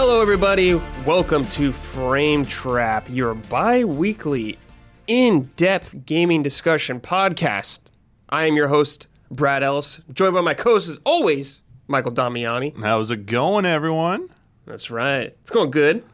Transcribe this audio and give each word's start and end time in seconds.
Hello, 0.00 0.22
everybody. 0.22 0.74
Welcome 1.04 1.44
to 1.48 1.72
Frame 1.72 2.44
Trap, 2.44 3.08
your 3.10 3.34
bi 3.34 3.82
weekly, 3.82 4.56
in 5.08 5.50
depth 5.56 6.06
gaming 6.06 6.40
discussion 6.40 7.00
podcast. 7.00 7.80
I 8.28 8.44
am 8.44 8.54
your 8.54 8.68
host, 8.68 9.08
Brad 9.28 9.64
Ellis, 9.64 10.00
joined 10.12 10.34
by 10.34 10.40
my 10.40 10.54
co 10.54 10.74
host, 10.74 10.88
as 10.88 11.00
always, 11.04 11.62
Michael 11.88 12.12
Damiani. 12.12 12.80
How's 12.80 13.10
it 13.10 13.26
going, 13.26 13.66
everyone? 13.66 14.28
That's 14.66 14.88
right. 14.88 15.36
It's 15.40 15.50
going 15.50 15.72
good. 15.72 16.04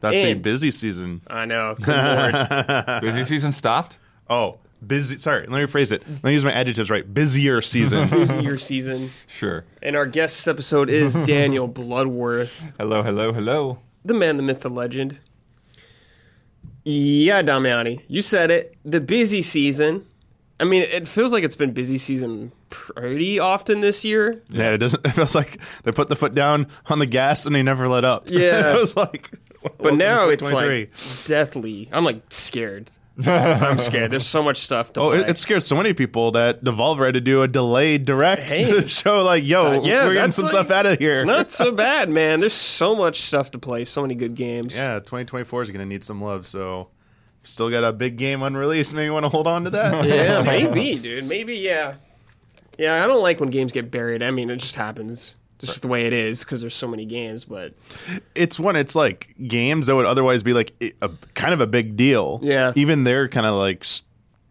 That's 0.00 0.12
the 0.12 0.32
And- 0.32 0.42
busy 0.42 0.72
season. 0.72 1.20
I 1.28 1.44
know. 1.44 1.76
Good 1.80 1.86
lord. 1.96 3.00
Busy 3.00 3.22
season 3.22 3.52
stopped? 3.52 3.96
Oh, 4.28 4.58
busy. 4.86 5.18
Sorry, 5.18 5.46
let 5.46 5.50
me 5.60 5.66
rephrase 5.66 5.92
it. 5.92 6.02
Let 6.08 6.24
me 6.24 6.34
use 6.34 6.44
my 6.44 6.52
adjectives 6.52 6.90
right. 6.90 7.12
Busier 7.12 7.62
season. 7.62 8.08
Busier 8.10 8.56
season. 8.56 9.08
Sure. 9.26 9.64
And 9.82 9.96
our 9.96 10.06
guest 10.06 10.38
this 10.38 10.48
episode 10.48 10.90
is 10.90 11.14
Daniel 11.24 11.68
Bloodworth, 11.68 12.72
Hello, 12.78 13.02
hello, 13.02 13.32
hello. 13.32 13.78
the 14.04 14.14
man, 14.14 14.36
the 14.36 14.42
myth, 14.42 14.60
the 14.60 14.70
legend. 14.70 15.20
Yeah, 16.84 17.42
Damiani, 17.42 18.02
you 18.08 18.22
said 18.22 18.50
it. 18.50 18.74
The 18.84 19.00
busy 19.00 19.42
season. 19.42 20.06
I 20.58 20.64
mean, 20.64 20.82
it 20.82 21.08
feels 21.08 21.32
like 21.32 21.42
it's 21.44 21.54
been 21.56 21.72
busy 21.72 21.96
season 21.98 22.52
pretty 22.68 23.38
often 23.38 23.80
this 23.80 24.04
year. 24.04 24.42
yeah, 24.50 24.70
it 24.70 24.78
doesn't. 24.78 25.04
It 25.06 25.12
feels 25.12 25.34
like 25.34 25.58
they 25.84 25.92
put 25.92 26.08
the 26.08 26.16
foot 26.16 26.34
down 26.34 26.66
on 26.86 26.98
the 26.98 27.06
gas 27.06 27.46
and 27.46 27.54
they 27.54 27.62
never 27.62 27.88
let 27.88 28.04
up. 28.04 28.28
Yeah. 28.28 28.74
it 28.74 28.80
was 28.80 28.96
like. 28.96 29.30
But 29.78 29.94
now 29.94 30.28
it's 30.30 30.48
2023. 30.48 30.80
like 30.80 31.26
deathly. 31.26 31.88
I'm 31.92 32.04
like 32.04 32.22
scared. 32.30 32.90
I'm 33.26 33.78
scared. 33.90 34.10
There's 34.12 34.26
so 34.26 34.42
much 34.42 34.58
stuff 34.58 34.92
to 34.94 35.00
Oh, 35.00 35.10
play. 35.10 35.20
it, 35.20 35.30
it 35.30 35.38
scared 35.38 35.62
so 35.62 35.76
many 35.76 35.92
people 35.92 36.30
that 36.32 36.62
Devolver 36.64 37.06
had 37.06 37.14
to 37.14 37.20
do 37.20 37.42
a 37.42 37.48
delayed 37.48 38.04
direct 38.04 38.50
Hey. 38.50 38.64
to 38.64 38.88
show, 38.88 39.22
like, 39.22 39.44
yo, 39.44 39.66
uh, 39.66 39.72
yeah, 39.84 40.04
we're 40.04 40.14
getting 40.14 40.14
that's 40.28 40.36
some 40.36 40.44
like- 40.44 40.50
stuff 40.50 40.70
out 40.70 40.86
of 40.86 40.98
here. 40.98 41.10
It's 41.18 41.24
not 41.26 41.50
so 41.50 41.72
bad, 41.72 42.08
man. 42.10 42.40
There's 42.40 42.52
so 42.52 42.94
much 42.96 43.20
stuff 43.20 43.50
to 43.52 43.58
play. 43.58 43.84
So 43.84 44.02
many 44.02 44.14
good 44.14 44.34
games. 44.34 44.76
yeah, 44.76 44.98
2024 45.00 45.62
is 45.62 45.70
going 45.70 45.80
to 45.80 45.86
need 45.86 46.04
some 46.04 46.20
love. 46.22 46.46
So, 46.46 46.88
still 47.42 47.70
got 47.70 47.84
a 47.84 47.92
big 47.92 48.16
game 48.16 48.42
unreleased. 48.42 48.92
Maybe 48.94 49.06
you 49.06 49.12
want 49.12 49.24
to 49.24 49.30
hold 49.30 49.46
on 49.46 49.64
to 49.64 49.70
that. 49.70 50.04
Yeah, 50.06 50.42
maybe, 50.42 50.96
dude. 50.98 51.24
Maybe, 51.24 51.56
yeah. 51.56 51.94
Yeah, 52.78 53.02
I 53.02 53.06
don't 53.06 53.22
like 53.22 53.40
when 53.40 53.50
games 53.50 53.72
get 53.72 53.90
buried. 53.90 54.22
I 54.22 54.30
mean, 54.30 54.48
it 54.50 54.56
just 54.56 54.74
happens. 54.74 55.34
It's 55.62 55.72
just 55.72 55.82
the 55.82 55.88
way 55.88 56.06
it 56.06 56.12
is 56.12 56.44
because 56.44 56.60
there's 56.60 56.74
so 56.74 56.88
many 56.88 57.04
games. 57.04 57.44
But 57.44 57.74
it's 58.34 58.58
one. 58.58 58.76
it's 58.76 58.94
like 58.94 59.34
games 59.46 59.86
that 59.86 59.94
would 59.94 60.06
otherwise 60.06 60.42
be 60.42 60.52
like 60.52 60.72
i- 60.82 60.92
a 61.02 61.10
kind 61.34 61.52
of 61.54 61.60
a 61.60 61.66
big 61.66 61.96
deal. 61.96 62.40
Yeah. 62.42 62.72
Even 62.76 63.04
they're 63.04 63.28
kind 63.28 63.46
of 63.46 63.54
like 63.54 63.84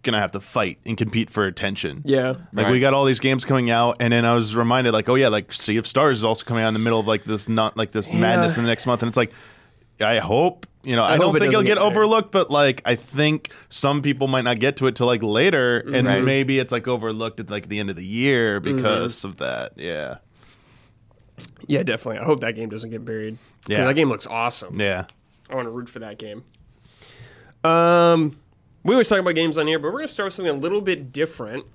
gonna 0.04 0.20
have 0.20 0.32
to 0.32 0.40
fight 0.40 0.78
and 0.86 0.98
compete 0.98 1.30
for 1.30 1.46
attention. 1.46 2.02
yeah, 2.06 2.30
Like 2.54 2.66
Right. 2.68 2.72
we 2.72 2.80
got 2.80 2.94
all 2.94 3.04
these 3.06 3.20
games 3.20 3.44
coming 3.44 3.70
out, 3.70 3.98
and 4.00 4.14
then 4.14 4.24
I 4.24 4.34
was 4.34 4.56
reminded, 4.56 4.94
like, 4.94 5.10
oh 5.10 5.16
yeah, 5.16 5.28
like 5.28 5.52
Sea 5.52 5.76
of 5.76 5.86
Stars 5.86 6.20
is 6.20 6.24
also 6.24 6.46
coming 6.46 6.64
out 6.64 6.70
in 6.70 6.74
the 6.74 6.80
middle 6.80 7.00
of 7.02 7.06
like 7.08 7.26
this 7.26 7.50
not 7.50 7.76
like 7.76 7.92
this 7.92 8.12
madness 8.14 8.58
in 8.58 8.64
the 8.64 8.70
next 8.70 8.86
month, 8.86 9.02
and 9.04 9.10
it's 9.10 9.18
like, 9.18 9.34
I 10.00 10.20
hope 10.20 10.66
you 10.82 10.96
know, 10.96 11.04
I, 11.04 11.18
hope 11.18 11.20
don't 11.20 11.36
it 11.36 11.40
think 11.42 11.52
it'll 11.52 11.64
get, 11.64 11.76
get 11.76 11.84
overlooked, 11.84 12.32
but 12.32 12.50
like 12.50 12.82
I 12.86 12.96
think 12.96 13.52
some 13.68 14.02
people 14.02 14.30
might 14.30 14.46
not 14.46 14.60
get 14.60 14.78
to 14.78 14.88
it 14.88 14.96
till 14.96 15.08
like 15.08 15.22
later, 15.22 15.80
and 15.80 16.08
Right. 16.08 16.24
maybe 16.24 16.58
it's 16.60 16.72
like 16.72 16.88
overlooked 16.88 17.42
at 17.42 17.50
like 17.50 17.68
the 17.68 17.80
end 17.80 17.90
of 17.90 17.98
the 17.98 18.06
year 18.06 18.62
Mm-hmm. 18.62 18.78
because 18.78 19.26
of 19.26 19.36
that. 19.38 19.74
Yeah, 19.76 20.20
yeah, 21.68 21.84
definitely. 21.84 22.20
I 22.20 22.24
hope 22.26 22.40
that 22.42 22.56
game 22.56 22.70
doesn't 22.70 22.90
get 22.90 23.04
buried 23.06 23.38
Yeah. 23.68 23.86
that 23.86 23.96
game 23.96 24.10
looks 24.10 24.28
awesome. 24.28 24.80
yeah. 24.80 25.06
I 25.50 25.56
want 25.56 25.66
to 25.66 25.72
root 25.72 25.90
for 25.90 26.00
that 26.00 26.18
game. 26.20 26.44
Um, 27.64 28.40
we 28.84 28.94
always 28.94 29.08
talk 29.10 29.20
about 29.20 29.36
games 29.36 29.58
on 29.58 29.68
here, 29.68 29.80
but 29.80 29.88
we're 29.88 30.00
going 30.00 30.08
to 30.08 30.14
start 30.14 30.28
with 30.28 30.34
something 30.36 30.56
a 30.56 30.58
little 30.60 30.82
bit 30.82 31.12
different. 31.12 31.66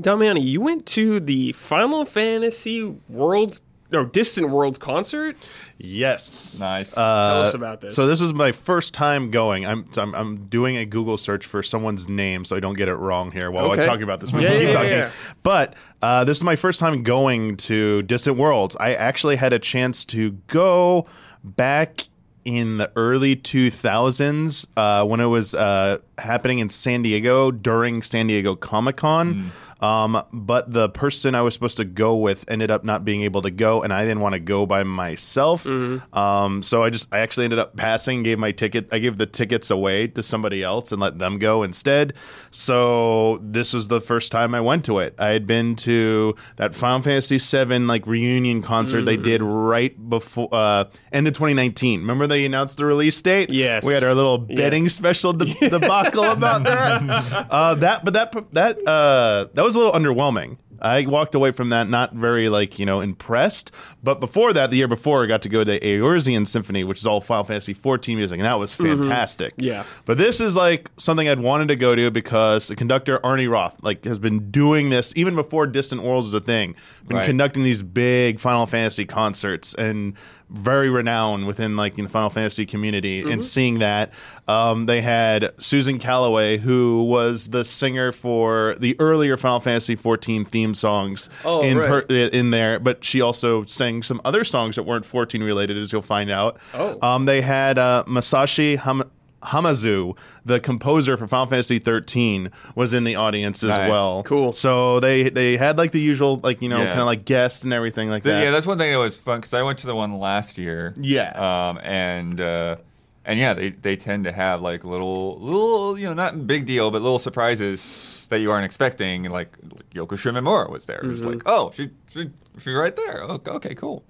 Damiani, 0.00 0.42
you 0.42 0.60
went 0.60 0.86
to 0.86 1.20
the 1.20 1.52
Final 1.52 2.04
Fantasy 2.04 2.82
Worlds, 3.08 3.62
no, 3.92 4.04
Distant 4.04 4.50
Worlds 4.50 4.78
concert. 4.78 5.36
Yes. 5.78 6.60
Nice. 6.60 6.92
Tell 6.94 7.02
Uh, 7.04 7.42
us 7.42 7.54
about 7.54 7.80
this. 7.80 7.94
So 7.94 8.06
this 8.06 8.20
is 8.20 8.32
my 8.32 8.52
first 8.52 8.94
time 8.94 9.30
going. 9.30 9.66
I'm, 9.66 9.88
I'm 9.96 10.14
I'm 10.14 10.46
doing 10.46 10.76
a 10.76 10.84
Google 10.84 11.18
search 11.18 11.44
for 11.46 11.62
someone's 11.62 12.08
name 12.08 12.44
so 12.44 12.56
I 12.56 12.60
don't 12.60 12.76
get 12.76 12.88
it 12.88 12.94
wrong 12.94 13.30
here 13.30 13.50
while 13.50 13.70
Okay. 13.72 13.82
I 13.82 13.86
talk 13.86 14.00
about 14.00 14.20
this. 14.20 14.32
We 14.32 14.42
Yeah, 14.42 14.48
can 14.50 14.58
keep 14.58 14.66
yeah, 14.68 14.72
talking. 14.74 14.90
yeah. 14.90 15.10
But 15.42 15.74
uh, 16.00 16.24
this 16.24 16.38
is 16.38 16.42
my 16.42 16.56
first 16.56 16.80
time 16.80 17.02
going 17.02 17.56
to 17.58 18.02
Distant 18.02 18.36
Worlds. 18.36 18.76
I 18.80 18.94
actually 18.94 19.36
had 19.36 19.52
a 19.52 19.58
chance 19.58 20.04
to 20.06 20.32
go 20.48 21.06
back 21.44 22.06
in 22.44 22.76
the 22.78 22.90
early 22.96 23.36
2000s 23.36 24.66
uh, 24.76 25.04
when 25.06 25.20
it 25.20 25.26
was 25.26 25.54
uh, 25.54 25.98
happening 26.18 26.58
in 26.58 26.68
San 26.70 27.02
Diego 27.02 27.50
during 27.50 28.02
San 28.02 28.26
Diego 28.26 28.54
Comic 28.56 28.96
Con. 28.96 29.52
Um, 29.82 30.22
but 30.32 30.72
the 30.72 30.88
person 30.88 31.34
I 31.34 31.42
was 31.42 31.54
supposed 31.54 31.76
to 31.78 31.84
go 31.84 32.16
with 32.16 32.44
ended 32.48 32.70
up 32.70 32.84
not 32.84 33.04
being 33.04 33.22
able 33.22 33.42
to 33.42 33.50
go, 33.50 33.82
and 33.82 33.92
I 33.92 34.02
didn't 34.02 34.20
want 34.20 34.34
to 34.34 34.38
go 34.40 34.64
by 34.64 34.84
myself. 34.84 35.66
Um, 35.66 36.62
so 36.62 36.84
I 36.84 36.90
just 36.90 37.12
I 37.12 37.18
actually 37.18 37.44
ended 37.44 37.58
up 37.58 37.76
passing, 37.76 38.22
gave 38.22 38.38
my 38.38 38.52
ticket, 38.52 38.88
I 38.92 38.98
gave 39.00 39.18
the 39.18 39.26
tickets 39.26 39.70
away 39.70 40.06
to 40.06 40.22
somebody 40.22 40.62
else 40.62 40.92
and 40.92 41.00
let 41.02 41.18
them 41.18 41.38
go 41.38 41.62
instead. 41.64 42.14
So 42.50 43.38
this 43.42 43.72
was 43.72 43.88
the 43.88 44.00
first 44.00 44.30
time 44.30 44.54
I 44.54 44.60
went 44.60 44.84
to 44.84 44.98
it. 45.00 45.14
I 45.18 45.28
had 45.28 45.46
been 45.46 45.74
to 45.76 46.36
that 46.56 46.74
Final 46.74 47.02
Fantasy 47.02 47.38
VII 47.38 47.80
like 47.80 48.06
reunion 48.06 48.62
concert 48.62 49.04
they 49.04 49.16
did 49.16 49.42
right 49.42 49.92
before 50.08 50.48
uh, 50.52 50.84
end 51.12 51.26
of 51.26 51.34
2019. 51.34 52.00
Remember 52.00 52.26
they 52.26 52.44
announced 52.44 52.78
the 52.78 52.84
release 52.84 53.20
date? 53.20 53.50
Yes. 53.50 53.84
we 53.84 53.92
had 53.94 54.04
our 54.04 54.14
little 54.14 54.38
betting 54.38 54.88
special 54.88 55.32
de- 55.32 55.54
debacle 55.70 56.24
about 56.24 56.62
that. 56.64 57.02
Uh, 57.52 57.74
that, 57.74 58.04
but 58.04 58.14
that 58.14 58.32
that 58.52 58.78
uh, 58.86 59.46
that 59.54 59.62
was 59.62 59.71
a 59.74 59.78
little 59.78 59.92
underwhelming. 59.92 60.58
I 60.82 61.06
walked 61.06 61.34
away 61.34 61.52
from 61.52 61.68
that 61.68 61.88
not 61.88 62.12
very 62.12 62.48
like 62.48 62.78
you 62.78 62.84
know 62.84 63.00
impressed. 63.00 63.70
But 64.02 64.20
before 64.20 64.52
that, 64.52 64.70
the 64.70 64.76
year 64.76 64.88
before, 64.88 65.22
I 65.22 65.26
got 65.26 65.42
to 65.42 65.48
go 65.48 65.62
to 65.62 65.78
Eorzean 65.78 66.46
Symphony, 66.46 66.82
which 66.82 66.98
is 66.98 67.06
all 67.06 67.20
Final 67.20 67.44
Fantasy 67.44 67.72
14 67.72 68.18
music, 68.18 68.38
and 68.38 68.44
that 68.44 68.58
was 68.58 68.74
mm-hmm. 68.74 69.02
fantastic. 69.02 69.54
Yeah. 69.56 69.84
But 70.04 70.18
this 70.18 70.40
is 70.40 70.56
like 70.56 70.90
something 70.98 71.28
I'd 71.28 71.38
wanted 71.38 71.68
to 71.68 71.76
go 71.76 71.94
to 71.94 72.10
because 72.10 72.66
the 72.66 72.76
conductor 72.76 73.20
Arnie 73.20 73.48
Roth 73.48 73.78
like 73.82 74.04
has 74.04 74.18
been 74.18 74.50
doing 74.50 74.90
this 74.90 75.12
even 75.14 75.36
before 75.36 75.66
Distant 75.68 76.02
Worlds 76.02 76.26
was 76.26 76.34
a 76.34 76.40
thing. 76.40 76.74
Been 77.06 77.18
Right. 77.18 77.26
conducting 77.26 77.62
these 77.62 77.82
big 77.82 78.40
Final 78.40 78.66
Fantasy 78.66 79.04
concerts 79.04 79.74
and 79.74 80.14
very 80.52 80.90
renowned 80.90 81.46
within 81.46 81.76
like 81.76 81.94
the 81.96 82.06
Final 82.08 82.30
Fantasy 82.30 82.66
community. 82.66 83.20
And 83.30 83.42
seeing 83.42 83.78
that, 83.78 84.12
um, 84.48 84.86
they 84.86 85.00
had 85.00 85.50
Susan 85.58 85.98
Calloway, 85.98 86.58
who 86.58 87.04
was 87.04 87.48
the 87.48 87.64
singer 87.64 88.12
for 88.12 88.74
the 88.78 88.94
earlier 88.98 89.36
Final 89.36 89.60
Fantasy 89.60 89.94
14 89.94 90.44
theme 90.44 90.74
songs 90.74 91.30
Oh, 91.44 91.62
in 91.62 91.78
right. 91.78 92.10
in 92.10 92.50
there, 92.50 92.78
but 92.78 93.04
she 93.04 93.20
also 93.20 93.64
sang 93.64 94.02
some 94.02 94.20
other 94.24 94.44
songs 94.44 94.76
that 94.76 94.82
weren't 94.84 95.04
14 95.04 95.42
related, 95.42 95.76
as 95.78 95.92
you'll 95.92 96.02
find 96.02 96.30
out. 96.30 96.58
Oh. 96.74 96.98
Um, 97.00 97.24
they 97.24 97.40
had 97.40 97.78
uh, 97.78 98.04
Masashi 98.06 98.78
Ham- 98.78 99.10
Hamauzu, 99.42 100.16
the 100.44 100.60
composer 100.60 101.16
for 101.16 101.26
Final 101.26 101.46
Fantasy 101.46 101.78
13, 101.78 102.50
was 102.74 102.92
in 102.92 103.04
the 103.04 103.16
audience 103.16 103.62
as 103.62 103.70
Nice. 103.70 103.90
well. 103.90 104.22
Cool. 104.24 104.52
So 104.52 105.00
they 105.00 105.28
they 105.30 105.56
had 105.56 105.78
like 105.78 105.90
the 105.92 106.00
usual 106.00 106.40
like 106.42 106.62
you 106.62 106.68
know 106.68 106.78
Yeah. 106.80 106.88
kind 106.88 107.00
of 107.00 107.06
like 107.06 107.24
guests 107.24 107.62
and 107.64 107.72
everything 107.72 108.08
like 108.10 108.22
Th- 108.22 108.32
that. 108.34 108.42
yeah, 108.44 108.50
that's 108.50 108.66
one 108.66 108.78
thing 108.78 108.90
that 108.92 108.98
was 108.98 109.16
fun 109.18 109.40
because 109.40 109.54
I 109.54 109.62
went 109.62 109.78
to 109.80 109.86
the 109.86 109.94
one 109.94 110.18
last 110.18 110.58
year. 110.58 110.94
Yeah. 110.96 111.30
Um, 111.70 111.78
and 111.82 112.40
uh, 112.40 112.76
and 113.24 113.38
yeah, 113.38 113.54
they 113.54 113.70
they 113.70 113.96
tend 113.96 114.24
to 114.24 114.32
have 114.32 114.60
like 114.62 114.84
little 114.84 115.38
little 115.40 115.98
you 115.98 116.06
know 116.06 116.14
not 116.14 116.46
big 116.46 116.66
deal 116.66 116.90
but 116.90 117.02
little 117.02 117.18
surprises 117.18 118.24
that 118.28 118.40
you 118.40 118.50
aren't 118.50 118.64
expecting. 118.64 119.26
And 119.26 119.32
like 119.32 119.56
Yoko 119.94 120.16
Shimomura 120.16 120.70
was 120.70 120.86
there. 120.86 121.00
It 121.00 121.06
was 121.08 121.22
like, 121.24 121.42
oh, 121.46 121.70
she 121.74 121.90
she 122.10 122.30
she's 122.58 122.74
right 122.74 122.94
there. 122.96 123.22
Oh, 123.24 123.40
okay, 123.46 123.74
cool. 123.74 124.04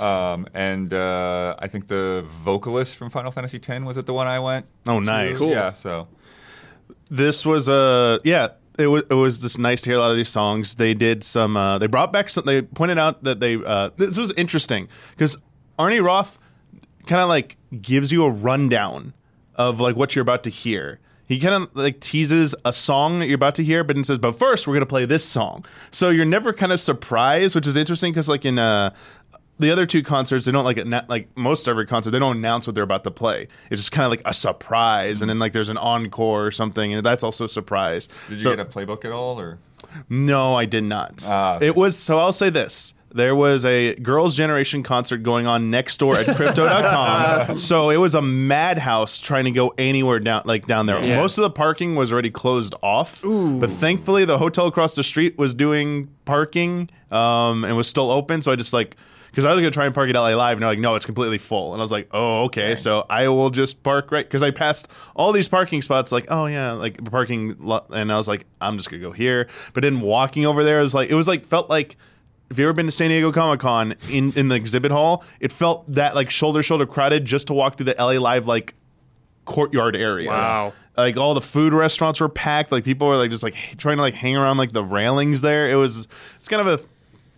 Um, 0.00 0.46
and 0.54 0.92
uh, 0.94 1.54
I 1.58 1.68
think 1.68 1.86
the 1.86 2.24
vocalist 2.26 2.96
from 2.96 3.10
Final 3.10 3.30
Fantasy 3.30 3.58
X 3.58 3.68
was 3.84 3.96
it 3.96 4.06
the 4.06 4.14
one 4.14 4.26
I 4.26 4.38
went. 4.40 4.66
oh, 4.86 5.00
nice. 5.00 5.38
Cool. 5.38 5.50
Yeah. 5.50 5.72
So 5.72 6.08
This 7.10 7.44
was 7.44 7.68
a 7.68 8.20
yeah. 8.24 8.48
It 8.78 8.86
was 8.86 9.04
it 9.10 9.14
was 9.14 9.38
just 9.38 9.58
nice 9.58 9.82
to 9.82 9.90
hear 9.90 9.98
a 9.98 10.00
lot 10.00 10.10
of 10.10 10.16
these 10.16 10.30
songs. 10.30 10.76
They 10.76 10.94
did 10.94 11.24
some. 11.24 11.56
Uh, 11.58 11.76
they 11.78 11.86
brought 11.86 12.10
back 12.12 12.30
some. 12.30 12.46
They 12.46 12.62
pointed 12.62 12.98
out 12.98 13.22
that 13.24 13.38
they. 13.38 13.56
Uh, 13.56 13.90
this 13.98 14.16
was 14.16 14.32
interesting 14.32 14.88
because 15.10 15.36
Arnie 15.78 16.02
Roth 16.02 16.38
kind 17.06 17.20
of 17.20 17.28
like 17.28 17.58
gives 17.82 18.10
you 18.12 18.24
a 18.24 18.30
rundown 18.30 19.12
of 19.56 19.78
like 19.78 19.94
what 19.94 20.14
you're 20.16 20.22
about 20.22 20.42
to 20.44 20.50
hear. 20.50 21.00
He 21.26 21.38
kind 21.38 21.54
of 21.54 21.70
like 21.74 22.00
teases 22.00 22.54
a 22.64 22.72
song 22.72 23.18
that 23.20 23.26
you're 23.26 23.36
about 23.36 23.54
to 23.56 23.64
hear, 23.64 23.84
but 23.84 23.96
then 23.96 24.04
says, 24.04 24.18
"But 24.18 24.32
first, 24.36 24.66
we're 24.66 24.74
gonna 24.74 24.86
play 24.86 25.04
this 25.04 25.24
song." 25.24 25.64
So 25.90 26.08
you're 26.08 26.24
never 26.24 26.52
kind 26.54 26.72
of 26.72 26.80
surprised, 26.80 27.54
which 27.54 27.66
is 27.66 27.76
interesting 27.76 28.12
because 28.12 28.28
like 28.28 28.44
in 28.46 28.58
uh, 28.58 28.90
the 29.62 29.70
other 29.70 29.86
two 29.86 30.02
concerts, 30.02 30.44
they 30.44 30.52
don't 30.52 30.64
like 30.64 30.78
anna- 30.78 31.06
like 31.08 31.36
most 31.36 31.66
every 31.68 31.86
concert, 31.86 32.10
they 32.10 32.18
don't 32.18 32.36
announce 32.36 32.66
what 32.66 32.74
they're 32.74 32.84
about 32.84 33.04
to 33.04 33.10
play. 33.10 33.48
It's 33.70 33.80
just 33.80 33.92
kind 33.92 34.04
of 34.04 34.10
like 34.10 34.22
a 34.24 34.34
surprise, 34.34 35.22
and 35.22 35.28
then 35.30 35.38
like 35.38 35.52
there's 35.52 35.68
an 35.68 35.78
encore 35.78 36.46
or 36.46 36.50
something, 36.50 36.92
and 36.92 37.04
that's 37.04 37.24
also 37.24 37.46
a 37.46 37.48
surprise. 37.48 38.08
did 38.28 38.32
you 38.32 38.38
so, 38.38 38.56
get 38.56 38.60
a 38.60 38.64
playbook 38.64 39.04
at 39.04 39.12
all 39.12 39.40
or? 39.40 39.58
no, 40.08 40.54
I 40.54 40.64
did 40.64 40.84
not. 40.84 41.24
Ah, 41.26 41.56
okay. 41.56 41.66
It 41.66 41.76
was 41.76 41.96
so 41.98 42.18
I'll 42.18 42.32
say 42.32 42.50
this. 42.50 42.94
There 43.14 43.36
was 43.36 43.64
a 43.66 43.94
Girls' 43.96 44.34
Generation 44.34 44.82
concert 44.82 45.18
going 45.18 45.46
on 45.46 45.70
next 45.70 45.98
door 45.98 46.18
at 46.18 46.34
crypto.com. 46.34 47.58
so 47.58 47.90
it 47.90 47.98
was 47.98 48.14
a 48.14 48.22
madhouse 48.22 49.18
trying 49.18 49.44
to 49.44 49.50
go 49.50 49.74
anywhere 49.76 50.18
down 50.18 50.42
like 50.46 50.66
down 50.66 50.86
there. 50.86 51.02
Yeah. 51.02 51.16
Most 51.18 51.36
of 51.36 51.42
the 51.42 51.50
parking 51.50 51.94
was 51.94 52.10
already 52.10 52.30
closed 52.30 52.74
off. 52.82 53.20
But 53.22 53.70
thankfully 53.70 54.24
the 54.24 54.38
hotel 54.38 54.66
across 54.66 54.94
the 54.94 55.04
street 55.04 55.36
was 55.36 55.52
doing 55.52 56.08
parking 56.24 56.88
um, 57.10 57.64
and 57.64 57.76
was 57.76 57.86
still 57.86 58.10
open. 58.10 58.40
So 58.40 58.50
I 58.50 58.56
just 58.56 58.72
like 58.72 58.96
because 59.32 59.46
I 59.46 59.50
was 59.52 59.60
gonna 59.60 59.70
try 59.70 59.86
and 59.86 59.94
park 59.94 60.10
at 60.10 60.14
LA 60.14 60.36
Live, 60.36 60.58
and 60.58 60.62
they're 60.62 60.68
like, 60.68 60.78
no, 60.78 60.94
it's 60.94 61.06
completely 61.06 61.38
full. 61.38 61.72
And 61.72 61.80
I 61.80 61.84
was 61.84 61.90
like, 61.90 62.06
oh, 62.12 62.44
okay, 62.44 62.76
so 62.76 63.06
I 63.08 63.28
will 63.28 63.48
just 63.48 63.82
park 63.82 64.12
right 64.12 64.24
because 64.26 64.42
I 64.42 64.50
passed 64.50 64.88
all 65.16 65.32
these 65.32 65.48
parking 65.48 65.80
spots, 65.80 66.12
like, 66.12 66.26
oh 66.28 66.44
yeah, 66.44 66.72
like 66.72 67.02
parking, 67.10 67.56
lo- 67.58 67.86
and 67.94 68.12
I 68.12 68.18
was 68.18 68.28
like, 68.28 68.44
I'm 68.60 68.76
just 68.76 68.90
gonna 68.90 69.02
go 69.02 69.10
here. 69.12 69.48
But 69.72 69.84
then 69.84 70.00
walking 70.00 70.44
over 70.44 70.62
there 70.62 70.80
was 70.80 70.92
like, 70.94 71.10
it 71.10 71.14
was 71.14 71.26
like 71.26 71.44
felt 71.44 71.68
like. 71.68 71.96
If 72.50 72.58
you 72.58 72.66
ever 72.66 72.74
been 72.74 72.84
to 72.84 72.92
San 72.92 73.08
Diego 73.08 73.32
Comic 73.32 73.60
Con 73.60 73.94
in, 74.10 74.30
in 74.36 74.48
the 74.48 74.56
exhibit 74.56 74.92
hall, 74.92 75.24
it 75.40 75.50
felt 75.50 75.90
that 75.94 76.14
like 76.14 76.28
shoulder 76.28 76.62
shoulder 76.62 76.84
crowded 76.84 77.24
just 77.24 77.46
to 77.46 77.54
walk 77.54 77.76
through 77.76 77.86
the 77.86 77.94
LA 77.98 78.20
Live 78.20 78.46
like 78.46 78.74
courtyard 79.46 79.96
area. 79.96 80.28
Wow. 80.28 80.72
Like 80.96 81.16
all 81.16 81.32
the 81.32 81.40
food 81.40 81.72
restaurants 81.72 82.20
were 82.20 82.28
packed. 82.28 82.70
Like 82.70 82.84
people 82.84 83.08
were 83.08 83.16
like 83.16 83.30
just 83.30 83.42
like 83.42 83.54
trying 83.78 83.96
to 83.96 84.02
like 84.02 84.12
hang 84.12 84.36
around 84.36 84.58
like 84.58 84.72
the 84.72 84.84
railings 84.84 85.40
there. 85.40 85.66
It 85.70 85.76
was 85.76 86.06
it's 86.36 86.48
kind 86.48 86.66
of 86.66 86.80
a 86.80 86.84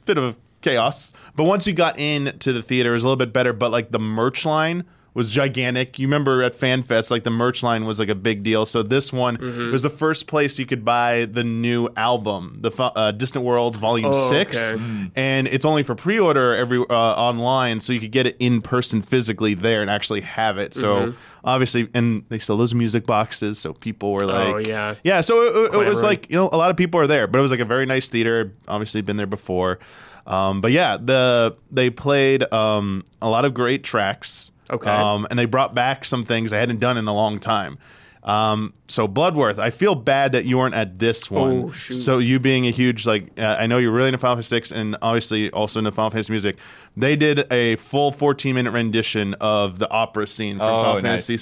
bit 0.04 0.18
of 0.18 0.24
a 0.24 0.36
chaos. 0.64 1.12
But 1.36 1.44
once 1.44 1.66
you 1.66 1.72
got 1.72 1.98
into 1.98 2.52
the 2.52 2.62
theater, 2.62 2.90
it 2.90 2.94
was 2.94 3.04
a 3.04 3.06
little 3.06 3.16
bit 3.16 3.32
better. 3.32 3.52
But 3.52 3.70
like 3.70 3.90
the 3.92 4.00
merch 4.00 4.44
line 4.44 4.84
was 5.14 5.30
gigantic. 5.30 5.96
You 5.96 6.08
remember 6.08 6.42
at 6.42 6.56
FanFest, 6.58 7.08
like 7.08 7.22
the 7.22 7.30
merch 7.30 7.62
line 7.62 7.84
was 7.84 8.00
like 8.00 8.08
a 8.08 8.16
big 8.16 8.42
deal. 8.42 8.66
So 8.66 8.82
this 8.82 9.12
one 9.12 9.36
Mm-hmm. 9.36 9.70
was 9.70 9.82
the 9.82 9.90
first 9.90 10.26
place 10.26 10.58
you 10.58 10.66
could 10.66 10.84
buy 10.84 11.26
the 11.26 11.44
new 11.44 11.88
album, 11.96 12.56
the 12.60 12.72
uh, 12.82 13.12
Distant 13.12 13.44
Worlds 13.44 13.76
Volume 13.78 14.10
Oh, 14.12 14.28
Six, 14.28 14.72
okay. 14.72 15.10
and 15.14 15.46
it's 15.46 15.64
only 15.64 15.84
for 15.84 15.94
pre-order 15.94 16.56
every 16.56 16.78
uh, 16.90 16.92
online, 16.92 17.80
so 17.80 17.92
you 17.92 18.00
could 18.00 18.10
get 18.10 18.26
it 18.26 18.34
in 18.40 18.60
person 18.60 19.00
physically 19.02 19.54
there 19.54 19.82
and 19.82 19.88
actually 19.88 20.22
have 20.22 20.58
it. 20.58 20.74
So 20.74 20.96
Mm-hmm. 20.96 21.16
obviously, 21.44 21.88
and 21.94 22.24
they 22.28 22.40
sell 22.40 22.56
those 22.56 22.74
music 22.74 23.06
boxes, 23.06 23.60
so 23.60 23.72
people 23.72 24.12
were 24.14 24.26
like, 24.26 24.54
Oh, 24.54 24.58
yeah. 24.58 24.96
yeah. 25.04 25.20
So 25.20 25.42
it, 25.42 25.74
it- 25.74 25.80
it 25.80 25.88
was 25.88 26.02
like 26.02 26.28
you 26.28 26.34
know 26.36 26.48
a 26.52 26.56
lot 26.56 26.72
of 26.72 26.76
people 26.76 26.98
are 26.98 27.06
there, 27.06 27.28
but 27.28 27.38
it 27.38 27.42
was 27.42 27.52
like 27.52 27.60
a 27.60 27.64
very 27.64 27.86
nice 27.86 28.08
theater. 28.08 28.52
Obviously, 28.66 29.00
been 29.00 29.16
there 29.16 29.28
before. 29.28 29.78
Um, 30.26 30.60
but 30.60 30.72
yeah, 30.72 30.96
the 30.96 31.56
they 31.70 31.90
played 31.90 32.50
um, 32.52 33.04
a 33.20 33.28
lot 33.28 33.44
of 33.44 33.54
great 33.54 33.84
tracks. 33.84 34.50
Okay. 34.70 34.90
Um, 34.90 35.26
and 35.28 35.38
they 35.38 35.44
brought 35.44 35.74
back 35.74 36.04
some 36.04 36.24
things 36.24 36.52
I 36.52 36.56
hadn't 36.58 36.80
done 36.80 36.96
in 36.96 37.06
a 37.06 37.14
long 37.14 37.38
time. 37.38 37.76
Um, 38.22 38.72
so 38.88 39.06
Bloodworth, 39.06 39.58
I 39.58 39.68
feel 39.68 39.94
bad 39.94 40.32
that 40.32 40.46
you 40.46 40.56
weren't 40.56 40.74
at 40.74 40.98
this 40.98 41.30
one. 41.30 41.64
Oh, 41.64 41.70
shoot. 41.70 41.98
So 42.00 42.16
you 42.16 42.40
being 42.40 42.66
a 42.66 42.70
huge 42.70 43.04
like, 43.04 43.38
uh, 43.38 43.56
I 43.60 43.66
know 43.66 43.76
you're 43.76 43.92
really 43.92 44.08
into 44.08 44.16
Final 44.18 44.36
Fantasy 44.36 44.48
Six, 44.56 44.72
and 44.72 44.96
obviously 45.02 45.50
also 45.50 45.78
into 45.80 45.92
Final 45.92 46.08
Fantasy 46.08 46.32
music. 46.32 46.56
They 46.96 47.16
did 47.16 47.52
a 47.52 47.76
full 47.76 48.12
14 48.12 48.54
minute 48.54 48.70
rendition 48.70 49.34
of 49.34 49.78
the 49.78 49.90
opera 49.90 50.26
scene 50.26 50.56
from 50.56 50.66
Oh, 50.66 50.82
Final 50.84 51.02
nice. 51.02 51.26
Fantasy 51.26 51.32
Yeah. 51.34 51.38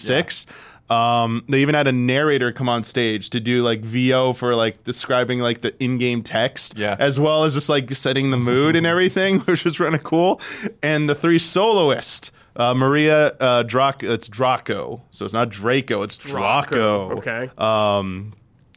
Um, 0.90 1.44
they 1.49 1.62
even 1.62 1.75
had 1.75 1.87
a 1.87 1.93
narrator 1.93 2.52
come 2.52 2.69
on 2.69 2.84
stage 2.84 3.31
to 3.31 3.40
do 3.40 3.62
like 3.62 3.81
VO 3.81 4.34
for 4.34 4.55
like 4.55 4.84
describing 4.84 5.40
like 5.40 5.62
the 5.62 5.75
in-game 5.82 6.23
text, 6.23 6.76
Yeah. 6.76 6.96
as 6.99 7.19
well 7.19 7.44
as 7.44 7.55
just 7.55 7.69
like 7.70 7.90
setting 7.93 8.31
the 8.31 8.37
mood 8.37 8.76
and 8.76 8.87
everything, 8.94 9.40
which 9.46 9.64
was 9.64 9.79
kind 9.79 9.94
of 9.94 10.02
cool. 10.02 10.40
And 10.82 11.08
the 11.08 11.14
three 11.14 11.38
soloists, 11.38 12.31
uh, 12.56 12.75
Maria 12.75 13.29
uh, 13.40 13.62
Draco, 13.62 14.12
it's 14.12 14.29
Draco, 14.29 15.02
so 15.11 15.25
it's 15.25 15.32
not 15.32 15.49
Draco, 15.49 16.02
it's 16.02 16.19
Draco. 16.19 17.12
Okay. 17.19 17.49
Um, 17.56 18.34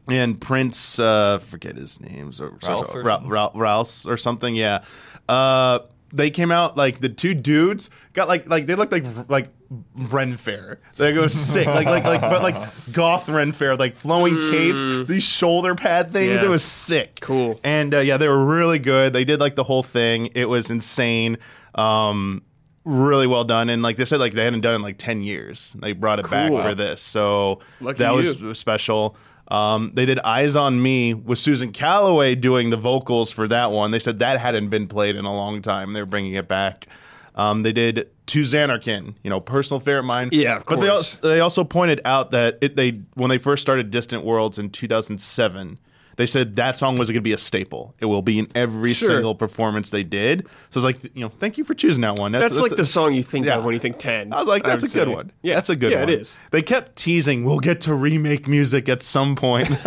and 0.08 0.40
Prince, 0.40 1.00
uh, 1.00 1.40
forget 1.40 1.76
his 1.76 2.00
names, 2.00 2.40
or 2.40 2.58
Ralph 2.66 2.94
or 2.96 3.02
Ra- 3.02 3.16
something? 3.16 3.30
Ra- 3.30 3.52
Rouse 3.56 4.06
or 4.06 4.16
something. 4.16 4.56
Yeah. 4.56 4.84
Uh, 5.28 5.80
they 6.14 6.30
came 6.30 6.52
out 6.52 6.78
like 6.78 7.00
the 7.00 7.10
two 7.10 7.34
dudes 7.34 7.90
got 8.14 8.28
like 8.28 8.50
like 8.50 8.66
they 8.66 8.76
looked 8.76 8.92
like 8.92 9.06
like 9.28 9.50
Ren 9.96 10.38
Fair. 10.38 10.80
They 10.98 11.14
go 11.14 11.28
sick 11.28 11.68
like 11.68 11.88
like 11.88 12.04
like 12.04 12.22
but 12.22 12.42
like 12.42 12.56
goth 12.94 13.28
Ren 13.28 13.52
Fair 13.52 13.76
like 13.76 13.96
flowing 13.96 14.42
capes, 14.52 15.08
these 15.08 15.24
shoulder 15.24 15.76
pad 15.76 16.14
things. 16.14 16.30
Yeah. 16.30 16.46
It 16.46 16.50
was 16.50 16.64
sick. 16.64 17.20
Cool. 17.22 17.60
And 17.64 17.94
uh, 17.94 18.00
yeah, 18.00 18.18
they 18.18 18.28
were 18.28 18.46
really 18.46 18.80
good. 18.80 19.14
They 19.14 19.26
did 19.26 19.40
like 19.40 19.56
the 19.56 19.64
whole 19.64 19.84
thing. 19.84 20.30
It 20.36 20.48
was 20.48 20.70
insane. 20.70 21.38
Um, 21.74 22.44
really 22.86 23.28
well 23.28 23.44
done. 23.44 23.70
And 23.70 23.82
like 23.82 23.98
they 23.98 24.06
said, 24.06 24.20
like 24.20 24.34
they 24.34 24.46
hadn't 24.46 24.62
done 24.62 24.74
it 24.74 24.76
in 24.78 24.82
like 24.84 24.98
ten 24.98 25.22
years. 25.22 25.76
They 25.80 25.92
brought 25.92 26.20
it 26.20 26.30
back 26.30 26.52
for 26.52 26.76
this, 26.76 27.02
so 27.02 27.60
Lucky 27.82 28.00
that 28.00 28.14
was 28.14 28.58
special. 28.58 29.18
Um, 29.48 29.92
they 29.94 30.06
did 30.06 30.20
Eyes 30.20 30.56
on 30.56 30.82
Me 30.82 31.14
with 31.14 31.38
Susan 31.40 31.72
Calloway 31.72 32.36
doing 32.36 32.72
the 32.72 32.78
vocals 32.78 33.32
for 33.32 33.48
that 33.48 33.72
one. 33.72 33.92
They 33.92 34.00
said 34.00 34.20
that 34.20 34.40
hadn't 34.40 34.70
been 34.70 34.88
played 34.88 35.16
in 35.16 35.26
a 35.26 35.34
long 35.34 35.62
time. 35.62 35.94
They're 35.94 36.06
bringing 36.06 36.34
it 36.34 36.48
back. 36.48 36.88
Um, 37.36 37.64
they 37.64 37.74
did 37.74 38.10
To 38.28 38.42
Zanarkand, 38.42 39.16
you 39.22 39.30
know, 39.30 39.40
personal 39.40 39.80
favorite 39.80 40.00
of 40.00 40.06
mine. 40.06 40.30
Yeah, 40.32 40.58
of 40.58 40.66
but 40.66 40.80
they 40.80 40.88
also, 40.88 41.28
they 41.28 41.40
also 41.42 41.64
pointed 41.64 42.02
out 42.06 42.32
that 42.32 42.58
it, 42.62 42.76
they 42.76 43.02
when 43.14 43.30
they 43.30 43.38
first 43.38 43.62
started 43.62 43.92
Distant 43.92 44.24
Worlds 44.24 44.58
in 44.58 44.70
2007, 44.70 45.78
they 46.18 46.26
said 46.26 46.56
that 46.56 46.78
song 46.78 46.98
was 46.98 47.10
going 47.10 47.16
to 47.16 47.22
be 47.22 47.34
a 47.34 47.38
staple. 47.38 47.94
It 48.00 48.06
will 48.06 48.22
be 48.22 48.40
in 48.40 48.48
every 48.56 48.94
Sure. 48.94 49.10
single 49.10 49.36
performance 49.36 49.90
they 49.90 50.04
did. 50.04 50.48
So 50.70 50.80
it's 50.80 50.86
like, 50.86 51.04
you 51.16 51.22
know, 51.22 51.30
thank 51.30 51.58
you 51.58 51.64
for 51.64 51.74
choosing 51.74 52.02
that 52.02 52.18
one. 52.18 52.32
That's, 52.32 52.60
like 52.60 52.76
the 52.76 52.86
song 52.86 53.14
you 53.14 53.24
think 53.24 53.46
yeah. 53.46 53.58
of 53.58 53.66
when 53.66 53.74
you 53.74 53.80
think 53.80 53.98
10. 53.98 54.32
I 54.32 54.38
was 54.38 54.48
like, 54.48 54.64
that's 54.64 54.84
a 54.84 54.98
good 54.98 55.08
say. 55.08 55.14
one. 55.14 55.32
Yeah, 55.42 55.56
that's 55.56 55.70
a 55.70 55.76
good 55.76 55.92
yeah, 55.92 56.02
one. 56.02 56.10
it 56.10 56.20
is. 56.22 56.38
They 56.52 56.62
kept 56.62 56.96
teasing, 56.96 57.44
we'll 57.44 57.60
get 57.60 57.82
to 57.82 57.94
remake 57.94 58.48
music 58.48 58.88
at 58.90 59.02
some 59.04 59.36
point. 59.36 59.70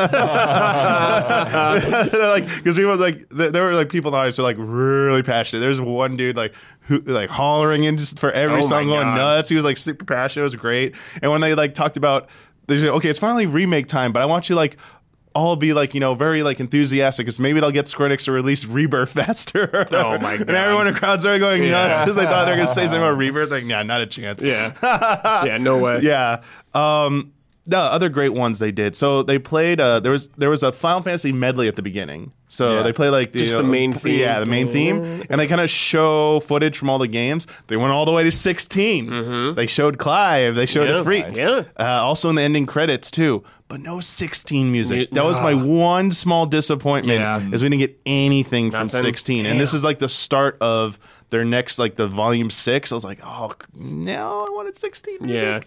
Like, 2.28 2.46
because 2.46 2.76
people 2.76 2.96
like, 2.96 3.28
there, 3.30 3.64
were 3.64 3.74
like 3.74 3.88
people 3.88 4.08
in 4.10 4.12
the 4.12 4.18
audience 4.18 4.36
who 4.36 4.42
are 4.42 4.46
like 4.46 4.56
really 4.58 5.22
passionate. 5.22 5.60
There's 5.60 5.80
one 5.80 6.16
dude 6.16 6.36
like 6.36 6.54
who 6.80 7.00
like 7.00 7.30
hollering 7.30 7.84
in 7.84 7.96
just 7.98 8.18
for 8.18 8.30
every 8.30 8.58
Oh 8.58 8.62
song, 8.62 8.86
going 8.86 9.02
God. 9.02 9.16
nuts. 9.16 9.48
He 9.48 9.56
was 9.56 9.64
like 9.64 9.76
super 9.76 10.04
passionate. 10.04 10.42
It 10.42 10.44
was 10.44 10.56
great. 10.56 10.94
And 11.22 11.30
when 11.30 11.40
they 11.40 11.54
like 11.54 11.74
talked 11.74 11.96
about, 11.96 12.28
they 12.66 12.78
said, 12.78 12.90
okay, 12.90 13.08
it's 13.08 13.18
finally 13.18 13.46
remake 13.46 13.86
time, 13.86 14.12
but 14.12 14.22
I 14.22 14.26
want 14.26 14.48
you 14.48 14.54
like. 14.56 14.76
All 15.38 15.54
be 15.56 15.72
like 15.72 15.94
you 15.94 16.00
know 16.00 16.14
very 16.14 16.42
like 16.42 16.58
enthusiastic 16.58 17.24
because 17.26 17.38
maybe 17.38 17.60
they'll 17.60 17.70
get 17.70 17.86
Square 17.88 18.10
Enix 18.10 18.24
to 18.24 18.32
release 18.32 18.64
Rebirth 18.64 19.10
faster. 19.14 19.86
Oh, 19.92 20.18
my 20.18 20.36
god! 20.36 20.48
And 20.48 20.50
everyone 20.50 20.88
in 20.88 20.94
the 20.94 20.98
crowd 20.98 21.20
started 21.20 21.38
going 21.38 21.62
Yeah. 21.62 21.70
nuts 21.70 22.02
because 22.02 22.16
they 22.16 22.24
thought 22.24 22.44
they 22.46 22.50
were 22.50 22.56
gonna 22.56 22.68
say 22.68 22.86
something 22.86 23.00
about 23.02 23.16
Rebirth. 23.18 23.50
Like, 23.50 23.64
yeah, 23.64 23.82
not 23.84 24.00
a 24.00 24.06
chance. 24.06 24.44
Yeah. 24.44 24.72
yeah, 25.44 25.58
no 25.58 25.78
way. 25.78 26.00
Yeah. 26.02 26.42
Um, 26.74 27.32
the 27.66 27.76
other 27.76 28.08
great 28.08 28.32
ones 28.32 28.58
they 28.60 28.72
did. 28.72 28.96
So 28.96 29.22
they 29.22 29.38
played. 29.38 29.78
Uh, 29.80 30.00
there 30.00 30.10
was 30.12 30.28
there 30.38 30.48
was 30.50 30.62
a 30.62 30.72
Final 30.72 31.02
Fantasy 31.02 31.32
medley 31.32 31.68
at 31.68 31.76
the 31.76 31.82
beginning. 31.82 32.32
So 32.50 32.76
Yeah. 32.76 32.82
they 32.82 32.92
play 32.94 33.10
like 33.10 33.32
Just 33.34 33.52
the 33.52 33.62
main 33.62 33.92
theme. 33.92 34.18
Yeah, 34.20 34.40
the 34.40 34.46
main 34.46 34.68
theme, 34.68 35.04
and 35.28 35.38
they 35.38 35.46
kind 35.46 35.60
of 35.60 35.68
show 35.68 36.40
footage 36.40 36.78
from 36.78 36.88
all 36.88 36.98
the 36.98 37.06
games. 37.06 37.46
They 37.66 37.76
went 37.76 37.92
all 37.92 38.06
the 38.06 38.12
way 38.12 38.24
to 38.24 38.32
16 38.32 39.54
They 39.54 39.66
showed 39.66 39.98
Clive. 39.98 40.54
They 40.54 40.64
showed 40.64 40.88
Mm-hmm. 40.88 40.96
Yeah, 40.96 41.02
Freak. 41.02 41.36
yeah. 41.36 41.62
Uh, 41.78 42.02
also 42.02 42.30
in 42.30 42.36
the 42.36 42.42
ending 42.42 42.64
credits 42.64 43.10
too, 43.10 43.44
but 43.68 43.80
no 43.80 44.00
sixteen 44.00 44.72
music. 44.72 45.10
That 45.12 45.24
was 45.24 45.38
my 45.38 45.54
one 45.54 46.10
small 46.12 46.46
disappointment. 46.46 47.20
Yeah. 47.20 47.38
Is 47.52 47.62
we 47.62 47.68
didn't 47.68 47.80
get 47.80 48.00
anything 48.06 48.70
from 48.70 48.86
Nothing. 48.86 49.02
sixteen, 49.02 49.46
and 49.46 49.60
this 49.60 49.74
is 49.74 49.84
like 49.84 49.98
the 49.98 50.08
start 50.08 50.56
of 50.60 50.98
their 51.30 51.44
next 51.44 51.78
like 51.78 51.94
the 51.96 52.06
volume 52.06 52.50
six. 52.50 52.90
I 52.90 52.94
was 52.94 53.04
like, 53.04 53.20
oh 53.22 53.52
no, 53.74 54.46
I 54.46 54.50
wanted 54.50 54.76
sixteen. 54.76 55.28
Yeah. 55.28 55.60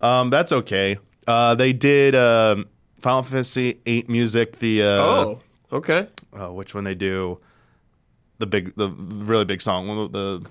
Um, 0.00 0.30
that's 0.30 0.50
okay. 0.52 0.98
Uh, 1.26 1.54
they 1.54 1.72
did 1.72 2.14
um, 2.14 2.66
Final 3.00 3.22
Fantasy 3.22 3.80
8 3.86 4.08
music. 4.08 4.58
The 4.58 4.82
uh, 4.82 4.86
Oh, 4.86 5.40
okay. 5.72 6.08
uh, 6.38 6.52
which 6.52 6.74
one 6.74 6.82
they 6.84 6.94
do? 6.94 7.38
The 8.38 8.46
big, 8.46 8.74
the 8.76 8.90
really 8.90 9.44
big 9.44 9.62
song. 9.62 9.88
Of 9.88 10.12
The 10.12 10.44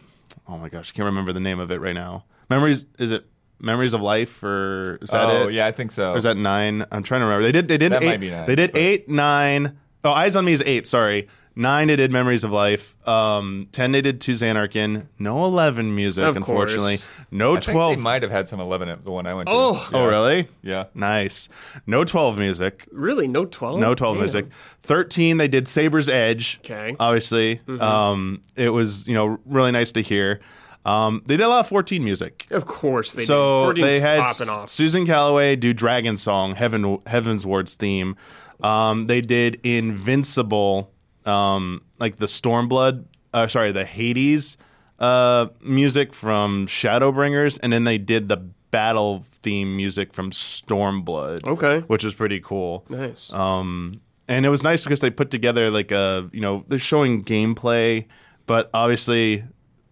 oh 0.48 0.58
my 0.58 0.70
gosh, 0.70 0.92
I 0.92 0.96
can't 0.96 1.06
remember 1.06 1.34
the 1.34 1.40
name 1.42 1.60
of 1.60 1.70
it 1.72 1.80
right 1.82 1.94
now. 1.96 2.24
Memories 2.50 2.86
is 2.98 3.12
it 3.12 3.26
Memories 3.60 3.94
of 3.94 4.02
Life 4.02 4.44
or 4.44 4.98
is 5.02 5.10
that 5.10 5.26
oh 5.30 5.48
it? 5.48 5.54
yeah, 5.54 5.66
I 5.68 5.72
think 5.72 5.92
so. 5.92 6.14
Or 6.14 6.18
is 6.18 6.24
that 6.26 6.38
nine? 6.38 6.86
I'm 6.92 7.04
trying 7.04 7.22
to 7.22 7.26
remember. 7.26 7.44
They 7.46 7.52
did. 7.52 7.68
They 7.68 7.78
did. 7.78 7.92
That 7.92 8.04
eight, 8.04 8.08
might 8.08 8.20
be 8.20 8.30
nine, 8.32 8.46
They 8.46 8.56
did 8.56 8.72
but- 8.74 8.82
eight, 8.82 9.10
nine. 9.10 9.78
Oh, 10.04 10.12
Eyes 10.12 10.36
on 10.36 10.46
Me 10.46 10.54
is 10.54 10.62
eight. 10.68 10.86
Sorry, 10.86 11.28
nine. 11.56 11.88
They 11.88 11.96
did 11.96 12.12
Memories 12.12 12.44
of 12.44 12.52
Life. 12.52 12.96
Um, 13.08 13.68
ten. 13.72 13.92
They 13.92 14.02
did 14.02 14.22
To 14.22 14.34
Zanarkand. 14.34 15.08
No 15.18 15.46
eleven 15.46 15.96
music, 15.96 16.24
Of 16.24 16.36
unfortunately. 16.36 16.98
course. 16.98 17.10
No 17.32 17.52
I 17.52 17.60
think 17.60 17.74
twelve. 17.76 17.96
they 17.96 18.02
might 18.02 18.22
have 18.22 18.30
had 18.32 18.48
some 18.48 18.60
eleven 18.60 18.88
at 18.88 19.04
the 19.04 19.10
one 19.10 19.26
I 19.26 19.34
went 19.34 19.48
to. 19.50 19.56
Oh. 19.56 19.90
Oh, 19.94 20.06
really? 20.06 20.48
Yeah. 20.62 20.86
Nice. 20.94 21.50
No 21.88 22.04
12 22.04 22.38
music. 22.38 22.86
Really? 22.92 23.28
No 23.28 23.46
12? 23.46 23.80
No 23.80 23.96
12 23.96 24.16
Damn. 24.16 24.22
music. 24.22 24.46
13, 24.84 25.38
they 25.38 25.48
did 25.48 25.68
Saber's 25.68 26.08
Edge. 26.08 26.60
Okay. 26.64 26.96
Obviously. 27.00 27.62
Um, 27.80 28.42
it 28.56 28.70
was, 28.70 29.08
you 29.08 29.16
know, 29.16 29.40
really 29.46 29.72
nice 29.72 29.92
to 29.94 30.02
hear. 30.02 30.40
Um, 30.86 31.24
they 31.26 31.36
did 31.36 31.44
a 31.44 31.50
lot 31.50 31.62
of 31.62 31.68
14 31.68 32.04
music. 32.04 32.46
Of 32.52 32.66
course 32.66 33.14
they 33.14 33.24
so 33.24 33.74
did. 33.74 33.84
14's 33.84 33.92
they 33.92 34.00
had 34.00 34.20
off. 34.20 34.70
Susan 34.70 35.06
Calloway 35.06 35.56
do 35.56 35.74
Dragon 35.74 36.16
Song, 36.16 36.56
Heaven 36.56 37.00
Heavensward's 37.00 37.74
theme. 37.74 38.16
Um, 38.62 39.08
they 39.08 39.22
did 39.22 39.60
Invincible, 39.64 40.92
um, 41.26 41.82
like 42.00 42.18
the 42.18 42.28
Stormblood, 42.28 43.06
uh, 43.34 43.48
sorry, 43.48 43.72
the 43.72 43.84
Hades 43.84 44.58
uh, 45.00 45.48
music 45.62 46.14
from 46.14 46.68
Shadowbringers, 46.68 47.60
and 47.62 47.74
then 47.74 47.84
they 47.84 47.98
did 47.98 48.30
the 48.30 48.38
battle 48.72 49.26
theme 49.42 49.76
music 49.76 50.14
from 50.14 50.32
Stormblood. 50.32 51.44
Okay. 51.46 51.80
which 51.82 52.04
was 52.04 52.14
pretty 52.14 52.40
cool. 52.40 52.86
Nice. 52.90 53.32
Um, 53.34 53.94
and 54.28 54.46
it 54.46 54.50
was 54.50 54.64
nice 54.64 54.84
because 54.84 55.02
they 55.02 55.10
put 55.10 55.32
together 55.32 55.70
like 55.70 55.92
a, 55.92 56.30
you 56.32 56.42
know, 56.42 56.64
they're 56.68 56.80
showing 56.80 57.24
gameplay, 57.24 58.06
but 58.48 58.70
obviously 58.74 59.44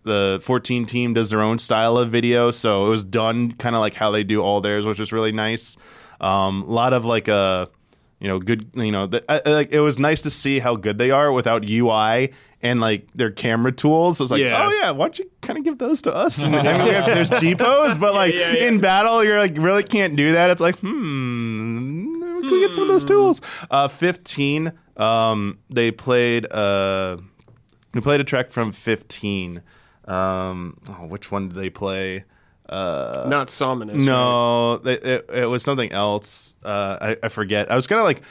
the 0.03 0.39
14 0.43 0.85
team 0.85 1.13
does 1.13 1.29
their 1.29 1.41
own 1.41 1.59
style 1.59 1.97
of 1.97 2.09
video, 2.09 2.51
so 2.51 2.85
it 2.85 2.89
was 2.89 3.03
done 3.03 3.51
kind 3.53 3.75
of 3.75 3.79
like 3.81 3.95
how 3.95 4.11
they 4.11 4.23
do 4.23 4.41
all 4.41 4.61
theirs, 4.61 4.85
which 4.85 4.99
was 4.99 5.11
really 5.11 5.31
nice. 5.31 5.77
Um, 6.21 6.63
a 6.63 6.71
lot 6.71 6.93
of 6.93 7.05
like 7.05 7.27
a, 7.27 7.69
you 8.19 8.27
know, 8.27 8.39
good. 8.39 8.69
You 8.75 8.91
know, 8.91 9.07
the, 9.07 9.23
I, 9.31 9.41
I- 9.45 9.53
like 9.53 9.71
it 9.71 9.79
was 9.81 9.99
nice 9.99 10.21
to 10.23 10.29
see 10.29 10.59
how 10.59 10.75
good 10.75 10.97
they 10.97 11.11
are 11.11 11.31
without 11.31 11.65
UI 11.67 12.31
and 12.61 12.79
like 12.79 13.07
their 13.13 13.29
camera 13.31 13.71
tools. 13.73 14.21
I 14.21 14.23
was 14.23 14.31
like, 14.31 14.41
Yeah. 14.41 14.65
oh 14.67 14.71
yeah, 14.71 14.91
why 14.91 15.05
don't 15.05 15.19
you 15.19 15.29
kind 15.41 15.57
of 15.59 15.65
give 15.65 15.77
those 15.79 16.01
to 16.03 16.13
us? 16.15 16.41
I 16.43 16.49
mean, 16.49 16.63
we 16.63 16.67
have- 16.91 17.05
there's 17.07 17.29
pose, 17.57 17.97
but 17.97 18.13
like 18.13 18.33
yeah, 18.33 18.53
yeah. 18.53 18.67
in 18.67 18.79
battle, 18.79 19.23
you're 19.23 19.39
like 19.39 19.57
really 19.57 19.83
can't 19.83 20.15
do 20.15 20.31
that. 20.33 20.49
It's 20.49 20.61
like, 20.61 20.77
hmm, 20.79 22.21
can 22.41 22.51
we 22.51 22.59
get 22.61 22.73
some 22.73 22.83
of 22.83 22.89
those 22.89 23.05
tools? 23.05 23.41
Uh, 23.69 23.87
Fifteen. 23.87 24.73
Um, 24.97 25.57
they 25.69 25.91
played. 25.91 26.45
Uh, 26.51 27.17
we 27.93 28.01
played 28.01 28.21
a 28.21 28.23
track 28.23 28.49
from 28.51 28.71
15. 28.71 29.61
Um, 30.05 30.77
oh, 30.89 31.05
which 31.07 31.31
one 31.31 31.49
did 31.49 31.57
they 31.57 31.69
play? 31.69 32.25
Uh, 32.67 33.25
Not 33.27 33.49
Somnus. 33.49 33.95
right? 33.95 34.03
no, 34.05 34.73
it, 34.73 35.03
it, 35.03 35.29
it 35.33 35.45
was 35.45 35.63
something 35.63 35.91
else. 35.91 36.55
Uh, 36.63 36.97
I, 37.01 37.17
I 37.23 37.29
forget. 37.29 37.71
I 37.71 37.75
was 37.75 37.87
kind 37.87 37.99
of 37.99 38.05
like 38.05 38.21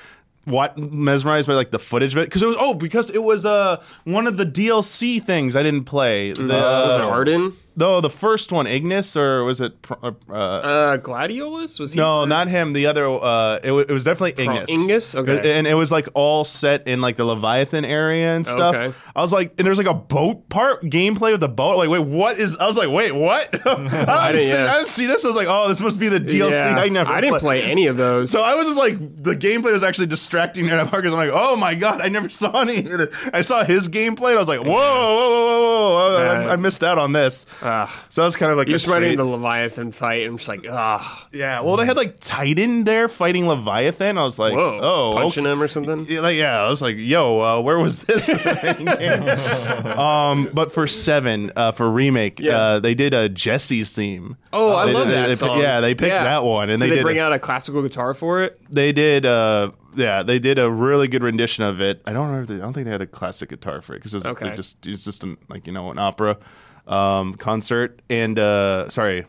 what 0.45 0.77
mesmerized 0.77 1.47
by 1.47 1.55
like 1.55 1.71
the 1.71 1.79
footage 1.79 2.15
of 2.15 2.19
it 2.23 2.25
because 2.25 2.43
it 2.43 2.47
was 2.47 2.57
oh 2.59 2.75
because 2.75 3.11
it 3.11 3.23
was 3.23 3.47
uh 3.47 3.81
one 4.05 4.27
of 4.27 4.37
the 4.39 4.45
DLC 4.45 5.23
things 5.23 5.55
I 5.55 5.63
didn't 5.63 5.85
play. 5.85 6.33
The, 6.33 6.43
Was 6.43 6.97
it 7.01 7.05
Ardyn? 7.05 7.53
No, 7.77 8.01
the 8.01 8.11
first 8.11 8.53
one, 8.53 8.67
Ignis, 8.67 9.17
or 9.17 9.45
was 9.45 9.61
it? 9.61 9.75
Uh, 9.91 10.13
Uh, 10.29 10.99
Gladiolus? 10.99 11.79
Was 11.81 11.93
he? 11.93 11.99
no, 11.99 12.21
first? 12.23 12.29
not 12.29 12.49
him. 12.49 12.73
The 12.73 12.87
other. 12.87 13.07
Uh, 13.07 13.59
it, 13.65 13.73
wa- 13.73 13.79
it 13.81 13.91
was 13.91 14.05
definitely 14.05 14.45
Pro- 14.45 14.55
Ignis. 14.57 14.71
Ignis? 14.71 15.15
Okay. 15.15 15.59
And 15.59 15.67
it 15.67 15.75
was 15.75 15.91
like 15.91 16.09
all 16.15 16.45
set 16.45 16.87
in 16.89 17.01
like 17.01 17.17
the 17.17 17.25
Leviathan 17.25 17.85
area 17.85 18.35
and 18.35 18.47
stuff. 18.47 18.75
Okay. 18.75 18.95
I 19.17 19.21
was 19.23 19.33
like, 19.33 19.55
and 19.59 19.67
there's 19.67 19.79
like 19.79 19.87
a 19.87 19.95
boat 19.95 20.49
part 20.49 20.83
gameplay 20.85 21.33
with 21.33 21.43
a 21.43 21.49
boat. 21.49 21.77
Like, 21.79 21.89
wait, 21.89 22.01
what 22.07 22.39
is? 22.39 22.57
I 22.57 22.67
was 22.67 22.77
like, 22.77 22.91
wait, 22.91 23.13
what? 23.13 23.49
I, 23.67 23.75
didn't 23.75 23.87
didn't- 24.33 24.41
see, 24.43 24.49
yeah. 24.49 24.73
I 24.73 24.77
didn't 24.77 24.89
see 24.89 25.07
this. 25.07 25.25
I 25.25 25.29
was 25.29 25.37
like, 25.37 25.49
oh, 25.49 25.69
this 25.69 25.81
must 25.81 25.99
be 25.99 26.09
the 26.09 26.21
DLC. 26.21 26.51
Yeah. 26.51 26.75
I 26.79 26.89
never. 26.89 27.11
I 27.11 27.21
didn't 27.21 27.39
played. 27.41 27.63
play 27.63 27.71
any 27.71 27.87
of 27.87 27.97
those. 27.97 28.31
So 28.31 28.43
I 28.43 28.55
was 28.55 28.67
just 28.67 28.79
like, 28.79 28.99
the 29.23 29.35
gameplay 29.37 29.73
was 29.73 29.83
actually 29.83 30.07
distracting 30.07 30.67
me 30.67 30.73
at 30.73 30.85
because 30.91 31.13
I'm 31.13 31.19
like, 31.19 31.31
oh 31.33 31.57
my 31.57 31.75
god, 31.75 32.01
I 32.01 32.09
never 32.09 32.29
saw 32.29 32.61
any. 32.61 32.87
I 33.33 33.41
saw 33.41 33.65
his 33.65 33.89
gameplay 33.89 34.29
and 34.31 34.37
I 34.37 34.41
was 34.41 34.49
like, 34.49 34.61
whoa, 34.61 34.67
whoa, 34.73 35.31
whoa, 35.31 35.91
whoa, 35.91 36.17
whoa. 36.17 36.17
I, 36.49 36.53
I 36.53 36.57
missed 36.57 36.83
out 36.85 36.99
on 36.99 37.13
this. 37.13 37.47
Ah. 37.63 38.05
so 38.09 38.23
I 38.23 38.25
was 38.25 38.37
kind 38.37 38.51
of 38.53 38.59
like, 38.59 38.69
you 38.69 38.75
a 38.75 38.77
just 38.77 38.87
reminded 38.87 39.11
me 39.11 39.17
the 39.17 39.25
Leviathan 39.25 39.93
fight, 39.93 40.23
and 40.23 40.31
I'm 40.31 40.37
just 40.37 40.49
like, 40.49 40.67
ah, 40.69 41.29
Yeah, 41.33 41.61
well, 41.61 41.77
they 41.77 41.87
had 41.87 41.97
like 41.97 42.17
Titan 42.21 42.85
there 42.85 43.09
fighting 43.09 43.47
Leviathan. 43.47 44.19
I 44.19 44.23
was 44.23 44.39
like, 44.39 44.55
whoa, 44.55 44.79
oh, 44.83 45.13
punching 45.17 45.45
okay. 45.47 45.53
him 45.53 45.63
or 45.63 45.69
something. 45.69 46.07
Yeah, 46.09 46.21
like, 46.21 46.37
yeah, 46.37 46.61
I 46.63 46.69
was 46.69 46.83
like, 46.83 46.97
yo, 46.99 47.41
uh, 47.41 47.61
where 47.61 47.79
was 47.79 48.01
this? 48.01 48.29
um, 49.99 50.49
but 50.53 50.73
for 50.73 50.87
seven, 50.87 51.53
uh, 51.57 51.73
for 51.73 51.91
remake, 51.91 52.41
Yeah. 52.41 52.57
uh, 52.59 52.81
they 52.81 52.95
did 52.95 53.15
a 53.15 53.29
Jesse's 53.29 53.93
theme. 53.93 54.37
Oh, 54.53 54.75
I 54.75 54.87
They 54.87 54.93
love 54.93 55.07
did- 55.09 55.17
that 55.17 55.27
they- 55.29 55.35
song. 55.35 55.59
Yeah, 55.61 55.81
they 55.81 55.95
picked 55.95 56.13
Yeah. 56.13 56.25
that 56.25 56.45
one, 56.45 56.71
and 56.71 56.81
Did 56.81 56.87
they 56.87 56.91
they, 56.91 56.97
did. 56.97 57.05
bring 57.05 57.19
a- 57.19 57.23
out 57.23 57.33
a 57.33 57.39
classical 57.39 57.83
guitar 57.83 58.15
for 58.15 58.43
it? 58.43 58.59
they 58.71 58.93
did. 58.93 59.27
Uh, 59.27 59.71
yeah, 59.95 60.23
they 60.23 60.39
did 60.39 60.59
a 60.59 60.71
really 60.71 61.07
good 61.07 61.23
rendition 61.23 61.65
of 61.65 61.81
it. 61.81 62.01
I 62.07 62.13
don't 62.15 62.27
remember. 62.29 62.43
If 62.45 62.49
they, 62.49 62.55
I 62.63 62.65
don't 62.65 62.73
think 62.73 62.87
they 62.87 62.93
had 62.93 63.03
a 63.03 63.07
classic 63.07 63.51
guitar 63.51 63.83
for 63.83 63.95
it 63.95 63.99
because 63.99 64.15
it 64.15 64.19
was 64.19 64.27
Okay. 64.27 64.49
it 64.49 64.57
just 64.57 64.87
it's 64.87 65.05
just 65.05 65.23
an, 65.23 65.37
like 65.51 65.67
you 65.67 65.73
know 65.75 65.91
an 65.91 65.99
opera 65.99 66.39
um, 66.87 67.35
concert. 67.35 68.01
And 68.11 68.39
uh, 68.39 68.89
sorry, 68.89 69.27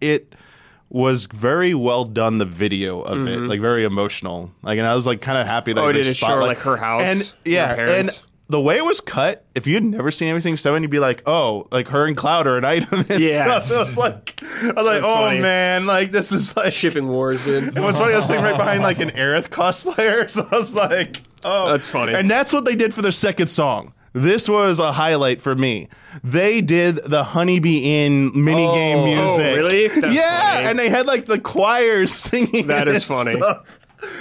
it 0.00 0.34
was 0.88 1.26
very 1.26 1.74
well 1.74 2.04
done. 2.04 2.38
The 2.38 2.44
video 2.44 3.00
of 3.00 3.26
it, 3.26 3.38
like 3.40 3.60
very 3.60 3.84
emotional. 3.84 4.52
Like, 4.62 4.78
and 4.78 4.86
I 4.86 4.94
was 4.94 5.06
like 5.06 5.20
kind 5.20 5.38
of 5.38 5.46
happy 5.46 5.72
that 5.72 5.80
Mm-hmm. 5.80 5.88
Oh, 5.88 5.92
they 5.92 5.98
did 6.02 6.06
it 6.08 6.16
show, 6.16 6.38
like, 6.38 6.58
her 6.58 6.76
house, 6.76 7.02
and 7.02 7.34
yeah, 7.44 7.74
and 7.74 8.22
the 8.48 8.60
way 8.60 8.76
it 8.76 8.84
was 8.84 9.00
cut. 9.00 9.44
If 9.56 9.66
you 9.66 9.74
had 9.74 9.82
never 9.82 10.10
seen 10.12 10.28
anything 10.28 10.56
seven, 10.56 10.82
you'd 10.84 10.90
be 10.90 11.00
like, 11.00 11.22
oh, 11.26 11.66
like 11.72 11.88
her 11.88 12.06
and 12.06 12.16
Cloud 12.16 12.46
are 12.46 12.56
an 12.56 12.64
item. 12.64 13.04
And 13.10 13.20
Yes. 13.20 13.66
stuff. 13.66 13.76
it 13.76 13.88
was 13.88 13.98
like, 13.98 14.40
I 14.42 14.66
was 14.66 14.74
like, 14.76 14.84
That's 14.84 15.06
oh 15.06 15.14
funny. 15.16 15.40
man, 15.40 15.86
like 15.86 16.12
this 16.12 16.30
is 16.30 16.56
like 16.56 16.72
Shipping 16.72 17.08
Wars, 17.08 17.44
dude. 17.44 17.64
and 17.74 17.82
what's 17.82 17.98
funny, 17.98 18.12
I 18.12 18.16
was 18.16 18.26
sitting 18.26 18.44
right 18.44 18.56
behind 18.56 18.82
like 18.84 19.00
an 19.00 19.10
Aerith 19.10 19.48
cosplayer, 19.48 20.30
so 20.30 20.46
I 20.50 20.56
was 20.56 20.76
like, 20.76 21.22
"Oh, 21.44 21.70
That's 21.72 21.88
funny. 21.88 22.14
And 22.14 22.30
that's 22.30 22.52
what 22.52 22.64
they 22.64 22.76
did 22.76 22.94
for 22.94 23.02
their 23.02 23.10
second 23.12 23.48
song. 23.48 23.92
This 24.18 24.48
was 24.48 24.78
a 24.78 24.92
highlight 24.92 25.42
for 25.42 25.54
me. 25.54 25.88
They 26.24 26.62
did 26.62 26.96
the 27.04 27.22
Honeybee 27.22 28.04
Inn 28.04 28.32
minigame 28.32 28.96
Oh, 28.96 29.36
music. 29.36 29.56
really? 29.58 29.88
That's 29.88 30.14
yeah, 30.16 30.52
funny. 30.54 30.66
and 30.68 30.78
they 30.78 30.88
had 30.88 31.04
like 31.06 31.26
the 31.26 31.38
choirs 31.38 32.12
singing. 32.24 32.68
That 32.68 32.88
it 32.88 32.94
is 32.96 33.02
and 33.02 33.04
funny. 33.04 33.32
stuff. 33.32 33.66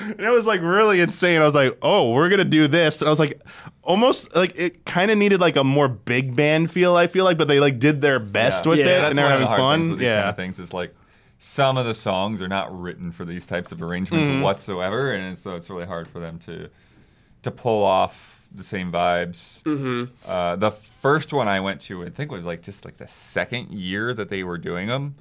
And 0.04 0.20
it 0.20 0.30
was 0.32 0.46
like 0.46 0.62
really 0.62 1.00
insane. 1.00 1.42
I 1.42 1.46
was 1.46 1.56
like, 1.56 1.78
"Oh, 1.82 2.12
we're 2.12 2.28
gonna 2.30 2.44
do 2.44 2.68
this," 2.68 3.02
and 3.02 3.08
I 3.08 3.10
was 3.12 3.20
like, 3.20 3.42
almost 3.84 4.36
like 4.36 4.54
it 4.58 4.84
kind 4.86 5.12
of 5.12 5.18
needed 5.18 5.40
like 5.40 5.56
a 5.58 5.64
more 5.64 5.88
big 5.88 6.36
band 6.36 6.72
feel. 6.72 6.96
I 6.98 7.08
feel 7.08 7.24
like, 7.24 7.38
but 7.38 7.48
they 7.48 7.60
like 7.60 7.80
did 7.80 8.02
their 8.02 8.20
best 8.20 8.66
with 8.66 8.80
Yeah, 8.80 8.86
it, 8.86 9.10
and 9.10 9.18
they're 9.18 9.26
having 9.30 9.42
the 9.42 9.48
hard 9.48 9.80
things 9.80 9.90
fun. 9.92 10.00
Yeah, 10.02 10.18
kind 10.22 10.30
of 10.30 10.36
things 10.36 10.60
is 10.60 10.74
like 10.74 10.94
some 11.38 11.78
of 11.78 11.86
the 11.86 11.94
songs 11.94 12.42
are 12.42 12.48
not 12.48 12.78
written 12.78 13.12
for 13.12 13.26
these 13.26 13.46
types 13.46 13.72
of 13.72 13.82
arrangements 13.82 14.28
Mm-hmm. 14.28 14.42
whatsoever, 14.42 15.14
and 15.14 15.38
so 15.38 15.56
it's 15.56 15.70
really 15.70 15.86
hard 15.86 16.08
for 16.08 16.20
them 16.20 16.40
to 16.40 16.70
to 17.44 17.52
pull 17.52 17.84
off 17.84 18.35
the 18.58 18.64
same 18.64 18.92
vibes. 18.92 19.62
Mm-hmm. 19.64 20.14
Uh, 20.30 20.56
the 20.56 20.72
first 20.72 21.34
one 21.34 21.48
I 21.48 21.60
went 21.60 21.82
to, 21.82 22.04
I 22.04 22.10
think, 22.10 22.32
was 22.32 22.46
like 22.46 22.62
just 22.62 22.86
like 22.86 22.98
the 22.98 23.08
second 23.08 23.72
year 23.72 24.14
that 24.14 24.30
they 24.30 24.44
were 24.44 24.58
doing 24.58 24.88
them, 24.88 25.16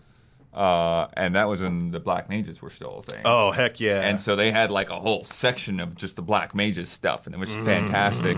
uh, 0.52 1.08
and 1.14 1.34
that 1.34 1.48
was 1.48 1.60
when 1.60 1.90
the 1.90 2.00
Black 2.00 2.28
Mages 2.28 2.62
were 2.62 2.70
still 2.70 2.98
a 2.98 3.02
thing. 3.02 3.22
Oh 3.24 3.50
heck 3.50 3.80
yeah! 3.80 4.00
And 4.02 4.20
so 4.20 4.36
they 4.36 4.50
had 4.52 4.70
like 4.70 4.90
a 4.90 4.96
whole 5.00 5.24
section 5.24 5.80
of 5.80 5.96
just 5.96 6.16
the 6.16 6.22
Black 6.22 6.54
Mages 6.54 6.88
stuff, 6.88 7.26
and 7.26 7.34
it 7.34 7.38
was 7.38 7.54
fantastic. 7.56 8.36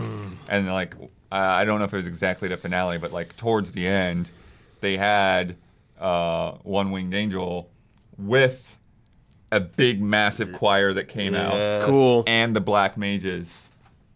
And 0.48 0.66
like, 0.72 0.94
uh, 1.30 1.34
I 1.34 1.64
don't 1.64 1.78
know 1.78 1.84
if 1.84 1.92
it 1.92 1.96
was 1.98 2.06
exactly 2.06 2.48
the 2.48 2.56
finale, 2.56 2.98
but 2.98 3.12
like 3.12 3.36
towards 3.36 3.72
the 3.72 3.86
end, 3.86 4.30
they 4.80 4.96
had 4.96 5.56
uh, 6.00 6.52
One 6.62 6.90
Winged 6.90 7.14
Angel 7.14 7.68
with 8.18 8.76
a 9.52 9.60
big, 9.60 10.02
massive 10.02 10.52
choir 10.52 10.92
that 10.92 11.08
came 11.08 11.32
Yes. 11.34 11.82
out, 11.82 11.88
Cool. 11.88 12.24
and 12.26 12.56
the 12.56 12.60
Black 12.60 12.96
Mages, 12.96 13.70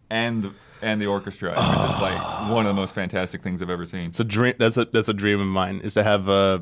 and 0.09 0.43
the 0.43 0.51
and 0.81 1.01
the 1.01 1.07
orchestra. 1.07 1.51
It 1.51 1.57
was 1.57 1.89
just 1.89 2.01
like 2.01 2.49
one 2.49 2.65
of 2.65 2.69
the 2.69 2.79
most 2.79 2.95
fantastic 2.95 3.41
things 3.41 3.61
I've 3.61 3.69
ever 3.69 3.85
seen. 3.85 4.09
It's 4.09 4.19
a 4.19 4.23
dream. 4.23 4.53
That's 4.57 4.77
a 4.77 4.85
that's 4.85 5.09
a 5.09 5.13
dream 5.13 5.39
of 5.39 5.47
mine 5.47 5.81
is 5.83 5.93
to 5.95 6.03
have 6.03 6.29
uh 6.29 6.59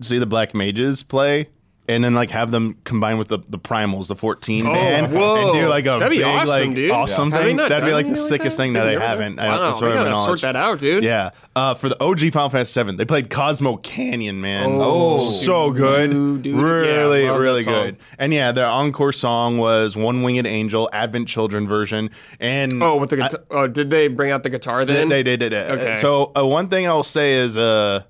see 0.00 0.18
the 0.18 0.26
Black 0.26 0.54
Mages 0.54 1.02
play. 1.02 1.48
And 1.90 2.04
then 2.04 2.14
like 2.14 2.30
have 2.30 2.50
them 2.52 2.76
combine 2.84 3.18
with 3.18 3.28
the, 3.28 3.38
the 3.48 3.58
primals, 3.58 4.06
the 4.08 4.14
fourteen 4.16 4.64
man, 4.64 5.12
whoa. 5.12 5.36
and 5.36 5.52
do 5.52 5.68
like 5.68 5.86
a 5.86 5.98
That'd 5.98 6.10
big 6.10 6.22
awesome, 6.22 6.48
like 6.68 6.74
dude. 6.76 6.90
awesome 6.90 7.30
they 7.30 7.38
thing. 7.42 7.56
That'd 7.56 7.84
be 7.84 7.92
like 7.92 8.08
the 8.08 8.16
sickest 8.16 8.56
that? 8.56 8.62
thing 8.62 8.72
that 8.74 8.84
they 8.84 8.98
haven't. 8.98 9.36
done- 9.36 9.46
I 9.46 9.56
don't, 9.56 9.70
that's 9.70 9.80
what 9.80 9.92
gotta 9.92 10.16
sort 10.16 10.40
that 10.42 10.56
out, 10.56 10.78
dude. 10.80 11.02
Yeah, 11.02 11.30
uh, 11.56 11.74
for 11.74 11.88
the 11.88 12.00
OG 12.02 12.30
Final 12.32 12.48
Fantasy 12.48 12.72
Seven, 12.72 12.96
they 12.96 13.04
played 13.04 13.28
Cosmo 13.28 13.76
Canyon, 13.78 14.40
man. 14.40 14.68
Oh, 14.70 15.18
so 15.18 15.68
dude, 15.72 15.76
good, 15.78 16.10
dude, 16.10 16.42
dude. 16.42 16.56
really, 16.56 17.24
Yeah, 17.24 17.36
really 17.36 17.64
good. 17.64 17.96
And 18.18 18.32
yeah, 18.32 18.52
their 18.52 18.66
encore 18.66 19.12
song 19.12 19.58
was 19.58 19.96
"One 19.96 20.22
Winged 20.22 20.46
Angel" 20.46 20.88
Advent 20.92 21.28
Children 21.28 21.66
version. 21.66 22.10
And 22.38 22.82
Oh, 22.82 22.96
with 22.96 23.10
the 23.10 23.16
guitar. 23.16 23.40
oh, 23.50 23.66
did 23.66 23.90
they 23.90 24.06
bring 24.08 24.30
out 24.30 24.42
the 24.44 24.50
guitar 24.50 24.84
then? 24.84 25.08
they 25.08 25.22
did 25.22 25.42
it. 25.42 25.52
Okay. 25.52 25.96
So 25.96 26.30
uh, 26.36 26.46
one 26.46 26.68
thing 26.68 26.86
I'll 26.86 27.02
say 27.02 27.34
is, 27.34 27.56
uh, 27.58 28.02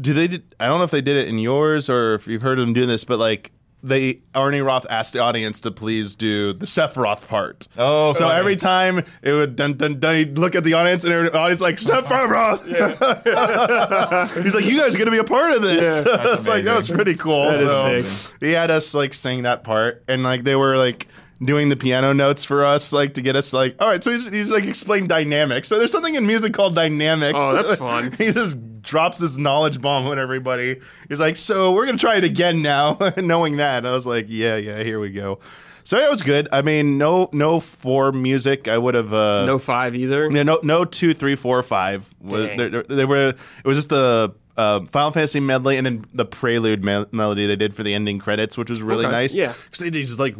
do 0.00 0.14
they? 0.14 0.28
Did, 0.28 0.54
I 0.60 0.66
don't 0.66 0.78
know 0.78 0.84
if 0.84 0.90
they 0.90 1.00
did 1.00 1.16
it 1.16 1.28
in 1.28 1.38
yours 1.38 1.88
or 1.88 2.14
if 2.14 2.26
you've 2.26 2.42
heard 2.42 2.58
them 2.58 2.72
doing 2.72 2.88
this, 2.88 3.04
but 3.04 3.18
like 3.18 3.52
they 3.82 4.14
Arnie 4.34 4.64
Roth 4.64 4.86
asked 4.90 5.12
the 5.12 5.20
audience 5.20 5.60
to 5.60 5.70
please 5.70 6.14
do 6.14 6.52
the 6.52 6.66
Sephiroth 6.66 7.26
part. 7.28 7.68
Oh, 7.76 8.12
so 8.12 8.26
funny. 8.26 8.38
every 8.38 8.56
time 8.56 9.04
it 9.22 9.32
would 9.32 9.56
dun 9.56 9.74
dun 9.74 10.00
dun, 10.00 10.16
he'd 10.16 10.38
look 10.38 10.54
at 10.54 10.64
the 10.64 10.74
audience 10.74 11.04
and 11.04 11.12
the 11.12 11.38
audience 11.38 11.60
like 11.60 11.76
Sephiroth. 11.76 12.64
He's 14.42 14.54
like, 14.54 14.64
you 14.64 14.80
guys 14.80 14.94
are 14.94 14.98
gonna 14.98 15.10
be 15.10 15.18
a 15.18 15.24
part 15.24 15.52
of 15.52 15.62
this. 15.62 16.04
Yeah. 16.06 16.34
it's 16.34 16.46
like 16.46 16.64
that 16.64 16.76
was 16.76 16.90
pretty 16.90 17.14
cool. 17.14 17.44
That 17.44 18.02
so 18.02 18.32
he 18.40 18.52
had 18.52 18.70
us 18.70 18.94
like 18.94 19.14
sing 19.14 19.42
that 19.44 19.64
part, 19.64 20.02
and 20.08 20.22
like 20.22 20.44
they 20.44 20.56
were 20.56 20.76
like 20.76 21.06
doing 21.42 21.68
the 21.68 21.76
piano 21.76 22.12
notes 22.12 22.44
for 22.44 22.64
us, 22.64 22.92
like 22.92 23.14
to 23.14 23.22
get 23.22 23.36
us 23.36 23.52
like, 23.52 23.76
all 23.80 23.88
right. 23.88 24.02
So 24.02 24.12
he's, 24.12 24.26
he's 24.28 24.50
like 24.50 24.64
explain 24.64 25.06
dynamics. 25.06 25.68
So 25.68 25.78
there's 25.78 25.92
something 25.92 26.14
in 26.14 26.26
music 26.26 26.52
called 26.52 26.74
dynamics. 26.74 27.38
Oh, 27.40 27.54
that's 27.54 27.74
fun. 27.76 28.12
he 28.18 28.32
just 28.32 28.58
drops 28.82 29.20
this 29.20 29.36
knowledge 29.36 29.80
bomb 29.80 30.06
on 30.06 30.18
everybody. 30.18 30.80
He's 31.08 31.20
like, 31.20 31.36
so 31.36 31.72
we're 31.72 31.86
gonna 31.86 31.98
try 31.98 32.16
it 32.16 32.24
again 32.24 32.62
now, 32.62 32.98
knowing 33.16 33.58
that. 33.58 33.86
I 33.86 33.92
was 33.92 34.06
like, 34.06 34.26
yeah, 34.28 34.56
yeah, 34.56 34.82
here 34.82 34.98
we 34.98 35.10
go. 35.10 35.38
So 35.84 35.96
it 35.96 36.10
was 36.10 36.20
good. 36.20 36.48
I 36.52 36.60
mean, 36.60 36.98
no, 36.98 37.30
no 37.32 37.60
four 37.60 38.12
music. 38.12 38.68
I 38.68 38.76
would 38.76 38.94
have 38.94 39.14
uh, 39.14 39.46
no 39.46 39.58
five 39.58 39.94
either. 39.94 40.30
yeah, 40.30 40.42
no, 40.42 40.60
no 40.62 40.84
two, 40.84 41.14
three, 41.14 41.34
four, 41.34 41.62
five. 41.62 42.12
They, 42.20 42.56
they 42.88 43.04
were. 43.06 43.28
It 43.28 43.64
was 43.64 43.78
just 43.78 43.88
the 43.88 44.34
uh, 44.58 44.80
Final 44.86 45.12
Fantasy 45.12 45.40
medley 45.40 45.78
and 45.78 45.86
then 45.86 46.04
the 46.12 46.26
prelude 46.26 46.84
me- 46.84 47.06
melody 47.10 47.46
they 47.46 47.56
did 47.56 47.74
for 47.74 47.84
the 47.84 47.94
ending 47.94 48.18
credits, 48.18 48.58
which 48.58 48.68
was 48.68 48.82
really 48.82 49.06
Okay, 49.06 49.12
nice. 49.12 49.34
yeah. 49.34 49.54
because 49.64 49.78
they 49.78 49.88
these 49.88 50.18
like 50.18 50.36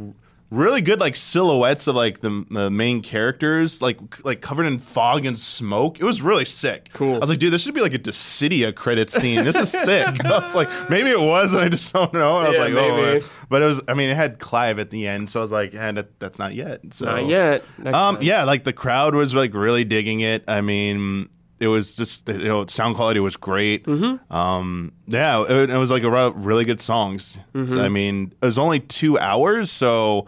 really 0.51 0.81
good 0.81 0.99
like 0.99 1.15
silhouettes 1.15 1.87
of 1.87 1.95
like 1.95 2.21
the, 2.21 2.45
the 2.51 2.71
main 2.71 3.03
characters, 3.03 3.83
like 3.83 4.25
like 4.25 4.41
covered 4.41 4.65
in 4.65 4.79
fog 4.79 5.27
and 5.27 5.39
smoke. 5.39 6.01
It 6.01 6.05
was 6.05 6.23
really 6.23 6.45
sick. 6.45 6.89
Cool. 6.95 7.17
I 7.17 7.19
was 7.19 7.29
like, 7.31 7.39
dude, 7.39 7.53
this 7.53 7.63
should 7.63 7.75
be 7.75 7.81
like 7.81 7.95
a 7.95 7.99
Dissidia 7.99 8.75
credit 8.75 9.11
scene. 9.11 9.45
This 9.45 9.57
is 9.57 9.71
sick. 9.71 10.07
I 10.25 10.39
was 10.39 10.55
like, 10.55 10.71
maybe 10.91 11.11
it 11.11 11.21
was, 11.21 11.55
and 11.55 11.63
I 11.65 11.69
just 11.69 11.93
don't 11.93 12.13
know. 12.13 12.39
And 12.39 12.47
I 12.47 12.49
was 12.49 12.57
Yeah, 12.57 12.65
like, 12.65 12.75
maybe. 12.75 13.25
oh, 13.25 13.47
but 13.49 13.63
it 13.63 13.67
was. 13.67 13.81
I 13.89 13.95
mean, 13.95 14.11
it 14.11 14.17
had 14.17 14.39
Clive 14.39 14.79
at 14.79 14.91
the 14.91 15.07
end, 15.07 15.29
so 15.31 15.41
I 15.41 15.43
was 15.43 15.53
like, 15.53 15.75
and 15.75 15.97
that, 15.99 16.19
that's 16.21 16.39
not 16.39 16.55
yet. 16.55 16.81
So 16.93 17.05
Not 17.07 17.27
yet. 17.27 17.65
Next 17.79 17.97
um, 17.97 18.15
time. 18.17 18.25
yeah, 18.25 18.45
like 18.45 18.65
the 18.65 18.73
crowd 18.73 19.15
was 19.15 19.35
like 19.35 19.55
really 19.55 19.85
digging 19.85 20.21
it. 20.21 20.45
I 20.49 20.61
mean, 20.63 21.29
it 21.61 21.69
was 21.69 21.95
just 21.95 22.29
you 22.29 22.39
know 22.49 22.65
sound 22.67 22.95
quality 22.97 23.21
was 23.21 23.37
great. 23.37 23.85
Mm-hmm. 23.85 24.33
Um, 24.35 24.93
yeah, 25.07 25.43
it, 25.43 25.71
it 25.71 25.77
was 25.77 25.91
like 25.91 26.05
a 26.05 26.31
really 26.31 26.65
good 26.65 26.81
songs. 26.81 27.39
Mm-hmm. 27.55 27.75
So, 27.75 27.83
I 27.83 27.89
mean, 27.89 28.33
it 28.41 28.47
was 28.47 28.59
only 28.59 28.81
two 28.81 29.19
hours, 29.19 29.71
so 29.71 30.27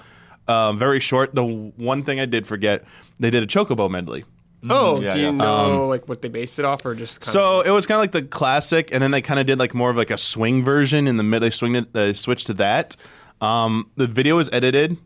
Um, 0.50 0.78
very 0.78 1.00
short. 1.00 1.34
The 1.34 1.44
one 1.44 2.02
thing 2.02 2.18
I 2.18 2.26
did 2.26 2.46
forget, 2.46 2.84
they 3.18 3.30
did 3.30 3.42
a 3.42 3.46
chocobo 3.46 3.90
medley. 3.90 4.24
Oh, 4.68 5.00
yeah, 5.00 5.14
do 5.14 5.18
you 5.20 5.24
yeah. 5.26 5.30
know 5.30 5.86
like 5.86 6.08
what 6.08 6.20
they 6.20 6.28
based 6.28 6.58
it 6.58 6.64
off, 6.64 6.84
or 6.84 6.94
just 6.94 7.20
kind 7.20 7.32
So 7.32 7.60
of 7.60 7.66
it 7.66 7.70
was 7.70 7.86
kind 7.86 7.96
of 7.96 8.02
like 8.02 8.12
the 8.12 8.22
classic, 8.22 8.92
and 8.92 9.02
then 9.02 9.10
they 9.10 9.22
kind 9.22 9.40
of 9.40 9.46
did 9.46 9.58
like 9.58 9.74
more 9.74 9.90
of 9.90 9.96
like 9.96 10.10
a 10.10 10.18
swing 10.18 10.64
version 10.64 11.06
in 11.06 11.16
the 11.16 11.22
middle. 11.22 11.46
They 11.46 11.50
swing 11.50 11.76
it, 11.76 11.92
they 11.92 12.12
switched 12.12 12.48
to 12.48 12.54
that. 12.54 12.96
Um, 13.40 13.90
the 13.96 14.06
video 14.06 14.36
was 14.36 14.50
edited 14.52 14.98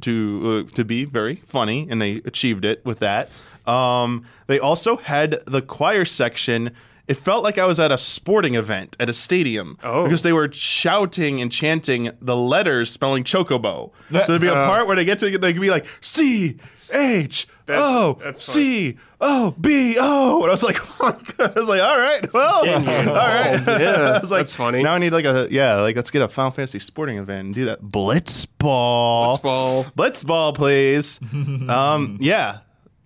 to 0.00 0.66
uh, 0.66 0.74
to 0.74 0.84
be 0.84 1.04
very 1.04 1.36
funny, 1.36 1.86
and 1.90 2.00
they 2.00 2.22
achieved 2.24 2.64
it 2.64 2.82
with 2.86 3.00
that. 3.00 3.28
Um, 3.66 4.24
they 4.46 4.58
also 4.58 4.96
had 4.96 5.40
the 5.46 5.60
choir 5.60 6.04
section. 6.04 6.70
It 7.08 7.14
felt 7.16 7.42
like 7.42 7.58
I 7.58 7.66
was 7.66 7.80
at 7.80 7.90
a 7.90 7.98
sporting 7.98 8.54
event 8.54 8.96
at 9.00 9.08
a 9.10 9.12
stadium 9.12 9.76
Oh. 9.82 10.04
because 10.04 10.22
they 10.22 10.32
were 10.32 10.50
shouting 10.52 11.40
and 11.40 11.50
chanting 11.50 12.10
the 12.20 12.36
letters 12.36 12.90
spelling 12.90 13.24
chocobo. 13.24 13.90
So 14.12 14.22
there'd 14.26 14.40
be 14.40 14.46
a 14.48 14.54
Uh. 14.54 14.64
part 14.66 14.86
where 14.86 14.94
they 14.96 15.04
get 15.04 15.18
to 15.18 15.36
they 15.38 15.52
could 15.52 15.60
be 15.62 15.70
like 15.70 15.84
C 16.00 16.58
H 16.92 17.46
O. 17.68 18.18
C 18.36 18.96
O 19.20 19.54
B 19.60 19.96
O, 19.98 20.40
and 20.42 20.48
I 20.48 20.52
was 20.52 20.62
like, 20.62 20.78
I 21.00 21.52
was 21.58 21.68
like, 21.68 21.80
all 21.82 21.98
right, 21.98 22.32
well, 22.32 22.66
you 22.66 22.72
all 22.72 22.80
right. 22.80 23.54
involved. 23.54 23.80
Yeah, 23.80 23.90
I 24.16 24.20
was 24.20 24.30
like, 24.30 24.40
that's 24.40 24.52
funny. 24.52 24.82
Now 24.82 24.94
I 24.94 24.98
need 24.98 25.12
like 25.12 25.24
a 25.24 25.48
yeah, 25.50 25.76
like 25.76 25.96
let's 25.96 26.10
get 26.10 26.22
a 26.22 26.28
Final 26.28 26.50
Fantasy 26.50 26.78
sporting 26.78 27.18
event 27.18 27.46
and 27.46 27.54
do 27.54 27.64
that 27.66 27.82
Blitzball. 27.82 29.40
Blitzball. 29.40 29.92
Blitzball, 29.94 30.54
please. 30.54 31.20
um, 31.68 32.18
yeah, 32.20 32.58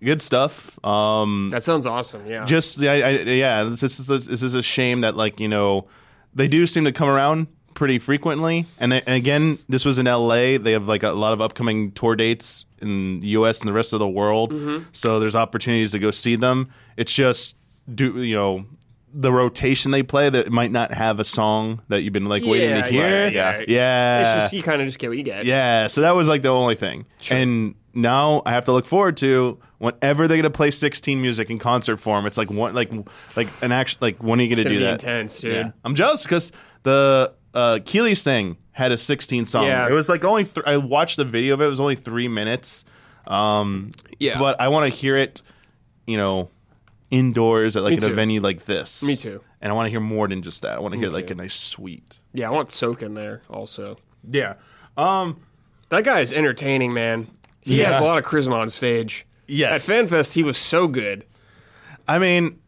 good 0.03 0.21
stuff. 0.21 0.83
Um, 0.85 1.49
that 1.51 1.63
sounds 1.63 1.85
awesome. 1.85 2.25
Yeah, 2.27 2.45
just 2.45 2.81
I, 2.81 3.01
I, 3.01 3.09
yeah, 3.21 3.63
this 3.63 3.83
is 3.83 4.09
a, 4.09 4.17
this 4.19 4.43
is 4.43 4.53
a 4.55 4.63
shame 4.63 5.01
that 5.01 5.15
like 5.15 5.39
you 5.39 5.47
know 5.47 5.87
they 6.33 6.47
do 6.47 6.67
seem 6.67 6.85
to 6.85 6.91
come 6.91 7.09
around 7.09 7.47
pretty 7.73 7.99
frequently. 7.99 8.65
And, 8.79 8.91
and 8.91 9.07
again, 9.07 9.59
this 9.69 9.85
was 9.85 9.99
in 9.99 10.07
L.A. 10.07 10.57
They 10.57 10.71
have 10.71 10.87
like 10.87 11.03
a 11.03 11.11
lot 11.11 11.33
of 11.33 11.41
upcoming 11.41 11.91
tour 11.91 12.15
dates 12.15 12.65
in 12.81 13.19
the 13.19 13.27
U.S. 13.29 13.59
and 13.59 13.67
the 13.69 13.73
rest 13.73 13.93
of 13.93 13.99
the 13.99 14.07
world. 14.09 14.51
So 14.93 15.19
there's 15.19 15.35
opportunities 15.35 15.91
to 15.91 15.99
go 15.99 16.09
see 16.11 16.35
them. 16.35 16.69
It's 16.95 17.13
just 17.13 17.55
do 17.93 18.23
you 18.23 18.35
know 18.35 18.65
the 19.13 19.31
rotation 19.31 19.91
they 19.91 20.03
play 20.03 20.29
that 20.29 20.51
might 20.51 20.69
not 20.71 20.93
have 20.93 21.19
a 21.19 21.23
song 21.23 21.81
that 21.87 22.01
you've 22.03 22.13
been 22.13 22.25
like 22.25 22.43
waiting 22.43 22.69
Yeah, 22.71 22.81
to 22.83 22.91
hear. 22.91 23.07
yeah, 23.29 23.29
yeah. 23.59 23.63
yeah. 23.67 24.21
it's 24.35 24.43
just 24.43 24.53
you 24.53 24.61
kind 24.63 24.81
of 24.81 24.87
just 24.87 24.99
get 24.99 25.07
what 25.09 25.17
you 25.17 25.23
get. 25.23 25.45
Yeah, 25.45 25.87
so 25.87 26.01
that 26.01 26.11
was 26.15 26.27
like 26.27 26.41
the 26.41 26.49
only 26.49 26.75
thing. 26.75 27.05
And 27.31 27.75
now 27.97 28.41
I 28.45 28.51
have 28.51 28.65
to 28.65 28.71
look 28.71 28.85
forward 28.85 29.17
to 29.17 29.59
whenever 29.79 30.27
they're 30.27 30.37
gonna 30.37 30.49
play 30.49 30.71
16 30.71 31.21
music 31.21 31.49
in 31.49 31.59
concert 31.59 31.97
form. 31.97 32.25
It's 32.25 32.37
like 32.37 32.49
one 32.49 32.73
like 32.73 32.91
like 33.35 33.47
an 33.61 33.71
action 33.71 33.97
like 34.01 34.23
when 34.23 34.39
are 34.39 34.43
you 34.43 34.49
gonna, 34.55 34.63
gonna 34.63 34.75
do 34.75 34.79
be 34.79 34.83
that? 34.85 35.03
intense, 35.03 35.39
dude. 35.41 35.53
Yeah. 35.53 35.71
I'm 35.83 35.95
jealous 35.95 36.23
because 36.23 36.51
the 36.83 37.33
uh, 37.53 37.79
Keighley's 37.83 38.23
thing 38.23 38.57
had 38.71 38.91
a 38.91 38.97
16 38.97 39.45
song. 39.45 39.65
Yeah. 39.65 39.87
It 39.89 39.93
was 39.93 40.07
like 40.07 40.23
only 40.23 40.43
th- 40.45 40.65
I 40.65 40.77
watched 40.77 41.17
the 41.17 41.25
video 41.25 41.55
of 41.55 41.61
it. 41.61 41.65
It 41.65 41.69
was 41.69 41.79
only 41.79 41.95
three 41.95 42.27
minutes. 42.27 42.85
Um, 43.25 43.91
Yeah. 44.19 44.37
but 44.39 44.61
I 44.61 44.67
want 44.69 44.91
to 44.91 44.97
hear 44.97 45.17
it. 45.17 45.41
You 46.05 46.17
know. 46.17 46.49
Indoors 47.09 47.77
at 47.77 47.83
like 47.83 47.97
Me 48.01 48.05
in 48.05 48.11
a 48.11 48.13
venue 48.13 48.41
like 48.41 48.65
this. 48.65 49.01
Me 49.01 49.15
too. 49.15 49.39
And 49.61 49.71
I 49.71 49.75
want 49.75 49.85
to 49.85 49.89
hear 49.89 50.01
more 50.01 50.27
than 50.27 50.41
just 50.41 50.61
that. 50.63 50.73
I 50.75 50.79
want 50.81 50.93
to 50.93 50.99
hear 50.99 51.07
like 51.09 51.31
a 51.31 51.35
nice 51.35 51.55
suite. 51.55 52.19
yeah. 52.33 52.47
I 52.49 52.51
want 52.51 52.69
Soak 52.69 53.01
in 53.01 53.13
there 53.13 53.43
also. 53.49 53.95
Yeah. 54.29 54.55
Um. 54.97 55.39
That 55.87 56.03
guy 56.03 56.19
is 56.19 56.33
entertaining, 56.33 56.93
man. 56.93 57.27
He 57.67 57.77
Yes. 57.77 57.93
has 57.93 58.01
a 58.01 58.05
lot 58.05 58.17
of 58.17 58.25
charisma 58.25 58.53
on 58.53 58.69
stage. 58.69 59.25
Yes. 59.47 59.87
At 59.89 60.05
FanFest, 60.07 60.33
he 60.33 60.43
was 60.43 60.57
so 60.57 60.87
good. 60.87 61.25
I 62.07 62.19
mean, 62.19 62.59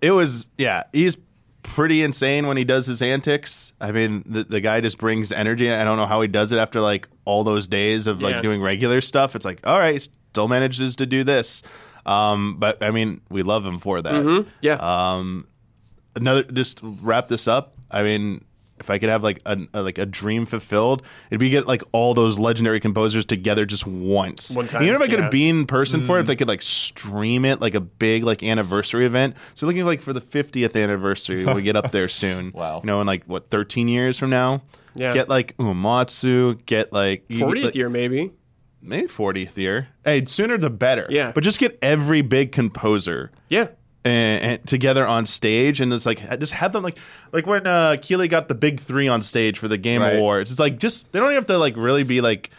it 0.00 0.10
was 0.12 0.46
yeah. 0.58 0.84
He's 0.92 1.16
pretty 1.62 2.02
insane 2.02 2.46
when 2.46 2.56
he 2.56 2.64
does 2.64 2.86
his 2.86 3.00
antics. 3.02 3.72
I 3.80 3.92
mean, 3.92 4.22
the 4.26 4.44
the 4.44 4.60
guy 4.60 4.80
just 4.80 4.98
brings 4.98 5.32
energy. 5.32 5.70
I 5.72 5.84
don't 5.84 5.96
know 5.96 6.06
how 6.06 6.20
he 6.20 6.28
does 6.28 6.52
it 6.52 6.58
after 6.58 6.80
like 6.80 7.08
all 7.24 7.44
those 7.44 7.66
days 7.66 8.06
of 8.06 8.20
like 8.20 8.34
Yeah. 8.36 8.42
doing 8.42 8.60
regular 8.60 9.00
stuff. 9.00 9.34
It's 9.36 9.44
like 9.44 9.60
all 9.66 9.78
right, 9.78 10.00
still 10.02 10.48
manages 10.48 10.96
to 10.96 11.06
do 11.06 11.24
this. 11.24 11.62
Um, 12.04 12.56
but 12.58 12.82
I 12.82 12.90
mean, 12.90 13.20
we 13.30 13.42
love 13.42 13.64
him 13.64 13.78
for 13.78 14.02
that. 14.02 14.46
Yeah. 14.60 14.74
Um, 14.74 15.46
another 16.16 16.42
just 16.42 16.80
wrap 16.82 17.28
this 17.28 17.46
up. 17.46 17.74
I 17.90 18.02
mean, 18.02 18.44
if 18.78 18.90
I 18.90 18.98
could 18.98 19.08
have 19.08 19.22
like 19.22 19.40
a, 19.46 19.58
a- 19.74 19.82
like 19.82 19.98
a 19.98 20.06
dream 20.06 20.46
fulfilled, 20.46 21.02
it'd 21.30 21.40
be 21.40 21.50
get 21.50 21.66
like 21.66 21.82
all 21.92 22.14
those 22.14 22.38
legendary 22.38 22.80
composers 22.80 23.24
together 23.24 23.64
just 23.64 23.86
once. 23.86 24.54
One 24.56 24.66
time, 24.66 24.82
Even 24.82 24.94
if 24.96 25.00
I 25.00 25.06
could 25.06 25.18
yeah. 25.18 25.22
have 25.22 25.30
been 25.30 25.60
in 25.60 25.66
person 25.66 26.04
for 26.04 26.16
it, 26.16 26.20
if 26.20 26.24
mm. 26.24 26.28
they 26.28 26.36
could 26.36 26.48
like 26.48 26.62
stream 26.62 27.44
it 27.44 27.60
like 27.60 27.74
a 27.74 27.80
big 27.80 28.24
like 28.24 28.42
anniversary 28.42 29.06
event. 29.06 29.36
So 29.54 29.66
looking 29.66 29.84
like 29.84 30.00
for 30.00 30.12
the 30.12 30.20
50th 30.20 30.80
anniversary 30.80 31.44
we 31.46 31.62
get 31.62 31.76
up 31.76 31.92
there 31.92 32.08
soon. 32.22 32.50
Wow. 32.52 32.80
You 32.82 32.86
know, 32.86 33.00
in 33.00 33.06
like 33.06 33.24
what 33.24 33.50
13 33.50 33.88
years 33.88 34.18
from 34.18 34.30
now. 34.30 34.62
Yeah. 34.94 35.12
Get 35.14 35.28
like 35.28 35.56
Uematsu. 35.58 36.64
Get 36.66 36.92
like 36.92 37.24
you- 37.28 37.44
40th 37.44 37.64
like, 37.64 37.74
year, 37.74 37.88
maybe. 37.88 38.32
maybe 38.80 39.06
40th 39.06 39.56
year. 39.56 39.88
Hey, 40.04 40.24
sooner 40.26 40.58
the 40.58 40.70
better. 40.70 41.06
Yeah. 41.08 41.32
But 41.32 41.44
just 41.44 41.58
get 41.60 41.78
every 41.82 42.22
big 42.22 42.52
composer 42.52 43.30
Yeah. 43.48 43.68
And, 44.04 44.44
and 44.44 44.66
together 44.66 45.06
on 45.06 45.26
stage, 45.26 45.80
and 45.80 45.92
it's 45.92 46.04
like 46.06 46.18
just 46.40 46.52
have 46.54 46.72
them 46.72 46.82
like 46.82 46.98
like 47.32 47.46
when 47.46 47.68
uh, 47.68 47.96
Keighley 48.02 48.26
got 48.26 48.48
the 48.48 48.54
big 48.56 48.80
three 48.80 49.06
on 49.06 49.22
stage 49.22 49.60
for 49.60 49.68
the 49.68 49.78
Game 49.78 50.02
Right. 50.02 50.16
Awards. 50.16 50.50
It's 50.50 50.58
like 50.58 50.80
just 50.80 51.12
they 51.12 51.20
don't 51.20 51.28
even 51.28 51.36
have 51.36 51.46
to 51.46 51.56
like 51.58 51.76
really 51.76 52.02
be 52.02 52.20
like 52.20 52.50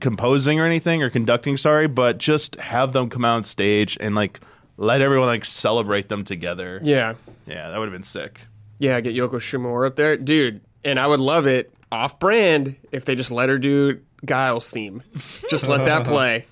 composing 0.00 0.58
or 0.58 0.64
anything 0.66 1.00
or 1.00 1.08
conducting. 1.08 1.56
Sorry, 1.56 1.86
but 1.86 2.18
just 2.18 2.56
have 2.56 2.92
them 2.92 3.08
come 3.10 3.24
out 3.24 3.36
on 3.36 3.44
stage 3.44 3.96
and 4.00 4.16
like 4.16 4.40
let 4.76 5.00
everyone 5.00 5.28
like 5.28 5.44
celebrate 5.44 6.08
them 6.08 6.24
together. 6.24 6.80
Yeah. 6.82 7.14
Yeah, 7.46 7.70
that 7.70 7.78
would 7.78 7.86
have 7.86 7.92
been 7.94 8.02
sick. 8.02 8.40
Yeah, 8.80 9.00
get 9.00 9.14
Yoko 9.14 9.34
Shimomura 9.34 9.86
up 9.86 9.94
there. 9.94 10.16
Dude, 10.16 10.62
and 10.84 10.98
I 10.98 11.06
would 11.06 11.20
love 11.20 11.46
it 11.46 11.72
off 11.92 12.18
brand 12.18 12.74
if 12.90 13.04
they 13.04 13.14
just 13.14 13.30
let 13.30 13.48
her 13.48 13.58
do 13.58 14.00
Guile's 14.26 14.68
theme. 14.68 15.04
Just 15.48 15.68
let 15.68 15.84
that 15.84 16.06
play. 16.08 16.46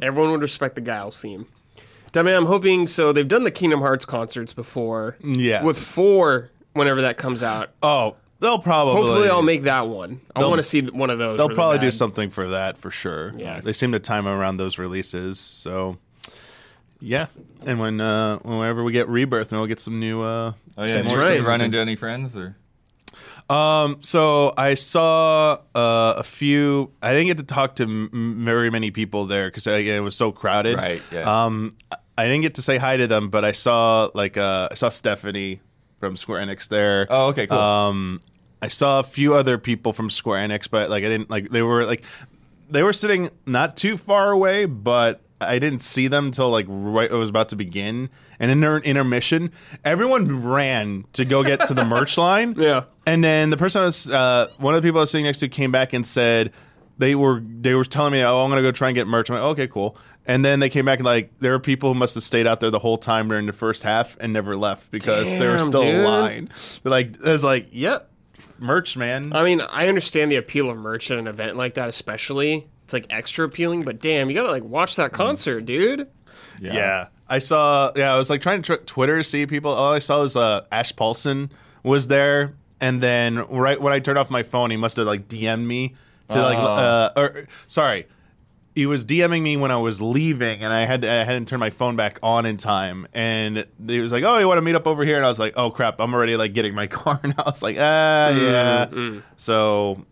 Everyone 0.00 0.30
would 0.32 0.42
respect 0.42 0.76
the 0.76 0.80
Guile's 0.80 1.20
theme. 1.20 1.46
I 2.14 2.22
mean, 2.22 2.34
I'm 2.34 2.46
hoping 2.46 2.86
so. 2.88 3.12
They've 3.12 3.26
done 3.28 3.44
the 3.44 3.50
Kingdom 3.50 3.80
Hearts 3.80 4.04
concerts 4.04 4.52
before. 4.52 5.16
Yes. 5.22 5.64
With 5.64 5.78
four, 5.78 6.50
whenever 6.74 7.02
that 7.02 7.16
comes 7.16 7.42
out. 7.42 7.70
Oh, 7.82 8.16
they'll 8.40 8.58
probably 8.58 8.94
Hopefully, 8.94 9.28
I'll 9.28 9.40
make 9.42 9.62
that 9.62 9.88
one. 9.88 10.20
I 10.34 10.40
They'll- 10.40 10.50
want 10.50 10.58
to 10.58 10.62
see 10.64 10.82
one 10.82 11.10
of 11.10 11.18
those. 11.18 11.38
They'll 11.38 11.48
really 11.48 11.56
probably 11.56 11.78
do 11.78 11.86
bad. 11.86 11.94
something 11.94 12.30
for 12.30 12.48
that 12.50 12.76
for 12.78 12.90
sure. 12.90 13.32
Yeah. 13.36 13.60
they 13.60 13.72
seem 13.72 13.92
to 13.92 13.98
time 13.98 14.26
around 14.26 14.56
those 14.58 14.78
releases. 14.78 15.38
So, 15.38 15.98
yeah. 17.00 17.26
And 17.64 17.78
when 17.80 18.00
uh, 18.00 18.38
whenever 18.38 18.82
we 18.84 18.92
get 18.92 19.08
Rebirth, 19.08 19.50
then 19.50 19.58
we'll 19.58 19.68
get 19.68 19.80
some 19.80 19.98
new. 20.00 20.22
Uh, 20.22 20.52
Oh 20.78 20.84
yeah, 20.84 20.94
That's 20.96 21.10
did 21.10 21.18
right. 21.18 21.38
you 21.40 21.46
run 21.46 21.60
into 21.60 21.78
any 21.78 21.96
friends 21.96 22.34
or? 22.34 22.56
Um, 23.50 23.98
so 24.00 24.54
I 24.56 24.72
saw 24.72 25.58
uh, 25.74 26.14
a 26.16 26.22
few. 26.22 26.90
I 27.02 27.12
didn't 27.12 27.26
get 27.26 27.36
to 27.38 27.42
talk 27.44 27.76
to 27.76 27.82
m- 27.82 28.36
very 28.44 28.70
many 28.70 28.90
people 28.90 29.26
there 29.26 29.48
because 29.48 29.66
it 29.66 30.02
was 30.02 30.16
so 30.16 30.32
crowded. 30.32 30.78
Right, 30.78 31.02
yeah. 31.12 31.44
Um, 31.44 31.72
I 32.16 32.24
didn't 32.24 32.42
get 32.42 32.54
to 32.56 32.62
say 32.62 32.78
hi 32.78 32.96
to 32.96 33.06
them, 33.06 33.30
but 33.30 33.44
I 33.44 33.52
saw 33.52 34.10
like 34.14 34.36
uh, 34.36 34.68
I 34.70 34.74
saw 34.74 34.88
Stephanie 34.88 35.60
from 35.98 36.16
Square 36.16 36.46
Enix 36.46 36.68
there. 36.68 37.06
Oh, 37.08 37.28
okay, 37.28 37.46
cool. 37.46 37.58
Um, 37.58 38.20
I 38.60 38.68
saw 38.68 39.00
a 39.00 39.02
few 39.02 39.34
other 39.34 39.58
people 39.58 39.92
from 39.92 40.10
Square 40.10 40.48
Enix, 40.48 40.68
but 40.70 40.90
like 40.90 41.04
I 41.04 41.08
didn't 41.08 41.30
like 41.30 41.50
they 41.50 41.62
were 41.62 41.84
like 41.84 42.04
they 42.70 42.82
were 42.82 42.92
sitting 42.92 43.30
not 43.46 43.76
too 43.76 43.96
far 43.96 44.30
away, 44.30 44.66
but 44.66 45.20
I 45.40 45.58
didn't 45.58 45.80
see 45.80 46.08
them 46.08 46.26
until 46.26 46.50
like 46.50 46.66
right 46.68 47.10
it 47.10 47.14
was 47.14 47.30
about 47.30 47.48
to 47.50 47.56
begin. 47.56 48.10
And 48.38 48.50
in 48.50 48.60
their 48.60 48.78
intermission, 48.78 49.52
everyone 49.84 50.44
ran 50.44 51.04
to 51.12 51.24
go 51.24 51.42
get 51.44 51.66
to 51.66 51.74
the 51.74 51.84
merch 51.84 52.18
line. 52.18 52.54
Yeah. 52.58 52.84
And 53.06 53.22
then 53.22 53.50
the 53.50 53.56
person 53.56 53.82
I 53.82 53.84
was 53.84 54.08
uh, 54.08 54.48
one 54.58 54.74
of 54.74 54.82
the 54.82 54.86
people 54.86 55.00
I 55.00 55.02
was 55.02 55.10
sitting 55.10 55.24
next 55.24 55.40
to 55.40 55.48
came 55.48 55.72
back 55.72 55.92
and 55.92 56.06
said 56.06 56.52
they 56.98 57.14
were 57.14 57.40
they 57.40 57.74
were 57.74 57.84
telling 57.84 58.12
me, 58.12 58.22
"Oh, 58.22 58.44
I'm 58.44 58.50
gonna 58.50 58.62
go 58.62 58.70
try 58.72 58.88
and 58.88 58.94
get 58.94 59.06
merch." 59.06 59.30
I'm 59.30 59.36
like, 59.36 59.44
"Okay, 59.44 59.66
cool." 59.66 59.96
And 60.26 60.44
then 60.44 60.60
they 60.60 60.68
came 60.68 60.84
back 60.84 60.98
and 61.00 61.06
like 61.06 61.36
there 61.38 61.52
are 61.54 61.58
people 61.58 61.92
who 61.92 61.98
must 61.98 62.14
have 62.14 62.22
stayed 62.24 62.46
out 62.46 62.60
there 62.60 62.70
the 62.70 62.78
whole 62.78 62.96
time 62.98 63.28
during 63.28 63.46
the 63.46 63.52
first 63.52 63.82
half 63.82 64.16
and 64.20 64.32
never 64.32 64.56
left 64.56 64.90
because 64.90 65.30
there 65.32 65.52
was 65.52 65.62
Damn, 65.62 65.66
still 65.68 65.82
dude. 65.82 65.94
a 65.96 66.08
line. 66.08 66.50
They're 66.82 66.90
like, 66.90 67.16
"I 67.26 67.32
was 67.32 67.42
like, 67.42 67.68
yep, 67.72 68.08
merch, 68.58 68.96
man." 68.96 69.32
I 69.32 69.42
mean, 69.42 69.60
I 69.60 69.88
understand 69.88 70.30
the 70.30 70.36
appeal 70.36 70.70
of 70.70 70.76
merch 70.78 71.10
at 71.10 71.18
an 71.18 71.26
event 71.26 71.56
like 71.56 71.74
that, 71.74 71.88
especially. 71.88 72.68
It's 72.84 72.92
like 72.92 73.06
extra 73.10 73.44
appealing, 73.46 73.82
but 73.82 74.00
damn, 74.00 74.28
you 74.30 74.36
gotta 74.36 74.50
like 74.50 74.64
watch 74.64 74.96
that 74.96 75.12
concert, 75.12 75.66
dude. 75.66 76.08
Yeah. 76.60 77.08
I 77.28 77.38
saw. 77.38 77.90
Yeah, 77.96 78.12
I 78.14 78.16
was 78.18 78.28
like 78.28 78.42
trying 78.42 78.62
to 78.62 78.76
tr- 78.76 78.82
Twitter 78.84 79.18
to 79.18 79.24
see 79.24 79.46
people. 79.46 79.72
All 79.72 79.92
I 79.92 79.98
saw 80.00 80.20
was 80.20 80.36
uh, 80.36 80.64
Ash 80.70 80.94
Paulson 80.94 81.50
was 81.82 82.08
there, 82.08 82.54
and 82.80 83.00
then 83.00 83.38
right 83.48 83.80
when 83.80 83.92
I 83.92 83.98
turned 84.00 84.18
off 84.18 84.30
my 84.30 84.42
phone, 84.42 84.70
he 84.70 84.76
must 84.76 84.98
have 84.98 85.06
like 85.06 85.28
DM'd 85.28 85.66
me 85.66 85.94
to 86.30 86.42
like, 86.42 86.58
uh, 86.58 87.10
or 87.16 87.46
sorry, 87.66 88.06
he 88.74 88.86
was 88.86 89.04
DMing 89.04 89.42
me 89.42 89.56
when 89.56 89.70
I 89.70 89.76
was 89.76 90.00
leaving, 90.00 90.62
and 90.62 90.72
I 90.72 90.84
had 90.86 91.04
I 91.04 91.24
hadn't 91.24 91.46
turned 91.48 91.60
my 91.60 91.70
phone 91.70 91.96
back 91.96 92.18
on 92.22 92.46
in 92.46 92.56
time, 92.56 93.06
and 93.12 93.66
he 93.86 94.00
was 94.00 94.12
like, 94.12 94.24
"Oh, 94.24 94.38
you 94.38 94.48
want 94.48 94.58
to 94.58 94.62
meet 94.62 94.74
up 94.74 94.86
over 94.86 95.04
here?" 95.04 95.16
And 95.16 95.26
I 95.26 95.28
was 95.28 95.38
like, 95.38 95.54
"Oh 95.56 95.70
crap, 95.70 96.00
I'm 96.00 96.14
already 96.14 96.36
like 96.36 96.52
getting 96.54 96.74
my 96.74 96.86
car." 96.98 97.20
And 97.22 97.34
I 97.38 97.42
was 97.42 97.62
like, 97.62 97.76
"Ah, 97.78 98.28
yeah." 98.30 99.20
So 99.36 100.04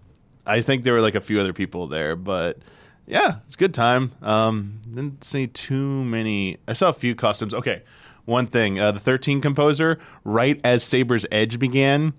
I 0.46 0.60
think 0.60 0.84
there 0.84 0.92
were 0.94 1.00
like 1.00 1.14
a 1.14 1.20
few 1.20 1.40
other 1.40 1.52
people 1.52 1.86
there, 1.86 2.16
but 2.16 2.58
yeah, 3.06 3.36
it's 3.46 3.54
a 3.54 3.58
good 3.58 3.74
time. 3.74 4.12
Um, 4.22 4.80
didn't 4.84 5.24
see 5.24 5.46
too 5.46 6.04
many. 6.04 6.58
I 6.68 6.74
saw 6.74 6.88
a 6.90 6.92
few 6.92 7.14
costumes. 7.14 7.54
Okay, 7.54 7.82
one 8.24 8.46
thing: 8.46 8.78
uh, 8.78 8.92
the 8.92 9.00
thirteen 9.00 9.40
composer, 9.40 9.98
right 10.22 10.60
as 10.62 10.82
Saber's 10.84 11.24
Edge 11.32 11.58
began, 11.58 12.12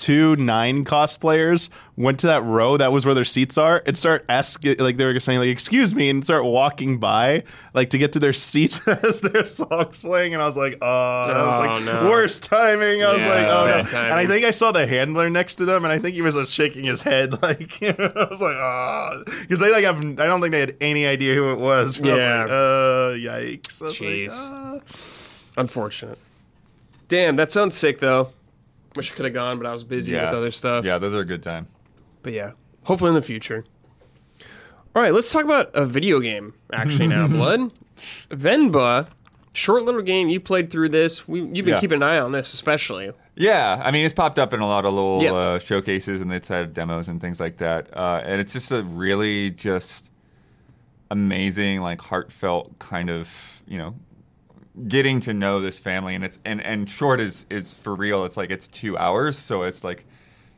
two 0.00 0.34
nine 0.36 0.84
cosplayers 0.84 1.68
went 1.96 2.18
to 2.18 2.26
that 2.26 2.42
row 2.42 2.78
that 2.78 2.90
was 2.90 3.04
where 3.04 3.14
their 3.14 3.24
seats 3.26 3.58
are 3.58 3.82
and 3.84 3.98
start 3.98 4.24
asking 4.28 4.78
like 4.78 4.96
they 4.96 5.04
were 5.04 5.20
saying 5.20 5.38
like 5.38 5.48
excuse 5.48 5.94
me 5.94 6.08
and 6.08 6.24
start 6.24 6.42
walking 6.44 6.98
by 6.98 7.42
like 7.74 7.90
to 7.90 7.98
get 7.98 8.12
to 8.14 8.18
their 8.18 8.32
seats 8.48 8.80
as 8.88 9.20
their 9.20 9.46
songs 9.46 10.00
playing 10.00 10.32
and 10.32 10.42
I 10.42 10.46
was 10.46 10.56
like 10.56 10.78
oh, 10.80 10.86
I 10.86 11.46
was 11.46 11.56
Oh, 11.56 11.58
like 11.60 11.84
no. 11.84 12.08
worst 12.10 12.42
timing 12.44 13.02
I 13.04 13.12
was 13.12 13.22
like 13.22 13.46
oh 13.46 13.66
no 13.66 13.98
and. 13.98 14.14
I 14.14 14.24
think 14.26 14.46
I 14.46 14.50
saw 14.50 14.72
the 14.72 14.86
handler 14.86 15.28
next 15.28 15.56
to 15.56 15.66
them 15.66 15.84
and 15.84 15.92
I 15.92 15.98
think 15.98 16.14
he 16.14 16.22
was 16.22 16.34
just 16.34 16.54
shaking 16.54 16.84
his 16.84 17.02
head 17.02 17.42
like 17.42 17.76
I 17.82 17.90
was 18.30 18.40
like 18.40 18.56
oh 18.56 19.22
because 19.42 19.60
they 19.60 19.70
like 19.70 19.84
have 19.84 19.98
I 19.98 20.26
don't 20.26 20.40
think 20.40 20.52
they 20.52 20.60
had 20.60 20.76
any 20.80 21.06
idea 21.06 21.34
who 21.34 21.52
it 21.52 21.58
was 21.58 21.98
Yeah. 21.98 22.40
like, 22.42 22.50
uh 22.50 23.12
yikes 23.20 23.82
I 23.82 23.84
was 23.84 24.00
like, 24.00 24.08
Jeez. 24.10 24.32
"Ah." 24.40 25.60
Unfortunate. 25.60 26.16
Damn, 27.08 27.36
that 27.36 27.50
sounds 27.50 27.74
sick 27.74 27.98
though. 27.98 28.32
Wish 28.96 29.12
I 29.12 29.14
could 29.14 29.24
have 29.24 29.34
gone, 29.34 29.58
but 29.58 29.66
I 29.66 29.72
was 29.72 29.84
busy 29.84 30.12
Yeah. 30.12 30.26
with 30.30 30.38
other 30.38 30.50
stuff. 30.50 30.84
Yeah, 30.84 30.98
those 30.98 31.14
are 31.14 31.20
a 31.20 31.24
good 31.24 31.42
time. 31.42 31.68
But 32.22 32.32
yeah, 32.32 32.52
hopefully 32.84 33.10
in 33.10 33.14
the 33.14 33.22
future. 33.22 33.64
All 34.94 35.02
right, 35.02 35.14
let's 35.14 35.30
talk 35.32 35.44
about 35.44 35.70
a 35.74 35.86
video 35.86 36.18
game 36.20 36.54
actually 36.72 37.06
now, 37.08 37.26
Blood. 37.28 37.72
Venba, 38.30 39.08
short 39.52 39.84
little 39.84 40.02
game. 40.02 40.28
You 40.28 40.40
played 40.40 40.70
through 40.70 40.88
this. 40.88 41.28
We, 41.28 41.40
you've 41.40 41.52
been 41.52 41.68
Yeah. 41.68 41.80
keeping 41.80 41.96
an 41.96 42.02
eye 42.02 42.18
on 42.18 42.32
this, 42.32 42.52
especially. 42.54 43.12
Yeah, 43.36 43.80
I 43.84 43.90
mean, 43.92 44.04
it's 44.04 44.12
popped 44.14 44.38
up 44.38 44.52
in 44.52 44.60
a 44.60 44.66
lot 44.66 44.84
of 44.84 44.92
little 44.92 45.22
Yeah. 45.22 45.32
uh, 45.32 45.58
showcases 45.60 46.20
and 46.20 46.32
it's 46.32 46.48
had 46.48 46.74
demos 46.74 47.08
and 47.08 47.20
things 47.20 47.38
like 47.38 47.58
that. 47.58 47.96
Uh, 47.96 48.20
and 48.24 48.40
it's 48.40 48.52
just 48.52 48.70
a 48.72 48.82
really 48.82 49.50
just 49.50 50.10
amazing, 51.10 51.80
like 51.80 52.00
heartfelt 52.00 52.78
kind 52.78 53.10
of, 53.10 53.62
you 53.66 53.78
know, 53.78 53.94
getting 54.88 55.20
to 55.20 55.34
know 55.34 55.60
this 55.60 55.78
family. 55.78 56.14
And 56.14 56.24
it's 56.24 56.38
and 56.44 56.60
and 56.62 56.88
short 56.88 57.20
is 57.20 57.46
is 57.50 57.76
for 57.78 57.94
real. 57.94 58.24
It's 58.24 58.36
like 58.36 58.50
it's 58.50 58.68
two 58.68 58.96
hours, 58.98 59.38
so 59.38 59.62
it's 59.62 59.84
like, 59.84 60.06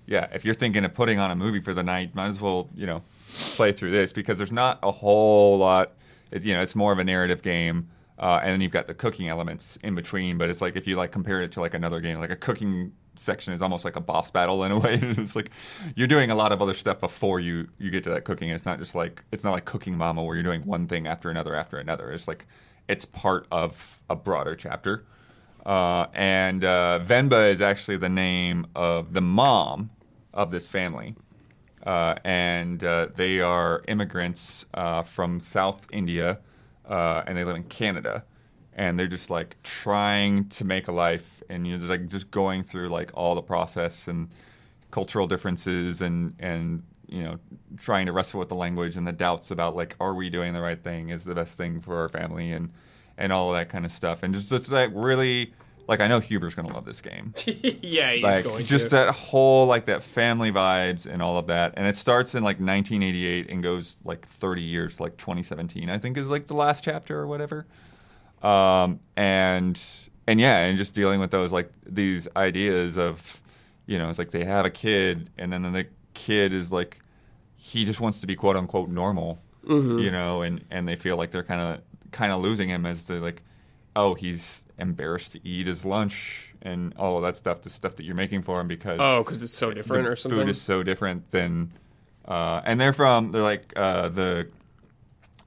yeah, 0.06 0.28
if 0.32 0.44
you're 0.44 0.54
thinking 0.54 0.84
of 0.84 0.94
putting 0.94 1.18
on 1.18 1.30
a 1.30 1.36
movie 1.36 1.60
for 1.60 1.74
the 1.74 1.82
night, 1.82 2.14
might 2.14 2.28
as 2.28 2.40
well, 2.40 2.68
you 2.74 2.86
know, 2.86 3.02
play 3.32 3.72
through 3.72 3.90
this 3.90 4.12
because 4.12 4.38
there's 4.38 4.52
not 4.52 4.78
a 4.82 4.90
whole 4.90 5.58
lot. 5.58 5.92
It's, 6.30 6.44
you 6.44 6.54
know, 6.54 6.62
it's 6.62 6.74
more 6.74 6.92
of 6.92 6.98
a 6.98 7.04
narrative 7.04 7.42
game. 7.42 7.88
Uh, 8.18 8.38
and 8.42 8.52
then 8.52 8.60
you've 8.60 8.72
got 8.72 8.86
the 8.86 8.94
cooking 8.94 9.28
elements 9.28 9.78
in 9.82 9.94
between, 9.94 10.38
but 10.38 10.48
it's 10.48 10.60
like 10.60 10.76
if 10.76 10.86
you 10.86 10.96
like 10.96 11.10
compare 11.10 11.42
it 11.42 11.50
to 11.52 11.60
like 11.60 11.74
another 11.74 12.00
game, 12.00 12.18
like 12.18 12.30
a 12.30 12.36
cooking 12.36 12.92
section 13.14 13.52
is 13.52 13.60
almost 13.60 13.84
like 13.84 13.96
a 13.96 14.00
boss 14.00 14.30
battle 14.30 14.62
in 14.64 14.72
a 14.72 14.78
way. 14.78 14.94
it's 15.02 15.34
like 15.34 15.50
you're 15.96 16.06
doing 16.06 16.30
a 16.30 16.34
lot 16.34 16.52
of 16.52 16.62
other 16.62 16.74
stuff 16.74 17.00
before 17.00 17.40
you 17.40 17.68
you 17.78 17.90
get 17.90 18.04
to 18.04 18.10
that 18.10 18.24
cooking. 18.24 18.50
It's 18.50 18.64
not 18.64 18.78
just 18.78 18.94
like 18.94 19.24
it's 19.32 19.44
not 19.44 19.52
like 19.52 19.64
Cooking 19.64 19.96
Mama 19.96 20.22
where 20.22 20.36
you're 20.36 20.44
doing 20.44 20.62
one 20.62 20.86
thing 20.86 21.06
after 21.06 21.30
another 21.30 21.54
after 21.54 21.78
another. 21.78 22.12
It's 22.12 22.28
like 22.28 22.46
it's 22.88 23.04
part 23.04 23.46
of 23.50 24.00
a 24.10 24.16
broader 24.16 24.54
chapter. 24.56 25.04
Uh, 25.64 26.06
and 26.12 26.64
uh, 26.64 27.00
Venba 27.02 27.50
is 27.50 27.60
actually 27.60 27.96
the 27.96 28.08
name 28.08 28.66
of 28.74 29.12
the 29.12 29.20
mom 29.20 29.90
of 30.34 30.50
this 30.50 30.68
family. 30.68 31.14
Uh, 31.84 32.14
and 32.24 32.84
uh, 32.84 33.08
they 33.14 33.40
are 33.40 33.82
immigrants 33.88 34.66
uh, 34.74 35.02
from 35.02 35.40
South 35.40 35.86
India, 35.92 36.38
uh, 36.86 37.22
and 37.26 37.36
they 37.36 37.44
live 37.44 37.56
in 37.56 37.64
Canada. 37.64 38.24
And 38.74 38.98
they're 38.98 39.06
just 39.08 39.30
like 39.30 39.56
trying 39.62 40.48
to 40.50 40.64
make 40.64 40.88
a 40.88 40.92
life, 40.92 41.42
and 41.50 41.66
you 41.66 41.74
know, 41.74 41.78
just 41.78 41.90
like 41.90 42.06
just 42.08 42.30
going 42.30 42.62
through 42.62 42.88
like 42.88 43.10
all 43.14 43.34
the 43.34 43.42
process 43.42 44.08
and 44.08 44.30
cultural 44.90 45.26
differences, 45.26 46.00
and 46.00 46.34
and 46.38 46.82
you 47.12 47.22
know, 47.22 47.38
trying 47.76 48.06
to 48.06 48.12
wrestle 48.12 48.40
with 48.40 48.48
the 48.48 48.54
language 48.54 48.96
and 48.96 49.06
the 49.06 49.12
doubts 49.12 49.50
about 49.50 49.76
like, 49.76 49.94
are 50.00 50.14
we 50.14 50.30
doing 50.30 50.54
the 50.54 50.60
right 50.60 50.82
thing? 50.82 51.10
Is 51.10 51.24
the 51.24 51.34
best 51.34 51.56
thing 51.56 51.80
for 51.80 52.00
our 52.00 52.08
family, 52.08 52.50
and 52.52 52.70
and 53.18 53.32
all 53.32 53.54
of 53.54 53.60
that 53.60 53.68
kind 53.68 53.84
of 53.84 53.92
stuff. 53.92 54.22
And 54.22 54.32
just 54.32 54.50
it's 54.50 54.70
like 54.70 54.90
really, 54.94 55.52
like 55.86 56.00
I 56.00 56.06
know 56.08 56.20
Huber's 56.20 56.54
gonna 56.54 56.72
love 56.72 56.84
this 56.84 57.00
game 57.00 57.34
yeah, 57.46 58.12
he's 58.12 58.22
like 58.22 58.44
going 58.44 58.64
just 58.64 58.84
to. 58.84 58.90
that 58.96 59.14
whole 59.14 59.66
like 59.66 59.84
that 59.86 60.02
family 60.02 60.50
vibes 60.50 61.06
and 61.06 61.20
all 61.20 61.36
of 61.36 61.48
that 61.48 61.74
and 61.76 61.86
it 61.86 61.96
starts 61.96 62.34
in 62.34 62.42
like 62.42 62.56
1988 62.56 63.50
and 63.50 63.62
goes 63.62 63.96
like 64.04 64.26
30 64.26 64.62
years 64.62 65.00
like 65.00 65.16
2017 65.16 65.90
i 65.90 65.98
think 65.98 66.16
is 66.16 66.28
like 66.28 66.46
the 66.46 66.54
last 66.54 66.84
chapter 66.84 67.18
or 67.18 67.26
whatever 67.26 67.66
um 68.42 69.00
and 69.16 69.80
and 70.26 70.40
yeah 70.40 70.58
and 70.64 70.78
just 70.78 70.94
dealing 70.94 71.20
with 71.20 71.30
those 71.30 71.52
like 71.52 71.70
these 71.84 72.28
ideas 72.36 72.96
of 72.96 73.42
you 73.86 73.98
know 73.98 74.08
it's 74.08 74.18
like 74.18 74.30
they 74.30 74.44
have 74.44 74.64
a 74.64 74.70
kid 74.70 75.30
and 75.36 75.52
then 75.52 75.62
the 75.62 75.86
kid 76.14 76.52
is 76.52 76.70
like 76.70 77.01
he 77.64 77.84
just 77.84 78.00
wants 78.00 78.20
to 78.20 78.26
be 78.26 78.34
quote 78.34 78.56
unquote 78.56 78.88
normal 78.88 79.38
you 80.00 80.10
know 80.10 80.42
and 80.42 80.64
and 80.68 80.88
they 80.88 80.96
feel 80.96 81.16
like 81.16 81.30
they're 81.30 81.44
kind 81.44 81.60
of 81.60 81.80
kind 82.10 82.32
of 82.32 82.40
losing 82.40 82.68
him 82.68 82.84
as 82.84 83.04
to 83.04 83.20
like 83.20 83.40
oh 83.94 84.14
he's 84.14 84.64
embarrassed 84.78 85.30
to 85.30 85.46
eat 85.46 85.68
his 85.68 85.84
lunch 85.84 86.52
and 86.62 86.92
all 86.96 87.16
of 87.16 87.22
that 87.22 87.36
stuff 87.36 87.62
the 87.62 87.70
stuff 87.70 87.94
that 87.94 88.02
you're 88.04 88.16
making 88.16 88.42
for 88.42 88.60
him 88.60 88.66
because 88.66 88.98
oh, 89.00 89.22
because 89.22 89.40
it's 89.42 89.54
so 89.54 89.70
different 89.70 90.04
the 90.04 90.10
or 90.10 90.16
something. 90.16 90.40
food 90.40 90.48
is 90.48 90.60
so 90.60 90.82
different 90.82 91.30
than 91.30 91.72
uh, 92.26 92.60
and 92.64 92.80
they're 92.80 92.92
from 92.92 93.30
they're 93.30 93.42
like 93.42 93.72
uh, 93.76 94.08
the 94.08 94.48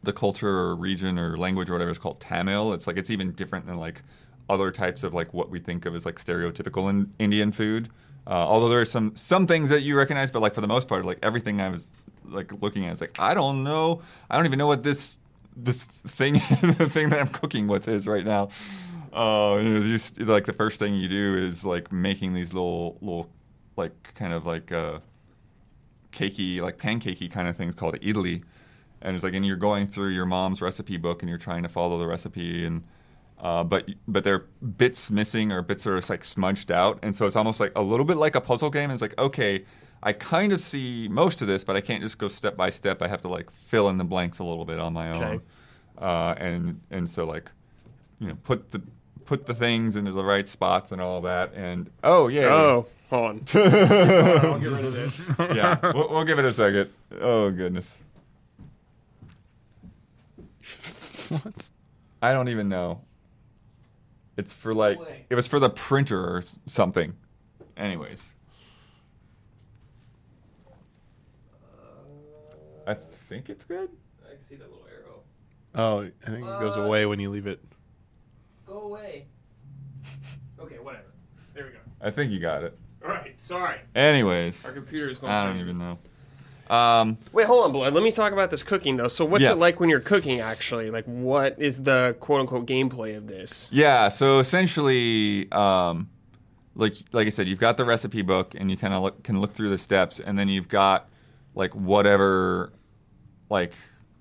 the 0.03 0.13
culture 0.13 0.47
or 0.47 0.75
region 0.75 1.19
or 1.19 1.37
language 1.37 1.69
or 1.69 1.73
whatever 1.73 1.91
is 1.91 1.99
called 1.99 2.19
Tamil. 2.21 2.73
It's 2.73 2.87
like 2.87 2.95
it's 2.95 3.09
even 3.09 3.33
different 3.33 3.65
than 3.65 3.77
like 3.77 4.03
other 4.49 4.71
types 4.71 5.03
of 5.03 5.13
like 5.13 5.33
what 5.33 5.49
we 5.49 5.59
think 5.59 5.85
of 5.85 5.95
as 5.95 6.05
like 6.05 6.15
stereotypical 6.15 6.89
in, 6.89 7.13
Indian 7.19 7.51
food. 7.51 7.89
Uh, 8.27 8.31
although 8.31 8.69
there 8.69 8.81
are 8.81 8.85
some 8.85 9.15
some 9.15 9.45
things 9.47 9.69
that 9.69 9.81
you 9.81 9.97
recognize, 9.97 10.31
but 10.31 10.41
like 10.41 10.53
for 10.53 10.61
the 10.61 10.67
most 10.67 10.87
part, 10.87 11.05
like 11.05 11.19
everything 11.21 11.61
I 11.61 11.69
was 11.69 11.89
like 12.25 12.51
looking 12.61 12.85
at, 12.85 12.91
it's 12.93 13.01
like 13.01 13.19
I 13.19 13.33
don't 13.33 13.63
know, 13.63 14.01
I 14.29 14.35
don't 14.35 14.45
even 14.45 14.57
know 14.59 14.67
what 14.67 14.83
this 14.83 15.19
this 15.55 15.83
thing 15.83 16.33
the 16.61 16.89
thing 16.89 17.09
that 17.09 17.19
I'm 17.19 17.27
cooking 17.27 17.67
with 17.67 17.87
is 17.87 18.07
right 18.07 18.25
now. 18.25 18.49
Uh, 19.13 19.59
you 19.61 19.69
know, 19.69 20.33
like 20.33 20.45
the 20.45 20.53
first 20.53 20.77
thing 20.77 20.95
you 20.95 21.07
do 21.07 21.37
is 21.37 21.63
like 21.63 21.91
making 21.91 22.33
these 22.33 22.53
little 22.53 22.97
little 23.01 23.29
like 23.77 24.13
kind 24.15 24.33
of 24.33 24.45
like 24.45 24.71
uh, 24.71 24.99
cakey 26.11 26.61
like 26.61 26.77
pancakey 26.77 27.29
kind 27.29 27.47
of 27.47 27.55
things 27.55 27.75
called 27.75 27.99
idli 27.99 28.41
and 29.01 29.15
it's 29.15 29.23
like 29.23 29.33
and 29.33 29.45
you're 29.45 29.57
going 29.57 29.85
through 29.85 30.09
your 30.09 30.25
mom's 30.25 30.61
recipe 30.61 30.97
book 30.97 31.21
and 31.21 31.29
you're 31.29 31.37
trying 31.37 31.61
to 31.61 31.69
follow 31.69 31.97
the 31.97 32.07
recipe 32.07 32.65
and 32.65 32.83
uh, 33.39 33.63
but 33.63 33.89
but 34.07 34.23
there 34.23 34.35
are 34.35 34.45
bits 34.65 35.11
missing 35.11 35.51
or 35.51 35.61
bits 35.61 35.85
are 35.85 35.95
just 35.97 36.09
like 36.09 36.23
smudged 36.23 36.71
out 36.71 36.99
and 37.03 37.15
so 37.15 37.25
it's 37.27 37.35
almost 37.35 37.59
like 37.59 37.71
a 37.75 37.81
little 37.81 38.05
bit 38.05 38.17
like 38.17 38.35
a 38.35 38.41
puzzle 38.41 38.69
game 38.69 38.89
it's 38.91 39.01
like 39.01 39.17
okay 39.19 39.63
i 40.03 40.13
kind 40.13 40.53
of 40.53 40.59
see 40.59 41.07
most 41.09 41.41
of 41.41 41.47
this 41.47 41.63
but 41.65 41.75
i 41.75 41.81
can't 41.81 42.01
just 42.01 42.17
go 42.17 42.27
step 42.27 42.55
by 42.55 42.69
step 42.69 43.01
i 43.01 43.07
have 43.07 43.21
to 43.21 43.27
like 43.27 43.49
fill 43.51 43.89
in 43.89 43.97
the 43.97 44.03
blanks 44.05 44.39
a 44.39 44.43
little 44.43 44.65
bit 44.65 44.79
on 44.79 44.93
my 44.93 45.09
own 45.11 45.23
Okay. 45.23 45.43
uh, 45.99 46.33
and 46.37 46.79
and 46.89 47.09
so 47.09 47.25
like 47.25 47.51
you 48.19 48.27
know 48.27 48.37
put 48.43 48.71
the 48.71 48.81
put 49.25 49.45
the 49.47 49.53
things 49.53 49.95
into 49.95 50.11
the 50.11 50.23
right 50.23 50.47
spots 50.47 50.91
and 50.91 51.01
all 51.01 51.19
that 51.21 51.53
and 51.53 51.89
oh 52.03 52.27
yeah 52.29 52.45
Oh, 52.47 52.85
hold 53.09 53.29
on. 53.29 53.41
Hold 53.53 53.73
on, 53.73 54.45
I'll 54.45 54.59
get 54.59 54.71
rid 54.71 54.85
of 54.85 54.93
this. 54.93 55.31
yeah, 55.39 55.77
we'll, 55.93 56.09
we'll 56.09 56.23
give 56.23 56.39
it 56.39 56.45
a 56.45 56.53
second. 56.53 56.89
Oh 57.21 57.51
goodness. 57.51 58.01
what 61.29 61.69
I 62.21 62.33
don't 62.33 62.49
even 62.49 62.69
know. 62.69 63.01
It's 64.37 64.53
for 64.53 64.73
like 64.73 64.99
Wait. 64.99 65.25
it 65.29 65.35
was 65.35 65.47
for 65.47 65.59
the 65.59 65.69
printer 65.69 66.19
or 66.19 66.43
something. 66.67 67.15
Anyways. 67.77 68.33
I 72.87 72.93
think 72.93 73.49
it's 73.49 73.65
good. 73.65 73.89
I 74.23 74.35
can 74.35 74.45
see 74.45 74.55
that 74.55 74.69
little 74.69 74.85
arrow. 74.87 75.21
oh 75.73 76.01
I 76.01 76.29
think 76.29 76.45
it 76.45 76.59
goes 76.59 76.77
uh, 76.77 76.81
away 76.81 77.05
when 77.07 77.19
you 77.19 77.29
leave 77.31 77.47
it 77.47 77.59
Go 78.67 78.81
away. 78.81 79.25
Okay, 80.59 80.79
whatever. 80.79 81.05
There 81.53 81.65
we 81.65 81.71
go. 81.71 81.77
I 82.01 82.09
think 82.11 82.31
you 82.31 82.39
got 82.39 82.63
it. 82.63 82.77
All 83.03 83.09
right, 83.09 83.39
sorry. 83.39 83.79
Anyways, 83.93 84.65
Our 84.65 84.71
computer 84.71 85.09
is 85.09 85.17
going 85.19 85.31
I 85.31 85.43
don't 85.43 85.53
crazy. 85.53 85.69
even 85.69 85.77
know. 85.79 85.99
Um, 86.69 87.17
Wait, 87.31 87.45
hold 87.47 87.65
on, 87.65 87.71
Blood. 87.71 87.93
Let 87.93 88.01
me 88.03 88.11
talk 88.11 88.33
about 88.33 88.49
this 88.51 88.63
cooking, 88.63 88.97
though. 88.97 89.07
So, 89.07 89.23
what's 89.25 89.43
Yeah. 89.43 89.51
it 89.51 89.57
like 89.57 89.79
when 89.79 89.89
you're 89.89 89.99
cooking, 89.99 90.39
actually? 90.39 90.89
Like, 90.89 91.05
what 91.05 91.55
is 91.59 91.83
the 91.83 92.15
quote 92.19 92.41
unquote 92.41 92.65
gameplay 92.65 93.15
of 93.15 93.27
this? 93.27 93.69
Yeah, 93.71 94.09
so 94.09 94.39
essentially, 94.39 95.51
um, 95.51 96.09
like 96.75 96.95
like 97.11 97.27
I 97.27 97.29
said, 97.29 97.47
you've 97.47 97.59
got 97.59 97.77
the 97.77 97.85
recipe 97.85 98.21
book, 98.21 98.55
and 98.57 98.69
you 98.71 98.77
kind 98.77 98.93
of 98.93 99.01
look, 99.03 99.23
can 99.23 99.39
look 99.39 99.53
through 99.53 99.69
the 99.69 99.77
steps, 99.77 100.19
and 100.19 100.37
then 100.39 100.49
you've 100.49 100.67
got 100.67 101.07
like 101.53 101.73
whatever, 101.75 102.73
like 103.49 103.73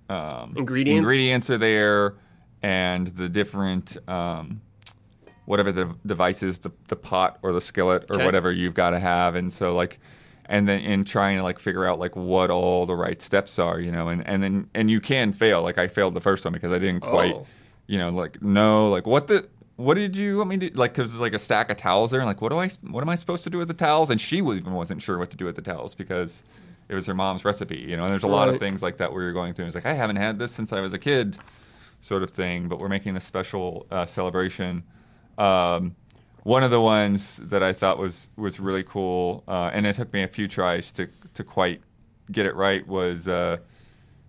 um, 0.08 0.52
Ingredients? 0.56 0.98
ingredients 1.00 1.50
are 1.50 1.58
there, 1.58 2.14
and 2.62 3.06
the 3.08 3.28
different 3.28 3.96
um, 4.08 4.60
whatever 5.46 5.72
the 5.72 5.94
devices, 6.06 6.58
the 6.58 6.70
the 6.88 6.96
pot 6.96 7.38
or 7.42 7.52
the 7.52 7.60
skillet 7.60 8.04
or 8.10 8.16
Okay. 8.16 8.24
whatever 8.24 8.52
you've 8.52 8.74
got 8.74 8.90
to 8.90 8.98
have, 8.98 9.34
and 9.34 9.50
so 9.52 9.74
like. 9.74 9.98
And 10.46 10.68
then 10.68 10.80
in 10.80 11.04
trying 11.04 11.38
to 11.38 11.42
like 11.42 11.58
figure 11.58 11.86
out 11.86 11.98
like 11.98 12.14
what 12.16 12.50
all 12.50 12.84
the 12.86 12.94
right 12.96 13.20
steps 13.22 13.58
are, 13.58 13.80
you 13.80 13.90
know, 13.90 14.08
and, 14.08 14.26
and 14.26 14.42
then 14.42 14.68
and 14.74 14.90
you 14.90 15.00
can 15.00 15.32
fail. 15.32 15.62
Like 15.62 15.78
I 15.78 15.88
failed 15.88 16.14
the 16.14 16.20
first 16.20 16.44
one 16.44 16.52
because 16.52 16.70
I 16.72 16.78
didn't 16.78 17.00
quite 17.00 17.34
Oh. 17.34 17.46
you 17.86 17.98
know, 17.98 18.10
like 18.10 18.42
no, 18.42 18.90
like 18.90 19.06
what 19.06 19.26
the 19.28 19.48
what 19.76 19.94
did 19.94 20.16
you 20.16 20.36
want 20.38 20.50
me 20.50 20.56
to 20.58 20.70
like? 20.78 20.92
Because 20.94 21.10
there's 21.10 21.20
like 21.20 21.32
a 21.34 21.38
stack 21.38 21.70
of 21.70 21.76
towels 21.78 22.10
there, 22.10 22.20
and 22.20 22.26
like 22.26 22.42
what 22.42 22.50
do 22.50 22.58
I 22.58 22.68
what 22.82 23.02
am 23.02 23.08
I 23.08 23.14
supposed 23.14 23.42
to 23.44 23.50
do 23.50 23.58
with 23.58 23.68
the 23.68 23.74
towels? 23.74 24.10
And 24.10 24.20
she 24.20 24.42
was, 24.42 24.58
even 24.58 24.72
wasn't 24.74 25.00
sure 25.02 25.18
what 25.18 25.30
to 25.30 25.36
do 25.36 25.46
with 25.46 25.56
the 25.56 25.62
towels 25.62 25.94
because 25.94 26.42
it 26.88 26.94
was 26.94 27.06
her 27.06 27.14
mom's 27.14 27.44
recipe, 27.44 27.78
you 27.78 27.96
know. 27.96 28.02
And 28.02 28.10
there's 28.10 28.22
a 28.22 28.28
lot 28.28 28.48
of 28.48 28.58
things 28.58 28.82
like 28.82 28.98
that 28.98 29.12
where 29.12 29.22
you're 29.22 29.32
going 29.32 29.54
through. 29.54 29.64
And 29.64 29.74
it's 29.74 29.84
like 29.84 29.90
I 29.90 29.94
haven't 29.94 30.16
had 30.16 30.38
this 30.38 30.52
since 30.52 30.72
I 30.72 30.80
was 30.80 30.92
a 30.92 30.98
kid, 30.98 31.38
sort 32.00 32.22
of 32.22 32.30
thing. 32.30 32.68
But 32.68 32.78
we're 32.78 32.90
making 32.90 33.14
this 33.14 33.24
special 33.24 33.86
uh, 33.90 34.04
celebration. 34.06 34.84
Um, 35.38 35.96
one 36.44 36.62
of 36.62 36.70
the 36.70 36.80
ones 36.80 37.38
that 37.42 37.62
I 37.62 37.72
thought 37.72 37.98
was 37.98 38.28
was 38.36 38.60
really 38.60 38.84
cool, 38.84 39.42
uh, 39.48 39.70
and 39.74 39.86
it 39.86 39.96
took 39.96 40.12
me 40.12 40.22
a 40.22 40.28
few 40.28 40.46
tries 40.48 40.92
to 40.92 41.08
to 41.34 41.42
quite 41.44 41.80
get 42.30 42.46
it 42.46 42.54
right. 42.54 42.86
Was 42.86 43.26
uh, 43.28 43.56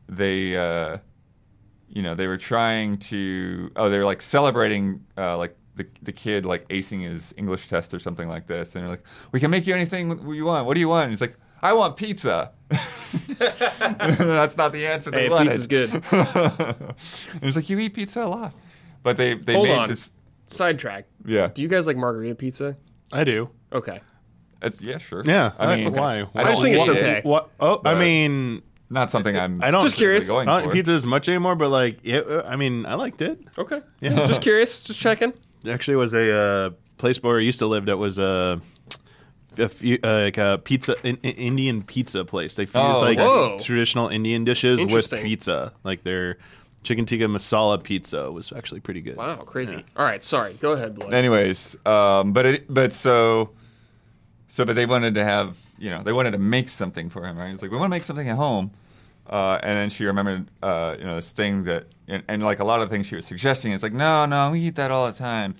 they, 0.09 0.55
uh, 0.57 0.97
you 1.89 2.01
know, 2.01 2.15
they 2.15 2.27
were 2.27 2.37
trying 2.37 2.97
to 2.97 3.71
oh, 3.75 3.89
they 3.89 3.97
were 3.97 4.05
like 4.05 4.21
celebrating 4.21 5.05
uh, 5.17 5.37
like 5.37 5.55
the 5.75 5.85
the 6.01 6.11
kid 6.13 6.45
like 6.45 6.67
acing 6.69 7.01
his 7.03 7.33
English 7.37 7.67
test 7.67 7.93
or 7.93 7.99
something 7.99 8.27
like 8.29 8.47
this, 8.47 8.75
and 8.75 8.83
they're 8.83 8.89
like, 8.91 9.03
we 9.31 9.39
can 9.39 9.51
make 9.51 9.67
you 9.67 9.75
anything 9.75 10.09
you 10.33 10.45
want. 10.45 10.65
What 10.65 10.73
do 10.73 10.79
you 10.79 10.89
want? 10.89 11.03
And 11.05 11.11
he's 11.13 11.21
like, 11.21 11.35
I 11.61 11.73
want 11.73 11.97
pizza. 11.97 12.51
That's 13.37 14.57
not 14.57 14.71
the 14.71 14.87
answer 14.87 15.11
they 15.11 15.23
Hey, 15.23 15.29
wanted. 15.29 15.49
pizza's 15.51 15.67
good. 15.67 15.89
and 16.11 17.43
he's 17.43 17.55
like, 17.55 17.69
you 17.69 17.79
eat 17.79 17.93
pizza 17.93 18.23
a 18.23 18.25
lot, 18.27 18.53
but 19.03 19.17
they 19.17 19.33
they 19.35 19.53
Hold 19.53 19.67
made 19.67 19.77
on. 19.77 19.89
this. 19.89 20.13
Sidetrack. 20.47 21.05
Yeah, 21.25 21.47
Do 21.53 21.61
you 21.61 21.67
guys 21.67 21.87
like 21.87 21.97
margarita 21.97 22.35
pizza? 22.35 22.77
I 23.11 23.23
do. 23.23 23.49
Okay. 23.73 24.01
it's, 24.61 24.81
yeah, 24.81 24.97
sure. 24.99 25.23
Yeah. 25.25 25.51
I 25.59 25.75
mean, 25.75 25.93
why? 25.93 26.21
I, 26.35 26.41
I 26.41 26.43
just 26.45 26.61
think 26.61 26.75
it's 26.77 26.87
eat 26.87 26.91
it. 26.91 26.97
okay. 26.97 27.21
What? 27.23 27.49
Oh, 27.59 27.77
I 27.79 27.81
But- 27.81 27.99
mean, 27.99 28.61
Not 28.89 29.09
something 29.11 29.35
I'm. 29.37 29.61
I 29.63 29.71
don't. 29.71 29.81
Just 29.81 29.95
curious. 29.97 30.27
Going 30.29 30.47
I 30.47 30.59
don't 30.59 30.69
for. 30.69 30.75
pizza 30.75 30.91
as 30.91 31.03
much 31.05 31.27
anymore, 31.27 31.55
but 31.55 31.69
like, 31.69 31.99
yeah, 32.03 32.19
uh, 32.19 32.43
I 32.47 32.55
mean, 32.55 32.85
I 32.85 32.93
liked 32.95 33.21
it. 33.21 33.39
Okay. 33.57 33.81
Yeah. 34.01 34.13
Just 34.27 34.41
curious. 34.41 34.83
Just 34.83 34.99
checking. 34.99 35.33
There 35.63 35.73
actually 35.73 35.95
was 35.97 36.13
a 36.13 36.31
uh, 36.31 36.69
place 36.97 37.21
where 37.23 37.37
I 37.39 37.41
used 37.41 37.59
to 37.59 37.65
live 37.67 37.85
that 37.87 37.97
was 37.97 38.19
a, 38.19 38.61
a 39.57 39.67
few, 39.69 39.97
uh, 40.03 40.21
like 40.25 40.37
a 40.37 40.61
pizza, 40.63 40.95
in, 41.03 41.15
in- 41.23 41.35
Indian 41.35 41.81
pizza 41.83 42.23
place. 42.25 42.53
They 42.55 42.65
fuse 42.67 42.75
Oh, 42.83 43.01
like 43.01 43.17
Whoa. 43.17 43.57
traditional 43.59 44.09
Indian 44.09 44.43
dishes 44.45 44.77
with 44.79 44.89
Interesting. 44.89 45.23
pizza. 45.23 45.73
Like 45.83 46.03
their 46.03 46.37
chicken 46.85 47.05
tikka 47.05 47.25
masala 47.25 47.81
pizza 47.81 48.31
was 48.31 48.53
actually 48.53 48.79
pretty 48.79 49.01
good. 49.01 49.17
Wow, 49.17 49.37
crazy. 49.37 49.83
All 49.97 50.05
right, 50.05 50.23
sorry. 50.23 50.53
Go 50.53 50.71
ahead, 50.71 50.95
Blood. 50.95 51.13
Anyways, 51.13 51.75
um, 51.85 52.31
but 52.31 52.45
it, 52.45 52.73
but 52.73 52.93
so, 52.93 53.51
so 54.47 54.63
but 54.65 54.75
they 54.75 54.85
wanted 54.85 55.15
to 55.15 55.23
have 55.23 55.57
you 55.77 55.89
know 55.89 56.01
they 56.03 56.13
wanted 56.13 56.31
to 56.31 56.37
make 56.37 56.69
something 56.69 57.09
for 57.09 57.25
him, 57.25 57.37
right? 57.37 57.51
It's 57.51 57.61
like 57.61 57.71
we 57.71 57.77
want 57.77 57.89
to 57.89 57.95
make 57.95 58.03
something 58.03 58.29
at 58.29 58.37
home, 58.37 58.71
uh, 59.27 59.59
and 59.63 59.77
then 59.77 59.89
she 59.89 60.05
remembered 60.05 60.47
uh, 60.61 60.95
you 60.97 61.05
know 61.05 61.15
this 61.15 61.31
thing 61.31 61.63
that 61.65 61.87
and, 62.07 62.23
and 62.27 62.43
like 62.43 62.59
a 62.59 62.65
lot 62.65 62.81
of 62.81 62.89
things 62.89 63.07
she 63.07 63.15
was 63.15 63.25
suggesting. 63.25 63.73
It's 63.73 63.83
like 63.83 63.93
no, 63.93 64.25
no, 64.25 64.51
we 64.51 64.61
eat 64.61 64.75
that 64.75 64.91
all 64.91 65.11
the 65.11 65.17
time, 65.17 65.55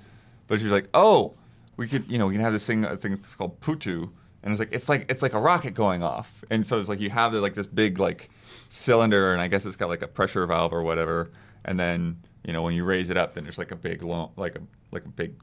but 0.47 0.59
she 0.59 0.65
was 0.65 0.71
like, 0.71 0.87
oh, 0.93 1.33
we 1.75 1.87
could 1.87 2.09
you 2.09 2.17
know 2.17 2.27
we 2.27 2.35
can 2.35 2.41
have 2.41 2.53
this 2.53 2.65
thing 2.65 2.85
I 2.85 2.95
think 2.95 3.15
it's 3.15 3.35
called 3.35 3.59
putu, 3.61 4.09
and 4.43 4.51
it's 4.51 4.59
like 4.59 4.69
it's 4.71 4.87
like 4.87 5.09
it's 5.09 5.23
like 5.23 5.33
a 5.33 5.39
rocket 5.39 5.73
going 5.73 6.03
off, 6.03 6.43
and 6.51 6.65
so 6.65 6.79
it's 6.79 6.87
like 6.87 7.01
you 7.01 7.09
have 7.09 7.31
the, 7.31 7.41
like 7.41 7.55
this 7.55 7.67
big 7.67 7.99
like 7.99 8.29
cylinder, 8.69 9.31
and 9.31 9.41
I 9.41 9.47
guess 9.47 9.65
it's 9.65 9.75
got 9.75 9.89
like 9.89 10.01
a 10.01 10.07
pressure 10.07 10.45
valve 10.45 10.73
or 10.73 10.83
whatever, 10.83 11.31
and 11.63 11.79
then 11.79 12.17
you 12.43 12.53
know 12.53 12.61
when 12.61 12.73
you 12.73 12.83
raise 12.83 13.09
it 13.09 13.17
up, 13.17 13.33
then 13.33 13.43
there's 13.43 13.57
like 13.57 13.71
a 13.71 13.75
big 13.75 14.01
long 14.01 14.31
like 14.35 14.55
a 14.55 14.61
like 14.91 15.05
a 15.05 15.09
big 15.09 15.33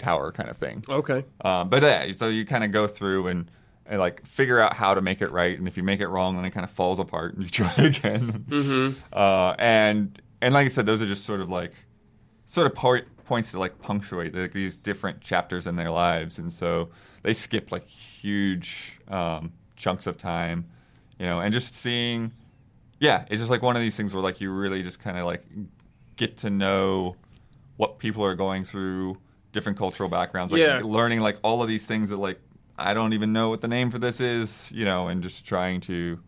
tower 0.00 0.32
kind 0.32 0.48
of 0.48 0.56
thing. 0.56 0.84
Okay. 0.88 1.24
Um, 1.44 1.68
but 1.68 1.82
yeah, 1.82 2.10
so 2.12 2.28
you 2.28 2.44
kind 2.44 2.64
of 2.64 2.72
go 2.72 2.88
through 2.88 3.28
and, 3.28 3.50
and 3.86 4.00
like 4.00 4.26
figure 4.26 4.58
out 4.58 4.74
how 4.74 4.94
to 4.94 5.00
make 5.00 5.22
it 5.22 5.30
right, 5.30 5.56
and 5.56 5.68
if 5.68 5.76
you 5.76 5.84
make 5.84 6.00
it 6.00 6.08
wrong, 6.08 6.34
then 6.34 6.44
it 6.44 6.50
kind 6.50 6.64
of 6.64 6.70
falls 6.70 6.98
apart, 6.98 7.34
and 7.34 7.44
you 7.44 7.48
try 7.50 7.72
again. 7.76 8.44
Mm-hmm. 8.48 8.98
Uh, 9.12 9.54
and 9.58 10.20
and 10.40 10.54
like 10.54 10.64
I 10.64 10.68
said, 10.68 10.86
those 10.86 11.00
are 11.00 11.06
just 11.06 11.24
sort 11.24 11.40
of 11.40 11.48
like 11.48 11.72
sort 12.46 12.66
of 12.66 12.74
point, 12.74 13.04
points 13.26 13.52
that 13.52 13.58
like 13.58 13.80
punctuate 13.80 14.34
like, 14.34 14.52
these 14.52 14.76
different 14.76 15.20
chapters 15.20 15.66
in 15.66 15.76
their 15.76 15.90
lives, 15.90 16.38
and 16.38 16.52
so 16.52 16.88
they 17.22 17.32
skip 17.32 17.70
like 17.70 17.86
huge 17.86 18.98
um, 19.08 19.52
chunks 19.76 20.06
of 20.06 20.16
time, 20.16 20.66
you 21.20 21.26
know, 21.26 21.40
and 21.40 21.52
just 21.52 21.74
seeing, 21.74 22.32
yeah, 22.98 23.24
it's 23.30 23.40
just 23.40 23.50
like 23.50 23.62
one 23.62 23.76
of 23.76 23.82
these 23.82 23.94
things 23.96 24.12
where 24.14 24.22
like 24.22 24.40
you 24.40 24.50
really 24.50 24.82
just 24.82 24.98
kind 24.98 25.18
of 25.18 25.26
like 25.26 25.44
get 26.16 26.38
to 26.38 26.50
know 26.50 27.14
what 27.76 27.98
people 27.98 28.24
are 28.24 28.34
going 28.34 28.64
through, 28.64 29.18
different 29.52 29.76
cultural 29.78 30.08
backgrounds, 30.08 30.50
like 30.50 30.60
Yeah. 30.60 30.80
learning 30.82 31.20
like 31.20 31.38
all 31.44 31.62
of 31.62 31.68
these 31.68 31.86
things 31.86 32.08
that 32.08 32.16
like 32.16 32.40
I 32.78 32.94
don't 32.94 33.12
even 33.12 33.32
know 33.34 33.50
what 33.50 33.60
the 33.60 33.68
name 33.68 33.90
for 33.90 33.98
this 33.98 34.18
is, 34.20 34.72
you 34.74 34.84
know, 34.86 35.08
and 35.08 35.22
just 35.22 35.44
trying 35.44 35.80
to 35.82 36.18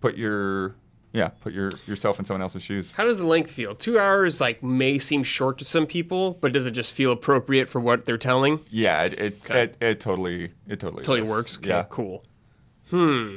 put 0.00 0.16
your 0.16 0.74
yeah, 1.12 1.28
put 1.28 1.52
your 1.52 1.70
yourself 1.86 2.18
in 2.18 2.24
someone 2.24 2.42
else's 2.42 2.62
shoes. 2.62 2.92
How 2.92 3.04
does 3.04 3.18
the 3.18 3.26
length 3.26 3.50
feel? 3.52 3.74
Two 3.74 3.98
hours 4.00 4.40
like 4.40 4.62
may 4.62 4.98
seem 4.98 5.22
short 5.22 5.58
to 5.58 5.64
some 5.64 5.86
people, 5.86 6.32
but 6.40 6.52
does 6.52 6.66
it 6.66 6.72
just 6.72 6.92
feel 6.92 7.12
appropriate 7.12 7.68
for 7.68 7.80
what 7.80 8.04
they're 8.06 8.18
telling? 8.18 8.60
Yeah, 8.70 9.02
it 9.04 9.12
it, 9.14 9.38
Okay. 9.44 9.62
it, 9.64 9.76
it 9.80 10.00
totally 10.00 10.52
it 10.66 10.80
totally 10.80 11.04
Totally 11.04 11.28
works. 11.28 11.58
Okay, 11.58 11.68
Yeah, 11.68 11.84
cool. 11.90 12.24
Hmm. 12.90 13.36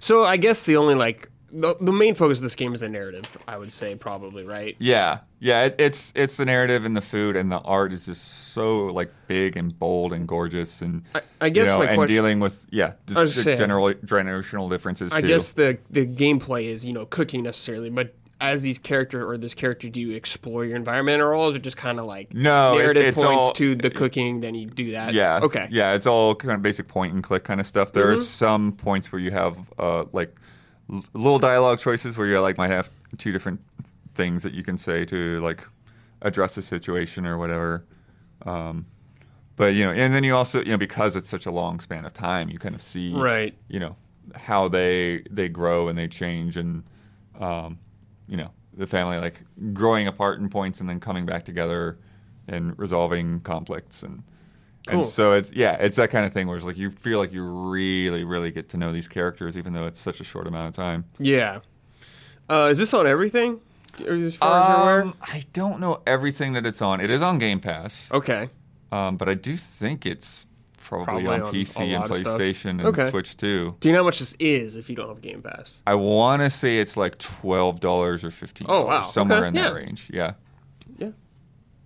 So 0.00 0.24
I 0.24 0.36
guess 0.36 0.64
the 0.64 0.76
only 0.76 0.94
like 0.96 1.28
the, 1.52 1.76
the 1.80 1.92
main 1.92 2.14
focus 2.14 2.38
of 2.38 2.42
this 2.42 2.54
game 2.54 2.72
is 2.74 2.80
the 2.80 2.88
narrative. 2.88 3.24
I 3.48 3.56
would 3.56 3.72
say 3.72 3.94
probably 3.96 4.44
right. 4.44 4.76
yeah, 4.78 5.18
yeah. 5.40 5.64
It, 5.64 5.76
it's 5.78 6.12
it's 6.16 6.36
the 6.36 6.44
narrative 6.44 6.84
and 6.84 6.96
the 6.96 7.00
food 7.00 7.36
and 7.36 7.50
the 7.50 7.58
art 7.58 7.92
is 7.92 8.06
just 8.06 8.52
so 8.52 8.86
like 8.86 9.10
big 9.26 9.56
and 9.56 9.76
bold 9.78 10.12
and 10.12 10.26
gorgeous 10.28 10.80
and 10.82 11.02
I- 11.14 11.22
I 11.40 11.48
guess 11.50 11.66
you 11.66 11.72
know, 11.72 11.78
my 11.80 11.84
and 11.86 11.94
question- 11.96 12.14
dealing 12.14 12.40
with 12.40 12.66
yeah 12.70 12.92
just 13.06 13.18
I 13.20 13.24
the 13.24 13.30
saying- 13.30 13.58
general 13.58 13.92
generational 13.94 14.70
differences. 14.70 15.12
I 15.12 15.20
too. 15.20 15.26
guess 15.28 15.52
the 15.52 15.78
the 15.90 16.06
gameplay 16.06 16.64
is 16.66 16.84
you 16.84 16.92
know 16.92 17.04
cooking 17.06 17.42
necessarily, 17.42 17.90
but 17.90 18.14
as 18.40 18.62
these 18.62 18.78
character 18.78 19.28
or 19.28 19.36
this 19.36 19.52
character, 19.54 19.88
do 19.88 20.00
you 20.00 20.12
explore 20.12 20.64
your 20.64 20.76
environment 20.76 21.20
or 21.20 21.34
all? 21.34 21.50
Is 21.50 21.56
it 21.56 21.62
just 21.62 21.76
kind 21.76 21.98
of 21.98 22.06
like 22.06 22.32
No, 22.32 22.76
narrative 22.76 23.14
points 23.14 23.44
all- 23.46 23.52
to 23.52 23.74
the 23.74 23.90
cooking, 23.90 24.40
then 24.40 24.54
you 24.54 24.66
do 24.66 24.92
that? 24.92 25.12
Yeah. 25.14 25.40
Okay. 25.42 25.60
Mm-hmm. 25.60 25.74
Yeah, 25.74 25.94
it's 25.94 26.06
all 26.06 26.34
kind 26.34 26.54
of 26.54 26.62
basic 26.62 26.88
point 26.88 27.12
and 27.12 27.22
click 27.22 27.44
kind 27.44 27.60
of 27.60 27.66
stuff. 27.66 27.92
There 27.92 28.10
are 28.10 28.16
some 28.16 28.72
points 28.72 29.12
where 29.12 29.20
you 29.20 29.30
have 29.30 29.70
uh, 29.78 30.06
like 30.12 30.34
l- 30.92 31.04
little 31.12 31.38
dialogue 31.38 31.78
choices 31.80 32.16
where 32.16 32.26
you 32.26 32.40
like 32.40 32.56
might 32.56 32.70
have 32.70 32.90
two 33.18 33.30
different 33.32 33.60
things 34.14 34.42
that 34.42 34.54
you 34.54 34.62
can 34.64 34.78
say 34.78 35.04
to 35.04 35.40
like 35.40 35.66
address 36.22 36.54
the 36.54 36.62
situation 36.62 37.26
or 37.26 37.36
whatever. 37.38 37.84
Um, 38.46 38.86
but 39.56 39.74
you 39.74 39.84
know, 39.84 39.92
and 39.92 40.14
then 40.14 40.24
you 40.24 40.34
also 40.34 40.60
you 40.60 40.70
know 40.72 40.78
because 40.78 41.14
it's 41.16 41.28
such 41.28 41.44
a 41.44 41.50
long 41.50 41.78
span 41.80 42.06
of 42.06 42.14
time, 42.14 42.48
you 42.48 42.58
kind 42.58 42.74
of 42.74 42.80
see 42.80 43.12
Right. 43.12 43.54
You 43.68 43.80
know 43.80 43.96
how 44.34 44.68
they 44.68 45.24
they 45.30 45.48
grow 45.50 45.88
and 45.88 45.98
they 45.98 46.08
change 46.08 46.56
and 46.56 46.84
um, 47.38 47.78
you 48.30 48.36
know 48.38 48.50
the 48.76 48.86
family 48.86 49.18
like 49.18 49.42
growing 49.74 50.06
apart 50.06 50.38
in 50.38 50.48
points 50.48 50.80
and 50.80 50.88
then 50.88 50.98
coming 51.00 51.26
back 51.26 51.44
together 51.44 51.98
and 52.48 52.78
resolving 52.78 53.40
conflicts 53.40 54.02
and 54.02 54.22
Cool. 54.86 55.00
and 55.00 55.06
so 55.06 55.34
it's 55.34 55.52
yeah 55.52 55.72
it's 55.74 55.96
that 55.96 56.08
kind 56.10 56.24
of 56.24 56.32
thing 56.32 56.46
where 56.46 56.56
it's 56.56 56.64
like 56.64 56.78
you 56.78 56.90
feel 56.90 57.18
like 57.18 57.32
you 57.34 57.44
really 57.44 58.24
really 58.24 58.50
get 58.50 58.70
to 58.70 58.76
know 58.78 58.92
these 58.92 59.08
characters 59.08 59.58
even 59.58 59.74
though 59.74 59.86
it's 59.86 60.00
such 60.00 60.20
a 60.20 60.24
short 60.24 60.46
amount 60.46 60.68
of 60.68 60.74
time. 60.74 61.04
Yeah. 61.18 61.60
Uh, 62.48 62.68
is 62.70 62.78
this 62.78 62.94
on 62.94 63.06
everything? 63.06 63.60
As 64.08 64.34
far 64.36 64.60
as 64.62 64.68
you're 64.68 64.80
aware? 64.82 65.02
Um, 65.02 65.14
I 65.20 65.44
don't 65.52 65.78
know 65.80 66.00
everything 66.06 66.54
that 66.54 66.64
it's 66.64 66.80
on. 66.80 67.00
It 67.00 67.10
is 67.10 67.20
on 67.22 67.38
Game 67.38 67.60
Pass, 67.60 68.10
Okay. 68.12 68.48
um, 68.90 69.16
but 69.18 69.28
I 69.28 69.34
do 69.34 69.56
think 69.56 70.06
it's 70.06 70.46
probably, 70.80 71.04
Probably 71.22 71.26
on, 71.28 71.42
on 71.42 71.54
PC 71.54 71.80
and 71.80 71.92
lot 72.00 72.10
of 72.10 72.16
stuff. 72.16 72.38
PlayStation 72.40 72.70
and 72.70 72.80
Okay. 72.86 73.08
Switch 73.10 73.36
too. 73.36 73.76
Do 73.78 73.88
you 73.88 73.92
know 73.92 74.00
how 74.00 74.04
much 74.06 74.18
this 74.18 74.34
is 74.40 74.74
if 74.76 74.90
you 74.90 74.96
don't 74.96 75.08
have 75.08 75.20
Game 75.22 75.40
Pass? 75.42 75.82
I 75.86 75.94
want 75.94 76.42
to 76.42 76.50
say 76.50 76.78
it's 76.78 76.96
like 76.96 77.18
twelve 77.18 77.78
dollars 77.80 78.24
or 78.24 78.30
fifteen. 78.32 78.66
Oh, 78.68 78.86
wow. 78.86 79.02
somewhere 79.02 79.38
Okay, 79.38 79.48
in 79.48 79.54
that 79.54 79.74
range. 79.74 80.10
Yeah, 80.12 80.32
Yeah. 80.98 81.10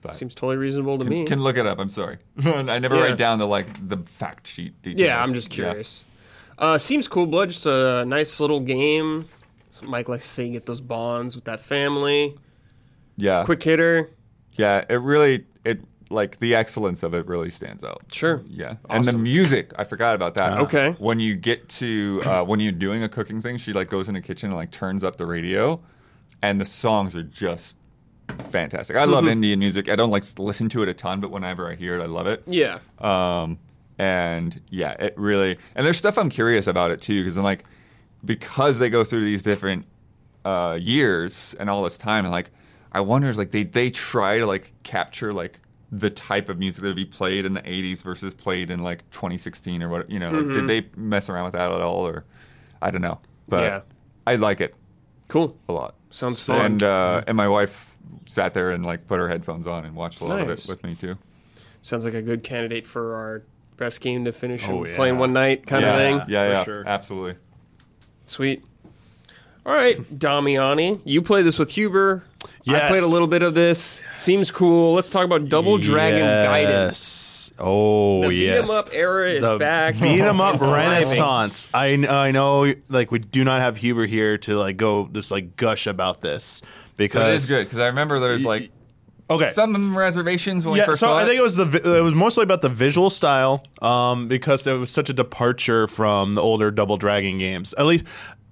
But- 0.00 0.14
Seems 0.14 0.34
totally 0.34 0.56
reasonable 0.56 0.98
to 0.98 1.04
can, 1.04 1.10
me. 1.12 1.24
can 1.26 1.42
look 1.42 1.56
it 1.58 1.66
up. 1.66 1.78
I'm 1.78 1.88
sorry, 1.88 2.18
I 2.44 2.78
never 2.78 2.96
Yeah. 2.96 3.02
write 3.02 3.16
down 3.18 3.38
the 3.38 3.46
like 3.46 3.66
the 3.88 3.98
fact 3.98 4.46
sheet 4.46 4.80
details. 4.82 5.06
yeah, 5.06 5.22
I'm 5.22 5.34
just 5.34 5.50
Yeah. 5.56 5.68
curious. 5.70 6.02
Uh, 6.58 6.78
seems 6.78 7.08
cool, 7.08 7.26
Blood. 7.26 7.50
Just 7.50 7.66
a 7.66 8.04
nice 8.06 8.38
little 8.40 8.60
game. 8.60 9.28
Mike 9.82 10.08
likes 10.08 10.24
to 10.24 10.30
say 10.30 10.48
get 10.50 10.66
those 10.66 10.80
bonds 10.80 11.34
with 11.34 11.44
that 11.46 11.58
family. 11.60 12.36
Yeah, 13.16 13.44
Quick 13.44 13.62
hitter. 13.62 14.08
Yeah, 14.52 14.84
it 14.88 14.94
really 15.00 15.46
it 15.64 15.80
like 16.14 16.38
the 16.38 16.54
excellence 16.54 17.02
of 17.02 17.14
it 17.14 17.26
really 17.26 17.50
stands 17.50 17.84
out. 17.84 18.02
Sure. 18.12 18.42
Yeah, 18.48 18.76
and 18.88 19.04
the 19.04 19.16
music, 19.16 19.72
I 19.76 19.84
forgot 19.84 20.14
about 20.14 20.34
that. 20.34 20.58
Okay. 20.60 20.94
When 20.98 21.20
you 21.20 21.36
get 21.36 21.68
to 21.70 22.22
uh, 22.24 22.44
when 22.44 22.60
you're 22.60 22.72
doing 22.72 23.02
a 23.02 23.08
cooking 23.08 23.40
thing, 23.40 23.58
she 23.58 23.72
like 23.72 23.90
goes 23.90 24.08
in 24.08 24.14
the 24.14 24.20
kitchen 24.20 24.50
and 24.50 24.56
like 24.56 24.70
turns 24.70 25.04
up 25.04 25.16
the 25.16 25.26
radio, 25.26 25.80
and 26.40 26.60
the 26.60 26.64
songs 26.64 27.14
are 27.14 27.22
just 27.22 27.76
fantastic. 28.38 28.96
I 28.96 29.04
love 29.04 29.26
Indian 29.26 29.58
music. 29.58 29.88
I 29.88 29.96
don't 29.96 30.10
like 30.10 30.24
listen 30.38 30.68
to 30.70 30.82
it 30.82 30.88
a 30.88 30.94
ton, 30.94 31.20
but 31.20 31.30
whenever 31.30 31.70
I 31.70 31.74
hear 31.74 31.98
it, 31.98 32.02
I 32.02 32.06
love 32.06 32.26
it. 32.26 32.42
Yeah. 32.46 32.78
Um, 32.98 33.58
and 33.98 34.60
yeah, 34.70 34.92
it 34.92 35.14
really 35.16 35.58
and 35.74 35.86
there's 35.86 35.96
stuff 35.96 36.18
I'm 36.18 36.30
curious 36.30 36.66
about 36.66 36.90
it 36.90 37.00
too 37.00 37.22
because 37.22 37.36
I'm 37.36 37.44
like 37.44 37.64
because 38.24 38.78
they 38.78 38.90
go 38.90 39.04
through 39.04 39.24
these 39.24 39.42
different 39.42 39.86
uh, 40.44 40.78
years 40.80 41.54
and 41.58 41.70
all 41.70 41.82
this 41.84 41.96
time 41.96 42.24
and 42.24 42.32
like 42.32 42.50
I 42.92 43.00
wonder 43.00 43.28
is 43.28 43.38
like 43.38 43.50
they 43.50 43.64
they 43.64 43.90
try 43.90 44.38
to 44.38 44.46
like 44.46 44.72
capture 44.82 45.32
like 45.32 45.60
the 45.96 46.10
type 46.10 46.48
of 46.48 46.58
music 46.58 46.82
that 46.82 46.88
would 46.88 46.96
be 46.96 47.04
played 47.04 47.44
in 47.44 47.54
the 47.54 47.60
80s 47.62 48.02
versus 48.02 48.34
played 48.34 48.70
in 48.70 48.82
like 48.82 49.08
2016 49.10 49.82
or 49.82 49.88
what 49.88 50.10
you 50.10 50.18
know 50.18 50.30
like, 50.30 50.52
did 50.54 50.66
they 50.66 50.88
mess 50.96 51.28
around 51.28 51.44
with 51.44 51.52
that 51.52 51.70
at 51.70 51.80
all 51.80 52.06
or 52.08 52.24
I 52.82 52.90
don't 52.90 53.02
know 53.02 53.20
but 53.48 53.62
Yeah. 53.62 53.80
I 54.26 54.36
like 54.36 54.60
it 54.60 54.74
Cool. 55.28 55.56
a 55.68 55.72
lot 55.72 55.94
Sounds 56.10 56.44
fun. 56.44 56.60
and 56.64 56.82
uh, 56.82 57.22
and 57.26 57.36
my 57.36 57.48
wife 57.48 57.96
sat 58.26 58.54
there 58.54 58.70
and 58.70 58.84
like 58.84 59.06
put 59.06 59.18
her 59.20 59.28
headphones 59.28 59.66
on 59.66 59.84
and 59.84 59.94
watched 59.94 60.20
a 60.20 60.24
lot 60.24 60.36
Nice. 60.40 60.64
of 60.64 60.70
it 60.70 60.72
with 60.72 60.82
me 60.84 60.94
too 60.96 61.16
Sounds 61.82 62.04
like 62.04 62.14
a 62.14 62.22
good 62.22 62.42
candidate 62.42 62.86
for 62.86 63.14
our 63.14 63.42
best 63.76 64.00
game 64.00 64.24
to 64.24 64.32
finish 64.32 64.64
Oh, 64.68 64.78
and 64.78 64.86
yeah. 64.90 64.96
playing 64.96 65.18
one 65.18 65.32
night 65.32 65.66
kind 65.66 65.82
yeah 65.84 65.92
of 65.92 65.98
thing. 65.98 66.16
yeah 66.32 66.46
for 66.48 66.52
yeah 66.52 66.64
sure. 66.64 66.84
absolutely 66.88 67.34
Sweet. 68.26 68.64
All 69.66 69.72
right, 69.72 69.98
Damiani, 70.18 71.00
you 71.04 71.22
play 71.22 71.40
this 71.42 71.58
with 71.58 71.72
Huber. 71.72 72.22
I 72.68 72.88
played 72.88 73.02
a 73.02 73.06
little 73.06 73.26
bit 73.28 73.42
of 73.42 73.54
this. 73.54 74.02
Seems 74.18 74.50
cool. 74.50 74.94
Let's 74.94 75.08
talk 75.08 75.24
about 75.24 75.48
Double 75.48 75.78
Dragon 75.78 76.20
Gaiden. 76.20 76.88
Yes. 76.90 77.50
Oh 77.58 78.22
The 78.22 78.28
beat 78.28 78.44
yes. 78.46 78.68
'em 78.70 78.76
up 78.76 78.88
era 78.92 79.30
is 79.30 79.42
the 79.42 79.56
back. 79.56 79.98
Beat 79.98 80.20
'em 80.20 80.40
up 80.40 80.60
renaissance. 80.60 81.68
I 81.72 81.86
I 82.08 82.30
know 82.32 82.74
like 82.88 83.10
we 83.12 83.20
do 83.20 83.44
not 83.44 83.60
have 83.60 83.76
Huber 83.76 84.06
here 84.06 84.36
to 84.38 84.58
like 84.58 84.76
go 84.76 85.08
just 85.12 85.30
like 85.30 85.56
gush 85.56 85.86
about 85.86 86.20
this 86.20 86.60
because 86.96 87.22
But 87.22 87.30
it 87.30 87.34
is 87.36 87.48
good 87.48 87.64
because 87.64 87.78
I 87.78 87.86
remember 87.86 88.18
there 88.18 88.32
was 88.32 88.44
like 88.44 88.70
Okay. 89.30 89.52
some 89.52 89.96
reservations 89.96 90.66
when 90.66 90.74
we 90.74 90.80
yeah, 90.80 90.84
first 90.86 91.00
so 91.00 91.06
saw 91.06 91.16
I 91.18 91.22
it. 91.22 91.26
think 91.26 91.38
it 91.38 91.42
was 91.42 91.54
the 91.56 91.64
vi- 91.64 91.96
it 91.98 92.02
was 92.02 92.12
mostly 92.12 92.42
about 92.42 92.60
the 92.60 92.68
visual 92.68 93.08
style, 93.08 93.62
um, 93.80 94.28
because 94.28 94.66
it 94.66 94.74
was 94.78 94.90
such 94.90 95.08
a 95.08 95.14
departure 95.14 95.86
from 95.86 96.34
the 96.34 96.42
older 96.42 96.70
Double 96.70 96.96
Dragon 96.98 97.38
games. 97.38 97.72
At 97.78 97.86
least 97.86 98.04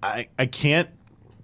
I 0.02 0.28
I 0.38 0.46
can't 0.46 0.88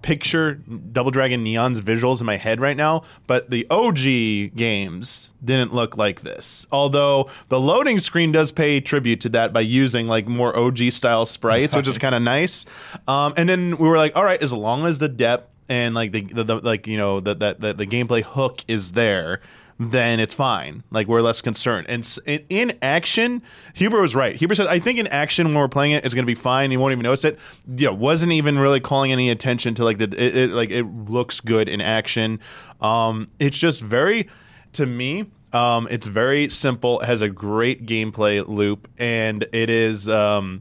picture 0.02 0.54
Double 0.54 1.10
Dragon 1.10 1.44
Neon's 1.44 1.80
visuals 1.80 2.20
in 2.20 2.26
my 2.26 2.36
head 2.36 2.60
right 2.60 2.76
now, 2.76 3.02
but 3.26 3.50
the 3.50 3.66
OG 3.70 4.56
games 4.56 5.30
didn't 5.44 5.74
look 5.74 5.96
like 5.96 6.20
this. 6.22 6.66
Although 6.70 7.28
the 7.48 7.60
loading 7.60 7.98
screen 7.98 8.32
does 8.32 8.52
pay 8.52 8.80
tribute 8.80 9.20
to 9.22 9.28
that 9.30 9.52
by 9.52 9.60
using 9.60 10.06
like 10.06 10.26
more 10.26 10.56
OG 10.56 10.78
style 10.92 11.26
sprites, 11.26 11.74
which 11.74 11.88
is 11.88 11.98
kind 11.98 12.14
of 12.14 12.22
nice. 12.22 12.64
Um, 13.06 13.34
and 13.36 13.48
then 13.48 13.76
we 13.76 13.88
were 13.88 13.96
like, 13.96 14.16
all 14.16 14.24
right, 14.24 14.42
as 14.42 14.52
long 14.52 14.86
as 14.86 14.98
the 14.98 15.08
depth 15.08 15.50
and 15.68 15.94
like 15.94 16.12
the, 16.12 16.22
the, 16.22 16.44
the 16.44 16.54
like 16.56 16.86
you 16.86 16.96
know 16.96 17.20
the, 17.20 17.34
the 17.34 17.56
the 17.58 17.74
the 17.74 17.86
gameplay 17.86 18.22
hook 18.22 18.64
is 18.68 18.92
there 18.92 19.40
then 19.78 20.18
it's 20.18 20.34
fine. 20.34 20.82
Like 20.90 21.06
we're 21.06 21.22
less 21.22 21.40
concerned. 21.40 21.86
And 21.88 22.06
in, 22.48 22.76
action 22.82 23.42
huber 23.74 24.00
was 24.00 24.14
right. 24.14 24.34
Huber 24.36 24.54
said 24.54 24.66
i 24.66 24.78
think 24.78 24.98
in 24.98 25.06
action 25.08 25.46
when 25.48 25.56
we're 25.56 25.68
playing 25.68 25.92
it 25.92 26.04
it's 26.04 26.14
going 26.14 26.24
to 26.24 26.30
be 26.30 26.34
fine. 26.34 26.70
You 26.70 26.80
won't 26.80 26.92
even 26.92 27.04
notice 27.04 27.24
it. 27.24 27.38
Yeah 27.76 27.90
wasn't 27.90 28.32
even 28.32 28.58
really 28.58 28.80
calling 28.80 29.12
any 29.12 29.30
attention 29.30 29.74
to 29.76 29.84
like 29.84 29.98
the 29.98 30.04
it, 30.04 30.36
it 30.36 30.50
like 30.50 30.70
it 30.70 30.84
looks 30.84 31.40
good 31.40 31.68
in 31.68 31.80
action. 31.80 32.40
Um 32.80 33.28
it's 33.38 33.58
just 33.58 33.82
very 33.82 34.28
to 34.72 34.86
me 34.86 35.26
um 35.52 35.88
it's 35.90 36.06
very 36.06 36.48
simple 36.48 37.00
has 37.00 37.22
a 37.22 37.28
great 37.28 37.86
gameplay 37.86 38.46
loop 38.46 38.88
and 38.98 39.46
it 39.52 39.70
is 39.70 40.08
um 40.08 40.60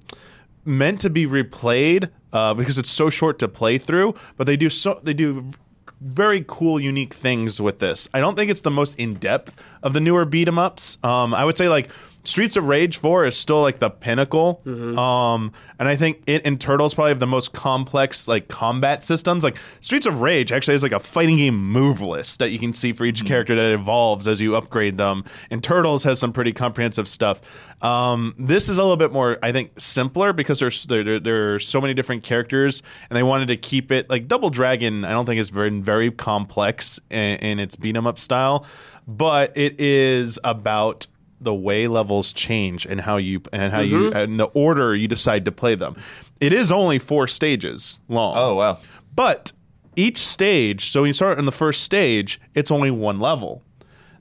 meant 0.64 1.02
to 1.02 1.10
be 1.10 1.26
replayed 1.26 2.10
uh, 2.34 2.54
because 2.54 2.78
it's 2.78 2.90
so 2.90 3.10
short 3.10 3.40
to 3.40 3.48
play 3.48 3.78
through. 3.78 4.14
But 4.36 4.48
they 4.48 4.58
do 4.58 4.70
so 4.70 5.00
they 5.04 5.14
do 5.14 5.52
very 6.00 6.44
cool, 6.48 6.80
unique 6.80 7.14
things 7.14 7.60
with 7.60 7.80
this. 7.80 8.08
I 8.14 8.20
don't 8.20 8.36
think 8.36 8.52
it's 8.52 8.62
the 8.62 8.72
most 8.72 8.98
in 9.00 9.16
depth 9.16 9.56
of 9.82 9.94
the 9.94 10.00
newer 10.00 10.26
beat 10.26 10.48
'em 10.48 10.60
ups. 10.60 10.98
Um, 11.04 11.34
I 11.34 11.44
would 11.46 11.58
say 11.58 11.70
like 11.70 11.90
Streets 12.28 12.58
of 12.58 12.68
Rage 12.68 12.98
4 12.98 13.26
is 13.26 13.38
still 13.38 13.62
like 13.62 13.80
the 13.80 13.90
pinnacle. 13.90 14.62
Um, 15.00 15.54
and 15.80 15.88
I 15.88 15.96
think 15.96 16.24
it 16.28 16.46
and 16.46 16.60
Turtles 16.60 16.94
probably 16.94 17.12
have 17.12 17.20
the 17.22 17.28
most 17.28 17.54
complex 17.54 18.28
like 18.28 18.50
combat 18.50 19.04
systems. 19.04 19.44
Like 19.44 19.58
Streets 19.80 20.06
of 20.06 20.20
Rage 20.22 20.52
actually 20.52 20.74
has 20.74 20.84
like 20.84 20.92
a 20.92 21.00
fighting 21.00 21.38
game 21.38 21.58
move 21.58 22.02
list 22.02 22.40
that 22.40 22.50
you 22.50 22.60
can 22.60 22.74
see 22.74 22.92
for 22.92 23.06
each 23.06 23.24
character 23.26 23.56
that 23.56 23.74
evolves 23.74 24.28
as 24.28 24.42
you 24.42 24.56
upgrade 24.56 24.98
them. 24.98 25.24
And 25.50 25.64
Turtles 25.64 26.04
has 26.04 26.20
some 26.20 26.34
pretty 26.34 26.52
comprehensive 26.52 27.08
stuff. 27.08 27.42
Um, 27.82 28.36
this 28.38 28.68
is 28.68 28.78
a 28.78 28.82
little 28.82 28.98
bit 28.98 29.14
more, 29.14 29.38
I 29.42 29.52
think, 29.52 29.72
simpler 29.80 30.34
because 30.34 30.60
there's 30.60 30.84
there, 30.86 31.04
there, 31.04 31.20
there 31.20 31.56
are 31.56 31.60
so 31.60 31.80
many 31.80 31.94
different 31.94 32.24
characters, 32.24 32.84
and 33.10 33.16
they 33.16 33.24
wanted 33.24 33.48
to 33.50 33.58
keep 33.58 33.92
it 33.92 34.10
like 34.10 34.28
Double 34.28 34.50
Dragon. 34.50 35.06
I 35.06 35.12
don't 35.12 35.26
think 35.26 35.40
is 35.40 35.50
very 35.50 35.70
very 35.70 36.12
complex 36.12 37.00
in, 37.10 37.38
in 37.38 37.60
its 37.60 37.76
beat 37.76 37.96
'em 37.96 38.06
up 38.08 38.20
style, 38.20 38.66
but 39.08 39.56
it 39.56 39.80
is 39.80 40.40
about 40.44 41.08
the 41.40 41.54
way 41.54 41.88
levels 41.88 42.34
change 42.34 42.86
and 42.86 43.02
how 43.02 43.18
you 43.18 43.42
and 43.54 43.72
how 43.72 43.82
you 43.82 44.10
mm-hmm. 44.10 44.18
and 44.18 44.40
the 44.40 44.46
order 44.46 44.96
you 44.96 45.08
decide 45.08 45.46
to 45.46 45.52
play 45.52 45.76
them. 45.76 45.96
It 46.40 46.54
is 46.54 46.72
only 46.72 47.00
four 47.00 47.28
stages 47.28 48.00
long. 48.08 48.36
oh 48.38 48.56
wow, 48.56 48.80
But 49.16 49.52
each 49.96 50.20
stage, 50.20 50.92
so 50.92 51.02
when 51.02 51.10
you 51.10 51.14
start 51.14 51.38
on 51.40 51.46
the 51.46 51.52
first 51.52 51.84
stage, 51.84 52.40
it's 52.54 52.72
only 52.72 52.92
one 52.92 53.20
level. 53.20 53.64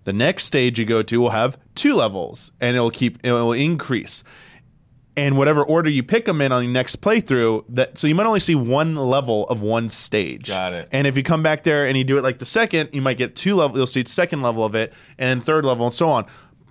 The 0.05 0.13
next 0.13 0.45
stage 0.45 0.79
you 0.79 0.85
go 0.85 1.03
to 1.03 1.21
will 1.21 1.31
have 1.31 1.59
two 1.75 1.95
levels, 1.95 2.53
and 2.61 2.77
it 2.77 2.81
will 2.81 2.91
keep 2.91 3.19
it 3.25 3.33
will 3.33 3.53
increase. 3.53 4.25
And 5.19 5.39
whatever 5.39 5.65
order 5.65 5.89
you 5.89 6.03
pick 6.03 6.27
them 6.27 6.43
in 6.43 6.53
on 6.53 6.63
your 6.63 6.73
next 6.73 7.01
playthrough, 7.01 7.65
that 7.71 7.99
so 7.99 8.07
you 8.07 8.15
might 8.15 8.27
only 8.27 8.41
see 8.41 8.55
one 8.55 8.95
level 8.95 9.49
of 9.49 9.63
one 9.63 9.89
stage. 9.89 10.49
Got 10.49 10.75
it. 10.75 10.89
And 10.93 11.07
if 11.07 11.17
you 11.17 11.23
come 11.23 11.43
back 11.43 11.63
there 11.63 11.87
and 11.87 11.97
you 11.97 12.05
do 12.05 12.19
it 12.19 12.23
like 12.23 12.39
the 12.39 12.47
second, 12.47 12.91
you 12.93 13.03
might 13.03 13.17
get 13.17 13.35
two 13.35 13.55
level. 13.55 13.77
You'll 13.79 13.87
see 13.87 14.05
second 14.07 14.43
level 14.43 14.65
of 14.65 14.75
it, 14.75 14.93
and 15.19 15.29
then 15.29 15.41
third 15.45 15.65
level, 15.65 15.87
and 15.87 15.95
so 15.95 16.09
on. 16.11 16.27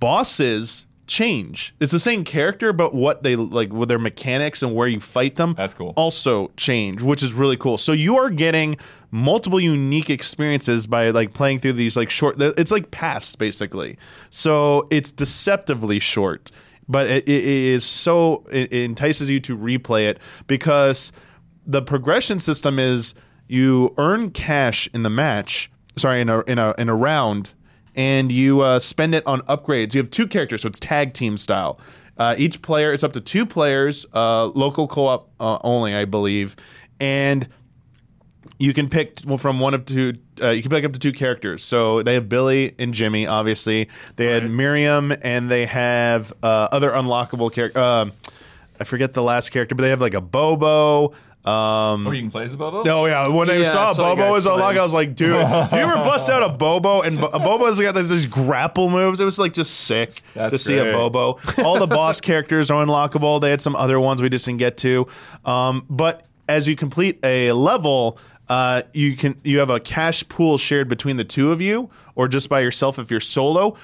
Bosses 0.06 0.86
change. 1.08 1.74
It's 1.80 1.92
the 1.92 1.98
same 1.98 2.24
character, 2.24 2.72
but 2.72 2.94
what 2.94 3.24
they 3.24 3.36
like 3.36 3.74
with 3.74 3.90
their 3.90 3.98
mechanics 3.98 4.62
and 4.62 4.76
where 4.76 4.88
you 4.88 5.00
fight 5.00 5.36
them 5.36 5.56
That's 5.58 5.74
cool. 5.74 5.94
also 5.96 6.52
change, 6.58 7.02
which 7.02 7.24
is 7.24 7.34
really 7.34 7.58
cool. 7.58 7.80
So 7.80 7.92
you 7.92 8.16
are 8.18 8.30
getting 8.30 8.78
multiple 9.10 9.60
unique 9.60 10.12
experiences 10.12 10.86
by 10.86 11.10
like 11.10 11.34
playing 11.34 11.58
through 11.58 11.74
these 11.74 11.98
like 11.98 12.12
short. 12.12 12.40
It's 12.40 12.70
like 12.70 12.92
paths 12.92 13.36
basically. 13.36 13.98
So 14.30 14.88
it's 14.92 15.10
deceptively 15.10 15.98
short, 15.98 16.52
but 16.88 17.08
it, 17.08 17.28
it 17.28 17.44
is 17.44 17.84
so 17.84 18.46
it, 18.52 18.72
it 18.72 18.84
entices 18.84 19.28
you 19.28 19.40
to 19.40 19.58
replay 19.58 20.08
it 20.08 20.20
because 20.46 21.12
the 21.66 21.82
progression 21.82 22.40
system 22.40 22.78
is 22.78 23.16
you 23.48 23.96
earn 23.98 24.30
cash 24.30 24.88
in 24.94 25.02
the 25.02 25.10
match. 25.10 25.72
Sorry, 25.98 26.22
in 26.22 26.30
a 26.30 26.42
in 26.42 26.60
a 26.60 26.76
in 26.78 26.90
a 26.90 26.96
round 26.96 27.56
and 27.96 28.32
you 28.32 28.62
uh, 28.62 28.80
spend 28.80 29.16
it 29.16 29.26
on 29.26 29.42
upgrades. 29.42 29.94
You 29.94 30.00
have 30.02 30.12
two 30.12 30.28
characters, 30.28 30.62
so 30.62 30.68
it's 30.68 30.80
tag 30.80 31.14
team 31.14 31.38
style. 31.38 31.80
Uh, 32.18 32.36
each 32.38 32.62
player, 32.62 32.94
it's 32.94 33.04
up 33.04 33.14
to 33.14 33.22
two 33.22 33.46
players, 33.46 34.06
uh, 34.14 34.46
local 34.48 34.88
co-op 34.88 35.30
uh, 35.40 35.58
only, 35.64 35.94
I 35.94 36.06
believe, 36.06 36.56
and 37.00 37.48
you 38.58 38.74
can 38.74 38.90
pick 38.90 39.20
from 39.38 39.60
one 39.60 39.74
of 39.74 39.86
two. 39.86 40.14
Uh, 40.42 40.50
you 40.50 40.62
can 40.62 40.72
pick 40.72 40.86
up 40.86 40.94
to 40.94 41.00
two 41.00 41.12
characters. 41.12 41.64
So 41.64 42.04
they 42.04 42.14
have 42.14 42.30
Billy 42.30 42.74
and 42.80 42.94
Jimmy. 42.94 43.28
Obviously, 43.28 43.90
they 44.16 44.28
had 44.28 44.50
Miriam, 44.50 45.14
and 45.22 45.50
they 45.52 45.66
have 45.66 46.34
uh, 46.42 46.70
other 46.72 46.92
unlockable 46.92 47.52
characters. 47.52 47.82
Uh, 47.82 48.10
I 48.80 48.84
forget 48.84 49.14
the 49.14 49.24
last 49.24 49.50
character, 49.50 49.76
but 49.76 49.84
they 49.84 49.90
have 49.90 50.02
like 50.02 50.14
Abobo. 50.14 51.14
Um, 51.46 52.08
oh 52.08 52.12
you 52.12 52.22
can 52.22 52.32
play 52.32 52.44
as 52.46 52.52
the 52.52 52.58
Bobo. 52.58 52.84
Oh 52.90 53.06
yeah, 53.06 53.28
when 53.28 53.50
I 53.52 53.58
Yeah, 53.58 53.64
saw 53.66 53.90
I 53.92 53.94
saw 53.94 54.10
you 54.10 54.16
Bobo 54.16 54.22
guys 54.24 54.32
was 54.32 54.46
unlocked, 54.48 54.72
play. 54.74 54.80
I 54.80 54.84
was 54.84 54.94
like, 54.94 55.10
dude, 55.16 55.28
do 55.30 55.76
you 55.78 55.84
ever 55.84 55.96
bust 56.04 56.28
out 56.30 56.42
Abobo? 56.60 57.06
And 57.06 57.20
Bo- 57.20 57.30
Bobo's 57.32 57.80
got 57.80 57.96
like, 57.96 58.06
these 58.08 58.26
grapple 58.26 58.90
moves. 58.90 59.20
It 59.20 59.26
was 59.26 59.38
like 59.38 59.54
just 59.54 59.74
sick 59.82 60.24
That's 60.34 60.52
to 60.54 60.58
see 60.60 60.78
a 60.80 60.84
great. 60.84 60.94
Bobo. 60.94 61.40
All 61.64 61.78
the 61.78 61.86
boss 61.88 62.20
characters 62.30 62.72
are 62.72 62.84
unlockable. 62.84 63.40
They 63.40 63.52
had 63.52 63.62
some 63.62 63.76
other 63.76 64.00
ones 64.00 64.22
we 64.24 64.30
just 64.30 64.46
didn't 64.46 64.58
get 64.60 64.78
to. 64.78 65.06
Um, 65.46 65.86
but 65.90 66.26
as 66.50 66.68
you 66.68 66.76
complete 66.76 67.20
a 67.24 67.52
level, 67.52 68.18
uh, 68.50 68.82
you 68.94 69.16
can 69.16 69.40
you 69.44 69.60
have 69.60 69.70
a 69.70 69.80
cash 69.80 70.28
pool 70.28 70.58
shared 70.58 70.88
between 70.88 71.18
the 71.18 71.24
two 71.24 71.52
of 71.52 71.62
you, 71.62 71.90
or 72.16 72.28
just 72.28 72.50
by 72.50 72.60
yourself 72.62 72.98
if 72.98 73.12
you're 73.12 73.20
solo. 73.20 73.76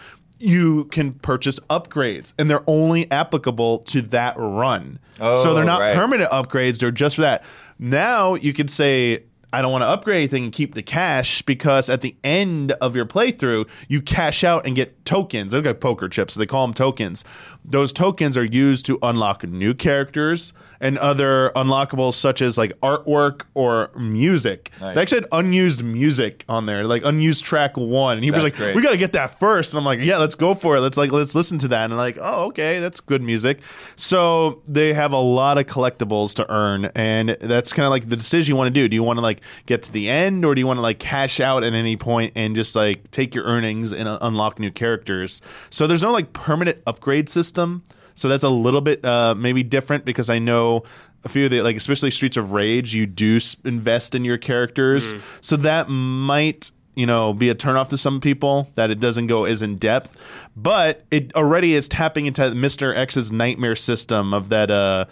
You 0.41 0.85
can 0.85 1.13
purchase 1.13 1.59
upgrades, 1.69 2.33
and 2.39 2.49
they're 2.49 2.63
only 2.67 3.09
applicable 3.11 3.79
to 3.79 4.01
that 4.03 4.35
run. 4.37 4.99
Oh, 5.19 5.43
so 5.43 5.49
Oh, 5.51 5.53
they're 5.53 5.63
not 5.65 5.81
right. 5.81 5.95
permanent 5.95 6.31
upgrades; 6.31 6.79
they're 6.79 6.91
just 6.91 7.15
for 7.17 7.21
that. 7.21 7.43
Now 7.77 8.35
you 8.35 8.53
can 8.53 8.67
say, 8.67 9.23
I 9.53 9.61
don't 9.61 9.71
want 9.71 9.83
to 9.83 9.87
upgrade 9.87 10.17
anything 10.17 10.45
and 10.45 10.53
keep 10.53 10.75
the 10.75 10.81
cash 10.81 11.41
because 11.41 11.89
at 11.89 12.01
the 12.01 12.15
end 12.23 12.71
of 12.73 12.95
your 12.95 13.05
playthrough, 13.05 13.67
you 13.87 14.01
cash 14.01 14.43
out 14.43 14.65
and 14.65 14.75
get 14.75 15.03
tokens. 15.05 15.51
They're 15.51 15.61
like 15.61 15.79
poker 15.81 16.07
chips, 16.09 16.33
so 16.35 16.39
they 16.39 16.45
call 16.45 16.65
them 16.65 16.73
tokens. 16.73 17.23
Those 17.65 17.91
tokens 17.93 18.37
are 18.37 18.45
used 18.45 18.85
to 18.87 18.97
unlock 19.03 19.43
new 19.43 19.73
characters 19.73 20.53
and 20.81 20.97
other 20.97 21.51
unlockables 21.55 22.15
such 22.15 22.41
as 22.41 22.57
like 22.57 22.77
artwork 22.81 23.43
or 23.53 23.91
music. 23.95 24.71
Nice. 24.81 24.95
They 24.95 25.01
actually 25.01 25.19
had 25.19 25.27
unused 25.31 25.83
music 25.83 26.43
on 26.49 26.65
there, 26.65 26.83
like 26.85 27.05
unused 27.05 27.45
track 27.45 27.77
one. 27.77 28.17
And 28.17 28.25
he 28.25 28.31
was 28.31 28.43
like, 28.43 28.55
great. 28.55 28.75
"We 28.75 28.81
got 28.81 28.91
to 28.91 28.97
get 28.97 29.13
that 29.13 29.39
first. 29.39 29.73
And 29.73 29.79
I'm 29.79 29.85
like, 29.85 29.99
"Yeah, 30.01 30.17
let's 30.17 30.35
go 30.35 30.55
for 30.55 30.75
it. 30.75 30.81
Let's 30.81 30.97
like 30.97 31.11
let's 31.11 31.35
listen 31.35 31.59
to 31.59 31.67
that." 31.69 31.85
And 31.85 31.95
like, 31.97 32.17
"Oh, 32.19 32.47
okay, 32.47 32.79
that's 32.79 32.99
good 32.99 33.21
music." 33.21 33.59
So 33.95 34.61
they 34.67 34.93
have 34.93 35.11
a 35.13 35.19
lot 35.19 35.57
of 35.57 35.67
collectibles 35.67 36.33
to 36.35 36.51
earn, 36.51 36.85
and 36.95 37.29
that's 37.39 37.71
kind 37.71 37.85
of 37.85 37.91
like 37.91 38.09
the 38.09 38.15
decision 38.15 38.51
you 38.51 38.57
want 38.57 38.67
to 38.73 38.81
do. 38.81 38.87
Do 38.89 38.95
you 38.95 39.03
want 39.03 39.17
to 39.17 39.21
like 39.21 39.41
get 39.67 39.83
to 39.83 39.91
the 39.91 40.09
end, 40.09 40.43
or 40.43 40.55
do 40.55 40.59
you 40.59 40.67
want 40.67 40.77
to 40.77 40.81
like 40.81 40.97
cash 40.99 41.39
out 41.39 41.63
at 41.63 41.73
any 41.73 41.95
point 41.95 42.33
and 42.35 42.55
just 42.55 42.75
like 42.75 43.09
take 43.11 43.35
your 43.35 43.45
earnings 43.45 43.91
and 43.91 44.09
uh, 44.09 44.17
unlock 44.21 44.57
new 44.57 44.71
characters? 44.71 45.41
So 45.69 45.85
there's 45.85 46.01
no 46.01 46.11
like 46.11 46.33
permanent 46.33 46.79
upgrade 46.87 47.29
system. 47.29 47.83
So 48.15 48.27
that's 48.27 48.43
a 48.43 48.49
little 48.49 48.81
bit 48.81 49.03
uh, 49.03 49.35
maybe 49.35 49.63
different 49.63 50.05
because 50.05 50.29
I 50.29 50.39
know 50.39 50.83
a 51.23 51.29
few 51.29 51.45
of 51.45 51.51
the 51.51 51.61
like 51.61 51.75
especially 51.75 52.11
Streets 52.11 52.37
of 52.37 52.51
Rage, 52.51 52.93
you 52.93 53.05
do 53.05 53.39
invest 53.65 54.15
in 54.15 54.25
your 54.25 54.37
characters, 54.37 55.13
so 55.41 55.55
that 55.57 55.87
might 55.89 56.71
you 56.95 57.05
know 57.05 57.33
be 57.33 57.49
a 57.49 57.55
turnoff 57.55 57.89
to 57.89 57.97
some 57.97 58.19
people 58.19 58.69
that 58.75 58.89
it 58.91 58.99
doesn't 58.99 59.27
go 59.27 59.45
as 59.45 59.61
in 59.61 59.77
depth, 59.77 60.19
but 60.55 61.05
it 61.11 61.35
already 61.35 61.73
is 61.73 61.87
tapping 61.87 62.25
into 62.25 62.53
Mister 62.55 62.93
X's 62.93 63.31
nightmare 63.31 63.75
system 63.75 64.33
of 64.33 64.49
that. 64.49 64.71
uh 64.71 65.05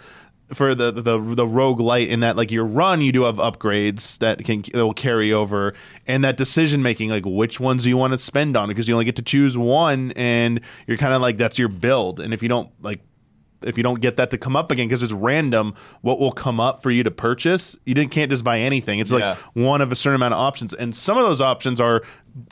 for 0.52 0.74
the 0.74 0.90
the 0.90 1.02
the 1.18 1.46
roguelite 1.46 2.08
in 2.08 2.20
that 2.20 2.36
like 2.36 2.50
your 2.50 2.64
run 2.64 3.00
you 3.00 3.12
do 3.12 3.22
have 3.22 3.36
upgrades 3.36 4.18
that 4.18 4.44
can 4.44 4.62
that 4.72 4.84
will 4.84 4.92
carry 4.94 5.32
over 5.32 5.74
and 6.06 6.24
that 6.24 6.36
decision 6.36 6.82
making 6.82 7.08
like 7.10 7.24
which 7.24 7.60
ones 7.60 7.84
do 7.84 7.88
you 7.88 7.96
want 7.96 8.12
to 8.12 8.18
spend 8.18 8.56
on 8.56 8.68
because 8.68 8.88
you 8.88 8.94
only 8.94 9.04
get 9.04 9.16
to 9.16 9.22
choose 9.22 9.56
one 9.56 10.12
and 10.16 10.60
you're 10.86 10.96
kind 10.96 11.14
of 11.14 11.22
like 11.22 11.36
that's 11.36 11.58
your 11.58 11.68
build 11.68 12.18
and 12.20 12.34
if 12.34 12.42
you 12.42 12.48
don't 12.48 12.68
like 12.82 13.00
if 13.62 13.76
you 13.76 13.82
don't 13.82 14.00
get 14.00 14.16
that 14.16 14.30
to 14.30 14.38
come 14.38 14.56
up 14.56 14.72
again 14.72 14.88
because 14.88 15.02
it's 15.02 15.12
random 15.12 15.74
what 16.00 16.18
will 16.18 16.32
come 16.32 16.58
up 16.58 16.82
for 16.82 16.90
you 16.90 17.02
to 17.02 17.10
purchase. 17.10 17.76
You 17.84 17.92
didn't 17.94 18.10
can't 18.10 18.30
just 18.30 18.42
buy 18.42 18.58
anything. 18.58 19.00
It's 19.00 19.10
Yeah. 19.10 19.18
like 19.18 19.38
one 19.52 19.82
of 19.82 19.92
a 19.92 19.96
certain 19.96 20.14
amount 20.16 20.32
of 20.32 20.40
options, 20.40 20.72
and 20.72 20.96
some 20.96 21.18
of 21.18 21.24
those 21.24 21.42
options 21.42 21.78
are 21.78 22.00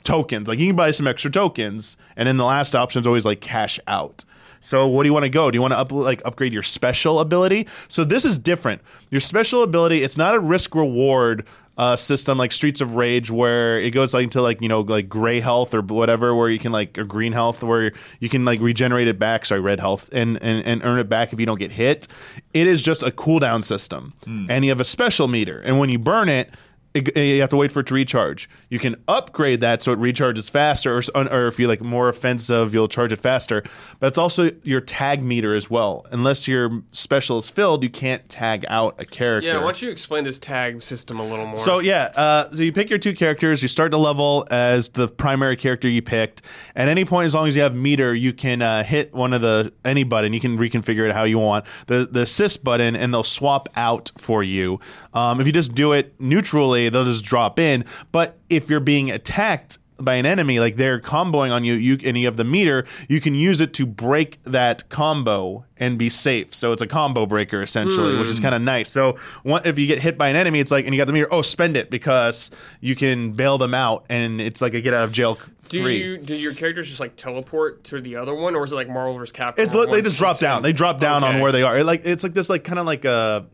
tokens. 0.03 0.47
Like 0.47 0.59
you 0.59 0.67
can 0.67 0.75
buy 0.75 0.91
some 0.91 1.07
extra 1.07 1.31
tokens, 1.31 1.97
and 2.15 2.27
then 2.27 2.37
the 2.37 2.45
last 2.45 2.75
option 2.75 3.01
is 3.01 3.07
always 3.07 3.25
like 3.25 3.41
cash 3.41 3.79
out. 3.87 4.23
So 4.59 4.87
what 4.87 5.03
do 5.03 5.09
you 5.09 5.13
want 5.13 5.25
to 5.25 5.29
go? 5.29 5.51
Do 5.51 5.55
you 5.55 5.61
want 5.61 5.73
to 5.73 5.79
up, 5.79 5.91
like 5.91 6.21
upgrade 6.25 6.53
your 6.53 6.63
special 6.63 7.19
ability? 7.19 7.67
So 7.87 8.03
this 8.03 8.25
is 8.25 8.37
different. 8.37 8.81
Your 9.09 9.21
special 9.21 9.63
ability, 9.63 10.03
it's 10.03 10.17
not 10.17 10.35
a 10.35 10.39
risk 10.39 10.75
reward 10.75 11.45
uh, 11.77 11.95
system 11.95 12.37
like 12.37 12.51
Streets 12.51 12.81
of 12.81 12.95
Rage 12.95 13.31
where 13.31 13.79
it 13.79 13.91
goes 13.91 14.13
like 14.13 14.25
into 14.25 14.41
like 14.41 14.61
you 14.61 14.67
know 14.67 14.81
like 14.81 15.07
gray 15.07 15.39
health 15.39 15.73
or 15.73 15.81
whatever 15.81 16.35
where 16.35 16.49
you 16.49 16.59
can 16.59 16.73
like 16.73 16.97
or 16.97 17.05
green 17.05 17.31
health 17.31 17.63
where 17.63 17.93
you 18.19 18.27
can 18.27 18.43
like 18.43 18.59
regenerate 18.59 19.07
it 19.07 19.17
back. 19.17 19.45
Sorry, 19.45 19.61
red 19.61 19.79
health 19.79 20.09
and 20.11 20.37
and, 20.43 20.65
and 20.65 20.83
earn 20.83 20.99
it 20.99 21.07
back 21.07 21.31
if 21.31 21.39
you 21.39 21.45
don't 21.45 21.57
get 21.57 21.71
hit. 21.71 22.09
It 22.53 22.67
is 22.67 22.81
just 22.81 23.01
a 23.01 23.11
cooldown 23.11 23.63
system, 23.63 24.13
and 24.49 24.65
you 24.65 24.71
have 24.71 24.81
a 24.81 24.85
special 24.85 25.29
meter, 25.29 25.61
and 25.61 25.79
when 25.79 25.87
you 25.87 25.97
burn 25.97 26.27
it 26.27 26.53
it, 26.93 27.15
you 27.15 27.41
have 27.41 27.49
to 27.49 27.57
wait 27.57 27.71
for 27.71 27.81
it 27.81 27.87
to 27.87 27.93
recharge. 27.93 28.49
You 28.69 28.79
can 28.79 28.95
upgrade 29.07 29.61
that 29.61 29.83
so 29.83 29.91
it 29.91 29.99
recharges 29.99 30.49
faster, 30.49 30.97
or, 30.97 31.27
or 31.31 31.47
if 31.47 31.59
you 31.59 31.67
like 31.67 31.81
more 31.81 32.09
offensive, 32.09 32.73
you'll 32.73 32.87
charge 32.87 33.11
it 33.11 33.17
faster. 33.17 33.63
But 33.99 34.07
it's 34.07 34.17
also 34.17 34.49
your 34.63 34.81
tag 34.81 35.21
meter 35.21 35.53
as 35.53 35.69
well. 35.69 36.05
Unless 36.11 36.47
your 36.47 36.81
special 36.91 37.37
is 37.37 37.49
filled, 37.49 37.83
you 37.83 37.89
can't 37.89 38.27
tag 38.27 38.65
out 38.67 38.95
a 38.97 39.05
character. 39.05 39.49
Yeah, 39.49 39.57
why 39.57 39.65
don't 39.65 39.81
you 39.81 39.91
explain 39.91 40.23
this 40.23 40.39
tag 40.39 40.81
system 40.81 41.19
a 41.19 41.27
little 41.27 41.45
more? 41.45 41.57
So 41.57 41.79
yeah, 41.79 42.11
uh, 42.15 42.49
so 42.51 42.63
you 42.63 42.71
pick 42.71 42.89
your 42.89 42.99
two 42.99 43.13
characters. 43.13 43.61
You 43.61 43.67
start 43.67 43.91
to 43.91 43.97
level 43.97 44.47
as 44.49 44.89
the 44.89 45.07
primary 45.07 45.55
character 45.55 45.87
you 45.87 46.01
picked. 46.01 46.41
At 46.75 46.87
any 46.87 47.05
point, 47.05 47.25
as 47.25 47.35
long 47.35 47.47
as 47.47 47.55
you 47.55 47.61
have 47.61 47.75
meter, 47.75 48.15
you 48.15 48.33
can 48.33 48.61
uh, 48.61 48.83
hit 48.83 49.13
one 49.13 49.33
of 49.33 49.41
the 49.41 49.71
any 49.85 50.03
button. 50.03 50.33
You 50.33 50.39
can 50.39 50.57
reconfigure 50.57 51.07
it 51.07 51.13
how 51.13 51.23
you 51.23 51.37
want. 51.37 51.65
The 51.85 52.07
the 52.11 52.21
assist 52.21 52.63
button, 52.63 52.95
and 52.95 53.13
they'll 53.13 53.23
swap 53.23 53.69
out 53.75 54.11
for 54.17 54.41
you. 54.41 54.79
Um, 55.13 55.39
if 55.39 55.45
you 55.45 55.53
just 55.53 55.75
do 55.75 55.91
it 55.91 56.19
neutrally, 56.19 56.78
they'll 56.87 57.03
just 57.03 57.25
drop 57.25 57.59
in. 57.59 57.83
But 58.13 58.37
if 58.49 58.69
you're 58.69 58.79
being 58.79 59.11
attacked 59.11 59.79
by 59.99 60.15
an 60.15 60.25
enemy, 60.25 60.59
like 60.59 60.75
they're 60.77 60.99
comboing 60.99 61.51
on 61.51 61.63
you, 61.63 61.73
you 61.73 61.97
and 62.05 62.17
you 62.17 62.25
have 62.25 62.37
the 62.37 62.43
meter, 62.43 62.85
you 63.07 63.19
can 63.19 63.35
use 63.35 63.59
it 63.59 63.73
to 63.73 63.85
break 63.85 64.41
that 64.43 64.89
combo 64.89 65.65
and 65.77 65.97
be 65.97 66.09
safe. 66.09 66.55
So 66.55 66.71
it's 66.71 66.81
a 66.81 66.87
combo 66.87 67.25
breaker 67.25 67.61
essentially, 67.61 68.17
which 68.17 68.27
is 68.27 68.37
hmm. 68.37 68.43
kind 68.43 68.55
of 68.55 68.61
nice. 68.61 68.89
So 68.89 69.17
one, 69.43 69.61
if 69.65 69.77
you 69.77 69.87
get 69.87 69.99
hit 69.99 70.17
by 70.17 70.29
an 70.29 70.35
enemy, 70.35 70.59
it's 70.59 70.71
like, 70.71 70.85
and 70.85 70.93
you 70.93 70.99
got 70.99 71.07
the 71.07 71.13
meter, 71.13 71.27
oh, 71.31 71.41
spend 71.41 71.77
it 71.77 71.89
because 71.89 72.49
you 72.79 72.95
can 72.95 73.33
bail 73.33 73.57
them 73.57 73.73
out, 73.73 74.05
and 74.09 74.39
it's 74.39 74.61
like 74.61 74.73
a 74.73 74.81
get 74.81 74.93
out 74.93 75.03
of 75.03 75.11
jail 75.11 75.37
do 75.67 75.83
free. 75.83 76.01
you 76.01 76.17
do 76.17 76.35
your 76.35 76.53
characters 76.53 76.87
just 76.87 76.99
like 76.99 77.15
teleport 77.15 77.83
to 77.85 78.01
the 78.01 78.15
other 78.15 78.33
one, 78.33 78.55
or 78.55 78.63
is 78.63 78.71
it 78.71 78.75
like 78.75 78.89
Marvel 78.89 79.17
vs. 79.17 79.31
Capcom? 79.33 79.59
It's 79.59 79.73
where 79.73 79.85
li- 79.85 79.91
they 79.91 80.01
just 80.01 80.17
drop 80.17 80.39
down. 80.39 80.63
They 80.63 80.73
drop 80.73 80.99
down 80.99 81.23
on 81.23 81.39
where 81.39 81.51
they 81.51 81.61
are. 81.61 81.77
It 81.77 81.85
like 81.85 82.01
it's 82.05 82.23
like 82.23 82.33
this 82.33 82.49
like 82.49 82.63
kind 82.63 82.79
of 82.79 82.85
like 82.85 83.05
a 83.05 83.45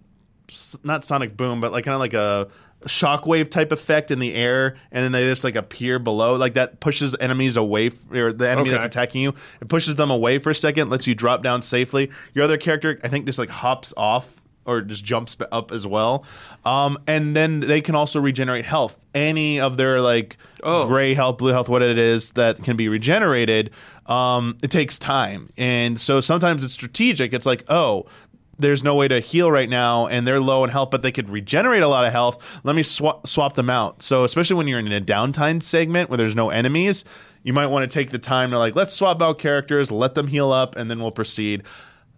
not 0.83 1.03
sonic 1.03 1.35
boom, 1.35 1.59
but 1.59 1.71
like 1.71 1.83
kind 1.83 1.93
of 1.93 1.99
like 1.99 2.13
a 2.13 2.47
shockwave 2.87 3.49
type 3.49 3.71
effect 3.71 4.11
in 4.11 4.19
the 4.19 4.33
air, 4.33 4.75
and 4.91 5.03
then 5.03 5.11
they 5.11 5.23
just 5.27 5.43
like 5.43 5.55
appear 5.55 5.99
below. 5.99 6.35
Like 6.35 6.53
that 6.55 6.79
pushes 6.79 7.15
enemies 7.19 7.55
away, 7.57 7.87
f- 7.87 8.11
or 8.11 8.31
the 8.33 8.49
enemy 8.49 8.69
that's 8.69 8.85
attacking 8.85 9.21
you. 9.21 9.33
It 9.61 9.67
pushes 9.67 9.95
them 9.95 10.11
away 10.11 10.39
for 10.39 10.49
a 10.51 10.55
second, 10.55 10.89
lets 10.89 11.07
you 11.07 11.15
drop 11.15 11.43
down 11.43 11.61
safely. 11.61 12.11
Your 12.33 12.43
other 12.43 12.57
character, 12.57 12.99
I 13.03 13.07
think, 13.07 13.25
just 13.25 13.39
like 13.39 13.49
hops 13.49 13.93
off. 13.97 14.41
Or 14.67 14.81
just 14.81 15.05
jumps 15.05 15.37
up 15.51 15.71
as 15.71 15.85
well, 15.85 16.25
um, 16.65 16.97
and 17.05 17.35
then 17.35 17.59
they 17.59 17.81
can 17.81 17.93
also 17.93 18.19
regenerate 18.19 18.65
health. 18.65 18.99
Any 19.13 19.59
of 19.59 19.77
their 19.77 20.01
like 20.01 20.37
Oh. 20.63 20.87
gray 20.87 21.13
health, 21.13 21.37
blue 21.37 21.51
health, 21.51 21.69
what 21.69 21.83
it 21.83 21.99
is 21.99 22.31
that 22.31 22.63
can 22.63 22.75
be 22.75 22.89
regenerated, 22.89 23.69
um, 24.07 24.57
it 24.63 24.71
takes 24.71 24.97
time. 24.97 25.51
And 25.55 26.01
so 26.01 26.19
sometimes 26.19 26.63
it's 26.63 26.73
strategic. 26.73 27.31
It's 27.31 27.45
like, 27.45 27.63
oh, 27.69 28.07
there's 28.57 28.83
no 28.83 28.95
way 28.95 29.07
to 29.07 29.19
heal 29.19 29.51
right 29.51 29.69
now 29.69 30.07
and 30.07 30.25
they're 30.27 30.39
low 30.39 30.63
in 30.63 30.69
health, 30.69 30.89
but 30.91 31.01
they 31.01 31.11
could 31.11 31.29
regenerate 31.29 31.83
a 31.83 31.87
lot 31.87 32.05
of 32.05 32.11
health. 32.13 32.61
Let 32.63 32.75
me 32.75 32.83
swap, 32.83 33.27
swap 33.27 33.53
them 33.55 33.69
out. 33.69 34.01
So, 34.01 34.23
especially 34.23 34.55
when 34.55 34.67
you're 34.67 34.79
in 34.79 34.91
a 34.91 35.01
downtime 35.01 35.61
segment 35.61 36.09
where 36.09 36.17
there's 36.17 36.35
no 36.35 36.49
enemies, 36.49 37.03
you 37.43 37.53
might 37.53 37.67
want 37.67 37.89
to 37.89 37.93
take 37.93 38.11
the 38.11 38.19
time 38.19 38.51
to 38.51 38.57
like, 38.57 38.75
let's 38.75 38.93
swap 38.93 39.21
out 39.21 39.37
characters, 39.39 39.91
let 39.91 40.15
them 40.15 40.27
heal 40.27 40.51
up, 40.51 40.75
and 40.75 40.89
then 40.89 40.99
we'll 40.99 41.11
proceed. 41.11 41.63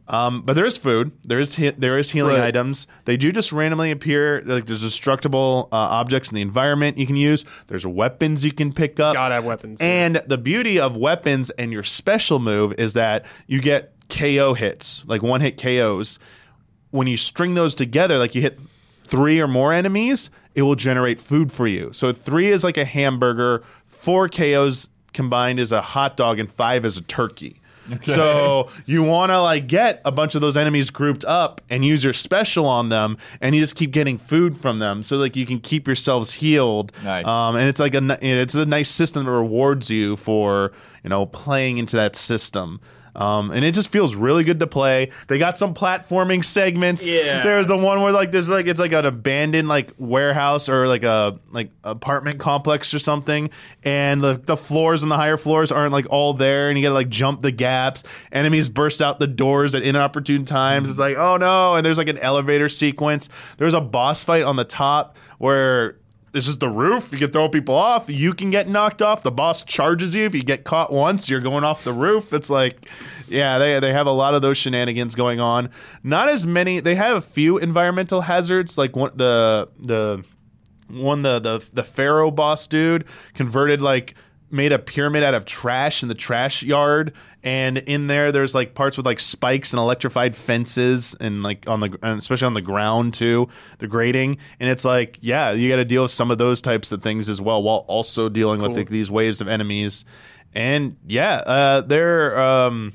Um, 0.09 0.43
but 0.43 0.53
there 0.53 0.63
is 0.63 0.77
food. 0.77 1.11
There 1.25 1.37
is 1.39 1.55
he- 1.55 1.71
there 1.71 1.97
is 1.97 2.11
healing 2.11 2.37
Right. 2.37 2.45
items. 2.45 2.87
They 3.03 3.17
do 3.17 3.29
just 3.33 3.51
randomly 3.51 3.91
appear. 3.91 4.41
Like 4.45 4.65
there's 4.65 4.81
destructible 4.81 5.67
uh, 5.73 5.75
objects 5.75 6.29
in 6.31 6.35
the 6.35 6.41
environment 6.41 6.97
you 6.97 7.05
can 7.05 7.17
use. 7.17 7.43
There's 7.67 7.85
weapons 7.85 8.45
you 8.45 8.53
can 8.53 8.71
pick 8.71 9.01
up. 9.01 9.15
Gotta 9.15 9.33
have 9.35 9.43
weapons. 9.43 9.81
And 9.81 10.21
the 10.25 10.37
beauty 10.37 10.79
of 10.79 10.95
weapons 10.95 11.49
and 11.49 11.73
your 11.73 11.83
special 11.83 12.39
move 12.39 12.73
is 12.77 12.93
that 12.93 13.25
you 13.47 13.59
get 13.59 13.95
KO 14.09 14.53
hits, 14.53 15.03
like 15.07 15.21
one 15.21 15.41
hit 15.41 15.61
KOs. 15.61 16.19
When 16.91 17.07
you 17.07 17.17
string 17.17 17.53
those 17.55 17.75
together, 17.75 18.17
like 18.17 18.33
you 18.35 18.41
hit 18.41 18.59
three 19.03 19.39
or 19.39 19.47
more 19.47 19.73
enemies, 19.73 20.29
it 20.55 20.61
will 20.63 20.75
generate 20.75 21.19
food 21.19 21.51
for 21.51 21.67
you. 21.67 21.91
So 21.93 22.11
three 22.13 22.47
is 22.47 22.63
like 22.63 22.77
a 22.77 22.85
hamburger, 22.85 23.63
four 23.85 24.29
KOs 24.29 24.89
combined 25.13 25.59
is 25.59 25.71
a 25.71 25.81
hot 25.81 26.17
dog, 26.17 26.39
and 26.39 26.49
five 26.49 26.85
is 26.85 26.97
a 26.97 27.03
turkey. 27.03 27.61
So 28.03 28.69
you 28.85 29.03
want 29.03 29.31
to 29.31 29.41
like 29.41 29.67
get 29.67 30.01
a 30.03 30.11
bunch 30.11 30.35
of 30.35 30.41
those 30.41 30.57
enemies 30.57 30.89
grouped 30.89 31.23
up 31.25 31.61
and 31.69 31.85
use 31.85 32.03
your 32.03 32.13
special 32.13 32.65
on 32.65 32.89
them, 32.89 33.17
and 33.39 33.55
you 33.55 33.61
just 33.61 33.75
keep 33.75 33.91
getting 33.91 34.17
food 34.17 34.57
from 34.57 34.79
them, 34.79 35.03
so 35.03 35.17
like 35.17 35.35
you 35.35 35.45
can 35.45 35.59
keep 35.59 35.87
yourselves 35.87 36.33
healed. 36.33 36.91
Nice. 37.03 37.25
Um, 37.25 37.55
and 37.55 37.69
it's 37.69 37.79
like 37.79 37.95
a 37.95 38.17
it's 38.21 38.55
a 38.55 38.65
nice 38.65 38.89
system 38.89 39.25
that 39.25 39.31
rewards 39.31 39.89
you 39.89 40.17
for 40.17 40.71
you 41.03 41.09
know 41.09 41.25
playing 41.27 41.77
into 41.77 41.95
that 41.95 42.15
system. 42.15 42.81
Um, 43.17 43.49
and 43.49 43.65
it 43.65 43.73
just 43.73 43.91
feels 43.91 44.15
really 44.15 44.43
good 44.43 44.59
to 44.59 44.67
play. 44.67 45.09
They 45.27 45.39
got 45.39 45.57
some 45.57 45.73
platforming 45.73 46.45
segments. 46.45 47.07
Yeah. 47.07 47.43
There's 47.43 47.65
the 47.65 47.75
one 47.75 48.01
where 48.01 48.11
like 48.11 48.29
there's 48.31 48.47
like 48.47 48.67
it's 48.67 48.79
like 48.79 48.91
an 48.93 49.05
abandoned 49.05 49.67
like 49.67 49.91
warehouse 49.97 50.69
or 50.69 50.87
like 50.87 51.03
a 51.03 51.39
like 51.51 51.71
apartment 51.83 52.39
complex 52.39 52.93
or 52.93 52.99
something, 52.99 53.49
and 53.83 54.23
the 54.23 54.39
the 54.45 54.55
floors 54.55 55.01
and 55.01 55.11
the 55.11 55.15
higher 55.15 55.37
floors 55.37 55.71
aren't 55.71 55.93
like 55.93 56.05
all 56.11 56.35
there, 56.35 56.69
and 56.69 56.77
you 56.77 56.83
gotta 56.83 56.93
like 56.93 57.09
jump 57.09 57.41
the 57.41 57.51
gaps. 57.51 58.03
Enemies 58.31 58.69
burst 58.69 59.01
out 59.01 59.17
the 59.17 59.27
doors 59.27 59.73
at 59.73 59.81
inopportune 59.81 60.45
times. 60.45 60.87
It's 60.87 60.99
like 60.99 61.17
oh 61.17 61.37
no, 61.37 61.75
and 61.75 61.83
there's 61.83 61.97
like 61.97 62.09
an 62.09 62.19
elevator 62.19 62.69
sequence. 62.69 63.29
There's 63.57 63.73
a 63.73 63.81
boss 63.81 64.23
fight 64.23 64.43
on 64.43 64.57
the 64.57 64.65
top 64.65 65.17
where 65.39 65.97
this 66.37 66.47
is 66.47 66.59
the 66.59 66.69
roof. 66.69 67.11
You 67.11 67.17
can 67.17 67.31
throw 67.31 67.49
people 67.49 67.73
off. 67.73 68.11
You 68.11 68.31
can 68.31 68.51
get 68.51 68.69
knocked 68.69 69.01
off. 69.01 69.23
The 69.23 69.31
boss 69.31 69.63
charges 69.63 70.13
you. 70.13 70.23
If 70.23 70.35
you 70.35 70.43
get 70.43 70.63
caught 70.63 70.93
once, 70.93 71.31
you're 71.31 71.39
going 71.39 71.63
off 71.63 71.83
the 71.83 71.91
roof. 71.91 72.31
It's 72.31 72.47
like, 72.47 72.87
yeah, 73.27 73.57
they, 73.57 73.79
they 73.79 73.91
have 73.91 74.05
a 74.05 74.11
lot 74.11 74.35
of 74.35 74.43
those 74.43 74.55
shenanigans 74.55 75.15
going 75.15 75.39
on. 75.39 75.71
Not 76.03 76.29
as 76.29 76.45
many. 76.45 76.79
They 76.79 76.93
have 76.93 77.17
a 77.17 77.21
few 77.21 77.57
environmental 77.57 78.21
hazards, 78.21 78.77
like 78.77 78.95
one, 78.95 79.13
the 79.15 79.67
the 79.79 80.23
one 80.89 81.23
the 81.23 81.39
the 81.39 81.67
the 81.73 81.83
pharaoh 81.83 82.29
boss 82.29 82.67
dude 82.67 83.05
converted 83.33 83.81
like 83.81 84.13
made 84.49 84.71
a 84.71 84.79
pyramid 84.79 85.23
out 85.23 85.33
of 85.33 85.45
trash 85.45 86.03
in 86.03 86.09
the 86.09 86.15
trash 86.15 86.63
yard 86.63 87.13
and 87.43 87.77
in 87.77 88.07
there 88.07 88.31
there's 88.31 88.55
like 88.55 88.73
parts 88.73 88.97
with 88.97 89.05
like 89.05 89.19
spikes 89.19 89.73
and 89.73 89.79
electrified 89.79 90.35
fences 90.35 91.15
and 91.19 91.43
like 91.43 91.69
on 91.69 91.79
the 91.79 91.97
and 92.01 92.17
especially 92.17 92.45
on 92.45 92.53
the 92.53 92.61
ground 92.61 93.13
too 93.13 93.47
the 93.79 93.87
grading 93.87 94.37
and 94.59 94.69
it's 94.69 94.85
like 94.85 95.17
yeah 95.21 95.51
you 95.51 95.69
got 95.69 95.77
to 95.77 95.85
deal 95.85 96.03
with 96.03 96.11
some 96.11 96.31
of 96.31 96.37
those 96.37 96.61
types 96.61 96.91
of 96.91 97.01
things 97.01 97.29
as 97.29 97.41
well 97.41 97.61
while 97.61 97.85
also 97.87 98.29
dealing 98.29 98.61
with 98.61 98.71
like, 98.71 98.89
these 98.89 99.11
waves 99.11 99.41
of 99.41 99.47
enemies. 99.47 100.05
And 100.53 100.97
yeah 101.05 101.35
uh 101.45 101.81
they're 101.81 102.39
um 102.39 102.93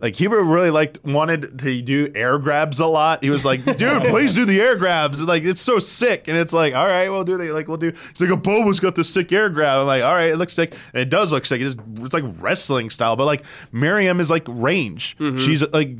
like 0.00 0.16
Huber 0.16 0.42
really 0.42 0.70
liked 0.70 1.04
wanted 1.04 1.58
to 1.58 1.82
do 1.82 2.10
air 2.14 2.38
grabs 2.38 2.80
a 2.80 2.86
lot. 2.86 3.22
He 3.22 3.30
was 3.30 3.44
like, 3.44 3.64
"Dude, 3.64 4.02
please 4.04 4.34
do 4.34 4.44
the 4.44 4.60
air 4.60 4.76
grabs." 4.76 5.20
Like 5.20 5.44
it's 5.44 5.60
so 5.60 5.78
sick, 5.78 6.26
and 6.28 6.36
it's 6.36 6.52
like, 6.52 6.74
"All 6.74 6.86
right, 6.86 7.08
we'll 7.10 7.24
do 7.24 7.36
the 7.36 7.52
like 7.52 7.68
we'll 7.68 7.76
do." 7.76 7.88
It's 7.88 8.20
like, 8.20 8.30
"Abobo's 8.30 8.80
got 8.80 8.94
this 8.94 9.12
sick 9.12 9.30
air 9.32 9.50
grab." 9.50 9.80
I'm 9.80 9.86
like, 9.86 10.02
"All 10.02 10.14
right, 10.14 10.30
it 10.30 10.36
looks 10.36 10.54
sick." 10.54 10.74
And 10.92 11.02
it 11.02 11.10
does 11.10 11.32
look 11.32 11.44
sick. 11.44 11.60
It's, 11.60 11.76
it's 11.96 12.14
like 12.14 12.24
wrestling 12.38 12.90
style, 12.90 13.16
but 13.16 13.26
like 13.26 13.44
Miriam 13.72 14.20
is 14.20 14.30
like 14.30 14.44
range. 14.48 15.16
Mm-hmm. 15.18 15.38
She's 15.38 15.66
like. 15.68 15.90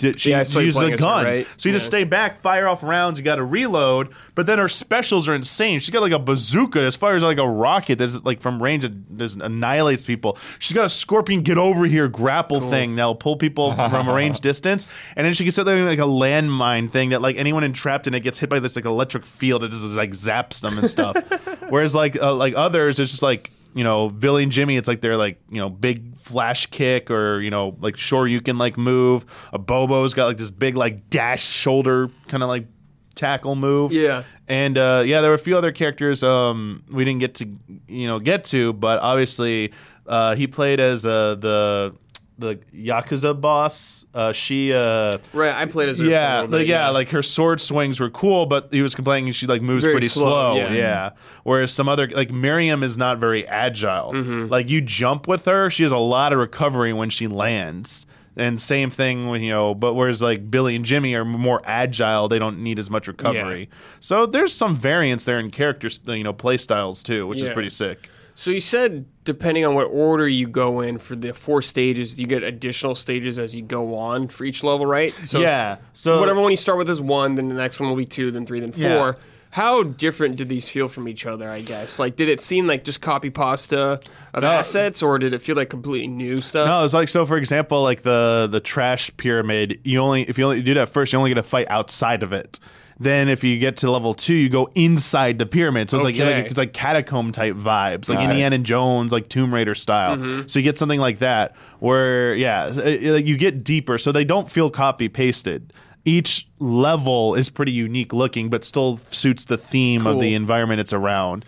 Di- 0.00 0.12
She. 0.18 0.30
Yeah, 0.30 0.40
uses 0.40 0.56
a 0.76 0.78
playing 0.78 0.94
as 0.94 1.00
her, 1.00 1.06
gun, 1.06 1.24
right? 1.24 1.46
so 1.56 1.68
you 1.68 1.72
just 1.74 1.86
stay 1.86 2.04
back, 2.04 2.38
fire 2.38 2.66
off 2.66 2.82
rounds. 2.82 3.18
You 3.18 3.24
got 3.24 3.36
to 3.36 3.44
reload, 3.44 4.08
but 4.34 4.46
then 4.46 4.58
her 4.58 4.68
specials 4.68 5.28
are 5.28 5.34
insane. 5.34 5.78
She's 5.78 5.90
got 5.90 6.02
like 6.02 6.12
a 6.12 6.18
bazooka 6.18 6.80
as 6.80 6.96
far 6.96 7.14
as 7.14 7.22
like 7.22 7.38
a 7.38 7.48
rocket 7.48 7.98
that's 7.98 8.24
like 8.24 8.40
from 8.40 8.62
range 8.62 8.82
that 8.82 9.18
that 9.18 9.36
annihilates 9.36 10.04
people. 10.04 10.36
She's 10.58 10.74
got 10.74 10.86
a 10.86 10.88
scorpion 10.88 11.42
get 11.42 11.58
over 11.58 11.84
here 11.84 12.08
grapple 12.08 12.60
thing 12.60 12.96
that'll 12.96 13.14
pull 13.14 13.36
people 13.36 13.72
from 13.74 14.08
a 14.08 14.14
range 14.14 14.40
distance, 14.50 14.86
and 15.16 15.24
then 15.24 15.34
she 15.34 15.44
gets 15.44 15.56
something 15.56 15.84
like 15.86 15.98
a 15.98 16.02
landmine 16.02 16.90
thing 16.90 17.10
that 17.10 17.22
like 17.22 17.36
anyone 17.36 17.62
entrapped 17.62 18.06
in 18.06 18.14
it 18.14 18.20
gets 18.20 18.38
hit 18.38 18.50
by 18.50 18.58
this 18.58 18.76
like 18.76 18.84
electric 18.86 19.24
field. 19.24 19.62
It 19.62 19.70
just 19.70 19.84
like 19.84 20.10
zaps 20.12 20.60
them 20.60 20.78
and 20.78 20.90
stuff. 20.90 21.16
Whereas 21.68 21.94
like 21.94 22.16
uh, 22.20 22.34
like 22.34 22.54
others, 22.56 22.98
it's 22.98 23.10
just 23.10 23.22
like 23.22 23.50
you 23.74 23.84
know, 23.84 24.10
Billy 24.10 24.42
and 24.42 24.52
Jimmy, 24.52 24.76
it's 24.76 24.88
like 24.88 25.00
they're 25.00 25.16
like, 25.16 25.40
you 25.48 25.58
know, 25.58 25.70
big 25.70 26.16
flash 26.16 26.66
kick 26.66 27.10
or, 27.10 27.40
you 27.40 27.50
know, 27.50 27.76
like 27.80 27.96
sure 27.96 28.26
you 28.26 28.40
can 28.40 28.58
like 28.58 28.76
move. 28.76 29.24
Abobo's 29.52 30.14
got 30.14 30.26
like 30.26 30.38
this 30.38 30.50
big 30.50 30.76
like 30.76 31.08
dash 31.10 31.46
shoulder 31.46 32.10
kind 32.28 32.42
of 32.42 32.48
like 32.48 32.66
tackle 33.14 33.56
move. 33.56 33.92
Yeah. 33.92 34.24
And 34.48 34.76
uh, 34.76 35.02
yeah, 35.04 35.20
there 35.20 35.30
were 35.30 35.36
a 35.36 35.38
few 35.38 35.56
other 35.56 35.72
characters 35.72 36.22
um, 36.22 36.82
we 36.90 37.04
didn't 37.04 37.20
get 37.20 37.34
to, 37.36 37.48
you 37.86 38.06
know, 38.06 38.18
get 38.18 38.44
to, 38.44 38.72
but 38.72 38.98
obviously 39.00 39.72
uh, 40.06 40.34
he 40.34 40.46
played 40.46 40.80
as 40.80 41.06
uh, 41.06 41.36
the 41.36 41.94
the 42.40 42.56
yakuza 42.74 43.38
boss. 43.40 44.04
Uh, 44.12 44.32
she 44.32 44.72
uh, 44.72 45.18
Right, 45.32 45.54
I 45.54 45.66
played 45.66 45.88
as 45.90 45.98
her. 45.98 46.04
yeah, 46.04 46.40
like, 46.40 46.66
yeah, 46.66 46.88
like 46.88 47.10
her 47.10 47.22
sword 47.22 47.60
swings 47.60 48.00
were 48.00 48.10
cool, 48.10 48.46
but 48.46 48.72
he 48.72 48.82
was 48.82 48.94
complaining 48.94 49.32
she 49.32 49.46
like 49.46 49.62
moves 49.62 49.84
Very 49.84 49.94
pretty 49.94 50.08
slow, 50.08 50.24
slow. 50.24 50.56
yeah. 50.56 50.72
Yeah. 50.72 51.10
Whereas 51.44 51.72
some 51.72 51.88
other 51.88 52.08
like 52.08 52.30
Miriam 52.32 52.82
is 52.82 52.98
not 52.98 53.18
very 53.18 53.46
agile. 53.46 54.12
Mm-hmm. 54.12 54.46
Like 54.48 54.68
you 54.68 54.80
jump 54.80 55.28
with 55.28 55.44
her, 55.44 55.70
she 55.70 55.84
has 55.84 55.92
a 55.92 55.96
lot 55.98 56.32
of 56.32 56.38
recovery 56.38 56.92
when 56.92 57.10
she 57.10 57.28
lands. 57.28 58.06
And 58.36 58.60
same 58.60 58.90
thing 58.90 59.28
with 59.28 59.42
you 59.42 59.50
know, 59.50 59.74
but 59.74 59.94
whereas 59.94 60.22
like 60.22 60.50
Billy 60.50 60.74
and 60.76 60.84
Jimmy 60.84 61.14
are 61.14 61.24
more 61.24 61.60
agile, 61.64 62.28
they 62.28 62.38
don't 62.38 62.60
need 62.62 62.78
as 62.78 62.88
much 62.88 63.06
recovery. 63.08 63.68
So 63.98 64.24
there's 64.24 64.54
some 64.54 64.74
variance 64.76 65.24
there 65.24 65.38
in 65.38 65.50
characters, 65.50 66.00
you 66.06 66.22
know, 66.24 66.32
play 66.32 66.56
styles 66.56 67.02
too, 67.02 67.26
which 67.26 67.42
is 67.42 67.50
pretty 67.50 67.70
sick. 67.70 68.08
So 68.40 68.50
you 68.50 68.60
said 68.60 69.04
depending 69.24 69.66
on 69.66 69.74
what 69.74 69.84
order 69.84 70.26
you 70.26 70.48
go 70.48 70.80
in 70.80 70.96
for 70.96 71.14
the 71.14 71.34
four 71.34 71.60
stages, 71.60 72.18
you 72.18 72.26
get 72.26 72.42
additional 72.42 72.94
stages 72.94 73.38
as 73.38 73.54
you 73.54 73.60
go 73.60 73.94
on 73.94 74.28
for 74.28 74.44
each 74.44 74.64
level, 74.64 74.86
right? 74.86 75.12
So 75.12 75.40
Yeah, 75.40 75.76
so- 75.92 76.18
whatever 76.18 76.40
one 76.40 76.50
you 76.50 76.56
start 76.56 76.78
with 76.78 76.88
is 76.88 77.02
one, 77.02 77.34
then 77.34 77.50
the 77.50 77.54
next 77.54 77.78
one 77.78 77.90
will 77.90 77.96
be 77.96 78.06
two, 78.06 78.30
then 78.30 78.46
three, 78.46 78.60
then 78.60 78.72
four. 78.72 78.80
Yeah. 78.80 79.12
How 79.50 79.82
different 79.82 80.36
did 80.36 80.48
these 80.48 80.70
feel 80.70 80.88
from 80.88 81.06
each 81.06 81.26
other? 81.26 81.50
I 81.50 81.60
guess 81.60 81.98
like 81.98 82.16
did 82.16 82.30
it 82.30 82.40
seem 82.40 82.66
like 82.66 82.82
just 82.82 83.02
copy 83.02 83.28
pasta 83.28 84.00
of 84.32 84.42
No, 84.42 84.48
assets, 84.50 85.02
or 85.02 85.18
did 85.18 85.34
it 85.34 85.42
feel 85.42 85.56
like 85.56 85.68
completely 85.68 86.06
new 86.06 86.40
stuff? 86.40 86.66
No, 86.66 86.82
it's 86.82 86.94
like 86.94 87.10
so. 87.10 87.26
For 87.26 87.36
example, 87.36 87.82
like 87.82 88.00
the 88.00 88.48
the 88.50 88.60
trash 88.60 89.10
pyramid, 89.18 89.80
you 89.84 89.98
only 90.00 90.22
if 90.22 90.38
you 90.38 90.44
only 90.44 90.62
do 90.62 90.72
that 90.74 90.88
first, 90.88 91.12
you 91.12 91.18
only 91.18 91.28
get 91.28 91.34
to 91.34 91.42
fight 91.42 91.66
outside 91.68 92.22
of 92.22 92.32
it. 92.32 92.58
Then 93.02 93.28
if 93.30 93.42
you 93.42 93.58
get 93.58 93.78
to 93.78 93.90
level 93.90 94.12
two, 94.12 94.34
you 94.34 94.50
go 94.50 94.70
inside 94.74 95.38
the 95.38 95.46
pyramid. 95.46 95.88
So 95.88 95.96
it's 95.96 96.04
like, 96.04 96.14
Okay. 96.16 96.36
like 96.42 96.46
it's 96.50 96.58
like 96.58 96.74
catacomb 96.74 97.32
type 97.32 97.54
vibes, 97.56 98.10
like 98.10 98.18
Nice. 98.18 98.28
Indiana 98.28 98.58
Jones, 98.58 99.10
like 99.10 99.30
Tomb 99.30 99.54
Raider 99.54 99.74
style. 99.74 100.18
Mm-hmm. 100.18 100.48
So 100.48 100.58
you 100.58 100.62
get 100.62 100.76
something 100.76 101.00
like 101.00 101.20
that 101.20 101.56
where 101.78 102.34
yeah, 102.34 102.68
it- 102.68 103.02
it- 103.02 103.12
like 103.12 103.26
you 103.26 103.38
get 103.38 103.64
deeper. 103.64 103.96
So 103.96 104.12
they 104.12 104.24
don't 104.24 104.50
feel 104.50 104.68
copy 104.68 105.08
pasted. 105.08 105.72
Each 106.04 106.46
level 106.58 107.34
is 107.34 107.48
pretty 107.48 107.72
unique 107.72 108.12
looking, 108.12 108.50
but 108.50 108.64
still 108.64 108.98
suits 109.10 109.46
the 109.46 109.56
theme 109.56 110.06
of 110.06 110.12
Cool. 110.14 110.20
the 110.20 110.34
environment 110.34 110.80
it's 110.80 110.92
around. 110.92 111.44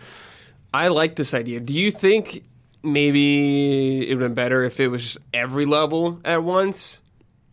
I 0.73 0.87
like 0.87 1.15
this 1.17 1.35
idea. 1.35 1.59
Do 1.59 1.75
you 1.75 1.91
think 1.91 2.43
maybe 2.81 4.01
it 4.09 4.15
would 4.15 4.21
have 4.23 4.29
been 4.31 4.35
better 4.35 4.63
if 4.63 4.79
it 4.79 4.87
was 4.87 5.03
just 5.03 5.17
every 5.33 5.65
level 5.65 6.19
at 6.25 6.43
once? 6.43 6.99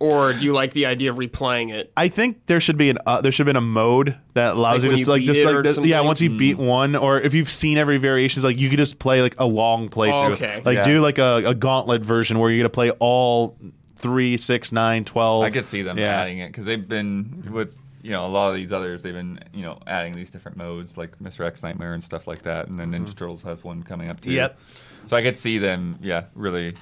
Or 0.01 0.33
do 0.33 0.43
you 0.43 0.55
like 0.55 0.73
the 0.73 0.87
idea 0.87 1.11
of 1.11 1.17
replaying 1.19 1.71
it? 1.73 1.93
I 1.95 2.09
think 2.09 2.47
there 2.47 2.59
should 2.59 2.79
be 2.79 2.89
an 2.91 2.97
uh, 3.07 3.21
there 3.21 3.31
should 3.31 3.47
have 3.47 3.53
been 3.55 3.63
a 3.63 3.67
mode 3.67 4.17
that 4.33 4.55
allows 4.57 4.77
Like 4.79 4.83
you 4.85 4.89
when 4.89 4.97
just 4.97 5.09
like 5.09 5.23
just 5.23 5.45
like 5.45 5.63
this- 5.63 5.79
yeah. 5.79 6.01
Once 6.01 6.21
you 6.23 6.31
beat 6.31 6.57
one, 6.57 6.97
or 6.97 7.21
if 7.21 7.35
you've 7.35 7.51
seen 7.51 7.77
every 7.77 7.99
variations, 7.99 8.43
like 8.43 8.59
you 8.59 8.71
could 8.71 8.79
just 8.79 8.99
play 8.99 9.21
like 9.21 9.35
a 9.39 9.45
long 9.45 9.91
playthrough. 9.91 10.33
Okay. 10.33 10.63
Like 10.65 10.77
Yeah. 10.79 10.83
do 10.85 11.01
like 11.03 11.19
a, 11.19 11.43
a 11.51 11.55
gauntlet 11.55 12.03
version 12.03 12.39
where 12.39 12.51
you're 12.51 12.61
gonna 12.61 12.71
play 12.71 12.91
all 12.93 13.59
three, 13.97 14.39
six, 14.39 14.73
nine, 14.73 15.05
twelve. 15.05 15.45
I 15.45 15.51
could 15.51 15.67
see 15.67 15.83
them 15.83 15.99
Yeah. 15.99 16.07
adding 16.23 16.39
it 16.39 16.47
because 16.47 16.65
they've 16.65 16.89
been 16.89 17.47
with 17.53 17.77
you 18.03 18.13
know 18.13 18.25
a 18.25 18.29
lot 18.29 18.49
of 18.49 18.55
these 18.57 18.73
others. 18.73 19.03
They've 19.03 19.13
been 19.13 19.39
you 19.53 19.61
know 19.63 19.81
adding 19.87 20.15
these 20.15 20.31
different 20.31 20.57
modes 20.57 20.97
like 20.97 21.19
Mr. 21.19 21.45
X 21.45 21.63
Nightmare 21.63 21.93
and 21.93 22.03
stuff 22.03 22.27
like 22.27 22.41
that, 22.45 22.69
and 22.69 22.81
then 22.81 22.93
Ninja 22.93 23.15
Turtles 23.15 23.43
has 23.43 23.63
one 23.63 23.83
coming 23.83 24.09
up 24.09 24.23
too. 24.23 24.33
Yep. 24.33 24.59
So 25.05 25.17
I 25.19 25.23
could 25.23 25.37
see 25.37 25.59
them, 25.59 25.99
yeah, 26.01 26.25
really 26.35 26.73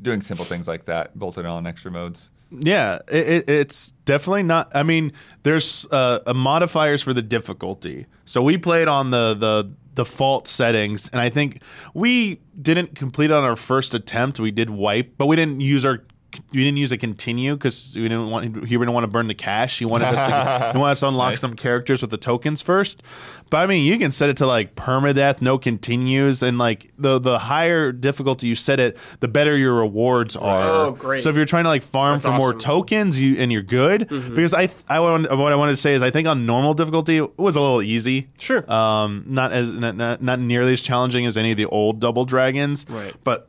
doing 0.00 0.20
simple 0.20 0.44
things 0.44 0.68
like 0.68 0.84
that, 0.84 1.18
bolted 1.18 1.44
on 1.46 1.66
extra 1.66 1.90
modes. 1.90 2.30
Yeah, 2.50 3.00
it, 3.08 3.28
it, 3.28 3.50
it's 3.50 3.90
definitely 4.04 4.44
not. 4.44 4.70
I 4.74 4.82
mean, 4.82 5.12
there's 5.42 5.86
uh, 5.90 6.20
modifiers 6.34 7.02
for 7.02 7.12
the 7.12 7.22
difficulty. 7.22 8.06
So 8.24 8.42
we 8.42 8.56
played 8.56 8.88
on 8.88 9.10
the 9.10 9.34
the 9.34 9.72
default 9.94 10.46
settings, 10.46 11.08
and 11.08 11.20
I 11.20 11.28
think 11.28 11.60
we 11.94 12.40
didn't 12.60 12.94
complete 12.94 13.30
on 13.30 13.42
our 13.42 13.56
first 13.56 13.94
attempt. 13.94 14.38
We 14.38 14.50
did 14.50 14.70
wipe, 14.70 15.14
but 15.18 15.26
we 15.26 15.36
didn't 15.36 15.60
use 15.60 15.84
our. 15.84 16.04
We 16.52 16.64
didn't 16.64 16.78
use 16.78 16.92
a 16.92 16.98
continue 16.98 17.54
because 17.54 17.92
we 17.94 18.02
didn't 18.02 18.30
want 18.30 18.44
he 18.66 18.76
didn't 18.76 18.92
want 18.92 19.04
to 19.04 19.08
burn 19.08 19.26
the 19.28 19.34
cash. 19.34 19.78
He 19.78 19.84
wanted 19.84 20.06
us 20.08 20.28
to 20.28 20.72
he 20.72 20.78
wanted 20.78 20.92
us 20.92 21.00
to 21.00 21.08
unlock 21.08 21.30
Nice. 21.32 21.40
some 21.40 21.54
characters 21.54 22.00
with 22.00 22.10
the 22.10 22.16
tokens 22.16 22.62
first. 22.62 23.02
But 23.50 23.58
I 23.58 23.66
mean, 23.66 23.84
you 23.84 23.98
can 23.98 24.10
set 24.12 24.28
it 24.28 24.36
to 24.38 24.46
like 24.46 24.74
permadeath, 24.74 25.40
no 25.40 25.58
continues, 25.58 26.42
and 26.42 26.58
like 26.58 26.90
the 26.98 27.18
the 27.18 27.38
higher 27.38 27.92
difficulty 27.92 28.46
you 28.48 28.54
set 28.56 28.80
it, 28.80 28.96
the 29.20 29.28
better 29.28 29.56
your 29.56 29.74
rewards 29.74 30.34
are. 30.36 30.62
Oh, 30.62 30.90
great. 30.92 31.22
So 31.22 31.30
if 31.30 31.36
you're 31.36 31.44
trying 31.44 31.64
to 31.64 31.70
like 31.70 31.82
farm 31.82 32.14
That's 32.14 32.24
for 32.26 32.32
more 32.32 32.52
tokens, 32.54 33.20
you 33.20 33.36
and 33.36 33.52
you're 33.52 33.62
good. 33.62 34.08
Because 34.08 34.52
I 34.54 34.68
I 34.88 35.00
want, 35.00 35.30
what 35.36 35.52
I 35.52 35.56
wanted 35.56 35.72
to 35.72 35.76
say 35.76 35.94
is 35.94 36.02
I 36.02 36.10
think 36.10 36.26
on 36.26 36.46
normal 36.46 36.74
difficulty 36.74 37.18
it 37.18 37.38
was 37.38 37.56
a 37.56 37.60
little 37.60 37.82
easy. 37.82 38.28
Sure. 38.40 38.68
Um, 38.70 39.24
not 39.26 39.52
as 39.52 39.70
not, 39.70 39.96
not, 39.96 40.22
not 40.22 40.40
nearly 40.40 40.72
as 40.72 40.82
challenging 40.82 41.26
as 41.26 41.36
any 41.36 41.50
of 41.52 41.56
the 41.56 41.66
old 41.66 42.00
double 42.00 42.24
dragons. 42.24 42.84
Right. 42.88 43.14
But 43.24 43.48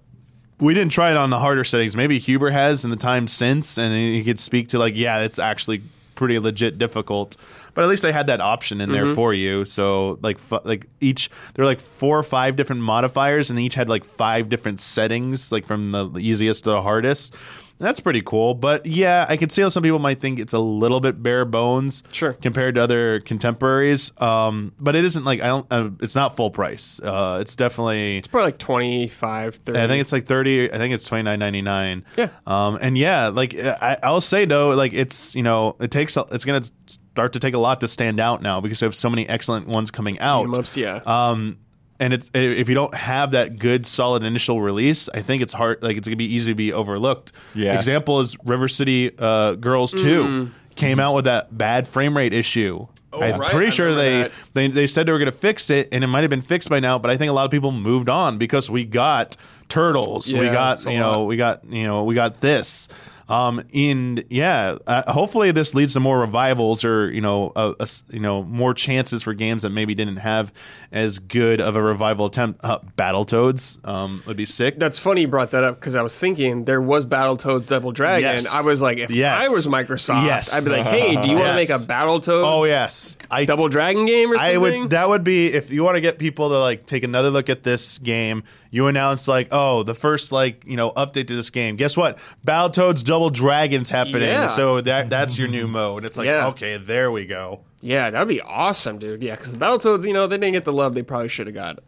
we 0.59 0.73
didn't 0.73 0.91
try 0.91 1.11
it 1.11 1.17
on 1.17 1.29
the 1.29 1.39
harder 1.39 1.63
settings. 1.63 1.95
Maybe 1.95 2.19
Huber 2.19 2.49
has 2.49 2.83
in 2.83 2.89
the 2.89 2.95
time 2.95 3.27
since, 3.27 3.77
and 3.77 3.93
he 3.93 4.23
could 4.23 4.39
speak 4.39 4.69
to 4.69 4.79
like, 4.79 4.95
yeah, 4.95 5.19
it's 5.19 5.39
actually 5.39 5.81
pretty 6.15 6.39
legit 6.39 6.77
difficult. 6.79 7.37
But 7.73 7.83
at 7.83 7.89
least 7.89 8.01
they 8.01 8.11
had 8.11 8.27
that 8.27 8.41
option 8.41 8.81
in 8.81 8.91
there 8.91 9.05
mm-hmm. 9.05 9.13
for 9.13 9.33
you. 9.33 9.63
So 9.63 10.17
like 10.23 10.37
f- 10.37 10.65
like 10.65 10.87
each 10.99 11.29
there 11.53 11.63
were 11.63 11.69
like 11.69 11.79
four 11.79 12.17
or 12.17 12.23
five 12.23 12.55
different 12.55 12.81
modifiers, 12.81 13.51
and 13.51 13.57
they 13.57 13.63
each 13.63 13.75
had 13.75 13.87
like 13.87 14.03
five 14.03 14.49
different 14.49 14.81
settings, 14.81 15.51
like 15.51 15.67
from 15.67 15.91
the 15.91 16.11
easiest 16.17 16.63
to 16.63 16.71
the 16.71 16.81
hardest. 16.81 17.35
That's 17.79 17.99
pretty 17.99 18.21
cool. 18.21 18.53
But 18.55 18.85
yeah, 18.85 19.25
I 19.29 19.37
could 19.37 19.51
see 19.51 19.61
how 19.61 19.69
some 19.69 19.83
people 19.83 19.99
might 19.99 20.19
think 20.19 20.39
it's 20.39 20.53
a 20.53 20.59
little 20.59 20.99
bit 20.99 21.21
bare 21.21 21.45
bones, 21.45 22.01
Sure. 22.11 22.33
compared 22.33 22.75
to 22.75 22.81
other 22.81 23.19
contemporaries. 23.19 24.11
Um, 24.21 24.73
but 24.79 24.95
it 24.95 25.05
isn't 25.05 25.23
like 25.25 25.41
I 25.41 25.47
don't. 25.47 25.67
Uh, 25.71 25.89
it's 26.01 26.15
not 26.15 26.35
full 26.35 26.49
price. 26.51 26.99
Uh, 26.99 27.37
it's 27.41 27.55
definitely. 27.55 28.17
It's 28.17 28.27
probably 28.27 28.47
like 28.47 28.57
25, 28.57 29.55
30. 29.55 29.79
I 29.79 29.87
think 29.87 30.01
it's 30.01 30.11
like 30.11 30.25
thirty. 30.25 30.71
I 30.71 30.77
think 30.77 30.93
it's 30.93 31.05
twenty 31.05 31.23
nine 31.23 31.39
ninety 31.39 31.61
nine. 31.61 32.03
Yeah. 32.17 32.29
Um. 32.47 32.77
And 32.81 32.97
yeah, 32.97 33.27
like 33.27 33.55
I, 33.55 33.97
I'll 34.01 34.21
say 34.21 34.45
though, 34.45 34.71
like 34.71 34.93
it's 34.93 35.35
you 35.35 35.43
know 35.43 35.75
it 35.79 35.91
takes 35.91 36.17
it's 36.17 36.45
gonna 36.45 36.63
start 36.87 37.33
to 37.33 37.39
take 37.39 37.53
a 37.53 37.59
lot 37.59 37.81
to 37.81 37.87
stand 37.87 38.19
out 38.19 38.41
now 38.41 38.59
because 38.61 38.81
we 38.81 38.85
have 38.85 38.95
so 38.95 39.09
many 39.09 39.27
excellent 39.29 39.67
ones 39.67 39.91
coming 39.91 40.19
out. 40.19 40.45
Beat 40.45 40.55
'em 40.55 40.59
ups, 40.61 40.77
yeah. 40.77 41.01
Um. 41.05 41.57
And 41.99 42.13
it's 42.13 42.29
if 42.33 42.69
you 42.69 42.75
don't 42.75 42.93
have 42.93 43.31
that 43.31 43.57
good 43.57 43.87
solid 43.87 44.23
initial 44.23 44.61
release, 44.61 45.09
I 45.09 45.21
think 45.21 45.41
it's 45.41 45.53
hard. 45.53 45.81
Like 45.81 45.97
it's 45.97 46.07
gonna 46.07 46.15
be 46.15 46.31
easy 46.31 46.51
to 46.51 46.55
be 46.55 46.71
overlooked. 46.71 47.31
Yeah. 47.55 47.75
Example 47.75 48.19
is 48.19 48.37
River 48.43 48.67
City 48.67 49.11
uh, 49.17 49.55
Girls 49.55 49.93
Two 49.93 50.51
came 50.77 50.99
out 50.99 51.15
with 51.15 51.25
that 51.25 51.57
bad 51.57 51.87
frame 51.87 52.15
rate 52.15 52.33
issue. 52.33 52.87
I'm. 53.11 53.33
Oh, 53.33 53.37
right, 53.37 53.51
pretty 53.51 53.67
I 53.67 53.71
sure 53.71 53.93
they, 53.93 54.23
that. 54.23 54.31
they 54.53 54.67
they 54.67 54.87
said 54.87 55.07
they 55.07 55.11
were 55.11 55.17
going 55.17 55.31
to 55.31 55.37
fix 55.37 55.69
it, 55.69 55.89
and 55.91 56.03
it 56.03 56.07
might 56.07 56.21
have 56.21 56.29
been 56.29 56.41
fixed 56.41 56.69
by 56.69 56.79
now. 56.79 56.99
But 56.99 57.11
I 57.11 57.17
think 57.17 57.29
a 57.29 57.33
lot 57.33 57.45
of 57.45 57.51
people 57.51 57.71
moved 57.71 58.09
on 58.09 58.37
because 58.37 58.69
we 58.69 58.85
got 58.85 59.35
turtles, 59.69 60.31
we 60.31 60.45
got 60.45 60.85
you 60.85 60.99
know, 60.99 61.21
lot. 61.21 61.27
we 61.27 61.37
got 61.37 61.65
you 61.65 61.83
know, 61.83 62.03
we 62.03 62.15
got 62.15 62.41
this. 62.41 62.87
Um, 63.29 63.63
and 63.73 64.23
yeah, 64.29 64.77
uh, 64.87 65.11
hopefully 65.11 65.51
this 65.51 65.73
leads 65.75 65.93
to 65.93 65.99
more 65.99 66.19
revivals 66.19 66.83
or 66.85 67.11
you 67.11 67.21
know, 67.21 67.51
a, 67.55 67.75
a 67.79 67.87
you 68.09 68.19
know, 68.19 68.43
more 68.43 68.73
chances 68.73 69.23
for 69.23 69.33
games 69.33 69.63
that 69.63 69.69
maybe 69.71 69.93
didn't 69.95 70.17
have 70.17 70.53
as 70.91 71.19
good 71.19 71.59
of 71.59 71.75
a 71.75 71.81
revival 71.81 72.27
attempt. 72.27 72.61
Uh, 72.63 72.79
Battletoads 72.97 73.85
um, 73.87 74.23
would 74.25 74.37
be 74.37 74.45
sick. 74.45 74.79
That's 74.79 74.97
funny 74.99 75.21
you 75.21 75.27
brought 75.27 75.51
that 75.51 75.63
up 75.63 75.79
because 75.79 75.95
I 75.95 76.01
was 76.01 76.17
thinking 76.17 76.65
there 76.65 76.81
was 76.81 77.05
Battletoads 77.05 77.67
Double 77.67 77.91
Dragon. 77.91 78.29
Yes. 78.29 78.53
I 78.53 78.61
was 78.61 78.81
like, 78.81 78.97
if 78.97 79.11
Yes. 79.11 79.45
I 79.45 79.49
was 79.53 79.67
Microsoft, 79.67 80.25
Yes. 80.25 80.53
I'd 80.53 80.63
be 80.63 80.71
like, 80.71 80.85
hey, 80.85 81.21
do 81.21 81.27
you 81.27 81.35
want 81.35 81.47
to 81.47 81.61
Yes. 81.61 81.69
make 81.69 81.69
a 81.69 81.83
Battletoads 81.83 82.43
Oh 82.45 82.63
yes, 82.63 83.17
I 83.29 83.45
Double 83.45 83.67
Dragon 83.69 84.05
game 84.05 84.31
or 84.31 84.37
something? 84.37 84.55
I 84.55 84.57
would. 84.57 84.89
That 84.91 85.09
would 85.09 85.23
be 85.23 85.47
if 85.53 85.69
you 85.71 85.83
want 85.83 85.95
to 85.95 86.01
get 86.01 86.17
people 86.17 86.49
to 86.49 86.59
like 86.59 86.85
take 86.85 87.03
another 87.03 87.29
look 87.29 87.49
at 87.49 87.63
this 87.63 87.97
game. 87.97 88.43
You 88.71 88.87
announce 88.87 89.27
like, 89.27 89.47
oh, 89.51 89.83
the 89.83 89.95
first 89.95 90.31
like 90.31 90.63
you 90.65 90.75
know 90.77 90.91
update 90.91 91.27
to 91.27 91.35
this 91.35 91.49
game. 91.49 91.75
Guess 91.75 91.95
what? 91.97 92.17
Battletoads 92.45 93.03
Double 93.03 93.29
Dragons 93.29 93.89
happening. 93.89 94.23
Yeah. 94.29 94.47
So 94.49 94.81
that 94.81 95.09
that's 95.09 95.37
your 95.37 95.47
new 95.47 95.67
mode. 95.67 96.05
It's 96.05 96.17
like 96.17 96.25
Yeah. 96.25 96.47
okay, 96.47 96.77
there 96.77 97.11
we 97.11 97.25
go. 97.25 97.61
yeah, 97.81 98.09
that'd 98.09 98.27
be 98.27 98.41
awesome, 98.41 98.99
dude. 98.99 99.21
Yeah, 99.23 99.35
because 99.35 99.51
the 99.53 99.57
Battletoads, 99.59 100.05
you 100.05 100.13
know, 100.13 100.27
they 100.27 100.37
didn't 100.37 100.53
get 100.53 100.65
the 100.65 100.73
love 100.73 100.93
they 100.93 101.03
probably 101.03 101.29
should 101.29 101.47
have 101.47 101.53
got. 101.55 101.79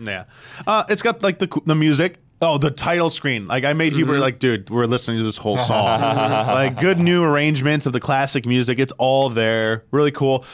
Yeah, 0.00 0.24
uh, 0.66 0.84
it's 0.88 1.02
got 1.02 1.22
like 1.22 1.38
the 1.38 1.48
the 1.66 1.74
music. 1.74 2.18
Oh, 2.42 2.58
the 2.58 2.70
title 2.70 3.08
screen. 3.10 3.46
Like 3.46 3.64
I 3.64 3.72
made 3.72 3.92
Mm-hmm. 3.92 3.98
Huber 4.00 4.18
like, 4.18 4.38
dude, 4.38 4.68
we're 4.68 4.86
listening 4.86 5.18
to 5.18 5.24
this 5.24 5.36
whole 5.38 5.56
song. 5.56 6.00
like 6.00 6.78
good 6.80 6.98
new 6.98 7.22
arrangements 7.22 7.86
of 7.86 7.92
the 7.94 8.00
classic 8.00 8.44
music. 8.44 8.78
It's 8.80 8.92
all 8.98 9.30
there. 9.30 9.84
Really 9.92 10.10
cool. 10.10 10.44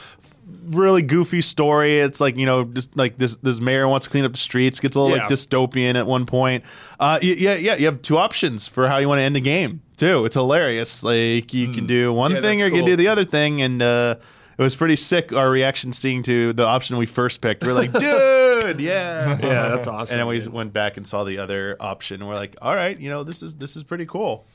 Really 0.65 1.01
goofy 1.01 1.41
story. 1.41 1.99
It's 1.99 2.19
like 2.21 2.37
you 2.37 2.45
know, 2.45 2.63
just 2.63 2.95
like 2.95 3.17
this 3.17 3.35
this 3.37 3.59
mayor 3.59 3.87
wants 3.87 4.05
to 4.05 4.09
clean 4.11 4.25
up 4.25 4.31
the 4.31 4.37
streets. 4.37 4.79
Gets 4.79 4.95
a 4.95 4.99
little 5.01 5.15
Yeah. 5.17 5.23
like 5.23 5.31
dystopian 5.31 5.95
at 5.95 6.05
one 6.07 6.25
point. 6.25 6.63
Uh, 6.99 7.19
y- 7.21 7.35
yeah, 7.37 7.55
yeah. 7.55 7.75
You 7.75 7.85
have 7.85 8.01
two 8.01 8.17
options 8.17 8.67
for 8.67 8.87
how 8.87 8.97
you 8.97 9.07
want 9.09 9.19
to 9.19 9.23
end 9.23 9.35
the 9.35 9.41
game 9.41 9.81
too. 9.97 10.25
It's 10.25 10.35
hilarious. 10.35 11.03
Like 11.03 11.53
you 11.53 11.71
can 11.73 11.85
do 11.87 12.11
one 12.13 12.31
Hmm. 12.31 12.35
Yeah, 12.37 12.41
thing 12.41 12.59
or 12.61 12.63
that's 12.63 12.71
you 12.73 12.77
can 12.77 12.79
cool. 12.81 12.87
do 12.87 12.95
the 12.95 13.07
other 13.07 13.25
thing, 13.25 13.61
and 13.61 13.81
uh, 13.81 14.15
it 14.57 14.61
was 14.63 14.75
pretty 14.75 14.95
sick. 14.95 15.33
Our 15.33 15.49
reaction 15.49 15.93
seeing 15.93 16.23
to 16.23 16.53
the 16.53 16.65
option 16.65 16.97
we 16.97 17.05
first 17.05 17.41
picked. 17.41 17.63
We're 17.63 17.73
like, 17.73 17.91
dude, 17.99 18.79
yeah. 18.79 19.37
Yeah, 19.41 19.69
that's 19.69 19.87
awesome. 19.87 20.13
And 20.13 20.19
then 20.19 20.27
we 20.27 20.47
went 20.47 20.73
back 20.73 20.97
and 20.97 21.05
saw 21.07 21.23
the 21.23 21.37
other 21.39 21.75
option. 21.79 22.21
And 22.21 22.27
we're 22.29 22.35
like, 22.35 22.55
all 22.61 22.75
right, 22.75 22.97
you 22.99 23.09
know, 23.09 23.23
this 23.23 23.41
is 23.43 23.55
this 23.55 23.75
is 23.75 23.83
pretty 23.83 24.05
cool. 24.05 24.45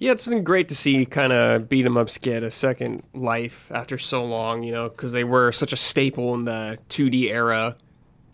Yeah, 0.00 0.12
it's 0.12 0.26
been 0.26 0.42
great 0.42 0.68
to 0.70 0.74
see 0.74 1.04
kind 1.06 1.30
of 1.32 1.68
beat 1.68 1.84
'em 1.86 1.96
ups 1.98 2.16
get 2.18 2.42
a 2.42 2.50
second 2.50 3.02
life 3.14 3.70
after 3.72 3.98
so 3.98 4.24
long, 4.24 4.62
you 4.62 4.72
know, 4.72 4.88
because 4.88 5.12
they 5.12 5.24
were 5.24 5.52
such 5.52 5.72
a 5.72 5.76
staple 5.76 6.34
in 6.34 6.44
the 6.46 6.78
2D 6.88 7.30
era, 7.30 7.76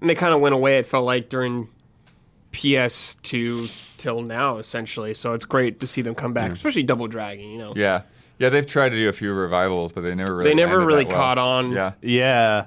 and 0.01 0.09
they 0.09 0.15
kind 0.15 0.33
of 0.33 0.41
went 0.41 0.55
away. 0.55 0.79
It 0.79 0.87
felt 0.87 1.05
like 1.05 1.29
during 1.29 1.69
PS2 2.53 3.97
till 3.99 4.23
now, 4.23 4.59
essentially. 4.59 5.13
So 5.15 5.33
it's 5.33 5.45
great 5.45 5.81
to 5.81 5.87
see 5.87 6.03
them 6.03 6.15
come 6.15 6.33
back, 6.33 6.53
especially 6.53 6.83
Double 6.85 7.07
Dragon. 7.09 7.49
You 7.51 7.59
know, 7.59 7.73
Yeah. 7.77 8.03
Yeah, 8.39 8.51
they've 8.51 8.67
tried 8.67 8.91
to 8.91 8.97
do 8.97 9.09
a 9.09 9.13
few 9.15 9.33
revivals, 9.33 9.93
but 9.93 10.03
they 10.03 10.15
never 10.15 10.37
really 10.37 10.51
They 10.51 10.55
never 10.55 10.79
really 10.85 11.05
that 11.05 11.09
well. 11.11 11.17
caught 11.19 11.39
on. 11.39 11.73
Yeah. 11.73 11.93
Yeah, 12.03 12.65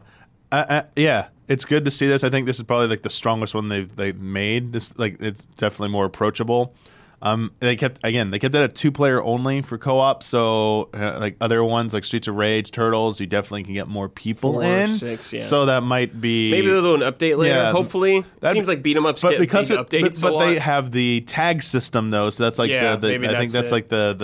uh, 0.51 0.65
uh, 0.67 0.81
yeah. 0.95 1.27
It's 1.47 1.63
good 1.63 1.85
to 1.85 1.91
see 1.91 2.07
this. 2.07 2.23
I 2.23 2.29
think 2.29 2.47
this 2.47 2.57
is 2.57 2.63
probably 2.63 2.87
like 2.87 3.03
the 3.03 3.09
strongest 3.11 3.53
one 3.55 3.67
they've 3.69 3.95
they 3.95 4.11
made. 4.13 4.73
This 4.73 4.97
like 4.97 5.21
it's 5.21 5.45
definitely 5.57 5.89
more 5.89 6.05
approachable. 6.05 6.73
Um, 7.21 7.51
they 7.59 7.75
kept 7.75 7.99
again. 8.03 8.31
They 8.31 8.39
kept 8.39 8.55
it 8.55 8.61
at 8.61 8.75
two 8.75 8.91
player 8.93 9.21
only 9.21 9.61
for 9.61 9.77
co 9.77 9.99
op. 9.99 10.23
So 10.23 10.89
uh, 10.93 11.17
like 11.19 11.35
other 11.41 11.61
ones 11.63 11.93
like 11.93 12.05
Streets 12.05 12.29
of 12.29 12.35
Rage, 12.35 12.71
Turtles, 12.71 13.19
you 13.19 13.27
definitely 13.27 13.63
can 13.63 13.73
get 13.73 13.87
more 13.89 14.07
people 14.07 14.53
Four, 14.53 14.63
in. 14.63 14.87
six, 14.87 15.33
yeah. 15.33 15.41
So 15.41 15.65
that 15.65 15.83
might 15.83 16.21
be 16.21 16.49
maybe 16.49 16.67
they'll 16.67 16.81
do 16.81 16.95
an 16.95 17.01
update 17.01 17.37
later. 17.37 17.55
Yeah. 17.55 17.71
hopefully, 17.71 18.23
That'd- 18.39 18.53
seems 18.55 18.69
like 18.69 18.81
beat 18.81 18.95
'em 18.95 19.05
ups 19.05 19.21
but 19.21 19.31
get 19.31 19.39
because 19.39 19.67
big 19.67 19.79
it, 19.79 19.89
updates 19.89 20.21
but, 20.21 20.29
a 20.29 20.31
but 20.31 20.45
they 20.45 20.59
have 20.59 20.91
the 20.91 21.19
tag 21.21 21.61
system 21.61 22.09
though, 22.09 22.29
so 22.29 22.45
that's 22.45 22.57
like 22.57 22.69
Yeah, 22.69 22.95
the, 22.95 23.07
the 23.07 23.19
maybe 23.19 23.27
I 23.35 23.37
think 23.39 23.51
that's 23.51 23.69
that's 23.69 23.71
it. 23.71 23.73
like 23.73 23.89
the, 23.89 24.15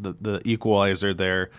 the 0.00 0.12
the 0.12 0.30
the 0.40 0.48
equalizer 0.48 1.12
there, 1.12 1.50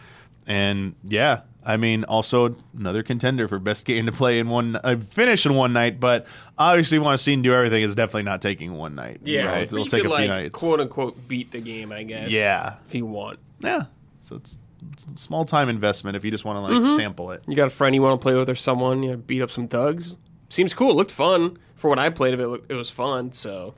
and 0.47 0.95
yeah, 1.03 1.41
I 1.65 1.77
mean 1.77 2.03
also 2.03 2.55
another 2.77 3.01
contender 3.03 3.47
for 3.47 3.57
best 3.59 3.85
game 3.85 4.05
to 4.05 4.11
play 4.11 4.39
in 4.39 4.49
one 4.49 4.77
uh, 4.83 4.97
finish 4.97 5.45
in 5.45 5.55
one 5.55 5.73
night, 5.73 5.99
but 5.99 6.27
obviously 6.57 6.99
want 6.99 7.17
to 7.17 7.23
see 7.23 7.33
and 7.33 7.43
do 7.43 7.53
everything 7.53 7.81
is 7.81 7.95
definitely 7.95 8.23
not 8.23 8.41
taking 8.41 8.73
one 8.73 8.93
night. 8.95 9.19
You 9.23 9.35
yeah, 9.37 9.43
know, 9.45 9.51
but 9.53 9.63
it'll 9.63 9.85
take 9.85 10.03
could, 10.03 10.11
a 10.11 10.17
few 10.17 10.27
like, 10.27 10.29
nights. 10.29 10.59
quote 10.59 10.79
unquote 10.79 11.27
beat 11.27 11.51
the 11.51 11.59
game, 11.59 11.91
I 11.91 12.03
guess. 12.03 12.31
Yeah. 12.31 12.75
if 12.87 12.93
you 12.93 13.05
want. 13.05 13.39
Yeah, 13.61 13.83
so 14.21 14.35
it's, 14.35 14.57
it's 14.93 15.05
a 15.15 15.17
small 15.17 15.43
time 15.45 15.69
investment 15.69 16.15
if 16.15 16.23
you 16.23 16.29
just 16.31 16.45
want 16.45 16.57
to 16.57 16.61
like 16.61 16.71
Mm-hmm. 16.83 16.95
sample 16.95 17.31
it. 17.31 17.43
You 17.47 17.55
got 17.55 17.67
a 17.67 17.71
friend 17.71 17.95
you 17.95 18.01
want 18.03 18.21
to 18.21 18.23
play 18.23 18.35
with 18.35 18.49
or 18.49 18.55
someone, 18.55 19.01
you 19.01 19.11
know, 19.11 19.17
beat 19.17 19.41
up 19.41 19.49
some 19.49 19.67
thugs. 19.67 20.17
Seems 20.49 20.73
cool. 20.75 20.91
It 20.91 20.95
looked 20.95 21.11
fun. 21.11 21.57
For 21.75 21.89
what 21.89 21.97
I 21.99 22.09
played 22.09 22.33
of 22.35 22.39
it, 22.39 22.63
it 22.69 22.75
was 22.75 22.89
fun. 22.91 23.31
So 23.31 23.73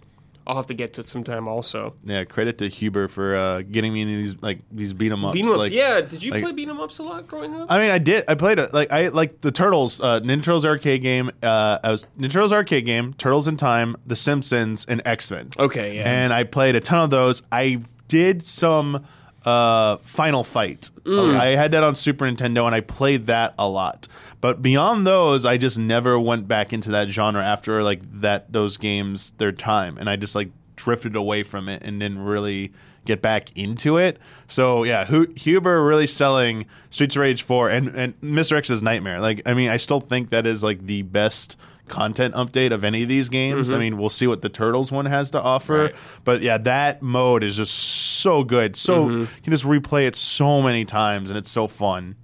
I'll 0.48 0.56
have 0.56 0.68
to 0.68 0.74
get 0.74 0.94
to 0.94 1.02
it 1.02 1.06
sometime 1.08 1.48
also. 1.48 1.94
Yeah, 2.06 2.24
credit 2.24 2.58
to 2.60 2.70
Huber 2.70 3.08
for 3.10 3.36
uh, 3.36 3.62
getting 3.62 3.94
me 3.94 4.02
into 4.02 4.16
these 4.16 4.36
like 4.42 4.60
these 4.72 4.94
beat 4.94 5.12
'em 5.12 5.26
ups. 5.26 5.34
Beat 5.34 5.44
'em 5.46 5.52
ups. 5.52 5.60
like- 5.60 5.72
yeah. 5.74 6.00
Did 6.02 6.24
you 6.24 6.32
like- 6.32 6.42
play 6.42 6.52
beat 6.54 6.70
'em 6.70 6.80
ups 6.80 6.98
a 7.00 7.04
lot 7.04 7.28
growing 7.28 7.54
up? 7.54 7.70
I 7.70 7.78
mean, 7.80 7.92
I 7.92 7.98
did. 8.00 8.24
I 8.28 8.36
played 8.36 8.58
it. 8.58 8.74
Like 8.74 8.92
I 8.92 9.10
like 9.10 9.42
the 9.42 9.52
Turtles, 9.52 10.00
uh, 10.02 10.22
Ninja 10.22 10.44
Turtles 10.46 10.66
arcade 10.66 11.02
game. 11.04 11.30
Uh, 11.44 11.80
I 11.84 11.92
was 11.92 12.08
Ninja 12.20 12.32
Turtles 12.32 12.54
arcade 12.54 12.86
game, 12.86 13.14
Turtles 13.16 13.48
in 13.48 13.58
Time, 13.58 13.96
The 14.08 14.16
Simpsons, 14.16 14.86
and 14.88 15.02
X 15.06 15.30
Men. 15.30 15.50
Okay, 15.60 15.98
yeah. 15.98 16.10
And 16.10 16.32
I 16.34 16.44
played 16.46 16.76
a 16.76 16.80
ton 16.80 17.02
of 17.02 17.10
those. 17.10 17.44
I 17.52 17.82
did 18.08 18.42
some 18.46 19.06
uh, 19.46 19.98
Final 20.02 20.44
Fight. 20.44 20.92
Mm. 21.06 21.40
I 21.40 21.48
had 21.56 21.72
that 21.72 21.82
on 21.84 21.96
Super 21.96 22.26
Nintendo, 22.26 22.66
and 22.66 22.76
I 22.76 22.82
played 22.82 23.28
that 23.28 23.54
a 23.58 23.68
lot. 23.68 24.08
But 24.40 24.62
beyond 24.62 25.08
those, 25.08 25.46
I 25.46 25.58
just 25.58 25.78
never 25.78 26.20
went 26.20 26.48
back 26.48 26.72
into 26.72 26.92
that 26.92 27.10
genre 27.10 27.44
after 27.44 27.82
like 27.82 28.02
that 28.22 28.54
those 28.54 28.78
games 28.78 29.32
their 29.38 29.52
time, 29.52 29.98
and 29.98 30.10
I 30.10 30.16
just 30.16 30.36
like 30.36 30.52
drifted 30.76 31.16
away 31.16 31.44
from 31.44 31.68
it 31.68 31.82
and 31.84 32.00
didn't 32.00 32.20
really 32.20 32.72
get 33.06 33.22
back 33.22 33.58
into 33.58 33.98
it. 33.98 34.20
So 34.48 34.84
yeah, 34.84 35.06
Hu- 35.06 35.34
Huber 35.36 35.84
really 35.84 36.06
selling 36.08 36.66
Streets 36.90 37.16
of 37.16 37.22
Rage 37.22 37.42
4 37.42 37.70
and 37.70 37.88
and 37.90 38.22
Mr. 38.22 38.56
X's 38.56 38.84
Nightmare. 38.84 39.20
Like 39.20 39.42
I 39.46 39.54
mean, 39.54 39.70
I 39.70 39.78
still 39.78 40.02
think 40.02 40.30
that 40.30 40.46
is 40.46 40.62
like 40.64 40.86
the 40.86 41.02
best 41.02 41.58
content 41.88 42.36
update 42.36 42.72
of 42.72 42.84
any 42.84 43.04
of 43.04 43.10
these 43.10 43.30
games. 43.30 43.68
Mm-hmm. 43.68 43.76
I 43.76 43.80
mean, 43.80 43.98
we'll 43.98 44.10
see 44.10 44.28
what 44.28 44.42
the 44.42 44.50
Turtles 44.50 44.92
one 44.92 45.06
has 45.06 45.32
to 45.32 45.42
offer, 45.42 45.86
Right. 45.86 45.96
but 46.26 46.42
yeah, 46.42 46.58
that 46.60 47.02
mode 47.02 47.44
is 47.44 47.56
just 47.58 47.74
so 47.74 48.44
good. 48.44 48.76
So 48.76 49.06
mm-hmm. 49.06 49.20
you 49.22 49.42
can 49.42 49.54
just 49.54 49.64
replay 49.64 50.06
it 50.06 50.16
so 50.16 50.62
many 50.62 50.86
times 50.86 51.30
and 51.30 51.38
it's 51.38 51.50
so 51.50 51.68
fun. 51.68 52.16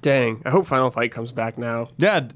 Dang. 0.00 0.42
I 0.44 0.50
hope 0.50 0.66
Final 0.66 0.90
Fight 0.90 1.12
comes 1.12 1.32
back 1.32 1.58
now. 1.58 1.88
Yeah, 1.98 2.28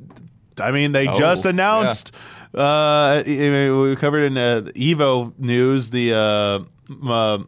I 0.58 0.70
mean, 0.72 0.92
they 0.92 1.06
Oh, 1.08 1.18
just 1.18 1.44
yeah. 1.44 1.50
announced. 1.50 2.14
Uh, 2.54 3.22
I 3.24 3.24
mean, 3.26 3.80
we 3.82 3.96
covered 3.96 4.24
in 4.24 4.36
uh, 4.36 4.62
Evo 4.74 5.32
news 5.38 5.90
the 5.90 6.12
uh, 6.14 6.58
m- 6.90 7.08
uh, 7.10 7.38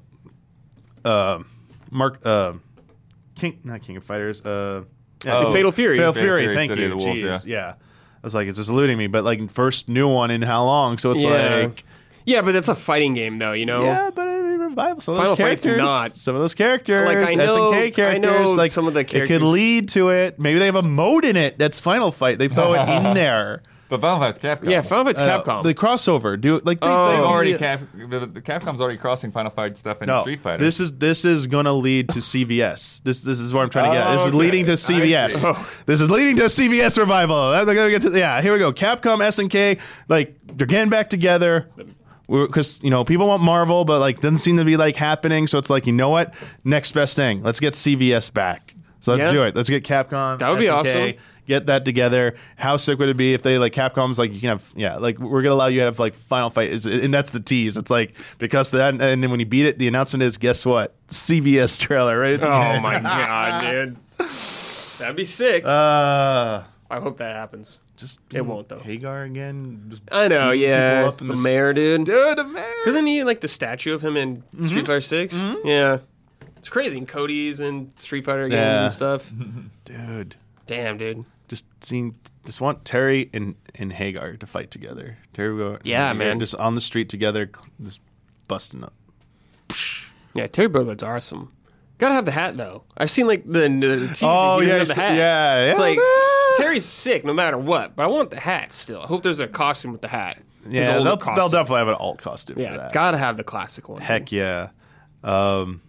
uh, 1.04 1.42
Mark 1.90 2.20
uh, 2.24 2.54
King, 3.34 3.60
not 3.64 3.82
King 3.82 3.96
of 3.96 4.04
Fighters. 4.04 4.40
Uh, 4.40 4.84
yeah, 5.24 5.38
Oh. 5.38 5.52
Fatal 5.52 5.72
Fury. 5.72 5.98
Fatal 5.98 6.12
Fatal 6.12 6.26
Fury. 6.28 6.42
Fury, 6.42 6.54
Thank 6.54 6.70
City 6.70 6.82
you. 6.82 6.92
of 6.92 6.98
the 6.98 7.04
Wolves, 7.04 7.20
Jeez, 7.20 7.46
yeah. 7.46 7.56
yeah. 7.66 7.74
I 7.74 8.26
was 8.26 8.34
like, 8.34 8.48
it's 8.48 8.56
just 8.58 8.70
eluding 8.70 8.96
me, 8.96 9.06
but 9.06 9.24
like 9.24 9.50
first 9.50 9.88
new 9.88 10.08
one 10.08 10.30
in 10.30 10.40
how 10.42 10.64
long? 10.64 10.96
So 10.98 11.10
it's 11.10 11.22
Yeah. 11.22 11.56
like, 11.66 11.84
Yeah, 12.26 12.40
but 12.40 12.52
that's 12.52 12.70
a 12.70 12.74
fighting 12.74 13.12
game, 13.12 13.38
though. 13.38 13.52
You 13.52 13.66
know. 13.66 13.82
yeah, 13.84 14.08
but 14.14 14.26
I 14.26 14.32
mean, 14.32 14.33
revival. 14.76 15.00
Some 15.00 15.14
of 15.14 15.18
Final 15.18 15.30
those 15.36 15.38
Fight's 15.38 15.64
characters, 15.64 15.78
not. 15.84 16.16
some 16.16 16.34
of 16.34 16.40
those 16.40 16.54
characters, 16.54 17.06
Like, 17.06 17.28
I 17.30 17.34
know- 17.34 17.70
SNK 17.72 17.74
I 17.86 17.90
characters, 17.90 18.22
know 18.50 18.52
like 18.54 18.70
some 18.70 18.86
of 18.86 18.94
the 18.94 19.04
characters. 19.04 19.22
it 19.22 19.28
characters- 19.28 19.38
could 19.40 19.52
lead 19.52 19.88
to 19.90 20.10
it. 20.10 20.38
Maybe 20.38 20.58
they 20.58 20.66
have 20.66 20.76
a 20.76 20.82
mode 20.82 21.24
in 21.24 21.36
it 21.36 21.58
that's 21.58 21.80
Final 21.80 22.12
Fight. 22.12 22.38
They 22.38 22.48
throw 22.48 22.74
it 22.74 22.88
in 22.88 23.14
there. 23.14 23.62
But 23.90 24.00
Final 24.00 24.18
Fight's 24.18 24.38
Capcom. 24.38 24.70
Yeah, 24.70 24.80
Final 24.80 25.04
Fight's 25.04 25.20
Uh, 25.20 25.42
Capcom. 25.42 25.62
the 25.62 25.74
crossover. 25.74 26.40
Do 26.40 26.58
like 26.64 26.80
they, 26.80 26.86
Oh. 26.88 27.10
they 27.10 27.16
They've 27.16 27.24
already. 27.24 27.58
Cap, 27.58 27.82
the, 27.94 28.20
the 28.26 28.40
Capcom's 28.40 28.80
already 28.80 28.96
crossing 28.96 29.30
Final 29.30 29.50
Fight 29.50 29.76
stuff 29.76 30.00
into 30.00 30.12
no, 30.14 30.22
Street 30.22 30.40
Fighter. 30.40 30.64
this 30.64 30.80
is 30.80 30.92
this 30.92 31.24
is 31.26 31.46
gonna 31.46 31.72
lead 31.74 32.08
to 32.08 32.20
CVS. 32.20 33.02
This 33.04 33.20
this 33.20 33.38
is 33.38 33.52
what 33.52 33.62
I'm 33.62 33.70
trying 33.70 33.90
to 33.90 33.96
get. 33.96 34.06
at. 34.06 34.12
This 34.14 34.22
Oh, 34.22 34.24
is 34.24 34.28
okay. 34.30 34.36
leading 34.38 34.64
to 34.64 34.72
I 34.72 34.74
CVS. 34.76 35.30
see. 35.32 35.48
Oh. 35.48 35.70
This 35.84 36.00
is 36.00 36.10
leading 36.10 36.36
to 36.36 36.44
CVS 36.48 36.98
revival. 36.98 37.36
I'm 37.36 37.66
gonna 37.66 37.90
get 37.90 38.02
to- 38.02 38.18
yeah, 38.18 38.40
here 38.40 38.54
we 38.54 38.58
go. 38.58 38.72
Capcom, 38.72 39.18
SNK, 39.22 39.78
like 40.08 40.34
they're 40.46 40.66
getting 40.66 40.88
back 40.90 41.10
together. 41.10 41.68
Because 42.28 42.82
you 42.82 42.90
know 42.90 43.04
people 43.04 43.26
want 43.26 43.42
Marvel, 43.42 43.84
but 43.84 44.00
like 44.00 44.20
doesn't 44.20 44.38
seem 44.38 44.56
to 44.56 44.64
be 44.64 44.76
like 44.76 44.96
happening. 44.96 45.46
So 45.46 45.58
it's 45.58 45.70
like 45.70 45.86
you 45.86 45.92
know 45.92 46.08
what, 46.08 46.34
next 46.64 46.92
best 46.92 47.16
thing. 47.16 47.42
Let's 47.42 47.60
get 47.60 47.74
CVS 47.74 48.32
back. 48.32 48.74
So 49.00 49.12
let's 49.12 49.26
Yeah. 49.26 49.32
do 49.32 49.42
it. 49.44 49.54
Let's 49.54 49.68
get 49.68 49.84
Capcom. 49.84 50.38
That 50.38 50.48
would 50.48 50.58
be 50.58 50.68
awesome. 50.68 51.14
Get 51.46 51.66
that 51.66 51.84
together. 51.84 52.36
How 52.56 52.78
sick 52.78 52.98
would 52.98 53.10
it 53.10 53.18
be 53.18 53.34
if 53.34 53.42
they 53.42 53.58
like 53.58 53.74
Capcom's 53.74 54.18
like 54.18 54.32
you 54.32 54.40
can 54.40 54.48
have 54.48 54.72
yeah 54.74 54.96
like 54.96 55.18
we're 55.18 55.42
gonna 55.42 55.54
allow 55.54 55.66
you 55.66 55.80
to 55.80 55.84
have 55.84 55.98
like 55.98 56.14
Final 56.14 56.48
Fight 56.48 56.70
is 56.70 56.86
and 56.86 57.12
that's 57.12 57.32
the 57.32 57.40
tease. 57.40 57.76
It's 57.76 57.90
like 57.90 58.16
because 58.38 58.70
that 58.70 58.94
and 58.94 59.22
then 59.22 59.30
when 59.30 59.40
you 59.40 59.44
beat 59.46 59.66
it, 59.66 59.78
the 59.78 59.86
announcement 59.86 60.22
is 60.22 60.38
guess 60.38 60.64
what 60.64 60.94
CVS 61.08 61.78
trailer 61.78 62.18
right. 62.18 62.32
at 62.34 62.40
the 62.40 62.48
oh 62.50 62.80
my 62.80 62.98
god, 63.00 63.60
dude. 63.60 63.96
That'd 64.98 65.16
be 65.16 65.24
sick. 65.24 65.66
Uh, 65.66 66.62
I 66.96 67.00
hope 67.00 67.18
that 67.18 67.34
happens. 67.34 67.80
just 67.96 68.20
It 68.32 68.46
won't, 68.46 68.68
though. 68.68 68.78
Haggar 68.78 69.24
again. 69.24 69.86
Just 69.88 70.02
I 70.12 70.28
know, 70.28 70.52
beating 70.52 70.68
yeah. 70.68 71.04
up 71.08 71.20
in 71.20 71.28
The 71.28 71.36
mayor, 71.36 71.72
dude. 71.72 72.04
Dude, 72.04 72.38
the 72.38 72.44
mayor. 72.44 72.64
Isn't 72.86 73.06
he 73.06 73.24
like 73.24 73.40
the 73.40 73.48
statue 73.48 73.94
of 73.94 74.02
him 74.02 74.16
in 74.16 74.38
mm-hmm. 74.38 74.64
Street 74.64 74.86
Fighter 74.86 75.00
6 75.00 75.34
mm-hmm. 75.34 75.66
Yeah, 75.66 75.98
it's 76.56 76.68
crazy. 76.68 76.98
And 76.98 77.08
Cody's 77.08 77.58
and 77.60 77.92
Street 78.00 78.24
Fighter 78.24 78.48
games 78.48 78.54
Yeah. 78.54 78.84
and 78.84 78.92
stuff. 78.92 79.32
Dude, 79.84 80.36
Damn, 80.66 80.96
dude. 80.98 81.24
just 81.48 81.66
seeing, 81.80 82.14
just 82.46 82.60
want 82.60 82.84
Terry 82.84 83.28
and, 83.34 83.56
and 83.74 83.92
Haggar 83.92 84.38
to 84.38 84.46
fight 84.46 84.70
together. 84.70 85.18
Terry, 85.34 85.56
go, 85.56 85.78
Yeah, 85.82 86.08
Haggar 86.12 86.18
man. 86.18 86.38
just 86.40 86.54
on 86.54 86.74
the 86.74 86.80
street 86.80 87.08
together, 87.08 87.50
just 87.82 88.00
busting 88.48 88.84
up. 88.84 88.94
Yeah, 90.34 90.46
Terry 90.46 90.68
Bogard's 90.68 91.02
awesome. 91.02 91.52
Gotta 91.98 92.14
have 92.14 92.24
the 92.24 92.32
hat 92.32 92.56
though. 92.56 92.82
I've 92.96 93.10
seen 93.10 93.26
like 93.26 93.44
the, 93.44 93.68
the 93.68 94.18
Oh, 94.22 94.60
he 94.60 94.66
yeah, 94.68 94.78
doesn't 94.78 94.96
have 94.96 95.14
the 95.14 95.14
hat. 95.14 95.16
yeah, 95.16 95.70
It's 95.70 95.78
yeah. 95.78 95.84
like 95.84 95.98
Terry's 96.56 96.84
sick 96.84 97.24
no 97.24 97.32
matter 97.32 97.58
what, 97.58 97.96
but 97.96 98.04
I 98.04 98.06
want 98.06 98.30
the 98.30 98.40
hat 98.40 98.72
still. 98.72 99.00
I 99.02 99.06
hope 99.06 99.22
there's 99.22 99.40
a 99.40 99.46
costume 99.48 99.92
with 99.92 100.00
the 100.02 100.08
hat. 100.08 100.38
His 100.64 100.72
Yeah, 100.74 100.96
older 100.98 101.16
they'll, 101.16 101.34
they'll 101.34 101.48
definitely 101.48 101.78
have 101.78 101.88
an 101.88 101.94
alt 101.94 102.18
costume 102.18 102.58
Yeah, 102.58 102.72
for 102.72 102.76
that. 102.78 102.92
gotta 102.92 103.18
have 103.18 103.36
the 103.36 103.44
classic 103.44 103.88
one. 103.88 104.00
Heck 104.00 104.32
yeah. 104.32 104.68
Um, 105.22 105.82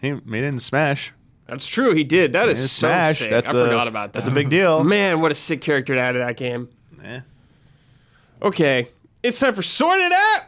he 0.00 0.12
made 0.24 0.44
it 0.44 0.48
in 0.48 0.58
Smash. 0.58 1.12
That's 1.46 1.66
true. 1.66 1.94
He 1.94 2.04
did. 2.04 2.32
That 2.32 2.48
is 2.48 2.60
In 2.62 2.68
so 2.68 2.86
Smash, 2.88 3.18
sick. 3.18 3.30
that's 3.30 3.52
I 3.52 3.58
a, 3.58 3.64
forgot 3.66 3.86
about 3.88 4.12
that. 4.12 4.18
That's 4.20 4.28
a 4.28 4.30
big 4.34 4.48
deal. 4.50 4.82
Man, 4.84 5.20
what 5.20 5.30
a 5.30 5.34
sick 5.34 5.60
character 5.60 5.94
to 5.94 6.00
add 6.00 6.12
to 6.12 6.18
that 6.20 6.36
game. 6.36 6.68
Eh. 7.02 7.20
Okay, 8.42 8.88
it's 9.22 9.38
time 9.40 9.52
for 9.54 9.62
Sort 9.62 10.00
It 10.00 10.12
Out! 10.12 10.42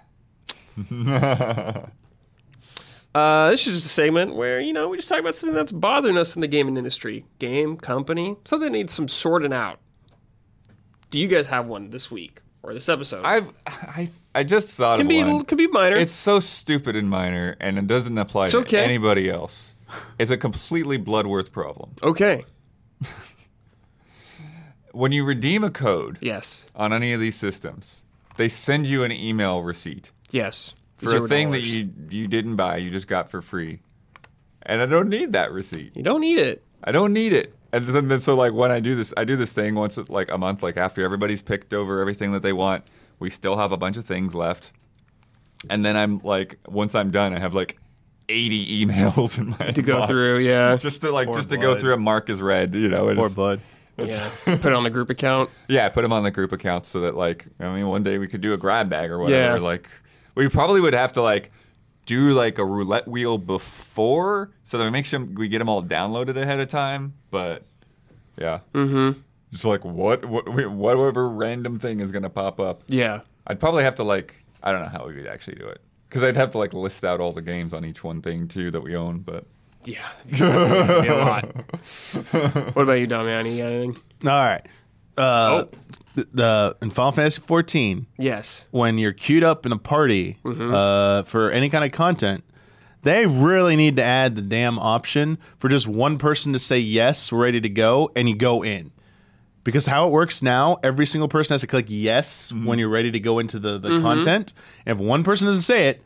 uh, 3.17 3.51
this 3.51 3.67
is 3.67 3.75
just 3.75 3.87
a 3.87 3.89
segment 3.89 4.35
where, 4.35 4.61
you 4.61 4.73
know, 4.73 4.89
we 4.89 4.97
just 4.97 5.09
talk 5.09 5.21
about 5.21 5.35
something 5.35 5.55
that's 5.55 5.73
bothering 5.73 6.19
us 6.19 6.35
in 6.35 6.41
the 6.41 6.49
gaming 6.49 6.77
industry. 6.77 7.25
Game, 7.39 7.77
company, 7.77 8.37
something 8.45 8.71
that 8.71 8.77
needs 8.77 8.93
some 8.93 9.09
sorting 9.09 9.53
out. 9.53 9.79
Do 11.11 11.19
you 11.21 11.29
guys 11.29 11.47
have 11.47 11.67
one 11.67 11.91
this 11.91 12.11
week 12.11 12.41
or 12.63 12.75
this 12.75 12.89
episode? 12.89 13.25
I've 13.25 13.49
I 13.67 14.11
I 14.35 14.43
just 14.43 14.75
thought 14.75 14.99
can 14.99 15.07
of 15.07 15.09
be 15.09 15.23
one. 15.25 15.45
can 15.45 15.57
be 15.57 15.67
minor. 15.67 15.97
It's 15.97 16.13
so 16.13 16.41
stupid 16.41 16.95
and 16.97 17.09
minor, 17.09 17.57
and 17.61 17.79
it 17.79 17.87
doesn't 17.87 18.19
apply 18.19 18.51
to 18.51 18.59
okay. 18.59 18.85
anybody 18.85 19.31
else. 19.31 19.75
It's 20.19 20.31
a 20.33 20.37
completely 20.37 20.97
Bloodworth 20.99 21.53
problem. 21.53 21.93
okay. 22.03 22.45
When 24.93 25.13
you 25.13 25.25
redeem 25.27 25.63
a 25.63 25.71
code 25.71 26.17
Yes. 26.23 26.65
on 26.75 26.91
any 26.93 27.13
of 27.13 27.21
these 27.21 27.37
systems, 27.37 28.03
they 28.39 28.49
send 28.49 28.87
you 28.87 29.03
an 29.05 29.13
email 29.13 29.61
receipt 29.63 30.11
Yes. 30.31 30.75
For 30.99 31.07
Zero 31.07 31.25
a 31.25 31.29
thing 31.29 31.51
that 31.51 31.63
you 31.63 31.91
you 32.11 32.27
didn't 32.29 32.57
buy, 32.57 32.77
you 32.79 32.91
just 32.91 33.07
got 33.07 33.31
for 33.31 33.43
free. 33.43 33.81
And 34.63 34.81
I 34.81 34.87
don't 34.87 35.09
need 35.09 35.33
that 35.33 35.53
receipt. 35.53 35.97
you 35.97 36.03
don't 36.03 36.21
need 36.21 36.39
it. 36.39 36.63
I 36.83 36.91
don't 36.93 37.13
need 37.13 37.33
it. 37.33 37.55
And 37.73 37.85
then, 37.87 38.09
then 38.09 38.21
so 38.21 38.35
like 38.35 38.53
when 38.53 38.71
I 38.71 38.81
do 38.81 38.95
this, 38.95 39.13
I 39.17 39.25
do 39.25 39.37
this 39.37 39.53
thing 39.53 39.75
once 39.75 39.97
like 40.09 40.31
a 40.31 40.39
month, 40.39 40.63
like 40.63 40.77
after 40.77 41.05
everybody's 41.05 41.43
picked 41.43 41.73
over 41.73 42.01
everything 42.01 42.33
that 42.33 42.43
they 42.43 42.53
want, 42.53 42.85
we 43.19 43.31
still 43.31 43.57
have 43.59 43.71
a 43.73 43.77
bunch 43.77 43.97
of 43.97 44.05
things 44.05 44.35
left. 44.35 44.73
And 45.71 45.85
then 45.85 45.97
I'm 45.97 46.21
like, 46.25 46.59
once 46.69 46.95
I'm 46.95 47.11
done, 47.11 47.33
I 47.35 47.39
have 47.39 47.55
like 47.55 47.79
80 48.29 48.87
emails 48.87 49.39
in 49.39 49.51
my 49.51 49.57
To 49.73 49.83
go 49.83 50.01
inbox. 50.01 50.07
through, 50.09 50.39
yeah. 50.39 50.77
just 50.81 51.01
to 51.03 51.11
like 51.13 51.29
Or 51.29 51.35
just 51.35 51.51
to 51.51 51.57
go 51.57 51.75
through 51.79 51.95
and 51.95 52.03
mark 52.03 52.29
as 52.31 52.41
read, 52.43 52.75
you 52.75 52.89
know. 52.89 53.09
and 53.09 53.19
Or 53.19 53.29
blood. 53.29 53.61
Yeah. 53.99 54.29
Put 54.45 54.67
it 54.67 54.73
on 54.75 54.85
the 54.85 54.91
group 54.91 55.09
account. 55.09 55.49
Yeah, 55.69 55.89
put 55.89 56.03
them 56.03 56.13
on 56.13 56.23
the 56.23 56.31
group 56.31 56.53
account 56.53 56.85
so 56.85 57.01
that 57.01 57.17
like 57.17 57.47
I 57.59 57.75
mean 57.75 57.87
one 57.89 58.03
day 58.03 58.19
we 58.19 58.29
could 58.29 58.43
do 58.43 58.53
a 58.53 58.59
grab 58.59 58.91
bag 58.91 59.11
or 59.11 59.19
whatever. 59.19 59.57
Yeah. 59.57 59.63
Like 59.63 59.89
we 60.37 60.49
probably 60.49 60.81
would 60.81 60.95
have 60.95 61.13
to 61.15 61.23
like 61.23 61.51
do 62.05 62.31
like 62.31 62.59
a 62.59 62.65
roulette 62.65 63.09
wheel 63.09 63.37
before, 63.39 64.53
so 64.63 64.79
that 64.79 64.85
we 64.85 64.91
make 64.91 65.07
sure 65.07 65.21
we 65.21 65.49
get 65.49 65.59
them 65.59 65.69
all 65.69 65.83
downloaded 65.83 66.37
ahead 66.37 66.61
of 66.61 66.69
time. 66.69 67.15
But 67.31 67.65
yeah, 68.39 68.61
mm-hmm. 68.73 69.19
just 69.51 69.65
like 69.65 69.85
what 69.85 70.25
what 70.25 70.49
whatever 70.49 71.29
random 71.29 71.79
thing 71.79 72.01
is 72.01 72.13
gonna 72.13 72.31
pop 72.31 72.61
up. 72.61 72.83
Yeah. 72.87 73.23
I'd 73.47 73.61
probably 73.61 73.85
have 73.85 73.97
to 73.97 74.05
like 74.05 74.45
I 74.63 74.73
don't 74.73 74.83
know 74.83 74.89
how 74.89 75.07
we 75.07 75.17
would 75.17 75.27
actually 75.27 75.57
do 75.57 75.67
it 75.67 75.81
because 76.09 76.23
I'd 76.23 76.37
have 76.37 76.53
to 76.53 76.59
like 76.59 76.73
list 76.73 77.05
out 77.05 77.21
all 77.21 77.33
the 77.33 77.43
games 77.43 77.73
on 77.73 77.85
each 77.85 78.05
one 78.05 78.23
thing 78.23 78.49
too 78.49 78.71
that 78.71 78.83
we 78.83 78.95
own. 78.95 79.21
But 79.21 79.47
Yeah. 79.85 80.07
It'd 80.29 80.41
a 80.41 81.17
lot. 81.19 81.45
what 82.75 82.83
about 82.83 82.95
you, 82.95 83.07
Damiani? 83.07 83.57
You 83.57 83.63
got 83.63 83.73
anything? 83.73 83.97
All 84.25 84.45
right. 84.45 84.67
Uh, 85.19 85.65
Oh. 85.65 85.69
the, 86.15 86.27
the 86.33 86.77
in 86.83 86.91
Final 86.91 87.13
Fantasy 87.13 87.41
14, 87.41 88.07
Yes. 88.19 88.67
when 88.71 88.99
you're 88.99 89.13
queued 89.13 89.45
up 89.45 89.67
in 89.67 89.73
a 89.73 89.79
party 89.79 90.39
Mm-hmm. 90.45 90.75
uh, 90.75 91.23
for 91.25 91.51
any 91.51 91.69
kind 91.71 91.85
of 91.85 91.93
content, 91.93 92.45
they 93.03 93.27
really 93.27 93.77
need 93.77 93.97
to 93.97 94.03
add 94.03 94.35
the 94.37 94.43
damn 94.43 94.79
option 94.79 95.39
for 95.59 95.69
just 95.69 95.87
one 95.87 96.19
person 96.19 96.53
to 96.53 96.59
say 96.59 96.79
yes, 96.79 97.31
we're 97.31 97.43
ready 97.43 97.61
to 97.61 97.69
go, 97.69 98.11
and 98.17 98.29
you 98.29 98.35
go 98.35 98.63
in. 98.65 98.91
Because 99.65 99.87
how 99.87 100.07
it 100.07 100.11
works 100.13 100.43
now, 100.43 100.79
every 100.83 101.07
single 101.07 101.29
person 101.29 101.55
has 101.55 101.61
to 101.63 101.67
click 101.67 101.87
yes 101.89 102.51
Mm-hmm. 102.53 102.67
when 102.67 102.79
you're 102.79 102.89
ready 102.89 103.11
to 103.11 103.21
go 103.21 103.39
into 103.39 103.59
the, 103.59 103.79
the 103.79 104.01
content. 104.01 104.53
And 104.87 104.99
if 105.01 105.05
one 105.05 105.23
person 105.25 105.47
doesn't 105.49 105.63
say 105.63 105.89
it, 105.89 106.03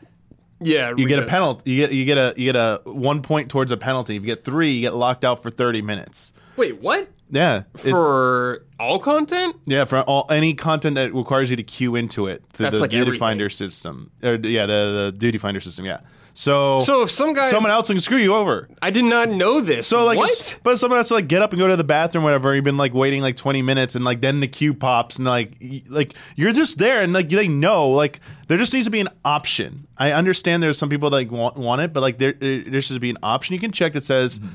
Yeah. 0.59 0.93
you 0.97 1.07
get 1.07 1.19
a 1.19 1.25
penalty. 1.25 1.71
You 1.71 1.77
get 1.87 1.91
you 1.93 2.05
get 2.05 2.17
a 2.17 2.33
you 2.37 2.45
get 2.51 2.55
a 2.55 2.81
one 2.85 3.21
point 3.21 3.49
towards 3.49 3.71
a 3.71 3.77
penalty. 3.77 4.15
If 4.15 4.21
you 4.23 4.27
get 4.27 4.43
three, 4.43 4.71
you 4.71 4.81
get 4.81 4.93
locked 4.95 5.23
out 5.25 5.41
for 5.43 5.49
thirty 5.51 5.81
minutes. 5.81 6.33
Wait, 6.55 6.79
what? 6.81 7.07
Yeah, 7.31 7.63
It- 7.73 7.89
For 7.89 8.65
all 8.79 8.99
content? 8.99 9.55
yeah, 9.65 9.85
for 9.85 10.01
all 10.01 10.25
any 10.29 10.53
content 10.53 10.95
that 10.95 11.13
requires 11.13 11.49
you 11.49 11.55
to 11.55 11.63
queue 11.63 11.95
into 11.95 12.27
it 12.27 12.43
through 12.53 12.65
That's 12.65 12.75
the 12.77 12.81
like 12.81 12.89
duty 12.91 13.01
everything. 13.01 13.19
finder 13.19 13.49
system. 13.49 14.11
Or, 14.21 14.35
yeah, 14.35 14.65
the, 14.65 15.11
the 15.11 15.15
duty 15.17 15.37
finder 15.37 15.59
system. 15.61 15.85
Yeah. 15.85 16.01
So, 16.33 16.79
So 16.79 17.01
if 17.03 17.11
some 17.11 17.33
guys, 17.33 17.49
someone 17.49 17.71
else 17.73 17.87
can 17.89 17.99
screw 17.99 18.17
you 18.17 18.33
over. 18.33 18.69
I 18.81 18.89
did 18.89 19.03
not 19.03 19.29
know 19.29 19.59
this. 19.59 19.85
So 19.87 20.05
like, 20.05 20.17
what? 20.17 20.59
but 20.63 20.79
someone 20.79 20.97
has 20.99 21.09
to 21.09 21.15
like 21.15 21.27
get 21.27 21.41
up 21.41 21.51
and 21.51 21.59
go 21.59 21.67
to 21.67 21.75
the 21.75 21.83
bathroom, 21.83 22.23
or 22.23 22.27
whatever. 22.27 22.55
You've 22.55 22.63
been 22.63 22.77
like 22.77 22.93
waiting 22.93 23.21
like 23.21 23.35
twenty 23.35 23.61
minutes, 23.61 23.95
and 23.95 24.05
like 24.05 24.21
then 24.21 24.39
the 24.39 24.47
queue 24.47 24.73
pops, 24.73 25.17
and 25.17 25.25
like 25.25 25.61
like 25.89 26.13
you're 26.37 26.53
just 26.53 26.77
there, 26.77 27.01
and 27.01 27.11
like 27.11 27.27
they 27.27 27.49
know 27.49 27.89
like 27.89 28.21
there 28.47 28.57
just 28.57 28.73
needs 28.73 28.85
to 28.85 28.91
be 28.91 29.01
an 29.01 29.09
option. 29.25 29.87
I 29.97 30.13
understand 30.13 30.63
there's 30.63 30.77
some 30.77 30.87
people 30.87 31.09
that 31.09 31.17
like 31.17 31.31
want, 31.31 31.57
want 31.57 31.81
it, 31.81 31.91
but 31.91 31.99
like 31.99 32.17
there 32.17 32.31
there 32.31 32.59
there 32.59 32.81
should 32.81 33.01
be 33.01 33.09
an 33.09 33.17
option 33.21 33.53
you 33.53 33.59
can 33.59 33.73
check 33.73 33.91
that 33.91 34.05
says 34.05 34.39
mm-hmm. 34.39 34.53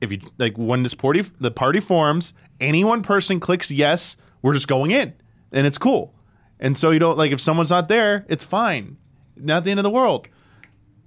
If 0.00 0.10
you 0.12 0.20
like 0.38 0.56
when 0.56 0.82
this 0.82 0.94
party 0.94 1.22
the 1.40 1.50
party 1.50 1.80
forms, 1.80 2.32
any 2.60 2.84
one 2.84 3.02
person 3.02 3.40
clicks 3.40 3.70
yes, 3.70 4.16
we're 4.42 4.54
just 4.54 4.68
going 4.68 4.90
in, 4.90 5.14
and 5.52 5.66
it's 5.66 5.78
cool. 5.78 6.14
And 6.58 6.76
so 6.76 6.90
you 6.90 6.98
don't 6.98 7.16
like 7.18 7.32
if 7.32 7.40
someone's 7.40 7.70
not 7.70 7.88
there, 7.88 8.24
it's 8.28 8.44
fine, 8.44 8.96
not 9.36 9.64
the 9.64 9.70
end 9.70 9.80
of 9.80 9.84
the 9.84 9.90
world. 9.90 10.28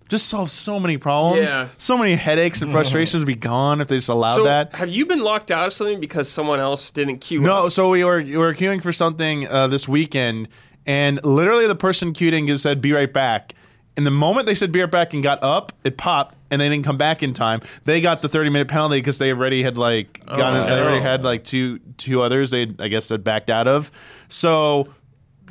Just 0.09 0.27
solve 0.27 0.51
so 0.51 0.79
many 0.79 0.97
problems. 0.97 1.49
Yeah. 1.49 1.69
So 1.77 1.97
many 1.97 2.13
headaches 2.15 2.61
and 2.61 2.71
frustrations 2.71 3.21
would 3.21 3.27
be 3.27 3.35
gone 3.35 3.81
if 3.81 3.87
they 3.87 3.95
just 3.97 4.09
allowed 4.09 4.35
so 4.35 4.43
that. 4.43 4.75
have 4.75 4.89
you 4.89 5.05
been 5.05 5.23
locked 5.23 5.49
out 5.49 5.65
of 5.67 5.73
something 5.73 5.99
because 5.99 6.29
someone 6.29 6.59
else 6.59 6.91
didn't 6.91 7.19
queue 7.19 7.39
No, 7.41 7.65
up? 7.65 7.71
so 7.71 7.89
we 7.89 8.03
were 8.03 8.17
we 8.21 8.37
were 8.37 8.53
queuing 8.53 8.81
for 8.83 8.91
something 8.91 9.47
uh, 9.47 9.67
this 9.67 9.87
weekend, 9.87 10.49
and 10.85 11.23
literally 11.25 11.67
the 11.67 11.75
person 11.75 12.13
queuing 12.13 12.47
just 12.47 12.63
said, 12.63 12.81
"Be 12.81 12.91
right 12.91 13.11
back." 13.11 13.53
And 13.95 14.07
the 14.07 14.11
moment 14.11 14.47
they 14.47 14.55
said 14.55 14.71
"Be 14.71 14.81
right 14.81 14.89
back" 14.89 15.13
and 15.13 15.21
got 15.21 15.41
up, 15.43 15.71
it 15.83 15.97
popped, 15.97 16.35
and 16.49 16.59
they 16.59 16.67
didn't 16.67 16.83
come 16.85 16.97
back 16.97 17.21
in 17.21 17.33
time. 17.33 17.61
They 17.85 18.01
got 18.01 18.21
the 18.23 18.29
thirty 18.29 18.49
minute 18.49 18.67
penalty 18.67 18.97
because 18.97 19.19
they 19.19 19.31
already 19.31 19.61
had 19.61 19.77
like 19.77 20.21
oh, 20.27 20.35
gotten. 20.35 20.67
They 20.67 20.81
already 20.81 21.01
had 21.01 21.23
like 21.23 21.43
two 21.43 21.77
two 21.97 22.21
others. 22.21 22.49
They 22.51 22.73
I 22.79 22.87
guess 22.87 23.09
had 23.09 23.23
backed 23.23 23.49
out 23.51 23.67
of. 23.67 23.91
So 24.29 24.87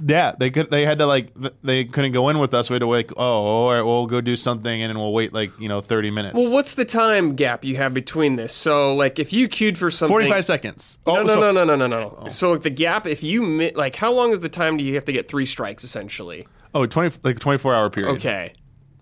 yeah, 0.05 0.33
they 0.37 0.51
could. 0.51 0.71
They 0.71 0.85
had 0.85 0.99
to 0.99 1.07
like. 1.07 1.39
th- 1.41 1.53
They 1.63 1.85
couldn't 1.85 2.13
go 2.13 2.29
in 2.31 2.39
with 2.39 2.55
us. 2.55 2.69
We 2.71 2.75
had 2.75 2.81
to 2.81 2.87
wait. 2.89 3.13
Oh, 3.17 3.23
all 3.23 3.73
right. 3.73 3.83
We'll 3.83 4.07
go 4.07 4.21
do 4.21 4.35
something, 4.35 4.83
and 4.83 4.91
then 4.91 4.99
we'll 4.99 5.13
wait 5.13 5.33
like 5.33 5.53
you 5.61 5.69
know 5.69 5.81
thirty 5.81 6.11
minutes. 6.11 6.35
Well, 6.35 6.53
what's 6.53 6.75
the 6.75 6.85
time 6.85 7.37
gap 7.37 7.65
you 7.65 7.77
have 7.77 7.95
between 7.95 8.35
this? 8.37 8.53
So, 8.53 8.95
like, 8.95 9.19
if 9.21 9.33
you 9.33 9.47
queued 9.49 9.79
for 9.79 9.91
something, 9.91 10.13
Forty 10.13 10.29
five 10.29 10.45
seconds. 10.45 10.99
No, 11.07 11.19
Oh, 11.19 11.23
no, 11.23 11.35
so- 11.35 11.41
no, 11.41 11.53
no, 11.53 11.65
no, 11.65 11.77
no, 11.77 11.87
no, 11.87 12.01
no. 12.01 12.19
Oh. 12.23 12.29
So, 12.29 12.51
like, 12.53 12.63
the 12.63 12.71
gap, 12.71 13.07
if 13.07 13.23
you 13.23 13.43
mi- 13.43 13.73
like, 13.77 13.95
how 13.95 14.13
long 14.13 14.33
is 14.33 14.41
the 14.41 14.49
time 14.49 14.77
do 14.79 14.83
you 14.83 14.95
have 14.95 15.05
to 15.05 15.13
get 15.13 15.29
three 15.29 15.47
strikes 15.47 15.85
essentially? 15.85 16.49
Oh, 16.75 16.87
20, 16.87 17.19
like 17.23 17.39
twenty 17.39 17.59
four 17.59 17.75
hour 17.75 17.91
period. 17.91 18.17
Okay, 18.17 18.53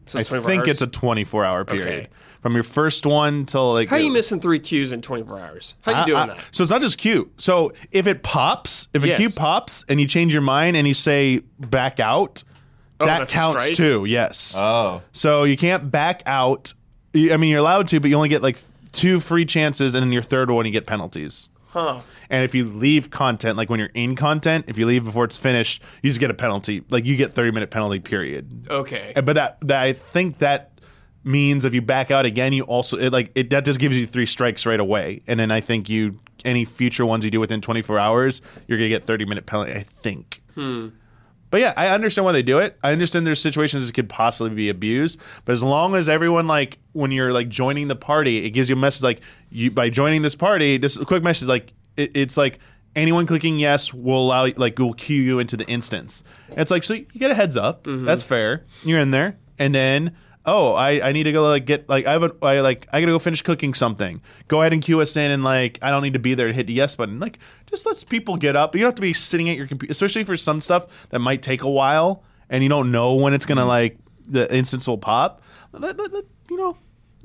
so 0.07 0.18
I 0.18 0.21
it's 0.21 0.29
24 0.31 0.49
think 0.51 0.61
hours. 0.62 0.68
it's 0.71 0.83
a 0.83 0.87
24 0.87 1.45
hour 1.45 1.64
period. 1.64 1.87
Okay. 1.87 2.09
From 2.41 2.55
your 2.55 2.62
first 2.62 3.05
one 3.05 3.45
till 3.45 3.75
like 3.75 3.91
How 3.91 3.97
are 3.97 4.01
you 4.01 4.11
missing 4.11 4.41
three 4.41 4.59
queues 4.61 4.93
in 4.93 5.03
24 5.03 5.39
hours? 5.41 5.75
How 5.83 6.01
you 6.01 6.07
doing 6.07 6.18
I- 6.18 6.23
I- 6.23 6.27
that? 6.29 6.45
So 6.53 6.62
it's 6.62 6.71
not 6.71 6.81
just 6.81 6.97
queue. 6.97 7.31
So 7.37 7.73
if 7.93 8.07
it 8.07 8.23
pops, 8.23 8.89
if 8.95 9.05
a 9.05 9.09
Yes. 9.09 9.18
queue 9.18 9.29
pops 9.31 9.85
and 9.91 10.01
you 10.01 10.07
change 10.09 10.33
your 10.33 10.41
mind 10.43 10.75
and 10.77 10.89
you 10.89 10.95
say 10.95 11.43
back 11.59 12.01
out, 12.01 12.43
oh, 12.99 13.05
that 13.07 13.16
Oh, 13.16 13.18
that's 13.18 13.31
a 13.31 13.35
counts 13.35 13.64
strike? 13.64 13.77
too. 13.77 14.05
Yes. 14.07 14.57
oh, 14.59 15.03
so 15.12 15.45
you 15.45 15.59
can't 15.59 15.91
back 15.91 16.23
out. 16.25 16.73
You- 17.12 17.35
I 17.35 17.37
mean, 17.37 17.51
you're 17.51 17.59
allowed 17.61 17.89
to, 17.89 18.01
but 18.01 18.09
you 18.09 18.16
only 18.16 18.31
get 18.31 18.43
like 18.43 18.57
two 18.93 19.21
free 19.21 19.45
chances, 19.45 19.95
and 19.95 20.03
then 20.03 20.11
your 20.12 20.23
third 20.23 20.51
one 20.51 20.64
you 20.64 20.73
get 20.73 20.87
penalties. 20.87 21.49
Huh? 21.71 22.01
And 22.29 22.45
if 22.45 22.55
you 22.55 22.64
leave 22.64 23.11
content, 23.11 23.57
like 23.57 23.71
when 23.71 23.79
you're 23.79 23.91
in 23.95 24.16
content, 24.16 24.64
if 24.68 24.77
you 24.77 24.87
leave 24.87 25.05
before 25.05 25.25
it's 25.25 25.37
finished, 25.37 25.83
you 26.03 26.11
just 26.11 26.21
get 26.21 26.31
a 26.31 26.35
penalty. 26.35 26.83
Like 26.91 27.05
you 27.05 27.16
get 27.16 27.33
30 27.33 27.53
minute 27.53 27.71
penalty 27.71 28.01
period. 28.01 28.66
Okay. 28.68 29.12
But 29.14 29.35
that, 29.35 29.59
that 29.62 29.83
I 29.83 29.93
think 29.93 30.39
that 30.39 30.71
means 31.25 31.64
if 31.64 31.75
you 31.75 31.83
back 31.83 32.11
out 32.11 32.27
again, 32.27 32.53
you 32.53 32.64
also 32.64 32.97
it, 32.99 33.12
like 33.12 33.31
it 33.35 33.51
that 33.51 33.64
just 33.64 33.79
gives 33.79 33.97
you 33.97 34.07
three 34.07 34.27
strikes 34.27 34.66
right 34.66 34.81
away, 34.81 35.23
and 35.27 35.39
then 35.39 35.51
I 35.51 35.61
think 35.61 35.89
you 35.89 36.18
any 36.45 36.64
future 36.64 37.05
ones 37.05 37.25
you 37.25 37.31
do 37.31 37.41
within 37.41 37.61
24 37.61 37.99
hours, 37.99 38.43
you're 38.66 38.79
gonna 38.79 38.89
get 38.89 39.05
30 39.05 39.25
minute 39.27 39.47
penalty. 39.47 39.73
I 39.73 39.83
think. 39.83 40.43
Hmm. 40.55 40.89
But 41.51 41.61
yeah, 41.61 41.74
I 41.76 41.88
understand 41.88 42.24
why 42.24 42.32
they 42.32 42.42
do 42.42 42.59
it. 42.61 42.78
I 42.82 42.92
understand 42.92 43.26
there's 43.26 43.40
situations 43.40 43.86
that 43.86 43.92
could 43.92 44.09
possibly 44.09 44.55
be 44.55 44.68
abused, 44.68 45.20
but 45.44 45.53
as 45.53 45.62
long 45.62 45.94
as 45.96 46.09
everyone 46.09 46.46
like 46.46 46.78
when 46.92 47.11
you're 47.11 47.32
like 47.32 47.48
joining 47.48 47.88
the 47.88 47.96
party, 47.96 48.44
it 48.44 48.51
gives 48.51 48.68
you 48.68 48.76
a 48.76 48.78
message 48.78 49.03
like 49.03 49.20
you 49.51 49.70
by 49.70 49.90
joining 49.90 50.22
this 50.22 50.36
party. 50.36 50.78
This 50.78 50.96
a 50.96 51.05
quick 51.05 51.22
message 51.22 51.48
like 51.48 51.72
it, 51.96 52.16
it's 52.16 52.36
like 52.36 52.61
anyone 52.94 53.26
clicking 53.26 53.59
yes 53.59 53.92
will 53.92 54.26
allow 54.26 54.48
like 54.57 54.78
will 54.78 54.94
queue 54.94 55.20
you 55.20 55.38
into 55.38 55.57
the 55.57 55.66
instance. 55.66 56.22
And 56.51 56.61
it's 56.61 56.70
like 56.70 56.84
so 56.84 56.94
you 56.94 57.07
get 57.16 57.30
a 57.30 57.34
heads 57.34 57.57
up. 57.57 57.84
Mm-hmm. 57.84 58.05
That's 58.05 58.22
fair. 58.22 58.64
You're 58.84 59.01
in 59.01 59.11
there, 59.11 59.36
and 59.59 59.74
then 59.74 60.16
oh 60.47 60.72
I, 60.72 61.09
I 61.09 61.12
need 61.12 61.24
to 61.24 61.32
go 61.32 61.43
like 61.43 61.66
get 61.66 61.88
like 61.88 62.07
I 62.07 62.12
have 62.12 62.22
a 62.22 62.32
I 62.43 62.61
like 62.61 62.86
I 62.93 63.01
gotta 63.01 63.12
go 63.12 63.18
finish 63.18 63.43
cooking 63.43 63.74
something. 63.74 64.20
Go 64.49 64.61
ahead 64.61 64.72
and 64.72 64.82
queue 64.82 65.01
us 65.01 65.16
in, 65.16 65.30
and 65.30 65.45
like 65.45 65.78
I 65.82 65.91
don't 65.91 66.03
need 66.03 66.14
to 66.14 66.18
be 66.18 66.34
there 66.34 66.47
to 66.49 66.53
hit 66.53 66.66
the 66.66 66.72
yes 66.72 66.95
button. 66.97 67.20
Like 67.20 67.38
just 67.66 67.86
lets 67.86 68.05
people 68.05 68.36
get 68.36 68.57
up. 68.57 68.74
You 68.74 68.80
don't 68.82 68.88
have 68.88 68.95
to 68.97 69.03
be 69.03 69.12
sitting 69.12 69.49
at 69.51 69.57
your 69.57 69.66
computer, 69.66 69.93
especially 69.93 70.24
for 70.24 70.36
some 70.36 70.61
stuff 70.61 71.09
that 71.11 71.18
might 71.20 71.43
take 71.43 71.62
a 71.62 71.70
while, 71.70 72.24
and 72.49 72.62
you 72.62 72.68
don't 72.68 72.91
know 72.91 73.14
when 73.14 73.34
it's 73.34 73.47
gonna 73.47 73.66
like 73.66 73.99
the 74.26 74.53
instance 74.55 74.86
will 74.86 74.99
pop. 74.99 75.43
Let- 75.72 75.97
let- 75.99 76.12
let- 76.12 76.24
you 76.51 76.57
know, 76.57 76.76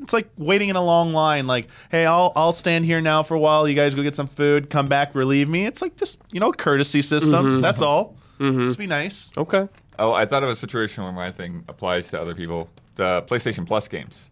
it's 0.01 0.13
like 0.13 0.29
waiting 0.37 0.69
in 0.69 0.75
a 0.75 0.83
long 0.83 1.13
line. 1.13 1.47
Like, 1.47 1.67
hey, 1.89 2.05
I'll 2.05 2.31
I'll 2.35 2.53
stand 2.53 2.85
here 2.85 3.01
now 3.01 3.23
for 3.23 3.33
a 3.33 3.39
while. 3.39 3.67
You 3.67 3.73
guys 3.75 3.95
go 3.95 4.03
get 4.03 4.13
some 4.13 4.27
food. 4.27 4.69
Come 4.69 4.87
back, 4.87 5.15
relieve 5.15 5.49
me. 5.49 5.65
It's 5.65 5.81
like 5.81 5.95
just 5.95 6.21
you 6.31 6.39
know, 6.39 6.51
courtesy 6.51 7.01
system. 7.01 7.45
Mm-hmm. 7.45 7.61
That's 7.61 7.81
all. 7.81 8.15
Mm-hmm. 8.39 8.67
Just 8.67 8.77
be 8.77 8.85
nice. 8.87 9.31
Okay. 9.37 9.67
oh, 9.97 10.11
I 10.13 10.25
thought 10.25 10.43
of 10.43 10.49
a 10.49 10.55
situation 10.55 11.03
where 11.05 11.13
my 11.13 11.31
thing 11.31 11.63
applies 11.69 12.09
to 12.09 12.19
other 12.21 12.35
people. 12.35 12.69
The 12.95 13.23
PlayStation 13.27 13.67
Plus 13.67 13.87
games. 13.87 14.31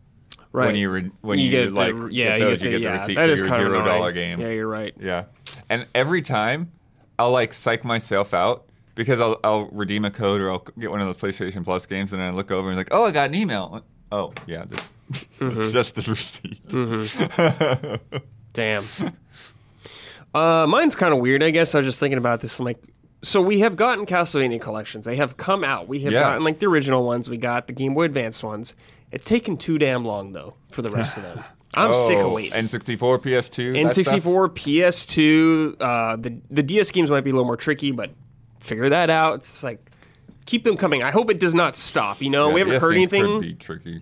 Right. 0.52 0.68
When 0.68 0.76
you 0.76 0.90
re- 0.90 1.12
when 1.22 1.40
you, 1.40 1.50
get 1.50 1.70
the- 1.70 1.76
like 1.76 1.96
yeah, 2.12 2.38
get 2.38 2.46
those, 2.46 2.62
you 2.62 2.70
get, 2.70 2.72
the, 2.72 2.78
the 2.78 2.84
yeah, 2.84 2.94
receipt 2.94 3.16
that 3.16 3.26
for 3.26 3.32
is 3.32 3.40
your 3.40 3.50
kind 3.50 3.62
zero 3.64 3.84
dollar 3.86 4.12
game. 4.12 4.40
Yeah, 4.40 4.50
you're 4.50 4.68
right. 4.68 4.94
Yeah. 5.00 5.26
And 5.70 5.88
every 5.96 6.22
time 6.22 6.72
I'll 7.18 7.32
like 7.32 7.54
psych 7.54 7.84
myself 7.84 8.34
out 8.34 8.66
because 8.96 9.20
I'll, 9.20 9.40
I'll 9.44 9.66
redeem 9.70 10.06
a 10.06 10.12
code 10.12 10.42
or 10.42 10.52
I'll 10.52 10.66
get 10.80 10.92
one 10.92 11.02
of 11.02 11.08
those 11.08 11.18
PlayStation 11.18 11.64
Plus 11.64 11.86
games 11.88 12.14
and 12.14 12.22
then 12.22 12.28
I 12.28 12.32
look 12.32 12.52
over 12.52 12.68
and 12.70 12.78
like, 12.78 12.90
oh, 12.92 13.06
I 13.06 13.12
got 13.12 13.28
an 13.30 13.36
email. 13.36 13.84
Oh, 14.12 14.32
yeah, 14.46 14.66
that's, 14.70 14.92
Mm-hmm. 15.40 15.60
that's 15.60 15.72
just 15.72 15.96
the 15.96 16.12
receipt. 16.12 18.22
Damn. 18.54 18.84
uh, 20.34 20.66
mine's 20.68 20.96
kind 20.96 21.14
of 21.14 21.20
weird. 21.20 21.44
I 21.44 21.50
guess 21.50 21.74
I 21.76 21.80
was 21.80 21.88
just 21.88 22.00
thinking 22.00 22.18
about 22.20 22.40
this. 22.40 22.58
I'm 22.60 22.66
like, 22.66 22.78
so 23.24 23.42
we 23.42 23.60
have 23.62 23.76
gotten 23.76 24.06
Castlevania 24.06 24.62
collections. 24.62 25.06
They 25.06 25.16
have 25.16 25.38
come 25.38 25.64
out. 25.64 25.88
We 25.88 26.02
have 26.02 26.14
Yeah. 26.14 26.20
gotten 26.22 26.44
like 26.44 26.60
the 26.60 26.68
original 26.68 27.04
ones. 27.06 27.30
We 27.30 27.38
got 27.38 27.66
the 27.68 27.74
Game 27.74 27.96
Boy 27.96 28.04
Advance 28.04 28.44
ones. 28.44 28.76
It's 29.12 29.26
taken 29.26 29.58
too 29.58 29.78
damn 29.80 30.06
long 30.06 30.34
though 30.34 30.54
for 30.70 30.82
the 30.84 30.92
rest 30.92 31.18
of 31.18 31.24
them. 31.24 31.44
I'm 31.76 31.92
sick 31.94 32.20
of 32.20 32.26
Oh, 32.26 32.34
waiting. 32.34 32.52
N64, 32.54 33.18
PS2. 33.20 33.74
N64, 33.76 34.50
PS2, 34.50 35.76
uh, 35.82 36.16
the 36.18 36.38
the 36.52 36.62
DS 36.64 36.92
games 36.92 37.10
might 37.10 37.24
be 37.24 37.32
a 37.32 37.34
little 37.34 37.46
more 37.48 37.58
tricky, 37.58 37.92
but 37.92 38.12
figure 38.60 38.90
that 38.90 39.10
out. 39.10 39.36
It's 39.36 39.64
like 39.64 39.90
keep 40.46 40.64
them 40.64 40.78
coming. 40.78 41.02
I 41.04 41.12
hope 41.12 41.32
it 41.32 41.40
does 41.40 41.56
not 41.56 41.76
stop. 41.76 42.22
You 42.22 42.30
know, 42.30 42.50
Yeah, 42.50 42.54
we 42.54 42.60
haven't 42.62 42.74
DS 42.74 42.82
heard 42.82 42.94
anything. 42.96 43.24
Could 43.24 43.42
be 43.42 43.54
tricky. 43.56 44.02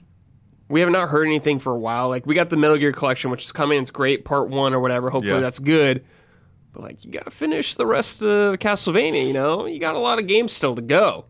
we 0.70 0.80
have 0.82 0.90
not 0.90 1.10
heard 1.10 1.28
anything 1.28 1.60
for 1.60 1.72
a 1.74 1.80
while. 1.80 2.10
Like 2.10 2.26
we 2.26 2.36
got 2.36 2.50
the 2.50 2.58
Metal 2.58 2.78
Gear 2.78 2.92
collection, 2.92 3.32
which 3.32 3.44
is 3.46 3.52
coming. 3.52 3.82
It's 3.82 3.92
great, 3.92 4.26
part 4.26 4.50
one 4.50 4.74
or 4.74 4.80
whatever. 4.80 5.10
Hopefully 5.10 5.36
Yeah. 5.36 5.40
that's 5.42 5.60
good. 5.60 6.04
But 6.74 6.84
like 6.84 7.04
you 7.06 7.12
got 7.12 7.26
to 7.26 7.32
finish 7.32 7.76
the 7.76 7.86
rest 7.86 8.24
of 8.24 8.58
Castlevania. 8.60 9.26
You 9.26 9.34
know, 9.34 9.66
you 9.66 9.80
got 9.80 9.96
a 9.96 10.00
lot 10.00 10.20
of 10.20 10.28
games 10.28 10.54
still 10.54 10.76
to 10.76 10.82
go. 10.82 11.26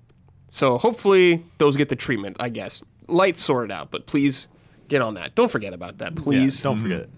So 0.50 0.78
hopefully 0.78 1.46
those 1.58 1.78
get 1.78 1.89
the 1.89 1.96
treatment. 1.96 2.38
I 2.39 2.50
guess 2.50 2.84
lights 3.08 3.42
sorted 3.42 3.72
out, 3.72 3.89
but 3.92 4.06
please 4.06 4.48
get 4.88 5.02
on 5.02 5.14
that. 5.16 5.36
Don't 5.36 5.50
forget 5.50 5.74
about 5.74 6.00
that, 6.00 6.16
please. 6.16 6.62
don't 6.62 6.78
forget 6.78 7.00
it. 7.00 7.10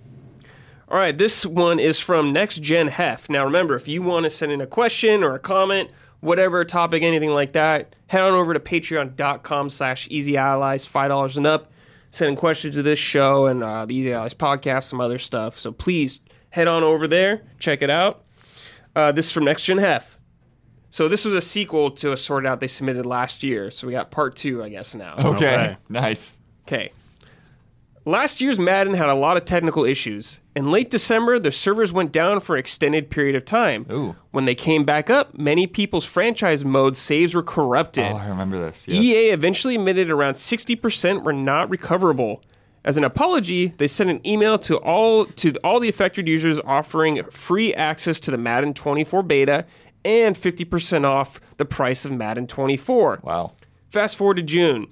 All 0.90 0.98
right, 1.00 1.18
this 1.18 1.44
one 1.46 1.80
is 1.80 2.00
from 2.00 2.32
Next 2.32 2.62
Gen 2.62 2.88
Hef. 2.88 3.30
Now, 3.30 3.46
remember, 3.46 3.76
if 3.76 3.88
you 3.88 4.04
want 4.04 4.26
to 4.26 4.30
send 4.30 4.52
in 4.52 4.62
a 4.62 4.68
question 4.68 5.24
or 5.24 5.34
a 5.34 5.40
comment, 5.40 5.90
whatever 6.20 6.64
topic, 6.66 7.02
anything 7.02 7.32
like 7.32 7.54
that, 7.54 7.96
head 8.08 8.22
on 8.22 8.34
over 8.34 8.54
to 8.54 8.60
patreon.com 8.60 9.70
slash 9.70 10.08
easy 10.12 10.38
allies, 10.38 10.88
$5 10.88 11.38
and 11.38 11.48
up. 11.48 11.72
Sending 12.12 12.36
questions 12.36 12.76
to 12.76 12.84
this 12.84 13.00
show 13.00 13.48
and 13.48 13.64
uh, 13.64 13.88
the 13.88 13.96
Easy 13.96 14.14
Allies 14.14 14.36
podcast, 14.36 14.84
some 14.84 15.02
other 15.02 15.18
stuff. 15.18 15.58
So 15.58 15.72
please 15.72 16.20
head 16.54 16.68
on 16.68 16.84
over 16.84 17.08
there, 17.08 17.42
check 17.58 17.82
it 17.82 17.90
out. 17.90 18.24
Uh, 18.96 19.12
this 19.12 19.26
is 19.26 19.32
from 19.32 19.44
Next 19.44 19.66
Gen 19.66 19.80
Hef. 19.80 20.20
So 20.92 21.08
this 21.08 21.26
was 21.26 21.34
a 21.34 21.42
sequel 21.42 21.90
to 21.90 22.12
a 22.12 22.18
sorted 22.18 22.48
out 22.48 22.60
they 22.60 22.68
submitted 22.68 23.08
last 23.08 23.42
year. 23.42 23.72
So 23.72 23.88
we 23.88 23.94
got 23.94 24.12
part 24.12 24.36
two, 24.36 24.62
I 24.64 24.70
guess, 24.70 24.94
now. 24.94 25.16
Okay. 25.18 25.28
Okay. 25.32 25.78
Nice. 25.90 26.40
Okay. 26.68 26.92
Last 28.06 28.40
year's 28.40 28.60
Madden 28.60 28.94
had 28.94 29.10
a 29.10 29.16
lot 29.16 29.36
of 29.36 29.46
technical 29.46 29.84
issues. 29.84 30.40
In 30.56 30.70
late 30.70 30.92
December, 30.92 31.40
the 31.40 31.52
servers 31.52 31.92
went 31.92 32.12
down 32.12 32.40
for 32.40 32.56
an 32.56 32.60
extended 32.60 33.10
period 33.10 33.36
of 33.36 33.46
time. 33.46 33.88
Ooh. 33.92 34.16
When 34.30 34.46
they 34.46 34.54
came 34.54 34.84
back 34.84 35.10
up, 35.10 35.36
many 35.36 35.66
people's 35.66 36.06
franchise 36.06 36.64
mode 36.64 36.96
saves 36.96 37.34
were 37.34 37.42
corrupted. 37.42 38.06
Oh, 38.12 38.18
I 38.18 38.28
remember 38.28 38.60
this. 38.60 38.88
Yes. 38.88 39.02
EA 39.02 39.30
eventually 39.32 39.74
admitted 39.74 40.12
around 40.12 40.34
60% 40.34 41.24
were 41.24 41.34
not 41.34 41.72
recoverable. 41.72 42.44
As 42.86 42.98
an 42.98 43.04
apology, 43.04 43.68
they 43.78 43.88
sent 43.88 44.10
an 44.10 44.26
email 44.28 44.60
to 44.60 44.78
all 44.78 45.26
to 45.26 45.54
all 45.64 45.80
the 45.80 45.88
affected 45.88 46.28
users 46.28 46.60
offering 46.66 47.24
free 47.26 47.74
access 47.74 48.20
to 48.22 48.32
the 48.32 48.38
Madden 48.38 48.74
24 48.74 49.24
beta 49.24 49.66
and 50.04 50.36
50% 50.36 51.06
off 51.06 51.40
the 51.56 51.66
price 51.66 52.04
of 52.04 52.12
Madden 52.12 52.46
24. 52.46 53.22
Wow. 53.24 53.54
Fast 53.90 54.18
forward 54.18 54.36
to 54.36 54.44
June. 54.44 54.88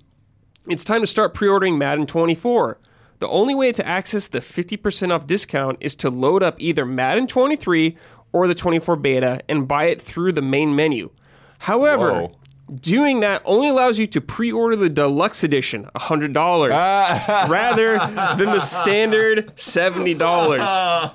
It's 0.68 0.86
time 0.86 1.02
to 1.02 1.08
start 1.08 1.34
pre 1.34 1.50
ordering 1.50 1.78
Madden 1.78 2.06
24. 2.06 2.80
The 3.20 3.28
only 3.28 3.54
way 3.54 3.72
to 3.74 3.86
access 3.86 4.28
the 4.28 4.39
50% 4.39 5.12
off 5.12 5.28
discount 5.28 5.78
is 5.80 5.96
to 5.98 6.10
load 6.10 6.42
up 6.42 6.56
either 6.60 6.86
Madden 6.86 7.28
23 7.28 7.98
or 8.32 8.48
the 8.48 8.56
24 8.56 8.96
beta 8.96 9.42
and 9.50 9.68
buy 9.68 9.86
it 9.86 10.02
through 10.02 10.32
the 10.32 10.42
main 10.42 10.76
menu. 10.76 11.12
However, 11.60 12.14
Whoa. 12.14 12.32
Doing 12.80 13.20
that 13.22 13.42
only 13.46 13.68
allows 13.68 14.00
you 14.00 14.08
to 14.08 14.22
pre 14.22 14.52
order 14.52 14.76
the 14.76 14.90
deluxe 14.90 15.44
edition, 15.44 15.88
$100, 15.96 16.70
ah. 16.72 17.48
rather 17.50 17.98
than 18.38 18.48
the 18.48 18.60
standard 18.60 19.56
$70. 19.56 21.12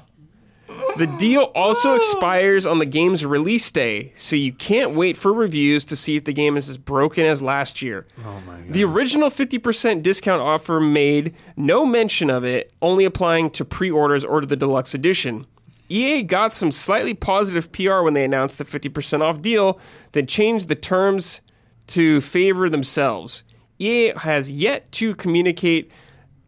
The 0.96 1.06
deal 1.06 1.52
also 1.54 1.94
expires 1.94 2.64
on 2.64 2.78
the 2.78 2.86
game's 2.86 3.24
release 3.24 3.70
day, 3.70 4.12
so 4.16 4.34
you 4.34 4.52
can't 4.52 4.92
wait 4.92 5.16
for 5.16 5.32
reviews 5.32 5.84
to 5.86 5.96
see 5.96 6.16
if 6.16 6.24
the 6.24 6.32
game 6.32 6.56
is 6.56 6.68
as 6.70 6.78
broken 6.78 7.24
as 7.24 7.42
last 7.42 7.82
year. 7.82 8.06
Oh 8.24 8.40
my 8.46 8.60
god. 8.60 8.72
The 8.72 8.84
original 8.84 9.28
50% 9.28 10.02
discount 10.02 10.40
offer 10.40 10.80
made 10.80 11.34
no 11.56 11.84
mention 11.84 12.30
of 12.30 12.44
it, 12.44 12.72
only 12.80 13.04
applying 13.04 13.50
to 13.50 13.64
pre-orders 13.64 14.24
or 14.24 14.40
to 14.40 14.46
the 14.46 14.56
deluxe 14.56 14.94
edition. 14.94 15.46
EA 15.88 16.22
got 16.22 16.52
some 16.52 16.72
slightly 16.72 17.14
positive 17.14 17.70
PR 17.72 18.00
when 18.00 18.14
they 18.14 18.24
announced 18.24 18.58
the 18.58 18.64
50% 18.64 19.20
off 19.20 19.40
deal, 19.40 19.78
then 20.12 20.26
changed 20.26 20.68
the 20.68 20.74
terms 20.74 21.40
to 21.88 22.20
favor 22.20 22.68
themselves. 22.68 23.42
EA 23.78 24.12
has 24.16 24.50
yet 24.50 24.90
to 24.92 25.14
communicate 25.14 25.90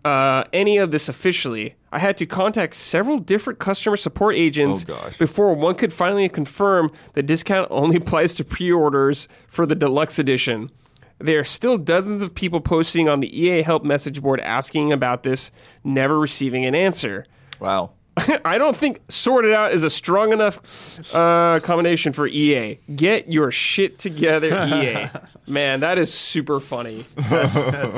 uh, 0.05 0.45
any 0.53 0.78
of 0.78 0.91
this 0.91 1.09
officially. 1.09 1.74
I 1.91 1.99
had 1.99 2.16
to 2.18 2.26
contact 2.26 2.74
several 2.74 3.18
different 3.18 3.59
customer 3.59 3.97
support 3.97 4.34
agents 4.36 4.84
Oh, 4.89 5.11
before 5.18 5.55
one 5.55 5.74
could 5.74 5.93
finally 5.93 6.28
confirm 6.28 6.93
the 7.14 7.22
discount 7.22 7.68
only 7.70 7.97
applies 8.03 8.34
to 8.36 8.45
pre-orders 8.45 9.28
for 9.47 9.64
the 9.66 9.74
deluxe 9.74 10.18
edition. 10.18 10.70
There 11.18 11.41
are 11.41 11.45
still 11.45 11.78
dozens 11.78 12.22
of 12.22 12.34
people 12.34 12.61
posting 12.61 13.09
on 13.09 13.20
the 13.20 13.41
EA 13.41 13.62
help 13.62 13.84
message 13.84 14.22
board 14.22 14.41
asking 14.41 14.93
about 14.93 15.22
this, 15.24 15.51
never 15.82 16.18
receiving 16.18 16.64
an 16.64 16.74
answer. 16.74 17.26
Wow. 17.59 17.91
I 18.45 18.59
don't 18.59 18.77
think 18.77 19.01
sorted 19.09 19.53
out 19.53 19.73
is 19.73 19.85
a 19.85 19.91
strong 19.91 20.33
enough 20.33 21.14
uh, 21.14 21.61
combination 21.61 22.12
for 22.12 22.27
EA. 22.27 22.79
Get 22.95 23.31
your 23.31 23.51
shit 23.51 23.99
together, 23.99 24.49
EA. 24.49 25.11
Man, 25.47 25.81
that 25.81 25.99
is 25.99 26.12
super 26.12 26.61
funny. 26.61 27.05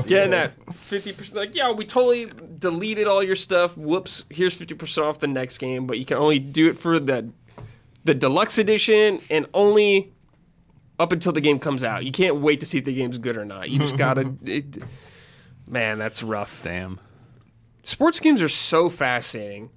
Getting 0.07 0.31
that 0.31 0.53
fifty 0.73 1.13
percent, 1.13 1.37
like 1.37 1.55
yeah, 1.55 1.73
we 1.73 1.85
totally 1.85 2.29
deleted 2.59 3.07
all 3.07 3.23
your 3.23 3.37
stuff. 3.37 3.77
Whoops, 3.77 4.25
here's 4.31 4.55
fifty 4.55 4.75
percent 4.75 5.07
off 5.07 5.19
the 5.19 5.27
next 5.27 5.59
game, 5.59 5.87
but 5.87 5.99
you 5.99 6.05
can 6.05 6.17
only 6.17 6.39
do 6.39 6.69
it 6.69 6.77
for 6.77 7.01
the 7.01 7.29
the 8.05 8.15
deluxe 8.15 8.59
edition 8.59 9.21
and 9.31 9.47
only 9.53 10.13
up 10.99 11.13
until 11.13 11.33
the 11.33 11.41
game 11.41 11.59
comes 11.59 11.83
out. 11.83 12.05
You 12.05 12.13
can't 12.13 12.37
wait 12.37 12.61
to 12.61 12.67
see 12.67 12.79
if 12.79 12.85
the 12.85 12.95
game's 12.95 13.19
good 13.19 13.37
or 13.37 13.45
not. 13.45 13.71
You 13.71 13.79
just 13.79 13.97
gotta. 13.97 14.33
It, 14.45 14.79
man, 15.69 15.99
that's 15.99 16.23
rough. 16.23 16.63
Damn. 16.63 17.01
Sports 17.83 18.21
games 18.21 18.43
are 18.43 18.49
so 18.49 18.89
fascinating. 18.89 19.71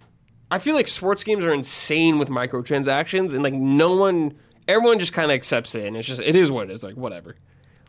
I 0.53 0.59
feel 0.59 0.75
like 0.75 0.87
sports 0.87 1.23
games 1.23 1.43
are 1.45 1.53
insane 1.53 2.19
with 2.19 2.29
microtransactions, 2.29 3.33
and 3.33 3.41
like 3.43 3.53
no 3.55 3.95
one, 3.95 4.33
everyone 4.67 4.99
just 4.99 5.13
kind 5.13 5.31
of 5.31 5.35
accepts 5.35 5.73
it, 5.75 5.85
and 5.87 5.97
it's 5.97 6.07
just 6.07 6.21
it 6.21 6.35
is 6.35 6.51
what 6.51 6.69
it 6.69 6.73
is. 6.73 6.83
Like 6.83 6.95
whatever. 6.95 7.35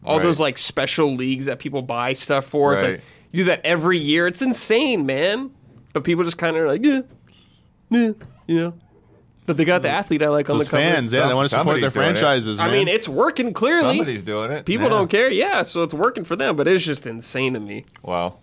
All 0.05 0.17
Right. 0.17 0.23
those 0.23 0.41
like 0.41 0.57
special 0.59 1.15
leagues 1.15 1.45
that 1.47 1.59
people 1.59 1.83
buy 1.83 2.13
stuff 2.15 2.45
for. 2.47 2.75
It's 2.75 2.83
Right. 2.83 2.93
like 2.93 3.01
you 3.33 3.37
do 3.39 3.45
that 3.45 3.61
every 3.65 3.99
year. 3.99 4.27
It's 4.27 4.41
insane, 4.43 5.05
man. 5.07 5.51
But 5.93 6.05
people 6.05 6.25
just 6.25 6.39
kind 6.39 6.57
of 6.57 6.67
like 6.67 6.85
yeah, 6.85 7.03
yeah, 7.91 8.13
you 8.47 8.55
know. 8.57 8.75
But 9.47 9.59
they 9.59 9.65
got 9.67 9.83
the 9.83 9.91
athlete 9.91 10.23
I 10.23 10.29
like 10.29 10.49
on 10.49 10.57
Those 10.57 10.67
the 10.69 10.71
cover. 10.71 10.83
fans, 10.83 11.13
yeah, 11.13 11.29
they 11.29 11.35
want 11.35 11.45
to 11.45 11.49
support 11.51 11.79
their 11.81 11.91
doing 11.91 11.91
it. 11.91 11.93
franchises, 11.93 12.57
man. 12.57 12.71
I 12.71 12.73
mean, 12.73 12.89
it's 12.89 13.07
working 13.09 13.53
clearly. 13.53 13.91
Somebody's 13.99 14.23
doing 14.23 14.51
it. 14.51 14.65
People 14.65 14.85
Yeah. 14.85 14.89
don't 14.97 15.09
care, 15.11 15.31
yeah. 15.31 15.63
So 15.65 15.83
it's 15.83 15.93
working 15.93 16.25
for 16.25 16.35
them, 16.35 16.57
but 16.57 16.67
it's 16.67 16.83
just 16.85 17.07
insane 17.07 17.53
to 17.53 17.61
me. 17.61 17.85
Wow. 18.03 18.39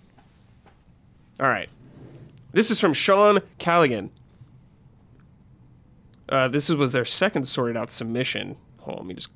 All 1.39 1.47
right. 1.49 1.69
This 2.51 2.71
is 2.71 2.79
from 2.79 2.93
Sean 2.93 3.39
Callaghan. 3.57 4.11
Uh, 6.29 6.47
this 6.47 6.69
is, 6.69 6.75
was 6.75 6.91
their 6.91 7.05
second 7.05 7.43
sorted 7.43 7.75
out 7.75 7.91
submission. 7.91 8.55
Hold 8.79 8.99
on, 8.99 9.03
let 9.03 9.07
me 9.07 9.13
just 9.15 9.29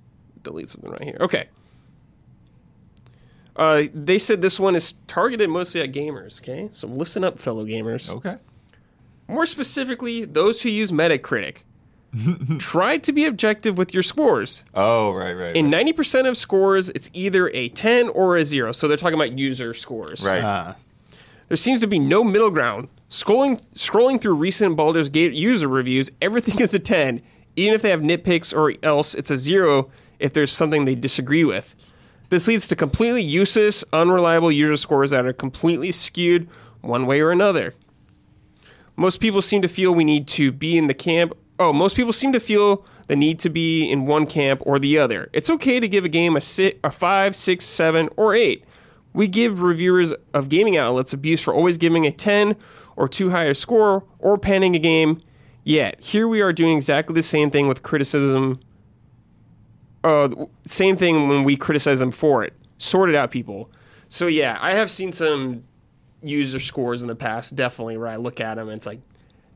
delete 0.44 0.70
something 0.70 0.90
right 0.90 1.04
here. 1.04 1.18
Okay. 1.20 1.48
Uh, 3.56 3.84
they 3.94 4.18
said 4.18 4.42
this 4.42 4.60
one 4.60 4.76
is 4.76 4.94
targeted 5.08 5.50
mostly 5.50 5.82
at 5.82 5.92
gamers, 5.92 6.42
okay? 6.42 6.70
So 6.72 6.88
listen 6.88 7.24
up, 7.24 7.40
fellow 7.40 7.66
gamers. 7.66 8.14
Okay. 8.14 8.38
More 9.28 9.46
specifically, 9.46 10.26
those 10.26 10.62
who 10.62 10.70
use 10.70 10.92
Metacritic. 10.92 11.58
Try 12.60 12.98
to 13.00 13.12
be 13.12 13.26
objective 13.26 13.78
with 13.78 13.94
your 13.94 14.04
scores. 14.04 14.64
Oh, 14.74 15.14
right, 15.14 15.34
right. 15.34 15.56
In 15.56 15.72
right. 15.72 15.86
90% 15.86 16.28
of 16.28 16.38
scores, 16.38 16.90
it's 16.90 17.10
either 17.14 17.50
a 17.50 17.70
10 17.70 18.10
or 18.10 18.38
a 18.38 18.46
0. 18.46 18.72
So 18.72 18.88
they're 18.88 18.98
talking 18.98 19.16
about 19.16 19.38
user 19.38 19.74
scores. 19.74 20.26
right. 20.26 20.44
Ah. 20.44 20.76
There 21.48 21.58
seems 21.58 21.82
to 21.82 21.88
be 21.88 22.00
no 22.00 22.24
middle 22.24 22.50
ground. 22.50 22.88
Scrolling 23.10 23.70
scrolling 23.76 24.20
through 24.20 24.36
recent 24.36 24.76
Baldur's 24.76 25.10
Gate 25.10 25.34
user 25.34 25.68
reviews, 25.68 26.10
everything 26.22 26.60
is 26.60 26.74
a 26.74 26.80
10, 26.80 27.22
even 27.56 27.74
if 27.74 27.82
they 27.82 27.90
have 27.90 28.02
nitpicks 28.02 28.56
or 28.56 28.74
else 28.84 29.14
it's 29.14 29.32
a 29.32 29.38
0 29.38 29.90
if 30.20 30.34
there's 30.34 30.52
something 30.52 30.86
they 30.86 30.96
disagree 30.96 31.44
with. 31.44 31.76
This 32.30 32.48
leads 32.48 32.68
to 32.70 32.76
completely 32.76 33.22
useless, 33.22 33.84
unreliable 33.94 34.52
user 34.52 34.78
scores 34.78 35.12
that 35.12 35.26
are 35.26 35.34
completely 35.34 35.92
skewed 35.92 36.50
one 36.82 37.06
way 37.06 37.22
or 37.22 37.32
another. 37.32 37.76
Most 38.96 39.20
people 39.20 39.42
seem 39.42 39.62
to 39.62 39.68
feel 39.68 39.92
we 39.92 40.04
need 40.04 40.28
to 40.30 40.52
be 40.52 40.78
in 40.78 40.88
the 40.88 40.94
camp. 40.94 41.34
Oh, 41.60 41.74
most 41.74 41.96
people 41.96 42.14
seem 42.14 42.34
to 42.34 42.40
feel 42.40 42.86
the 43.08 43.16
need 43.16 43.40
to 43.40 43.50
be 43.50 43.90
in 43.90 44.06
one 44.06 44.26
camp 44.26 44.62
or 44.66 44.80
the 44.80 44.98
other. 44.98 45.30
It's 45.34 45.50
okay 45.50 45.80
to 45.80 45.88
give 45.88 46.06
a 46.06 46.10
game 46.10 46.36
a, 46.36 46.42
si- 46.42 46.80
a 46.84 46.90
5, 46.90 47.36
6, 47.36 47.66
7, 47.66 48.10
or 48.18 48.34
8. 48.34 48.64
We 49.14 49.28
give 49.28 49.62
reviewers 49.62 50.14
of 50.34 50.50
gaming 50.50 50.78
outlets 50.78 51.14
abuse 51.14 51.42
for 51.42 51.54
always 51.54 51.78
giving 51.78 52.06
a 52.06 52.12
10 52.12 52.56
or 52.96 53.08
too 53.08 53.30
high 53.30 53.46
a 53.46 53.54
score 53.54 54.04
or 54.20 54.38
panning 54.38 54.76
a 54.76 54.80
game. 54.80 55.22
Yet, 55.64 56.00
here 56.00 56.28
we 56.28 56.42
are 56.42 56.54
doing 56.54 56.78
exactly 56.78 57.14
the 57.14 57.24
same 57.24 57.50
thing 57.50 57.68
with 57.68 57.84
criticism. 57.84 58.60
Uh, 60.04 60.30
same 60.66 60.96
thing 60.96 61.28
when 61.28 61.44
we 61.44 61.56
criticize 61.56 62.00
them 62.00 62.12
for 62.12 62.44
it. 62.44 62.54
Sort 62.78 63.10
it 63.10 63.16
out 63.16 63.32
people. 63.32 63.72
So, 64.08 64.28
yeah, 64.28 64.58
I 64.62 64.76
have 64.76 64.92
seen 64.92 65.12
some 65.12 65.64
user 66.22 66.60
scores 66.60 67.02
in 67.02 67.08
the 67.08 67.16
past, 67.16 67.56
definitely, 67.56 67.98
where 67.98 68.08
I 68.08 68.18
look 68.18 68.40
at 68.40 68.56
them 68.56 68.70
and 68.70 68.78
it's 68.78 68.86
like 68.86 69.00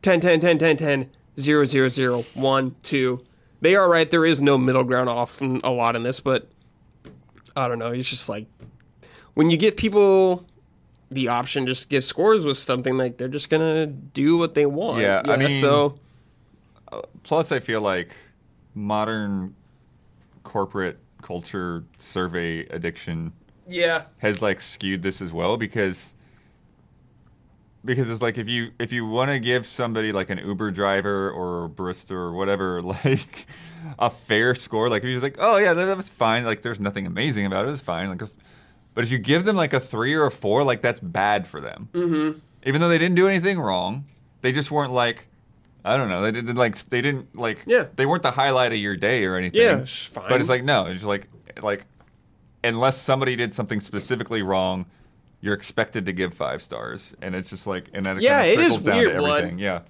10, 0.02 0.20
10, 0.20 0.40
10, 0.40 0.58
10, 0.58 0.78
10, 0.78 1.10
0, 1.40 1.66
0, 1.66 1.90
0, 1.90 2.22
1, 2.34 2.76
2. 2.84 3.26
They 3.62 3.76
are 3.76 3.90
right. 3.90 4.10
There 4.10 4.26
is 4.26 4.42
no 4.42 4.58
middle 4.58 4.84
ground 4.84 5.10
often 5.10 5.62
a 5.64 5.70
lot 5.70 5.96
in 5.96 6.04
this, 6.04 6.20
but 6.20 6.50
I 7.56 7.68
don't 7.68 7.80
know. 7.80 7.92
It's 7.92 8.10
just 8.10 8.30
like 8.30 8.48
when 9.34 9.50
you 9.50 9.58
give 9.58 9.76
people 9.76 10.46
the 11.12 11.28
option 11.28 11.66
just 11.66 11.84
to 11.84 11.90
give 11.90 12.04
scores 12.04 12.46
with 12.46 12.58
something, 12.58 12.98
like 12.98 13.18
they're 13.18 13.28
just 13.28 13.50
to 13.50 13.88
do 13.88 14.38
what 14.38 14.54
they 14.54 14.66
want. 14.66 15.02
Yeah, 15.02 15.22
I 15.26 15.38
mean- 15.38 15.62
so 15.62 15.96
uh, 16.92 17.02
Plus, 17.24 17.52
I 17.52 17.60
feel 17.60 17.82
like 17.82 18.16
modern 18.74 19.56
corporate 20.44 20.98
culture 21.22 21.84
survey 21.98 22.66
addiction 22.68 23.34
yeah. 23.68 24.04
has 24.20 24.42
like 24.42 24.62
skewed 24.62 25.04
this 25.04 25.22
as 25.22 25.32
well 25.32 25.58
because 25.58 26.16
because 27.84 28.10
it's 28.10 28.22
like 28.22 28.38
if 28.38 28.48
you 28.48 28.72
if 28.80 28.92
you 28.92 29.06
want 29.06 29.30
to 29.30 29.40
give 29.40 29.68
somebody 29.68 30.12
like 30.12 30.30
an 30.30 30.38
Uber 30.38 30.72
driver 30.72 31.30
or 31.30 31.66
a 31.66 31.70
barista 31.70 32.12
or 32.12 32.32
whatever 32.34 32.82
like 33.06 33.48
a 33.98 34.10
fair 34.10 34.56
score 34.56 34.90
like 34.90 35.04
if 35.04 35.10
you're 35.10 35.20
like 35.20 35.38
oh 35.40 35.58
yeah 35.58 35.74
that, 35.74 35.86
that 35.86 35.98
was 35.98 36.10
fine 36.10 36.44
like 36.44 36.62
there's 36.62 36.80
nothing 36.80 37.06
amazing 37.06 37.46
about 37.46 37.66
it 37.66 37.72
it's 37.72 37.82
fine 37.82 38.10
like 38.10 38.22
but 39.00 39.06
if 39.06 39.12
you 39.12 39.18
give 39.18 39.46
them 39.46 39.56
like 39.56 39.72
a 39.72 39.80
three 39.80 40.14
or 40.14 40.26
a 40.26 40.32
four 40.32 40.62
like 40.66 40.82
that's 40.82 41.00
bad 41.00 41.48
for 41.48 41.62
them 41.62 41.88
mm-hmm. 41.94 42.38
even 42.66 42.82
though 42.82 42.90
they 42.90 42.98
didn't 42.98 43.16
do 43.16 43.30
anything 43.30 43.58
wrong 43.58 44.04
they 44.42 44.52
just 44.52 44.72
weren't 44.72 44.92
like 44.92 45.28
I 45.86 45.96
don't 45.96 46.10
know. 46.10 46.22
They 46.22 46.32
didn't 46.32 46.56
like. 46.58 46.76
They 46.76 47.02
didn't 47.02 47.36
like. 47.38 47.64
Yeah. 47.66 47.86
They 47.96 48.06
weren't 48.06 48.22
the 48.22 48.32
highlight 48.32 48.74
of 48.74 48.78
your 48.78 48.98
day 48.98 49.24
or 49.24 49.38
anything. 49.38 49.62
Yeah, 49.62 49.86
fine. 49.86 50.26
But 50.28 50.42
it's 50.42 50.50
like 50.50 50.64
no. 50.64 50.88
It's 50.88 51.06
like 51.06 51.30
like 51.62 51.86
unless 52.64 53.02
somebody 53.02 53.36
did 53.36 53.54
something 53.54 53.80
specifically 53.80 54.42
wrong, 54.42 54.86
you're 55.42 55.54
expected 55.54 56.06
to 56.06 56.12
give 56.12 56.34
five 56.34 56.62
stars, 56.62 57.16
and 57.22 57.34
it's 57.34 57.50
just 57.50 57.66
like 57.66 57.90
and 57.94 58.06
then 58.06 58.18
it 58.18 58.24
Yeah, 58.24 58.42
kind 58.42 58.60
of 58.60 58.60
is 58.60 58.74
trickles 58.74 58.84
down 58.84 58.98
weird, 58.98 59.14
to 59.14 59.20
Blood. 59.20 59.60
Yeah. 59.60 59.82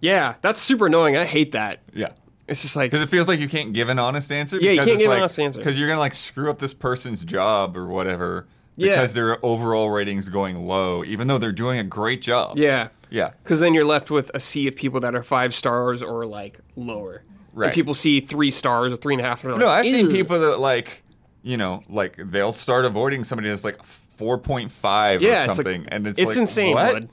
Yeah, 0.00 0.34
that's 0.42 0.60
super 0.60 0.86
annoying. 0.86 1.16
I 1.16 1.24
hate 1.24 1.52
that. 1.52 1.80
Yeah. 1.94 2.10
It's 2.48 2.62
just 2.62 2.76
like 2.76 2.90
Because 2.90 3.02
it 3.04 3.08
feels 3.10 3.26
like 3.28 3.40
you 3.40 3.48
can't 3.48 3.72
give 3.72 3.88
an 3.88 3.98
honest 3.98 4.30
answer. 4.30 4.56
Yeah, 4.56 4.70
you 4.70 4.70
because 4.72 4.86
can't 4.86 4.98
give 5.00 5.10
an 5.10 5.16
honest 5.18 5.38
answer. 5.40 5.58
Because 5.58 5.78
you're 5.78 5.88
gonna 5.88 6.00
like 6.00 6.14
screw 6.14 6.48
up 6.50 6.58
this 6.58 6.74
person's 6.74 7.24
job 7.24 7.76
or 7.76 7.86
whatever. 7.86 8.46
Yeah. 8.76 8.90
Because 9.00 9.14
their 9.14 9.44
overall 9.44 9.90
ratings 9.90 10.28
going 10.28 10.66
low, 10.66 11.02
even 11.04 11.28
though 11.28 11.38
they're 11.38 11.50
doing 11.52 11.78
a 11.78 11.84
great 11.84 12.20
job. 12.22 12.58
yeah, 12.58 12.88
Yeah. 13.10 13.30
because 13.42 13.58
then 13.58 13.72
you're 13.74 13.86
left 13.86 14.10
with 14.10 14.30
a 14.34 14.38
sea 14.40 14.68
of 14.68 14.76
people 14.76 15.00
that 15.00 15.14
are 15.14 15.22
five 15.22 15.54
stars 15.54 16.02
or 16.02 16.26
like 16.26 16.60
lower. 16.76 17.22
Right. 17.54 17.66
And 17.68 17.74
people 17.74 17.94
see 17.94 18.20
three 18.20 18.50
stars 18.50 18.92
or 18.92 18.96
three 18.96 19.14
and 19.14 19.22
a 19.22 19.24
half. 19.24 19.42
And 19.42 19.52
they're 19.54 19.58
No, 19.60 19.66
like, 19.66 19.86
I've 19.86 19.90
seen 19.90 20.10
people 20.10 20.38
that 20.38 20.60
like, 20.60 21.02
you 21.42 21.56
know, 21.56 21.82
like 21.88 22.16
they'll 22.18 22.52
start 22.52 22.84
avoiding 22.84 23.24
somebody 23.24 23.48
that's 23.48 23.64
like 23.64 23.82
four 23.82 24.36
point 24.36 24.70
five 24.70 25.22
Yeah, 25.22 25.28
or 25.30 25.32
it's 25.38 25.46
like- 25.48 25.54
something, 25.56 25.86
and 25.88 26.06
it's 26.06 26.20
it's 26.20 26.28
like, 26.32 26.36
insane, 26.38 26.74
What? 26.74 27.04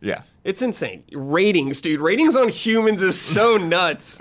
Yeah. 0.00 0.22
It's 0.44 0.62
insane. 0.62 1.02
Ratings, 1.12 1.80
dude. 1.80 2.00
Ratings 2.00 2.36
on 2.36 2.48
humans 2.48 3.02
is 3.02 3.20
so 3.20 3.56
nuts. 3.58 4.18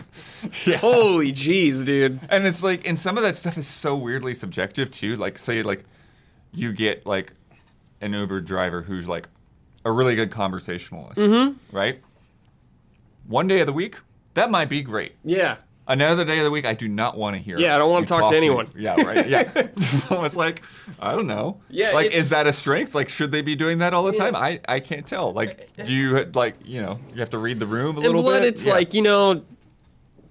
Holy 0.79 1.31
jeez, 1.31 1.85
dude. 1.85 2.19
And 2.29 2.47
it's 2.47 2.63
like, 2.63 2.87
and 2.87 2.97
some 2.97 3.17
of 3.17 3.23
that 3.23 3.35
stuff 3.35 3.57
is 3.57 3.67
so 3.67 3.95
weirdly 3.95 4.33
subjective 4.33 4.89
too. 4.89 5.15
Like, 5.17 5.37
say, 5.37 5.61
like, 5.63 5.83
you 6.53 6.71
get 6.73 7.05
like 7.05 7.33
an 8.01 8.13
Uber 8.13 8.41
driver 8.41 8.81
who's 8.81 9.07
like 9.07 9.27
a 9.83 9.91
really 9.91 10.15
good 10.15 10.31
conversationalist, 10.31 11.19
Mm-hmm. 11.19 11.75
right? 11.75 12.01
One 13.27 13.47
day 13.47 13.59
of 13.59 13.67
the 13.67 13.73
week, 13.73 13.97
that 14.35 14.49
might 14.51 14.69
be 14.69 14.81
great. 14.81 15.13
Yeah. 15.23 15.57
Another 15.87 16.25
day 16.25 16.39
of 16.39 16.43
the 16.45 16.49
week, 16.49 16.65
I 16.65 16.73
do 16.73 16.87
not 16.87 17.15
want 17.15 17.35
to 17.35 17.41
hear. 17.41 17.59
Yeah, 17.59 17.75
I 17.75 17.77
don't 17.77 17.91
wanna 17.91 18.01
you 18.03 18.07
talk 18.07 18.31
to 18.31 18.35
anyone. 18.35 18.69
Yeah, 18.75 18.99
right. 19.03 19.27
Yeah. 19.27 19.51
so 19.77 20.23
it's 20.25 20.35
like, 20.35 20.63
I 20.99 21.11
don't 21.13 21.27
know. 21.27 21.61
Yeah, 21.69 21.91
Like, 21.91 22.11
is 22.11 22.31
that 22.31 22.47
a 22.47 22.53
strength? 22.53 22.95
Like, 22.95 23.07
should 23.07 23.29
they 23.29 23.43
be 23.43 23.55
doing 23.55 23.77
that 23.77 23.93
all 23.93 24.03
the 24.03 24.13
Yeah. 24.13 24.31
time? 24.31 24.35
I, 24.35 24.59
I 24.67 24.79
can't 24.79 25.05
tell. 25.05 25.31
Like, 25.31 25.69
do 25.85 25.93
you 25.93 26.25
like 26.33 26.55
you 26.65 26.81
know 26.81 26.99
you 27.13 27.19
have 27.19 27.29
to 27.31 27.37
read 27.37 27.59
the 27.59 27.67
room 27.67 27.97
a 27.97 27.99
And 27.99 28.07
little 28.07 28.23
blood, 28.23 28.41
bit? 28.41 28.47
it's 28.47 28.65
Yeah. 28.65 28.73
like 28.73 28.93
you 28.95 29.03
know, 29.03 29.43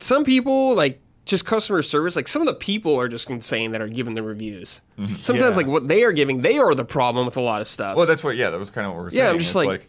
some 0.00 0.24
people 0.24 0.74
like 0.74 0.98
just 1.24 1.46
customer 1.46 1.82
service. 1.82 2.16
Like 2.16 2.26
some 2.28 2.42
of 2.42 2.46
the 2.46 2.54
people 2.54 2.96
are 2.98 3.06
just 3.08 3.30
insane 3.30 3.70
that 3.72 3.80
are 3.80 3.88
giving 3.88 4.14
the 4.14 4.22
reviews. 4.24 4.80
Sometimes 5.06 5.40
Yeah. 5.40 5.48
like 5.50 5.66
what 5.68 5.86
they 5.88 6.02
are 6.02 6.12
giving, 6.12 6.42
they 6.42 6.58
are 6.58 6.74
the 6.74 6.84
problem 6.84 7.26
with 7.26 7.36
a 7.36 7.40
lot 7.40 7.60
of 7.60 7.68
stuff. 7.68 7.96
Well, 7.96 8.06
that's 8.06 8.24
what. 8.24 8.36
Yeah, 8.36 8.50
that 8.50 8.58
was 8.58 8.70
kind 8.70 8.86
of 8.88 8.92
what 8.94 9.04
we're 9.04 9.10
saying. 9.10 9.24
Yeah, 9.24 9.30
I'm 9.30 9.38
just 9.38 9.50
It's 9.50 9.64
like- 9.66 9.88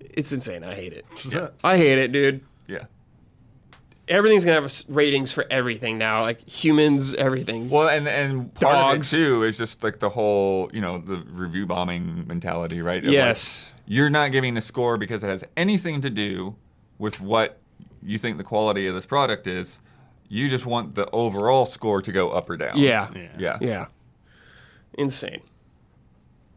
it's 0.00 0.30
insane. 0.32 0.62
I 0.64 0.74
hate 0.74 0.92
it. 0.92 1.06
Yeah. 1.30 1.48
I 1.64 1.76
hate 1.76 1.98
it, 1.98 2.12
dude. 2.12 2.42
yeah. 2.66 2.84
Everything's 4.10 4.44
gonna 4.44 4.60
have 4.60 4.84
ratings 4.88 5.32
for 5.32 5.46
everything 5.50 5.96
now, 5.96 6.22
like 6.22 6.46
humans, 6.48 7.14
everything. 7.14 7.70
Well, 7.70 7.88
and 7.88 8.06
and 8.08 8.52
part 8.54 8.74
Dogs. 8.74 9.12
of 9.12 9.18
it 9.18 9.22
too 9.22 9.42
is 9.44 9.56
just 9.56 9.82
like 9.82 10.00
the 10.00 10.10
whole 10.10 10.70
you 10.72 10.80
know 10.80 10.98
the 10.98 11.24
review 11.30 11.64
bombing 11.66 12.26
mentality, 12.26 12.82
right? 12.82 12.98
Of, 12.98 13.04
like, 13.04 13.12
yes. 13.12 13.72
you're 13.86 14.10
not 14.10 14.32
giving 14.32 14.56
a 14.56 14.60
score 14.60 14.98
because 14.98 15.22
it 15.22 15.28
has 15.28 15.44
anything 15.56 16.00
to 16.02 16.10
do 16.10 16.56
with 16.98 17.20
what 17.20 17.60
you 18.02 18.18
think 18.18 18.36
the 18.36 18.44
quality 18.44 18.86
of 18.86 18.94
this 18.94 19.06
product 19.06 19.46
is. 19.46 19.80
You 20.32 20.48
just 20.48 20.64
want 20.64 20.94
the 20.94 21.10
overall 21.10 21.66
score 21.66 22.00
to 22.02 22.12
go 22.12 22.30
up 22.30 22.48
or 22.48 22.56
down. 22.56 22.78
Yeah. 22.78 23.10
Yeah. 23.12 23.28
Yeah. 23.36 23.58
Yeah. 23.60 23.86
Insane. 24.94 25.40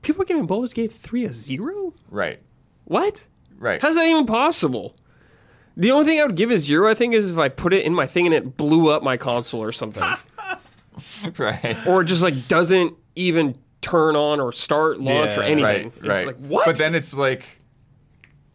People 0.04 0.22
are 0.22 0.26
giving 0.26 0.46
Baldur's 0.46 0.74
Gate 0.74 0.92
3 0.92 1.26
a 1.26 1.34
zero? 1.34 1.94
Right. 2.12 2.40
What? 2.86 3.26
Right. 3.58 3.82
How's 3.82 3.96
that 3.96 4.06
even 4.06 4.26
possible? 4.28 4.96
The 5.76 5.92
only 5.92 6.06
thing 6.06 6.20
I 6.20 6.26
would 6.26 6.36
give 6.36 6.52
a 6.52 6.58
zero, 6.58 6.90
I 6.90 6.94
think, 6.94 7.14
is 7.14 7.30
if 7.32 7.38
I 7.38 7.50
put 7.50 7.74
it 7.74 7.86
in 7.86 7.94
my 7.94 8.06
thing 8.06 8.26
and 8.26 8.36
it 8.36 8.58
blew 8.58 8.90
up 8.90 9.02
my 9.04 9.18
console 9.18 9.64
or 9.64 9.72
something. 9.72 10.04
right. 11.38 11.88
or 11.88 12.02
it 12.02 12.06
just 12.06 12.22
like 12.22 12.48
doesn't 12.48 12.96
even 13.16 13.56
turn 13.82 14.16
on 14.16 14.40
or 14.40 14.52
start, 14.52 15.00
launch, 15.00 15.38
or 15.38 15.42
anything. 15.44 15.64
Right. 15.64 15.94
It's 15.98 16.08
right. 16.08 16.28
like, 16.28 16.38
what? 16.38 16.66
But 16.66 16.78
then 16.78 16.94
it's 16.96 17.14
like, 17.14 17.60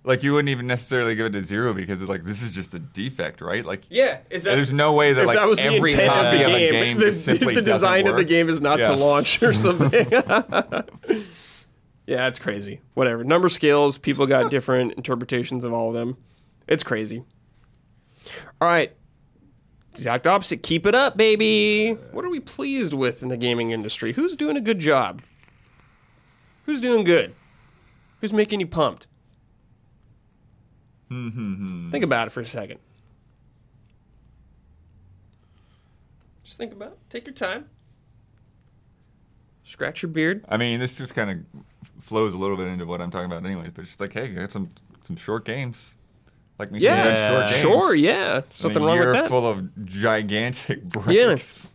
like 0.04 0.22
you 0.22 0.32
wouldn't 0.32 0.48
even 0.48 0.66
necessarily 0.66 1.14
give 1.14 1.26
it 1.26 1.34
a 1.34 1.42
zero 1.42 1.74
because 1.74 2.00
it's 2.00 2.08
like 2.08 2.24
this 2.24 2.40
is 2.40 2.50
just 2.50 2.72
a 2.74 2.78
defect, 2.78 3.40
right? 3.40 3.64
Like 3.64 3.84
yeah, 3.90 4.18
is 4.30 4.44
that, 4.44 4.54
There's 4.54 4.72
no 4.72 4.94
way 4.94 5.12
that 5.12 5.26
like 5.26 5.36
that 5.36 5.58
every 5.60 5.92
copy 5.92 6.06
of 6.06 6.32
the 6.32 6.44
of 6.46 6.52
a 6.54 6.58
game, 6.58 6.72
game 6.72 6.98
the, 6.98 7.12
simply 7.12 7.54
the 7.54 7.62
design 7.62 8.06
of 8.06 8.16
the 8.16 8.24
game 8.24 8.48
is 8.48 8.60
not 8.60 8.78
Yeah. 8.78 8.88
to 8.88 8.96
launch 8.96 9.42
or 9.42 9.52
something. 9.54 10.06
yeah, 12.06 12.28
it's 12.28 12.38
crazy. 12.38 12.80
Whatever. 12.94 13.22
Number 13.24 13.48
scales, 13.48 13.98
people 13.98 14.26
got 14.26 14.50
different 14.50 14.94
interpretations 14.94 15.64
of 15.64 15.72
all 15.72 15.88
of 15.88 15.94
them. 15.94 16.16
It's 16.68 16.82
crazy. 16.82 17.24
All 18.60 18.68
right. 18.68 18.94
Exact 19.90 20.26
opposite. 20.26 20.62
Keep 20.62 20.86
it 20.86 20.94
up, 20.94 21.16
baby. 21.16 21.92
What 22.12 22.24
are 22.24 22.28
we 22.28 22.40
pleased 22.40 22.92
with 22.92 23.22
in 23.22 23.28
the 23.28 23.36
gaming 23.36 23.70
industry? 23.70 24.12
Who's 24.12 24.36
doing 24.36 24.56
a 24.56 24.60
good 24.60 24.78
job? 24.78 25.22
Who's 26.66 26.80
doing 26.80 27.02
good? 27.04 27.34
Who's 28.20 28.32
making 28.32 28.60
you 28.60 28.66
pumped? 28.66 29.06
Think 31.08 32.04
about 32.04 32.26
it 32.26 32.30
for 32.30 32.40
a 32.40 32.46
second. 32.46 32.78
Just 36.44 36.58
think 36.58 36.72
about 36.72 36.92
it. 36.92 36.98
Take 37.08 37.26
your 37.26 37.34
time. 37.34 37.70
Scratch 39.64 40.02
your 40.02 40.10
beard. 40.10 40.44
I 40.48 40.58
mean, 40.58 40.80
this 40.80 40.98
just 40.98 41.14
kind 41.14 41.30
of 41.30 41.38
flows 42.02 42.34
a 42.34 42.38
little 42.38 42.56
bit 42.56 42.68
into 42.68 42.84
what 42.86 43.00
I'm 43.00 43.10
talking 43.10 43.26
about, 43.26 43.44
anyways. 43.44 43.70
But 43.70 43.82
it's 43.82 43.90
just 43.90 44.00
like, 44.00 44.12
hey, 44.12 44.24
I 44.24 44.40
got 44.40 44.52
some 44.52 44.70
some 45.02 45.16
short 45.16 45.44
games, 45.44 45.94
like 46.58 46.70
me 46.70 46.80
Yeah, 46.80 47.04
good 47.04 47.16
short 47.30 47.48
games. 47.50 47.60
sure, 47.60 47.94
yeah. 47.94 48.40
Something 48.50 48.82
wrong 48.82 48.98
with 48.98 49.12
that. 49.12 49.28
full 49.28 49.46
of 49.46 49.84
gigantic 49.84 50.82
breaks 50.88 51.68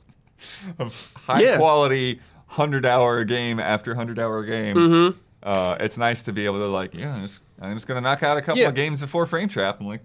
of 0.79 1.13
high 1.15 1.41
Yeah. 1.41 1.57
quality 1.57 2.19
hundred 2.47 2.85
hour 2.85 3.23
game 3.23 3.59
after 3.59 3.95
hundred 3.95 4.19
hour 4.19 4.43
game. 4.43 4.75
Mm-hmm. 4.75 5.17
Uh, 5.41 5.75
it's 5.79 5.97
nice 5.97 6.23
to 6.23 6.33
be 6.33 6.45
able 6.45 6.59
to 6.59 6.67
like, 6.67 6.93
yeah, 6.93 7.13
I'm 7.15 7.21
just, 7.23 7.41
I'm 7.61 7.73
just 7.75 7.87
gonna 7.87 8.01
knock 8.01 8.23
out 8.23 8.37
a 8.37 8.41
couple 8.41 8.61
Yeah. 8.61 8.69
of 8.69 8.75
games 8.75 9.01
before 9.01 9.25
Frame 9.25 9.49
Trap. 9.49 9.77
I'm 9.79 9.87
like, 9.87 10.01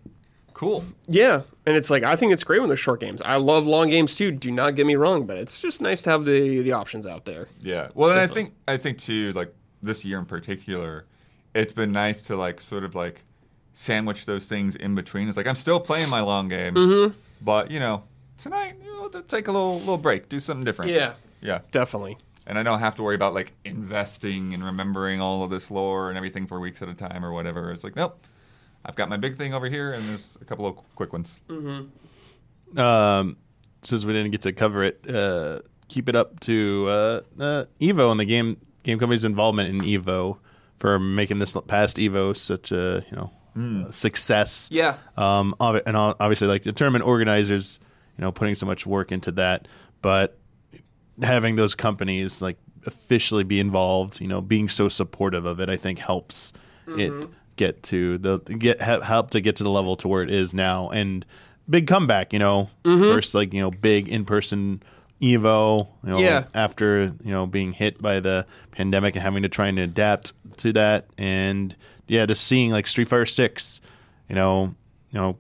cool. 0.55 0.85
Yeah, 1.07 1.43
and 1.66 1.76
it's 1.76 1.91
like 1.91 2.03
I 2.03 2.16
think 2.16 2.33
it's 2.33 2.43
great 2.45 2.59
when 2.61 2.68
they're 2.68 2.76
short 2.76 3.01
games. 3.01 3.20
I 3.24 3.37
love 3.37 3.66
long 3.66 3.91
games 3.91 4.14
too. 4.14 4.31
Do 4.33 4.51
not 4.51 4.74
get 4.74 4.87
me 4.87 4.97
wrong, 4.97 5.26
but 5.26 5.37
it's 5.37 5.61
just 5.61 5.81
nice 5.81 6.03
to 6.03 6.11
have 6.11 6.24
the 6.24 6.61
the 6.62 6.72
options 6.72 7.07
out 7.07 7.24
there. 7.24 7.49
Yeah. 7.61 7.89
Well, 7.95 8.11
and 8.11 8.18
I 8.18 8.26
think 8.26 8.55
I 8.66 8.76
think 8.76 8.99
too, 8.99 9.33
like 9.35 9.55
this 9.83 10.05
year 10.05 10.18
in 10.18 10.24
particular, 10.24 11.05
it's 11.55 11.72
been 11.72 11.93
nice 11.93 12.22
to 12.22 12.37
like 12.37 12.61
sort 12.61 12.83
of 12.85 12.95
like 12.97 13.22
sandwich 13.81 14.26
those 14.26 14.47
things 14.47 14.74
in 14.74 14.97
between. 14.97 15.29
It's 15.29 15.37
like 15.37 15.47
I'm 15.47 15.55
still 15.55 15.79
playing 15.79 16.09
my 16.11 16.20
long 16.20 16.49
game, 16.49 16.74
Mm-hmm. 16.74 17.14
but 17.41 17.70
you 17.70 17.79
know, 17.79 18.03
tonight 18.37 18.74
you 18.85 18.93
know, 18.93 19.09
to 19.09 19.22
take 19.22 19.47
a 19.47 19.53
little 19.53 19.79
little 19.79 19.99
break, 19.99 20.29
do 20.29 20.41
something 20.41 20.64
different. 20.64 20.91
Yeah. 20.91 21.12
Yeah. 21.41 21.61
Definitely. 21.70 22.18
And 22.45 22.59
I 22.59 22.62
don't 22.64 22.81
have 22.81 22.97
to 22.97 23.03
worry 23.05 23.14
about 23.14 23.35
like 23.35 23.53
investing 23.64 24.53
and 24.55 24.64
remembering 24.64 25.20
all 25.20 25.45
of 25.45 25.51
this 25.51 25.70
lore 25.70 26.09
and 26.09 26.16
everything 26.16 26.47
for 26.49 26.59
weeks 26.59 26.83
at 26.83 26.89
a 26.89 26.95
time 26.95 27.24
or 27.24 27.31
whatever. 27.33 27.70
It's 27.70 27.85
like, 27.85 27.95
nope. 27.95 28.18
I've 28.85 28.97
got 28.97 29.09
my 29.09 29.16
big 29.18 29.37
thing 29.37 29.53
over 29.55 29.68
here, 29.68 29.93
and 29.93 30.03
there's 30.09 30.37
a 30.41 30.45
couple 30.47 30.64
of 30.66 30.76
quick 30.95 31.12
ones. 31.12 31.41
um, 32.76 33.37
since 33.83 34.05
we 34.05 34.12
didn't 34.12 34.31
get 34.31 34.41
to 34.43 34.53
cover 34.53 34.83
it, 34.83 35.01
uh, 35.09 35.61
keep 35.89 36.09
it 36.09 36.16
up 36.16 36.41
to 36.41 36.87
uh, 36.89 37.20
uh, 37.39 37.64
Evo 37.81 38.11
and 38.11 38.18
the 38.18 38.24
game 38.24 38.57
game 38.83 38.99
company's 38.99 39.24
involvement 39.24 39.68
in 39.68 39.81
Evo 39.83 40.39
for 40.79 40.99
making 40.99 41.39
this 41.39 41.55
past 41.66 41.97
Evo 41.99 42.37
such 42.37 42.72
a 42.72 43.05
you 43.11 43.16
know 43.16 43.31
uh, 43.59 43.90
success. 43.90 44.68
Yeah. 44.70 44.96
Um, 45.16 45.54
and 45.61 45.96
obviously, 45.96 46.46
like 46.48 46.62
the 46.62 46.72
tournament 46.72 47.04
organizers, 47.06 47.80
you 48.16 48.22
know, 48.22 48.32
putting 48.32 48.54
so 48.54 48.66
much 48.66 48.86
work 48.86 49.11
into 49.12 49.32
that, 49.32 49.66
but 50.02 50.38
having 51.22 51.56
those 51.56 51.74
companies 51.74 52.40
like 52.40 52.59
officially 52.86 53.44
be 53.44 53.59
involved, 53.59 54.20
you 54.20 54.28
know, 54.28 54.40
being 54.40 54.68
so 54.68 54.88
supportive 54.88 55.44
of 55.44 55.61
it, 55.61 55.68
I 55.68 55.76
think 55.76 55.98
helps 55.98 56.52
it 56.86 57.12
get 57.56 57.82
to 57.82 58.16
the 58.18 58.38
get 58.38 58.80
help 58.80 59.30
to 59.30 59.40
get 59.40 59.56
to 59.56 59.64
the 59.64 59.70
level 59.70 59.96
to 59.96 60.09
where 60.09 60.22
it 60.22 60.30
is 60.30 60.54
now. 60.54 60.88
And 60.90 61.26
big 61.68 61.86
comeback, 61.86 62.32
you 62.32 62.38
know, 62.38 62.70
first 62.84 63.34
like 63.34 63.52
you 63.52 63.61
know 63.61 63.70
big 63.70 64.09
in 64.09 64.24
person 64.24 64.82
Evo, 65.20 65.88
you 66.04 66.11
know, 66.11 66.18
Yeah. 66.18 66.44
after 66.54 67.12
you 67.24 67.30
know 67.32 67.46
being 67.46 67.72
hit 67.72 68.00
by 68.00 68.20
the 68.20 68.46
pandemic 68.70 69.16
and 69.16 69.22
having 69.24 69.42
to 69.42 69.48
try 69.48 69.66
and 69.66 69.78
adapt 69.78 70.32
to 70.59 70.72
that, 70.74 71.06
and 71.18 71.74
yeah, 72.09 72.26
just 72.26 72.44
seeing 72.44 72.70
like 72.70 72.86
Street 72.86 73.09
Fighter 73.09 73.26
Six, 73.26 73.80
you 74.28 74.34
know, 74.34 74.74
you 75.11 75.18
know, 75.20 75.38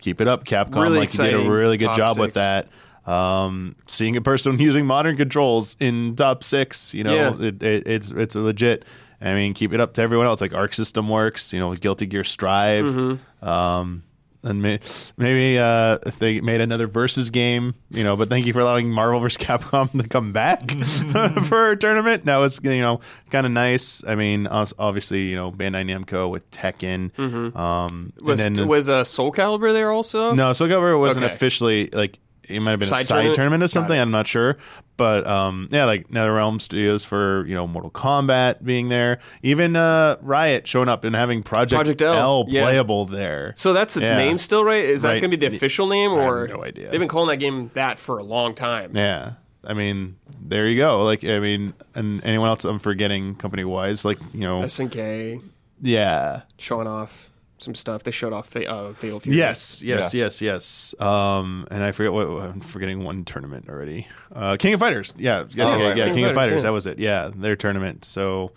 keep 0.00 0.20
it 0.20 0.28
up, 0.28 0.44
Capcom. 0.44 0.82
Really 0.82 0.98
like 1.00 1.12
you 1.12 1.24
did 1.24 1.34
a 1.34 1.50
really 1.50 1.76
good 1.76 1.96
job 1.96 2.14
six. 2.14 2.18
with 2.20 2.34
that. 2.34 2.68
Um, 3.06 3.74
seeing 3.86 4.16
a 4.16 4.20
person 4.20 4.58
using 4.60 4.86
modern 4.86 5.16
controls 5.16 5.76
in 5.80 6.14
top 6.14 6.44
six, 6.44 6.92
you 6.94 7.04
know, 7.04 7.14
Yeah. 7.14 7.46
it, 7.48 7.62
it, 7.62 7.86
it's 7.88 8.10
it's 8.10 8.34
legit. 8.34 8.84
I 9.20 9.34
mean, 9.34 9.52
keep 9.54 9.72
it 9.72 9.80
up 9.80 9.94
to 9.94 10.02
everyone 10.02 10.26
else. 10.26 10.40
Like 10.40 10.54
Arc 10.54 10.74
System 10.74 11.08
works, 11.08 11.52
you 11.52 11.58
know, 11.58 11.74
Guilty 11.74 12.06
Gear 12.06 12.22
Strive. 12.22 12.84
Mm-hmm. 12.84 13.48
Um, 13.48 14.04
and 14.42 14.62
may, 14.62 14.78
maybe 15.16 15.58
uh, 15.58 15.98
if 16.06 16.18
they 16.18 16.40
made 16.40 16.60
another 16.60 16.86
versus 16.86 17.30
game, 17.30 17.74
you 17.90 18.04
know. 18.04 18.16
But 18.16 18.28
thank 18.28 18.46
you 18.46 18.52
for 18.52 18.60
allowing 18.60 18.90
Marvel 18.90 19.20
vs. 19.20 19.36
Capcom 19.44 19.90
to 20.02 20.08
come 20.08 20.32
back 20.32 20.70
for 21.48 21.70
a 21.72 21.76
tournament. 21.76 22.24
That 22.26 22.36
was 22.36 22.60
you 22.62 22.78
know 22.80 23.00
kind 23.30 23.46
of 23.46 23.52
nice. 23.52 24.02
I 24.06 24.14
mean, 24.14 24.46
obviously 24.46 25.28
you 25.28 25.36
know 25.36 25.50
Bandai 25.52 25.84
Namco 25.84 26.30
with 26.30 26.48
Tekken. 26.50 27.10
Um, 27.56 28.12
Was 28.22 28.44
and 28.44 28.56
then 28.56 28.68
was 28.68 28.88
uh, 28.88 29.04
Soul 29.04 29.32
Calibur 29.32 29.72
there 29.72 29.90
also? 29.90 30.34
no, 30.34 30.52
Soul 30.52 30.68
Calibur 30.68 30.98
wasn't 30.98 31.24
Okay. 31.24 31.34
officially 31.34 31.88
like 31.92 32.18
it 32.48 32.60
might 32.60 32.72
have 32.72 32.80
been 32.80 32.88
Side 32.88 33.02
a 33.02 33.04
side 33.04 33.14
tournament? 33.14 33.36
tournament, 33.36 33.62
or 33.62 33.68
something. 33.68 33.98
I'm 33.98 34.10
not 34.10 34.26
sure, 34.26 34.56
but 34.96 35.26
um, 35.26 35.68
yeah, 35.70 35.84
like 35.84 36.08
NetherRealm 36.08 36.60
Studios 36.60 37.04
for 37.04 37.46
you 37.46 37.54
know 37.54 37.66
Mortal 37.66 37.90
Kombat 37.90 38.64
being 38.64 38.88
there, 38.88 39.18
even 39.42 39.76
uh, 39.76 40.16
Riot 40.22 40.66
showing 40.66 40.88
up 40.88 41.04
and 41.04 41.14
having 41.14 41.42
Project, 41.42 41.76
Project 41.78 42.02
L, 42.02 42.12
L, 42.14 42.46
yeah. 42.48 42.62
playable 42.62 43.04
there. 43.04 43.52
So 43.56 43.72
that's 43.72 43.96
its 43.96 44.06
Yeah. 44.06 44.16
name 44.16 44.38
still, 44.38 44.64
right? 44.64 44.84
Is 44.84 45.02
that 45.02 45.08
Right. 45.10 45.20
going 45.20 45.30
to 45.30 45.36
be 45.36 45.46
the 45.48 45.54
official 45.54 45.86
name, 45.86 46.10
have 46.10 46.18
or 46.18 46.48
no 46.48 46.64
idea. 46.64 46.90
They've 46.90 47.00
been 47.00 47.08
calling 47.08 47.28
that 47.28 47.36
game 47.36 47.70
that 47.74 47.98
for 47.98 48.18
a 48.18 48.22
long 48.24 48.54
time. 48.54 48.92
Yeah. 48.94 49.32
I 49.64 49.74
mean, 49.74 50.16
there 50.40 50.66
you 50.68 50.76
go. 50.78 51.02
Like, 51.04 51.24
I 51.24 51.40
mean, 51.40 51.74
and 51.94 52.24
anyone 52.24 52.48
else 52.48 52.64
I'm 52.64 52.78
forgetting 52.78 53.34
company 53.34 53.64
wise, 53.64 54.04
like, 54.04 54.18
you 54.32 54.40
know, 54.40 54.62
SNK 54.62 55.42
yeah. 55.82 56.42
showing 56.58 56.86
off 56.86 57.27
some 57.58 57.74
stuff. 57.74 58.02
They 58.04 58.10
showed 58.10 58.32
off 58.32 58.48
Fa- 58.48 58.68
uh, 58.70 58.92
Fatal 58.94 59.20
Fury. 59.20 59.36
Yes, 59.38 59.82
yes, 59.82 60.14
Yeah. 60.14 60.24
yes, 60.24 60.40
yes. 60.40 60.94
Um, 61.00 61.66
and 61.70 61.82
I 61.82 61.92
forget 61.92 62.12
what 62.12 62.26
I'm 62.28 62.60
forgetting 62.60 63.04
one 63.04 63.24
tournament 63.24 63.68
already. 63.68 64.06
Uh, 64.34 64.56
King 64.58 64.74
of 64.74 64.80
Fighters. 64.80 65.12
Yeah, 65.16 65.44
yes, 65.50 65.70
Oh, 65.72 65.76
yeah, 65.78 65.88
right, 65.88 65.96
yeah, 65.96 66.04
right. 66.04 66.14
King 66.14 66.24
of 66.24 66.34
Fighters. 66.34 66.62
yeah. 66.62 66.68
That 66.68 66.72
was 66.72 66.86
it. 66.86 66.98
Yeah, 66.98 67.30
their 67.34 67.56
tournament. 67.56 68.04
So, 68.04 68.52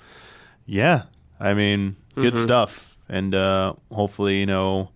yeah, 0.66 1.04
I 1.40 1.54
mean, 1.54 1.96
good 2.16 2.34
Mm-hmm. 2.36 2.44
stuff. 2.44 2.98
And 3.10 3.36
uh, 3.36 3.74
hopefully, 3.92 4.40
you 4.40 4.46
know, 4.46 4.90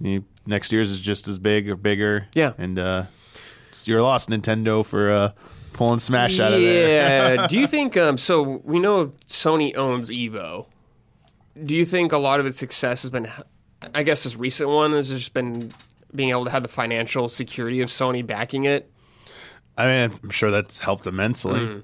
the 0.00 0.22
next 0.46 0.72
year's 0.72 0.90
is 0.90 1.00
just 1.00 1.28
as 1.28 1.38
big 1.38 1.68
or 1.68 1.76
bigger. 1.76 2.26
Yeah. 2.34 2.52
And 2.56 2.78
uh, 2.78 3.04
you're 3.84 4.00
lost, 4.02 4.30
Nintendo, 4.30 4.84
for 4.84 5.10
uh, 5.10 5.32
pulling 5.74 5.98
Smash 5.98 6.38
out 6.40 6.52
of 6.52 6.60
there. 6.60 7.36
Yeah. 7.36 7.46
Do 7.48 7.58
you 7.58 7.66
think? 7.66 7.96
Um, 7.96 8.16
so 8.16 8.62
we 8.64 8.78
know 8.78 9.12
Sony 9.26 9.76
owns 9.76 10.10
Evo. 10.10 10.66
Do 11.62 11.74
you 11.76 11.84
think 11.84 12.12
a 12.12 12.18
lot 12.18 12.40
of 12.40 12.46
its 12.46 12.58
success 12.58 13.02
has 13.02 13.10
been? 13.10 13.30
I 13.94 14.02
guess 14.02 14.24
this 14.24 14.36
recent 14.36 14.68
one 14.70 14.92
has 14.92 15.10
just 15.10 15.34
been 15.34 15.72
being 16.14 16.30
able 16.30 16.44
to 16.46 16.50
have 16.50 16.62
the 16.62 16.68
financial 16.68 17.28
security 17.28 17.80
of 17.80 17.88
Sony 17.90 18.26
backing 18.26 18.64
it. 18.64 18.90
I 19.76 19.86
mean, 19.86 20.18
I'm 20.22 20.30
sure 20.30 20.50
that's 20.50 20.80
helped 20.80 21.06
immensely. 21.06 21.60
Mm. 21.60 21.82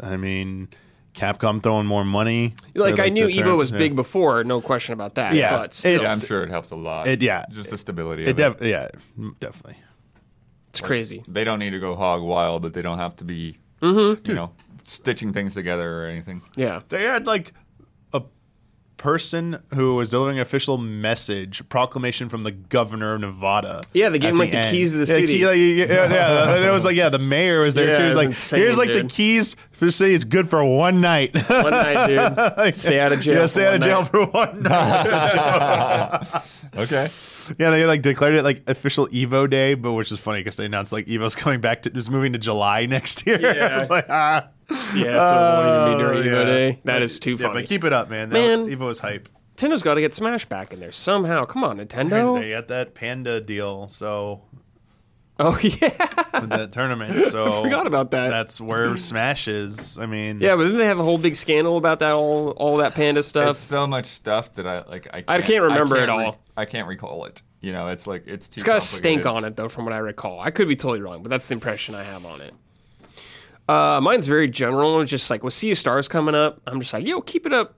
I 0.00 0.16
mean, 0.16 0.68
Capcom 1.14 1.62
throwing 1.62 1.86
more 1.86 2.04
money. 2.04 2.54
Like, 2.74 2.96
They're 2.96 3.06
I 3.06 3.08
knew 3.08 3.26
the 3.26 3.32
Evo 3.36 3.42
term- 3.44 3.58
was 3.58 3.70
yeah. 3.72 3.78
big 3.78 3.96
before, 3.96 4.44
no 4.44 4.60
question 4.60 4.92
about 4.94 5.16
that. 5.16 5.34
Yeah, 5.34 5.56
but 5.58 5.74
still, 5.74 6.02
Yeah, 6.02 6.12
I'm 6.12 6.20
sure 6.20 6.42
it 6.44 6.50
helps 6.50 6.70
a 6.70 6.76
lot. 6.76 7.06
It- 7.06 7.20
yeah. 7.22 7.44
just 7.50 7.70
the 7.70 7.78
stability. 7.78 8.22
It 8.22 8.38
of 8.40 8.58
def- 8.58 8.66
yeah, 8.66 8.88
mm, 9.18 9.38
definitely. 9.40 9.76
it's 10.68 10.80
crazy. 10.80 11.22
They 11.28 11.44
don't 11.44 11.58
need 11.58 11.70
to 11.70 11.80
go 11.80 11.96
hog 11.96 12.22
wild, 12.22 12.62
but 12.62 12.72
they 12.74 12.82
don't 12.82 12.98
have 12.98 13.16
to 13.16 13.24
be, 13.24 13.58
Mm-hmm. 13.82 14.26
you 14.28 14.34
know, 14.36 14.52
stitching 14.84 15.32
things 15.32 15.54
together 15.54 16.02
or 16.04 16.06
anything. 16.06 16.40
Yeah. 16.56 16.80
They 16.88 17.02
had 17.02 17.26
like 17.26 17.48
a 17.48 17.61
person 19.02 19.60
who 19.74 19.96
was 19.96 20.10
delivering 20.10 20.38
an 20.38 20.42
official 20.42 20.78
message, 20.78 21.68
proclamation 21.68 22.28
from 22.28 22.44
the 22.44 22.52
governor 22.52 23.14
of 23.14 23.20
Nevada. 23.20 23.82
Yeah, 23.92 24.10
they 24.10 24.20
gave 24.20 24.30
him, 24.30 24.38
like, 24.38 24.52
the 24.52 24.58
end. 24.58 24.70
keys 24.70 24.92
to 24.92 24.98
the 24.98 25.12
Yeah, 25.12 25.18
city. 25.18 25.26
key- 25.38 25.46
like, 25.46 25.56
yeah, 25.90 26.10
yeah, 26.12 26.68
it 26.68 26.72
was 26.72 26.84
like 26.84 26.94
yeah, 26.94 27.08
the 27.08 27.18
mayor 27.18 27.62
was 27.62 27.74
there 27.74 27.88
Yeah, 27.88 27.96
too. 27.96 28.02
He 28.02 28.06
was 28.08 28.16
like, 28.16 28.26
insane, 28.26 28.60
here's 28.60 28.78
like 28.78 28.92
the 28.92 29.02
keys 29.04 29.56
for 29.72 29.86
the 29.86 29.92
city. 29.92 30.14
It's 30.14 30.24
good 30.24 30.48
for 30.48 30.64
one 30.64 31.00
night. 31.00 31.34
One 31.50 31.70
night, 31.72 32.06
dude. 32.06 32.74
Stay 32.74 33.00
out 33.00 33.12
of 33.12 33.20
jail. 33.20 33.40
yeah, 33.40 33.46
stay 33.46 33.66
out 33.66 33.74
of 33.74 33.80
jail 33.82 34.02
night. 34.02 34.10
for 34.10 34.24
one 34.26 34.62
night. 34.62 36.42
Okay. 36.76 37.08
Yeah, 37.58 37.70
they 37.70 37.84
like 37.86 38.02
declared 38.02 38.34
it 38.36 38.44
like 38.44 38.62
official 38.68 39.08
Evo 39.08 39.50
day, 39.50 39.74
but 39.74 39.92
which 39.94 40.12
is 40.12 40.20
funny 40.20 40.38
because 40.40 40.56
they 40.56 40.66
announced 40.66 40.92
like 40.92 41.06
Evo's 41.06 41.34
coming 41.34 41.60
back 41.60 41.82
to 41.82 41.90
just 41.90 42.08
moving 42.10 42.32
to 42.34 42.38
July 42.38 42.86
next 42.86 43.26
year. 43.26 43.40
Yeah. 43.40 43.80
it's 43.80 43.90
like 43.90 44.06
ah, 44.08 44.46
Yeah, 44.94 45.04
so 45.28 45.34
it 45.34 45.66
won't 45.66 45.86
even 45.86 45.98
be 45.98 46.02
during 46.02 46.18
uh, 46.18 46.20
Oh, 46.20 46.22
Evo 46.22 46.46
yeah. 46.46 46.52
Day. 46.54 46.80
That 46.84 47.02
is 47.02 47.18
too 47.18 47.32
yeah, 47.32 47.36
funny. 47.48 47.54
but 47.60 47.66
keep 47.68 47.84
it 47.84 47.92
up, 47.92 48.10
man. 48.10 48.30
That 48.30 48.34
Man. 48.58 48.66
Evo 48.68 48.90
is 48.90 48.98
hype. 48.98 49.28
Nintendo's 49.56 49.82
got 49.82 49.94
to 49.94 50.00
get 50.00 50.14
Smash 50.14 50.46
back 50.46 50.72
in 50.72 50.80
there 50.80 50.90
somehow. 50.92 51.44
Come 51.44 51.62
on, 51.62 51.78
Nintendo. 51.78 52.38
They 52.38 52.50
got 52.50 52.68
that 52.68 52.94
Panda 52.94 53.40
deal, 53.40 53.86
so 53.88 54.42
Oh 55.38 55.58
yeah, 55.62 56.40
with 56.40 56.50
that 56.50 56.72
tournament. 56.72 57.24
So 57.26 57.62
forgot 57.62 57.86
about 57.86 58.10
that. 58.12 58.28
That's 58.30 58.60
where 58.60 58.96
Smash 58.96 59.48
is. 59.48 59.98
I 59.98 60.06
mean, 60.06 60.40
yeah, 60.40 60.56
but 60.56 60.64
didn't 60.64 60.78
they 60.78 60.86
have 60.86 60.98
a 61.00 61.04
whole 61.04 61.18
big 61.18 61.36
scandal 61.36 61.76
about 61.76 62.00
that 62.00 62.12
all 62.12 62.50
all 62.50 62.76
that 62.78 62.94
panda 62.94 63.20
It's 63.20 63.28
stuff? 63.28 63.56
so 63.56 63.86
much 63.86 64.06
stuff 64.06 64.52
that 64.54 64.66
I 64.66 64.82
like. 64.88 65.06
I 65.12 65.22
can't, 65.22 65.30
I 65.30 65.40
can't 65.42 65.62
remember 65.62 65.96
it 65.96 66.02
re- 66.02 66.08
all. 66.08 66.38
I 66.56 66.64
can't 66.64 66.86
recall 66.86 67.24
it. 67.26 67.42
You 67.60 67.72
know, 67.72 67.88
it's 67.88 68.06
like 68.06 68.24
it's 68.26 68.48
too. 68.48 68.56
It's 68.58 68.62
got 68.62 68.78
a 68.78 68.80
stink 68.80 69.24
on 69.26 69.44
it 69.44 69.56
though, 69.56 69.68
from 69.68 69.84
what 69.84 69.94
I 69.94 69.98
recall. 69.98 70.40
I 70.40 70.50
could 70.50 70.68
be 70.68 70.76
totally 70.76 71.00
wrong, 71.00 71.22
but 71.22 71.30
that's 71.30 71.46
the 71.46 71.54
impression 71.54 71.94
I 71.94 72.02
have 72.02 72.26
on 72.26 72.40
it. 72.40 72.54
Uh, 73.68 74.00
mine's 74.02 74.26
very 74.26 74.48
general. 74.48 75.00
It's 75.00 75.10
just 75.10 75.30
like 75.30 75.42
with 75.44 75.52
Sea 75.54 75.72
of 75.72 75.78
Stars 75.78 76.08
coming 76.08 76.34
up, 76.34 76.60
I'm 76.66 76.80
just 76.80 76.92
like, 76.92 77.06
yo, 77.06 77.20
keep 77.20 77.46
it 77.46 77.52
up. 77.52 77.74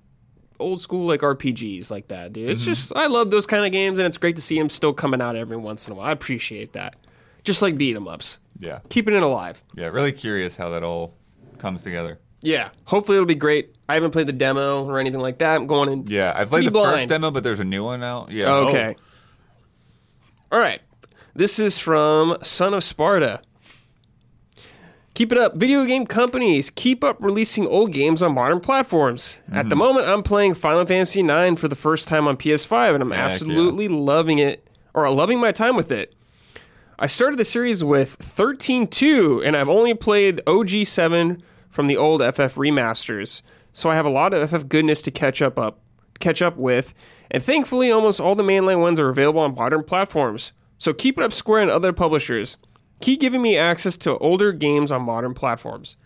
Old 0.61 0.81
school 0.81 1.07
like 1.07 1.21
RPGs 1.21 1.91
like 1.91 2.09
that, 2.09 2.33
dude. 2.33 2.49
It's 2.49 2.65
just 2.65 2.93
I 2.95 3.09
love 3.09 3.31
those 3.31 3.45
kind 3.47 3.67
of 3.67 3.73
games, 3.73 3.99
and 3.99 4.07
it's 4.07 4.19
great 4.19 4.37
to 4.37 4.43
see 4.43 4.57
them 4.59 4.69
still 4.69 4.93
coming 4.93 5.21
out 5.21 5.35
every 5.37 5.57
once 5.57 5.87
in 5.87 5.93
a 5.93 5.97
while. 5.97 6.07
I 6.09 6.13
appreciate 6.13 6.73
that. 6.75 6.95
Just 7.43 7.61
like 7.61 7.77
beat 7.77 7.95
'em 7.97 8.07
ups, 8.09 8.39
Yeah, 8.61 8.79
keeping 8.89 9.15
it 9.15 9.23
alive. 9.23 9.63
yeah. 9.75 9.87
Really 9.89 10.13
curious 10.13 10.57
how 10.57 10.71
that 10.71 10.83
all 10.85 11.15
comes 11.59 11.83
together. 11.83 12.19
Yeah, 12.41 12.69
hopefully 12.85 13.17
it'll 13.17 13.27
be 13.27 13.35
great. 13.35 13.75
I 13.89 13.95
haven't 13.95 14.13
played 14.13 14.27
the 14.29 14.33
demo 14.33 14.85
or 14.85 14.99
anything 15.01 15.21
like 15.21 15.39
that. 15.39 15.57
I'm 15.57 15.67
going 15.67 15.91
in. 15.91 16.07
Yeah, 16.07 16.33
I've 16.37 16.51
played 16.51 16.67
the 16.67 16.71
blind. 16.71 16.99
first 16.99 17.09
demo, 17.09 17.31
but 17.33 17.43
there's 17.43 17.61
a 17.61 17.65
new 17.65 17.85
one 17.85 18.03
out. 18.03 18.31
Yeah. 18.31 18.51
Okay. 18.55 18.97
All 20.53 20.59
right. 20.61 20.81
This 21.35 21.59
is 21.59 21.79
from 21.79 22.37
Son 22.43 22.75
of 22.75 22.85
Sparta. 22.85 23.41
Keep 25.15 25.31
it 25.31 25.39
up. 25.39 25.55
Video 25.55 25.85
game 25.85 26.07
companies 26.07 26.71
keep 26.71 27.05
up 27.05 27.17
releasing 27.21 27.69
old 27.69 27.93
games 27.93 28.21
on 28.21 28.35
modern 28.35 28.59
platforms. 28.59 29.41
At 29.53 29.69
the 29.69 29.77
mm-hmm. 29.77 29.79
moment, 29.79 30.07
I'm 30.07 30.25
playing 30.25 30.55
Final 30.55 30.85
Fantasy 30.85 31.21
IX 31.21 31.61
for 31.61 31.69
the 31.69 31.77
first 31.77 32.09
time 32.09 32.27
on 32.27 32.37
PS5, 32.37 32.95
and 32.95 33.03
I'm 33.03 33.11
Heck 33.13 33.31
absolutely 33.31 33.87
loving 33.87 34.41
it, 34.41 34.67
or 34.93 35.09
loving 35.11 35.39
my 35.39 35.53
time 35.53 35.77
with 35.77 35.93
it. 35.93 36.15
I 36.99 37.07
started 37.07 37.39
the 37.39 37.45
series 37.45 37.85
with 37.85 38.19
13.2, 38.19 39.45
and 39.47 39.57
I've 39.57 39.69
only 39.69 39.95
played 39.95 40.41
OG7 40.47 41.41
from 41.71 41.87
the 41.87 41.97
old 41.97 42.21
FF 42.21 42.57
remasters, 42.57 43.43
so 43.73 43.91
I 43.91 43.95
have 43.95 44.07
a 44.07 44.11
lot 44.11 44.35
of 44.35 44.51
FF 44.51 44.69
goodness 44.69 45.01
to 45.03 45.11
catch 45.11 45.41
up 45.41 45.59
up 45.59 45.81
catch 46.21 46.41
up 46.41 46.57
with, 46.57 46.95
and 47.31 47.43
thankfully, 47.43 47.91
almost 47.91 48.21
all 48.21 48.35
the 48.35 48.45
mainline 48.45 48.81
ones 48.81 49.01
are 49.01 49.09
available 49.09 49.41
on 49.41 49.55
modern 49.55 49.83
platforms. 49.83 50.53
So 50.79 50.93
keep 50.93 51.19
it 51.19 51.25
up, 51.25 51.33
Square 51.33 51.63
and 51.63 51.71
other 51.71 51.93
publishers. 51.93 52.57
Keep 53.05 53.21
giving 53.21 53.43
me 53.43 53.57
access 53.57 53.97
to 53.99 54.17
older 54.19 54.53
games 54.53 54.91
on 54.91 55.03
modern 55.03 55.35
platforms. 55.35 55.97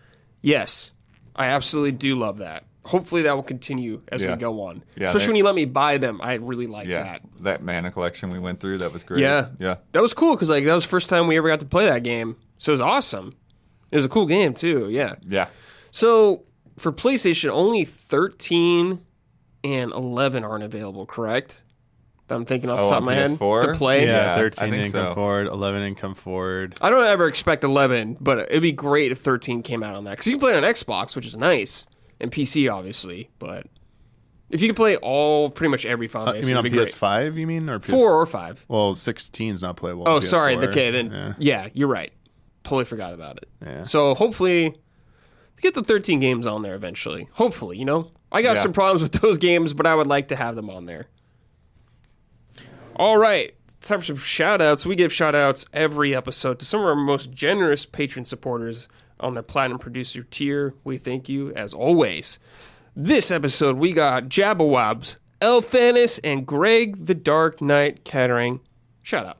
Yes, 0.43 0.93
I 1.37 1.47
absolutely 1.47 1.93
do 1.93 2.15
love 2.17 2.39
that. 2.39 2.65
Hopefully, 2.85 3.23
that 3.23 3.35
will 3.37 3.43
continue 3.43 4.01
as 4.09 4.23
Yeah. 4.23 4.33
we 4.33 4.39
go 4.39 4.63
on. 4.63 4.83
Yeah, 4.97 5.07
Especially 5.09 5.21
they- 5.21 5.29
when 5.29 5.37
you 5.37 5.45
let 5.45 5.55
me 5.55 5.65
buy 5.67 5.99
them, 5.99 6.21
I 6.23 6.35
really 6.35 6.67
like 6.67 6.87
Yeah, 6.87 7.03
that. 7.03 7.23
that 7.41 7.63
mana 7.63 7.91
collection 7.91 8.31
we 8.31 8.39
went 8.39 8.61
through, 8.61 8.79
that 8.79 8.93
was 8.93 9.05
great. 9.05 9.21
Yeah. 9.21 9.49
yeah. 9.61 9.77
That 9.93 10.01
was 10.03 10.15
cool 10.15 10.35
because 10.35 10.49
like 10.49 10.65
that 10.65 10.75
was 10.75 10.85
the 10.85 10.89
first 10.91 11.09
time 11.11 11.27
we 11.27 11.37
ever 11.37 11.49
got 11.49 11.61
to 11.61 11.67
play 11.67 11.87
that 11.87 12.03
game. 12.03 12.37
So 12.59 12.73
it 12.73 12.75
was 12.75 12.81
awesome. 12.81 13.35
It 13.91 13.97
was 13.97 14.05
a 14.05 14.09
cool 14.09 14.27
game 14.27 14.55
too. 14.55 14.89
Yeah. 14.91 15.17
Yeah. 15.29 15.49
So 15.91 16.45
for 16.79 16.91
PlayStation, 16.93 17.51
only 17.51 17.85
13 17.85 19.01
and 19.65 19.93
11 19.93 20.45
aren't 20.45 20.65
available, 20.65 21.05
correct? 21.07 21.63
That 22.29 22.35
I'm 22.35 22.45
thinking 22.45 22.69
off 22.71 22.77
the 22.77 22.83
Oh, 22.85 22.89
top 22.91 22.97
on 22.97 23.03
of 23.03 23.05
my 23.05 23.15
head. 23.15 23.31
PS4? 23.31 23.73
To 23.73 23.79
play. 23.79 24.05
yeah, 24.07 24.13
Yeah, 24.27 24.33
I 24.35 24.37
thirteen 24.37 24.71
think 24.71 24.83
didn't 24.85 24.93
come 24.93 25.07
so. 25.07 25.15
forward, 25.15 25.47
eleven 25.49 25.83
didn't 25.83 25.99
come 25.99 26.15
forward. 26.15 26.77
I 26.81 26.91
don't 26.91 27.05
ever 27.07 27.27
expect 27.27 27.65
11, 27.65 28.19
but 28.21 28.39
it'd 28.51 28.63
be 28.63 28.73
great 28.73 29.13
if 29.13 29.19
13 29.19 29.63
came 29.63 29.83
out 29.83 29.95
on 29.95 30.05
that 30.05 30.11
because 30.13 30.27
you 30.27 30.35
can 30.35 30.41
play 30.41 30.53
it 30.53 30.57
on 30.57 30.63
Xbox, 30.63 31.17
which 31.17 31.27
is 31.27 31.37
nice, 31.37 31.87
and 32.21 32.31
PC 32.31 32.71
obviously. 32.73 33.31
But 33.39 33.67
if 34.51 34.61
you 34.63 34.69
can 34.69 34.75
play 34.77 34.97
all 34.97 35.51
pretty 35.51 35.71
much 35.71 35.85
every 35.87 36.07
Final 36.07 36.29
Uh, 36.29 36.31
you 36.33 36.35
Fantasy, 36.37 36.51
mean 36.53 36.57
on 36.59 36.65
it'd 36.67 36.73
be 36.73 36.79
great. 36.79 36.89
PS5? 36.89 37.37
You 37.39 37.47
mean 37.47 37.69
or 37.69 37.79
PS- 37.79 37.91
Four 37.91 38.13
or 38.21 38.27
five. 38.27 38.65
Well, 38.69 38.95
16's 38.95 39.63
not 39.63 39.77
playable. 39.77 40.05
Oh, 40.07 40.17
on 40.17 40.23
sorry. 40.23 40.57
PS4. 40.57 40.69
Okay, 40.69 40.91
then 40.91 41.11
Yeah. 41.11 41.33
yeah. 41.39 41.69
you're 41.73 41.89
right. 41.89 42.13
Totally 42.65 42.85
forgot 42.85 43.15
about 43.15 43.39
it. 43.39 43.49
Yeah. 43.65 43.83
So 43.85 44.15
hopefully, 44.15 44.75
get 45.63 45.73
the 45.73 45.83
13 45.83 46.21
games 46.21 46.47
on 46.47 46.61
there 46.63 46.75
eventually. 46.75 47.29
Hopefully, 47.33 47.79
you 47.79 47.87
know, 47.87 48.11
I 48.31 48.43
got 48.43 48.57
Yeah. 48.57 48.63
some 48.63 48.73
problems 48.75 49.01
with 49.01 49.13
those 49.23 49.39
games, 49.39 49.73
but 49.73 49.87
I 49.87 49.95
would 49.95 50.07
like 50.07 50.29
to 50.29 50.37
have 50.37 50.55
them 50.57 50.69
on 50.69 50.85
there. 50.85 51.07
All 52.99 53.17
right, 53.17 53.55
time 53.81 54.01
for 54.01 54.07
some 54.07 54.17
shout 54.17 54.61
outs. 54.61 54.85
We 54.85 54.97
give 54.97 55.13
shout 55.13 55.35
outs 55.35 55.67
every 55.73 56.15
episode 56.17 56.59
to 56.59 56.65
some 56.65 56.81
of 56.81 56.87
our 56.87 56.97
most 56.97 57.33
generous 57.33 57.87
patron 57.87 58.25
supporters 58.25 58.89
on 59.21 59.35
the 59.35 59.43
Platinum 59.43 59.79
Producer 59.79 60.25
tier. 60.25 60.75
We 60.85 60.99
thank 60.99 61.29
you 61.29 61.53
as 61.55 61.73
always. 61.75 62.39
This 62.97 63.31
episode, 63.31 63.77
we 63.77 63.93
got 63.93 64.25
Jabbawabs, 64.25 65.17
Elthanas, 65.41 66.19
and 66.25 66.45
Greg 66.47 67.07
the 67.07 67.15
Dark 67.15 67.61
Knight 67.63 68.05
Kettering. 68.05 68.61
Shout 69.03 69.27
out. 69.27 69.39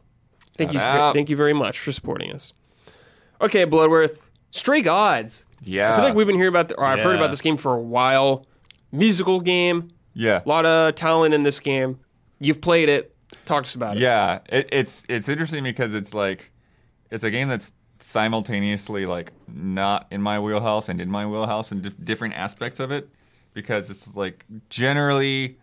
Thank 0.57 0.73
you, 0.73 0.79
out. 0.79 1.15
thank 1.15 1.29
you 1.29 1.37
very 1.37 1.53
much 1.53 1.79
for 1.79 1.91
supporting 1.93 2.33
us. 2.33 2.53
Okay, 3.41 3.65
Bloodworth, 3.65 4.31
Stray 4.53 4.81
Gods. 4.83 5.45
Yeah. 5.63 5.93
I 5.93 5.97
feel 5.97 6.05
like 6.05 6.15
we've 6.15 6.27
been 6.27 6.37
hearing 6.37 6.49
about, 6.53 6.69
the, 6.69 6.77
or 6.77 6.85
I've 6.85 7.01
heard 7.01 7.17
about 7.17 7.31
this 7.31 7.41
game 7.41 7.57
for 7.57 7.75
a 7.75 7.81
while. 7.81 8.47
Musical 8.93 9.41
game, 9.41 9.91
Yeah. 10.15 10.43
a 10.45 10.49
lot 10.49 10.65
of 10.65 10.95
talent 10.95 11.35
in 11.35 11.43
this 11.43 11.59
game. 11.61 11.99
You've 12.41 12.61
played 12.61 12.89
it. 12.89 13.15
Talk 13.45 13.65
to 13.65 13.69
us 13.69 13.75
about 13.75 13.97
it. 13.97 14.01
Yeah, 14.01 14.41
it, 14.49 14.69
it's 14.73 15.05
it's 15.09 15.29
interesting 15.29 15.63
because 15.65 15.95
it's 15.95 16.15
like 16.15 16.51
it's 17.11 17.25
a 17.25 17.31
game 17.31 17.49
that's 17.49 17.73
simultaneously 18.01 19.07
like 19.07 19.33
not 19.49 20.07
in 20.11 20.23
my 20.23 20.39
wheelhouse 20.39 20.89
and 20.89 21.01
in 21.01 21.11
my 21.11 21.27
wheelhouse 21.27 21.73
and 21.73 21.83
dif- 21.83 22.05
different 22.05 22.35
aspects 22.35 22.79
of 22.79 22.93
it 22.93 23.09
because 23.55 23.91
it's 23.91 24.15
like 24.17 24.45
generally 24.71 25.59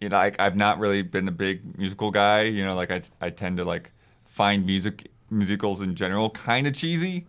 you 0.00 0.08
know 0.08 0.16
like 0.16 0.38
I've 0.38 0.56
not 0.56 0.78
really 0.78 1.02
been 1.02 1.26
a 1.26 1.32
big 1.32 1.76
musical 1.76 2.10
guy 2.10 2.42
you 2.42 2.64
know 2.64 2.74
like 2.76 2.90
I 2.90 3.02
I 3.20 3.30
tend 3.30 3.56
to 3.56 3.64
like 3.64 3.92
find 4.24 4.64
music 4.64 5.10
musicals 5.28 5.80
in 5.80 5.94
general 5.96 6.30
kind 6.30 6.66
of 6.66 6.74
cheesy 6.74 7.26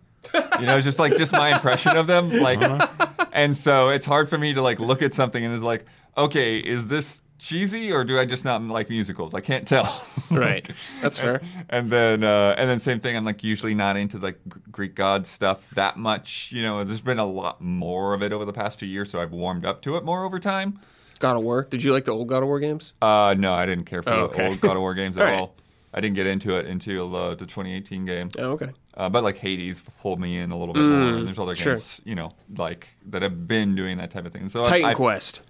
you 0.60 0.66
know 0.66 0.76
it's 0.76 0.84
just 0.84 0.98
like 0.98 1.16
just 1.16 1.32
my 1.32 1.54
impression 1.54 1.96
of 1.96 2.06
them 2.06 2.30
like 2.30 2.60
uh-huh. 2.60 3.26
and 3.32 3.56
so 3.56 3.88
it's 3.88 4.06
hard 4.06 4.28
for 4.28 4.38
me 4.38 4.54
to 4.54 4.62
like 4.62 4.78
look 4.78 5.02
at 5.02 5.14
something 5.14 5.44
and 5.44 5.52
it's 5.52 5.62
like 5.62 5.84
okay 6.16 6.58
is 6.58 6.88
this 6.88 7.22
cheesy 7.38 7.92
or 7.92 8.02
do 8.04 8.18
I 8.18 8.24
just 8.24 8.44
not 8.44 8.62
like 8.62 8.88
musicals 8.90 9.34
I 9.34 9.40
can't 9.40 9.66
tell 9.68 10.04
Right. 10.30 10.68
That's 11.02 11.18
fair. 11.18 11.40
and 11.68 11.90
then 11.90 12.24
uh, 12.24 12.54
and 12.58 12.68
then 12.68 12.78
same 12.78 12.98
thing. 13.00 13.16
I'm 13.16 13.24
like 13.24 13.44
usually 13.44 13.74
not 13.74 13.96
into 13.96 14.18
like 14.18 14.38
Greek 14.72 14.94
god 14.94 15.26
stuff 15.26 15.70
that 15.70 15.96
much. 15.96 16.50
You 16.52 16.62
know, 16.62 16.82
there's 16.82 17.00
been 17.00 17.18
a 17.18 17.26
lot 17.26 17.60
more 17.60 18.12
of 18.14 18.22
it 18.22 18.32
over 18.32 18.44
the 18.44 18.52
past 18.52 18.78
few 18.80 18.88
years, 18.88 19.10
so 19.10 19.20
I've 19.20 19.32
warmed 19.32 19.64
up 19.64 19.82
to 19.82 19.96
it 19.96 20.04
more 20.04 20.24
over 20.24 20.38
time. 20.40 20.80
God 21.18 21.36
of 21.36 21.42
War. 21.44 21.66
Did 21.70 21.82
you 21.82 21.92
like 21.92 22.04
the 22.04 22.10
old 22.12 22.26
God 22.28 22.42
of 22.42 22.48
War 22.48 22.58
games? 22.60 22.92
Uh, 23.00 23.34
no, 23.38 23.54
I 23.54 23.64
didn't 23.66 23.84
care 23.84 24.02
for 24.02 24.10
Oh, 24.10 24.26
the 24.28 24.46
old 24.48 24.60
God 24.60 24.76
of 24.76 24.80
War 24.82 24.94
games 25.02 25.16
at 25.16 25.22
All 25.22 25.28
right. 25.32 25.38
all. 25.40 25.54
I 25.94 26.00
didn't 26.00 26.16
get 26.16 26.26
into 26.26 26.56
it 26.58 26.66
until 26.66 27.14
uh, 27.16 27.30
the 27.30 27.46
2018 27.46 28.04
game. 28.04 28.28
Oh, 28.38 28.50
okay. 28.52 28.70
Uh, 28.94 29.08
but 29.08 29.22
like 29.22 29.38
Hades 29.38 29.82
pulled 30.02 30.20
me 30.20 30.36
in 30.38 30.50
a 30.50 30.58
little 30.58 30.74
bit 30.74 30.84
more, 30.84 31.16
and 31.16 31.26
there's 31.26 31.38
other 31.38 31.54
Mm, 31.54 31.58
sure. 31.58 31.74
games, 31.76 32.00
you 32.04 32.14
know, 32.16 32.28
like 32.58 32.88
that 33.06 33.22
have 33.22 33.46
been 33.48 33.74
doing 33.74 33.96
that 33.98 34.10
type 34.10 34.26
of 34.26 34.32
thing. 34.32 34.48
So 34.50 34.64
Titan 34.64 34.90
I, 34.90 34.92
Quest. 34.94 35.40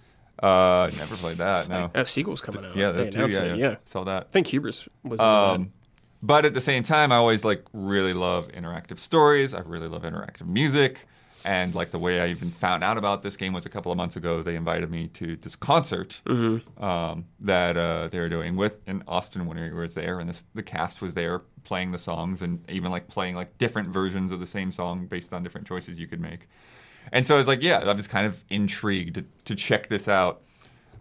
Uh, 0.42 0.90
never 0.98 1.16
played 1.16 1.38
that. 1.38 1.68
No. 1.68 1.90
Uh, 1.94 2.04
sequel's 2.04 2.40
coming 2.40 2.64
out. 2.64 2.76
Yeah, 2.76 2.92
that 2.92 3.12
too. 3.12 3.26
Yeah, 3.28 3.44
yeah, 3.44 3.54
yeah. 3.54 3.76
Saw 3.84 4.04
that. 4.04 4.24
I 4.24 4.32
think 4.32 4.48
Hubris 4.48 4.88
was. 5.02 5.20
in 5.20 5.26
Um, 5.26 5.72
but 6.22 6.44
at 6.44 6.54
the 6.54 6.60
same 6.60 6.82
time, 6.82 7.12
I 7.12 7.16
always 7.16 7.44
like 7.44 7.64
really 7.72 8.12
love 8.14 8.48
interactive 8.48 8.98
stories. 8.98 9.54
I 9.54 9.60
really 9.60 9.88
love 9.88 10.02
interactive 10.02 10.46
music, 10.46 11.06
and 11.44 11.74
like 11.74 11.90
the 11.90 11.98
way 11.98 12.20
I 12.20 12.28
even 12.28 12.50
found 12.50 12.82
out 12.84 12.98
about 12.98 13.22
this 13.22 13.36
game 13.36 13.52
was 13.52 13.64
a 13.64 13.68
couple 13.68 13.92
of 13.92 13.96
months 13.98 14.16
ago. 14.16 14.42
They 14.42 14.56
invited 14.56 14.90
me 14.90 15.08
to 15.08 15.36
this 15.36 15.56
concert 15.56 16.20
um, 16.26 17.26
that 17.40 17.76
uh, 17.76 18.08
they 18.08 18.18
were 18.18 18.28
doing 18.28 18.56
with, 18.56 18.80
and 18.86 19.02
Austin 19.06 19.46
Wintory 19.46 19.72
was 19.72 19.94
there, 19.94 20.18
and 20.18 20.28
this, 20.28 20.42
the 20.54 20.62
cast 20.62 21.00
was 21.00 21.14
there 21.14 21.40
playing 21.64 21.92
the 21.92 21.98
songs, 21.98 22.42
and 22.42 22.68
even 22.70 22.90
like 22.90 23.08
playing 23.08 23.34
like 23.36 23.56
different 23.58 23.88
versions 23.88 24.32
of 24.32 24.40
the 24.40 24.46
same 24.46 24.70
song 24.70 25.06
based 25.06 25.32
on 25.32 25.42
different 25.42 25.66
choices 25.66 25.98
you 25.98 26.06
could 26.06 26.20
make. 26.20 26.48
And 27.12 27.24
so 27.26 27.34
I 27.34 27.38
was 27.38 27.46
like, 27.46 27.62
yeah, 27.62 27.78
I 27.78 27.92
was 27.92 28.08
kind 28.08 28.26
of 28.26 28.42
intrigued 28.50 29.14
to, 29.14 29.24
to 29.46 29.54
check 29.54 29.88
this 29.88 30.08
out. 30.08 30.42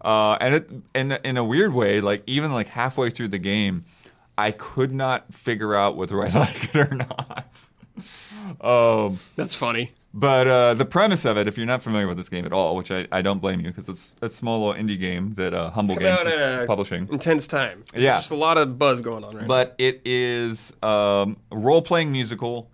Uh, 0.02 0.38
and 0.40 0.56
it, 0.56 0.70
in 0.94 1.12
in 1.24 1.38
a 1.38 1.44
weird 1.44 1.74
way, 1.74 2.00
like 2.00 2.24
even 2.28 2.52
like 2.54 2.68
halfway 2.68 3.10
through 3.10 3.30
the 3.30 3.40
game, 3.40 3.86
I 4.38 4.52
could 4.52 4.92
not 4.92 5.34
figure 5.34 5.74
out 5.76 5.96
whether 5.98 6.22
I 6.24 6.28
like 6.40 6.76
it 6.76 6.76
or 6.76 6.96
not. 6.96 7.66
um, 8.62 9.20
That's 9.36 9.56
funny. 9.56 9.92
but 10.14 10.48
uh, 10.48 10.74
the 10.76 10.86
premise 10.86 11.26
of 11.26 11.38
it, 11.38 11.48
if 11.48 11.58
you're 11.58 11.66
not 11.66 11.82
familiar 11.82 12.08
with 12.08 12.18
this 12.18 12.30
game 12.30 12.46
at 12.46 12.54
all, 12.54 12.76
which 12.76 12.92
I, 12.92 13.08
I 13.12 13.22
don't 13.24 13.40
blame 13.40 13.60
you 13.62 13.68
because 13.68 13.90
it's 13.90 14.16
a 14.22 14.30
small 14.30 14.68
little 14.68 14.82
indie 14.82 15.00
game 15.00 15.34
that 15.36 15.54
uh, 15.56 15.72
Humble 15.72 15.96
Games 15.96 16.22
is 16.22 16.36
a 16.36 16.66
publishing. 16.68 17.08
Intense 17.12 17.48
time. 17.48 17.84
There's 17.92 18.04
Yeah. 18.04 18.18
Just 18.18 18.32
a 18.32 18.36
lot 18.36 18.58
of 18.58 18.78
buzz 18.78 19.02
going 19.02 19.24
on 19.24 19.34
right 19.34 19.42
now. 19.42 19.48
But 19.48 19.76
it 19.80 20.02
is 20.06 20.72
um, 20.84 21.38
a 21.52 21.58
role 21.58 21.82
playing 21.82 22.12
musical. 22.12 22.70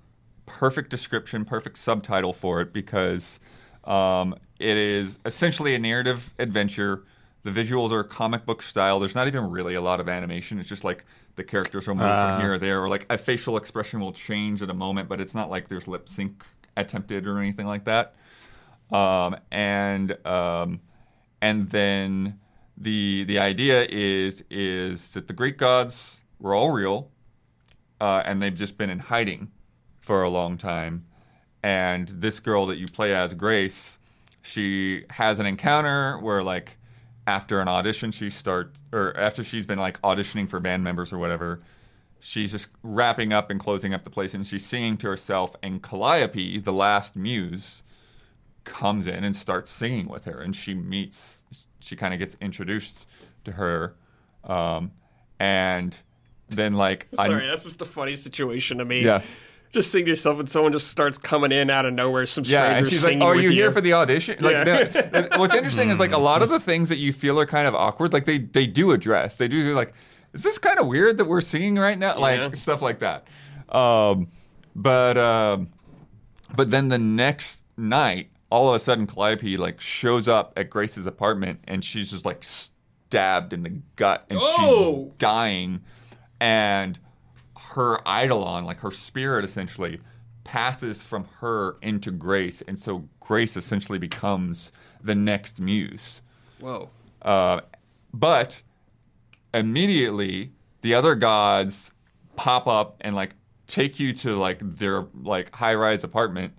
Perfect 0.57 0.89
description, 0.89 1.45
perfect 1.45 1.77
subtitle 1.77 2.33
for 2.33 2.61
it 2.61 2.71
because 2.73 3.39
um, 3.83 4.35
it 4.59 4.77
is 4.77 5.19
essentially 5.25 5.73
a 5.75 5.79
narrative 5.79 6.33
adventure. 6.37 7.03
The 7.43 7.51
visuals 7.51 7.91
are 7.91 8.03
comic 8.03 8.45
book 8.45 8.61
style. 8.61 8.99
There's 8.99 9.15
not 9.15 9.27
even 9.27 9.49
really 9.49 9.73
a 9.73 9.81
lot 9.81 9.99
of 9.99 10.07
animation. 10.07 10.59
It's 10.59 10.69
just 10.69 10.83
like 10.83 11.03
the 11.35 11.43
characters 11.43 11.87
will 11.87 11.95
move 11.95 12.05
from 12.05 12.41
here 12.41 12.53
or 12.53 12.57
there, 12.59 12.83
or 12.83 12.89
like 12.89 13.07
a 13.09 13.17
facial 13.17 13.57
expression 13.57 13.99
will 13.99 14.11
change 14.11 14.61
at 14.61 14.69
a 14.69 14.73
moment, 14.73 15.09
but 15.09 15.19
it's 15.19 15.33
not 15.33 15.49
like 15.49 15.67
there's 15.67 15.87
lip 15.87 16.07
sync 16.07 16.43
attempted 16.77 17.25
or 17.27 17.39
anything 17.39 17.65
like 17.65 17.85
that. 17.85 18.13
Um, 18.91 19.37
and 19.49 20.25
um, 20.27 20.81
and 21.41 21.69
then 21.69 22.39
the 22.77 23.23
the 23.23 23.39
idea 23.39 23.87
is 23.89 24.43
is 24.49 25.13
that 25.13 25.27
the 25.27 25.33
Greek 25.33 25.57
gods 25.57 26.21
were 26.39 26.53
all 26.53 26.71
real, 26.71 27.09
uh, 27.99 28.21
and 28.25 28.43
they've 28.43 28.53
just 28.53 28.77
been 28.77 28.89
in 28.89 28.99
hiding 28.99 29.51
for 30.11 30.23
a 30.23 30.29
long 30.29 30.57
time. 30.57 31.05
And 31.63 32.05
this 32.09 32.41
girl 32.41 32.65
that 32.65 32.77
you 32.77 32.85
play 32.85 33.15
as, 33.15 33.33
Grace, 33.33 33.97
she 34.41 35.05
has 35.11 35.39
an 35.39 35.45
encounter 35.45 36.17
where 36.19 36.43
like 36.43 36.77
after 37.25 37.61
an 37.61 37.69
audition 37.69 38.11
she 38.11 38.29
starts 38.29 38.77
or 38.91 39.15
after 39.17 39.41
she's 39.41 39.65
been 39.65 39.79
like 39.79 40.01
auditioning 40.01 40.49
for 40.49 40.59
band 40.59 40.83
members 40.83 41.13
or 41.13 41.17
whatever 41.19 41.61
she's 42.19 42.51
just 42.51 42.67
wrapping 42.83 43.31
up 43.31 43.51
and 43.51 43.59
closing 43.59 43.93
up 43.93 44.03
the 44.03 44.09
place 44.09 44.33
and 44.33 44.45
she's 44.47 44.65
singing 44.65 44.97
to 44.97 45.07
herself 45.07 45.55
and 45.61 45.83
calliope 45.83 46.57
the 46.57 46.73
last 46.73 47.15
muse 47.15 47.83
comes 48.63 49.05
in 49.05 49.23
and 49.23 49.35
starts 49.35 49.69
singing 49.69 50.09
with 50.09 50.25
her 50.25 50.41
and 50.41 50.55
she 50.55 50.73
meets 50.73 51.43
she 51.79 51.95
kind 51.95 52.11
of 52.11 52.19
gets 52.19 52.35
introduced 52.41 53.05
to 53.45 53.51
her 53.51 53.93
um, 54.43 54.91
and 55.39 55.99
then 56.49 56.73
like 56.73 57.07
I- 57.19 57.27
Sorry, 57.27 57.45
that's 57.47 57.63
just 57.63 57.81
a 57.81 57.85
funny 57.85 58.15
situation 58.15 58.79
to 58.79 58.85
me. 58.85 59.03
Yeah. 59.05 59.21
Just 59.71 59.91
sing 59.91 60.03
to 60.05 60.09
yourself, 60.09 60.37
and 60.39 60.49
someone 60.49 60.71
just 60.73 60.87
starts 60.89 61.17
coming 61.17 61.51
in 61.53 61.69
out 61.69 61.85
of 61.85 61.93
nowhere. 61.93 62.25
Some 62.25 62.43
Yeah, 62.45 62.65
strangers 62.65 62.77
and 62.77 62.87
she's 62.89 63.03
like, 63.03 63.09
singing 63.11 63.23
"Oh, 63.23 63.27
are 63.27 63.35
you 63.35 63.43
you 63.43 63.49
here 63.51 63.71
for 63.71 63.79
the 63.79 63.93
audition?" 63.93 64.37
Like, 64.41 64.65
Yeah. 64.67 64.83
the- 64.83 65.29
what's 65.37 65.53
interesting 65.53 65.89
is 65.89 65.99
like 65.99 66.11
a 66.11 66.17
lot 66.17 66.41
of 66.41 66.49
the 66.49 66.59
things 66.59 66.89
that 66.89 66.97
you 66.97 67.13
feel 67.13 67.39
are 67.39 67.45
kind 67.45 67.67
of 67.67 67.73
awkward, 67.75 68.11
like 68.11 68.25
they 68.25 68.37
they 68.39 68.67
do 68.67 68.91
address. 68.91 69.37
They 69.37 69.47
do 69.47 69.73
like, 69.73 69.93
"Is 70.33 70.43
this 70.43 70.57
kind 70.57 70.77
of 70.79 70.87
weird 70.87 71.17
that 71.17 71.25
we're 71.25 71.39
singing 71.41 71.75
right 71.77 71.97
now?" 71.97 72.19
Like 72.19 72.39
Yeah. 72.39 72.51
stuff 72.53 72.81
like 72.81 72.99
that. 72.99 73.27
Um, 73.73 74.27
but 74.75 75.17
um, 75.17 75.69
but 76.53 76.69
then 76.69 76.89
the 76.89 76.99
next 76.99 77.63
night, 77.77 78.29
all 78.49 78.67
of 78.69 78.75
a 78.75 78.79
sudden, 78.79 79.07
Calliope 79.07 79.55
like 79.55 79.79
shows 79.79 80.27
up 80.27 80.51
at 80.57 80.69
Grace's 80.69 81.05
apartment, 81.05 81.61
and 81.65 81.81
she's 81.81 82.11
just 82.11 82.25
like 82.25 82.43
stabbed 82.43 83.53
in 83.53 83.63
the 83.63 83.79
gut, 83.95 84.25
and 84.29 84.37
Oh! 84.41 85.05
she's 85.05 85.17
dying, 85.17 85.79
and 86.41 86.99
her 87.71 87.99
eidolon, 88.07 88.65
like 88.65 88.79
her 88.79 88.91
spirit, 88.91 89.45
essentially 89.45 89.99
passes 90.43 91.03
from 91.03 91.25
her 91.39 91.77
into 91.81 92.11
Grace, 92.11 92.61
and 92.61 92.77
so 92.77 93.07
Grace 93.19 93.55
essentially 93.55 93.99
becomes 93.99 94.71
the 95.03 95.15
next 95.15 95.59
muse. 95.59 96.21
Whoa. 96.59 96.89
Uh, 97.21 97.61
but 98.13 98.61
immediately, 99.53 100.51
the 100.81 100.93
other 100.93 101.15
gods 101.15 101.91
pop 102.35 102.67
up 102.67 102.97
and 103.01 103.15
like 103.15 103.35
take 103.67 103.99
you 103.99 104.13
to 104.13 104.35
like 104.35 104.59
their 104.59 105.05
like 105.23 105.55
high 105.55 105.75
rise 105.75 106.03
apartment, 106.03 106.53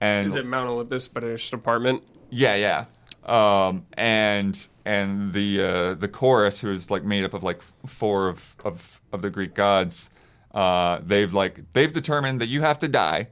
and 0.00 0.26
Is 0.26 0.34
it 0.34 0.46
Mount 0.46 0.68
Olympus, 0.68 1.08
but 1.08 1.24
it's 1.24 1.42
just 1.42 1.52
an 1.52 1.60
apartment? 1.60 2.02
yeah, 2.30 2.54
yeah. 2.54 2.84
Um, 3.24 3.86
and 3.94 4.68
and 4.84 5.32
the 5.32 5.62
uh, 5.62 5.94
the 5.94 6.08
chorus, 6.08 6.60
who 6.60 6.72
is 6.72 6.90
like 6.90 7.04
made 7.04 7.24
up 7.24 7.34
of 7.34 7.42
like 7.42 7.62
four 7.86 8.28
of, 8.28 8.56
of, 8.64 9.00
of 9.12 9.22
the 9.22 9.30
Greek 9.30 9.54
gods, 9.54 10.10
uh, 10.54 11.00
they've 11.02 11.32
like 11.32 11.60
they've 11.72 11.92
determined 11.92 12.40
that 12.40 12.48
you 12.48 12.60
have 12.62 12.78
to 12.80 12.88
die 12.88 13.28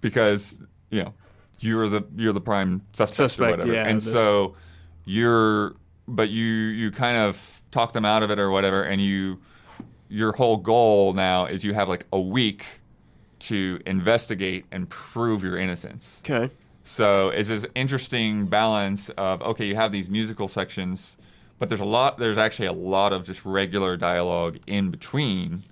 because 0.00 0.62
you 0.90 1.02
know 1.02 1.14
you're 1.60 1.88
the 1.88 2.04
you're 2.16 2.32
the 2.32 2.40
prime 2.40 2.82
suspect, 2.96 3.14
Suspect, 3.16 3.48
or 3.48 3.50
whatever. 3.52 3.72
yeah, 3.72 3.86
and 3.86 3.96
this- 4.00 4.10
so 4.12 4.54
you're 5.04 5.74
but 6.08 6.28
you 6.30 6.44
you 6.44 6.90
kind 6.90 7.16
of 7.16 7.60
talk 7.70 7.92
them 7.92 8.04
out 8.04 8.22
of 8.22 8.30
it 8.30 8.38
or 8.38 8.50
whatever, 8.50 8.82
and 8.82 9.02
you 9.02 9.38
your 10.08 10.32
whole 10.32 10.56
goal 10.56 11.12
now 11.12 11.46
is 11.46 11.64
you 11.64 11.74
have 11.74 11.88
like 11.88 12.06
a 12.12 12.20
week 12.20 12.64
to 13.38 13.80
investigate 13.86 14.64
and 14.70 14.88
prove 14.88 15.42
your 15.42 15.58
innocence. 15.58 16.22
Okay. 16.24 16.52
So 16.84 17.30
it's 17.30 17.48
this 17.48 17.66
interesting 17.74 18.46
balance 18.46 19.08
of 19.10 19.42
okay, 19.42 19.66
you 19.66 19.74
have 19.74 19.90
these 19.92 20.08
musical 20.08 20.46
sections, 20.48 21.16
but 21.58 21.68
there's 21.68 21.80
a 21.80 21.84
lot. 21.84 22.18
There's 22.18 22.38
actually 22.38 22.66
a 22.68 22.72
lot 22.72 23.12
of 23.12 23.24
just 23.26 23.44
regular 23.44 23.96
dialogue 23.96 24.58
in 24.68 24.90
between, 24.90 25.64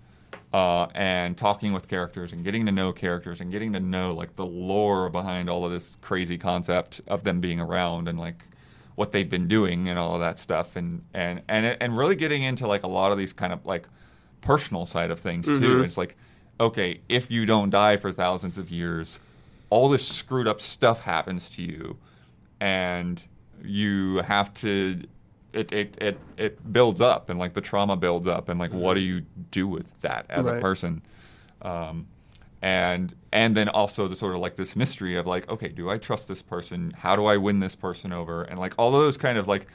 uh, 0.55 0.86
and 0.94 1.36
talking 1.36 1.72
with 1.72 1.89
characters 1.89 2.32
and 2.32 2.44
getting 2.44 2.64
to 2.64 2.70
know 2.70 2.93
characters 2.93 3.40
and 3.40 3.51
getting 3.51 3.72
to 3.72 3.81
know 3.81 4.14
like 4.14 4.36
the 4.36 4.47
lore 4.47 5.10
behind 5.10 5.51
all 5.51 5.64
of 5.64 5.72
this 5.72 5.97
crazy 6.01 6.39
concept 6.39 7.01
of 7.09 7.24
them 7.24 7.40
being 7.40 7.59
around 7.60 8.06
and 8.06 8.20
like 8.20 8.44
what 8.94 9.10
they've 9.10 9.28
been 9.28 9.48
doing 9.48 9.89
and 9.89 9.98
all 9.98 10.14
of 10.14 10.20
that 10.20 10.39
stuff 10.39 10.76
and 10.76 11.02
and 11.12 11.43
and 11.48 11.76
and 11.81 11.98
really 11.98 12.14
getting 12.14 12.44
into 12.44 12.68
like 12.68 12.85
a 12.85 12.89
lot 12.89 13.10
of 13.10 13.18
these 13.18 13.32
kind 13.32 13.52
of 13.52 13.66
like 13.66 13.89
personal 14.43 14.86
side 14.86 15.10
of 15.10 15.18
things 15.18 15.44
too. 15.59 15.82
It's 15.82 15.98
like 15.98 16.16
okay, 16.60 17.01
if 17.09 17.32
you 17.32 17.47
don't 17.47 17.70
die 17.70 17.97
for 17.97 18.12
thousands 18.12 18.56
of 18.56 18.70
years 18.70 19.18
all 19.70 19.89
this 19.89 20.06
screwed 20.06 20.47
up 20.47 20.60
stuff 20.60 21.01
happens 21.01 21.51
to 21.51 21.62
you 21.62 21.97
and 22.60 23.24
you 23.64 24.18
have 24.18 24.55
to 24.55 25.02
it, 25.55 25.72
it, 25.72 25.94
it, 26.01 26.18
it 26.36 26.72
builds 26.72 27.01
up 27.01 27.31
and 27.31 27.39
like 27.39 27.55
the 27.55 27.60
trauma 27.60 27.97
builds 27.97 28.26
up 28.26 28.48
and 28.48 28.59
like 28.59 28.72
what 28.72 28.94
do 28.94 29.01
you 29.01 29.22
do 29.51 29.66
with 29.68 30.01
that 30.02 30.26
as 30.28 30.47
a 30.47 30.60
person? 30.60 31.02
Um, 31.62 32.06
and 32.60 33.14
and 33.32 33.56
then 33.56 33.68
also 33.68 34.09
the 34.09 34.16
sort 34.16 34.35
of 34.35 34.40
like 34.40 34.56
this 34.56 34.74
mystery 34.74 35.16
of 35.16 35.26
like 35.26 35.51
okay 35.51 35.68
do 35.68 35.90
i 35.90 35.98
trust 35.98 36.28
this 36.28 36.40
person? 36.40 36.93
How 36.98 37.14
do 37.14 37.26
i 37.26 37.36
win 37.36 37.60
this 37.60 37.76
person 37.76 38.12
over? 38.12 38.43
And 38.43 38.59
like 38.59 38.74
all 38.78 38.90
those 38.90 39.16
kind 39.16 39.36
of 39.39 39.47
like 39.47 39.66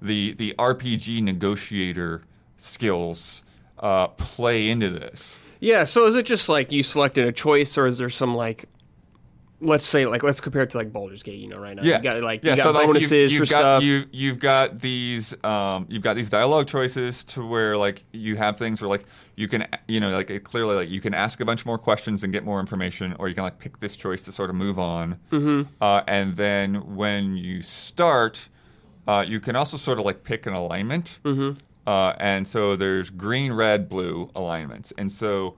the 0.00 0.32
the 0.32 0.54
rpg 0.58 1.22
negotiator 1.22 2.22
skills 2.56 3.44
uh, 3.78 4.08
play 4.08 4.68
into 4.68 4.90
this. 4.90 5.42
Yeah, 5.60 5.84
so 5.84 6.06
is 6.06 6.14
it 6.14 6.26
just 6.26 6.48
like 6.48 6.70
you 6.70 6.82
selected 6.82 7.26
a 7.26 7.32
choice, 7.32 7.76
or 7.76 7.86
is 7.86 7.98
there 7.98 8.08
some 8.08 8.34
like, 8.34 8.66
let's 9.60 9.86
say 9.86 10.06
like 10.06 10.22
let's 10.22 10.40
compare 10.40 10.62
it 10.62 10.70
to 10.70 10.78
like 10.78 10.92
Baldur's 10.92 11.22
Gate, 11.22 11.38
you 11.38 11.48
know, 11.48 11.58
right 11.58 11.76
now. 11.76 11.82
Yeah, 11.82 11.96
you 11.96 12.02
got 12.02 12.22
like 12.22 12.44
yeah, 12.44 12.52
you 12.52 12.56
got 12.56 12.62
so, 12.64 12.70
like, 12.70 12.82
you've- 12.82 12.92
bonuses 12.92 13.32
you've 13.32 13.48
for 13.48 13.52
got, 13.52 13.58
stuff. 13.58 13.82
You 13.82 14.04
you've 14.12 14.38
got 14.38 14.78
these 14.78 15.34
um, 15.44 15.86
you've 15.88 16.02
got 16.02 16.16
these 16.16 16.30
dialogue 16.30 16.68
choices 16.68 17.24
to 17.24 17.46
where 17.46 17.76
like 17.76 18.04
you 18.12 18.36
have 18.36 18.56
things 18.56 18.80
where 18.80 18.88
like 18.88 19.04
you 19.36 19.48
can 19.48 19.66
you 19.86 20.00
know 20.00 20.10
like 20.10 20.30
it 20.30 20.44
clearly 20.44 20.76
like 20.76 20.88
you 20.88 21.00
can 21.00 21.14
ask 21.14 21.40
a 21.40 21.44
bunch 21.44 21.66
more 21.66 21.78
questions 21.78 22.22
and 22.22 22.32
get 22.32 22.44
more 22.44 22.60
information, 22.60 23.14
or 23.18 23.28
you 23.28 23.34
can 23.34 23.44
like 23.44 23.58
pick 23.58 23.78
this 23.78 23.96
choice 23.96 24.22
to 24.24 24.32
sort 24.32 24.50
of 24.50 24.56
move 24.56 24.78
on. 24.78 25.18
Mm-hmm. 25.32 25.62
Uh, 25.82 26.02
and 26.06 26.36
then 26.36 26.94
when 26.96 27.36
you 27.36 27.62
start, 27.62 28.48
uh, 29.06 29.24
you 29.26 29.40
can 29.40 29.56
also 29.56 29.76
sort 29.76 29.98
of 29.98 30.04
like 30.04 30.22
pick 30.24 30.46
an 30.46 30.54
alignment. 30.54 31.18
Mm-hmm. 31.24 31.58
Uh, 31.86 32.12
and 32.20 32.46
so 32.46 32.76
there's 32.76 33.08
green, 33.08 33.52
red, 33.52 33.88
blue 33.88 34.30
alignments, 34.34 34.92
and 34.98 35.10
so 35.10 35.56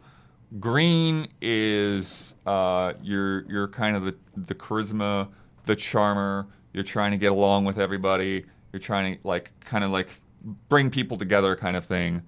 green 0.58 1.28
is 1.40 2.34
uh, 2.46 2.94
you're 3.02 3.48
you're 3.50 3.68
kind 3.68 3.96
of 3.96 4.04
the 4.04 4.16
the 4.36 4.54
charisma, 4.54 5.28
the 5.64 5.76
charmer. 5.76 6.46
You're 6.72 6.84
trying 6.84 7.12
to 7.12 7.16
get 7.16 7.32
along 7.32 7.64
with 7.64 7.78
everybody. 7.78 8.44
You're 8.72 8.80
trying 8.80 9.16
to 9.16 9.26
like 9.26 9.52
kind 9.60 9.84
of 9.84 9.90
like 9.90 10.20
bring 10.68 10.90
people 10.90 11.16
together, 11.16 11.54
kind 11.56 11.76
of 11.76 11.84
thing. 11.84 12.22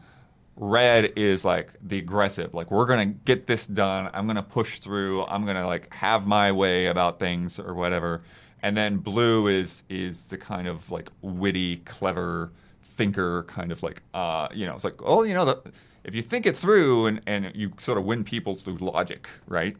Red 0.56 1.12
is 1.16 1.44
like 1.44 1.72
the 1.82 1.98
aggressive, 1.98 2.52
like 2.52 2.70
we're 2.70 2.86
gonna 2.86 3.06
get 3.06 3.46
this 3.46 3.66
done. 3.66 4.10
I'm 4.12 4.26
gonna 4.26 4.42
push 4.42 4.78
through. 4.78 5.24
I'm 5.26 5.46
gonna 5.46 5.66
like 5.66 5.92
have 5.94 6.26
my 6.26 6.52
way 6.52 6.86
about 6.86 7.18
things 7.18 7.58
or 7.58 7.74
whatever. 7.74 8.22
And 8.62 8.76
then 8.76 8.98
blue 8.98 9.48
is 9.48 9.82
is 9.88 10.26
the 10.26 10.38
kind 10.38 10.68
of 10.68 10.90
like 10.90 11.08
witty, 11.22 11.78
clever 11.78 12.52
thinker, 12.82 13.44
kind 13.44 13.72
of 13.72 13.82
like 13.82 14.02
uh, 14.14 14.48
you 14.54 14.66
know, 14.66 14.74
it's 14.74 14.84
like 14.84 15.00
oh, 15.02 15.22
you 15.22 15.34
know, 15.34 15.44
the, 15.46 15.62
if 16.04 16.14
you 16.14 16.22
think 16.22 16.46
it 16.46 16.56
through 16.56 17.06
and 17.06 17.20
and 17.26 17.52
you 17.54 17.72
sort 17.78 17.98
of 17.98 18.04
win 18.04 18.24
people 18.24 18.54
through 18.54 18.78
logic, 18.78 19.28
right? 19.46 19.76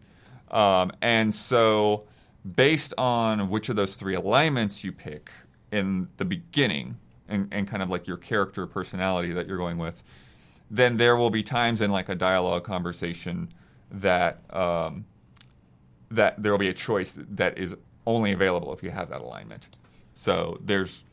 Um, 0.50 0.92
and 1.00 1.34
so 1.34 2.04
based 2.56 2.92
on 2.98 3.48
which 3.48 3.68
of 3.68 3.76
those 3.76 3.94
three 3.96 4.14
alignments 4.14 4.84
you 4.84 4.92
pick 4.92 5.30
in 5.70 6.08
the 6.16 6.24
beginning 6.24 6.98
and, 7.28 7.48
and 7.50 7.66
kind 7.66 7.82
of 7.82 7.88
like 7.88 8.06
your 8.06 8.16
character 8.16 8.66
personality 8.66 9.32
that 9.32 9.46
you're 9.46 9.56
going 9.56 9.78
with, 9.78 10.02
then 10.70 10.96
there 10.96 11.16
will 11.16 11.30
be 11.30 11.42
times 11.42 11.80
in 11.80 11.90
like 11.90 12.08
a 12.08 12.14
dialogue 12.14 12.64
conversation 12.64 13.48
that 13.90 14.42
um, 14.54 15.04
that 16.10 16.42
there 16.42 16.52
will 16.52 16.58
be 16.58 16.68
a 16.68 16.74
choice 16.74 17.18
that 17.18 17.56
is 17.56 17.74
only 18.06 18.32
available 18.32 18.72
if 18.72 18.82
you 18.82 18.90
have 18.90 19.08
that 19.08 19.20
alignment. 19.20 19.78
So 20.14 20.58
there's 20.64 21.04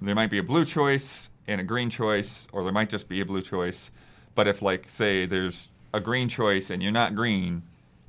there 0.00 0.14
might 0.14 0.30
be 0.30 0.38
a 0.38 0.42
blue 0.42 0.64
choice 0.64 1.30
and 1.46 1.60
a 1.60 1.64
green 1.64 1.90
choice, 1.90 2.48
or 2.52 2.62
there 2.64 2.72
might 2.72 2.90
just 2.90 3.08
be 3.08 3.20
a 3.20 3.24
blue 3.24 3.42
choice. 3.42 3.90
But 4.34 4.48
if 4.48 4.62
like 4.62 4.88
say 4.88 5.26
there's 5.26 5.68
a 5.92 6.00
green 6.00 6.28
choice 6.28 6.70
and 6.70 6.82
you're 6.82 6.92
not 6.92 7.14
green, 7.14 7.62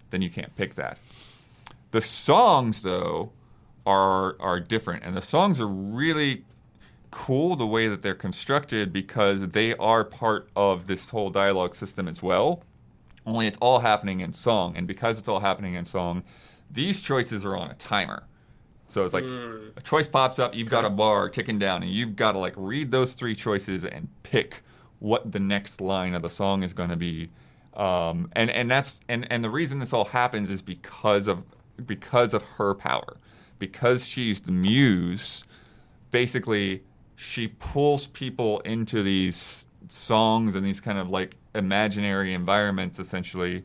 then 0.09 0.21
you 0.21 0.29
can't 0.29 0.55
pick 0.55 0.75
that. 0.75 0.97
The 1.91 2.01
songs 2.01 2.81
though 2.81 3.31
are 3.85 4.35
are 4.39 4.59
different, 4.59 5.03
and 5.03 5.15
the 5.15 5.21
songs 5.21 5.61
are 5.61 5.67
really 5.67 6.43
cool 7.11 7.55
the 7.55 7.65
way 7.65 7.87
that 7.87 8.01
they're 8.01 8.13
constructed 8.13 8.91
because 8.91 9.49
they 9.49 9.73
are 9.75 10.03
part 10.03 10.49
of 10.55 10.85
this 10.85 11.11
whole 11.11 11.29
dialogue 11.29 11.73
system 11.73 12.07
as 12.07 12.21
well. 12.21 12.61
Only 13.25 13.47
it's 13.47 13.57
all 13.61 13.79
happening 13.79 14.19
in 14.19 14.33
song, 14.33 14.75
and 14.75 14.85
because 14.85 15.17
it's 15.17 15.27
all 15.27 15.39
happening 15.39 15.75
in 15.75 15.85
song, 15.85 16.23
these 16.69 17.01
choices 17.01 17.45
are 17.45 17.55
on 17.55 17.71
a 17.71 17.75
timer. 17.75 18.23
So 18.87 19.03
it's 19.03 19.13
like 19.13 19.23
hmm. 19.23 19.69
a 19.77 19.81
choice 19.81 20.07
pops 20.07 20.39
up, 20.39 20.53
you've 20.53 20.69
got 20.69 20.85
a 20.85 20.89
bar 20.89 21.29
ticking 21.29 21.57
down, 21.57 21.83
and 21.83 21.91
you've 21.91 22.15
got 22.15 22.33
to 22.33 22.37
like 22.37 22.53
read 22.57 22.91
those 22.91 23.13
three 23.13 23.33
choices 23.33 23.85
and 23.85 24.09
pick 24.23 24.61
what 25.05 25.31
the 25.31 25.39
next 25.39 25.79
line 25.79 26.15
of 26.15 26.23
the 26.23 26.29
song 26.29 26.63
is 26.63 26.73
going 26.73 26.89
to 26.89 26.95
be. 26.95 27.29
Um, 27.75 28.29
and 28.33 28.49
and 28.49 28.71
that's 28.71 28.99
and 29.07 29.31
and 29.31 29.43
the 29.43 29.49
reason 29.49 29.77
this 29.79 29.93
all 29.93 30.05
happens 30.05 30.49
is 30.49 30.61
because 30.61 31.27
of 31.27 31.43
because 31.85 32.33
of 32.33 32.41
her 32.57 32.73
power, 32.73 33.17
because 33.59 34.07
she's 34.07 34.39
the 34.41 34.51
muse. 34.51 35.43
Basically, 36.09 36.83
she 37.15 37.49
pulls 37.49 38.07
people 38.07 38.61
into 38.61 39.03
these 39.03 39.67
songs 39.89 40.55
and 40.55 40.65
these 40.65 40.81
kind 40.81 40.97
of 40.97 41.09
like 41.09 41.35
imaginary 41.53 42.33
environments, 42.33 42.97
essentially, 42.97 43.63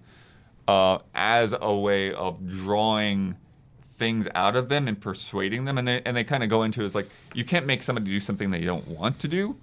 uh, 0.68 0.98
as 1.14 1.54
a 1.58 1.74
way 1.74 2.12
of 2.12 2.46
drawing 2.46 3.36
things 3.80 4.28
out 4.34 4.56
of 4.56 4.68
them 4.68 4.88
and 4.88 5.00
persuading 5.00 5.66
them 5.66 5.76
and 5.78 5.86
they 5.86 6.02
and 6.04 6.16
they 6.16 6.24
kind 6.24 6.42
of 6.42 6.48
go 6.48 6.62
into 6.62 6.82
is 6.82 6.94
like 6.94 7.06
you 7.34 7.44
can't 7.44 7.66
make 7.66 7.82
somebody 7.82 8.06
do 8.06 8.18
something 8.18 8.50
they 8.50 8.62
don't 8.62 8.88
want 8.88 9.18
to 9.18 9.28
do 9.28 9.54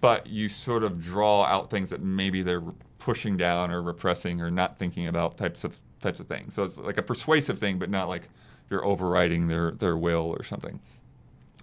but 0.00 0.26
you 0.26 0.48
sort 0.48 0.82
of 0.82 1.02
draw 1.02 1.44
out 1.44 1.70
things 1.70 1.90
that 1.90 2.02
maybe 2.02 2.42
they're 2.42 2.62
pushing 2.98 3.36
down 3.36 3.70
or 3.70 3.82
repressing 3.82 4.40
or 4.40 4.50
not 4.50 4.78
thinking 4.78 5.06
about 5.06 5.36
types 5.36 5.64
of 5.64 5.78
types 6.00 6.20
of 6.20 6.26
things. 6.26 6.54
So 6.54 6.64
it's 6.64 6.78
like 6.78 6.96
a 6.98 7.02
persuasive 7.02 7.58
thing 7.58 7.78
but 7.78 7.90
not 7.90 8.08
like 8.08 8.28
you're 8.70 8.84
overriding 8.84 9.48
their 9.48 9.72
their 9.72 9.96
will 9.96 10.34
or 10.38 10.42
something. 10.44 10.80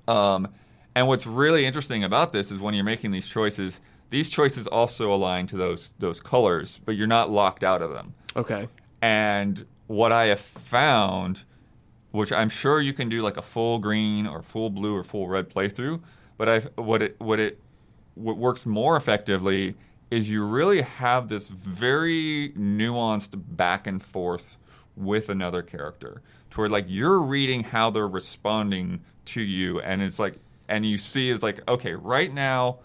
Um, 0.08 0.48
and 0.96 1.08
what's 1.08 1.26
really 1.26 1.66
interesting 1.66 2.04
about 2.04 2.32
this 2.32 2.52
is 2.52 2.60
when 2.60 2.74
you're 2.74 2.84
making 2.84 3.12
these 3.12 3.28
choices 3.28 3.80
these 4.10 4.30
choices 4.30 4.68
also 4.68 5.14
align 5.14 5.48
to 5.48 5.58
those 5.58 5.94
those 6.00 6.22
colors 6.22 6.80
but 6.86 6.96
you're 6.96 7.08
not 7.08 7.30
locked 7.30 7.64
out 7.64 7.82
of 7.82 7.92
them. 7.92 8.14
Okay. 8.36 8.68
and 9.02 9.66
what 9.88 10.14
I 10.14 10.28
have 10.28 10.40
found, 10.40 11.44
which 12.12 12.32
I'm 12.32 12.48
sure 12.48 12.80
you 12.80 12.94
can 12.94 13.10
do 13.10 13.22
like 13.22 13.36
a 13.36 13.42
full 13.42 13.78
green 13.80 14.26
or 14.26 14.42
full 14.42 14.70
blue 14.70 14.96
or 14.96 15.04
full 15.04 15.28
red 15.28 15.50
playthrough, 15.50 16.02
but 16.38 16.48
I 16.48 16.60
what 16.82 17.02
it 17.02 17.20
what 17.20 17.40
it 17.40 17.60
what 18.16 18.38
works 18.38 18.66
more 18.66 18.96
effectively 18.98 19.76
is 20.10 20.30
you 20.30 20.46
really 20.46 20.82
have 20.82 21.30
this 21.30 21.50
very 21.50 22.54
nuanced 22.58 23.42
back 23.56 23.88
and 23.88 24.04
forth 24.04 24.58
with 24.96 25.30
another 25.30 25.62
character 25.62 26.22
to 26.50 26.60
where 26.60 26.70
like 26.70 26.86
you're 26.88 27.20
reading 27.20 27.64
how 27.64 27.90
they're 27.90 28.08
responding 28.08 29.02
to 29.24 29.42
you 29.42 29.80
and 29.82 30.02
it's 30.02 30.20
like 30.20 30.36
and 30.68 30.86
you 30.86 30.98
see 30.98 31.30
is 31.30 31.42
like 31.42 31.62
okay 31.70 31.94
right 31.96 32.34
now 32.34 32.78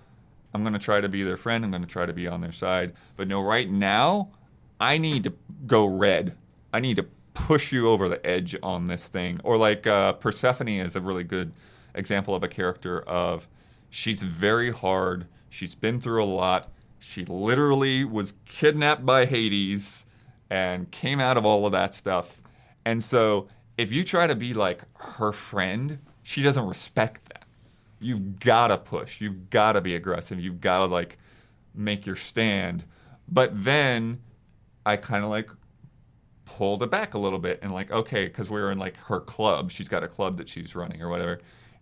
i'm 0.54 0.62
going 0.62 0.72
to 0.72 0.78
try 0.78 1.00
to 1.00 1.08
be 1.08 1.24
their 1.24 1.36
friend 1.36 1.64
i'm 1.64 1.70
going 1.70 1.82
to 1.82 1.88
try 1.88 2.06
to 2.06 2.12
be 2.12 2.28
on 2.28 2.40
their 2.40 2.52
side 2.52 2.92
but 3.16 3.26
no 3.26 3.42
right 3.42 3.68
now 3.70 4.30
i 4.78 4.96
need 4.96 5.24
to 5.24 5.32
go 5.66 5.86
red. 5.86 6.36
I 6.72 6.80
need 6.80 6.96
to 6.96 7.06
push 7.34 7.72
you 7.72 7.88
over 7.88 8.08
the 8.08 8.24
edge 8.26 8.56
on 8.62 8.86
this 8.86 9.08
thing. 9.08 9.40
Or 9.44 9.56
like 9.56 9.86
uh, 9.86 10.14
persephone 10.14 10.68
is 10.68 10.96
a 10.96 11.00
really 11.00 11.24
good 11.24 11.52
example 11.94 12.34
of 12.34 12.42
a 12.42 12.48
character 12.48 13.00
of 13.02 13.48
she's 13.96 14.22
very 14.22 14.70
hard 14.70 15.26
she's 15.48 15.74
been 15.74 16.00
through 16.00 16.22
a 16.22 16.26
lot 16.26 16.70
she 16.98 17.24
literally 17.24 18.04
was 18.04 18.34
kidnapped 18.44 19.06
by 19.06 19.26
hades 19.26 20.06
and 20.50 20.90
came 20.90 21.20
out 21.20 21.36
of 21.36 21.44
all 21.44 21.66
of 21.66 21.72
that 21.72 21.94
stuff. 21.94 22.40
And 22.84 23.02
so 23.02 23.48
if 23.78 23.90
you 23.92 24.04
try 24.04 24.26
to 24.26 24.34
be 24.34 24.54
like 24.54 24.82
her 24.98 25.32
friend, 25.32 25.98
she 26.22 26.42
doesn't 26.42 26.66
respect 26.66 27.28
that. 27.28 27.44
You've 28.00 28.40
got 28.40 28.68
to 28.68 28.78
push. 28.78 29.20
You've 29.20 29.50
got 29.50 29.72
to 29.72 29.80
be 29.80 29.94
aggressive. 29.94 30.40
You've 30.40 30.60
got 30.60 30.78
to 30.78 30.86
like 30.86 31.18
make 31.74 32.06
your 32.06 32.16
stand. 32.16 32.84
But 33.28 33.64
then 33.64 34.20
I 34.84 34.96
kind 34.96 35.24
of 35.24 35.30
like 35.30 35.50
pulled 36.44 36.82
it 36.82 36.90
back 36.90 37.14
a 37.14 37.18
little 37.18 37.40
bit 37.40 37.58
and 37.60 37.72
like 37.72 37.90
okay 37.90 38.26
because 38.26 38.48
we 38.48 38.60
are 38.60 38.70
in 38.70 38.78
like 38.78 38.96
her 38.96 39.18
club 39.18 39.68
she's 39.68 39.88
got 39.88 40.04
a 40.04 40.08
club 40.08 40.38
that 40.38 40.48
she's 40.48 40.76
running 40.76 41.02
or 41.02 41.08
whatever 41.10 41.40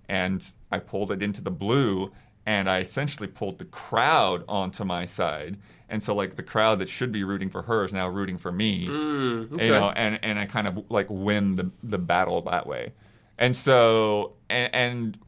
and 0.08 0.52
i 0.74 0.78
pulled 0.78 1.10
it 1.10 1.22
into 1.22 1.40
the 1.40 1.50
blue 1.50 2.12
and 2.44 2.68
i 2.68 2.80
essentially 2.80 3.28
pulled 3.28 3.58
the 3.58 3.64
crowd 3.64 4.44
onto 4.48 4.84
my 4.84 5.04
side. 5.04 5.56
And 5.88 6.02
so 6.02 6.14
like 6.14 6.34
the 6.34 6.42
crowd 6.42 6.78
that 6.80 6.88
should 6.88 7.12
be 7.12 7.24
rooting 7.24 7.50
for 7.50 7.62
her 7.62 7.84
is 7.84 7.92
now 7.92 8.08
rooting 8.08 8.38
for 8.38 8.50
me. 8.50 8.88
Okay. 8.88 9.66
you 9.66 9.72
know 9.72 9.90
and 9.94 10.18
and 10.22 10.38
i 10.38 10.44
kind 10.44 10.66
of 10.66 10.84
like 10.90 11.06
win 11.08 11.54
the 11.56 11.70
the 11.82 11.98
battle 11.98 12.40
that 12.42 12.66
way. 12.66 12.92
And 13.38 13.54
so 13.54 14.34
and, 14.48 14.74
and 14.74 15.18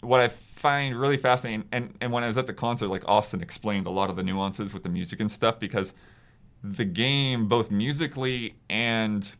what 0.00 0.20
I 0.20 0.28
find 0.28 0.96
really 0.96 1.16
fascinating, 1.16 1.64
and, 1.72 1.94
and 2.00 2.12
when 2.12 2.22
I 2.22 2.28
was 2.28 2.36
at 2.36 2.46
the 2.46 2.52
concert, 2.52 2.88
like 2.88 3.02
Austin 3.08 3.42
explained 3.42 3.86
a 3.86 3.90
lot 3.90 4.10
of 4.10 4.16
the 4.16 4.22
nuances 4.22 4.72
with 4.72 4.82
the 4.82 4.88
music 4.88 5.20
and 5.20 5.30
stuff, 5.30 5.58
because 5.58 5.92
the 6.62 6.84
game, 6.84 7.48
both 7.48 7.70
musically 7.70 8.56
and 8.68 9.32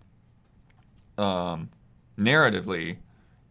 um, 1.19 1.71
narratively, 2.19 2.99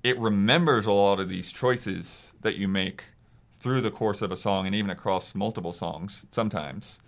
it 0.05 0.19
remembers 0.19 0.85
a 0.85 0.91
lot 0.91 1.19
of 1.19 1.29
these 1.29 1.51
choices 1.51 2.35
that 2.41 2.57
you 2.57 2.67
make 2.67 3.05
through 3.51 3.81
the 3.81 3.89
course 3.89 4.21
of 4.21 4.31
a 4.31 4.35
song, 4.35 4.67
and 4.67 4.75
even 4.75 4.91
across 4.91 5.33
multiple 5.33 5.71
songs 5.71 6.27
sometimes. 6.29 6.99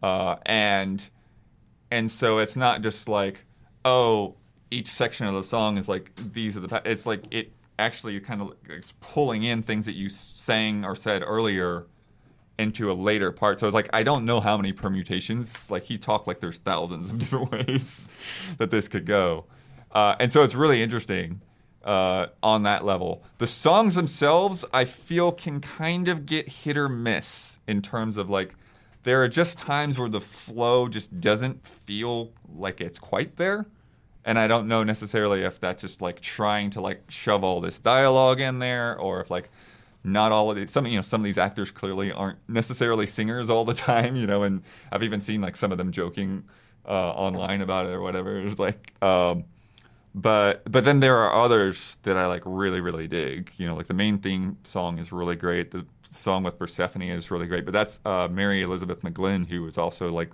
Uh, 0.00 0.36
and 0.46 1.10
and 1.90 2.08
so 2.08 2.38
it's 2.38 2.56
not 2.56 2.82
just 2.82 3.08
like, 3.08 3.46
oh, 3.84 4.36
each 4.70 4.86
section 4.86 5.26
of 5.26 5.34
the 5.34 5.42
song 5.42 5.76
is 5.76 5.88
like 5.88 6.12
these 6.14 6.56
are 6.56 6.60
the. 6.60 6.68
pa-" 6.68 6.82
It's 6.84 7.04
like 7.04 7.24
it 7.32 7.50
actually 7.80 8.20
kind 8.20 8.40
of 8.40 8.54
is 8.68 8.92
pulling 9.00 9.42
in 9.42 9.60
things 9.64 9.84
that 9.86 9.96
you 9.96 10.08
sang 10.08 10.84
or 10.84 10.94
said 10.94 11.24
earlier 11.26 11.86
into 12.60 12.92
a 12.92 12.94
later 12.94 13.32
part. 13.32 13.58
So 13.58 13.66
it's 13.66 13.74
like 13.74 13.90
I 13.92 14.04
don't 14.04 14.24
know 14.24 14.38
how 14.38 14.56
many 14.56 14.72
permutations. 14.72 15.68
Like 15.68 15.82
he 15.82 15.98
talked 15.98 16.28
like 16.28 16.38
there's 16.38 16.58
thousands 16.58 17.08
of 17.08 17.18
different 17.18 17.50
ways 17.50 18.08
that 18.58 18.70
this 18.70 18.86
could 18.86 19.04
go, 19.04 19.46
uh, 19.90 20.14
and 20.20 20.32
so 20.32 20.44
it's 20.44 20.54
really 20.54 20.80
interesting 20.80 21.40
uh, 21.86 22.26
on 22.42 22.64
that 22.64 22.84
level. 22.84 23.22
The 23.38 23.46
songs 23.46 23.94
themselves, 23.94 24.64
I 24.74 24.84
feel, 24.84 25.32
can 25.32 25.60
kind 25.60 26.08
of 26.08 26.26
get 26.26 26.48
hit 26.48 26.76
or 26.76 26.88
miss 26.88 27.60
in 27.66 27.80
terms 27.80 28.16
of 28.16 28.28
like 28.28 28.56
there 29.04 29.22
are 29.22 29.28
just 29.28 29.56
times 29.56 29.98
where 29.98 30.08
the 30.08 30.20
flow 30.20 30.88
just 30.88 31.20
doesn't 31.20 31.66
feel 31.66 32.32
like 32.52 32.80
it's 32.80 32.98
quite 32.98 33.36
there. 33.36 33.66
And 34.24 34.36
I 34.36 34.48
don't 34.48 34.66
know 34.66 34.82
necessarily 34.82 35.42
if 35.42 35.60
that's 35.60 35.80
just 35.82 36.02
like 36.02 36.18
trying 36.18 36.70
to 36.70 36.80
like 36.80 37.04
shove 37.08 37.44
all 37.44 37.60
this 37.60 37.78
dialogue 37.78 38.40
in 38.40 38.58
there 38.58 38.98
or 38.98 39.20
if 39.20 39.30
like 39.30 39.48
not 40.02 40.32
all 40.32 40.50
of 40.50 40.56
these 40.56 40.72
some 40.72 40.86
you 40.86 40.96
know 40.96 41.02
some 41.02 41.20
of 41.20 41.24
these 41.24 41.38
actors 41.38 41.70
clearly 41.70 42.10
aren't 42.10 42.38
necessarily 42.48 43.06
singers 43.06 43.48
all 43.48 43.64
the 43.64 43.74
time, 43.92 44.16
you 44.16 44.26
know, 44.26 44.42
and 44.42 44.62
I've 44.90 45.04
even 45.04 45.20
seen 45.20 45.40
like 45.40 45.54
some 45.54 45.70
of 45.70 45.78
them 45.78 45.92
joking 45.92 46.42
uh, 46.84 47.12
online 47.12 47.60
about 47.60 47.86
it 47.86 47.90
or 47.90 48.00
whatever. 48.00 48.40
It's 48.40 48.58
like 48.58 48.92
um, 49.00 49.44
but 50.16 50.62
but 50.70 50.84
then 50.84 51.00
there 51.00 51.18
are 51.18 51.44
others 51.44 51.98
that 52.02 52.16
I 52.16 52.26
like 52.26 52.42
really 52.46 52.80
really 52.80 53.06
dig. 53.06 53.52
You 53.58 53.66
know, 53.66 53.76
like 53.76 53.86
the 53.86 53.94
main 53.94 54.18
theme 54.18 54.56
song 54.64 54.98
is 54.98 55.12
really 55.12 55.36
great. 55.36 55.70
The 55.70 55.86
song 56.10 56.42
with 56.42 56.58
Persephone 56.58 57.02
is 57.02 57.30
really 57.30 57.46
great. 57.46 57.64
But 57.66 57.72
that's 57.74 58.00
uh, 58.04 58.26
Mary 58.30 58.62
Elizabeth 58.62 59.02
McGlynn, 59.02 59.46
who 59.46 59.62
was 59.62 59.76
also 59.76 60.10
like 60.10 60.32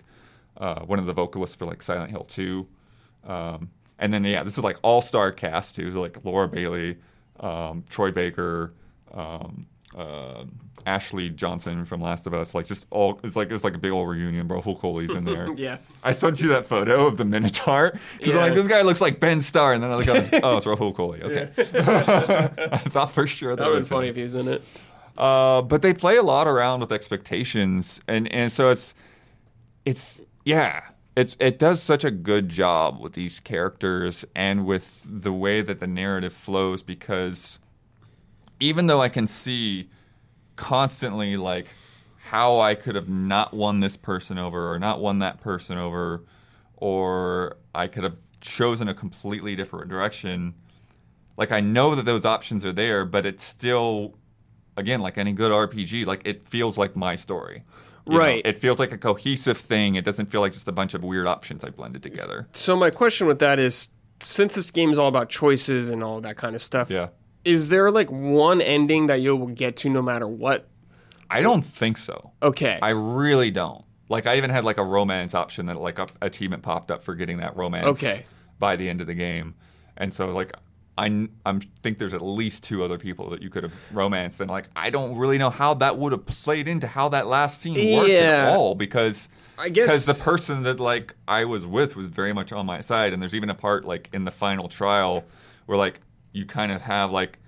uh, 0.57 0.81
one 0.83 1.01
of 1.01 1.07
the 1.07 1.13
vocalists 1.13 1.57
for 1.57 1.67
like 1.67 1.83
Silent 1.83 2.11
Hill 2.11 2.25
2. 2.25 2.67
Um, 3.25 3.71
and 3.99 4.15
then 4.15 4.25
yeah, 4.25 4.45
this 4.45 4.57
is 4.57 4.65
like 4.65 4.79
all 4.83 5.03
star 5.03 5.33
cast 5.33 5.75
too, 5.75 5.91
like 5.91 6.25
Laura 6.25 6.49
Bailey, 6.49 6.99
um, 7.41 7.85
Troy 7.89 8.13
Baker, 8.13 8.73
um, 9.13 9.67
uh, 9.97 10.45
Ashley 10.87 11.29
Johnson 11.31 11.85
from 11.85 12.01
Last 12.01 12.27
of 12.27 12.35
Us. 12.35 12.55
Like 12.55 12.67
just 12.67 12.87
all 12.91 13.21
it's 13.23 13.37
like 13.37 13.51
it's 13.51 13.65
like 13.65 13.75
a 13.75 13.79
big 13.79 13.93
old 13.93 14.09
reunion, 14.09 14.47
bro. 14.47 14.61
Hulk 14.61 14.81
Holy's 14.81 15.11
in 15.11 15.25
there. 15.25 15.53
Yeah. 15.57 15.79
I 16.03 16.13
sent 16.13 16.41
you 16.41 16.49
that 16.49 16.67
photo 16.67 17.07
of 17.07 17.17
the 17.19 17.25
Minotaur 17.25 17.93
because 18.19 18.35
Yeah. 18.35 18.41
like 18.41 18.55
this 18.55 18.67
guy 18.69 18.83
looks 18.83 19.01
like 19.01 19.21
Ben 19.21 19.43
Starr, 19.43 19.75
and 19.75 19.83
then 19.83 19.91
I 19.91 19.97
look 19.97 20.09
up, 20.09 20.17
oh, 20.43 20.57
it's 20.57 20.67
Rahul 20.67 20.95
Kohli. 20.95 21.23
Okay, 21.23 21.51
I 22.73 22.77
thought 22.79 23.13
for 23.13 23.27
sure 23.27 23.55
that, 23.55 23.63
That 23.63 23.71
would 23.71 23.83
be 23.83 23.89
funny 23.89 24.07
him. 24.09 24.11
if 24.11 24.17
he 24.17 24.23
was 24.23 24.35
in 24.35 24.49
it. 24.49 24.63
Uh, 25.17 25.61
but 25.63 25.83
they 25.83 25.93
play 25.93 26.17
a 26.17 26.23
lot 26.23 26.47
around 26.49 26.81
with 26.81 26.91
expectations, 26.91 28.01
and 28.09 28.33
and 28.33 28.51
so 28.51 28.71
it's 28.71 28.95
it's 29.85 30.23
yeah, 30.45 30.85
it's 31.17 31.37
it 31.39 31.59
does 31.59 31.83
such 31.83 32.03
a 32.05 32.11
good 32.11 32.49
job 32.49 32.99
with 33.01 33.13
these 33.13 33.39
characters 33.41 34.25
and 34.35 34.65
with 34.65 35.05
the 35.07 35.33
way 35.33 35.61
that 35.61 35.81
the 35.81 35.87
narrative 35.87 36.33
flows 36.33 36.83
because 36.83 37.59
even 38.63 38.87
though 38.87 39.03
I 39.03 39.09
can 39.09 39.27
see 39.27 39.91
constantly 40.57 41.37
like 41.37 41.67
how 42.27 42.61
I 42.61 42.75
could 42.75 42.95
have 42.95 43.09
not 43.09 43.53
won 43.53 43.81
this 43.81 43.97
person 43.97 44.39
over 44.39 44.71
or 44.73 44.79
not 44.79 45.01
won 45.01 45.19
that 45.19 45.41
person 45.41 45.79
over 45.79 46.23
or 46.77 47.57
I 47.75 47.89
could 47.89 48.05
have 48.05 48.17
chosen 48.41 48.89
a 48.89 48.95
completely 48.95 49.57
different 49.57 49.89
direction 49.89 50.55
like 51.37 51.51
I 51.51 51.61
know 51.61 51.95
that 51.95 52.05
those 52.05 52.25
options 52.25 52.65
are 52.65 52.73
there 52.73 53.05
but 53.05 53.27
it's 53.27 53.43
still 53.43 54.15
again 54.77 55.01
like 55.01 55.19
any 55.19 55.33
good 55.33 55.51
RPG 55.51 56.07
like 56.07 56.23
it 56.25 56.47
feels 56.47 56.79
like 56.79 56.95
my 56.97 57.17
story. 57.17 57.65
You 58.07 58.15
know, 58.15 58.19
Right. 58.19 58.43
it 58.45 58.59
feels 58.59 58.81
like 58.81 58.91
a 58.91 58.99
cohesive 58.99 59.57
thing. 59.59 59.95
It 59.95 60.05
doesn't 60.05 60.27
feel 60.27 60.41
like 60.41 60.53
just 60.53 60.67
a 60.67 60.73
bunch 60.73 60.93
of 60.95 61.05
weird 61.05 61.29
options 61.29 61.65
I 61.65 61.71
blended 61.71 62.03
together. 62.03 62.49
So 62.53 62.75
my 62.77 62.91
question 62.91 63.29
with 63.29 63.39
that 63.39 63.61
is, 63.61 63.91
since 64.21 64.57
this 64.57 64.73
game 64.73 64.91
is 64.91 64.99
all 64.99 65.07
about 65.07 65.29
choices 65.29 65.89
and 65.89 66.03
all 66.03 66.21
that 66.21 66.37
kind 66.37 66.57
of 66.57 66.63
stuff, 66.63 66.91
yeah 66.91 67.11
is 67.45 67.69
there 67.69 67.91
like 67.91 68.11
one 68.11 68.61
ending 68.61 69.07
that 69.07 69.21
you 69.21 69.37
will 69.37 69.47
get 69.49 69.77
to 69.79 69.91
no 69.91 70.03
matter 70.03 70.27
what? 70.29 70.69
I 71.31 71.41
don't 71.41 71.63
think 71.65 71.97
so 71.97 72.33
Okay. 72.43 72.79
I 72.83 72.91
really 72.91 73.51
don't. 73.51 73.85
Like 74.09 74.27
I 74.27 74.37
even 74.37 74.51
had 74.51 74.65
like 74.65 74.77
a 74.79 74.85
romance 74.85 75.35
option 75.35 75.67
that 75.67 75.81
like 75.81 75.99
a 75.99 76.07
achievement 76.21 76.63
popped 76.63 76.91
up 76.91 77.03
for 77.03 77.15
getting 77.15 77.39
that 77.39 77.57
romance 77.57 77.87
Okay. 78.03 78.25
by 78.59 78.77
the 78.77 78.89
end 78.89 79.01
of 79.01 79.07
the 79.07 79.15
game, 79.15 79.55
and 79.97 80.13
so 80.13 80.31
like 80.31 80.53
I 80.99 81.07
I'm 81.47 81.61
think 81.83 81.97
there's 81.97 82.13
at 82.13 82.21
least 82.21 82.63
two 82.63 82.85
other 82.85 82.99
people 82.99 83.31
that 83.31 83.41
you 83.41 83.49
could 83.49 83.63
have 83.63 83.75
romanced, 83.95 84.43
and 84.43 84.51
like 84.51 84.67
I 84.77 84.91
don't 84.91 85.17
really 85.17 85.39
know 85.39 85.49
how 85.49 85.73
that 85.75 85.97
would 85.97 86.13
have 86.13 86.27
played 86.27 86.69
into 86.69 86.87
how 86.87 87.09
that 87.09 87.27
last 87.27 87.63
scene 87.63 87.97
works 87.97 88.11
Yeah. 88.11 88.19
at 88.51 88.57
all 88.57 88.75
because 88.75 89.31
I 89.59 89.71
guess- 89.71 89.87
because 89.87 90.05
the 90.05 90.13
person 90.15 90.65
that 90.65 90.79
like 90.79 91.15
I 91.27 91.47
was 91.47 91.67
with 91.67 91.97
was 91.97 92.09
very 92.09 92.35
much 92.35 92.53
on 92.53 92.67
my 92.67 92.81
side, 92.81 93.15
and 93.15 93.23
there's 93.23 93.35
even 93.35 93.49
a 93.49 93.55
part 93.55 93.87
like 93.87 94.11
in 94.13 94.27
the 94.27 94.31
final 94.31 94.69
trial 94.69 95.25
where 95.65 95.79
like 95.79 96.01
you 96.33 96.45
kind 96.47 96.73
of 96.73 96.81
have 96.83 97.11
like 97.11 97.39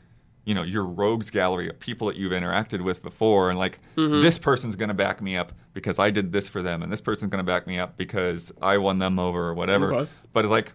you 0.44 0.54
know 0.54 0.62
your 0.62 0.84
rogues 0.84 1.30
gallery 1.30 1.68
of 1.70 1.78
people 1.78 2.06
that 2.08 2.16
you've 2.16 2.32
interacted 2.32 2.82
with 2.82 3.02
before 3.02 3.50
and 3.50 3.58
like 3.58 3.78
Mm-hmm. 3.96 4.20
this 4.20 4.38
person's 4.38 4.76
going 4.76 4.88
to 4.88 4.94
back 4.94 5.22
me 5.22 5.36
up 5.36 5.52
because 5.72 5.98
I 5.98 6.10
did 6.10 6.32
this 6.32 6.48
for 6.48 6.62
them 6.62 6.82
and 6.82 6.92
this 6.92 7.00
person's 7.00 7.30
going 7.30 7.44
to 7.44 7.50
back 7.50 7.66
me 7.66 7.78
up 7.78 7.96
because 7.96 8.52
I 8.60 8.76
won 8.78 8.98
them 8.98 9.18
over 9.18 9.48
or 9.48 9.54
whatever 9.54 9.94
Okay. 9.94 10.10
but 10.32 10.44
it's 10.44 10.50
like 10.52 10.72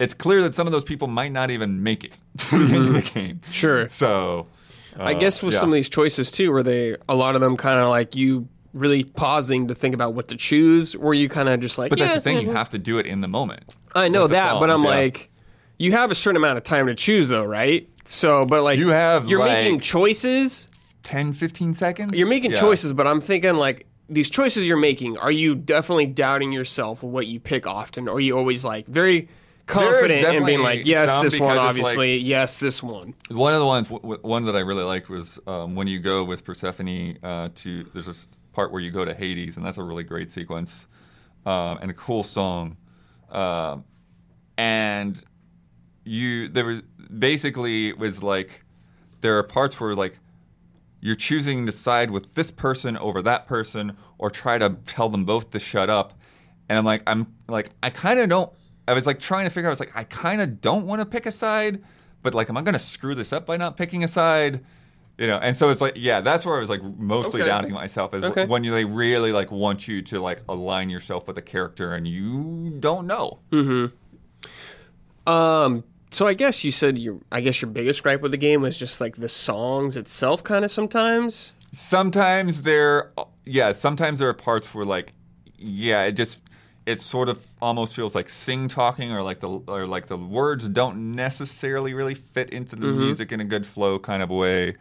it's 0.00 0.14
clear 0.14 0.42
that 0.42 0.54
some 0.54 0.66
of 0.66 0.72
those 0.72 0.84
people 0.84 1.06
might 1.08 1.32
not 1.32 1.50
even 1.50 1.82
make 1.82 2.02
it 2.04 2.18
to 2.38 2.58
the 2.66 2.74
end 2.74 2.86
of 2.86 2.94
the 2.94 3.02
game 3.02 3.36
Mm-hmm. 3.42 3.52
Sure. 3.52 3.88
so 3.88 4.46
I 4.98 5.14
uh, 5.14 5.18
guess 5.18 5.42
with 5.42 5.54
yeah. 5.54 5.60
some 5.60 5.70
of 5.70 5.74
these 5.74 5.88
choices 5.88 6.30
too, 6.30 6.50
were 6.52 6.62
they 6.62 6.96
a 7.08 7.14
lot 7.14 7.34
of 7.34 7.40
them 7.40 7.56
kind 7.56 7.78
of 7.78 7.88
like 7.88 8.14
you 8.14 8.46
really 8.74 9.04
pausing 9.04 9.68
to 9.68 9.74
think 9.74 9.94
about 9.94 10.12
what 10.12 10.28
to 10.28 10.36
choose, 10.36 10.94
or 10.94 11.14
you 11.14 11.30
kind 11.30 11.48
of 11.48 11.60
just 11.60 11.78
like? 11.78 11.88
but 11.88 11.98
that's 11.98 12.14
the 12.14 12.20
thing 12.20 12.40
you 12.42 12.48
mhm. 12.48 12.54
have 12.54 12.68
to 12.70 12.78
do 12.78 12.98
it 12.98 13.06
in 13.06 13.22
the 13.22 13.28
moment 13.28 13.76
I 13.94 14.08
know 14.08 14.26
that, 14.26 14.60
but 14.60 14.68
I'm 14.70 14.82
yeah. 14.82 14.88
like, 14.90 15.30
you 15.82 15.92
have 15.92 16.10
a 16.10 16.14
certain 16.14 16.36
amount 16.36 16.58
of 16.58 16.64
time 16.64 16.86
to 16.86 16.94
choose 16.94 17.28
though, 17.28 17.44
right? 17.44 17.88
So, 18.04 18.44
but 18.46 18.62
like 18.62 18.78
You 18.78 18.88
have, 18.88 19.28
you're 19.28 19.44
making 19.44 19.80
choices. 19.80 20.68
10 21.02 21.32
15 21.32 21.74
seconds 21.74 22.16
You're 22.18 22.28
making 22.28 22.52
Yeah. 22.52 22.60
choices, 22.60 22.92
but 22.92 23.06
I'm 23.06 23.20
thinking 23.20 23.56
like 23.56 23.86
these 24.08 24.30
choices 24.30 24.68
you're 24.68 24.76
making. 24.76 25.18
Are 25.18 25.30
you 25.32 25.54
definitely 25.54 26.06
doubting 26.06 26.52
yourself 26.52 27.02
what 27.02 27.26
you 27.26 27.40
pick 27.40 27.66
often, 27.66 28.08
or 28.08 28.16
are 28.16 28.20
you 28.20 28.36
always 28.38 28.64
like 28.64 28.86
very 28.86 29.28
confident 29.66 30.24
and 30.24 30.44
being 30.44 30.60
like, 30.62 30.84
yes, 30.86 31.08
some 31.08 31.24
this 31.24 31.38
one, 31.40 31.54
because 31.54 31.56
it's 31.56 31.78
obviously, 31.88 32.16
yes, 32.18 32.58
this 32.58 32.82
one. 32.82 33.14
One 33.30 33.54
of 33.54 33.60
the 33.60 33.66
ones, 33.66 33.88
w- 33.88 34.02
w- 34.02 34.20
one 34.28 34.44
that 34.44 34.54
I 34.56 34.60
really 34.60 34.82
liked 34.84 35.08
was 35.08 35.38
um, 35.46 35.74
when 35.76 35.86
you 35.86 35.98
go 35.98 36.24
with 36.24 36.44
Persephone 36.44 37.16
uh, 37.22 37.48
to. 37.54 37.84
There's 37.94 38.08
a 38.08 38.10
s- 38.10 38.26
part 38.52 38.70
where 38.72 38.80
you 38.82 38.90
go 38.90 39.04
to 39.04 39.14
Hades, 39.14 39.56
and 39.56 39.64
that's 39.64 39.78
a 39.78 39.82
really 39.82 40.04
great 40.04 40.30
sequence 40.30 40.86
um, 41.46 41.78
and 41.80 41.90
a 41.90 41.94
cool 41.94 42.22
song. 42.22 42.76
Um, 43.30 43.84
and 44.58 45.22
you, 46.04 46.48
there 46.48 46.64
was 46.64 46.82
basically 47.16 47.88
it 47.88 47.98
was 47.98 48.22
like 48.22 48.64
there 49.20 49.36
are 49.38 49.42
parts 49.42 49.80
where 49.80 49.94
like 49.94 50.18
you're 51.00 51.16
choosing 51.16 51.66
to 51.66 51.72
side 51.72 52.10
with 52.10 52.34
this 52.34 52.50
person 52.50 52.96
over 52.96 53.22
that 53.22 53.46
person, 53.46 53.96
or 54.18 54.30
try 54.30 54.56
to 54.58 54.76
tell 54.86 55.08
them 55.08 55.24
both 55.24 55.50
to 55.50 55.58
shut 55.58 55.90
up. 55.90 56.12
And 56.68 56.78
I'm 56.78 56.84
like, 56.84 57.02
I'm 57.06 57.26
like, 57.48 57.70
I 57.82 57.90
kind 57.90 58.20
of 58.20 58.28
don't. 58.28 58.52
I 58.86 58.94
was 58.94 59.04
like 59.06 59.18
trying 59.18 59.44
to 59.44 59.50
figure 59.50 59.68
out. 59.68 59.70
I 59.70 59.74
was 59.74 59.80
like, 59.80 59.96
I 59.96 60.04
kind 60.04 60.40
of 60.40 60.60
don't 60.60 60.86
want 60.86 61.00
to 61.00 61.06
pick 61.06 61.26
a 61.26 61.30
side, 61.32 61.82
but 62.22 62.34
like, 62.34 62.48
am 62.48 62.56
I 62.56 62.62
going 62.62 62.74
to 62.74 62.78
screw 62.78 63.14
this 63.16 63.32
up 63.32 63.46
by 63.46 63.56
not 63.56 63.76
picking 63.76 64.04
a 64.04 64.08
side? 64.08 64.64
You 65.18 65.26
know, 65.26 65.38
and 65.38 65.56
so 65.56 65.68
it's 65.70 65.80
like, 65.80 65.94
yeah, 65.96 66.20
that's 66.20 66.46
where 66.46 66.56
I 66.56 66.60
was 66.60 66.68
like 66.70 66.82
mostly 66.82 67.42
Okay. 67.42 67.48
doubting 67.48 67.72
myself 67.72 68.14
is 68.14 68.24
Okay. 68.24 68.46
when 68.46 68.64
you 68.64 68.70
they 68.72 68.84
really 68.84 69.30
like 69.32 69.50
want 69.52 69.86
you 69.88 70.02
to 70.02 70.20
like 70.20 70.40
align 70.48 70.88
yourself 70.88 71.26
with 71.26 71.36
a 71.36 71.42
character 71.42 71.92
and 71.94 72.06
you 72.08 72.70
don't 72.80 73.06
know. 73.06 73.40
Um, 75.26 75.84
so 76.12 76.26
I 76.26 76.34
guess 76.34 76.62
you 76.62 76.70
said 76.70 76.98
your, 76.98 77.18
I 77.32 77.40
guess 77.40 77.60
your 77.62 77.70
biggest 77.70 78.02
gripe 78.02 78.20
with 78.20 78.30
the 78.30 78.36
game 78.36 78.62
was 78.62 78.78
just 78.78 79.00
like 79.00 79.16
the 79.16 79.28
songs 79.28 79.96
itself, 79.96 80.44
kind 80.44 80.64
of 80.64 80.70
sometimes. 80.70 81.52
sometimes 81.72 82.62
there 82.62 83.12
yeah 83.44 83.72
sometimes 83.72 84.18
there 84.18 84.28
are 84.28 84.34
parts 84.34 84.74
where 84.74 84.84
like 84.84 85.14
yeah 85.56 86.02
it 86.04 86.12
just 86.12 86.42
it 86.84 87.00
sort 87.00 87.28
of 87.28 87.46
almost 87.60 87.96
feels 87.96 88.14
like 88.14 88.28
sing 88.28 88.68
talking 88.68 89.12
or 89.12 89.22
like 89.22 89.40
the 89.40 89.48
or 89.48 89.86
like 89.86 90.06
the 90.06 90.16
words 90.16 90.68
don't 90.68 91.12
necessarily 91.12 91.94
really 91.94 92.14
fit 92.14 92.50
into 92.50 92.76
the 92.76 92.86
music 92.86 93.32
in 93.32 93.40
a 93.40 93.44
good 93.44 93.66
flow 93.66 93.98
kind 93.98 94.22
of 94.22 94.30
way 94.30 94.76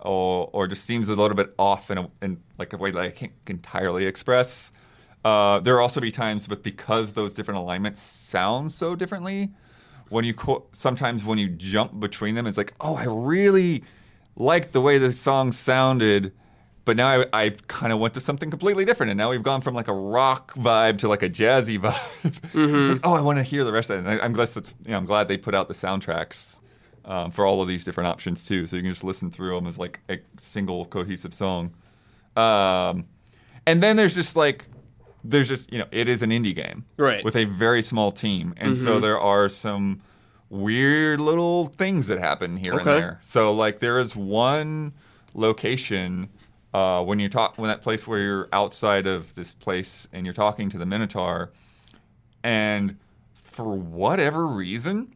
or 0.00 0.50
or 0.52 0.66
just 0.66 0.84
seems 0.84 1.08
a 1.08 1.14
little 1.14 1.36
bit 1.36 1.54
off 1.58 1.90
in, 1.90 1.98
a, 1.98 2.10
in 2.22 2.40
like 2.58 2.72
a 2.72 2.76
way 2.76 2.90
that 2.90 3.00
I 3.00 3.10
can't 3.10 3.32
entirely 3.46 4.06
express 4.06 4.72
uh, 5.24 5.60
there 5.60 5.76
will 5.76 5.82
also 5.82 6.00
be 6.00 6.10
times 6.10 6.48
with 6.48 6.62
because 6.62 7.12
those 7.12 7.32
different 7.34 7.60
alignments 7.60 8.00
sound 8.00 8.72
so 8.72 8.96
differently 8.96 9.50
when 10.08 10.24
you 10.24 10.34
co- 10.34 10.64
sometimes 10.72 11.24
when 11.24 11.38
you 11.38 11.48
jump 11.48 11.98
between 11.98 12.34
them 12.34 12.46
it's 12.46 12.56
like 12.56 12.72
oh 12.80 12.94
i 12.96 13.04
really 13.04 13.82
liked 14.36 14.72
the 14.72 14.80
way 14.80 14.98
the 14.98 15.12
song 15.12 15.52
sounded 15.52 16.32
but 16.84 16.96
now 16.96 17.22
i, 17.22 17.26
I 17.32 17.50
kind 17.68 17.92
of 17.92 17.98
went 17.98 18.14
to 18.14 18.20
something 18.20 18.50
completely 18.50 18.84
different 18.84 19.10
and 19.10 19.18
now 19.18 19.30
we've 19.30 19.42
gone 19.42 19.60
from 19.60 19.74
like 19.74 19.88
a 19.88 19.92
rock 19.94 20.54
vibe 20.54 20.98
to 20.98 21.08
like 21.08 21.22
a 21.22 21.30
jazzy 21.30 21.78
vibe. 21.80 22.40
It's 22.54 22.90
like 22.90 23.00
oh 23.04 23.14
i 23.14 23.20
want 23.20 23.38
to 23.38 23.42
hear 23.44 23.64
the 23.64 23.72
rest 23.72 23.90
of 23.90 23.96
it. 23.96 23.98
And 24.00 24.20
I, 24.20 24.24
i'm 24.24 24.32
glad 24.32 24.48
that's 24.48 24.74
you 24.84 24.90
know, 24.92 24.96
i'm 24.98 25.06
glad 25.06 25.28
they 25.28 25.38
put 25.38 25.54
out 25.54 25.68
the 25.68 25.74
soundtracks 25.74 26.60
um, 27.06 27.30
for 27.30 27.44
all 27.44 27.60
of 27.60 27.68
these 27.68 27.84
different 27.84 28.08
options 28.08 28.46
too 28.46 28.66
so 28.66 28.76
you 28.76 28.82
can 28.82 28.90
just 28.90 29.04
listen 29.04 29.30
through 29.30 29.54
them 29.54 29.66
as 29.66 29.78
like 29.78 30.00
a 30.08 30.18
single 30.40 30.86
cohesive 30.86 31.34
song. 31.34 31.74
Um, 32.36 33.04
and 33.66 33.82
then 33.82 33.96
there's 33.96 34.14
just 34.14 34.36
like 34.36 34.64
there's 35.24 35.48
just 35.48 35.72
you 35.72 35.78
know 35.78 35.86
it 35.90 36.08
is 36.08 36.22
an 36.22 36.30
indie 36.30 36.54
game 36.54 36.84
Right. 36.98 37.24
with 37.24 37.34
a 37.36 37.44
very 37.44 37.82
small 37.82 38.12
team 38.12 38.52
and 38.58 38.76
so 38.76 39.00
there 39.00 39.18
are 39.18 39.48
some 39.48 40.00
weird 40.50 41.20
little 41.20 41.66
things 41.68 42.06
that 42.08 42.18
happen 42.18 42.58
here 42.58 42.74
and 42.78 42.84
there 42.86 43.20
so 43.22 43.52
like 43.52 43.78
there 43.78 43.98
is 43.98 44.14
one 44.14 44.92
location 45.34 46.28
uh, 46.74 47.02
when 47.02 47.18
you 47.18 47.28
talk 47.28 47.56
when 47.56 47.68
that 47.68 47.80
place 47.82 48.06
where 48.06 48.18
you're 48.20 48.48
outside 48.52 49.06
of 49.06 49.34
this 49.34 49.54
place 49.54 50.06
and 50.12 50.26
you're 50.26 50.32
talking 50.34 50.68
to 50.70 50.78
the 50.78 50.86
minotaur 50.86 51.52
and 52.42 52.96
for 53.34 53.74
whatever 53.76 54.46
reason 54.46 55.14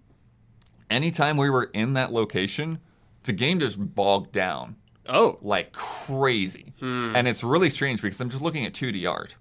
anytime 0.90 1.36
we 1.36 1.50
were 1.50 1.64
in 1.74 1.92
that 1.94 2.12
location 2.12 2.78
the 3.24 3.32
game 3.32 3.58
just 3.60 3.94
bogged 3.94 4.32
down 4.32 4.76
Oh. 5.10 5.38
like 5.40 5.72
crazy. 5.72 6.74
And 6.82 7.26
it's 7.26 7.42
really 7.42 7.70
strange 7.70 8.02
because 8.02 8.20
I'm 8.20 8.28
just 8.28 8.42
looking 8.42 8.66
at 8.66 8.74
2D 8.74 9.10
art. 9.10 9.36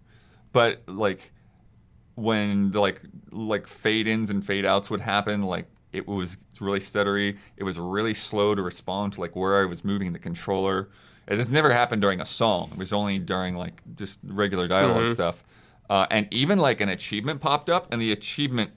But 0.51 0.83
like 0.87 1.31
when 2.15 2.71
the 2.71 2.79
like 2.79 3.01
like 3.31 3.67
fade 3.67 4.07
ins 4.07 4.29
and 4.29 4.45
fade 4.45 4.65
outs 4.65 4.89
would 4.89 5.01
happen, 5.01 5.43
like 5.43 5.67
it 5.93 6.07
was 6.07 6.37
really 6.59 6.79
stuttery. 6.79 7.37
It 7.57 7.63
was 7.63 7.77
really 7.79 8.13
slow 8.13 8.55
to 8.55 8.61
respond 8.61 9.13
to 9.13 9.21
like 9.21 9.35
where 9.35 9.61
I 9.61 9.65
was 9.65 9.83
moving 9.83 10.13
the 10.13 10.19
controller. 10.19 10.89
And 11.27 11.39
This 11.39 11.49
never 11.49 11.71
happened 11.73 12.01
during 12.01 12.21
a 12.21 12.25
song. 12.25 12.69
It 12.71 12.77
was 12.77 12.93
only 12.93 13.19
during 13.19 13.55
like 13.55 13.81
just 13.95 14.19
regular 14.23 14.67
dialog 14.67 15.09
stuff. 15.13 15.43
Uh, 15.89 16.05
and 16.09 16.27
even 16.31 16.59
like 16.59 16.81
an 16.81 16.89
achievement 16.89 17.39
popped 17.39 17.69
up, 17.69 17.87
and 17.91 18.01
the 18.01 18.11
achievement 18.11 18.71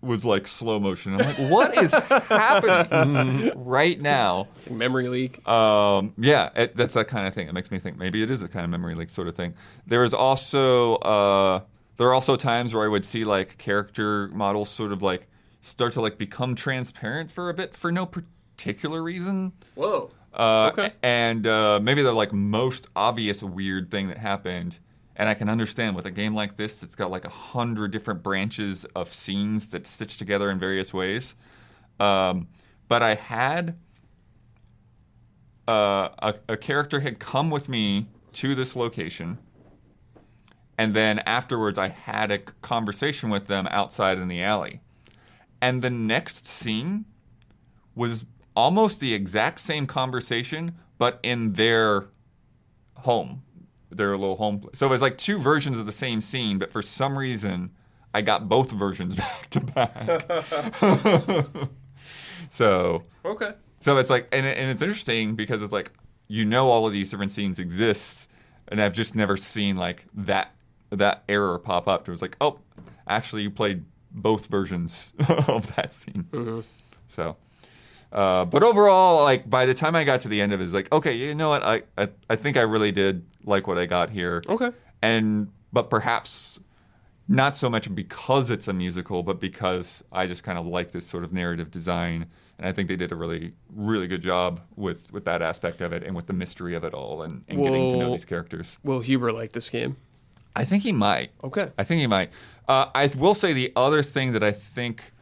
was 0.00 0.24
like 0.24 0.46
slow 0.46 0.78
motion. 0.78 1.14
I'm 1.14 1.18
like, 1.26 1.50
what 1.50 1.76
is 1.76 1.92
happening 1.92 3.52
right 3.56 4.00
now? 4.00 4.48
It's 4.56 4.68
like 4.68 4.76
memory 4.76 5.08
leak. 5.08 5.46
Um, 5.48 6.14
yeah, 6.18 6.50
it, 6.54 6.76
that's 6.76 6.94
that 6.94 7.08
kind 7.08 7.26
of 7.26 7.34
thing. 7.34 7.48
It 7.48 7.52
makes 7.54 7.70
me 7.70 7.78
think 7.78 7.98
maybe 7.98 8.22
it 8.22 8.30
is 8.30 8.42
a 8.42 8.48
kind 8.48 8.64
of 8.64 8.70
memory 8.70 8.94
leak 8.94 9.10
sort 9.10 9.28
of 9.28 9.34
thing. 9.34 9.54
There 9.86 10.04
is 10.04 10.14
also 10.14 10.96
uh, 10.96 11.60
there 11.96 12.06
are 12.08 12.14
also 12.14 12.36
times 12.36 12.74
where 12.74 12.84
I 12.84 12.88
would 12.88 13.04
see 13.04 13.24
like 13.24 13.58
character 13.58 14.28
models 14.28 14.70
sort 14.70 14.92
of 14.92 15.02
like 15.02 15.26
start 15.60 15.92
to 15.94 16.00
like 16.00 16.16
become 16.18 16.54
transparent 16.54 17.30
for 17.30 17.48
a 17.48 17.54
bit 17.54 17.74
for 17.74 17.90
no 17.90 18.06
particular 18.06 19.02
reason. 19.02 19.52
Whoa. 19.74 20.10
Uh, 20.32 20.70
Okay. 20.72 20.92
And 21.02 21.46
uh, 21.46 21.80
maybe 21.82 22.02
the 22.02 22.12
like 22.12 22.32
most 22.32 22.86
obvious 22.94 23.42
weird 23.42 23.90
thing 23.90 24.08
that 24.08 24.18
happened, 24.18 24.78
and 25.18 25.28
I 25.28 25.34
can 25.34 25.48
understand 25.48 25.96
with 25.96 26.06
a 26.06 26.12
game 26.12 26.34
like 26.34 26.54
this 26.56 26.78
that's 26.78 26.94
got 26.94 27.10
like 27.10 27.24
a 27.24 27.30
hundred 27.30 27.90
different 27.90 28.22
branches 28.22 28.84
of 28.94 29.12
scenes 29.12 29.70
that 29.72 29.86
stitch 29.86 30.16
together 30.16 30.48
in 30.48 30.60
various 30.60 30.94
ways. 30.94 31.34
Um, 31.98 32.46
but 32.86 33.02
I 33.02 33.16
had 33.16 33.76
uh, 35.66 36.10
a, 36.20 36.34
a 36.48 36.56
character 36.56 37.00
had 37.00 37.18
come 37.18 37.50
with 37.50 37.68
me 37.68 38.06
to 38.34 38.54
this 38.54 38.76
location, 38.76 39.38
and 40.78 40.94
then 40.94 41.18
afterwards 41.20 41.76
I 41.78 41.88
had 41.88 42.30
a 42.30 42.38
conversation 42.38 43.28
with 43.28 43.48
them 43.48 43.66
outside 43.72 44.18
in 44.18 44.28
the 44.28 44.40
alley, 44.40 44.80
and 45.60 45.82
the 45.82 45.90
next 45.90 46.46
scene 46.46 47.06
was 47.96 48.24
almost 48.54 49.00
the 49.00 49.12
exact 49.12 49.58
same 49.58 49.88
conversation, 49.88 50.76
but 50.96 51.18
in 51.24 51.54
their 51.54 52.06
home, 52.98 53.42
their 53.90 54.16
little 54.16 54.36
home. 54.36 54.60
place. 54.60 54.78
So 54.78 54.86
it 54.86 54.90
was 54.90 55.02
like 55.02 55.16
two 55.18 55.38
versions 55.38 55.78
of 55.78 55.86
the 55.86 55.92
same 55.92 56.20
scene, 56.20 56.58
but 56.58 56.70
for 56.72 56.82
some 56.82 57.16
reason, 57.18 57.70
I 58.14 58.22
got 58.22 58.48
both 58.48 58.70
versions 58.72 59.14
back 59.22 59.48
to 59.50 59.60
back. 59.60 60.22
so, 62.50 63.04
Okay. 63.24 63.52
so 63.80 63.96
it's 63.98 64.10
like, 64.10 64.28
and, 64.32 64.46
and 64.46 64.70
it's 64.70 64.82
interesting 64.82 65.34
because 65.34 65.62
it's 65.62 65.72
like 65.72 65.92
you 66.28 66.44
know 66.44 66.68
all 66.68 66.86
of 66.86 66.92
these 66.92 67.10
different 67.10 67.30
scenes 67.32 67.58
exist, 67.58 68.30
and 68.68 68.80
I've 68.80 68.92
just 68.92 69.14
never 69.14 69.36
seen 69.36 69.76
like 69.76 70.04
that 70.14 70.52
that 70.90 71.24
error 71.28 71.58
pop 71.58 71.88
up. 71.88 72.08
It 72.08 72.10
was 72.10 72.22
like, 72.22 72.36
oh, 72.40 72.60
actually, 73.06 73.42
you 73.42 73.50
played 73.50 73.84
both 74.10 74.46
versions 74.46 75.12
of 75.48 75.74
that 75.76 75.92
scene. 75.92 76.64
So, 77.08 77.36
uh, 78.12 78.44
but 78.46 78.62
overall, 78.62 79.22
like 79.22 79.48
by 79.48 79.66
the 79.66 79.74
time 79.74 79.94
I 79.94 80.04
got 80.04 80.20
to 80.22 80.28
the 80.28 80.40
end 80.40 80.52
of 80.52 80.60
it, 80.60 80.64
it's 80.64 80.72
like, 80.74 80.90
okay, 80.92 81.12
you 81.14 81.34
know 81.34 81.50
what? 81.50 81.62
I, 81.62 81.82
I 81.96 82.08
I 82.30 82.36
think 82.36 82.56
I 82.56 82.62
really 82.62 82.92
did 82.92 83.24
like 83.44 83.66
what 83.66 83.78
I 83.78 83.86
got 83.86 84.10
here. 84.10 84.42
Okay. 84.48 84.70
And 85.02 85.52
but 85.72 85.90
perhaps 85.90 86.60
not 87.28 87.54
so 87.56 87.68
much 87.68 87.94
because 87.94 88.50
it's 88.50 88.68
a 88.68 88.72
musical, 88.72 89.22
but 89.22 89.38
because 89.38 90.02
I 90.10 90.26
just 90.26 90.42
kind 90.42 90.58
of 90.58 90.66
like 90.66 90.92
this 90.92 91.06
sort 91.06 91.24
of 91.24 91.32
narrative 91.32 91.70
design, 91.70 92.26
and 92.58 92.66
I 92.66 92.72
think 92.72 92.88
they 92.88 92.96
did 92.96 93.12
a 93.12 93.16
really 93.16 93.52
really 93.74 94.08
good 94.08 94.22
job 94.22 94.60
with 94.76 95.12
with 95.12 95.24
that 95.26 95.42
aspect 95.42 95.80
of 95.80 95.92
it 95.92 96.02
and 96.02 96.16
with 96.16 96.26
the 96.26 96.32
mystery 96.32 96.74
of 96.74 96.84
it 96.84 96.94
all 96.94 97.22
and, 97.22 97.44
and 97.48 97.62
getting 97.62 97.90
to 97.90 97.96
know 97.96 98.10
these 98.10 98.24
characters. 98.24 98.78
Will 98.82 99.00
Huber 99.00 99.32
like 99.32 99.52
this 99.52 99.68
game? 99.70 99.96
I 100.56 100.64
think 100.64 100.82
he 100.82 100.92
might. 100.92 101.30
Okay. 101.44 101.70
I 101.78 101.84
think 101.84 102.00
he 102.00 102.06
might. 102.06 102.30
Uh, 102.66 102.86
I 102.94 103.06
will 103.06 103.34
say 103.34 103.52
the 103.52 103.72
other 103.76 104.02
thing 104.02 104.32
that 104.32 104.42
I 104.42 104.50
think 104.50 105.12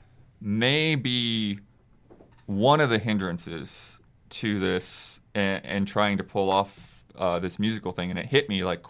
may 0.41 0.95
be 0.95 1.59
one 2.47 2.81
of 2.81 2.89
the 2.89 2.99
hindrances 2.99 4.01
to 4.31 4.59
this 4.59 5.21
and, 5.35 5.65
and 5.65 5.89
trying 5.89 6.17
to 6.17 6.25
pull 6.25 6.51
off 6.51 6.96
uh, 7.19 7.39
this 7.39 7.59
musical 7.59 7.93
thing, 7.93 8.11
and 8.11 8.19
it 8.19 8.27
hit 8.27 8.49
me 8.49 8.65
like 8.65 8.85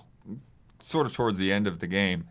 sort 0.80 1.06
of 1.06 1.12
towards 1.12 1.38
the 1.38 1.52
end 1.52 1.66
of 1.66 1.78
the 1.78 1.86
game, 1.86 2.26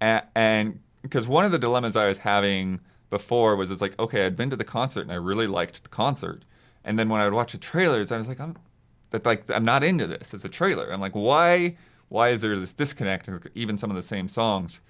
and 0.00 0.80
because 1.02 1.28
one 1.28 1.44
of 1.44 1.52
the 1.52 1.58
dilemmas 1.58 1.96
I 1.96 2.08
was 2.08 2.18
having 2.18 2.80
before 3.10 3.56
was 3.56 3.70
it's 3.70 3.80
like 3.80 3.98
okay, 3.98 4.26
I'd 4.26 4.36
been 4.36 4.50
to 4.50 4.56
the 4.56 4.64
concert 4.64 5.02
and 5.02 5.12
I 5.12 5.16
really 5.16 5.46
liked 5.46 5.82
the 5.82 5.88
concert, 5.88 6.44
and 6.84 6.98
then 6.98 7.08
when 7.08 7.20
I 7.20 7.24
would 7.24 7.34
watch 7.34 7.52
the 7.52 7.58
trailers, 7.58 8.10
I 8.10 8.16
was 8.16 8.28
like 8.28 8.40
I'm 8.40 8.56
that 9.10 9.24
like 9.24 9.50
I'm 9.50 9.64
not 9.64 9.84
into 9.84 10.06
this 10.06 10.34
as 10.34 10.44
a 10.44 10.48
trailer. 10.48 10.92
I'm 10.92 11.00
like 11.00 11.14
why 11.14 11.76
why 12.08 12.28
is 12.30 12.40
there 12.42 12.58
this 12.58 12.74
disconnect? 12.74 13.28
Even 13.54 13.78
some 13.78 13.90
of 13.90 13.96
the 13.96 14.02
same 14.02 14.28
songs, 14.28 14.80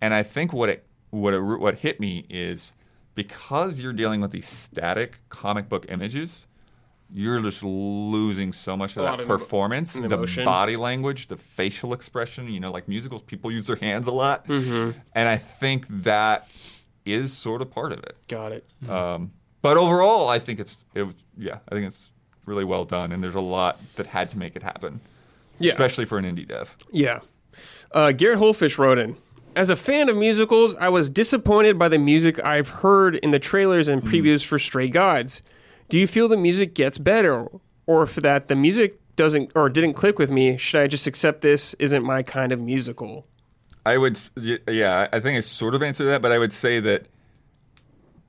and 0.00 0.14
I 0.14 0.22
think 0.22 0.52
what 0.52 0.68
it 0.68 0.86
what 1.10 1.34
it, 1.34 1.40
what 1.40 1.76
hit 1.76 2.00
me 2.00 2.26
is 2.30 2.72
because 3.14 3.80
you're 3.80 3.92
dealing 3.92 4.20
with 4.20 4.30
these 4.30 4.48
static 4.48 5.20
comic 5.28 5.68
book 5.68 5.86
images, 5.88 6.46
you're 7.14 7.40
just 7.42 7.62
losing 7.62 8.52
so 8.52 8.76
much 8.76 8.92
of 8.96 8.98
A 8.98 9.02
that 9.02 9.14
of 9.20 9.26
emo- 9.26 9.38
performance, 9.38 9.92
the 9.92 10.42
body 10.44 10.76
language, 10.76 11.26
the 11.26 11.36
facial 11.36 11.92
expression. 11.92 12.48
You 12.48 12.60
know, 12.60 12.70
like 12.72 12.88
musicals, 12.88 13.22
people 13.22 13.50
use 13.50 13.66
their 13.66 13.76
hands 13.76 14.06
a 14.06 14.12
lot, 14.12 14.46
Mm-hmm. 14.46 14.98
and 15.14 15.28
I 15.28 15.36
think 15.36 15.86
that 16.04 16.48
is 17.04 17.32
sort 17.32 17.60
of 17.62 17.70
part 17.70 17.92
of 17.92 17.98
it. 18.00 18.16
Got 18.28 18.52
it. 18.52 18.66
Um, 18.88 19.32
but 19.60 19.76
overall, 19.76 20.28
I 20.28 20.38
think 20.38 20.58
it's 20.60 20.84
it, 20.94 21.06
yeah, 21.36 21.58
I 21.68 21.74
think 21.74 21.86
it's 21.86 22.10
really 22.46 22.64
well 22.64 22.84
done, 22.84 23.12
and 23.12 23.22
there's 23.22 23.34
a 23.34 23.40
lot 23.40 23.78
that 23.96 24.06
had 24.08 24.30
to 24.32 24.38
make 24.38 24.56
it 24.56 24.62
happen, 24.62 25.00
Yeah. 25.58 25.72
especially 25.72 26.04
for 26.04 26.18
an 26.18 26.24
indie 26.24 26.46
dev. 26.48 26.76
Yeah. 26.90 27.20
Uh, 27.92 28.12
Garrett 28.12 28.38
Holfish 28.38 28.78
wrote 28.78 28.98
in. 28.98 29.16
As 29.54 29.68
a 29.68 29.76
fan 29.76 30.08
of 30.08 30.16
musicals, 30.16 30.74
I 30.76 30.88
was 30.88 31.10
disappointed 31.10 31.78
by 31.78 31.88
the 31.88 31.98
music 31.98 32.42
I've 32.42 32.70
heard 32.70 33.16
in 33.16 33.32
the 33.32 33.38
trailers 33.38 33.86
and 33.86 34.02
previews 34.02 34.42
for 34.44 34.58
Stray 34.58 34.88
Gods. 34.88 35.42
Do 35.92 35.98
you 35.98 36.06
feel 36.06 36.26
the 36.26 36.38
music 36.38 36.72
gets 36.72 36.96
better, 36.96 37.48
or 37.86 38.04
if 38.04 38.14
that 38.14 38.48
the 38.48 38.56
music 38.56 38.98
doesn't 39.14 39.52
or 39.54 39.68
didn't 39.68 39.92
click 39.92 40.18
with 40.18 40.30
me? 40.30 40.56
Should 40.56 40.80
I 40.80 40.86
just 40.86 41.06
accept 41.06 41.42
this 41.42 41.74
isn't 41.74 42.02
my 42.02 42.22
kind 42.22 42.50
of 42.50 42.58
musical? 42.58 43.26
I 43.84 43.98
would, 43.98 44.18
yeah, 44.34 45.08
I 45.12 45.20
think 45.20 45.36
I 45.36 45.40
sort 45.40 45.74
of 45.74 45.82
answered 45.82 46.04
that, 46.04 46.22
but 46.22 46.32
I 46.32 46.38
would 46.38 46.50
say 46.50 46.80
that 46.80 47.08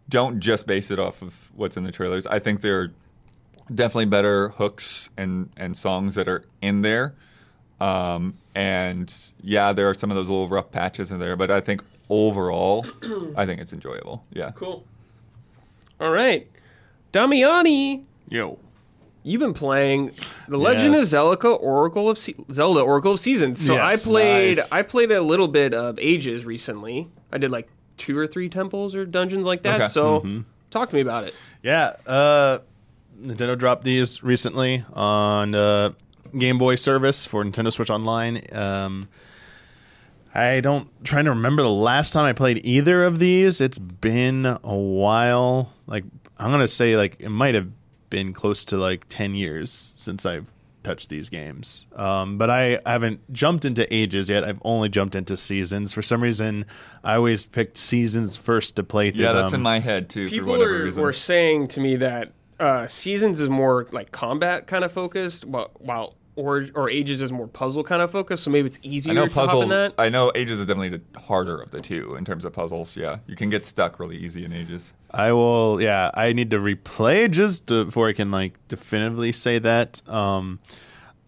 don't 0.09 0.41
just 0.41 0.67
base 0.67 0.91
it 0.91 0.99
off 0.99 1.21
of 1.21 1.51
what's 1.55 1.77
in 1.77 1.85
the 1.85 1.91
trailers. 1.93 2.27
I 2.27 2.37
think 2.37 2.59
there 2.59 2.81
are 2.81 2.91
definitely 3.73 4.07
better 4.07 4.49
hooks 4.49 5.09
and 5.15 5.49
and 5.55 5.77
songs 5.77 6.15
that 6.15 6.27
are 6.27 6.43
in 6.61 6.81
there, 6.81 7.15
um, 7.79 8.33
and 8.53 9.15
yeah, 9.41 9.71
there 9.71 9.89
are 9.89 9.93
some 9.93 10.11
of 10.11 10.17
those 10.17 10.27
little 10.27 10.49
rough 10.49 10.69
patches 10.69 11.11
in 11.11 11.19
there, 11.21 11.37
but 11.37 11.49
I 11.49 11.61
think 11.61 11.81
overall, 12.09 12.85
I 13.37 13.45
think 13.45 13.61
it's 13.61 13.71
enjoyable. 13.71 14.25
Yeah. 14.33 14.51
Cool. 14.51 14.83
All 16.01 16.11
right, 16.11 16.45
Damiani, 17.13 18.03
Yo. 18.29 18.57
you've 19.23 19.39
been 19.39 19.53
playing 19.53 20.11
The 20.47 20.57
Legend 20.57 20.93
Yes. 20.93 21.03
of 21.03 21.07
Zelda 21.09 21.47
Oracle 21.49 22.09
of 22.09 22.17
Se- 22.17 22.35
Zelda 22.51 22.81
Oracle 22.81 23.13
of 23.13 23.19
Seasons. 23.19 23.63
So 23.65 23.75
Yes. 23.75 24.05
I 24.07 24.09
played 24.11 24.57
Nice. 24.57 24.71
I 24.71 24.81
played 24.81 25.11
a 25.11 25.21
little 25.21 25.47
bit 25.47 25.73
of 25.73 25.97
Ages 25.99 26.43
recently. 26.43 27.07
I 27.31 27.37
did 27.37 27.51
like 27.51 27.69
two 27.97 28.17
or 28.17 28.25
three 28.27 28.49
temples 28.49 28.95
or 28.95 29.05
dungeons 29.05 29.45
like 29.45 29.61
that. 29.61 29.75
Okay. 29.81 29.87
So 29.87 30.43
talk 30.71 30.89
to 30.89 30.95
me 30.95 31.01
about 31.01 31.23
it. 31.25 31.35
Yeah, 31.61 31.93
uh, 32.07 32.59
Nintendo 33.21 33.57
dropped 33.57 33.83
these 33.83 34.23
recently 34.23 34.83
on 34.93 35.53
uh, 35.55 35.91
Game 36.37 36.57
Boy 36.57 36.75
service 36.75 37.25
for 37.27 37.43
Nintendo 37.45 37.71
Switch 37.71 37.91
Online. 37.91 38.41
Um, 38.51 39.07
I 40.33 40.61
don't 40.61 40.89
trying 41.05 41.25
to 41.25 41.29
remember 41.29 41.61
the 41.61 41.69
last 41.69 42.11
time 42.11 42.25
I 42.25 42.33
played 42.33 42.59
either 42.65 43.03
of 43.03 43.19
these. 43.19 43.61
It's 43.61 43.77
been 43.77 44.47
a 44.47 44.75
while. 44.75 45.71
Like 45.85 46.05
I'm 46.43 46.51
gonna 46.51 46.67
say, 46.67 46.97
like 46.97 47.17
it 47.19 47.29
might 47.29 47.55
have 47.55 47.69
been 48.09 48.33
close 48.33 48.65
to 48.65 48.77
like 48.77 49.05
ten 49.09 49.33
years 49.33 49.93
since 49.95 50.25
I've 50.25 50.51
touched 50.83 51.07
these 51.09 51.29
games. 51.29 51.87
Um, 51.95 52.37
but 52.37 52.49
I 52.49 52.79
haven't 52.85 53.21
jumped 53.31 53.63
into 53.63 53.91
ages 53.93 54.27
yet. 54.29 54.43
I've 54.43 54.59
only 54.63 54.89
jumped 54.89 55.15
into 55.15 55.37
seasons. 55.37 55.93
For 55.93 56.01
some 56.01 56.21
reason, 56.21 56.65
I 57.03 57.15
always 57.15 57.45
picked 57.45 57.77
seasons 57.77 58.35
first 58.35 58.75
to 58.75 58.83
play 58.83 59.11
through 59.11 59.23
Yeah, 59.23 59.31
that's 59.31 59.51
them. 59.51 59.61
in 59.61 59.63
my 59.63 59.79
head 59.79 60.09
too. 60.09 60.27
People 60.27 60.49
whatever 60.51 60.87
are, 60.87 60.91
were 61.01 61.13
saying 61.13 61.69
to 61.69 61.79
me 61.79 61.95
that 61.95 62.33
uh, 62.59 62.87
Seasons 62.87 63.39
is 63.39 63.49
more 63.49 63.87
like 63.91 64.11
combat 64.11 64.67
kind 64.67 64.83
of 64.83 64.91
focused, 64.91 65.45
while, 65.45 65.71
while 65.75 66.15
or 66.35 66.67
or 66.75 66.89
Ages 66.89 67.21
is 67.21 67.31
more 67.31 67.47
puzzle 67.47 67.83
kind 67.83 68.01
of 68.01 68.11
focused. 68.11 68.43
So 68.43 68.51
maybe 68.51 68.67
it's 68.67 68.79
easier 68.81 69.11
I 69.11 69.15
know 69.15 69.27
to 69.27 69.33
hop 69.33 69.45
puzzle. 69.45 69.61
in 69.63 69.69
that. 69.69 69.93
I 69.97 70.09
know 70.09 70.31
Ages 70.35 70.59
is 70.59 70.65
definitely 70.65 70.97
the 70.97 71.19
harder 71.19 71.61
of 71.61 71.71
the 71.71 71.81
two 71.81 72.15
in 72.15 72.25
terms 72.25 72.45
of 72.45 72.53
puzzles. 72.53 72.95
Yeah, 72.97 73.17
you 73.27 73.35
can 73.35 73.49
get 73.49 73.65
stuck 73.65 73.99
really 73.99 74.17
easy 74.17 74.45
in 74.45 74.53
Ages. 74.53 74.93
I 75.11 75.31
will. 75.33 75.81
Yeah, 75.81 76.11
I 76.13 76.33
need 76.33 76.49
to 76.51 76.57
replay 76.57 77.29
just 77.29 77.67
to, 77.67 77.85
before 77.85 78.07
I 78.07 78.13
can 78.13 78.31
like 78.31 78.57
definitively 78.67 79.31
say 79.31 79.59
that. 79.59 80.07
Um, 80.09 80.59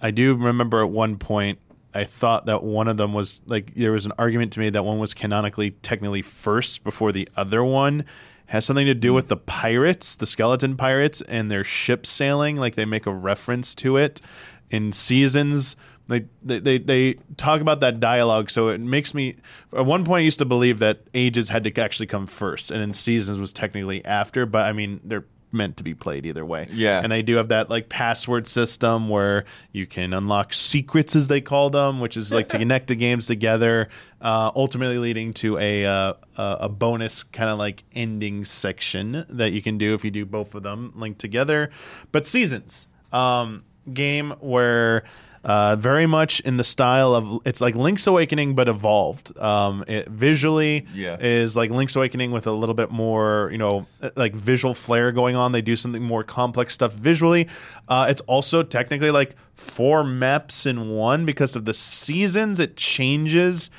I 0.01 0.11
do 0.11 0.35
remember 0.35 0.81
at 0.83 0.89
one 0.89 1.17
point 1.17 1.59
I 1.95 2.03
thought 2.03 2.45
that 2.47 2.61
one 2.61 2.87
of 2.87 2.97
them 2.97 3.13
was 3.13 3.41
like 3.45 3.73
there 3.73 3.93
was 3.93 4.05
an 4.05 4.11
argument 4.19 4.51
to 4.53 4.59
me 4.59 4.69
that 4.69 4.83
one 4.83 4.99
was 4.99 5.13
canonically 5.13 5.71
technically 5.71 6.21
first 6.21 6.83
before 6.83 7.11
the 7.11 7.27
other 7.37 7.63
one, 7.63 8.05
has 8.47 8.65
something 8.65 8.85
to 8.85 8.93
do 8.93 9.13
with 9.13 9.29
the 9.29 9.37
pirates, 9.37 10.15
the 10.15 10.27
skeleton 10.27 10.75
pirates, 10.75 11.21
and 11.21 11.49
their 11.49 11.63
ship 11.63 12.05
sailing. 12.05 12.57
Like 12.57 12.75
they 12.75 12.85
make 12.85 13.05
a 13.05 13.13
reference 13.13 13.73
to 13.75 13.95
it 13.97 14.21
in 14.69 14.91
seasons. 14.91 15.75
They, 16.07 16.25
they 16.43 16.59
they 16.59 16.77
they 16.77 17.13
talk 17.35 17.61
about 17.61 17.79
that 17.79 17.99
dialogue, 17.99 18.51
so 18.51 18.69
it 18.69 18.79
makes 18.79 19.13
me. 19.13 19.37
At 19.75 19.85
one 19.85 20.05
point, 20.05 20.21
I 20.21 20.23
used 20.23 20.39
to 20.39 20.45
believe 20.45 20.79
that 20.79 21.01
ages 21.15 21.49
had 21.49 21.63
to 21.63 21.81
actually 21.81 22.05
come 22.05 22.27
first, 22.27 22.69
and 22.69 22.79
then 22.79 22.93
seasons 22.93 23.39
was 23.39 23.51
technically 23.51 24.05
after. 24.05 24.45
But 24.45 24.67
I 24.67 24.73
mean, 24.73 25.01
they're 25.03 25.25
meant 25.51 25.77
to 25.77 25.83
be 25.83 25.95
played 25.95 26.25
either 26.25 26.45
way. 26.45 26.67
Yeah. 26.71 26.99
and 27.01 27.11
they 27.11 27.21
do 27.21 27.37
have 27.37 27.47
that 27.47 27.69
like 27.69 27.89
password 27.89 28.45
system 28.45 29.09
where 29.09 29.45
you 29.71 29.87
can 29.87 30.13
unlock 30.13 30.53
secrets, 30.53 31.15
as 31.15 31.27
they 31.27 31.41
call 31.41 31.71
them, 31.71 31.99
which 31.99 32.17
is 32.17 32.31
like 32.31 32.49
to 32.49 32.57
connect 32.59 32.87
the 32.87 32.95
games 32.95 33.25
together, 33.25 33.89
uh, 34.21 34.51
ultimately 34.55 34.99
leading 34.99 35.33
to 35.35 35.57
a 35.57 35.85
uh, 35.85 36.13
a 36.37 36.57
a 36.61 36.69
bonus 36.69 37.23
kind 37.23 37.49
of 37.49 37.57
like 37.57 37.83
ending 37.95 38.45
section 38.45 39.25
that 39.29 39.53
you 39.53 39.61
can 39.63 39.79
do 39.79 39.95
if 39.95 40.05
you 40.05 40.11
do 40.11 40.25
both 40.25 40.53
of 40.53 40.61
them 40.61 40.91
linked 40.95 41.19
together. 41.19 41.71
But 42.11 42.27
seasons 42.27 42.87
um, 43.11 43.63
game 43.93 44.31
where. 44.39 45.03
Uh, 45.47 45.75
very 45.75 46.07
much 46.07 46.39
in 46.39 46.57
the 46.57 46.63
style 46.63 47.13
of 47.13 47.39
it's 47.45 47.61
like 47.61 47.75
Link's 47.75 48.07
Awakening 48.07 48.55
but 48.55 48.67
evolved. 48.67 49.37
Um, 49.37 49.83
it 49.87 50.07
visually 50.09 50.87
Yeah. 50.95 51.17
is 51.19 51.55
like 51.55 51.69
Link's 51.69 51.95
Awakening 51.95 52.31
with 52.31 52.47
a 52.47 52.51
little 52.51 52.73
bit 52.73 52.89
more, 52.89 53.49
you 53.51 53.59
know, 53.59 53.85
uh, 54.01 54.09
like 54.15 54.33
visual 54.33 54.73
flair 54.73 55.11
going 55.11 55.35
on. 55.35 55.51
They 55.51 55.61
do 55.61 55.75
something 55.75 56.01
more 56.01 56.23
complex 56.23 56.73
stuff 56.73 56.93
visually. 56.93 57.47
Uh, 57.87 58.07
it's 58.09 58.21
also 58.21 58.63
technically 58.63 59.11
like 59.11 59.35
four 59.53 60.03
maps 60.03 60.65
in 60.65 60.89
one 60.89 61.27
because 61.27 61.55
of 61.55 61.65
the 61.65 61.75
seasons. 61.75 62.59
It 62.59 62.75
changes. 62.75 63.69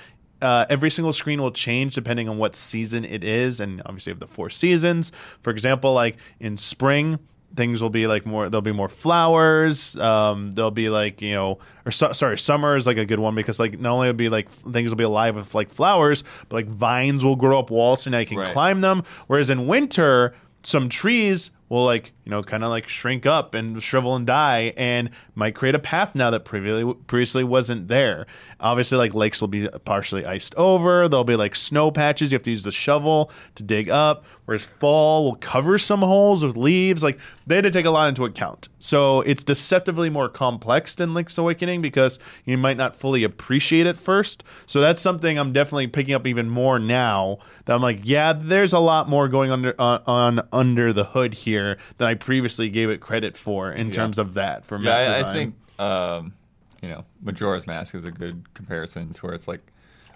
Uh, 0.41 0.66
every 0.70 0.89
single 0.89 1.12
screen 1.12 1.43
will 1.43 1.51
change 1.51 1.97
depending 1.97 2.28
on 2.28 2.39
what 2.39 2.55
season 2.55 3.05
it 3.05 3.24
is, 3.24 3.59
and 3.59 3.83
obviously, 3.87 4.12
have 4.12 4.20
the 4.20 4.28
four 4.28 4.51
seasons. 4.51 5.11
For 5.41 5.51
example, 5.51 5.95
like 5.95 6.16
in 6.39 6.59
spring, 6.59 7.19
things 7.57 7.83
will 7.83 7.91
be 7.91 8.07
like 8.07 8.24
more 8.27 8.49
there'll 8.49 8.62
be 8.62 8.73
more 8.73 8.89
flowers 8.89 9.97
um 9.99 10.55
there'll 10.55 10.70
be 10.70 10.89
like 10.91 11.23
you 11.23 11.33
know 11.35 11.59
or 11.85 11.91
so, 11.91 12.12
sorry 12.12 12.39
summer 12.39 12.77
is 12.77 12.87
like 12.87 12.97
a 12.99 13.07
good 13.07 13.19
one 13.19 13.35
because 13.35 13.59
like 13.59 13.78
not 13.81 13.93
only 13.93 14.07
will 14.09 14.15
be 14.15 14.28
like 14.28 14.49
things 14.51 14.91
will 14.91 14.97
be 14.97 15.05
alive 15.05 15.35
with 15.37 15.55
like 15.55 15.70
flowers 15.70 16.23
but 16.49 16.57
like 16.57 16.66
vines 16.66 17.24
will 17.24 17.37
grow 17.37 17.59
up 17.59 17.70
walls 17.70 18.03
so 18.03 18.11
now 18.11 18.19
you 18.19 18.27
can 18.27 18.39
Right. 18.39 18.53
climb 18.53 18.81
them. 18.83 19.03
Whereas 19.27 19.49
in 19.51 19.66
winter 19.66 20.35
some 20.62 20.89
trees 20.89 21.53
will 21.69 21.85
like 21.85 22.12
you 22.24 22.31
know 22.31 22.43
kind 22.43 22.62
of 22.65 22.70
like 22.70 22.89
shrink 22.89 23.24
up 23.24 23.55
and 23.55 23.81
shrivel 23.83 24.16
and 24.16 24.27
die 24.27 24.73
and 24.77 25.11
might 25.37 25.55
create 25.55 25.74
a 25.77 25.78
path 25.78 26.15
now 26.15 26.28
that 26.31 26.45
previously 26.45 26.93
previously 27.07 27.45
wasn't 27.45 27.87
there. 27.89 28.27
Obviously 28.61 28.99
like 28.99 29.15
lakes 29.15 29.41
will 29.41 29.49
be 29.49 29.69
partially 29.85 30.27
iced 30.27 30.55
over. 30.57 31.09
There'll 31.09 31.24
be 31.24 31.37
like 31.37 31.55
snow 31.55 31.91
patches. 31.93 32.33
You 32.33 32.37
have 32.37 32.43
to 32.45 32.51
use 32.51 32.65
the 32.65 32.73
shovel 32.73 33.31
to 33.55 33.62
dig 33.62 33.89
up 33.89 34.24
whereas 34.47 34.62
fall 34.62 35.24
will 35.24 35.36
cover 35.36 35.78
some 35.78 36.01
holes 36.01 36.43
with 36.43 36.56
leaves 36.56 37.02
like 37.02 37.18
they 37.47 37.56
had 37.56 37.64
to 37.64 37.70
take 37.70 37.85
a 37.85 37.90
lot 37.90 38.09
into 38.09 38.24
account. 38.24 38.68
So 38.78 39.20
it's 39.23 39.44
deceptively 39.44 40.09
more 40.09 40.28
complex 40.28 40.94
than 40.94 41.14
link's 41.14 41.36
awakening 41.36 41.82
because 41.82 42.18
you 42.44 42.56
might 42.56 42.77
not 42.77 42.97
fully 42.97 43.23
appreciate 43.24 43.86
it 43.86 43.97
first. 43.97 44.43
So 44.66 44.81
that's 44.81 45.02
something 45.02 45.39
i'm 45.39 45.52
definitely 45.52 45.86
picking 45.86 46.14
up 46.14 46.27
even 46.27 46.48
more 46.48 46.78
now 46.78 47.39
that 47.64 47.74
i'm 47.74 47.82
like 47.82 48.01
yeah 48.02 48.32
there's 48.32 48.73
a 48.73 48.78
lot 48.78 49.09
more 49.09 49.28
going 49.28 49.51
under 49.51 49.74
on, 49.81 50.02
on 50.06 50.48
under 50.52 50.93
the 50.93 51.05
hood 51.05 51.35
here 51.35 51.77
than 51.98 52.09
i 52.09 52.14
previously 52.14 52.68
gave 52.68 52.90
it 52.90 53.01
credit 53.01 53.36
for 53.36 53.70
in 53.70 53.90
terms 53.90 54.18
of 54.18 54.35
that 54.35 54.64
for 54.64 54.78
Yeah, 54.78 54.94
I, 54.97 55.31
I 55.31 55.32
think 55.32 55.55
um, 55.78 56.35
you 56.82 56.89
know 56.89 57.05
Majora's 57.23 57.66
Mask 57.66 57.94
is 57.94 58.05
a 58.05 58.10
good 58.10 58.52
comparison 58.55 59.12
to 59.14 59.27
where 59.27 59.35
it's 59.35 59.48
like, 59.48 59.60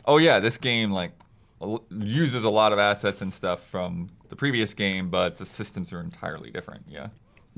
oh 0.07 0.19
yeah, 0.19 0.39
this 0.41 0.57
game 0.57 0.93
like 0.93 1.13
uses 1.91 2.45
a 2.45 2.51
lot 2.51 2.73
of 2.73 2.79
assets 2.79 3.21
and 3.21 3.33
stuff 3.33 3.63
from 3.63 4.11
the 4.31 4.37
previous 4.37 4.73
game, 4.73 5.11
but 5.11 5.37
the 5.37 5.45
systems 5.45 5.93
are 5.93 6.01
entirely 6.01 6.51
different. 6.51 6.85
Yeah, 6.89 7.09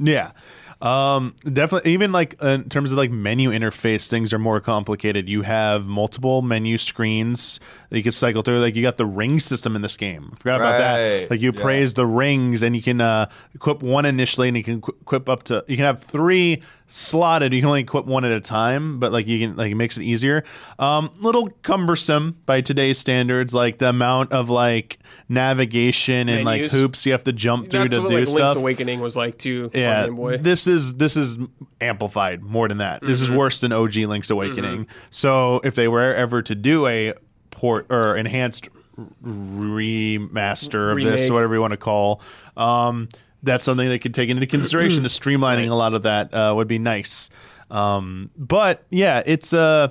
Yeah. 0.03 0.33
Um, 0.81 1.37
definitely. 1.45 1.93
Even 1.93 2.11
like 2.11 2.43
in 2.43 2.69
terms 2.69 2.91
of 2.91 2.99
like 2.99 3.13
menu 3.13 3.51
interface, 3.53 4.09
things 4.09 4.33
are 4.33 4.39
more 4.41 4.61
complicated. 4.61 5.29
You 5.29 5.43
have 5.43 5.87
multiple 5.87 6.43
menu 6.43 6.77
screens 6.77 7.61
that 7.91 7.99
you 7.99 8.03
can 8.03 8.11
cycle 8.11 8.43
through. 8.43 8.59
Like 8.59 8.75
you 8.75 8.83
got 8.83 8.97
the 8.97 9.07
ring 9.07 9.39
system 9.39 9.77
in 9.77 9.83
this 9.83 9.97
game. 9.97 10.31
I 10.33 10.37
forgot 10.39 10.57
about 10.57 10.79
that. 10.79 11.31
Like 11.31 11.41
you 11.41 11.53
Yeah. 11.55 11.63
praise 11.63 11.95
the 11.95 12.05
rings, 12.05 12.63
and 12.65 12.75
you 12.75 12.83
can 12.83 13.01
uh, 13.01 13.27
equip 13.55 13.81
one 13.81 14.05
initially, 14.07 14.49
and 14.49 14.57
you 14.57 14.65
can 14.65 14.81
qu- 14.81 14.97
equip 15.03 15.29
up 15.29 15.45
to. 15.45 15.65
You 15.69 15.77
can 15.77 15.85
have 15.87 16.03
three 16.03 16.63
slotted. 16.89 17.53
You 17.55 17.61
can 17.61 17.69
only 17.69 17.83
equip 17.83 18.05
one 18.07 18.25
at 18.25 18.33
a 18.33 18.41
time, 18.41 18.99
but 18.99 19.13
like 19.13 19.29
you 19.29 19.39
can 19.39 19.57
like 19.57 19.71
it 19.71 19.77
makes 19.77 19.97
it 19.99 20.03
easier. 20.03 20.43
Um, 20.81 21.11
little 21.21 21.49
cumbersome 21.63 22.39
by 22.45 22.61
today's 22.61 22.99
standards. 22.99 23.55
Like 23.55 23.79
the 23.79 23.89
amount 23.91 24.33
of 24.33 24.51
like 24.51 24.99
navigation 25.29 26.29
and 26.29 26.45
like 26.45 26.63
Menus. 26.63 26.73
hoops 26.73 27.07
you 27.07 27.13
have 27.13 27.25
to 27.25 27.33
jump 27.33 27.69
through 27.69 27.81
That's 27.89 27.95
to 27.95 28.03
what 28.03 28.11
do 28.11 28.19
like 28.19 28.29
stuff 28.29 28.41
Link's 28.49 28.57
Awakening 28.57 29.01
was 29.01 29.17
like 29.17 29.39
too. 29.39 29.71
Yeah, 30.01 30.05
Game 30.07 30.17
Boy. 30.17 30.37
this 30.39 30.67
is 30.67 30.95
this 30.95 31.17
is 31.17 31.39
amplified 31.81 32.43
more 32.43 32.69
than 32.69 32.79
that. 32.79 33.01
This 33.03 33.21
is 33.21 33.29
Mm-hmm. 33.29 33.37
worse 33.39 33.59
than 33.61 33.73
OG 33.73 33.95
Link's 33.97 34.31
Awakening. 34.31 34.87
So 35.11 35.61
if 35.65 35.75
they 35.75 35.89
were 35.89 36.15
ever 36.15 36.43
to 36.43 36.55
do 36.55 36.87
a 36.87 37.15
port 37.51 37.87
or 37.91 38.17
enhanced 38.17 38.69
remaster 39.23 40.91
of 40.93 40.97
this, 40.99 41.05
Remake. 41.07 41.31
or 41.31 41.35
whatever 41.35 41.55
you 41.55 41.61
want 41.61 41.73
to 41.73 41.77
call, 41.79 42.21
um, 42.57 43.09
that's 43.43 43.65
something 43.65 43.89
they 43.89 43.99
could 43.99 44.15
take 44.15 44.29
into 44.29 44.47
consideration. 44.47 45.03
to 45.03 45.09
streamlining 45.09 45.71
a 45.71 45.75
lot 45.75 45.95
of 45.95 46.03
that 46.05 46.33
uh, 46.35 46.53
would 46.57 46.69
be 46.69 46.79
nice. 46.79 47.31
Um, 47.71 48.31
but 48.37 48.85
yeah, 48.91 49.23
it's 49.25 49.53
uh 49.53 49.89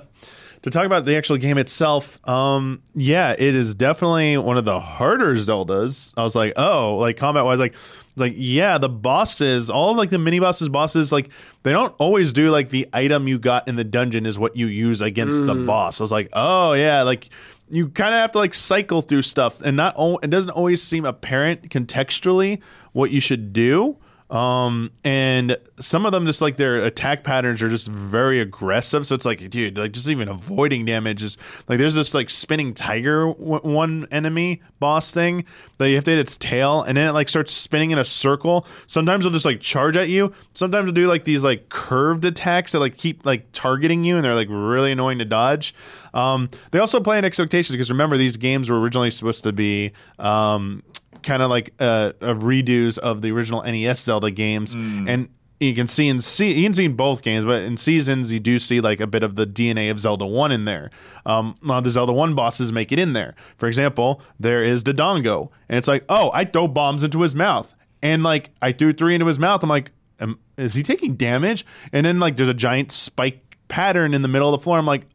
to 0.62 0.70
talk 0.70 0.86
about 0.86 1.04
the 1.04 1.16
actual 1.16 1.36
game 1.36 1.58
itself, 1.58 2.26
um, 2.28 2.82
yeah, 2.94 3.32
it 3.32 3.54
is 3.54 3.74
definitely 3.74 4.36
one 4.36 4.56
of 4.56 4.64
the 4.64 4.78
harder 4.80 5.34
Zeldas. 5.34 6.12
I 6.16 6.22
was 6.22 6.34
like, 6.36 6.52
oh, 6.56 6.96
like 6.96 7.16
combat 7.16 7.44
wise, 7.44 7.58
like, 7.58 7.74
like 8.16 8.34
yeah, 8.36 8.78
the 8.78 8.88
bosses, 8.88 9.70
all 9.70 9.90
of 9.90 9.96
like 9.96 10.10
the 10.10 10.18
mini 10.18 10.38
bosses, 10.38 10.68
bosses, 10.68 11.12
like 11.12 11.30
they 11.62 11.72
don't 11.72 11.94
always 11.98 12.32
do 12.32 12.50
like 12.50 12.68
the 12.68 12.88
item 12.92 13.26
you 13.26 13.38
got 13.38 13.66
in 13.68 13.76
the 13.76 13.84
dungeon 13.84 14.26
is 14.26 14.38
what 14.38 14.54
you 14.56 14.66
use 14.66 15.00
against 15.00 15.46
the 15.46 15.54
boss. 15.54 16.00
I 16.00 16.04
was 16.04 16.12
like, 16.12 16.28
oh 16.32 16.74
yeah, 16.74 17.02
like 17.02 17.30
you 17.70 17.88
kind 17.88 18.14
of 18.14 18.20
have 18.20 18.32
to 18.32 18.38
like 18.38 18.54
cycle 18.54 19.00
through 19.00 19.22
stuff, 19.22 19.62
and 19.62 19.76
not 19.76 19.98
al- 19.98 20.18
it 20.18 20.30
doesn't 20.30 20.50
always 20.50 20.82
seem 20.82 21.04
apparent 21.06 21.70
contextually 21.70 22.60
what 22.92 23.10
you 23.10 23.20
should 23.20 23.52
do. 23.52 23.96
Um, 24.32 24.92
and 25.04 25.58
some 25.78 26.06
of 26.06 26.12
them 26.12 26.24
just 26.24 26.40
like 26.40 26.56
their 26.56 26.82
attack 26.86 27.22
patterns 27.22 27.60
are 27.62 27.68
just 27.68 27.86
very 27.86 28.40
aggressive. 28.40 29.06
So 29.06 29.14
it's 29.14 29.26
like, 29.26 29.50
dude, 29.50 29.76
like 29.76 29.92
just 29.92 30.08
even 30.08 30.26
avoiding 30.26 30.86
damage 30.86 31.22
is 31.22 31.36
like 31.68 31.76
there's 31.76 31.94
this 31.94 32.14
like 32.14 32.30
spinning 32.30 32.72
tiger 32.72 33.26
w- 33.26 33.60
one 33.60 34.06
enemy 34.10 34.62
boss 34.80 35.12
thing 35.12 35.44
that 35.76 35.90
you 35.90 35.96
have 35.96 36.04
to 36.04 36.12
hit 36.12 36.18
its 36.18 36.38
tail, 36.38 36.80
and 36.80 36.96
then 36.96 37.08
it 37.08 37.12
like 37.12 37.28
starts 37.28 37.52
spinning 37.52 37.90
in 37.90 37.98
a 37.98 38.06
circle. 38.06 38.66
Sometimes 38.86 39.26
it'll 39.26 39.34
just 39.34 39.44
like 39.44 39.60
charge 39.60 39.98
at 39.98 40.08
you. 40.08 40.32
Sometimes 40.54 40.88
it'll 40.88 40.94
do 40.94 41.06
like 41.08 41.24
these 41.24 41.44
like 41.44 41.68
curved 41.68 42.24
attacks 42.24 42.72
that 42.72 42.80
like 42.80 42.96
keep 42.96 43.26
like 43.26 43.52
targeting 43.52 44.02
you, 44.02 44.16
and 44.16 44.24
they're 44.24 44.34
like 44.34 44.48
really 44.50 44.92
annoying 44.92 45.18
to 45.18 45.26
dodge. 45.26 45.74
Um, 46.14 46.48
they 46.70 46.78
also 46.78 47.00
play 47.00 47.18
in 47.18 47.26
expectations 47.26 47.72
because 47.72 47.90
remember 47.90 48.16
these 48.16 48.38
games 48.38 48.70
were 48.70 48.80
originally 48.80 49.10
supposed 49.10 49.44
to 49.44 49.52
be 49.52 49.92
um, 50.18 50.82
kind 51.22 51.42
of 51.42 51.50
like 51.50 51.72
uh, 51.80 52.12
uh, 52.20 52.34
redos 52.34 52.98
of 52.98 53.22
the 53.22 53.30
original 53.32 53.62
NES 53.62 54.00
Zelda 54.00 54.30
games, 54.30 54.74
and 54.74 55.28
you 55.60 55.74
can 55.74 55.86
see 55.86 56.08
in 56.08 56.20
see 56.20 56.52
you 56.52 56.64
can 56.64 56.74
see 56.74 56.86
in 56.86 56.96
both 56.96 57.22
games, 57.22 57.44
but 57.44 57.62
in 57.62 57.76
seasons 57.76 58.32
you 58.32 58.40
do 58.40 58.58
see 58.58 58.80
like 58.80 59.00
a 59.00 59.06
bit 59.06 59.22
of 59.22 59.36
the 59.36 59.46
DNA 59.46 59.90
of 59.90 59.98
Zelda 60.00 60.26
One 60.26 60.50
in 60.52 60.64
there. 60.64 60.90
Um, 61.24 61.56
a 61.62 61.66
lot 61.66 61.78
of 61.78 61.84
the 61.84 61.90
Zelda 61.90 62.12
One 62.12 62.34
bosses 62.34 62.72
make 62.72 62.90
it 62.92 62.98
in 62.98 63.12
there. 63.12 63.34
For 63.56 63.68
example, 63.68 64.20
there 64.40 64.62
is 64.62 64.82
Dodongo, 64.82 65.50
and 65.68 65.78
it's 65.78 65.88
like, 65.88 66.04
oh, 66.08 66.30
I 66.34 66.44
throw 66.44 66.66
bombs 66.68 67.02
into 67.02 67.22
his 67.22 67.34
mouth, 67.34 67.74
and 68.02 68.22
like 68.22 68.50
I 68.60 68.72
threw 68.72 68.92
three 68.92 69.14
into 69.14 69.26
his 69.26 69.38
mouth. 69.38 69.62
I'm 69.62 69.68
like, 69.68 69.92
am, 70.18 70.38
is 70.56 70.74
he 70.74 70.82
taking 70.82 71.14
damage? 71.14 71.64
And 71.92 72.04
then 72.04 72.18
like 72.18 72.36
there's 72.36 72.48
a 72.48 72.54
giant 72.54 72.90
spike 72.90 73.56
pattern 73.68 74.14
in 74.14 74.22
the 74.22 74.28
middle 74.28 74.52
of 74.52 74.60
the 74.60 74.64
floor. 74.64 74.78
I'm 74.78 74.86
like, 74.86 75.06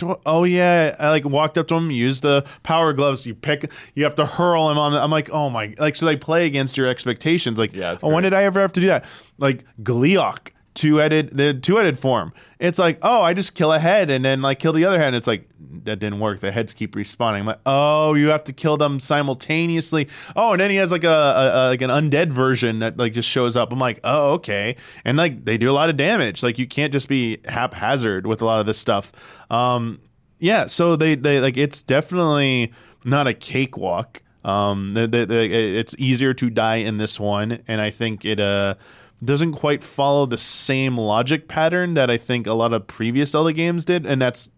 do- 0.00 0.20
oh 0.26 0.44
yeah 0.44 0.96
i 0.98 1.08
like 1.10 1.24
walked 1.24 1.56
up 1.56 1.68
to 1.68 1.74
him 1.76 1.90
used 1.90 2.22
the 2.22 2.44
power 2.62 2.92
gloves 2.92 3.24
you 3.26 3.34
pick 3.34 3.70
you 3.94 4.02
have 4.04 4.14
to 4.16 4.26
hurl 4.26 4.68
him 4.70 4.76
on 4.78 4.94
i'm 4.94 5.10
like 5.10 5.30
oh 5.30 5.48
my 5.48 5.74
like 5.78 5.94
so 5.96 6.04
they 6.06 6.16
play 6.16 6.46
against 6.46 6.76
your 6.76 6.86
expectations 6.86 7.58
like 7.58 7.72
Yeah, 7.72 7.96
oh, 8.02 8.08
when 8.08 8.24
did 8.24 8.34
i 8.34 8.42
ever 8.44 8.60
have 8.60 8.72
to 8.74 8.80
do 8.80 8.86
that? 8.88 9.04
Like 9.38 9.64
Gleeok 9.82 10.48
two-headed 10.80 11.36
the 11.36 11.52
two-headed 11.52 11.98
form. 11.98 12.32
It's 12.58 12.78
like 12.78 12.98
oh 13.02 13.20
i 13.20 13.34
just 13.34 13.54
kill 13.54 13.70
a 13.70 13.78
head 13.78 14.08
and 14.08 14.24
then 14.24 14.40
like 14.40 14.58
kill 14.58 14.72
the 14.72 14.86
other 14.86 14.98
head 14.98 15.08
and 15.08 15.16
it's 15.16 15.26
like 15.26 15.46
that 15.84 15.98
didn't 15.98 16.20
work. 16.20 16.40
The 16.40 16.50
heads 16.50 16.72
keep 16.72 16.94
respawning. 16.94 17.40
I'm 17.40 17.46
like 17.46 17.60
oh 17.66 18.14
you 18.14 18.28
have 18.28 18.44
to 18.44 18.54
kill 18.54 18.78
them 18.78 18.98
simultaneously. 18.98 20.08
Oh 20.34 20.52
and 20.52 20.60
then 20.60 20.70
he 20.70 20.76
has 20.76 20.90
like 20.90 21.04
a, 21.04 21.08
a, 21.08 21.12
a 21.12 21.62
like 21.68 21.82
an 21.82 21.90
undead 21.90 22.32
version 22.32 22.78
that 22.78 22.96
like 22.96 23.12
just 23.12 23.28
shows 23.28 23.56
up. 23.56 23.72
I'm 23.74 23.78
like 23.78 24.00
oh 24.04 24.32
okay. 24.34 24.76
And 25.04 25.18
like 25.18 25.44
they 25.44 25.58
do 25.58 25.70
a 25.70 25.72
lot 25.72 25.90
of 25.90 25.98
damage. 25.98 26.42
Like 26.42 26.58
you 26.58 26.66
can't 26.66 26.94
just 26.94 27.10
be 27.10 27.40
haphazard 27.44 28.26
with 28.26 28.40
a 28.40 28.46
lot 28.46 28.58
of 28.58 28.64
this 28.64 28.78
stuff. 28.78 29.12
Um 29.50 30.00
yeah 30.38 30.64
so 30.64 30.96
they 30.96 31.14
they 31.14 31.40
like 31.40 31.58
it's 31.58 31.82
definitely 31.82 32.72
not 33.04 33.26
a 33.26 33.34
cakewalk. 33.34 34.22
Um 34.46 34.92
the, 34.92 35.06
the, 35.06 35.26
the, 35.26 35.42
it's 35.78 35.94
easier 35.98 36.32
to 36.32 36.48
die 36.48 36.76
in 36.76 36.96
this 36.96 37.20
one 37.20 37.62
and 37.68 37.82
i 37.82 37.90
think 37.90 38.24
it 38.24 38.40
uh 38.40 38.76
doesn't 39.24 39.52
quite 39.52 39.82
follow 39.84 40.26
the 40.26 40.38
same 40.38 40.96
logic 40.96 41.46
pattern 41.48 41.94
that 41.94 42.10
i 42.10 42.16
think 42.16 42.46
a 42.46 42.54
lot 42.54 42.72
of 42.72 42.86
previous 42.86 43.30
zelda 43.32 43.52
games 43.52 43.84
did 43.84 44.06
and 44.06 44.20
that's 44.22 44.48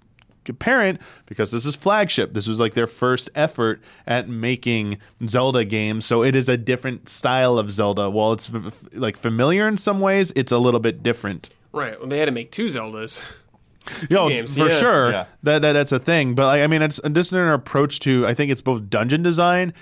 apparent 0.48 1.00
because 1.26 1.52
this 1.52 1.64
is 1.64 1.76
flagship. 1.76 2.34
This 2.34 2.48
was 2.48 2.58
like 2.58 2.74
their 2.74 2.88
first 2.88 3.30
effort 3.32 3.80
at 4.08 4.28
making 4.28 4.98
Zelda 5.24 5.64
games, 5.64 6.04
so 6.04 6.24
it 6.24 6.34
is 6.34 6.48
a 6.48 6.56
different 6.56 7.08
style 7.08 7.58
of 7.58 7.70
Zelda. 7.70 8.10
While 8.10 8.32
it's 8.32 8.52
f- 8.52 8.66
f- 8.66 8.84
like 8.92 9.16
familiar 9.16 9.68
in 9.68 9.78
some 9.78 10.00
ways, 10.00 10.32
it's 10.34 10.50
a 10.50 10.58
little 10.58 10.80
bit 10.80 11.00
different. 11.00 11.50
Right. 11.70 11.96
Well, 11.96 12.08
they 12.08 12.18
had 12.18 12.24
to 12.24 12.32
make 12.32 12.50
two 12.50 12.64
Zeldas. 12.64 13.22
Yo, 14.10 14.28
games, 14.28 14.56
for 14.56 14.68
yeah. 14.68 14.76
sure, 14.76 15.10
Yeah. 15.12 15.26
that, 15.44 15.62
that 15.62 15.72
that's 15.74 15.92
a 15.92 16.00
thing. 16.00 16.34
But 16.34 16.46
like, 16.46 16.62
I 16.62 16.66
mean, 16.66 16.82
it's 16.82 17.00
just 17.12 17.32
an 17.32 17.48
approach 17.48 18.00
to. 18.00 18.26
I 18.26 18.34
think 18.34 18.50
it's 18.50 18.62
both 18.62 18.90
dungeon 18.90 19.22
design 19.22 19.72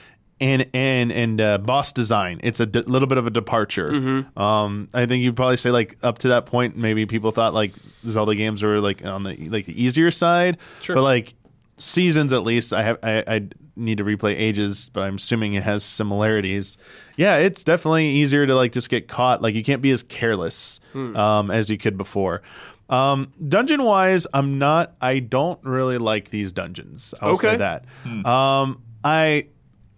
and 0.41 0.67
and 0.75 1.13
and 1.13 1.41
uh, 1.41 1.59
boss 1.59 1.93
design. 1.93 2.41
It's 2.43 2.61
a 2.61 2.67
di- 2.67 2.81
little 2.83 3.09
bit 3.09 3.19
of 3.19 3.27
a 3.27 3.31
departure. 3.31 3.91
Mm-hmm. 3.93 4.39
Um, 4.39 4.89
I 4.95 5.07
think 5.07 5.23
you'd 5.23 5.37
probably 5.37 5.57
say 5.57 5.71
like 5.71 5.97
up 6.03 6.19
to 6.19 6.29
that 6.29 6.47
point, 6.47 6.77
maybe 6.77 7.07
people 7.07 7.31
thought 7.31 7.55
like 7.55 7.73
Zelda 8.07 8.35
games 8.35 8.63
were 8.63 8.81
like 8.81 9.05
on 9.05 9.23
the 9.25 9.37
like 9.51 9.67
the 9.67 9.83
easier 9.83 10.11
side. 10.11 10.59
Sure. 10.81 10.97
But 10.97 11.03
like 11.03 11.35
seasons, 11.77 12.33
at 12.33 12.43
least, 12.43 12.73
I 12.73 12.83
have 12.83 12.99
I, 13.03 13.25
I 13.27 13.49
need 13.77 13.99
to 13.99 14.05
replay 14.05 14.39
Ages, 14.39 14.91
but 14.93 15.03
I'm 15.03 15.17
assuming 15.17 15.55
it 15.55 15.63
has 15.63 15.85
similarities. 15.85 16.77
Yeah, 17.17 17.37
it's 17.39 17.65
definitely 17.65 18.09
easier 18.11 18.47
to 18.47 18.55
like 18.55 18.73
just 18.73 18.89
get 18.91 19.09
caught. 19.09 19.43
Like 19.43 19.55
you 19.55 19.63
can't 19.63 19.83
be 19.83 19.91
as 19.91 20.03
careless 20.03 20.81
Hmm. 20.93 21.17
um, 21.17 21.51
as 21.51 21.71
you 21.71 21.79
could 21.79 21.97
before. 21.97 22.43
Um, 22.89 23.33
dungeon 23.49 23.85
wise, 23.85 24.27
I'm 24.35 24.59
not. 24.59 24.95
I 25.01 25.21
don't 25.21 25.63
really 25.63 25.99
like 25.99 26.31
these 26.31 26.51
dungeons. 26.51 27.15
I'll 27.23 27.37
say 27.37 27.51
Okay. 27.51 27.57
that. 27.59 27.85
Um, 28.29 28.83
I 29.05 29.47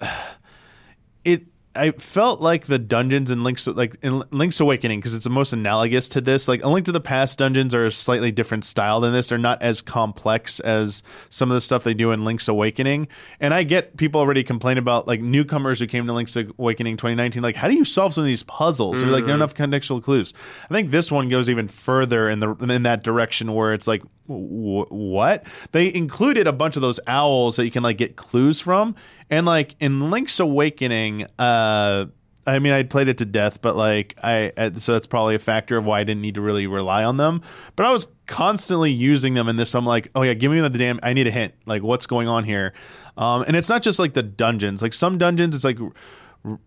it 1.24 1.46
I 1.74 1.92
felt 1.92 2.40
like 2.40 2.66
the 2.66 2.78
dungeons 2.78 3.30
in 3.30 3.42
Link's 3.44 3.66
like 3.66 3.96
in 4.02 4.22
Link's 4.30 4.60
Awakening 4.60 5.00
because 5.00 5.14
it's 5.14 5.24
the 5.24 5.30
most 5.30 5.54
analogous 5.54 6.08
to 6.10 6.20
this. 6.20 6.46
Like 6.46 6.62
A 6.62 6.68
Link 6.68 6.84
to 6.86 6.92
the 6.92 7.00
Past 7.00 7.38
dungeons 7.38 7.74
are 7.74 7.86
a 7.86 7.92
slightly 7.92 8.30
different 8.30 8.66
style 8.66 9.00
than 9.00 9.12
this. 9.14 9.28
They're 9.28 9.38
not 9.38 9.62
as 9.62 9.80
complex 9.80 10.60
as 10.60 11.02
some 11.30 11.50
of 11.50 11.54
the 11.54 11.62
stuff 11.62 11.82
they 11.82 11.94
do 11.94 12.12
in 12.12 12.24
Link's 12.24 12.46
Awakening. 12.46 13.08
And 13.40 13.54
I 13.54 13.62
get 13.62 13.96
people 13.96 14.20
already 14.20 14.44
complain 14.44 14.76
about 14.76 15.06
like 15.06 15.22
newcomers 15.22 15.78
who 15.78 15.86
came 15.86 16.06
to 16.06 16.12
Link's 16.12 16.36
Awakening 16.36 16.98
2019. 16.98 17.42
Like, 17.42 17.56
how 17.56 17.68
do 17.68 17.74
you 17.74 17.86
solve 17.86 18.12
some 18.12 18.22
of 18.22 18.26
these 18.26 18.42
puzzles? 18.42 19.00
Or 19.00 19.06
like, 19.06 19.24
there 19.24 19.34
are 19.34 19.38
mm-hmm. 19.38 19.42
enough 19.42 19.54
contextual 19.54 20.02
clues. 20.02 20.34
I 20.64 20.74
think 20.74 20.90
this 20.90 21.10
one 21.10 21.30
goes 21.30 21.48
even 21.48 21.68
further 21.68 22.28
in 22.28 22.40
the 22.40 22.54
in 22.54 22.82
that 22.82 23.02
direction 23.02 23.54
where 23.54 23.72
it's 23.72 23.86
like 23.86 24.02
wh- 24.26 24.90
what 24.90 25.46
they 25.72 25.92
included 25.92 26.46
a 26.46 26.52
bunch 26.52 26.76
of 26.76 26.82
those 26.82 27.00
owls 27.06 27.56
that 27.56 27.64
you 27.64 27.70
can 27.70 27.82
like 27.82 27.96
get 27.96 28.16
clues 28.16 28.60
from 28.60 28.94
and 29.32 29.46
like 29.46 29.74
in 29.80 30.10
link's 30.10 30.38
awakening 30.38 31.26
uh 31.38 32.06
I 32.44 32.59
mean, 32.59 32.72
I 32.72 32.82
played 32.82 33.06
it 33.06 33.18
to 33.18 33.24
death, 33.24 33.62
but 33.62 33.76
like 33.76 34.18
I, 34.22 34.50
so 34.78 34.94
that's 34.94 35.06
probably 35.06 35.36
a 35.36 35.38
factor 35.38 35.76
of 35.76 35.84
why 35.84 36.00
I 36.00 36.04
didn't 36.04 36.22
need 36.22 36.34
to 36.34 36.40
really 36.40 36.66
rely 36.66 37.04
on 37.04 37.16
them. 37.16 37.42
But 37.76 37.86
I 37.86 37.92
was 37.92 38.09
constantly 38.26 38.90
using 38.90 39.34
them 39.34 39.48
in 39.48 39.56
this. 39.56 39.74
I'm 39.76 39.86
like, 39.86 40.10
oh 40.14 40.22
yeah, 40.22 40.34
give 40.34 40.50
me 40.50 40.60
the 40.60 40.68
damn. 40.68 40.98
I 41.04 41.12
need 41.12 41.28
a 41.28 41.30
hint. 41.30 41.54
Like, 41.66 41.82
what's 41.82 42.06
going 42.06 42.26
on 42.26 42.42
here? 42.42 42.72
Um, 43.16 43.44
and 43.46 43.54
it's 43.54 43.68
not 43.68 43.82
just 43.82 43.98
like 43.98 44.14
the 44.14 44.24
dungeons. 44.24 44.82
Like 44.82 44.92
some 44.92 45.18
dungeons, 45.18 45.54
it's 45.54 45.64
like 45.64 45.78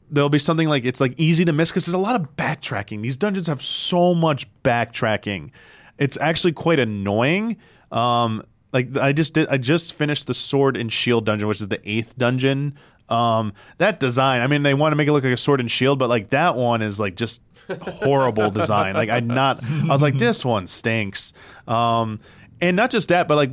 there'll 0.09 0.29
be 0.29 0.39
something 0.39 0.69
like 0.69 0.85
it's 0.85 1.01
like 1.01 1.13
easy 1.17 1.43
to 1.43 1.51
miss 1.51 1.71
because 1.71 1.85
there's 1.85 1.93
a 1.93 1.97
lot 1.97 2.19
of 2.19 2.35
backtracking. 2.37 3.01
These 3.01 3.17
dungeons 3.17 3.47
have 3.47 3.61
so 3.61 4.13
much 4.15 4.47
backtracking. 4.63 5.51
It's 5.97 6.17
actually 6.21 6.53
quite 6.53 6.79
annoying. 6.79 7.57
Um, 7.91 8.43
like 8.76 8.97
I 8.97 9.14
just 9.14 9.34
did, 9.34 9.47
I 9.47 9.57
just 9.57 9.93
finished 9.93 10.27
the 10.27 10.34
sword 10.34 10.76
and 10.76 10.91
shield 10.91 11.26
dungeon, 11.26 11.47
which 11.47 11.61
is 11.61 11.69
the 11.69 11.80
eighth 11.89 12.18
dungeon. 12.18 12.76
Um, 13.07 13.53
that 13.77 14.02
design, 14.02 14.41
I 14.41 14.47
mean, 14.47 14.64
they 14.64 14.73
want 14.73 14.91
to 14.91 14.97
make 14.97 15.07
it 15.07 15.14
look 15.14 15.23
like 15.23 15.31
a 15.31 15.38
sword 15.38 15.61
and 15.61 15.72
shield, 15.72 15.97
but 15.97 16.10
like 16.10 16.31
that 16.31 16.57
one 16.57 16.81
is 16.81 16.99
like 16.99 17.15
just 17.15 17.41
horrible 17.69 18.52
design. 18.52 18.93
Like 18.95 19.10
I 19.10 19.22
not, 19.22 19.64
I 19.64 19.88
was 19.88 20.02
like, 20.02 20.18
this 20.18 20.43
one 20.43 20.68
stinks. 20.68 21.31
Um, 21.69 22.19
and 22.61 22.76
not 22.76 22.91
just 22.91 23.10
that, 23.10 23.30
but 23.30 23.35
like 23.35 23.52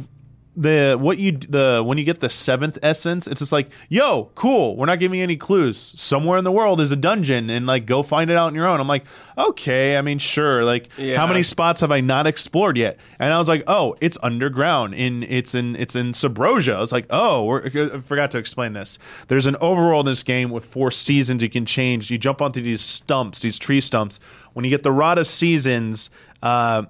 the 0.55 0.99
what 1.01 1.16
you 1.19 1.33
the 1.33 1.83
when 1.85 1.97
you 1.97 2.05
get 2.05 2.20
the 2.20 2.29
seventh 2.29 2.79
essence, 2.83 3.27
it's 3.27 3.39
just 3.39 3.53
like, 3.53 3.70
yo, 3.89 4.31
cool. 4.35 4.77
We're 4.77 4.85
not 4.87 5.01
giving 5.01 5.19
you 5.19 5.23
any 5.24 5.37
clues. 5.37 5.79
Somewhere 5.79 6.37
in 6.37 6.45
the 6.45 6.53
world 6.53 6.79
is 6.81 6.91
a 6.91 6.97
dungeon, 6.97 7.49
and 7.49 7.66
like 7.66 7.87
go 7.87 8.03
find 8.03 8.31
it 8.31 8.37
out 8.37 8.49
on 8.49 8.55
your 8.55 8.66
own. 8.66 8.79
I'm 8.79 8.87
like, 8.87 9.05
okay. 9.39 9.97
I 9.97 10.03
mean, 10.03 10.19
sure. 10.19 10.62
Like, 10.62 10.91
Yeah. 10.99 11.16
how 11.16 11.27
many 11.27 11.43
spots 11.43 11.81
have 11.81 11.91
I 11.91 12.03
not 12.03 12.27
explored 12.27 12.77
yet? 12.77 12.99
And 13.19 13.33
I 13.33 13.39
was 13.39 13.49
like, 13.49 13.65
oh, 13.66 13.97
it's 14.03 14.19
underground. 14.23 14.93
In 14.95 15.23
it's 15.23 15.55
in 15.55 15.74
it's 15.77 15.97
in 15.97 16.12
Subrosia. 16.12 16.74
I 16.74 16.81
was 16.81 16.93
like, 16.93 17.07
oh, 17.09 17.45
we're, 17.45 17.65
I 17.65 18.01
forgot 18.01 18.31
to 18.33 18.39
explain 18.39 18.74
this. 18.74 18.99
There's 19.29 19.47
an 19.47 19.55
overworld 19.55 20.01
in 20.01 20.07
this 20.07 20.23
game 20.23 20.51
with 20.51 20.66
four 20.66 20.91
seasons 20.91 21.43
you 21.43 21.49
can 21.49 21.65
change. 21.65 22.11
You 22.11 22.19
jump 22.19 22.43
onto 22.43 22.61
these 22.61 22.83
stumps, 22.83 23.41
these 23.41 23.59
tree 23.59 23.81
stumps. 23.81 24.20
When 24.53 24.66
you 24.66 24.70
get 24.70 24.83
the 24.83 24.93
rod 24.93 25.16
of 25.16 25.27
seasons, 25.27 26.11
uh, 26.43 26.83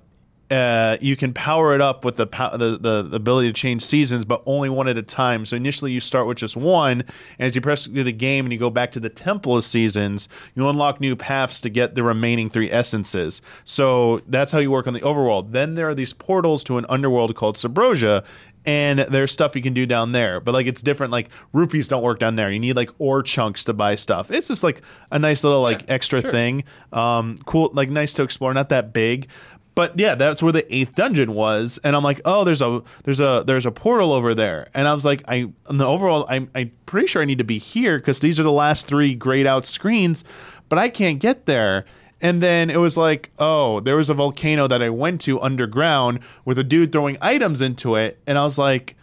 uh, 0.52 0.98
you 1.00 1.16
can 1.16 1.32
power 1.32 1.74
it 1.74 1.80
up 1.80 2.04
with 2.04 2.16
the, 2.16 2.26
pow- 2.26 2.56
the, 2.56 2.76
the 2.78 3.02
the 3.02 3.16
ability 3.16 3.48
to 3.48 3.54
change 3.54 3.82
seasons, 3.82 4.24
but 4.24 4.42
only 4.44 4.68
one 4.68 4.86
at 4.86 4.98
a 4.98 5.02
time. 5.02 5.46
So 5.46 5.56
initially, 5.56 5.92
you 5.92 6.00
start 6.00 6.26
with 6.26 6.36
just 6.36 6.56
one, 6.56 7.00
and 7.38 7.46
as 7.46 7.54
you 7.54 7.62
press 7.62 7.86
through 7.86 8.04
the 8.04 8.12
game 8.12 8.44
and 8.44 8.52
you 8.52 8.58
go 8.58 8.70
back 8.70 8.92
to 8.92 9.00
the 9.00 9.08
Temple 9.08 9.56
of 9.56 9.64
Seasons, 9.64 10.28
you 10.54 10.68
unlock 10.68 11.00
new 11.00 11.16
paths 11.16 11.60
to 11.62 11.70
get 11.70 11.94
the 11.94 12.02
remaining 12.02 12.50
three 12.50 12.70
essences. 12.70 13.40
So 13.64 14.20
that's 14.28 14.52
how 14.52 14.58
you 14.58 14.70
work 14.70 14.86
on 14.86 14.92
the 14.92 15.00
overworld. 15.00 15.52
Then 15.52 15.74
there 15.74 15.88
are 15.88 15.94
these 15.94 16.12
portals 16.12 16.62
to 16.64 16.78
an 16.78 16.86
underworld 16.88 17.34
called 17.34 17.56
Subrosia. 17.56 18.24
And 18.64 19.00
there's 19.00 19.32
stuff 19.32 19.56
you 19.56 19.62
can 19.62 19.74
do 19.74 19.86
down 19.86 20.12
there, 20.12 20.38
but 20.38 20.52
like 20.52 20.68
it's 20.68 20.82
different. 20.82 21.10
Like 21.10 21.30
rupees 21.52 21.88
don't 21.88 22.04
work 22.04 22.20
down 22.20 22.36
there. 22.36 22.48
You 22.48 22.60
need 22.60 22.76
like 22.76 22.90
ore 22.98 23.20
chunks 23.24 23.64
to 23.64 23.72
buy 23.72 23.96
stuff. 23.96 24.30
It's 24.30 24.46
just 24.46 24.62
like 24.62 24.82
a 25.10 25.18
nice 25.18 25.42
little 25.42 25.62
like 25.62 25.90
extra 25.90 26.22
thing. 26.22 26.62
Um, 26.92 27.38
cool, 27.44 27.70
like 27.74 27.90
nice 27.90 28.14
to 28.14 28.22
explore. 28.22 28.54
Not 28.54 28.68
that 28.68 28.92
big, 28.92 29.26
but 29.74 29.98
yeah, 29.98 30.14
that's 30.14 30.42
where 30.42 30.52
the 30.52 30.74
eighth 30.74 30.94
dungeon 30.94 31.34
was, 31.34 31.78
and 31.82 31.96
I'm 31.96 32.02
like, 32.02 32.20
oh, 32.24 32.44
there's 32.44 32.60
a 32.60 32.82
there's 33.04 33.20
a 33.20 33.42
there's 33.46 33.64
a 33.64 33.70
portal 33.70 34.12
over 34.12 34.34
there, 34.34 34.68
and 34.74 34.86
I 34.86 34.92
was 34.92 35.04
like, 35.04 35.22
I 35.26 35.50
in 35.70 35.78
the 35.78 35.86
overall, 35.86 36.26
I'm 36.28 36.50
I'm 36.54 36.72
pretty 36.84 37.06
sure 37.06 37.22
I 37.22 37.24
need 37.24 37.38
to 37.38 37.44
be 37.44 37.58
here 37.58 37.98
because 37.98 38.20
these 38.20 38.38
are 38.38 38.42
the 38.42 38.52
last 38.52 38.86
three 38.86 39.14
grayed 39.14 39.46
out 39.46 39.64
screens, 39.64 40.24
but 40.68 40.78
I 40.78 40.88
can't 40.88 41.18
get 41.18 41.46
there. 41.46 41.84
And 42.20 42.40
then 42.40 42.70
it 42.70 42.78
was 42.78 42.96
like, 42.96 43.30
oh, 43.40 43.80
there 43.80 43.96
was 43.96 44.08
a 44.08 44.14
volcano 44.14 44.68
that 44.68 44.80
I 44.80 44.90
went 44.90 45.22
to 45.22 45.40
underground 45.40 46.20
with 46.44 46.56
a 46.56 46.62
dude 46.62 46.92
throwing 46.92 47.18
items 47.20 47.60
into 47.60 47.96
it, 47.96 48.18
and 48.26 48.38
I 48.38 48.44
was 48.44 48.58
like, 48.58 48.94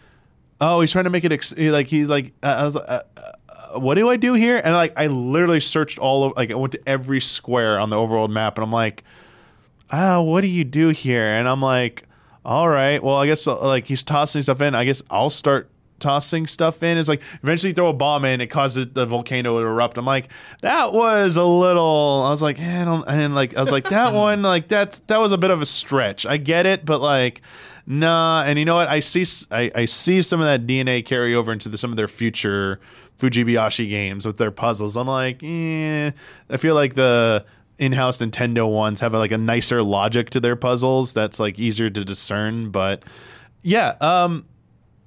oh, 0.60 0.80
he's 0.80 0.92
trying 0.92 1.04
to 1.04 1.10
make 1.10 1.24
it 1.24 1.32
ex- 1.32 1.56
like 1.56 1.88
he's 1.88 2.06
like 2.06 2.32
I 2.42 2.64
was 2.64 2.76
like, 2.76 2.88
uh, 2.88 3.02
uh, 3.18 3.80
what 3.80 3.96
do 3.96 4.08
I 4.08 4.16
do 4.16 4.34
here? 4.34 4.60
And 4.62 4.74
like 4.74 4.92
I 4.96 5.08
literally 5.08 5.60
searched 5.60 5.98
all 5.98 6.24
of 6.24 6.32
like 6.36 6.52
I 6.52 6.54
went 6.54 6.72
to 6.72 6.88
every 6.88 7.20
square 7.20 7.80
on 7.80 7.90
the 7.90 7.96
overworld 7.96 8.30
map, 8.30 8.56
and 8.56 8.64
I'm 8.64 8.72
like 8.72 9.02
ah, 9.90 10.20
what 10.20 10.40
do 10.42 10.46
you 10.46 10.64
do 10.64 10.88
here? 10.88 11.26
And 11.26 11.48
I'm 11.48 11.60
like, 11.60 12.04
all 12.44 12.68
right, 12.68 13.02
well, 13.02 13.16
I 13.16 13.26
guess 13.26 13.46
uh, 13.46 13.60
like 13.60 13.86
he's 13.86 14.02
tossing 14.02 14.42
stuff 14.42 14.60
in. 14.60 14.74
I 14.74 14.84
guess 14.84 15.02
I'll 15.10 15.30
start 15.30 15.70
tossing 15.98 16.46
stuff 16.46 16.82
in. 16.82 16.96
It's 16.98 17.08
like 17.08 17.22
eventually 17.42 17.70
you 17.70 17.74
throw 17.74 17.88
a 17.88 17.92
bomb 17.92 18.24
in, 18.24 18.40
it 18.40 18.46
causes 18.46 18.86
the 18.88 19.06
volcano 19.06 19.60
to 19.60 19.66
erupt. 19.66 19.98
I'm 19.98 20.06
like, 20.06 20.30
that 20.62 20.92
was 20.92 21.36
a 21.36 21.44
little. 21.44 22.22
I 22.24 22.30
was 22.30 22.42
like, 22.42 22.58
eh, 22.60 22.82
I 22.82 22.84
don't. 22.84 23.06
And 23.06 23.34
like, 23.34 23.56
I 23.56 23.60
was 23.60 23.70
like, 23.70 23.90
that 23.90 24.14
one, 24.14 24.42
like 24.42 24.68
that's 24.68 25.00
that 25.00 25.18
was 25.18 25.32
a 25.32 25.38
bit 25.38 25.50
of 25.50 25.60
a 25.60 25.66
stretch. 25.66 26.26
I 26.26 26.36
get 26.38 26.66
it, 26.66 26.84
but 26.84 27.00
like. 27.00 27.42
Nah, 27.86 28.44
and 28.46 28.56
you 28.56 28.64
know 28.64 28.76
what? 28.76 28.86
I 28.86 29.00
see, 29.00 29.24
I, 29.50 29.72
I 29.74 29.84
see 29.86 30.22
some 30.22 30.38
of 30.38 30.46
that 30.46 30.64
DNA 30.64 31.04
carry 31.04 31.34
over 31.34 31.50
into 31.52 31.68
the, 31.68 31.76
some 31.76 31.90
of 31.90 31.96
their 31.96 32.06
future 32.06 32.78
Fujibayashi 33.18 33.88
games 33.88 34.24
with 34.24 34.36
their 34.36 34.52
puzzles. 34.52 34.96
I'm 34.96 35.08
like, 35.08 35.42
eh. 35.42 36.12
I 36.48 36.56
feel 36.56 36.76
like 36.76 36.94
the 36.94 37.44
in-house 37.80 38.18
Nintendo 38.18 38.70
ones 38.70 39.00
have 39.00 39.14
like 39.14 39.32
a 39.32 39.38
nicer 39.38 39.82
logic 39.82 40.30
to 40.30 40.40
their 40.40 40.54
puzzles 40.54 41.12
that's 41.14 41.40
like 41.40 41.58
easier 41.58 41.90
to 41.90 42.04
discern. 42.04 42.70
But 42.70 43.02
yeah, 43.62 43.96
um, 44.00 44.44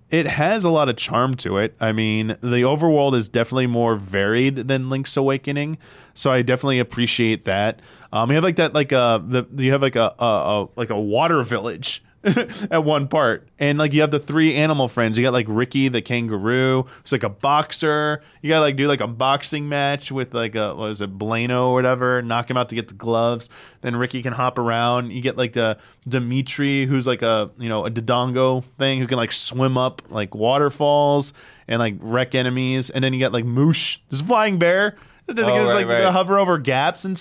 it 0.09 0.25
has 0.25 0.63
a 0.63 0.69
lot 0.69 0.89
of 0.89 0.97
charm 0.97 1.35
to 1.35 1.57
it. 1.57 1.75
I 1.79 1.91
mean, 1.91 2.29
the 2.41 2.63
overworld 2.63 3.15
is 3.15 3.29
definitely 3.29 3.67
more 3.67 3.95
varied 3.95 4.55
than 4.55 4.89
Link's 4.89 5.15
Awakening, 5.15 5.77
so 6.13 6.31
I 6.31 6.41
definitely 6.41 6.79
appreciate 6.79 7.45
that. 7.45 7.79
Um, 8.11 8.29
you 8.29 8.35
have 8.35 8.43
like 8.43 8.57
that, 8.57 8.73
like 8.73 8.91
uh, 8.91 9.19
the 9.19 9.47
you 9.55 9.71
have 9.71 9.81
like 9.81 9.95
a, 9.95 10.13
a, 10.19 10.25
a 10.25 10.67
like 10.75 10.89
a 10.89 10.99
water 10.99 11.41
village. 11.43 12.03
at 12.71 12.83
one 12.83 13.07
part. 13.07 13.47
And 13.59 13.77
like 13.77 13.93
you 13.93 14.01
have 14.01 14.11
the 14.11 14.19
three 14.19 14.55
animal 14.55 14.87
friends. 14.87 15.17
You 15.17 15.25
got 15.25 15.33
like 15.33 15.45
Ricky 15.49 15.89
the 15.89 16.01
kangaroo, 16.01 16.85
who's 17.01 17.11
like 17.11 17.23
a 17.23 17.29
boxer. 17.29 18.21
You 18.41 18.49
gotta 18.49 18.61
like 18.61 18.77
do 18.77 18.87
like 18.87 19.01
a 19.01 19.07
boxing 19.07 19.67
match 19.67 20.11
with 20.11 20.33
like 20.33 20.55
a 20.55 20.73
what 20.73 20.91
is 20.91 21.01
it, 21.01 21.17
Blaino 21.17 21.67
or 21.67 21.73
whatever, 21.73 22.21
knock 22.21 22.49
him 22.49 22.55
out 22.55 22.69
to 22.69 22.75
get 22.75 22.87
the 22.87 22.93
gloves. 22.93 23.49
Then 23.81 23.97
Ricky 23.97 24.21
can 24.21 24.31
hop 24.31 24.57
around. 24.57 25.11
You 25.11 25.21
get 25.21 25.37
like 25.37 25.53
the 25.53 25.77
Dimitri, 26.07 26.85
who's 26.85 27.05
like 27.05 27.21
a 27.21 27.51
you 27.57 27.67
know, 27.67 27.85
a 27.85 27.91
Dodongo 27.91 28.63
thing 28.77 28.99
who 28.99 29.07
can 29.07 29.17
like 29.17 29.33
swim 29.33 29.77
up 29.77 30.01
like 30.09 30.33
waterfalls 30.33 31.33
and 31.67 31.79
like 31.79 31.95
wreck 31.99 32.35
enemies. 32.35 32.89
And 32.89 33.03
then 33.03 33.11
you 33.13 33.19
got 33.19 33.33
like 33.33 33.45
Moosh, 33.45 33.99
this 34.09 34.21
flying 34.21 34.57
bear. 34.59 34.95
That 35.27 35.39
Oh, 35.39 35.63
right, 35.65 35.73
like 35.73 35.87
right. 35.87 36.11
hover 36.11 36.37
over 36.37 36.57
gaps 36.57 37.05
and 37.05 37.17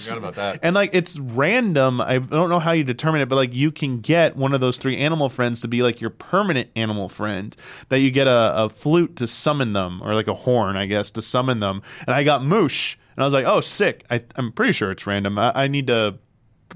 and 0.63 0.75
like 0.75 0.91
it's 0.93 1.19
random. 1.21 2.01
I 2.01 2.19
don't 2.19 2.49
know 2.51 2.59
how 2.59 2.73
you 2.73 2.83
determine 2.83 3.21
it, 3.21 3.29
but 3.29 3.37
like 3.37 3.55
you 3.55 3.71
can 3.71 4.01
get 4.01 4.37
one 4.37 4.53
of 4.55 4.61
those 4.61 4.77
three 4.77 4.97
animal 4.97 5.29
friends 5.29 5.61
to 5.61 5.69
be 5.69 5.85
like 5.85 6.01
your 6.01 6.11
permanent 6.11 6.71
animal 6.75 7.09
friend. 7.09 7.55
That 7.91 8.01
you 8.01 8.11
get 8.11 8.27
a, 8.27 8.65
a 8.65 8.69
flute 8.69 9.15
to 9.17 9.29
summon 9.29 9.73
them, 9.73 10.03
or 10.03 10.15
like 10.15 10.27
a 10.27 10.35
horn, 10.35 10.77
I 10.77 10.87
guess, 10.87 11.13
to 11.13 11.23
summon 11.23 11.61
them. 11.61 11.81
And 12.07 12.11
I 12.15 12.25
got 12.25 12.43
Moosh, 12.43 12.97
and 13.17 13.23
I 13.23 13.27
was 13.27 13.33
like, 13.33 13.47
oh, 13.47 13.61
sick. 13.61 14.05
I, 14.11 14.25
I'm 14.35 14.51
pretty 14.51 14.73
sure 14.73 14.91
it's 14.91 15.07
random. 15.07 15.39
I, 15.39 15.53
I 15.55 15.69
need 15.69 15.87
to 15.87 16.19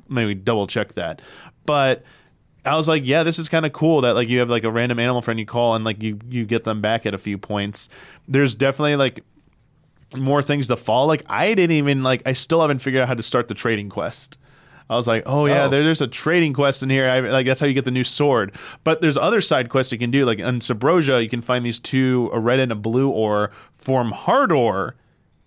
maybe 0.09 0.35
double 0.35 0.67
check 0.67 0.95
that, 0.95 1.21
but. 1.65 2.05
I 2.65 2.75
was 2.75 2.89
like, 2.89 3.07
yeah, 3.07 3.23
this 3.23 3.39
is 3.39 3.49
kind 3.49 3.65
of 3.65 3.73
cool 3.73 4.01
that 4.01 4.15
like 4.17 4.29
you 4.29 4.41
have 4.41 4.51
like 4.51 4.65
a 4.65 4.71
random 4.73 4.99
animal 4.99 5.23
friend 5.23 5.39
you 5.39 5.47
call 5.47 5.77
and 5.77 5.85
like 5.85 6.03
you 6.03 6.19
you 6.29 6.45
get 6.45 6.65
them 6.65 6.81
back 6.81 7.07
at 7.07 7.15
a 7.15 7.19
few 7.19 7.39
points. 7.39 7.89
There's 8.27 8.57
definitely 8.57 8.97
like 8.97 9.23
more 10.15 10.43
things 10.43 10.69
to 10.69 10.77
fall. 10.77 11.07
Like 11.07 11.25
I 11.29 11.55
didn't 11.55 11.77
even 11.77 12.03
like 12.03 12.23
I 12.27 12.33
still 12.33 12.61
haven't 12.61 12.79
figured 12.79 13.03
out 13.03 13.09
how 13.09 13.15
to 13.15 13.23
start 13.23 13.49
the 13.49 13.55
trading 13.55 13.89
quest. 13.89 14.39
I 14.89 14.95
was 14.95 15.09
like, 15.09 15.25
oh 15.27 15.47
yeah, 15.47 15.65
Oh. 15.65 15.69
there, 15.69 15.83
there's 15.83 16.01
a 16.01 16.07
trading 16.07 16.53
quest 16.53 16.81
in 16.83 16.91
here. 16.91 17.09
I, 17.09 17.19
like 17.19 17.45
that's 17.47 17.59
how 17.61 17.67
you 17.67 17.75
get 17.75 17.85
the 17.85 17.91
new 17.91 18.05
sword. 18.05 18.55
But 18.85 19.01
there's 19.01 19.17
other 19.17 19.41
side 19.41 19.69
quests 19.69 19.91
you 19.93 19.99
can 19.99 20.13
do. 20.13 20.25
Like 20.25 20.39
on 20.41 20.61
Subrosia, 20.61 21.21
you 21.23 21.29
can 21.29 21.43
find 21.43 21.67
these 21.67 21.81
two, 21.81 22.31
a 22.33 22.39
red 22.39 22.61
and 22.61 22.71
a 22.71 22.77
blue 22.77 23.09
ore, 23.11 23.51
form 23.75 24.13
hard 24.13 24.53
ore, 24.53 24.95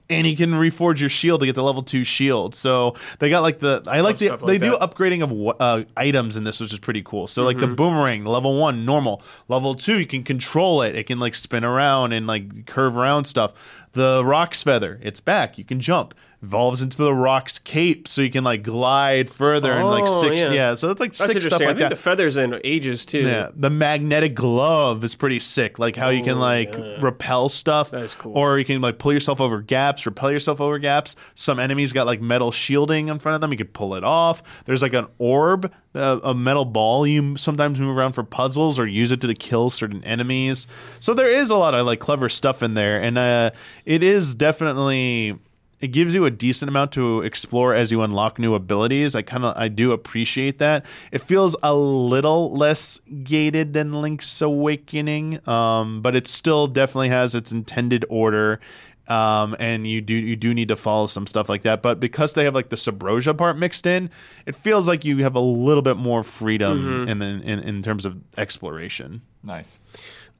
and 0.09 0.27
you 0.27 0.35
can 0.35 0.51
reforge 0.51 0.99
your 0.99 1.07
shield 1.07 1.39
to 1.39 1.45
get 1.45 1.55
the 1.55 1.63
level 1.63 1.83
two 1.83 2.03
shield. 2.03 2.53
So 2.53 2.95
they 3.19 3.29
got 3.29 3.41
like 3.41 3.59
the 3.59 3.81
I 3.87 4.01
like 4.01 4.17
the 4.17 4.31
like 4.31 4.41
they 4.41 4.57
do 4.57 4.75
upgrading 4.75 5.21
of 5.23 5.55
uh, 5.61 5.85
items 5.95 6.35
in 6.35 6.43
this, 6.43 6.59
which 6.59 6.73
is 6.73 6.79
pretty 6.79 7.03
cool. 7.03 7.27
So 7.27 7.43
like 7.43 7.59
the 7.59 7.67
boomerang, 7.67 8.25
level 8.25 8.57
one, 8.59 8.83
normal. 8.83 9.21
Level 9.47 9.73
two, 9.73 9.99
you 9.99 10.05
can 10.05 10.23
control 10.25 10.81
it. 10.81 10.95
It 10.97 11.05
can 11.07 11.17
like 11.19 11.33
spin 11.35 11.63
around 11.63 12.11
and 12.11 12.27
like 12.27 12.65
curve 12.65 12.97
around 12.97 13.23
stuff. 13.23 13.53
The 13.93 14.23
Roc's 14.23 14.61
feather, 14.63 14.99
it's 15.01 15.19
back. 15.19 15.57
You 15.57 15.63
can 15.65 15.79
jump. 15.79 16.13
Evolves 16.41 16.81
into 16.81 16.95
the 16.95 17.13
Roc's 17.13 17.59
cape, 17.59 18.07
so 18.07 18.21
you 18.21 18.29
can 18.29 18.45
like 18.45 18.63
glide 18.63 19.29
further 19.29 19.73
and 19.73 19.85
like 19.89 20.05
Oh, 20.07 20.21
six. 20.21 20.39
yeah. 20.39 20.53
Yeah. 20.53 20.75
so 20.75 20.89
it's 20.89 21.01
like 21.01 21.11
That's 21.13 21.33
six 21.33 21.45
stuff. 21.47 21.59
I 21.61 21.65
like 21.65 21.75
think 21.75 21.79
that. 21.79 21.89
the 21.89 21.95
feathers 21.97 22.37
in 22.37 22.57
ages 22.63 23.05
too. 23.05 23.19
Yeah, 23.23 23.49
the 23.53 23.69
magnetic 23.69 24.35
glove 24.35 25.03
is 25.03 25.15
pretty 25.15 25.39
sick. 25.39 25.79
Like 25.79 25.97
how 25.97 26.07
you 26.07 26.23
can 26.23 26.37
Oh, 26.37 26.39
like 26.39 26.73
repel 27.01 27.49
stuff. 27.49 27.91
That 27.91 28.03
is 28.03 28.15
cool. 28.15 28.37
Or 28.37 28.57
you 28.57 28.63
can 28.63 28.79
like 28.79 28.99
pull 28.99 29.11
yourself 29.11 29.41
over 29.41 29.61
gaps, 29.61 30.05
repel 30.05 30.31
yourself 30.31 30.61
over 30.61 30.79
gaps. 30.79 31.17
Some 31.35 31.59
enemies 31.59 31.91
got 31.91 32.05
like 32.05 32.21
metal 32.21 32.51
shielding 32.53 33.09
in 33.09 33.19
front 33.19 33.35
of 33.35 33.41
them. 33.41 33.51
You 33.51 33.57
could 33.57 33.73
pull 33.73 33.95
it 33.95 34.05
off. 34.05 34.63
There's 34.63 34.81
like 34.81 34.93
an 34.93 35.07
orb, 35.17 35.69
uh, 35.93 36.21
a 36.23 36.33
metal 36.33 36.63
ball 36.63 37.05
you 37.05 37.35
sometimes 37.35 37.81
move 37.81 37.97
around 37.97 38.13
for 38.13 38.23
puzzles 38.23 38.79
or 38.79 38.87
use 38.87 39.11
it 39.11 39.19
to 39.19 39.33
kill 39.35 39.69
certain 39.69 40.05
enemies. 40.05 40.67
So 41.01 41.13
there 41.13 41.27
is 41.29 41.49
a 41.49 41.57
lot 41.57 41.73
of 41.73 41.85
like 41.85 41.99
clever 41.99 42.29
stuff 42.29 42.63
in 42.63 42.75
there, 42.75 43.01
and 43.01 43.17
uh, 43.17 43.51
it 43.89 44.03
is 44.03 44.35
definitely 44.35 45.35
it 45.79 45.87
gives 45.87 46.13
you 46.13 46.25
a 46.25 46.31
decent 46.31 46.69
amount 46.69 46.91
to 46.91 47.21
explore 47.21 47.73
as 47.73 47.91
you 47.91 48.03
unlock 48.03 48.37
new 48.37 48.53
abilities. 48.53 49.15
I 49.15 49.23
kind 49.23 49.43
of 49.43 49.57
I 49.57 49.67
do 49.67 49.93
appreciate 49.93 50.59
that. 50.59 50.85
It 51.11 51.21
feels 51.21 51.55
a 51.63 51.73
little 51.73 52.55
less 52.55 52.99
gated 53.23 53.73
than 53.73 53.93
Link's 53.93 54.41
Awakening, 54.43 55.47
um, 55.49 56.03
but 56.03 56.15
it 56.15 56.27
still 56.27 56.67
definitely 56.67 57.09
has 57.09 57.33
its 57.33 57.51
intended 57.51 58.05
order. 58.09 58.59
Um, 59.07 59.55
and 59.59 59.87
you 59.87 60.01
do 60.01 60.13
you 60.13 60.35
do 60.35 60.53
need 60.53 60.67
to 60.67 60.75
follow 60.75 61.07
some 61.07 61.25
stuff 61.25 61.49
like 61.49 61.63
that. 61.63 61.81
But 61.81 61.99
because 61.99 62.33
they 62.35 62.43
have 62.43 62.53
like 62.53 62.69
the 62.69 62.75
Subrosia 62.75 63.35
part 63.35 63.57
mixed 63.57 63.87
in, 63.87 64.11
it 64.45 64.55
feels 64.55 64.87
like 64.87 65.03
you 65.03 65.17
have 65.23 65.33
a 65.33 65.39
little 65.39 65.81
bit 65.81 65.97
more 65.97 66.21
freedom 66.21 67.07
in, 67.07 67.17
the, 67.17 67.25
in 67.25 67.59
in 67.59 67.81
terms 67.81 68.05
of 68.05 68.17
exploration. 68.37 69.23
Nice. 69.41 69.79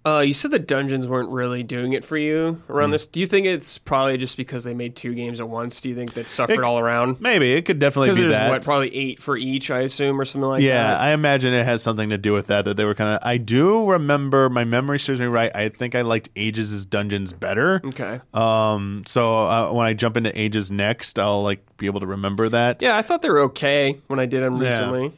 Uh, 0.06 0.20
you 0.20 0.34
said 0.34 0.50
the 0.50 0.58
dungeons 0.60 1.08
weren't 1.08 1.30
really 1.30 1.62
doing 1.62 1.92
it 1.92 2.06
for 2.06 2.18
you 2.18 2.64
around 2.70 2.92
this. 2.92 3.06
Do 3.06 3.20
you 3.20 3.28
think 3.28 3.46
it's 3.46 3.78
probably 3.78 4.16
just 4.18 4.38
because 4.38 4.64
they 4.64 4.74
made 4.74 4.96
two 4.96 5.14
games 5.14 5.42
at 5.42 5.50
once? 5.50 5.82
Do 5.82 5.90
you 5.90 5.94
think 5.96 6.14
that 6.14 6.30
suffered 6.30 6.54
It- 6.60 6.64
all 6.64 6.80
around? 6.80 7.20
Maybe 7.20 7.52
it 7.52 7.66
could 7.66 7.80
definitely 7.80 8.12
be 8.16 8.22
there's 8.22 8.32
that. 8.32 8.50
what 8.50 8.64
probably 8.64 8.96
eight 8.96 9.20
for 9.20 9.36
each, 9.36 9.70
I 9.70 9.80
assume, 9.80 10.20
or 10.20 10.24
something 10.24 10.48
like 10.50 10.64
Yeah, 10.64 10.84
that. 10.84 10.90
Yeah, 11.02 11.06
I 11.06 11.10
imagine 11.10 11.54
it 11.54 11.66
has 11.66 11.84
something 11.84 12.10
to 12.12 12.18
do 12.18 12.32
with 12.32 12.48
that. 12.48 12.64
That 12.64 12.78
they 12.78 12.86
were 12.86 12.96
kind 12.96 13.10
of. 13.14 13.20
I 13.24 13.36
do 13.38 13.92
remember 13.92 14.50
my 14.50 14.64
memory 14.64 15.00
serves 15.00 15.20
me 15.20 15.26
right. 15.26 15.52
I 15.54 15.68
think 15.68 15.96
I 15.96 16.02
liked 16.02 16.30
Ages' 16.38 16.86
dungeons 16.86 17.34
better. 17.34 17.82
Okay. 17.84 18.22
Um, 18.34 19.04
so 19.06 19.48
uh, 19.48 19.72
when 19.74 19.86
I 19.86 19.94
jump 19.94 20.16
into 20.16 20.32
Ages 20.40 20.72
next, 20.72 21.20
I'll 21.20 21.44
like 21.44 21.60
be 21.78 21.88
able 21.88 22.00
to 22.00 22.08
remember 22.08 22.48
that. 22.48 22.82
Yeah, 22.82 22.96
I 22.96 23.02
thought 23.02 23.22
they 23.22 23.30
were 23.30 23.42
okay 23.42 24.00
when 24.08 24.20
I 24.22 24.26
did 24.28 24.44
them 24.44 24.62
Yeah. 24.62 24.70
recently. 24.70 25.12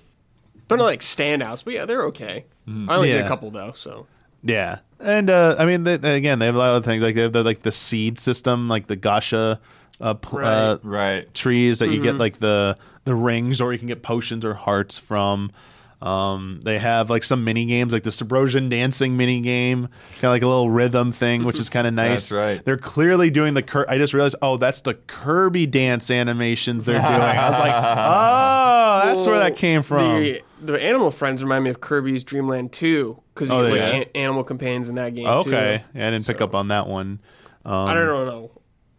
They're 0.68 0.78
not 0.80 0.86
like 0.86 1.02
standouts, 1.02 1.64
but 1.64 1.74
yeah, 1.76 1.86
they're 1.86 2.06
okay. 2.06 2.46
I 2.68 2.96
only 2.96 3.10
did 3.10 3.24
a 3.24 3.28
couple 3.28 3.52
though, 3.52 3.74
so 3.74 4.08
Yeah, 4.44 4.80
and 5.00 5.30
uh, 5.30 5.56
I 5.60 5.66
mean, 5.66 5.84
they, 5.84 5.98
they- 5.98 6.18
again, 6.18 6.40
they 6.40 6.46
have 6.48 6.56
a 6.56 6.58
lot 6.60 6.76
of 6.76 6.86
things 6.86 7.02
like 7.04 7.16
they 7.16 7.22
have 7.22 7.34
the, 7.34 7.44
like 7.44 7.62
the 7.62 7.72
seed 7.72 8.20
system, 8.20 8.68
like 8.70 8.88
the 8.88 8.96
Gasha 8.96 9.60
uh, 10.00 10.14
pl- 10.16 10.40
Right. 10.40 10.48
uh, 10.54 10.78
Right. 10.84 11.34
trees 11.34 11.80
that 11.80 11.88
you 11.88 11.96
Mm-hmm. 11.96 12.04
get 12.04 12.16
like 12.16 12.38
the 12.40 12.78
the 13.06 13.16
rings, 13.16 13.62
or 13.62 13.72
you 13.74 13.80
can 13.80 13.88
get 13.88 14.02
potions 14.04 14.44
or 14.46 14.54
hearts 14.54 14.98
from. 14.98 15.52
Um, 16.02 16.62
they 16.64 16.80
have 16.80 17.12
like 17.12 17.24
some 17.24 17.44
mini 17.44 17.66
games, 17.68 17.94
like 17.94 18.02
the 18.02 18.10
Subrosian 18.10 18.70
dancing 18.72 19.16
mini 19.18 19.40
game, 19.42 19.88
kind 20.16 20.24
of 20.24 20.32
like 20.32 20.42
a 20.42 20.48
little 20.48 20.72
rhythm 20.72 21.12
thing, 21.12 21.44
which 21.44 21.60
is 21.60 21.70
kind 21.76 21.86
of 21.86 21.94
nice. 21.94 22.30
That's 22.30 22.32
right. 22.32 22.66
They're 22.66 22.78
clearly 22.78 23.30
doing 23.30 23.54
the. 23.54 23.62
Cur- 23.62 23.86
I 23.88 24.00
just 24.00 24.12
realized, 24.16 24.36
oh, 24.42 24.58
that's 24.58 24.82
the 24.82 24.96
Kirby 24.96 25.68
dance 25.68 26.10
animations 26.10 26.86
they're 26.86 27.00
doing. 27.00 27.06
I 27.06 27.50
was 27.50 27.60
like, 27.60 27.74
oh, 27.76 29.02
that's 29.14 29.28
where 29.28 29.38
that 29.40 29.56
came 29.56 29.84
from. 29.84 30.24
The, 30.24 30.42
the 30.62 30.82
animal 30.82 31.12
friends 31.12 31.44
remind 31.44 31.64
me 31.64 31.70
of 31.70 31.82
Kirby's 31.82 32.24
Dreamland 32.24 32.72
2 32.72 33.20
because 33.34 33.50
you 33.50 33.56
Oh, 33.56 33.62
like 33.64 33.74
yeah. 33.76 33.88
an- 33.88 34.06
animal 34.16 34.44
companions 34.44 34.90
in 34.90 34.96
that 34.96 35.16
game 35.16 35.28
okay, 35.28 35.84
too. 35.94 36.00
yeah, 36.00 36.08
I 36.08 36.12
didn't 36.12 36.26
pick 36.28 36.42
up 36.42 36.54
on 36.56 36.70
that 36.70 36.88
one. 36.88 37.20
Um, 37.66 37.74
I 37.88 37.94
don't 37.94 38.06
know. 38.28 38.52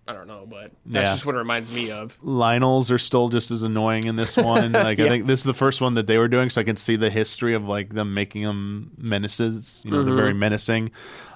I 0.09 0.15
don't 0.15 0.27
know, 0.27 0.47
but 0.51 0.73
that's 0.85 1.07
Yeah. 1.07 1.13
just 1.15 1.25
what 1.25 1.37
it 1.37 1.39
reminds 1.39 1.71
me 1.73 1.93
of. 1.93 2.19
Lynels 2.23 2.91
are 2.91 2.99
still 2.99 3.29
just 3.29 3.53
as 3.53 3.63
annoying 3.63 4.05
in 4.05 4.17
this 4.17 4.37
one. 4.37 4.73
Like 4.73 4.99
I 4.99 5.09
think 5.09 5.27
this 5.29 5.41
is 5.41 5.45
the 5.45 5.55
first 5.55 5.81
one 5.81 5.95
that 5.95 6.09
they 6.09 6.19
were 6.19 6.27
doing, 6.29 6.51
so 6.51 6.61
I 6.61 6.65
can 6.65 6.77
see 6.77 6.97
the 6.97 7.09
history 7.09 7.55
of 7.55 7.69
like 7.69 7.91
them 7.95 8.13
making 8.13 8.43
them 8.43 8.91
menaces. 8.99 9.81
You 9.85 9.93
know, 9.93 9.99
Mm-hmm. 9.99 10.07
they're 10.07 10.17
very 10.17 10.35
menacing. 10.35 10.91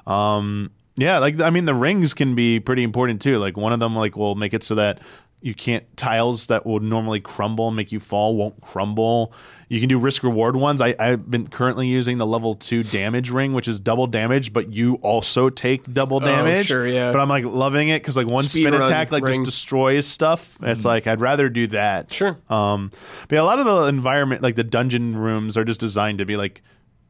Um, 0.07 0.73
yeah, 0.97 1.19
like 1.19 1.41
I 1.41 1.51
mean, 1.51 1.65
the 1.65 1.75
rings 1.75 2.13
can 2.15 2.35
be 2.35 2.59
pretty 2.59 2.83
important 2.83 3.23
too. 3.23 3.39
Like 3.39 3.57
one 3.57 3.73
of 3.73 3.81
them, 3.81 3.95
like 3.95 4.17
will 4.17 4.35
make 4.35 4.53
it 4.55 4.65
so 4.65 4.75
that 4.77 4.99
you 5.47 5.55
can't 5.55 5.97
tiles 5.97 6.49
that 6.49 6.67
would 6.67 6.83
normally 6.83 7.21
crumble 7.21 7.69
and 7.69 7.77
make 7.77 7.93
you 7.93 8.01
fall 8.01 8.35
won't 8.35 8.61
crumble. 8.61 9.33
You 9.69 9.79
can 9.79 9.89
do 9.89 9.97
risk 9.97 10.25
reward 10.25 10.57
ones. 10.57 10.81
I, 10.81 10.97
I've 10.99 11.31
been 11.31 11.47
currently 11.47 11.87
using 11.87 12.19
the 12.19 12.27
level 12.27 12.57
two 12.57 12.83
damage 12.83 13.31
ring, 13.31 13.53
which 13.53 13.69
is 13.69 13.79
double 13.79 14.09
damage, 14.09 14.53
but 14.53 14.73
you 14.73 14.97
also 15.03 15.49
take 15.49 15.95
double 15.95 16.19
damage. 16.19 16.59
Oh, 16.59 16.63
sure, 16.65 16.87
yeah. 16.89 17.13
But 17.13 17.21
I'm 17.21 17.29
like 17.29 17.45
loving 17.45 17.91
it 17.91 18.03
because 18.03 18.17
like 18.17 18.27
one 18.27 18.43
Speed 18.43 18.63
spin 18.63 18.73
run 18.73 18.83
attack 18.83 19.13
like 19.13 19.25
just 19.25 19.45
destroys 19.45 20.09
stuff. 20.09 20.59
It's 20.63 20.85
like 20.85 21.07
I'd 21.07 21.21
rather 21.21 21.49
do 21.49 21.69
that. 21.69 22.13
Sure. 22.13 22.37
Um, 22.51 22.91
but 23.29 23.37
yeah, 23.37 23.43
a 23.43 23.45
lot 23.45 23.61
of 23.61 23.67
the 23.67 23.85
environment, 23.85 24.43
like 24.43 24.57
the 24.57 24.65
dungeon 24.65 25.17
rooms, 25.17 25.57
are 25.57 25.65
just 25.65 25.79
designed 25.79 26.19
to 26.19 26.25
be 26.25 26.37
like 26.37 26.61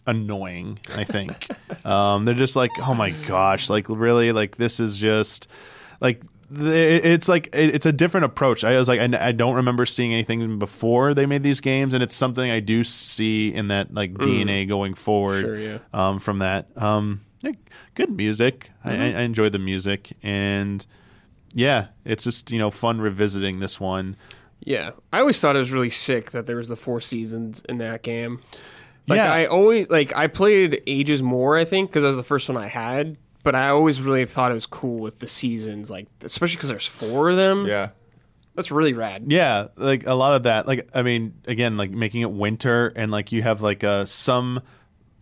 annoying. 0.06 0.78
I 0.94 1.04
think 1.04 1.48
um, 1.86 2.26
they're 2.26 2.34
just 2.34 2.54
like, 2.54 2.72
oh 2.80 2.92
my 2.92 3.12
gosh, 3.26 3.70
like 3.70 3.88
really, 3.88 4.32
like 4.32 4.58
this 4.58 4.78
is 4.78 4.98
just 4.98 5.48
like 6.02 6.22
it's 6.52 7.28
like 7.28 7.48
it's 7.52 7.86
a 7.86 7.92
different 7.92 8.26
approach. 8.26 8.64
I 8.64 8.76
was 8.76 8.88
like, 8.88 9.00
I, 9.00 9.28
I 9.28 9.32
don't 9.32 9.54
remember 9.54 9.86
seeing 9.86 10.12
anything 10.12 10.58
before 10.58 11.14
they 11.14 11.26
made 11.26 11.42
these 11.42 11.60
games, 11.60 11.94
and 11.94 12.02
it's 12.02 12.14
something 12.14 12.50
I 12.50 12.60
do 12.60 12.84
see 12.84 13.52
in 13.52 13.68
that 13.68 13.92
like 13.92 14.14
DNA 14.14 14.68
going 14.68 14.94
forward. 14.94 15.40
Sure, 15.42 15.58
yeah. 15.58 15.78
Um, 15.92 16.18
from 16.18 16.38
that, 16.38 16.68
um, 16.76 17.22
yeah, 17.42 17.52
good 17.94 18.10
music. 18.10 18.70
I, 18.84 18.92
I, 18.92 19.04
I 19.06 19.20
enjoy 19.22 19.48
the 19.48 19.58
music, 19.58 20.12
and 20.22 20.84
yeah, 21.52 21.88
it's 22.04 22.24
just 22.24 22.50
you 22.50 22.58
know 22.58 22.70
fun 22.70 23.00
revisiting 23.00 23.60
this 23.60 23.80
one. 23.80 24.16
Yeah, 24.60 24.92
I 25.12 25.20
always 25.20 25.40
thought 25.40 25.56
it 25.56 25.60
was 25.60 25.72
really 25.72 25.90
sick 25.90 26.30
that 26.32 26.46
there 26.46 26.56
was 26.56 26.68
the 26.68 26.76
four 26.76 27.00
seasons 27.00 27.62
in 27.68 27.78
that 27.78 28.02
game. 28.02 28.40
Like 29.08 29.18
Yeah. 29.18 29.32
I 29.32 29.46
always 29.46 29.88
like 29.90 30.14
I 30.16 30.26
played 30.26 30.82
Ages 30.86 31.22
more, 31.22 31.56
I 31.56 31.64
think, 31.64 31.90
because 31.90 32.02
that 32.02 32.08
was 32.08 32.16
the 32.16 32.22
first 32.22 32.48
one 32.48 32.56
I 32.56 32.66
had. 32.66 33.16
But 33.46 33.54
I 33.54 33.68
always 33.68 34.02
really 34.02 34.24
thought 34.24 34.50
it 34.50 34.54
was 34.54 34.66
cool 34.66 34.98
with 34.98 35.20
the 35.20 35.28
seasons, 35.28 35.88
like 35.88 36.08
especially 36.22 36.56
because 36.56 36.68
there's 36.68 36.84
four 36.84 37.28
of 37.28 37.36
them. 37.36 37.64
Yeah. 37.64 37.90
that's 38.56 38.72
really 38.72 38.92
rad. 38.92 39.26
Yeah, 39.28 39.68
like 39.76 40.04
a 40.04 40.14
lot 40.14 40.34
of 40.34 40.42
that. 40.42 40.66
Like 40.66 40.90
I 40.92 41.02
mean, 41.02 41.34
again, 41.46 41.76
like 41.76 41.92
making 41.92 42.22
it 42.22 42.32
winter 42.32 42.92
and 42.96 43.12
like 43.12 43.30
you 43.30 43.42
have 43.42 43.62
like 43.62 43.84
uh 43.84 44.04
some 44.04 44.62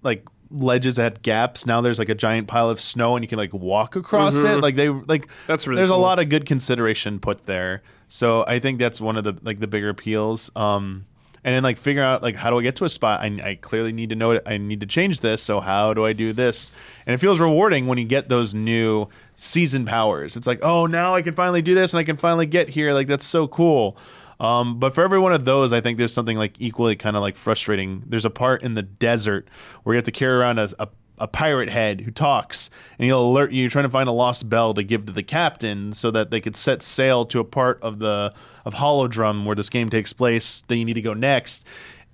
like 0.01 0.27
ledges 0.51 0.97
that 0.97 1.03
had 1.03 1.23
gaps. 1.23 1.67
Now 1.67 1.83
there's 1.83 1.99
like 1.99 2.09
a 2.09 2.15
giant 2.15 2.49
pile 2.49 2.71
of 2.71 2.81
snow 2.81 3.15
and 3.15 3.23
you 3.23 3.29
can 3.29 3.37
like 3.37 3.53
walk 3.53 3.95
across 3.95 4.43
it. 4.43 4.63
Like 4.63 4.77
they 4.77 4.89
like 4.89 5.29
That's 5.47 5.67
really 5.67 5.81
there's 5.81 5.91
a 5.91 5.95
lot 5.97 6.19
of 6.19 6.31
good 6.31 6.47
consideration 6.47 7.21
put 7.21 7.45
there. 7.45 7.83
So 8.09 8.43
I 8.49 8.59
think 8.59 8.79
that's 8.79 9.03
one 9.03 9.19
of 9.19 9.25
the 9.25 9.37
like 9.43 9.61
the 9.61 9.67
bigger 9.67 9.91
appeals. 9.91 10.51
Um 10.57 11.05
and 11.45 11.55
then 11.55 11.63
like 11.63 11.77
figure 11.77 12.03
out 12.03 12.23
like 12.23 12.35
how 12.35 12.51
do 12.51 12.59
I 12.59 12.63
get 12.63 12.77
to 12.77 12.85
a 12.85 12.91
spot? 12.91 13.21
I, 13.21 13.27
I 13.43 13.55
clearly 13.57 13.93
need 13.93 14.09
to 14.11 14.17
know 14.17 14.33
it. 14.33 14.43
I 14.47 14.57
need 14.57 14.81
to 14.81 14.87
change 14.87 15.21
this. 15.21 15.43
So 15.43 15.61
how 15.61 15.95
do 15.95 16.05
I 16.05 16.15
do 16.15 16.33
this? 16.33 16.73
And 17.07 17.15
it 17.15 17.19
feels 17.19 17.39
rewarding 17.39 17.87
when 17.87 17.99
you 17.99 18.05
get 18.05 18.29
those 18.29 18.55
new 18.55 19.09
season 19.37 19.85
powers. 19.85 20.37
It's 20.37 20.47
like 20.47 20.61
oh 20.63 20.87
now 20.87 21.15
I 21.15 21.23
can 21.23 21.35
finally 21.35 21.63
do 21.63 21.75
this 21.75 21.93
and 21.93 22.01
I 22.01 22.05
can 22.05 22.17
finally 22.17 22.47
get 22.47 22.71
here. 22.71 22.93
Like 22.93 23.07
that's 23.07 23.27
so 23.27 23.47
cool. 23.47 23.97
Um, 24.41 24.79
but 24.79 24.95
for 24.95 25.05
every 25.05 25.19
one 25.19 25.33
of 25.33 25.45
those, 25.45 25.73
I 25.73 25.81
think 25.81 25.99
there's 25.99 26.13
something 26.13 26.37
like 26.37 26.55
equally 26.59 26.97
kind 26.97 27.17
of 27.17 27.23
like 27.23 27.37
frustrating. 27.37 28.03
There's 28.07 28.25
a 28.25 28.31
part 28.31 28.63
in 28.63 28.75
the 28.75 28.83
desert 28.83 29.49
where 29.83 29.95
you 29.95 29.99
have 29.99 30.05
to 30.05 30.13
carry 30.13 30.35
around 30.35 30.59
a, 30.59 30.71
a, 30.79 30.89
a 31.19 31.29
pirate 31.29 31.69
head 31.69 32.01
who 32.01 32.11
talks, 32.11 32.69
and 32.99 33.07
he'll 33.07 33.25
alert 33.25 33.53
you. 33.53 33.63
You're 33.63 33.71
trying 33.71 33.85
to 33.85 33.91
find 33.91 34.09
a 34.09 34.13
lost 34.13 34.49
bell 34.49 34.75
to 34.75 34.83
give 34.83 35.07
to 35.07 35.13
the 35.13 35.23
captain 35.23 35.93
so 35.93 36.11
that 36.11 36.31
they 36.31 36.41
could 36.41 36.57
set 36.57 36.83
sail 36.83 37.25
to 37.27 37.39
a 37.39 37.45
part 37.45 37.81
of 37.81 38.01
the 38.01 38.35
of 38.65 38.75
Holodrum 38.75 39.45
where 39.45 39.57
this 39.57 39.69
game 39.69 39.91
takes 39.91 40.13
place 40.13 40.63
that 40.69 40.77
you 40.77 40.85
need 40.85 40.95
to 40.95 41.03
go 41.03 41.15
next. 41.15 41.65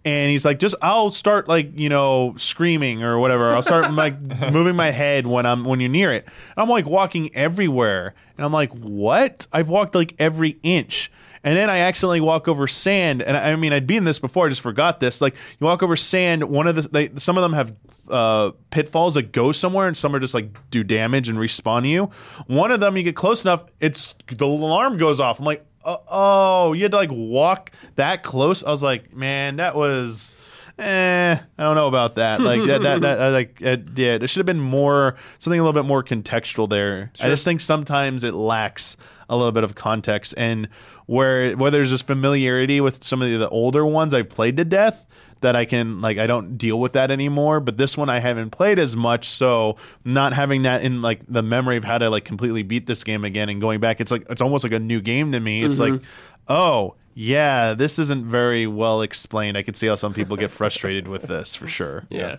And 0.05 0.31
he's 0.31 0.47
like, 0.47 0.59
just 0.59 0.75
I'll 0.81 1.11
start 1.11 1.47
like 1.47 1.79
you 1.79 1.89
know 1.89 2.35
screaming 2.37 3.03
or 3.03 3.19
whatever. 3.19 3.53
I'll 3.53 3.63
start 3.63 3.93
like 3.93 4.19
moving 4.51 4.75
my 4.75 4.91
head 4.91 5.27
when 5.27 5.45
I'm 5.45 5.65
when 5.65 5.81
you're 5.81 5.91
near 5.91 6.11
it. 6.11 6.25
And 6.25 6.63
I'm 6.63 6.69
like 6.69 6.87
walking 6.87 7.35
everywhere, 7.35 8.15
and 8.37 8.47
I'm 8.47 8.53
like, 8.53 8.73
what? 8.73 9.47
I've 9.53 9.69
walked 9.69 9.95
like 9.95 10.15
every 10.19 10.59
inch. 10.63 11.13
And 11.43 11.57
then 11.57 11.71
I 11.71 11.79
accidentally 11.79 12.21
walk 12.21 12.49
over 12.49 12.67
sand, 12.67 13.23
and 13.23 13.37
I 13.37 13.53
I 13.53 13.57
mean 13.57 13.73
I'd 13.73 13.87
been 13.87 14.05
this 14.05 14.19
before. 14.19 14.47
I 14.47 14.51
just 14.51 14.61
forgot 14.63 15.01
this. 15.01 15.21
Like 15.21 15.37
you 15.59 15.67
walk 15.67 15.83
over 15.83 15.97
sand, 15.97 16.45
one 16.45 16.67
of 16.67 16.77
the 16.77 16.83
they, 16.83 17.11
some 17.19 17.37
of 17.37 17.43
them 17.43 17.53
have 17.53 17.75
uh, 18.11 18.51
pitfalls 18.71 19.15
that 19.15 19.33
go 19.33 19.53
somewhere, 19.53 19.87
and 19.87 19.97
some 19.97 20.15
are 20.15 20.21
just 20.21 20.35
like 20.35 20.71
do 20.71 20.85
damage 20.85 21.29
and 21.29 21.39
respawn 21.39 21.89
you. 21.89 22.11
One 22.47 22.71
of 22.71 22.81
them, 22.81 22.97
you 22.97 23.03
get 23.03 23.17
close 23.17 23.45
enough, 23.45 23.65
it's 23.81 24.15
the 24.29 24.47
alarm 24.47 24.97
goes 24.97 25.21
off. 25.21 25.39
I'm 25.39 25.45
like, 25.47 25.65
uh, 25.85 25.97
oh, 26.09 26.73
you 26.73 26.83
had 26.83 26.93
to 26.93 26.97
like 26.97 27.11
walk 27.13 27.71
that 27.97 28.23
close. 28.23 28.63
I 28.63 28.71
was 28.71 28.83
like, 28.83 29.15
man, 29.15 29.57
that 29.57 29.75
was. 29.75 30.37
Eh, 30.79 31.39
I 31.59 31.63
don't 31.63 31.75
know 31.75 31.89
about 31.89 32.15
that. 32.15 32.41
Like 32.41 32.65
that, 32.65 32.83
that, 32.83 33.03
that 33.03 33.21
I 33.21 33.29
like, 33.29 33.61
uh, 33.63 33.77
yeah, 33.95 34.17
there 34.17 34.27
should 34.27 34.39
have 34.39 34.47
been 34.47 34.61
more, 34.61 35.15
something 35.39 35.61
a 35.61 35.63
little 35.63 35.79
bit 35.79 35.87
more 35.87 36.03
contextual 36.03 36.71
there. 36.71 37.13
I 37.21 37.29
just 37.29 37.45
think 37.45 37.61
sometimes 37.61 38.25
it 38.25 38.33
lacks 38.33 38.97
a 39.29 39.37
little 39.37 39.53
bit 39.53 39.63
of 39.63 39.75
context, 39.75 40.33
and 40.39 40.69
where 41.05 41.53
where 41.53 41.71
there's 41.71 41.91
this 41.91 42.01
familiarity 42.01 42.81
with 42.81 43.05
some 43.05 43.21
of 43.21 43.29
the, 43.29 43.37
the 43.37 43.49
older 43.51 43.85
ones 43.85 44.15
I've 44.15 44.31
played 44.31 44.57
to 44.57 44.65
death, 44.65 45.07
that 45.41 45.57
I 45.57 45.65
can 45.65 46.01
like 46.01 46.19
I 46.19 46.27
don't 46.27 46.57
deal 46.59 46.79
with 46.79 46.93
that 46.93 47.11
anymore. 47.11 47.61
But 47.61 47.77
this 47.77 47.97
one 47.97 48.09
I 48.09 48.19
haven't 48.19 48.51
played 48.51 48.79
as 48.79 48.95
much, 48.97 49.27
so 49.29 49.77
not 50.05 50.33
having 50.33 50.63
that 50.63 50.83
in 50.83 51.03
like 51.03 51.21
the 51.29 51.43
memory 51.43 51.77
of 51.77 51.85
how 51.85 51.99
to 51.99 52.11
like 52.11 52.25
completely 52.25 52.63
beat 52.63 52.87
this 52.87 53.05
game 53.05 53.25
again 53.25 53.49
and 53.49 53.61
going 53.61 53.81
back, 53.81 54.01
it's 54.01 54.11
like 54.11 54.25
it's 54.31 54.43
almost 54.43 54.65
like 54.65 54.73
a 54.73 54.79
new 54.79 55.01
game 55.01 55.33
to 55.33 55.41
me. 55.41 55.63
It's 55.63 55.79
like, 55.79 56.01
oh 56.49 56.95
yeah, 57.15 57.75
this 57.75 57.99
isn't 57.99 58.25
very 58.25 58.67
well 58.67 59.03
explained. 59.03 59.57
I 59.57 59.63
can 59.63 59.75
see 59.75 59.87
how 59.87 59.97
some 59.97 60.15
people 60.15 60.37
get 60.37 60.51
frustrated 60.51 61.09
with 61.09 61.23
this 61.25 61.55
for 61.55 61.67
sure. 61.67 62.05
Yeah. 62.11 62.37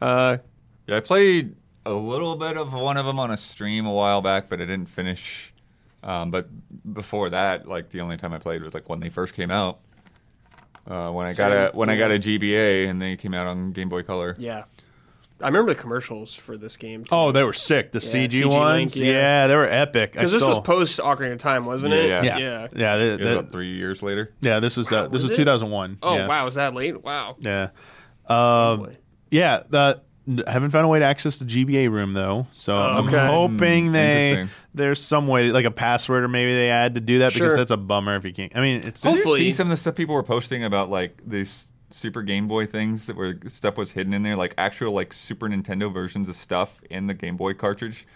Uh, 0.00 0.38
Yeah, 0.86 0.96
I 0.96 1.00
played 1.00 1.56
a 1.86 1.92
little 1.92 2.36
bit 2.36 2.56
of 2.56 2.72
one 2.72 2.96
of 2.96 3.06
them 3.06 3.18
on 3.18 3.30
a 3.30 3.36
stream 3.36 3.86
a 3.86 3.92
while 3.92 4.20
back, 4.20 4.48
but 4.48 4.60
I 4.60 4.64
didn't 4.64 4.88
finish. 4.88 5.52
Um, 6.02 6.30
but 6.30 6.48
before 6.92 7.30
that, 7.30 7.66
like 7.66 7.90
the 7.90 8.00
only 8.00 8.16
time 8.16 8.32
I 8.32 8.38
played 8.38 8.62
was 8.62 8.74
like 8.74 8.88
when 8.88 9.00
they 9.00 9.08
first 9.08 9.34
came 9.34 9.50
out. 9.50 9.78
Uh, 10.86 11.10
when 11.10 11.26
I 11.26 11.32
got 11.32 11.50
a 11.52 11.70
when 11.74 11.88
I 11.90 11.96
got 11.96 12.10
a 12.10 12.18
GBA 12.18 12.88
and 12.88 13.00
they 13.00 13.16
came 13.16 13.32
out 13.34 13.46
on 13.46 13.72
Game 13.72 13.88
Boy 13.88 14.02
Color. 14.02 14.36
yeah. 14.38 14.64
I 15.40 15.48
remember 15.48 15.74
the 15.74 15.80
commercials 15.80 16.32
for 16.34 16.56
this 16.56 16.76
game. 16.76 17.04
Oh, 17.10 17.32
they 17.32 17.42
were 17.42 17.52
sick. 17.52 17.90
The 17.92 17.98
Yeah, 17.98 18.26
CG, 18.26 18.42
CG 18.42 18.44
ones, 18.50 18.96
Link, 18.96 19.04
yeah. 19.06 19.12
yeah. 19.12 19.46
they 19.48 19.56
were 19.56 19.66
epic. 19.68 20.12
Because 20.12 20.32
this 20.32 20.40
was 20.40 20.60
post 20.60 21.00
Ocarina 21.00 21.32
of 21.32 21.38
Time, 21.38 21.66
wasn't 21.66 21.92
Yeah, 21.92 21.98
it? 22.00 22.08
yeah. 22.08 22.22
yeah, 22.24 22.38
Yeah. 22.38 22.68
yeah, 22.76 22.96
the- 22.96 23.04
It 23.14 23.20
was 23.20 23.30
about 23.38 23.50
three 23.52 23.74
years 23.74 24.00
later. 24.02 24.32
yeah. 24.40 24.60
This 24.60 24.76
was 24.76 24.90
uh, 24.92 25.08
this 25.08 25.22
was 25.22 25.30
was 25.30 25.36
2001. 25.36 25.98
Oh, 26.02 26.14
yeah. 26.14 26.28
wow. 26.28 26.44
Was 26.44 26.54
that 26.54 26.72
late? 26.72 27.02
Wow. 27.02 27.36
Yeah. 27.40 27.70
Um, 28.28 28.78
Boy. 28.84 28.96
yeah. 29.30 29.64
The, 29.68 30.00
I 30.46 30.52
haven't 30.52 30.70
found 30.70 30.86
a 30.86 30.88
way 30.88 31.00
to 31.00 31.04
access 31.04 31.36
the 31.38 31.44
GBA 31.44 31.90
room 31.90 32.14
though, 32.14 32.46
so 32.52 32.74
I'm 32.76 33.08
okay. 33.08 33.26
hoping 33.26 33.92
they 33.92 34.30
interesting. 34.30 34.50
There's 34.74 35.00
some 35.02 35.28
way, 35.28 35.50
like 35.50 35.64
a 35.64 35.70
password 35.70 36.24
or 36.24 36.28
maybe 36.28 36.52
they 36.52 36.70
add 36.70 36.94
to 36.96 37.00
do 37.00 37.20
that 37.20 37.32
because 37.32 37.56
that's 37.56 37.70
a 37.70 37.76
bummer 37.76 38.16
if 38.16 38.24
you 38.24 38.32
can't. 38.32 38.54
I 38.56 38.60
mean, 38.60 38.82
it's 38.84 39.02
Did 39.02 39.14
you 39.24 39.36
see 39.36 39.52
some 39.52 39.68
of 39.68 39.70
the 39.70 39.76
stuff 39.76 39.94
people 39.94 40.14
were 40.14 40.22
posting 40.22 40.64
about 40.64 40.90
like 40.90 41.20
these 41.24 41.72
Super 41.90 42.22
Game 42.22 42.48
Boy 42.48 42.66
things 42.66 43.06
that 43.06 43.16
were 43.16 43.38
stuff 43.46 43.76
was 43.78 43.92
hidden 43.92 44.12
in 44.12 44.22
there, 44.24 44.36
like 44.36 44.52
actual 44.58 44.92
like 44.92 45.12
Super 45.12 45.48
Nintendo 45.48 45.92
versions 45.92 46.28
of 46.28 46.34
stuff 46.34 46.82
in 46.90 47.06
the 47.06 47.14
Game 47.14 47.36
Boy 47.36 47.54
cartridge. 47.54 48.06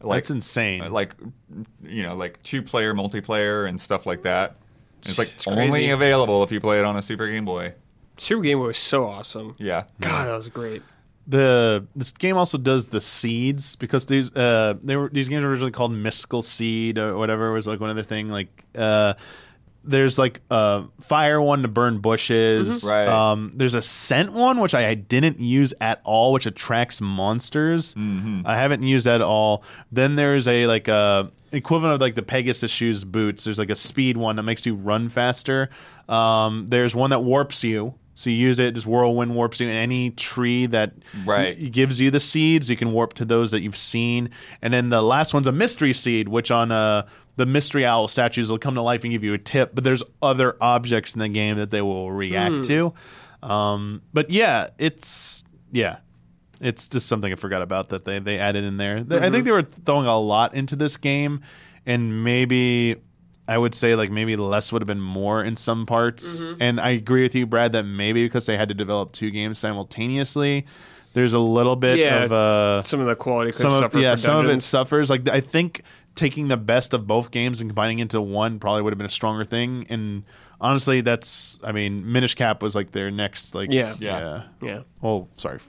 Like, 0.00 0.18
that's 0.18 0.30
insane. 0.30 0.82
uh, 0.82 0.90
like 0.90 1.16
you 1.82 2.04
know, 2.04 2.14
like 2.14 2.40
two 2.44 2.62
player 2.62 2.94
multiplayer 2.94 3.68
and 3.68 3.80
stuff 3.80 4.06
like 4.06 4.22
that. 4.22 4.56
It's 5.02 5.18
like 5.18 5.28
It's 5.28 5.46
only 5.48 5.70
crazy. 5.70 5.90
available 5.90 6.42
if 6.44 6.52
you 6.52 6.60
play 6.60 6.78
it 6.78 6.84
on 6.84 6.96
a 6.96 7.02
Super 7.02 7.26
Game 7.28 7.44
Boy. 7.44 7.74
Super 8.16 8.42
Game 8.42 8.58
Boy 8.58 8.66
was 8.68 8.78
so 8.78 9.06
awesome. 9.06 9.56
Yeah. 9.58 9.84
God, 10.00 10.26
that 10.26 10.34
was 10.34 10.48
great. 10.48 10.82
The 11.28 11.86
this 11.94 12.10
game 12.10 12.36
also 12.38 12.56
does 12.56 12.86
the 12.86 13.00
seeds 13.02 13.76
because 13.76 14.06
these 14.06 14.34
uh 14.34 14.74
they 14.82 14.96
were 14.96 15.10
these 15.10 15.28
games 15.28 15.44
were 15.44 15.50
originally 15.50 15.70
called 15.72 15.92
mystical 15.92 16.40
seed 16.40 16.96
or 16.98 17.18
whatever 17.18 17.52
was 17.52 17.66
like 17.66 17.80
one 17.80 17.90
other 17.90 18.02
thing 18.02 18.28
like 18.28 18.64
uh 18.76 19.12
there's 19.84 20.18
like 20.18 20.40
a 20.50 20.84
fire 21.00 21.40
one 21.40 21.62
to 21.62 21.68
burn 21.68 21.98
bushes. 22.00 22.82
Mhm. 22.82 22.90
Right. 22.90 23.08
um 23.08 23.52
there's 23.54 23.74
a 23.74 23.80
scent 23.82 24.32
one 24.32 24.58
which 24.60 24.74
I, 24.74 24.94
didn't 24.94 25.38
use 25.40 25.72
at 25.80 26.00
all 26.04 26.32
which 26.32 26.46
attracts 26.46 27.00
monsters. 27.00 27.94
I 27.96 28.56
haven't 28.56 28.82
used 28.82 29.06
that 29.06 29.16
at 29.16 29.26
all. 29.26 29.62
Then 29.92 30.14
there's 30.16 30.48
a 30.48 30.66
like 30.66 30.88
a 30.88 31.30
equivalent 31.52 31.94
of 31.94 32.00
like 32.00 32.14
the 32.16 32.22
pegasus 32.22 32.70
shoes 32.70 33.04
boots. 33.04 33.44
There's 33.44 33.58
like 33.58 33.70
a 33.70 33.76
speed 33.76 34.16
one 34.16 34.36
that 34.36 34.42
makes 34.42 34.66
you 34.66 34.74
run 34.74 35.08
faster. 35.10 35.68
Um 36.08 36.66
there's 36.68 36.94
one 36.94 37.10
that 37.10 37.20
warps 37.20 37.62
you 37.64 37.94
so 38.18 38.30
you 38.30 38.36
use 38.36 38.58
it, 38.58 38.74
just 38.74 38.84
whirlwind 38.86 39.32
warps 39.36 39.60
you 39.60 39.68
in 39.68 39.72
any 39.72 40.10
tree 40.10 40.66
that 40.66 40.92
Right. 41.24 41.56
y- 41.56 41.68
gives 41.68 42.00
you 42.00 42.10
the 42.10 42.18
seeds. 42.18 42.68
You 42.68 42.76
can 42.76 42.90
warp 42.90 43.14
to 43.14 43.24
those 43.24 43.52
that 43.52 43.60
you've 43.60 43.76
seen, 43.76 44.30
and 44.60 44.74
then 44.74 44.88
the 44.88 45.02
last 45.02 45.32
one's 45.32 45.46
a 45.46 45.52
mystery 45.52 45.92
seed, 45.92 46.28
which 46.28 46.50
on 46.50 46.72
uh, 46.72 47.06
the 47.36 47.46
mystery 47.46 47.86
owl 47.86 48.08
statues 48.08 48.50
will 48.50 48.58
come 48.58 48.74
to 48.74 48.82
life 48.82 49.04
and 49.04 49.12
give 49.12 49.22
you 49.22 49.34
a 49.34 49.38
tip. 49.38 49.72
But 49.72 49.84
there's 49.84 50.02
other 50.20 50.56
objects 50.60 51.14
in 51.14 51.20
the 51.20 51.28
game 51.28 51.56
that 51.58 51.70
they 51.70 51.80
will 51.80 52.10
react 52.10 52.64
to. 52.64 52.92
Um, 53.40 54.02
but 54.12 54.30
yeah, 54.30 54.70
it's 54.78 55.44
yeah, 55.70 55.98
it's 56.60 56.88
just 56.88 57.06
something 57.06 57.30
I 57.32 57.36
forgot 57.36 57.62
about 57.62 57.90
that 57.90 58.04
they 58.04 58.18
they 58.18 58.38
added 58.38 58.64
in 58.64 58.78
there. 58.78 59.04
They- 59.04 59.18
I 59.24 59.30
think 59.30 59.44
they 59.44 59.52
were 59.52 59.62
throwing 59.62 60.06
a 60.08 60.18
lot 60.18 60.54
into 60.54 60.74
this 60.74 60.96
game, 60.96 61.40
and 61.86 62.24
maybe 62.24 62.96
I 63.48 63.56
would 63.56 63.74
say 63.74 63.94
like 63.96 64.10
maybe 64.10 64.36
less 64.36 64.70
would 64.72 64.82
have 64.82 64.86
been 64.86 65.00
more 65.00 65.42
in 65.42 65.56
some 65.56 65.86
parts. 65.86 66.46
And 66.60 66.78
I 66.78 66.90
agree 66.90 67.22
with 67.22 67.34
you, 67.34 67.46
Brad, 67.46 67.72
that 67.72 67.84
maybe 67.84 68.24
because 68.24 68.44
they 68.46 68.56
had 68.58 68.68
to 68.68 68.74
develop 68.74 69.12
two 69.12 69.30
games 69.30 69.58
simultaneously, 69.58 70.66
there's 71.14 71.32
a 71.32 71.38
little 71.38 71.74
bit 71.74 71.98
Yeah, 71.98 72.24
of 72.24 72.32
uh, 72.32 72.82
Some 72.82 73.00
of 73.00 73.06
the 73.06 73.16
quality 73.16 73.52
could 73.52 73.60
some 73.60 73.82
of 73.82 73.94
yeah 73.94 74.12
for 74.12 74.16
some 74.18 74.44
of 74.44 74.50
it 74.50 74.62
suffers. 74.62 75.08
Like 75.10 75.28
I 75.28 75.40
think 75.40 75.82
taking 76.14 76.48
the 76.48 76.56
best 76.58 76.92
of 76.92 77.06
both 77.06 77.30
games 77.30 77.60
and 77.60 77.70
combining 77.70 78.00
into 78.00 78.20
one 78.20 78.58
probably 78.58 78.82
would 78.82 78.92
have 78.92 78.98
been 78.98 79.06
a 79.06 79.10
stronger 79.10 79.44
thing. 79.44 79.86
And 79.88 80.24
honestly, 80.60 81.00
that's 81.00 81.58
I 81.64 81.72
mean, 81.72 82.12
Minish 82.12 82.34
Cap 82.34 82.62
was 82.62 82.74
like 82.74 82.92
their 82.92 83.10
next 83.10 83.54
like 83.54 83.72
Yeah. 83.72 83.96
yeah. 83.98 84.42
Yeah. 84.60 84.80
Oh, 85.02 85.28
sorry, 85.34 85.60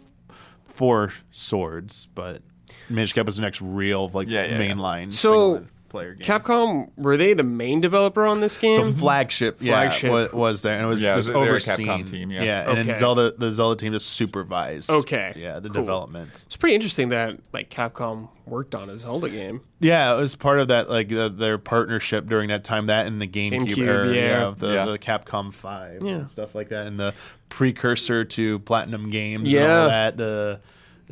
four 0.67 1.13
swords, 1.31 2.07
but 2.13 2.41
Minish 2.89 3.13
Cap 3.13 3.25
was 3.25 3.37
the 3.37 3.41
next 3.41 3.61
real 3.61 4.09
like 4.09 4.27
Yeah, 4.29 4.43
yeah, 4.45 4.59
yeah. 4.59 4.73
mainline 4.73 5.13
So, 5.13 5.29
single 5.53 5.67
player 5.89 6.13
game. 6.13 6.25
Capcom, 6.25 6.89
were 6.95 7.17
they 7.17 7.33
the 7.33 7.43
main 7.43 7.81
developer 7.81 8.25
on 8.25 8.39
this 8.41 8.57
game? 8.57 8.83
So 8.85 8.91
flagship, 8.93 9.57
yeah, 9.61 9.73
Flagship. 9.73 10.11
Was, 10.11 10.31
was 10.33 10.61
there, 10.61 10.75
and 10.75 10.85
it 10.85 10.87
was 10.87 11.01
Yeah, 11.01 11.15
just 11.15 11.29
they're 11.29 11.37
overseen. 11.37 11.87
Capcom 11.87 12.09
team, 12.09 12.31
yeah. 12.31 12.69
and 12.69 12.79
Okay. 12.79 12.83
then 12.83 12.97
Zelda, 12.97 13.31
the 13.37 13.51
Zelda 13.51 13.79
team 13.79 13.93
just 13.93 14.09
supervised. 14.09 14.89
Okay, 14.89 15.33
yeah, 15.35 15.59
the 15.59 15.69
cool. 15.69 15.81
development. 15.81 16.29
it's 16.45 16.55
pretty 16.57 16.75
interesting 16.75 17.09
that 17.09 17.37
like 17.53 17.69
Capcom 17.69 18.29
worked 18.45 18.73
on 18.75 18.89
a 18.89 18.97
Zelda 18.97 19.29
game. 19.29 19.61
Yeah, 19.79 20.15
it 20.15 20.19
was 20.19 20.35
part 20.35 20.59
of 20.59 20.69
that, 20.69 20.89
like 20.89 21.09
the, 21.09 21.29
their 21.29 21.57
partnership 21.57 22.27
during 22.27 22.49
that 22.49 22.63
time. 22.63 22.87
That 22.87 23.05
and 23.05 23.21
the 23.21 23.27
GameCube, 23.27 23.67
GameCube, 23.67 23.77
era, 23.87 24.13
yeah. 24.13 24.47
of 24.47 24.59
the, 24.59 24.73
Yeah. 24.73 24.85
the 24.85 24.97
Capcom 24.99 25.53
Five, 25.53 26.01
Yeah. 26.03 26.11
and 26.13 26.29
stuff 26.29 26.55
like 26.55 26.69
that, 26.69 26.87
and 26.87 26.99
the 26.99 27.13
precursor 27.49 28.23
to 28.25 28.59
Platinum 28.59 29.09
Games, 29.09 29.43
and 29.43 29.51
Yeah. 29.51 29.81
all 29.81 29.87
that. 29.89 30.17
The 30.17 30.61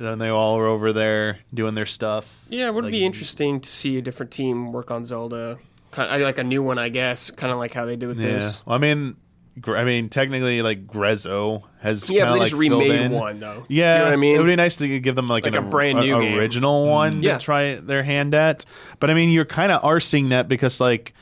then 0.06 0.20
they 0.20 0.30
all 0.30 0.58
were 0.58 0.68
over 0.68 0.94
there 0.94 1.40
doing 1.54 1.74
their 1.76 1.86
stuff. 1.86 2.46
Yeah, 2.50 2.68
it 2.68 2.74
would 2.74 2.86
Like- 2.86 2.92
be 2.94 3.04
interesting 3.06 3.60
to 3.60 3.70
see 3.70 3.98
a 3.98 4.02
different 4.02 4.32
team 4.32 4.72
work 4.72 4.92
on 4.92 5.04
Zelda. 5.04 5.58
Kind 5.92 6.12
of, 6.14 6.22
like 6.22 6.38
a 6.38 6.44
new 6.44 6.62
one, 6.62 6.78
I 6.78 6.90
guess. 6.90 7.32
Kind 7.32 7.52
of 7.52 7.58
like 7.58 7.74
how 7.74 7.86
they 7.86 7.96
did 7.96 8.08
with 8.08 8.20
Yeah, 8.20 8.28
this. 8.34 8.62
well, 8.66 8.76
I 8.76 8.78
mean, 8.80 9.16
I 9.66 9.84
mean, 9.86 10.10
technically, 10.10 10.62
like 10.62 10.86
Grezzo 10.86 11.64
has 11.82 12.10
Yeah, 12.10 12.26
they 12.26 12.32
like 12.40 12.50
just 12.52 12.62
filled 12.62 12.84
remade 12.84 13.10
one 13.10 13.40
though. 13.40 13.66
Yeah, 13.68 13.94
you 13.94 13.98
know 14.00 14.04
what 14.06 14.14
I 14.14 14.16
mean? 14.18 14.36
It 14.36 14.40
would 14.40 14.46
be 14.46 14.56
nice 14.56 14.76
to 14.78 15.00
give 15.00 15.16
them 15.16 15.28
like, 15.28 15.46
Like 15.46 15.56
an, 15.56 15.66
a 15.66 15.68
brand 15.70 16.00
new 16.00 16.20
game. 16.22 16.38
original 16.38 16.84
mm-hmm. 16.84 16.92
one 16.92 17.24
Yeah. 17.24 17.40
to 17.40 17.44
try 17.44 17.76
their 17.76 18.04
hand 18.04 18.36
at. 18.36 18.66
But 19.00 19.10
I 19.10 19.16
mean, 19.16 19.30
you're 19.32 19.46
kind 19.46 19.72
of 19.72 19.84
are 19.84 20.00
seeing 20.00 20.30
that 20.30 20.48
because 20.48 20.80
like 20.80 21.14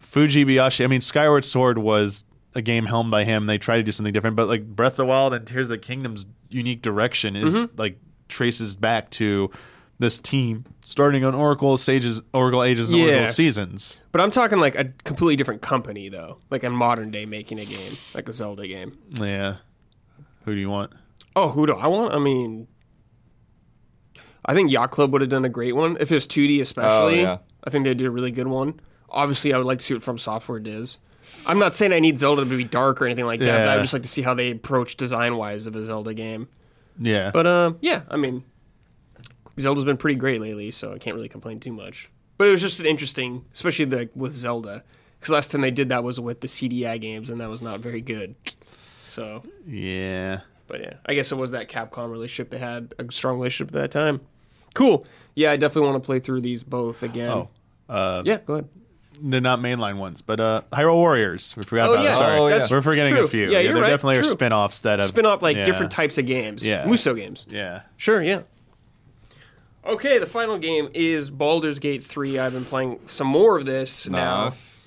Fujibayashi. 0.00 0.82
I 0.84 0.86
mean, 0.86 1.00
Skyward 1.02 1.44
Sword 1.44 1.78
was 1.78 2.24
a 2.54 2.62
game 2.62 2.86
helmed 2.86 3.10
by 3.10 3.24
him. 3.24 3.46
They 3.46 3.58
try 3.58 3.76
to 3.76 3.82
do 3.82 3.92
something 3.92 4.14
different, 4.14 4.36
but 4.36 4.48
like 4.48 4.64
Breath 4.64 4.92
of 4.92 4.96
the 4.98 5.06
Wild 5.06 5.34
and 5.34 5.46
Tears 5.46 5.66
of 5.66 5.70
the 5.70 5.78
Kingdom's 5.78 6.26
unique 6.56 6.82
direction 6.82 7.36
is 7.36 7.54
Mm-hmm. 7.54 7.78
like 7.78 7.98
traces 8.28 8.74
back 8.76 9.10
to 9.10 9.50
this 9.98 10.18
team 10.20 10.64
starting 10.82 11.24
on 11.24 11.34
Oracle 11.34 11.78
Sages, 11.78 12.20
Oracle 12.34 12.62
Ages, 12.62 12.90
and 12.90 12.98
Yeah. 12.98 13.04
Oracle 13.06 13.32
Seasons. 13.32 14.02
But 14.12 14.20
I'm 14.20 14.30
talking 14.30 14.58
like 14.58 14.74
a 14.74 14.84
completely 15.04 15.36
different 15.36 15.62
company 15.62 16.08
though, 16.08 16.38
like 16.50 16.64
a 16.64 16.70
modern 16.70 17.10
day 17.10 17.24
making 17.26 17.58
a 17.60 17.64
game, 17.64 17.92
like 18.14 18.28
a 18.28 18.32
Zelda 18.32 18.66
game. 18.66 18.96
Yeah. 19.20 19.56
Who 20.44 20.54
do 20.54 20.60
you 20.60 20.68
want? 20.70 20.92
Oh, 21.34 21.48
who 21.50 21.66
do 21.66 21.74
I 21.74 21.86
want? 21.86 22.14
I 22.14 22.18
mean, 22.18 22.66
I 24.44 24.54
think 24.54 24.70
Yacht 24.70 24.90
Club 24.90 25.12
would 25.12 25.20
have 25.22 25.30
done 25.30 25.44
a 25.44 25.48
great 25.48 25.74
one 25.74 25.96
if 26.00 26.10
it 26.10 26.14
was 26.14 26.26
2D, 26.26 26.60
especially. 26.60 27.20
Oh, 27.20 27.22
yeah. 27.22 27.38
I 27.64 27.70
think 27.70 27.84
they 27.84 27.94
did 27.94 28.06
a 28.06 28.10
really 28.10 28.30
good 28.30 28.46
one. 28.46 28.80
Obviously, 29.10 29.52
I 29.52 29.58
would 29.58 29.66
like 29.66 29.80
to 29.80 29.84
see 29.84 29.94
what 29.94 30.02
From 30.02 30.18
Software 30.18 30.60
does. 30.60 30.98
I'm 31.46 31.58
not 31.58 31.74
saying 31.74 31.92
I 31.92 32.00
need 32.00 32.18
Zelda 32.18 32.44
to 32.44 32.56
be 32.56 32.64
dark 32.64 33.00
or 33.00 33.06
anything 33.06 33.26
like 33.26 33.40
that, 33.40 33.58
but 33.60 33.68
I 33.68 33.76
would 33.76 33.82
just 33.82 33.92
like 33.92 34.02
to 34.02 34.08
see 34.08 34.22
how 34.22 34.34
they 34.34 34.50
approach 34.50 34.96
design 34.96 35.36
wise 35.36 35.66
of 35.66 35.76
a 35.76 35.84
Zelda 35.84 36.12
game. 36.14 36.48
Yeah. 36.98 37.30
But 37.32 37.46
uh, 37.46 37.72
yeah, 37.80 38.02
I 38.10 38.16
mean, 38.16 38.42
Zelda's 39.58 39.84
been 39.84 39.96
pretty 39.96 40.18
great 40.18 40.40
lately, 40.40 40.70
so 40.70 40.92
I 40.92 40.98
can't 40.98 41.14
really 41.16 41.28
complain 41.28 41.60
too 41.60 41.72
much. 41.72 42.10
But 42.38 42.48
it 42.48 42.50
was 42.50 42.60
just 42.60 42.80
an 42.80 42.86
interesting, 42.86 43.44
especially 43.54 43.86
the 43.86 44.10
with 44.14 44.32
Zelda, 44.32 44.82
because 45.18 45.32
last 45.32 45.52
time 45.52 45.60
they 45.62 45.70
did 45.70 45.88
that 45.88 46.04
was 46.04 46.20
with 46.20 46.40
the 46.40 46.46
CDI 46.48 47.00
games, 47.00 47.30
and 47.30 47.40
that 47.40 47.48
was 47.48 47.62
not 47.62 47.80
very 47.80 48.00
good. 48.02 48.34
So, 49.06 49.42
Yeah. 49.66 50.40
but 50.66 50.80
yeah, 50.80 50.94
I 51.06 51.14
guess 51.14 51.32
it 51.32 51.36
was 51.36 51.52
that 51.52 51.68
Capcom 51.70 52.10
relationship 52.10 52.50
they 52.50 52.58
had 52.58 52.94
a 52.98 53.10
strong 53.10 53.36
relationship 53.38 53.68
at 53.74 53.80
that 53.80 53.90
time. 53.90 54.20
Cool. 54.74 55.06
Yeah, 55.34 55.52
I 55.52 55.56
definitely 55.56 55.88
want 55.90 56.02
to 56.02 56.06
play 56.06 56.18
through 56.18 56.42
these 56.42 56.62
both 56.62 57.02
again. 57.02 57.30
Oh, 57.30 57.48
uh, 57.88 58.22
yeah, 58.26 58.38
go 58.44 58.54
ahead. 58.54 58.68
The 59.22 59.40
not 59.40 59.60
mainline 59.60 59.98
ones, 59.98 60.22
but 60.22 60.40
uh, 60.40 60.62
Hyrule 60.72 60.94
Warriors. 60.94 61.54
We 61.56 61.62
forgot 61.62 61.88
Oh, 61.90 61.92
about 61.94 62.04
yeah. 62.04 62.12
it. 62.12 62.16
Sorry, 62.16 62.38
Oh, 62.38 62.46
yeah. 62.48 62.66
we're 62.70 62.82
forgetting 62.82 63.14
true. 63.14 63.24
a 63.24 63.28
few. 63.28 63.50
Yeah, 63.50 63.58
you're 63.60 63.74
there 63.74 63.82
right. 63.82 63.90
definitely 63.90 64.16
True. 64.16 64.24
are 64.28 64.30
spin-offs 64.32 64.80
that 64.80 64.98
have 64.98 65.08
Spin 65.08 65.26
off 65.26 65.42
like 65.42 65.56
yeah. 65.56 65.64
different 65.64 65.92
types 65.92 66.18
of 66.18 66.26
games. 66.26 66.66
Yeah. 66.66 66.84
Muso 66.86 67.14
games. 67.14 67.46
Yeah. 67.48 67.82
Sure, 67.96 68.22
yeah. 68.22 68.42
Okay, 69.84 70.18
the 70.18 70.26
final 70.26 70.58
game 70.58 70.88
is 70.94 71.30
Baldur's 71.30 71.78
Gate 71.78 72.02
3. 72.02 72.38
I've 72.40 72.52
been 72.52 72.64
playing 72.64 72.98
some 73.06 73.28
more 73.28 73.56
of 73.56 73.66
this 73.66 74.08
now. 74.08 74.44
Nice. 74.44 74.80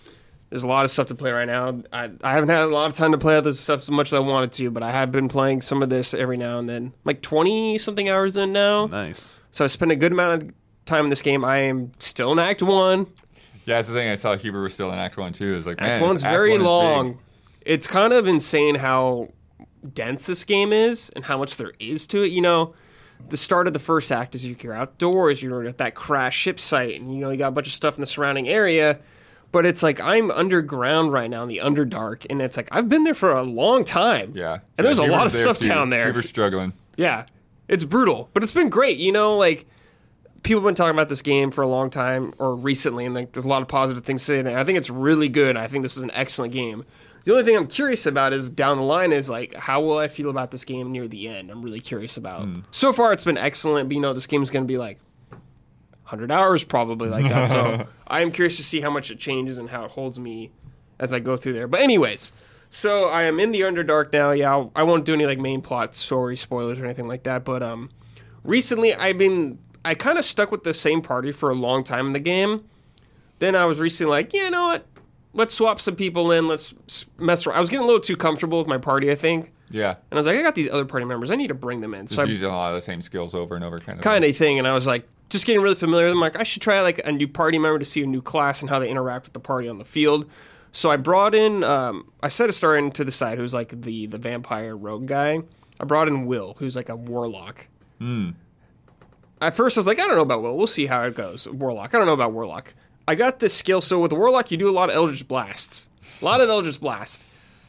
There's 0.49 0.63
a 0.63 0.67
lot 0.67 0.83
of 0.83 0.91
stuff 0.91 1.07
to 1.07 1.15
play 1.15 1.31
right 1.31 1.45
now. 1.45 1.81
I, 1.93 2.09
I 2.23 2.33
haven't 2.33 2.49
had 2.49 2.63
a 2.63 2.67
lot 2.67 2.87
of 2.89 2.95
time 2.97 3.11
to 3.11 3.17
play 3.17 3.37
other 3.37 3.53
stuff 3.53 3.81
as 3.81 3.91
much 3.91 4.07
as 4.09 4.13
I 4.13 4.19
wanted 4.19 4.51
to, 4.53 4.71
but 4.71 4.81
I 4.83 4.91
have 4.91 5.11
been 5.11 5.29
playing 5.29 5.61
some 5.61 5.81
of 5.83 5.89
this 5.89 6.13
every 6.13 6.37
now 6.37 6.57
and 6.57 6.67
then. 6.67 6.91
Like 7.05 7.21
20 7.21 7.77
something 7.77 8.09
hours 8.09 8.35
in 8.35 8.51
now. 8.51 8.87
Nice. 8.87 9.41
So 9.51 9.63
I 9.63 9.67
spent 9.67 9.91
a 9.91 9.95
good 9.95 10.11
amount 10.11 10.43
of 10.43 10.51
time 10.85 11.03
in 11.05 11.09
this 11.11 11.21
game. 11.21 11.45
I 11.45 11.57
am 11.59 11.91
still 11.99 12.31
in 12.31 12.39
Act 12.39 12.63
1. 12.63 13.05
Yeah, 13.69 13.75
that's 13.75 13.87
the 13.87 13.93
thing. 13.93 14.09
I 14.09 14.15
saw 14.15 14.35
Huber 14.35 14.63
was 14.63 14.73
still 14.73 14.91
in 14.91 14.97
Act 14.97 15.15
One 15.15 15.31
too. 15.31 15.53
It's 15.55 15.67
like 15.67 15.79
man, 15.79 15.91
Act 15.91 16.01
One's 16.03 16.23
Act 16.23 16.33
very 16.33 16.53
One 16.53 16.63
long. 16.63 17.19
It's 17.61 17.85
kind 17.85 18.13
of 18.13 18.27
insane 18.27 18.73
how 18.75 19.29
dense 19.93 20.25
this 20.25 20.43
game 20.43 20.73
is 20.73 21.11
and 21.15 21.23
how 21.23 21.37
much 21.37 21.55
there 21.57 21.73
is 21.79 22.07
to 22.07 22.23
it. 22.23 22.31
You 22.31 22.41
know, 22.41 22.73
the 23.29 23.37
start 23.37 23.67
of 23.67 23.73
the 23.73 23.79
first 23.79 24.11
act 24.11 24.33
is 24.33 24.43
you're 24.43 24.73
outdoors, 24.73 25.43
you're 25.43 25.65
at 25.65 25.77
that 25.77 25.93
crash 25.93 26.35
ship 26.35 26.59
site, 26.59 26.99
and 26.99 27.13
you 27.13 27.21
know 27.21 27.29
you 27.29 27.37
got 27.37 27.49
a 27.49 27.51
bunch 27.51 27.67
of 27.67 27.73
stuff 27.73 27.93
in 27.95 28.01
the 28.01 28.07
surrounding 28.07 28.47
area. 28.49 28.99
But 29.51 29.67
it's 29.67 29.83
like 29.83 29.99
I'm 29.99 30.31
underground 30.31 31.13
right 31.13 31.29
now 31.29 31.43
in 31.43 31.49
the 31.49 31.57
Underdark, 31.57 32.25
and 32.29 32.41
it's 32.41 32.57
like 32.57 32.69
I've 32.71 32.89
been 32.89 33.03
there 33.03 33.13
for 33.13 33.31
a 33.31 33.43
long 33.43 33.83
time. 33.83 34.33
Yeah, 34.35 34.59
and 34.79 34.85
there's 34.85 34.97
Yeah, 34.97 35.07
a 35.07 35.11
lot 35.11 35.25
of 35.27 35.31
stuff 35.31 35.59
too. 35.59 35.67
down 35.69 35.89
there. 35.89 36.05
Huber's 36.05 36.29
struggling. 36.29 36.73
Yeah, 36.97 37.25
it's 37.67 37.83
brutal, 37.83 38.29
but 38.33 38.41
it's 38.41 38.51
been 38.51 38.69
great. 38.69 38.97
You 38.97 39.11
know, 39.11 39.37
like 39.37 39.67
people 40.43 40.61
have 40.61 40.67
been 40.67 40.75
talking 40.75 40.95
about 40.95 41.09
this 41.09 41.21
game 41.21 41.51
for 41.51 41.63
a 41.63 41.67
long 41.67 41.89
time 41.89 42.33
or 42.37 42.55
recently, 42.55 43.05
and 43.05 43.15
like 43.15 43.31
there's 43.31 43.45
a 43.45 43.49
lot 43.49 43.61
of 43.61 43.67
positive 43.67 44.03
things 44.03 44.21
saying 44.21 44.47
it. 44.47 44.55
I 44.55 44.63
think 44.63 44.77
it's 44.77 44.89
really 44.89 45.29
good. 45.29 45.57
I 45.57 45.67
think 45.67 45.83
this 45.83 45.97
is 45.97 46.03
an 46.03 46.11
excellent 46.13 46.53
game. 46.53 46.85
The 47.23 47.31
only 47.31 47.43
thing 47.43 47.55
I'm 47.57 47.67
curious 47.67 48.05
about 48.05 48.31
is 48.33 48.49
down 48.49 48.77
the 48.77 48.83
line 48.83 49.11
is 49.11 49.29
like 49.29 49.53
how 49.53 49.81
will 49.81 49.97
I 49.97 50.07
feel 50.07 50.29
about 50.29 50.51
this 50.51 50.63
game 50.63 50.91
near 50.91 51.07
the 51.07 51.27
end? 51.27 51.51
I'm 51.51 51.61
really 51.61 51.81
curious 51.81 52.17
about. 52.17 52.47
So 52.71 52.93
far, 52.93 53.13
it's 53.13 53.23
been 53.23 53.37
excellent, 53.37 53.89
but 53.89 53.95
you 53.95 54.01
know 54.01 54.13
this 54.13 54.27
game 54.27 54.41
is 54.41 54.49
going 54.49 54.63
to 54.63 54.67
be 54.67 54.77
like 54.77 54.99
100 55.29 56.31
hours 56.31 56.63
probably 56.63 57.09
like 57.09 57.25
that. 57.25 57.49
So 57.49 57.87
I 58.07 58.21
am 58.21 58.31
curious 58.31 58.57
to 58.57 58.63
see 58.63 58.81
how 58.81 58.89
much 58.89 59.11
it 59.11 59.19
changes 59.19 59.57
and 59.57 59.69
how 59.69 59.85
it 59.85 59.91
holds 59.91 60.19
me 60.19 60.51
as 60.99 61.13
I 61.13 61.19
go 61.19 61.37
through 61.37 61.53
there. 61.53 61.67
But 61.67 61.81
anyways, 61.81 62.31
so 62.69 63.09
I 63.09 63.23
am 63.23 63.39
in 63.39 63.51
the 63.51 63.61
Underdark 63.61 64.11
now. 64.13 64.31
Yeah, 64.31 64.51
I'll, 64.51 64.71
I 64.75 64.83
won't 64.83 65.05
do 65.05 65.13
any 65.13 65.25
like 65.25 65.39
main 65.39 65.61
plot 65.61 65.93
story 65.95 66.35
spoilers 66.35 66.79
or 66.79 66.85
anything 66.85 67.07
like 67.07 67.23
that. 67.23 67.43
But 67.43 67.61
um, 67.61 67.89
recently 68.43 68.95
I've 68.95 69.17
been 69.17 69.59
I 69.85 69.95
kind 69.95 70.17
of 70.17 70.25
stuck 70.25 70.51
with 70.51 70.63
the 70.63 70.73
same 70.73 71.01
party 71.01 71.31
for 71.31 71.49
a 71.49 71.55
long 71.55 71.83
time 71.83 72.07
in 72.07 72.13
the 72.13 72.19
game. 72.19 72.63
Then 73.39 73.55
I 73.55 73.65
was 73.65 73.79
recently 73.79 74.11
like, 74.11 74.33
yeah, 74.33 74.45
you 74.45 74.51
know 74.51 74.65
what? 74.65 74.85
Let's 75.33 75.53
swap 75.53 75.79
some 75.79 75.95
people 75.95 76.31
in. 76.31 76.47
Let's 76.47 76.73
mess 77.17 77.45
around. 77.45 77.57
I 77.57 77.59
was 77.59 77.69
getting 77.69 77.83
a 77.83 77.85
little 77.87 78.01
too 78.01 78.17
comfortable 78.17 78.57
with 78.59 78.67
my 78.67 78.77
party, 78.77 79.11
I 79.11 79.15
think. 79.15 79.53
Yeah, 79.71 79.91
And 80.09 80.13
I 80.13 80.15
was 80.15 80.25
like, 80.25 80.35
I 80.35 80.41
got 80.41 80.55
these 80.55 80.67
other 80.69 80.83
party 80.85 81.05
members. 81.05 81.29
I 81.29 81.35
need 81.35 81.49
to 81.49 81.53
bring 81.53 81.81
them 81.81 81.93
in. 81.93 82.07
So 82.07 82.15
just 82.15 82.27
I 82.27 82.31
using 82.31 82.49
a 82.49 82.51
lot 82.55 82.69
of 82.69 82.75
the 82.75 82.81
same 82.81 83.03
skills 83.03 83.35
over 83.35 83.55
and 83.55 83.63
over, 83.63 83.77
kind 83.77 83.99
of. 83.99 84.03
kind 84.03 84.25
of 84.25 84.35
thing. 84.35 84.57
And 84.57 84.67
I 84.67 84.73
was 84.73 84.87
like, 84.87 85.07
just 85.29 85.45
getting 85.45 85.61
really 85.61 85.75
familiar 85.75 86.07
with 86.07 86.13
them. 86.13 86.19
Like, 86.21 86.39
I 86.39 86.43
should 86.43 86.63
try 86.63 86.81
like 86.81 86.99
a 87.05 87.11
new 87.11 87.27
party 87.27 87.59
member 87.59 87.77
to 87.77 87.85
see 87.85 88.01
a 88.01 88.07
new 88.07 88.21
class 88.21 88.61
and 88.61 88.69
how 88.69 88.79
they 88.79 88.89
interact 88.89 89.25
with 89.25 89.33
the 89.33 89.39
party 89.39 89.67
on 89.69 89.77
the 89.77 89.85
field. 89.85 90.27
So 90.71 90.89
I 90.89 90.97
brought 90.97 91.35
in, 91.35 91.63
um, 91.63 92.11
I 92.23 92.29
set 92.29 92.49
Astarion 92.49 92.91
to 92.93 93.03
the 93.03 93.11
side 93.11 93.37
who's 93.37 93.53
like 93.53 93.79
the 93.81 94.07
the 94.07 94.17
vampire 94.17 94.75
rogue 94.75 95.05
guy. 95.05 95.41
I 95.79 95.85
brought 95.85 96.07
in 96.07 96.25
Will, 96.25 96.55
who's 96.57 96.75
like 96.75 96.89
a 96.89 96.95
warlock. 96.95 97.67
At 99.41 99.55
first, 99.55 99.77
I 99.77 99.79
was 99.79 99.87
like, 99.87 99.99
I 99.99 100.07
don't 100.07 100.17
know 100.17 100.23
about 100.23 100.41
Will. 100.41 100.57
We'll 100.57 100.67
see 100.67 100.85
how 100.85 101.03
it 101.03 101.15
goes. 101.15 101.47
Warlock. 101.47 101.93
I 101.93 101.97
don't 101.97 102.07
know 102.07 102.13
about 102.13 102.33
Warlock. 102.33 102.73
I 103.07 103.15
got 103.15 103.39
this 103.39 103.53
skill. 103.53 103.81
So 103.81 103.99
with 103.99 104.11
Warlock, 104.11 104.51
you 104.51 104.57
do 104.57 104.69
a 104.69 104.71
lot 104.71 104.89
of 104.89 104.95
Eldritch 104.95 105.27
Blasts. 105.27 105.87
A 106.21 106.25
lot 106.25 106.41
of 106.41 106.49
Eldritch 106.49 106.79
Blast. 106.79 107.23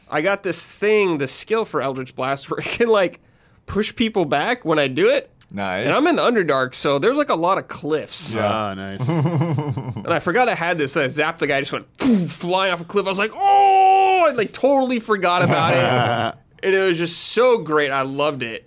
I 0.09 0.21
got 0.21 0.43
this 0.43 0.69
thing, 0.69 1.17
the 1.19 1.27
skill 1.27 1.63
for 1.63 1.81
Eldritch 1.81 2.15
Blast, 2.15 2.49
where 2.51 2.59
it 2.59 2.65
can 2.65 2.89
like 2.89 3.21
push 3.65 3.95
people 3.95 4.25
back 4.25 4.65
when 4.65 4.79
I 4.79 4.87
do 4.87 5.09
it. 5.09 5.29
Nice. 5.53 5.85
And 5.85 5.93
I'm 5.93 6.07
in 6.07 6.15
the 6.15 6.21
Underdark, 6.21 6.73
so 6.73 6.97
there's 6.97 7.17
like 7.17 7.29
a 7.29 7.35
lot 7.35 7.57
of 7.57 7.67
cliffs. 7.67 8.33
Ah, 8.35 8.73
nice. 8.77 9.07
And 9.09 10.07
I 10.07 10.19
forgot 10.19 10.47
I 10.47 10.55
had 10.55 10.77
this. 10.77 10.95
And 10.95 11.03
I 11.03 11.07
zapped 11.07 11.39
the 11.39 11.47
guy, 11.47 11.59
just 11.59 11.73
went 11.73 11.97
poof, 11.97 12.31
flying 12.31 12.71
off 12.73 12.81
a 12.81 12.85
cliff. 12.85 13.05
I 13.05 13.09
was 13.09 13.19
like, 13.19 13.33
oh, 13.33 14.25
I 14.27 14.31
like 14.31 14.53
totally 14.53 14.99
forgot 14.99 15.41
about 15.41 15.73
it. 15.73 16.39
and 16.65 16.75
it 16.75 16.81
was 16.81 16.97
just 16.97 17.17
so 17.17 17.57
great. 17.57 17.91
I 17.91 18.03
loved 18.03 18.43
it. 18.43 18.65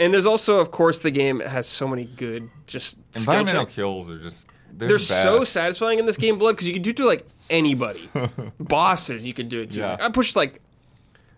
And 0.00 0.14
there's 0.14 0.26
also, 0.26 0.58
of 0.60 0.70
course, 0.70 1.00
the 1.00 1.10
game 1.10 1.40
has 1.40 1.66
so 1.66 1.86
many 1.86 2.04
good 2.04 2.48
just 2.66 2.96
Environmental 3.14 3.66
kills 3.66 4.10
are 4.10 4.18
just 4.18 4.46
they're, 4.72 4.88
They're 4.88 4.98
so 4.98 5.44
satisfying 5.44 5.98
in 5.98 6.06
this 6.06 6.16
game, 6.16 6.38
Blood, 6.38 6.52
because 6.52 6.66
you 6.66 6.72
can 6.72 6.82
do 6.82 6.90
it 6.90 6.96
to 6.96 7.04
like 7.04 7.26
anybody. 7.50 8.08
Bosses, 8.60 9.26
you 9.26 9.34
can 9.34 9.48
do 9.48 9.60
it 9.60 9.70
to. 9.72 9.80
Yeah. 9.80 9.98
I 10.00 10.08
pushed 10.08 10.36
like, 10.36 10.60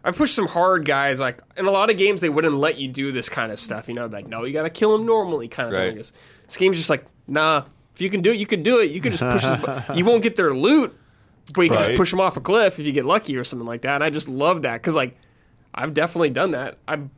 I've 0.05 0.17
pushed 0.17 0.35
some 0.37 0.47
hard 0.47 0.85
guys. 0.85 1.19
Like 1.19 1.41
in 1.57 1.67
a 1.67 1.71
lot 1.73 1.91
of 1.91 1.97
games, 1.97 2.21
they 2.21 2.29
wouldn't 2.29 2.55
let 2.55 2.79
you 2.79 2.87
do 2.87 3.11
this 3.11 3.29
kind 3.29 3.51
of 3.51 3.59
stuff. 3.59 3.89
You 3.89 3.95
know, 3.95 4.07
like 4.07 4.29
no, 4.29 4.45
you 4.45 4.53
got 4.53 4.63
to 4.63 4.71
kill 4.71 4.95
him 4.95 5.05
normally, 5.07 5.49
kind 5.49 5.69
of 5.69 5.75
Right. 5.75 5.89
thing. 5.89 5.97
This, 5.97 6.13
this 6.47 6.57
game's 6.57 6.77
just 6.77 6.91
like, 6.91 7.05
nah. 7.27 7.65
If 7.95 8.01
you 8.01 8.09
can 8.11 8.23
do 8.23 8.31
it, 8.31 8.39
you 8.39 8.47
can 8.47 8.63
do 8.63 8.79
it. 8.81 8.91
You 8.91 9.01
can 9.01 9.13
just 9.13 9.23
push. 9.23 9.43
this, 9.43 9.85
you 9.97 10.05
won't 10.05 10.23
get 10.23 10.37
their 10.37 10.55
loot, 10.55 10.97
but 11.53 11.63
you 11.63 11.69
can 11.69 11.79
just 11.79 11.95
push 11.95 12.11
them 12.11 12.21
off 12.21 12.37
a 12.37 12.41
cliff 12.41 12.79
if 12.79 12.87
you 12.87 12.93
get 12.93 13.05
lucky 13.05 13.37
or 13.37 13.45
something 13.45 13.67
like 13.67 13.83
that. 13.83 13.97
And 13.97 14.05
I 14.05 14.09
just 14.11 14.29
love 14.29 14.63
that 14.63 14.81
because 14.81 14.95
like, 14.95 15.17
I've 15.75 15.93
definitely 15.95 16.31
done 16.31 16.53
that. 16.53 16.79
I've 16.87 17.09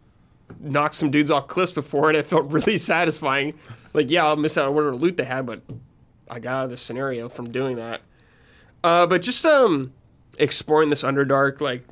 knocked 0.61 0.95
some 0.95 1.11
dudes 1.11 1.31
off 1.31 1.49
cliffs 1.49 1.73
before, 1.73 2.09
and 2.09 2.17
it 2.17 2.27
felt 2.27 2.45
really 2.51 2.77
satisfying. 2.77 3.55
Like, 3.93 4.11
yeah, 4.11 4.25
I'll 4.25 4.37
miss 4.37 4.59
out 4.59 4.67
on 4.67 4.75
whatever 4.75 4.97
loot 4.97 5.17
they 5.17 5.25
had, 5.25 5.47
but 5.47 5.63
I 6.29 6.41
got 6.41 6.55
out 6.55 6.65
of 6.65 6.71
this 6.71 6.83
scenario 6.83 7.29
from 7.29 7.51
doing 7.51 7.77
that. 7.77 8.01
Uh, 8.83 9.07
but 9.07 9.23
just 9.23 9.45
um, 9.47 9.93
exploring 10.39 10.91
this 10.91 11.03
Underdark, 11.03 11.61
like 11.61 11.87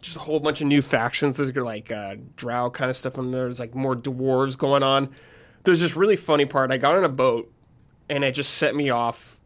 just 0.00 0.16
a 0.16 0.20
whole 0.20 0.40
bunch 0.40 0.60
of 0.60 0.66
new 0.66 0.82
factions. 0.82 1.36
There's 1.36 1.54
like 1.54 1.90
uh, 1.90 2.16
Drow 2.36 2.70
kind 2.70 2.90
of 2.90 2.96
stuff 2.96 3.18
in 3.18 3.30
there. 3.30 3.44
There's 3.44 3.60
like 3.60 3.74
more 3.74 3.96
dwarves 3.96 4.56
going 4.56 4.82
on. 4.82 5.10
There's 5.64 5.80
this 5.80 5.96
really 5.96 6.16
funny 6.16 6.46
part. 6.46 6.70
I 6.70 6.76
got 6.76 6.96
on 6.96 7.04
a 7.04 7.08
boat, 7.08 7.52
and 8.08 8.24
it 8.24 8.32
just 8.32 8.54
set 8.54 8.74
me 8.74 8.90
off. 8.90 9.40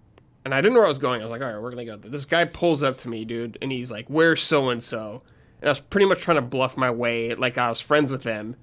And 0.45 0.55
I 0.55 0.61
didn't 0.61 0.75
know 0.75 0.81
where 0.81 0.87
I 0.87 0.89
was 0.89 0.99
going. 0.99 1.21
I 1.21 1.25
was 1.25 1.31
like, 1.31 1.43
all 1.43 1.53
right, 1.53 1.61
we're 1.61 1.71
gonna 1.71 1.85
go. 1.85 1.97
This 1.97 2.25
guy 2.25 2.45
pulls 2.45 2.83
up 2.83 2.99
to 2.99 3.09
me, 3.09 3.25
dude, 3.25 3.59
and 3.61 3.71
he's 3.71 3.91
like, 3.91 4.07
"Where's 4.09 4.43
so 4.43 4.71
and 4.71 4.83
so?" 4.83 5.23
And 5.61 5.69
I 5.69 5.71
was 5.71 5.81
pretty 5.81 6.07
much 6.07 6.21
trying 6.21 6.37
to 6.37 6.43
bluff 6.43 6.77
my 6.77 6.91
way, 6.91 7.35
like 7.35 7.59
I 7.59 7.69
was 7.69 7.81
friends 7.81 8.11
with 8.11 8.23
them. 8.23 8.57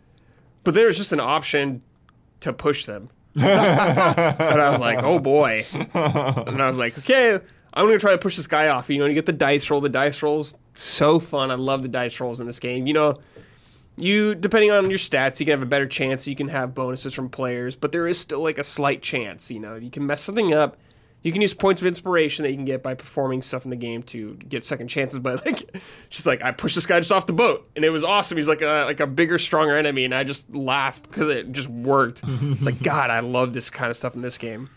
But 0.64 0.74
there 0.74 0.88
was 0.88 0.98
just 0.98 1.14
an 1.14 1.19
option 1.19 1.82
to 2.41 2.53
push 2.53 2.86
them. 2.86 3.10
and 3.36 3.45
I 3.45 4.69
was 4.72 4.82
like, 4.82 5.03
oh 5.03 5.19
boy. 5.19 5.65
And 5.94 6.61
I 6.61 6.68
was 6.68 6.80
like, 6.80 6.98
okay, 6.98 7.40
I'm 7.74 7.86
going 7.86 7.98
to 7.98 7.99
try 7.99 8.11
to 8.11 8.18
push 8.18 8.36
this 8.36 8.48
guy 8.48 8.69
off. 8.69 8.90
You 8.90 8.98
know, 8.98 9.06
you 9.06 9.14
get 9.14 9.28
the 9.28 9.34
dice 9.34 9.69
roll. 9.69 9.80
The 9.80 9.90
dice 9.90 10.24
rolls, 10.24 10.56
so 10.74 11.19
fun. 11.19 11.52
I 11.52 11.56
love 11.56 11.84
the 11.84 11.88
dice 11.88 12.19
rolls 12.19 12.40
in 12.40 12.48
this 12.48 12.60
game. 12.60 12.88
You 12.88 12.94
know, 12.94 13.19
you, 13.98 14.34
depending 14.34 14.72
on 14.72 14.90
your 14.90 14.98
stats, 14.98 15.40
you 15.40 15.45
can 15.45 15.52
have 15.52 15.61
a 15.61 15.68
better 15.68 15.88
chance. 15.88 16.28
You 16.28 16.36
can 16.36 16.48
have 16.48 16.74
bonuses 16.74 17.14
from 17.14 17.30
players, 17.30 17.76
but 17.76 17.91
there 17.91 18.07
is 18.07 18.19
still 18.19 18.41
like 18.41 18.57
a 18.57 18.64
slight 18.64 19.03
chance. 19.03 19.52
You 19.52 19.60
know, 19.60 19.76
you 19.76 19.91
can 19.91 20.06
mess 20.06 20.24
something 20.24 20.53
up. 20.53 20.78
You 21.27 21.33
can 21.33 21.41
use 21.41 21.53
points 21.53 21.81
of 21.81 21.87
inspiration 21.87 22.43
that 22.43 22.51
you 22.51 22.55
can 22.55 22.63
get 22.63 22.81
by 22.81 22.93
performing 22.93 23.41
stuff 23.41 23.65
in 23.65 23.69
the 23.69 23.75
game 23.75 24.01
to 24.03 24.35
get 24.35 24.63
second 24.63 24.87
chances. 24.87 25.19
But 25.19 25.45
like, 25.45 25.77
she's 26.09 26.25
like, 26.25 26.41
I 26.41 26.53
pushed 26.53 26.75
this 26.75 26.85
guy 26.85 27.01
just 27.01 27.11
off 27.11 27.25
the 27.25 27.33
boat, 27.33 27.69
and 27.75 27.83
it 27.83 27.89
was 27.89 28.05
awesome. 28.05 28.37
He's 28.37 28.47
like 28.47 28.61
a 28.61 28.85
like 28.85 29.01
a 29.01 29.07
bigger, 29.07 29.37
stronger 29.37 29.75
enemy, 29.75 30.05
and 30.05 30.15
I 30.15 30.23
just 30.23 30.49
laughed 30.55 31.03
because 31.03 31.27
it 31.27 31.51
just 31.51 31.67
worked. 31.67 32.21
it's 32.25 32.65
like 32.65 32.81
God, 32.81 33.09
I 33.09 33.19
love 33.19 33.51
this 33.51 33.69
kind 33.69 33.89
of 33.89 33.97
stuff 33.97 34.15
in 34.15 34.21
this 34.21 34.37
game. 34.37 34.69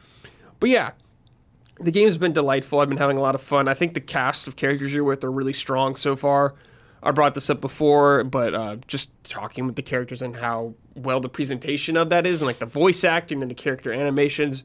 But 0.59 0.71
yeah, 0.71 0.91
the 1.79 1.93
game's 1.93 2.19
been 2.19 2.33
delightful. 2.33 2.81
I've 2.81 2.89
been 2.89 2.99
having 2.99 3.17
a 3.17 3.21
lot 3.21 3.37
of 3.37 3.41
fun. 3.41 3.69
I 3.69 3.75
think 3.75 3.95
the 3.95 4.01
cast 4.01 4.49
of 4.49 4.57
characters 4.57 4.93
you're 4.93 5.05
with 5.05 5.23
are 5.23 5.31
really 5.31 5.53
strong 5.53 5.95
so 5.95 6.17
far. 6.17 6.57
I 7.01 7.13
brought 7.13 7.35
this 7.35 7.49
up 7.49 7.61
before, 7.61 8.25
but 8.25 8.57
uh, 8.57 8.77
just 8.89 9.13
talking 9.23 9.67
with 9.67 9.77
the 9.77 9.83
characters 9.83 10.21
and 10.21 10.35
how 10.35 10.75
well 10.97 11.21
the 11.21 11.29
presentation 11.29 11.97
of 11.97 12.11
that 12.11 12.27
is, 12.27 12.43
and 12.43 12.49
like 12.49 12.59
the 12.59 12.67
voice 12.67 13.05
acting 13.05 13.41
and 13.41 13.49
the 13.49 13.55
character 13.55 13.93
animations 13.93 14.65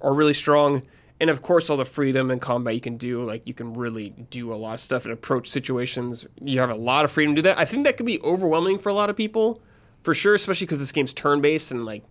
are 0.00 0.14
really 0.14 0.32
strong. 0.32 0.82
And 1.20 1.30
of 1.30 1.42
course, 1.42 1.70
all 1.70 1.76
the 1.76 1.84
freedom 1.84 2.30
and 2.30 2.40
combat 2.40 2.74
you 2.74 2.80
can 2.80 2.96
do, 2.96 3.22
like 3.22 3.46
you 3.46 3.54
can 3.54 3.72
really 3.74 4.08
do 4.30 4.52
a 4.52 4.56
lot 4.56 4.74
of 4.74 4.80
stuff 4.80 5.04
and 5.04 5.12
approach 5.12 5.48
situations. 5.48 6.26
You 6.40 6.60
have 6.60 6.70
a 6.70 6.74
lot 6.74 7.04
of 7.04 7.12
freedom 7.12 7.36
to 7.36 7.42
do 7.42 7.48
that. 7.48 7.58
I 7.58 7.64
think 7.64 7.84
that 7.84 7.96
could 7.96 8.06
be 8.06 8.20
overwhelming 8.22 8.78
for 8.78 8.88
a 8.88 8.94
lot 8.94 9.10
of 9.10 9.16
people, 9.16 9.62
for 10.02 10.12
sure, 10.12 10.34
especially 10.34 10.66
because 10.66 10.80
this 10.80 10.92
game's 10.92 11.14
turn 11.14 11.40
based 11.40 11.70
and 11.70 11.86
like 11.86 12.02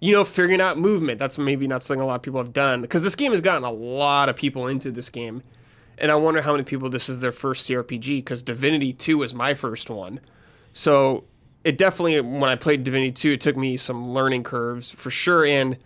you 0.00 0.12
know, 0.12 0.24
figuring 0.24 0.60
out 0.60 0.78
movement. 0.78 1.18
That's 1.18 1.38
maybe 1.38 1.66
not 1.66 1.82
something 1.82 2.02
a 2.02 2.06
lot 2.06 2.16
of 2.16 2.22
people 2.22 2.40
have 2.40 2.52
done 2.52 2.82
because 2.82 3.02
this 3.02 3.14
game 3.14 3.32
has 3.32 3.40
gotten 3.40 3.64
a 3.64 3.70
lot 3.70 4.28
of 4.28 4.36
people 4.36 4.66
into 4.66 4.90
this 4.90 5.10
game. 5.10 5.42
And 5.98 6.10
I 6.10 6.16
wonder 6.16 6.42
how 6.42 6.52
many 6.52 6.64
people 6.64 6.90
this 6.90 7.08
is 7.08 7.20
their 7.20 7.32
first 7.32 7.68
CRPG 7.68 8.18
because 8.18 8.42
Divinity 8.42 8.92
2 8.92 9.18
was 9.18 9.32
my 9.32 9.54
first 9.54 9.88
one. 9.88 10.20
So 10.74 11.24
it 11.64 11.78
definitely, 11.78 12.20
when 12.20 12.50
I 12.50 12.54
played 12.54 12.82
Divinity 12.82 13.12
2, 13.12 13.32
it 13.32 13.40
took 13.40 13.56
me 13.56 13.78
some 13.78 14.10
learning 14.10 14.42
curves 14.42 14.90
for 14.90 15.10
sure. 15.10 15.46
And 15.46 15.78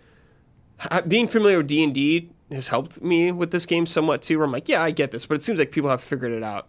being 1.07 1.27
familiar 1.27 1.57
with 1.57 1.67
D&D 1.67 2.29
has 2.51 2.67
helped 2.67 3.01
me 3.01 3.31
with 3.31 3.51
this 3.51 3.65
game 3.65 3.85
somewhat 3.85 4.21
too, 4.21 4.37
where 4.37 4.45
I'm 4.45 4.51
like, 4.51 4.67
yeah, 4.69 4.83
I 4.83 4.91
get 4.91 5.11
this, 5.11 5.25
but 5.25 5.35
it 5.35 5.43
seems 5.43 5.59
like 5.59 5.71
people 5.71 5.89
have 5.89 6.01
figured 6.01 6.31
it 6.31 6.43
out. 6.43 6.67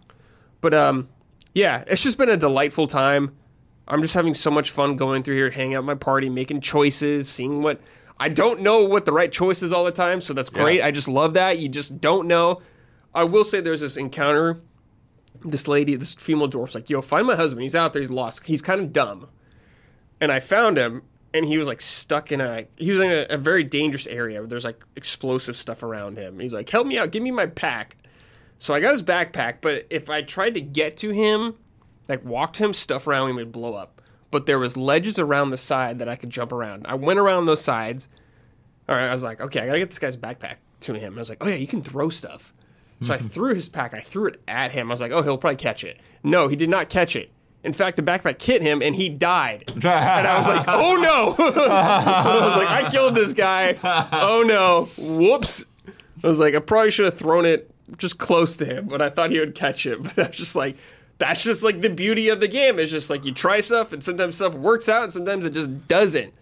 But 0.60 0.74
um, 0.74 1.09
yeah, 1.55 1.84
it's 1.86 2.02
just 2.02 2.18
been 2.18 2.28
a 2.28 2.36
delightful 2.36 2.86
time. 2.86 3.34
I'm 3.89 4.01
just 4.01 4.14
having 4.14 4.34
so 4.34 4.51
much 4.51 4.70
fun 4.70 4.97
going 4.97 5.22
through 5.22 5.36
here, 5.36 5.51
hanging 5.51 5.74
out 5.74 5.80
at 5.80 5.84
my 5.84 5.94
party, 5.94 6.30
making 6.30 6.60
choices, 6.60 7.28
seeing 7.28 7.62
what 7.62 7.80
I 8.18 8.28
don't 8.28 8.60
know 8.60 8.84
what 8.84 9.05
the 9.05 9.12
right 9.12 9.32
choice 9.32 9.62
is 9.62 9.72
all 9.72 9.84
the 9.84 9.90
time, 9.90 10.20
so 10.20 10.32
that's 10.32 10.51
great. 10.51 10.78
Yeah. 10.78 10.86
I 10.86 10.90
just 10.93 11.09
love 11.09 11.34
that. 11.34 11.59
You 11.59 11.68
just 11.68 12.01
don't 12.01 12.28
know. 12.28 12.62
I 13.14 13.24
will 13.24 13.44
say 13.44 13.60
there's 13.60 13.80
this 13.80 13.97
encounter. 13.97 14.60
This 15.44 15.66
lady, 15.66 15.97
this 15.97 16.14
female 16.14 16.48
dwarf's 16.48 16.76
like, 16.76 16.89
"Yo, 16.89 17.01
find 17.01 17.26
my 17.26 17.34
husband. 17.34 17.62
He's 17.62 17.74
out 17.74 17.93
there. 17.93 18.01
He's 18.01 18.10
lost. 18.10 18.47
He's 18.47 18.62
kind 18.62 18.80
of 18.80 18.93
dumb." 18.93 19.28
And 20.20 20.30
I 20.30 20.39
found 20.39 20.78
him, 20.78 21.02
and 21.34 21.44
he 21.44 21.59
was 21.59 21.68
like 21.68 21.80
stuck 21.80 22.32
in 22.32 22.40
a. 22.40 22.66
He 22.76 22.90
was 22.90 23.00
in 23.00 23.10
a, 23.10 23.26
a 23.30 23.38
very 23.38 23.64
dangerous 23.64 24.06
area. 24.06 24.40
Where 24.40 24.48
there's 24.48 24.64
like 24.64 24.80
explosive 24.96 25.56
stuff 25.56 25.82
around 25.82 26.18
him. 26.18 26.38
He's 26.38 26.52
like, 26.52 26.68
"Help 26.68 26.86
me 26.86 26.98
out. 26.98 27.10
Give 27.12 27.22
me 27.22 27.30
my 27.30 27.46
pack." 27.46 27.96
So 28.59 28.74
I 28.74 28.80
got 28.80 28.92
his 28.92 29.02
backpack, 29.02 29.56
but 29.60 29.86
if 29.90 30.09
I 30.09 30.22
tried 30.22 30.54
to 30.54 30.60
get 30.60 30.96
to 30.98 31.10
him, 31.10 31.54
like 32.09 32.24
walk 32.24 32.52
to 32.54 32.64
him, 32.64 32.72
stuff 32.72 33.06
around 33.06 33.30
him 33.30 33.36
would 33.36 33.50
blow 33.50 33.74
up. 33.74 34.00
But 34.30 34.46
there 34.46 34.59
was 34.59 34.76
ledges 34.76 35.18
around 35.18 35.50
the 35.50 35.56
side 35.56 35.98
that 35.98 36.09
I 36.09 36.16
could 36.16 36.30
jump 36.30 36.52
around. 36.52 36.86
I 36.88 36.94
went 36.94 37.18
around 37.18 37.46
those 37.46 37.60
sides. 37.60 38.09
All 38.88 38.94
right, 38.94 39.09
I 39.09 39.12
was 39.12 39.24
like, 39.24 39.40
okay, 39.40 39.60
I 39.60 39.66
gotta 39.66 39.78
get 39.78 39.90
this 39.90 39.98
guy's 39.98 40.16
backpack 40.16 40.56
to 40.80 40.94
him. 40.94 41.09
And 41.09 41.16
I 41.16 41.20
was 41.20 41.28
like, 41.28 41.44
oh 41.44 41.48
yeah, 41.48 41.56
you 41.56 41.66
can 41.66 41.82
throw 41.82 42.09
stuff. 42.09 42.54
So 43.00 43.12
I 43.12 43.18
threw 43.34 43.54
his 43.54 43.68
pack. 43.68 43.94
I 43.94 44.00
threw 44.00 44.26
it 44.26 44.40
at 44.46 44.72
him. 44.72 44.90
I 44.90 44.94
was 44.94 45.00
like, 45.00 45.12
oh, 45.12 45.22
he'll 45.22 45.38
probably 45.38 45.56
catch 45.56 45.82
it. 45.84 45.98
No, 46.22 46.48
he 46.48 46.56
did 46.56 46.70
not 46.70 46.88
catch 46.88 47.16
it. 47.16 47.30
In 47.64 47.72
fact, 47.72 47.97
the 47.97 48.02
backpack 48.02 48.43
hit 48.43 48.60
him 48.60 48.82
and 48.82 48.94
he 48.94 49.09
died. 49.09 49.70
and 49.74 49.86
I 49.86 50.36
was 50.39 50.48
like, 50.48 50.64
oh 50.68 50.97
no. 50.97 51.44
I 51.68 52.44
was 52.44 52.56
like, 52.56 52.68
I 52.68 52.90
killed 52.90 53.14
this 53.14 53.32
guy. 53.32 53.76
Oh 54.12 54.43
no. 54.47 54.89
Whoops. 54.98 55.64
I 56.22 56.26
was 56.26 56.40
like, 56.40 56.55
I 56.55 56.59
probably 56.59 56.90
should 56.90 57.05
have 57.05 57.16
thrown 57.16 57.44
it 57.44 57.70
just 57.97 58.18
close 58.18 58.56
to 58.56 58.64
him, 58.64 58.86
but 58.86 59.02
I 59.02 59.10
thought 59.10 59.30
he 59.30 59.39
would 59.40 59.55
catch 59.55 59.86
it. 59.86 60.02
But 60.02 60.18
I 60.18 60.26
was 60.28 60.36
just 60.36 60.56
like, 60.56 60.76
that's 61.18 61.43
just 61.43 61.62
like 61.62 61.80
the 61.80 61.90
beauty 61.90 62.28
of 62.30 62.40
the 62.40 62.48
game. 62.48 62.78
It's 62.78 62.90
just 62.90 63.10
like 63.10 63.24
you 63.24 63.32
try 63.32 63.60
stuff 63.60 63.93
and 63.93 64.02
sometimes 64.02 64.36
stuff 64.36 64.55
works 64.55 64.89
out 64.89 65.05
and 65.05 65.12
sometimes 65.12 65.47
it 65.47 65.51
just 65.51 65.89
doesn't. 65.89 66.32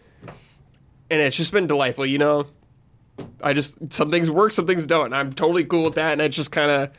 And 1.11 1.21
it's 1.21 1.37
just 1.37 1.53
been 1.53 1.67
delightful, 1.67 2.07
you 2.07 2.19
know? 2.19 2.47
I 3.43 3.53
just, 3.53 3.93
some 3.93 4.11
things 4.11 4.31
work, 4.31 4.53
some 4.53 4.67
things 4.67 4.87
don't. 4.87 5.07
And 5.07 5.15
I'm 5.15 5.33
totally 5.33 5.65
cool 5.65 5.85
with 5.85 5.95
that. 5.95 6.13
And 6.13 6.23
I 6.23 6.29
just 6.29 6.53
kind 6.53 6.71
of 6.71 6.91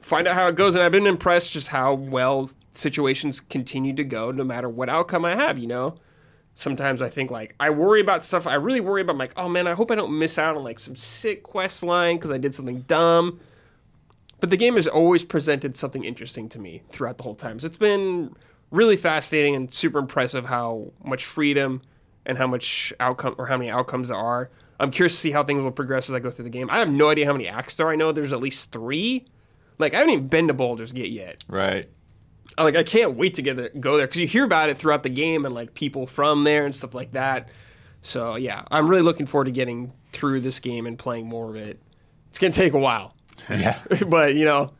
find 0.00 0.28
out 0.28 0.34
how 0.34 0.48
it 0.48 0.54
goes. 0.54 0.74
And 0.74 0.84
I've 0.84 0.92
been 0.92 1.06
impressed 1.06 1.52
just 1.52 1.68
how 1.68 1.94
well 1.94 2.50
situations 2.72 3.40
continue 3.40 3.94
to 3.94 4.04
go 4.04 4.30
no 4.30 4.44
matter 4.44 4.68
what 4.68 4.88
outcome 4.88 5.24
I 5.24 5.34
have, 5.34 5.58
you 5.58 5.66
know? 5.66 5.96
Sometimes 6.54 7.00
I 7.00 7.08
think 7.08 7.30
like 7.30 7.54
I 7.58 7.70
worry 7.70 8.00
about 8.00 8.24
stuff. 8.24 8.46
I 8.46 8.54
really 8.54 8.80
worry 8.80 9.00
about 9.00 9.16
like, 9.16 9.32
oh 9.36 9.48
man, 9.48 9.66
I 9.66 9.72
hope 9.72 9.90
I 9.90 9.94
don't 9.94 10.18
miss 10.18 10.38
out 10.38 10.56
on 10.56 10.64
like 10.64 10.78
some 10.78 10.96
sick 10.96 11.42
quest 11.42 11.82
line 11.82 12.16
because 12.16 12.30
I 12.30 12.38
did 12.38 12.54
something 12.54 12.82
dumb. 12.82 13.40
But 14.38 14.50
the 14.50 14.56
game 14.56 14.74
has 14.74 14.86
always 14.86 15.24
presented 15.24 15.76
something 15.76 16.04
interesting 16.04 16.48
to 16.50 16.58
me 16.58 16.82
throughout 16.90 17.16
the 17.16 17.22
whole 17.22 17.34
time. 17.34 17.60
So 17.60 17.66
it's 17.66 17.76
been 17.76 18.34
really 18.70 18.96
fascinating 18.96 19.54
and 19.54 19.72
super 19.72 19.98
impressive 19.98 20.46
how 20.46 20.92
much 21.04 21.24
freedom 21.24 21.80
and 22.26 22.36
how 22.36 22.46
much 22.46 22.92
outcome 22.98 23.34
or 23.38 23.46
how 23.46 23.56
many 23.56 23.70
outcomes 23.70 24.08
there 24.08 24.16
are. 24.16 24.50
I'm 24.80 24.90
curious 24.90 25.14
to 25.14 25.20
see 25.20 25.30
how 25.30 25.44
things 25.44 25.62
will 25.62 25.70
progress 25.70 26.08
as 26.08 26.14
I 26.14 26.18
go 26.18 26.30
through 26.30 26.44
the 26.44 26.50
game. 26.50 26.68
I 26.70 26.78
have 26.78 26.90
no 26.90 27.08
idea 27.08 27.24
how 27.24 27.32
many 27.32 27.46
acts 27.46 27.76
there 27.76 27.86
are. 27.86 27.92
I 27.92 27.96
know 27.96 28.10
there's 28.10 28.32
at 28.32 28.40
least 28.40 28.72
three. 28.72 29.24
Like 29.78 29.94
I 29.94 29.98
haven't 29.98 30.12
even 30.12 30.28
been 30.28 30.48
to 30.48 30.54
Baldur's 30.54 30.92
Gate 30.92 31.12
yet. 31.12 31.44
Right. 31.48 31.88
Like 32.58 32.76
I 32.76 32.82
can't 32.82 33.16
wait 33.16 33.34
to 33.34 33.42
get 33.42 33.56
there, 33.56 33.70
go 33.80 33.96
there 33.96 34.06
because 34.06 34.20
you 34.20 34.26
hear 34.26 34.44
about 34.44 34.68
it 34.68 34.78
throughout 34.78 35.02
the 35.02 35.08
game 35.08 35.44
and 35.44 35.54
like 35.54 35.74
people 35.74 36.06
from 36.06 36.44
there 36.44 36.64
and 36.66 36.74
stuff 36.76 36.94
like 36.94 37.12
that. 37.12 37.48
So 38.02 38.34
yeah, 38.36 38.62
I'm 38.70 38.88
really 38.88 39.02
looking 39.02 39.26
forward 39.26 39.46
to 39.46 39.50
getting 39.52 39.92
through 40.12 40.40
this 40.40 40.60
game 40.60 40.86
and 40.86 40.98
playing 40.98 41.26
more 41.26 41.48
of 41.50 41.56
it. 41.56 41.80
It's 42.28 42.38
gonna 42.38 42.52
take 42.52 42.72
a 42.72 42.78
while, 42.78 43.14
Yeah. 43.50 43.78
but 44.06 44.34
you 44.34 44.44
know, 44.44 44.72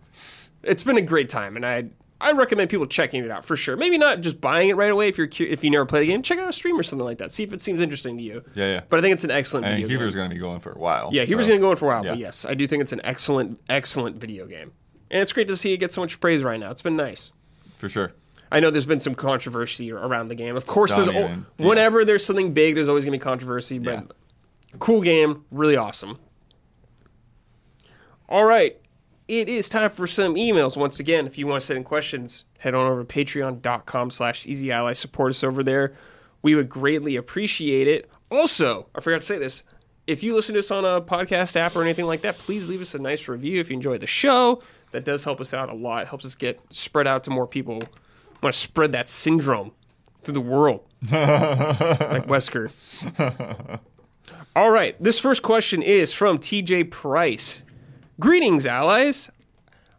it's 0.62 0.82
been 0.82 0.96
a 0.98 1.02
great 1.02 1.28
time, 1.28 1.56
and 1.56 1.64
I 1.64 1.86
I 2.20 2.32
recommend 2.32 2.70
people 2.70 2.86
checking 2.86 3.24
it 3.24 3.30
out 3.30 3.44
for 3.44 3.56
sure. 3.56 3.76
Maybe 3.76 3.98
not 3.98 4.20
just 4.20 4.40
buying 4.40 4.68
it 4.68 4.76
right 4.76 4.90
away 4.90 5.08
if 5.08 5.18
you're 5.18 5.28
if 5.40 5.64
you 5.64 5.70
never 5.70 5.84
played 5.86 6.02
the 6.02 6.06
game. 6.06 6.22
Check 6.22 6.38
out 6.38 6.48
a 6.48 6.52
stream 6.52 6.78
or 6.78 6.82
something 6.82 7.04
like 7.04 7.18
that. 7.18 7.32
See 7.32 7.42
if 7.42 7.52
it 7.52 7.60
seems 7.60 7.80
interesting 7.80 8.16
to 8.18 8.22
you. 8.22 8.44
Yeah, 8.54 8.66
yeah. 8.66 8.80
But 8.88 9.00
I 9.00 9.02
think 9.02 9.14
it's 9.14 9.24
an 9.24 9.32
excellent 9.32 9.66
And 9.66 9.74
video 9.74 9.88
game. 9.88 9.98
Huber's 9.98 10.14
going 10.14 10.30
to 10.30 10.34
be 10.34 10.40
going 10.40 10.60
for 10.60 10.70
a 10.70 10.78
while. 10.78 11.10
Yeah, 11.12 11.22
was 11.22 11.30
so- 11.30 11.36
going 11.36 11.60
to 11.60 11.66
go 11.66 11.70
in 11.72 11.76
for 11.76 11.86
a 11.86 11.88
while, 11.88 12.04
but 12.04 12.18
yes, 12.18 12.44
I 12.44 12.54
do 12.54 12.66
think 12.66 12.80
it's 12.82 12.92
an 12.92 13.00
excellent, 13.02 13.60
excellent 13.68 14.16
video 14.18 14.46
game, 14.46 14.72
and 15.10 15.20
it's 15.20 15.32
great 15.32 15.48
to 15.48 15.56
see 15.56 15.72
it 15.72 15.78
get 15.78 15.92
so 15.92 16.00
much 16.00 16.20
praise 16.20 16.44
right 16.44 16.60
now. 16.60 16.70
It's 16.70 16.82
been 16.82 16.96
nice. 16.96 17.32
For 17.82 17.88
sure. 17.88 18.12
I 18.52 18.60
know 18.60 18.70
there's 18.70 18.86
been 18.86 19.00
some 19.00 19.16
controversy 19.16 19.90
around 19.90 20.28
the 20.28 20.36
game. 20.36 20.54
Of 20.56 20.68
course, 20.68 20.94
there's 20.94 21.08
Dominant, 21.08 21.46
al- 21.58 21.66
whenever 21.66 22.04
there's 22.04 22.24
something 22.24 22.52
big, 22.52 22.76
there's 22.76 22.88
always 22.88 23.04
going 23.04 23.18
to 23.18 23.18
be 23.18 23.28
controversy. 23.28 23.80
But 23.80 23.94
Yeah. 24.04 24.76
cool 24.78 25.00
game, 25.00 25.44
really 25.50 25.76
awesome. 25.76 26.16
All 28.28 28.44
right, 28.44 28.76
it 29.26 29.48
is 29.48 29.68
time 29.68 29.90
for 29.90 30.06
some 30.06 30.36
emails. 30.36 30.76
Once 30.76 31.00
again, 31.00 31.26
if 31.26 31.38
you 31.38 31.48
want 31.48 31.60
to 31.60 31.66
send 31.66 31.78
in 31.78 31.82
questions, 31.82 32.44
head 32.60 32.72
on 32.72 32.86
over 32.86 33.02
to 33.02 33.12
Patreon.com/slash 33.12 34.46
Easy 34.46 34.70
Ally. 34.70 34.92
Support 34.92 35.30
us 35.30 35.42
over 35.42 35.64
there. 35.64 35.94
We 36.40 36.54
would 36.54 36.68
greatly 36.68 37.16
appreciate 37.16 37.88
it. 37.88 38.08
Also, 38.30 38.86
I 38.94 39.00
forgot 39.00 39.22
to 39.22 39.26
say 39.26 39.38
this. 39.38 39.64
If 40.06 40.22
you 40.22 40.36
listen 40.36 40.52
to 40.54 40.58
us 40.60 40.70
on 40.70 40.84
a 40.84 41.00
podcast 41.00 41.56
app 41.56 41.74
or 41.74 41.82
anything 41.82 42.06
like 42.06 42.22
that, 42.22 42.38
please 42.38 42.68
leave 42.68 42.80
us 42.80 42.94
a 42.94 42.98
nice 43.00 43.26
review 43.28 43.60
if 43.60 43.70
you 43.70 43.74
enjoy 43.74 43.98
the 43.98 44.06
show. 44.06 44.62
That 44.92 45.04
does 45.04 45.24
help 45.24 45.40
us 45.40 45.52
out 45.52 45.68
a 45.68 45.74
lot. 45.74 46.02
It 46.02 46.08
helps 46.08 46.24
us 46.24 46.34
get 46.34 46.60
spread 46.70 47.06
out 47.06 47.24
to 47.24 47.30
more 47.30 47.46
people 47.46 47.82
want 48.42 48.52
to 48.54 48.58
spread 48.58 48.92
that 48.92 49.08
syndrome 49.08 49.72
through 50.22 50.34
the 50.34 50.40
world, 50.40 50.84
like 51.02 52.26
Wesker. 52.26 52.70
All 54.54 54.70
right, 54.70 55.00
this 55.02 55.18
first 55.18 55.42
question 55.42 55.82
is 55.82 56.12
from 56.12 56.38
TJ 56.38 56.90
Price. 56.90 57.62
Greetings, 58.20 58.66
allies. 58.66 59.30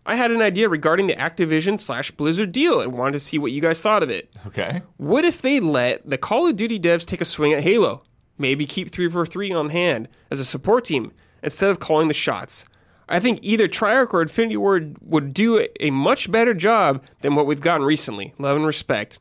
I 0.06 0.16
had 0.16 0.32
an 0.32 0.42
idea 0.42 0.68
regarding 0.68 1.08
the 1.08 1.16
Activision 1.16 1.80
slash 1.80 2.12
Blizzard 2.12 2.52
deal 2.52 2.82
and 2.82 2.92
wanted 2.92 3.14
to 3.14 3.20
see 3.20 3.38
what 3.38 3.54
you 3.54 3.62
guys 3.62 3.80
thought 3.80 4.04
of 4.04 4.10
it. 4.10 4.30
Okay. 4.48 4.82
What 4.98 5.24
if 5.24 5.42
they 5.42 5.62
let 5.62 6.08
the 6.08 6.18
Call 6.18 6.46
of 6.48 6.58
Duty 6.58 6.78
devs 6.78 7.06
take 7.06 7.22
a 7.22 7.26
swing 7.26 7.54
at 7.54 7.64
Halo? 7.64 8.04
Maybe 8.38 8.66
keep 8.66 8.92
343 8.92 9.54
on 9.54 9.70
hand 9.70 10.10
as 10.30 10.40
a 10.40 10.46
support 10.46 10.84
team 10.84 11.14
instead 11.42 11.70
of 11.70 11.80
calling 11.80 12.10
the 12.10 12.14
shots. 12.14 12.66
I 13.10 13.20
think 13.20 13.40
either 13.42 13.68
Treyarch 13.68 14.14
or 14.14 14.22
Infinity 14.22 14.58
Ward 14.58 14.96
would 15.02 15.34
do 15.34 15.68
a 15.80 15.92
much 15.92 16.32
better 16.32 16.54
job 16.54 17.04
than 17.22 17.36
what 17.36 17.46
we've 17.46 17.62
gotten 17.62 17.86
recently. 17.86 18.34
Love 18.40 18.56
and 18.58 18.66
respect. 18.66 19.20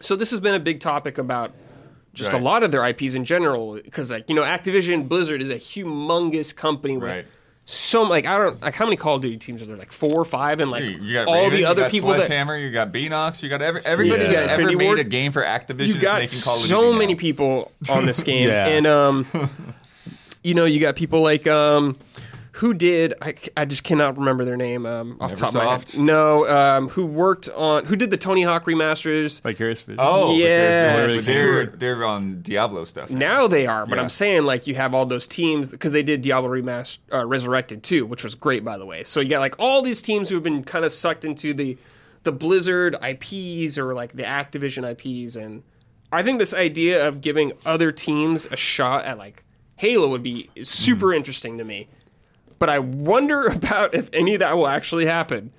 So 0.00 0.16
this 0.16 0.30
has 0.30 0.40
been 0.40 0.54
a 0.54 0.60
big 0.60 0.80
topic 0.80 1.18
about 1.18 1.52
just 2.14 2.32
Right. 2.32 2.40
a 2.40 2.44
lot 2.44 2.62
of 2.62 2.70
their 2.70 2.84
IPs 2.84 3.14
in 3.14 3.24
general 3.24 3.74
because 3.82 4.10
like, 4.10 4.28
you 4.28 4.34
know, 4.34 4.42
Activision 4.42 5.08
Blizzard 5.08 5.40
is 5.42 5.50
a 5.50 5.56
humongous 5.56 6.54
company 6.54 6.96
with 6.98 7.08
Right. 7.10 7.26
so 7.64 8.02
like 8.02 8.26
I 8.26 8.36
don't 8.38 8.60
like 8.60 8.74
how 8.74 8.84
many 8.84 8.96
Call 8.96 9.16
of 9.16 9.22
Duty 9.22 9.36
teams 9.38 9.62
are 9.62 9.66
there? 9.66 9.76
Like 9.76 9.92
four 9.92 10.14
or 10.14 10.24
five 10.24 10.60
and 10.60 10.70
like 10.70 10.84
got 11.12 11.26
all 11.26 11.34
Raven, 11.34 11.50
the 11.52 11.58
you 11.60 11.66
other 11.66 11.82
got 11.82 11.90
people 11.90 12.10
that 12.10 12.18
Sledgehammer, 12.18 12.56
you 12.58 12.70
got 12.70 12.92
Beenox, 12.92 13.42
you 13.42 13.48
got 13.48 13.62
every, 13.62 13.80
everybody 13.86 14.24
Yeah. 14.24 14.32
got 14.32 14.42
ever 14.42 14.52
Infinity 14.52 14.76
made 14.76 14.86
Ward. 14.86 14.98
a 14.98 15.04
game 15.04 15.32
for 15.32 15.42
Activision 15.42 15.86
you 15.86 15.94
got 15.98 16.20
making 16.20 16.40
Call 16.40 16.54
of 16.56 16.60
so 16.62 16.92
many 16.92 17.14
now. 17.14 17.18
people 17.20 17.72
on 17.88 18.04
this 18.06 18.22
game 18.24 18.48
Yeah. 18.48 18.66
and 18.66 18.86
um 18.86 19.26
you 20.44 20.54
know 20.54 20.64
you 20.64 20.80
got 20.80 20.96
people 20.96 21.20
like 21.22 21.46
um 21.46 21.96
who 22.56 22.74
did 22.74 23.14
I, 23.22 23.34
I 23.56 23.64
just 23.64 23.82
cannot 23.82 24.18
remember 24.18 24.44
their 24.44 24.56
name 24.56 24.84
um 24.84 25.16
off 25.20 25.30
the 25.30 25.36
top 25.36 25.48
of 25.50 25.54
my 25.54 25.64
head 25.66 25.96
no 25.98 26.46
um 26.48 26.88
who 26.90 27.06
worked 27.06 27.48
on 27.50 27.86
who 27.86 27.96
did 27.96 28.10
the 28.10 28.16
tony 28.18 28.42
hawk 28.42 28.66
remasters 28.66 29.40
Vicarious 29.40 29.82
Vision. 29.82 29.98
Oh, 30.02 30.36
yeah, 30.36 30.96
they're, 30.96 31.08
they're, 31.20 31.66
they're 31.66 32.04
on 32.04 32.42
Diablo 32.42 32.84
stuff. 32.84 33.10
now. 33.10 33.18
now 33.18 33.46
they 33.46 33.66
are 33.66 33.86
but 33.86 33.96
Yeah. 33.96 34.02
i'm 34.02 34.08
saying 34.08 34.44
like 34.44 34.66
you 34.66 34.74
have 34.74 34.94
all 34.94 35.06
those 35.06 35.26
teams 35.26 35.70
because 35.70 35.92
they 35.92 36.02
did 36.02 36.20
diablo 36.20 36.50
remaster 36.50 36.98
uh, 37.12 37.26
resurrected 37.26 37.82
too 37.82 38.04
which 38.06 38.22
was 38.22 38.34
great 38.34 38.64
by 38.64 38.76
the 38.76 38.84
way 38.86 39.02
so 39.04 39.20
you 39.20 39.28
got 39.30 39.40
like 39.40 39.54
all 39.58 39.80
these 39.82 40.02
teams 40.02 40.28
who 40.28 40.34
have 40.36 40.44
been 40.44 40.62
kind 40.62 40.84
of 40.84 40.92
sucked 40.92 41.24
into 41.24 41.54
the 41.54 41.76
the 42.24 42.32
blizzard 42.32 42.94
ips 43.02 43.78
or 43.78 43.94
like 43.94 44.12
the 44.12 44.22
activision 44.24 44.84
ips 44.90 45.36
and 45.36 45.62
i 46.12 46.22
think 46.22 46.38
this 46.38 46.52
idea 46.54 47.06
of 47.08 47.20
giving 47.22 47.52
other 47.64 47.90
teams 47.90 48.46
a 48.50 48.56
shot 48.56 49.04
at 49.06 49.16
like 49.16 49.42
halo 49.76 50.08
would 50.08 50.22
be 50.22 50.50
super 50.62 51.12
interesting 51.14 51.56
to 51.58 51.64
me 51.64 51.88
but 52.62 52.70
i 52.70 52.78
wonder 52.78 53.46
about 53.58 53.92
if 53.92 54.08
any 54.12 54.34
of 54.34 54.38
that 54.38 54.56
will 54.56 54.68
actually 54.68 55.04
happen 55.04 55.50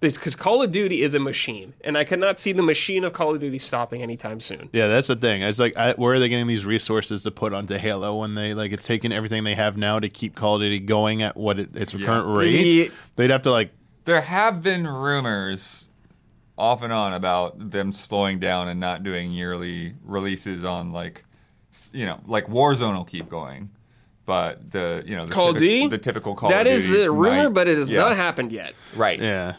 because 0.00 0.34
call 0.34 0.62
of 0.62 0.72
duty 0.72 1.02
is 1.02 1.14
a 1.14 1.20
machine 1.20 1.74
and 1.82 1.96
i 1.96 2.02
cannot 2.02 2.40
see 2.40 2.50
the 2.50 2.62
machine 2.62 3.04
of 3.04 3.12
call 3.12 3.32
of 3.32 3.40
duty 3.40 3.58
stopping 3.58 4.02
anytime 4.02 4.40
soon 4.40 4.68
Yeah, 4.72 4.88
that's 4.88 5.06
the 5.08 5.14
thing. 5.16 5.42
It's 5.42 5.58
like, 5.60 5.76
I, 5.76 5.92
where 5.92 6.14
are 6.14 6.18
they 6.18 6.28
getting 6.28 6.48
these 6.48 6.64
resources 6.64 7.22
to 7.22 7.30
put 7.30 7.52
onto 7.52 7.76
Halo 7.76 8.16
when 8.16 8.34
they 8.34 8.54
like 8.54 8.72
it's 8.72 8.86
taking 8.86 9.12
everything 9.12 9.44
they 9.44 9.54
have 9.54 9.76
now 9.76 10.00
to 10.00 10.08
keep 10.08 10.34
Call 10.34 10.56
of 10.56 10.62
Duty 10.62 10.80
going 10.80 11.22
at 11.22 11.36
what 11.36 11.60
it, 11.60 11.76
its 11.76 11.92
current 11.92 12.36
rate? 12.36 12.64
Yeah. 12.64 12.88
They'd 13.16 13.30
have 13.30 13.42
to 13.42 13.50
like, 13.50 13.72
There 14.04 14.20
have 14.20 14.62
been 14.62 14.86
rumors 14.86 15.88
off 16.56 16.82
and 16.82 16.92
on 16.92 17.12
about 17.12 17.70
them 17.70 17.92
slowing 17.92 18.38
down 18.40 18.68
and 18.68 18.80
not 18.80 19.02
doing 19.02 19.32
yearly 19.32 19.94
releases 20.02 20.64
on 20.64 20.92
like, 20.92 21.24
you 21.92 22.06
know, 22.06 22.20
like 22.26 22.46
Warzone 22.46 22.96
will 22.96 23.04
keep 23.04 23.28
going. 23.28 23.70
But 24.30 24.70
the 24.70 25.02
you 25.04 25.16
know 25.16 25.26
the 25.26 25.32
Call 25.32 25.48
of 25.48 25.56
typic- 25.56 25.68
Duty? 25.68 25.88
the 25.88 25.98
typical 25.98 26.36
Call 26.36 26.50
That 26.50 26.68
of 26.68 26.72
is 26.72 26.84
Duties 26.86 27.02
the 27.06 27.10
rumor, 27.10 27.48
might- 27.48 27.52
but 27.54 27.66
it 27.66 27.76
has 27.78 27.90
yeah. 27.90 27.98
not 27.98 28.14
happened 28.14 28.52
yet. 28.52 28.74
Right. 28.94 29.18
yeah, 29.20 29.56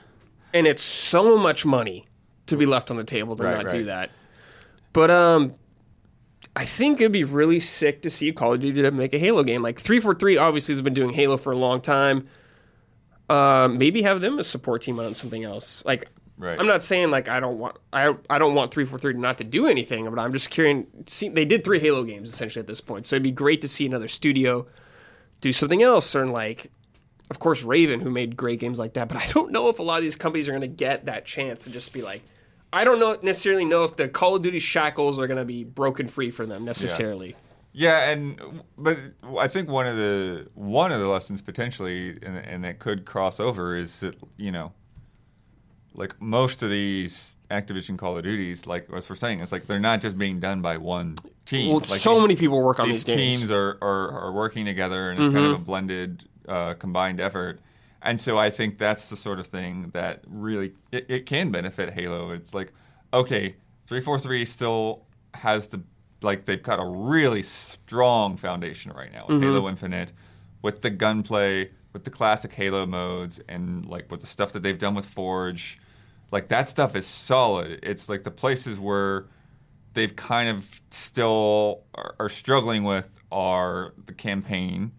And 0.54 0.66
it's 0.66 0.82
so 0.82 1.38
much 1.38 1.66
money 1.66 2.08
to 2.46 2.56
be 2.56 2.66
left 2.66 2.90
on 2.90 2.96
the 2.96 3.04
table 3.04 3.36
to 3.36 3.44
Right, 3.44 3.62
not 3.64 3.70
do 3.70 3.80
right. 3.80 3.86
that. 3.88 4.12
But 4.94 5.12
um, 5.12 5.56
I 6.56 6.64
think 6.64 7.02
it'd 7.02 7.12
be 7.12 7.26
really 7.26 7.60
sick 7.60 8.02
to 8.04 8.10
see 8.10 8.32
Call 8.32 8.54
of 8.54 8.62
Duty 8.62 8.82
to 8.82 8.92
make 8.92 9.14
a 9.14 9.18
Halo 9.20 9.44
game. 9.44 9.62
Like 9.62 9.78
three 9.78 10.00
four 10.00 10.16
three 10.16 10.38
obviously 10.38 10.72
has 10.72 10.82
been 10.82 10.94
doing 10.94 11.12
Halo 11.12 11.36
for 11.36 11.52
a 11.52 11.58
long 11.58 11.82
time. 11.82 12.30
Uh, 13.30 13.68
maybe 13.70 14.04
have 14.04 14.22
them 14.22 14.40
as 14.40 14.48
support 14.48 14.84
team 14.84 15.02
on 15.02 15.16
something 15.16 15.44
else. 15.44 15.84
Like 15.84 16.10
Right. 16.42 16.60
I'm 16.60 16.66
not 16.66 16.82
saying 16.82 17.12
like 17.12 17.30
I 17.30 17.40
don't 17.40 17.60
want 17.60 17.78
I 17.94 18.16
I 18.28 18.40
don't 18.40 18.56
want 18.56 18.72
three 18.72 18.84
four 18.84 18.98
three 18.98 19.14
not 19.14 19.38
to 19.38 19.44
do 19.44 19.68
anything, 19.68 20.10
but 20.10 20.18
I'm 20.18 20.34
just 20.34 20.50
curious. 20.50 20.88
See, 21.06 21.30
they 21.30 21.46
did 21.46 21.64
three 21.64 21.80
Halo 21.80 22.04
games 22.04 22.34
essentially 22.34 22.62
at 22.62 22.68
this 22.68 22.82
point, 22.82 23.06
so 23.06 23.16
it'd 23.16 23.22
be 23.22 23.32
great 23.32 23.62
to 23.62 23.68
see 23.68 23.86
another 23.86 24.08
studio 24.08 24.66
do 25.40 25.54
something 25.54 25.84
else, 25.84 26.16
or 26.16 26.26
like, 26.26 26.72
of 27.30 27.38
course, 27.38 27.62
Raven, 27.62 28.00
who 28.00 28.10
made 28.10 28.36
great 28.36 28.60
games 28.60 28.80
like 28.80 28.94
that. 28.94 29.08
But 29.08 29.18
I 29.18 29.28
don't 29.28 29.52
know 29.52 29.70
if 29.70 29.78
a 29.78 29.84
lot 29.84 29.98
of 29.98 30.04
these 30.04 30.16
companies 30.16 30.50
are 30.50 30.52
going 30.52 30.62
to 30.62 30.68
get 30.68 31.06
that 31.06 31.26
chance 31.26 31.64
to 31.66 31.70
just 31.70 31.94
be 31.94 32.02
like. 32.02 32.24
I 32.74 32.86
don't 32.86 33.00
know 33.02 33.18
necessarily 33.22 33.66
know 33.66 33.84
if 33.84 33.98
the 33.98 34.08
Call 34.08 34.38
of 34.38 34.44
Duty 34.44 34.60
shackles 34.60 35.20
are 35.20 35.28
going 35.28 35.38
to 35.38 35.44
be 35.44 35.66
broken 35.66 36.08
free 36.08 36.32
for 36.32 36.46
them 36.46 36.64
necessarily. 36.64 37.36
Yeah, 37.74 38.10
and 38.10 38.62
but 38.78 38.98
I 39.38 39.50
think 39.50 39.70
one 39.70 39.88
of 39.88 39.98
the 39.98 40.48
one 40.54 40.94
of 40.94 41.02
the 41.02 41.08
lessons 41.08 41.42
potentially, 41.42 42.12
and, 42.24 42.38
and 42.38 42.64
that 42.64 42.80
could 42.80 43.06
cross 43.06 43.42
over, 43.42 43.76
is 43.76 44.00
that 44.00 44.16
you 44.38 44.54
know, 44.54 44.72
like 45.94 46.22
most 46.22 46.62
of 46.64 46.70
these 46.70 47.38
Activision 47.50 47.98
Call 47.98 48.18
of 48.18 48.24
Duties, 48.24 48.66
like 48.66 48.88
as 48.96 49.10
we're 49.10 49.16
saying, 49.16 49.42
it's 49.42 49.52
like 49.52 49.68
they're 49.68 49.80
not 49.80 50.02
just 50.02 50.18
being 50.18 50.40
done 50.40 50.62
by 50.62 50.78
one 50.78 51.16
team. 51.46 51.70
Well, 51.70 51.80
like 51.80 51.88
so 51.88 52.14
these- 52.14 52.22
many 52.22 52.36
people 52.36 52.64
work 52.64 52.80
on 52.80 52.88
these 52.88 53.04
these, 53.04 53.16
games. 53.16 53.38
teams 53.40 53.52
are, 53.52 53.78
are, 53.82 54.12
are 54.12 54.32
working 54.32 54.66
together 54.66 55.12
and 55.12 55.20
it's 55.20 55.34
kind 55.34 55.46
of 55.46 55.62
a 55.62 55.64
blended 55.64 56.26
uh, 56.48 56.74
combined 56.76 57.20
effort. 57.20 57.60
And 58.04 58.20
so 58.20 58.38
i 58.40 58.50
think 58.50 58.80
that's 58.80 59.10
the 59.10 59.16
sort 59.16 59.40
of 59.40 59.46
thing 59.46 59.92
that 59.94 60.24
really 60.28 60.74
it, 60.92 61.06
it 61.08 61.26
can 61.28 61.52
benefit 61.52 61.94
halo. 61.94 62.32
It's 62.32 62.54
like 62.54 62.74
okay 63.14 63.56
343 63.86 64.46
still 64.46 65.06
has 65.36 65.68
the 65.68 65.84
like 66.22 66.46
they've 66.46 66.64
got 66.64 66.80
a 66.80 66.86
really 66.86 67.44
strong 67.44 68.38
foundation 68.38 68.92
right 68.94 69.12
now 69.12 69.26
with 69.28 69.42
halo 69.42 69.68
infinite 69.68 70.14
with 70.62 70.82
the 70.82 70.90
gunplay 70.90 71.70
with 71.94 72.04
the 72.06 72.10
classic 72.10 72.54
halo 72.54 72.86
modes 72.86 73.40
and 73.50 73.86
like 73.86 74.10
with 74.10 74.22
the 74.22 74.28
stuff 74.28 74.52
that 74.54 74.64
they've 74.64 74.80
done 74.80 74.96
with 74.96 75.06
forge 75.06 75.78
like 76.32 76.48
that 76.48 76.68
stuff 76.70 76.96
is 76.96 77.06
solid 77.06 77.80
it's 77.84 78.08
like 78.10 78.24
the 78.24 78.32
places 78.32 78.80
where 78.80 79.26
they've 79.94 80.16
kind 80.16 80.48
of 80.50 80.82
still 80.90 81.84
are, 81.96 82.16
are 82.20 82.30
struggling 82.30 82.84
with 82.84 83.20
are 83.32 83.94
the 84.06 84.14
campaign, 84.14 84.92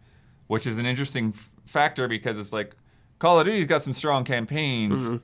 which 0.49 0.67
is 0.67 0.77
an 0.79 0.85
interesting 0.87 1.33
f- 1.35 1.51
factor 1.65 2.07
because 2.09 2.39
it's 2.39 2.53
like 2.53 2.77
Call 3.19 3.41
of 3.41 3.47
Duty's 3.47 3.67
got 3.67 3.83
some 3.83 3.93
strong 3.95 4.25
campaigns, 4.25 5.07
Mm-hmm. 5.07 5.17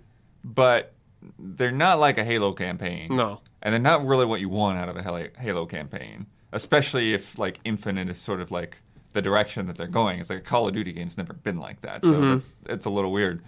but 0.44 0.94
they're 1.38 1.70
not 1.72 1.98
like 1.98 2.16
a 2.16 2.24
Halo 2.24 2.52
campaign. 2.52 3.14
No. 3.14 3.40
and 3.62 3.72
they're 3.72 3.80
not 3.80 4.06
really 4.06 4.24
what 4.24 4.40
you 4.40 4.48
want 4.48 4.78
out 4.78 4.88
of 4.88 4.96
a 4.96 5.02
Halo, 5.02 5.26
Halo 5.38 5.66
campaign, 5.66 6.26
especially 6.52 7.12
if 7.12 7.38
like 7.38 7.60
Infinite 7.64 8.08
is 8.08 8.16
sort 8.18 8.40
of 8.40 8.50
like 8.50 8.80
the 9.12 9.20
direction 9.20 9.66
that 9.66 9.76
they're 9.76 9.86
going. 9.86 10.20
It's 10.20 10.30
like 10.30 10.38
a 10.38 10.42
Call 10.42 10.66
of 10.68 10.72
Duty 10.74 10.92
game's 10.92 11.18
never 11.18 11.32
been 11.34 11.58
like 11.58 11.80
that, 11.82 12.02
so 12.04 12.12
Mm-hmm. 12.12 12.72
it's 12.72 12.84
a 12.86 12.90
little 12.90 13.12
weird. 13.12 13.42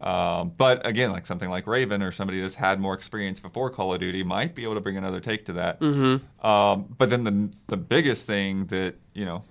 Um, 0.00 0.52
but 0.56 0.86
again, 0.86 1.10
like 1.10 1.24
something 1.24 1.48
like 1.48 1.66
Raven 1.66 2.02
or 2.02 2.12
somebody 2.12 2.40
that's 2.40 2.56
had 2.56 2.78
more 2.78 2.94
experience 2.94 3.40
before 3.40 3.70
Call 3.70 3.94
of 3.94 4.00
Duty 4.00 4.22
might 4.22 4.54
be 4.54 4.64
able 4.64 4.74
to 4.74 4.80
bring 4.80 4.96
another 4.96 5.20
take 5.20 5.46
to 5.46 5.54
that. 5.54 5.80
Mm-hmm. 5.80 6.46
Um, 6.46 6.94
but 6.98 7.10
then 7.10 7.24
the 7.24 7.56
the 7.68 7.76
biggest 7.76 8.26
thing 8.26 8.66
that 8.66 8.96
you 9.14 9.24
know 9.24 9.44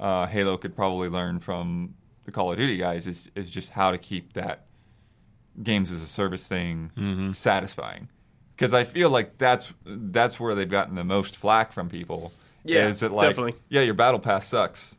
uh, 0.00 0.26
Halo 0.26 0.56
could 0.56 0.74
probably 0.74 1.08
learn 1.08 1.38
from 1.38 1.94
the 2.24 2.32
Call 2.32 2.50
of 2.50 2.58
Duty 2.58 2.76
guys 2.76 3.06
is 3.06 3.30
is 3.34 3.50
just 3.50 3.70
how 3.70 3.90
to 3.90 3.98
keep 3.98 4.32
that 4.32 4.66
games 5.62 5.90
as 5.90 6.02
a 6.02 6.06
service 6.06 6.46
thing 6.46 7.32
satisfying. 7.32 8.08
Because 8.54 8.74
I 8.74 8.82
feel 8.82 9.10
like 9.10 9.38
that's 9.38 9.72
that's 9.84 10.40
where 10.40 10.54
they've 10.54 10.68
gotten 10.68 10.96
the 10.96 11.04
most 11.04 11.36
flack 11.36 11.72
from 11.72 11.88
people. 11.88 12.32
Yeah, 12.64 12.88
is 12.88 13.00
that 13.00 13.12
like 13.12 13.30
definitely. 13.30 13.54
yeah, 13.68 13.82
your 13.82 13.94
battle 13.94 14.18
pass 14.18 14.46
sucks 14.46 14.98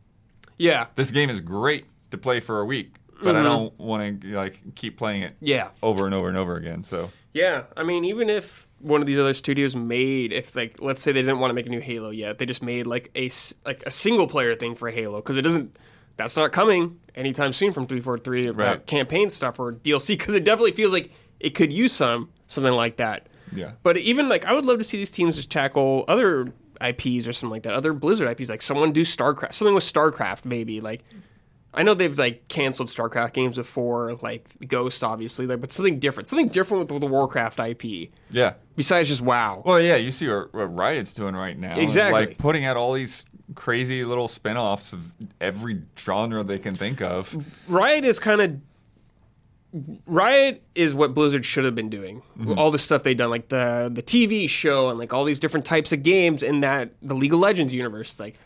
Yeah, 0.58 0.88
this 0.96 1.12
game 1.12 1.30
is 1.30 1.42
great 1.42 1.86
to 2.12 2.18
play 2.18 2.40
for 2.40 2.62
a 2.62 2.66
week, 2.66 2.96
but 3.22 3.36
I 3.36 3.44
don't 3.44 3.78
want 3.80 4.22
to 4.22 4.28
like 4.36 4.76
keep 4.76 4.98
playing 4.98 5.24
it 5.24 5.36
Mm-hmm. 5.36 5.46
yeah. 5.46 5.70
over 5.84 6.06
and 6.06 6.14
over 6.16 6.28
and 6.30 6.38
over 6.38 6.56
again. 6.56 6.84
So 6.84 7.12
Yeah, 7.34 7.64
I 7.78 7.84
mean, 7.84 8.06
even 8.06 8.30
if 8.30 8.68
one 8.80 9.02
of 9.02 9.08
these 9.08 9.20
other 9.20 9.34
studios 9.34 9.76
made, 9.76 10.32
if 10.32 10.56
like, 10.56 10.78
let's 10.82 11.02
say 11.04 11.12
they 11.12 11.22
didn't 11.22 11.40
want 11.40 11.50
to 11.52 11.54
make 11.54 11.66
a 11.66 11.70
new 11.70 11.82
Halo 11.82 12.10
yet, 12.12 12.38
they 12.38 12.46
just 12.46 12.64
made 12.64 12.88
like 12.88 13.12
a 13.16 13.30
like 13.66 13.84
a 13.86 13.92
single 13.92 14.28
player 14.28 14.56
thing 14.56 14.76
for 14.76 14.90
Halo 14.90 15.18
because 15.18 15.38
it 15.38 15.42
doesn't. 15.44 15.76
That's 16.18 16.36
not 16.36 16.52
coming 16.52 17.00
anytime 17.16 17.54
soon 17.54 17.72
from 17.72 17.88
three 17.88 18.02
four 18.02 18.18
three 18.18 18.48
about 18.48 18.58
Right. 18.68 18.86
campaign 18.86 19.30
stuff 19.30 19.60
or 19.60 19.72
DLC 19.74 20.10
because 20.18 20.34
it 20.34 20.44
definitely 20.44 20.72
feels 20.72 20.92
like 20.92 21.12
it 21.40 21.52
could 21.56 21.72
use 21.72 21.94
some 21.94 22.30
something 22.50 22.74
like 22.74 22.98
that. 22.98 23.28
Yeah. 23.56 23.72
But 23.84 23.98
even 23.98 24.28
like, 24.30 24.44
I 24.46 24.54
would 24.54 24.66
love 24.66 24.78
to 24.80 24.84
see 24.84 24.98
these 24.98 25.12
teams 25.12 25.36
just 25.38 25.50
tackle 25.50 26.06
other 26.08 26.48
IPs 26.82 27.28
or 27.28 27.34
something 27.34 27.50
like 27.52 27.64
that, 27.64 27.74
other 27.74 27.94
Blizzard 27.94 28.30
IPs, 28.30 28.50
like 28.50 28.62
someone 28.62 28.92
do 28.92 29.02
StarCraft, 29.02 29.54
something 29.54 29.74
with 29.76 29.84
StarCraft 29.84 30.46
maybe, 30.46 30.82
like. 30.82 31.04
I 31.74 31.84
know 31.84 31.94
they've 31.94 32.18
like 32.18 32.48
canceled 32.48 32.90
StarCraft 32.90 33.34
games 33.34 33.56
before, 33.56 34.16
like 34.22 34.68
Ghost, 34.68 35.04
obviously, 35.04 35.46
like, 35.46 35.62
but 35.62 35.72
something 35.72 36.00
different, 36.00 36.28
something 36.28 36.48
different 36.48 36.92
with 36.92 37.02
the 37.02 37.08
Warcraft 37.08 37.60
IP 37.60 38.10
yeah. 38.32 38.54
besides 38.76 39.10
just 39.10 39.22
WoW. 39.22 39.62
Well, 39.66 39.80
yeah, 39.80 39.96
you 39.96 40.10
see 40.12 40.28
what, 40.28 40.54
what 40.54 40.78
Riot's 40.78 41.14
doing 41.14 41.36
right 41.36 41.58
now. 41.58 41.78
Exactly. 41.78 42.28
Like 42.28 42.38
putting 42.38 42.66
out 42.66 42.76
all 42.76 42.94
these 42.94 43.26
crazy 43.56 44.04
little 44.04 44.28
spin-offs 44.28 44.94
of 44.94 45.14
every 45.40 45.82
genre 45.98 46.44
they 46.44 46.60
can 46.60 46.76
think 46.76 47.02
of. 47.02 47.36
Riot 47.68 48.04
is 48.04 48.20
kind 48.20 48.42
of 48.42 48.60
Riot 50.08 50.64
is 50.74 50.96
what 50.96 51.14
Blizzard 51.14 51.46
should 51.46 51.66
have 51.66 51.76
been 51.76 51.92
doing. 51.92 52.24
Mm-hmm. 52.40 52.58
All 52.58 52.72
the 52.72 52.80
stuff 52.80 53.04
they've 53.04 53.16
done, 53.16 53.30
like 53.30 53.50
the 53.50 53.92
the 53.94 54.02
TV 54.02 54.50
show 54.50 54.90
and 54.90 54.98
like 54.98 55.14
all 55.14 55.24
these 55.24 55.40
different 55.40 55.66
types 55.66 55.92
of 55.94 56.02
games 56.02 56.42
in 56.42 56.62
that 56.62 56.90
the 57.04 57.14
League 57.14 57.34
of 57.34 57.40
Legends 57.40 57.76
universe. 57.76 58.12
It's 58.12 58.20
like 58.20 58.40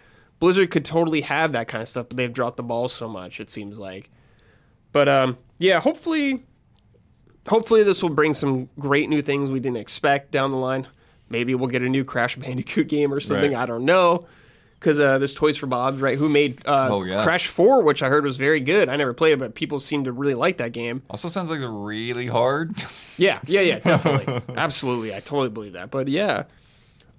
Blizzard 0.43 0.71
could 0.71 0.83
totally 0.83 1.21
have 1.21 1.53
that 1.53 1.69
kind 1.69 1.81
of 1.81 1.87
stuff, 1.87 2.09
but 2.09 2.17
they've 2.17 2.33
dropped 2.33 2.57
the 2.57 2.63
ball 2.63 2.89
so 2.89 3.07
much. 3.07 3.39
It 3.39 3.49
seems 3.49 3.79
like. 3.79 4.09
But 4.91 5.07
um, 5.07 5.37
yeah, 5.57 5.79
hopefully, 5.79 6.43
hopefully 7.47 7.81
this 7.83 8.03
will 8.03 8.09
bring 8.09 8.33
some 8.33 8.67
great 8.77 9.07
new 9.07 9.21
things 9.21 9.49
we 9.49 9.61
didn't 9.61 9.77
expect 9.77 10.31
down 10.31 10.49
the 10.51 10.57
line. 10.57 10.85
Maybe 11.29 11.55
we'll 11.55 11.69
get 11.69 11.81
a 11.81 11.87
new 11.87 12.03
Crash 12.03 12.35
Bandicoot 12.35 12.87
game 12.89 13.13
or 13.13 13.21
something. 13.21 13.53
Right. 13.53 13.61
I 13.61 13.65
don't 13.65 13.85
know. 13.85 14.27
Because 14.77 14.99
uh, 14.99 15.17
there's 15.17 15.33
Toys 15.33 15.55
for 15.55 15.67
Bob's, 15.67 16.01
right? 16.01 16.17
Who 16.17 16.27
made 16.27 16.61
uh, 16.67 16.89
Oh, 16.91 17.03
yeah. 17.03 17.23
Crash 17.23 17.47
4, 17.47 17.81
which 17.81 18.03
I 18.03 18.09
heard 18.09 18.25
was 18.25 18.35
very 18.35 18.59
good. 18.59 18.89
I 18.89 18.97
never 18.97 19.13
played 19.13 19.31
it, 19.31 19.39
but 19.39 19.55
people 19.55 19.79
seem 19.79 20.03
to 20.03 20.11
really 20.11 20.35
like 20.35 20.57
that 20.57 20.73
game. 20.73 21.03
Also 21.09 21.29
sounds 21.29 21.51
like 21.51 21.61
they're 21.61 21.71
really 21.71 22.27
hard. 22.27 22.75
Yeah, 23.15 23.39
yeah, 23.45 23.61
yeah, 23.61 23.79
definitely. 23.79 24.41
Absolutely. 24.57 25.15
I 25.15 25.19
totally 25.21 25.51
believe 25.51 25.73
that. 25.73 25.89
But 25.89 26.09
yeah, 26.09 26.43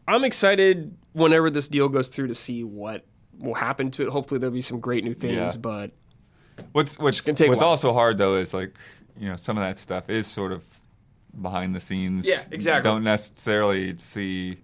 I'm 0.07 0.25
excited 0.25 0.95
whenever 1.15 1.49
this 1.49 1.69
deal 1.69 1.89
goes 1.89 2.09
through 2.09 2.27
to 2.27 2.35
see 2.35 2.65
what 2.65 3.07
will 3.39 3.55
happen 3.55 3.91
to 3.93 4.03
it. 4.03 4.09
Hopefully, 4.09 4.39
there'll 4.39 4.55
be 4.55 4.61
some 4.61 4.81
great 4.81 5.05
new 5.05 5.15
things, 5.15 5.55
Yeah. 5.55 5.61
but 5.61 5.91
what's 6.73 6.99
what's 6.99 7.21
gonna 7.21 7.37
take 7.37 7.49
a 7.49 7.51
what's 7.51 7.63
also 7.63 7.93
hard 7.93 8.19
though 8.19 8.37
is 8.37 8.55
like 8.55 8.77
you 9.19 9.29
know 9.29 9.37
some 9.37 9.57
of 9.59 9.63
that 9.65 9.79
stuff 9.79 10.09
is 10.11 10.27
sort 10.27 10.53
of 10.53 10.65
behind 11.41 11.75
the 11.75 11.81
scenes. 11.81 12.27
Yeah, 12.27 12.43
exactly. 12.51 12.89
Don't 12.91 13.05
necessarily 13.05 13.97
see. 13.99 14.57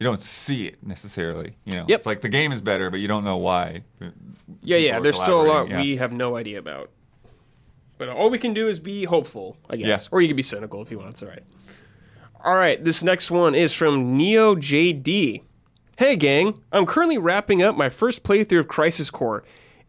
You 0.00 0.04
don't 0.04 0.22
see 0.22 0.66
it 0.66 0.78
necessarily. 0.86 1.56
You 1.64 1.72
know, 1.78 1.84
Yep. 1.88 1.98
it's 1.98 2.06
like 2.06 2.20
the 2.20 2.28
game 2.28 2.52
is 2.52 2.62
better, 2.62 2.88
but 2.88 3.00
you 3.00 3.08
don't 3.08 3.24
know 3.24 3.36
why. 3.38 3.82
yeah, 4.62 4.76
yeah, 4.76 5.00
there's 5.00 5.18
still 5.18 5.40
a 5.40 5.46
lot 5.46 5.68
yeah. 5.68 5.80
we 5.80 5.96
have 5.96 6.12
no 6.12 6.36
idea 6.36 6.60
about. 6.60 6.90
But 7.96 8.08
all 8.08 8.30
we 8.30 8.38
can 8.38 8.54
do 8.54 8.68
is 8.68 8.78
be 8.78 9.04
hopeful, 9.06 9.56
I 9.68 9.74
guess. 9.74 10.04
Yeah. 10.04 10.08
Or 10.16 10.20
you 10.20 10.28
can 10.28 10.36
be 10.36 10.42
cynical 10.44 10.80
if 10.82 10.92
you 10.92 10.98
want. 10.98 11.10
It's 11.10 11.22
all 11.24 11.28
right. 11.28 11.42
All 12.44 12.54
right, 12.54 12.82
this 12.84 13.02
next 13.02 13.32
one 13.32 13.56
is 13.56 13.74
from 13.74 14.16
Neo 14.16 14.54
JD. 14.54 15.42
Hey, 15.98 16.14
gang, 16.14 16.62
I'm 16.70 16.86
currently 16.86 17.18
wrapping 17.18 17.60
up 17.60 17.76
my 17.76 17.88
first 17.88 18.22
playthrough 18.22 18.60
of 18.60 18.68
Crisis 18.68 19.10
Core, 19.10 19.42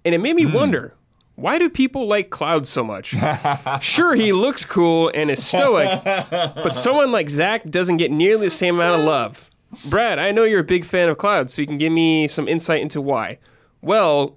and 0.04 0.16
it 0.16 0.18
made 0.18 0.36
me 0.36 0.42
hmm. 0.42 0.54
wonder 0.54 0.96
why 1.36 1.60
do 1.60 1.70
people 1.70 2.08
like 2.08 2.32
Cloud 2.32 2.66
so 2.66 2.84
much? 2.84 3.16
sure, 3.82 4.16
he 4.16 4.34
looks 4.34 4.66
cool 4.66 5.12
and 5.14 5.30
is 5.30 5.46
stoic, 5.46 6.04
but 6.04 6.70
someone 6.70 7.12
like 7.12 7.30
Zack 7.30 7.70
doesn't 7.70 7.98
get 7.98 8.10
nearly 8.10 8.48
the 8.48 8.50
same 8.50 8.74
amount 8.74 9.02
of 9.02 9.06
love. 9.06 9.52
Brad, 9.86 10.18
I 10.18 10.32
know 10.32 10.46
you're 10.46 10.62
a 10.62 10.64
big 10.64 10.84
fan 10.84 11.10
of 11.10 11.20
Cloud, 11.20 11.52
so 11.52 11.62
you 11.62 11.68
can 11.68 11.78
give 11.78 11.94
me 11.94 12.28
some 12.28 12.48
insight 12.48 12.82
into 12.82 13.02
why. 13.02 13.38
Well, 13.84 14.36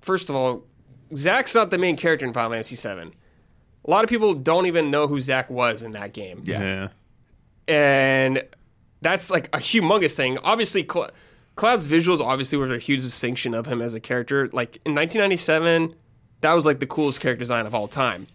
first 0.00 0.30
of 0.30 0.36
all, 0.36 0.62
Zack's 1.16 1.56
not 1.56 1.70
the 1.70 1.78
main 1.78 1.96
character 1.96 2.24
in 2.24 2.32
Final 2.32 2.52
Fantasy 2.52 2.76
VII. 2.76 3.10
A 3.84 3.90
lot 3.90 4.04
of 4.04 4.08
people 4.08 4.32
don't 4.32 4.66
even 4.66 4.92
know 4.92 5.08
who 5.08 5.18
Zack 5.18 5.50
was 5.50 5.82
in 5.82 5.90
that 5.90 6.12
game. 6.12 6.44
Yeah. 6.46 6.90
And 7.66 8.44
that's 9.04 9.30
like 9.30 9.46
a 9.48 9.58
humongous 9.58 10.16
thing. 10.16 10.38
Obviously, 10.38 10.84
Cl- 10.90 11.10
Cloud's 11.56 11.86
visuals 11.86 12.20
obviously 12.20 12.58
were 12.58 12.74
a 12.74 12.78
huge 12.78 13.02
distinction 13.02 13.54
of 13.54 13.66
him 13.66 13.82
as 13.82 13.94
a 13.94 14.00
character. 14.00 14.48
Like 14.52 14.76
in 14.84 14.94
1997, 14.94 15.94
that 16.40 16.52
was 16.54 16.64
like 16.64 16.80
the 16.80 16.86
coolest 16.86 17.20
character 17.20 17.40
design 17.40 17.66
of 17.66 17.74
all 17.74 17.86
time. 17.86 18.26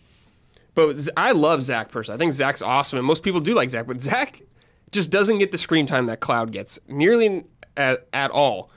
But 0.75 1.09
I 1.17 1.31
love 1.31 1.63
Zack 1.63 1.89
personally. 1.89 2.17
I 2.17 2.19
think 2.19 2.33
Zack's 2.33 2.61
awesome, 2.61 2.99
and 2.99 3.05
most 3.05 3.23
people 3.23 3.41
do 3.41 3.55
like 3.55 3.71
Zack. 3.71 3.87
But 3.87 3.99
Zack 3.99 4.43
just 4.91 5.09
doesn't 5.09 5.39
get 5.39 5.51
the 5.51 5.57
screen 5.57 5.87
time 5.87 6.05
that 6.05 6.19
Cloud 6.19 6.51
gets 6.51 6.79
nearly 6.87 7.43
at, 7.75 8.07
at 8.13 8.29
all. 8.29 8.69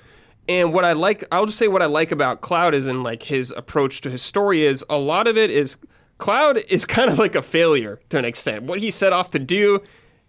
And 0.49 0.73
what 0.73 0.85
I 0.85 0.95
like, 0.95 1.25
I'll 1.31 1.47
just 1.47 1.59
say 1.59 1.69
what 1.69 1.83
I 1.83 1.87
like 1.87 2.11
about 2.11 2.41
Cloud 2.41 2.75
is 2.75 2.87
in 2.87 3.03
like 3.03 3.23
his 3.23 3.53
approach 3.53 4.01
to 4.01 4.11
his 4.11 4.23
story 4.23 4.65
is 4.65 4.85
a 4.91 4.99
lot 4.99 5.29
of 5.29 5.37
it 5.37 5.51
is 5.51 5.77
Cloud 6.17 6.57
is 6.69 6.87
kind 6.87 7.11
of 7.11 7.19
like 7.19 7.35
a 7.35 7.43
failure 7.43 8.01
to 8.09 8.19
an 8.19 8.25
extent. 8.25 8.65
What 8.65 8.81
he 8.81 8.91
set 8.91 9.13
off 9.13 9.31
to 9.33 9.39
do 9.39 9.83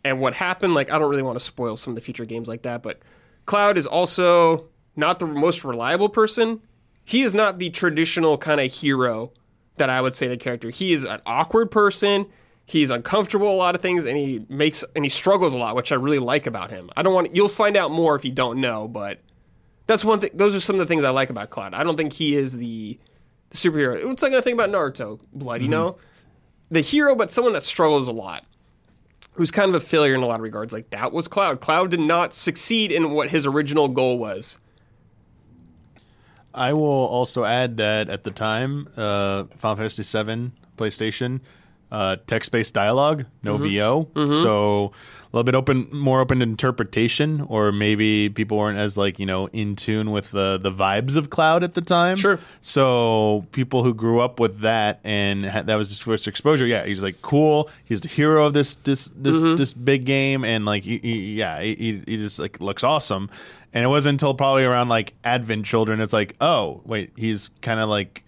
and 0.04 0.20
what 0.20 0.34
happened, 0.34 0.74
like 0.74 0.92
I 0.92 1.00
don't 1.00 1.10
really 1.10 1.24
want 1.24 1.38
to 1.38 1.44
spoil 1.44 1.78
some 1.78 1.92
of 1.92 1.96
the 1.96 2.02
future 2.02 2.26
games 2.26 2.48
like 2.48 2.64
that, 2.64 2.84
but 2.84 3.00
Cloud 3.46 3.78
is 3.78 3.88
also 3.88 4.70
not 4.96 5.20
the 5.20 5.28
most 5.28 5.64
reliable 5.64 6.10
person. 6.10 6.62
He 7.06 7.22
is 7.22 7.36
not 7.36 7.60
the 7.60 7.70
traditional 7.70 8.38
kind 8.38 8.62
of 8.62 8.72
hero 8.72 9.32
that 9.78 9.90
I 9.90 10.02
would 10.02 10.16
say 10.16 10.28
the 10.28 10.38
character. 10.38 10.70
He 10.70 10.94
is 10.94 11.04
an 11.04 11.22
awkward 11.26 11.72
person. 11.72 12.28
He's 12.66 12.92
uncomfortable 12.92 13.50
a 13.50 13.56
lot 13.58 13.76
of 13.76 13.82
things, 13.82 14.06
and 14.06 14.16
he 14.16 14.46
makes 14.48 14.86
and 14.96 15.04
he 15.04 15.10
struggles 15.10 15.54
a 15.54 15.58
lot, 15.58 15.76
which 15.76 15.92
I 15.92 15.96
really 15.96 16.20
like 16.20 16.48
about 16.48 16.72
him. 16.72 16.90
I 16.96 17.02
don't 17.02 17.14
want 17.14 17.36
you'll 17.36 17.50
find 17.50 17.76
out 17.76 17.92
more 17.92 18.16
if 18.16 18.24
you 18.24 18.32
don't 18.32 18.62
know, 18.62 18.88
but 18.88 19.20
that's 19.86 20.06
one 20.06 20.22
thing. 20.22 20.30
Those 20.34 20.56
are 20.56 20.62
some 20.62 20.78
of 20.78 20.80
the 20.80 20.86
things 20.86 21.04
I 21.04 21.10
like 21.10 21.30
about 21.30 21.50
Cloud. 21.50 21.74
I 21.74 21.84
don't 21.84 21.98
think 21.98 22.14
he 22.14 22.36
is 22.36 22.58
the, 22.58 22.98
the 23.50 23.58
superhero. 23.58 24.12
It's 24.12 24.22
like 24.22 24.34
I 24.34 24.40
think 24.40 24.56
about 24.56 24.70
Naruto, 24.70 25.20
Blood. 25.34 25.62
You 25.62 25.66
mm-hmm. 25.66 25.72
know, 25.72 25.98
the 26.72 26.80
hero, 26.82 27.16
but 27.16 27.30
someone 27.30 27.54
that 27.54 27.64
struggles 27.64 28.08
a 28.08 28.14
lot, 28.14 28.46
who's 29.34 29.52
kind 29.52 29.70
of 29.70 29.76
a 29.76 29.80
failure 29.80 30.16
in 30.16 30.22
a 30.22 30.26
lot 30.26 30.36
of 30.36 30.42
regards. 30.42 30.74
Like 30.74 30.90
that 30.92 31.12
was 31.12 31.28
Cloud. 31.28 31.60
Cloud 31.60 31.92
did 31.92 32.00
not 32.00 32.34
succeed 32.34 32.92
in 32.92 33.12
what 33.12 33.30
his 33.30 33.46
original 33.46 33.88
goal 33.88 34.18
was. 34.18 34.58
I 36.54 36.74
will 36.74 36.82
also 36.84 37.46
add 37.46 37.78
that 37.78 38.10
at 38.10 38.24
the 38.24 38.32
time, 38.32 38.88
uh, 38.96 39.46
Final 39.58 39.78
Fantasy 39.78 40.04
VII 40.04 40.52
PlayStation, 40.78 41.42
uh, 41.94 42.18
text-based 42.28 42.74
dialogue, 42.74 43.26
no 43.44 43.58
Mm-hmm. 43.58 43.68
VO, 43.68 44.08
so 44.42 44.92
a 44.92 45.30
little 45.32 45.44
bit 45.44 45.54
open, 45.56 45.88
more 45.92 46.20
open 46.22 46.40
to 46.40 46.44
interpretation, 46.44 47.42
or 47.50 47.72
maybe 47.72 48.30
people 48.30 48.58
weren't 48.58 48.78
as 48.80 48.98
like 48.98 49.20
you 49.20 49.26
know 49.28 49.48
in 49.54 49.76
tune 49.76 50.10
with 50.12 50.32
the 50.32 50.58
the 50.62 50.72
vibes 50.72 51.16
of 51.16 51.30
Cloud 51.30 51.64
at 51.64 51.76
the 51.76 51.82
time. 51.82 52.16
Sure. 52.18 52.40
So 52.62 53.46
people 53.52 53.84
who 53.84 53.94
grew 53.94 54.20
up 54.22 54.40
with 54.40 54.62
that 54.62 55.00
and 55.04 55.46
ha- 55.46 55.62
that 55.62 55.76
was 55.76 55.90
his 55.90 56.02
first 56.02 56.28
exposure, 56.28 56.66
yeah, 56.66 56.84
he's 56.86 57.04
like 57.04 57.22
cool. 57.22 57.70
He's 57.86 58.02
the 58.02 58.08
hero 58.10 58.46
of 58.48 58.54
this 58.54 58.74
this 58.74 59.10
this 59.16 59.38
Mm-hmm. 59.38 59.58
this 59.58 59.74
big 59.74 60.06
game, 60.06 60.44
and 60.44 60.66
like 60.66 60.84
he, 60.84 60.98
he, 60.98 61.36
yeah, 61.36 61.62
he, 61.62 61.76
he 61.76 62.02
he 62.08 62.18
just 62.18 62.40
like 62.40 62.60
looks 62.60 62.84
awesome. 62.84 63.30
And 63.76 63.84
it 63.84 63.88
wasn't 63.88 64.16
until 64.16 64.34
probably 64.34 64.64
around 64.66 64.90
like 64.90 65.14
Advent 65.24 65.66
Children, 65.66 66.00
it's 66.00 66.14
like, 66.14 66.36
oh 66.42 66.82
wait, 66.86 67.12
he's 67.16 67.50
kind 67.62 67.80
of 67.80 67.88
like 67.90 68.23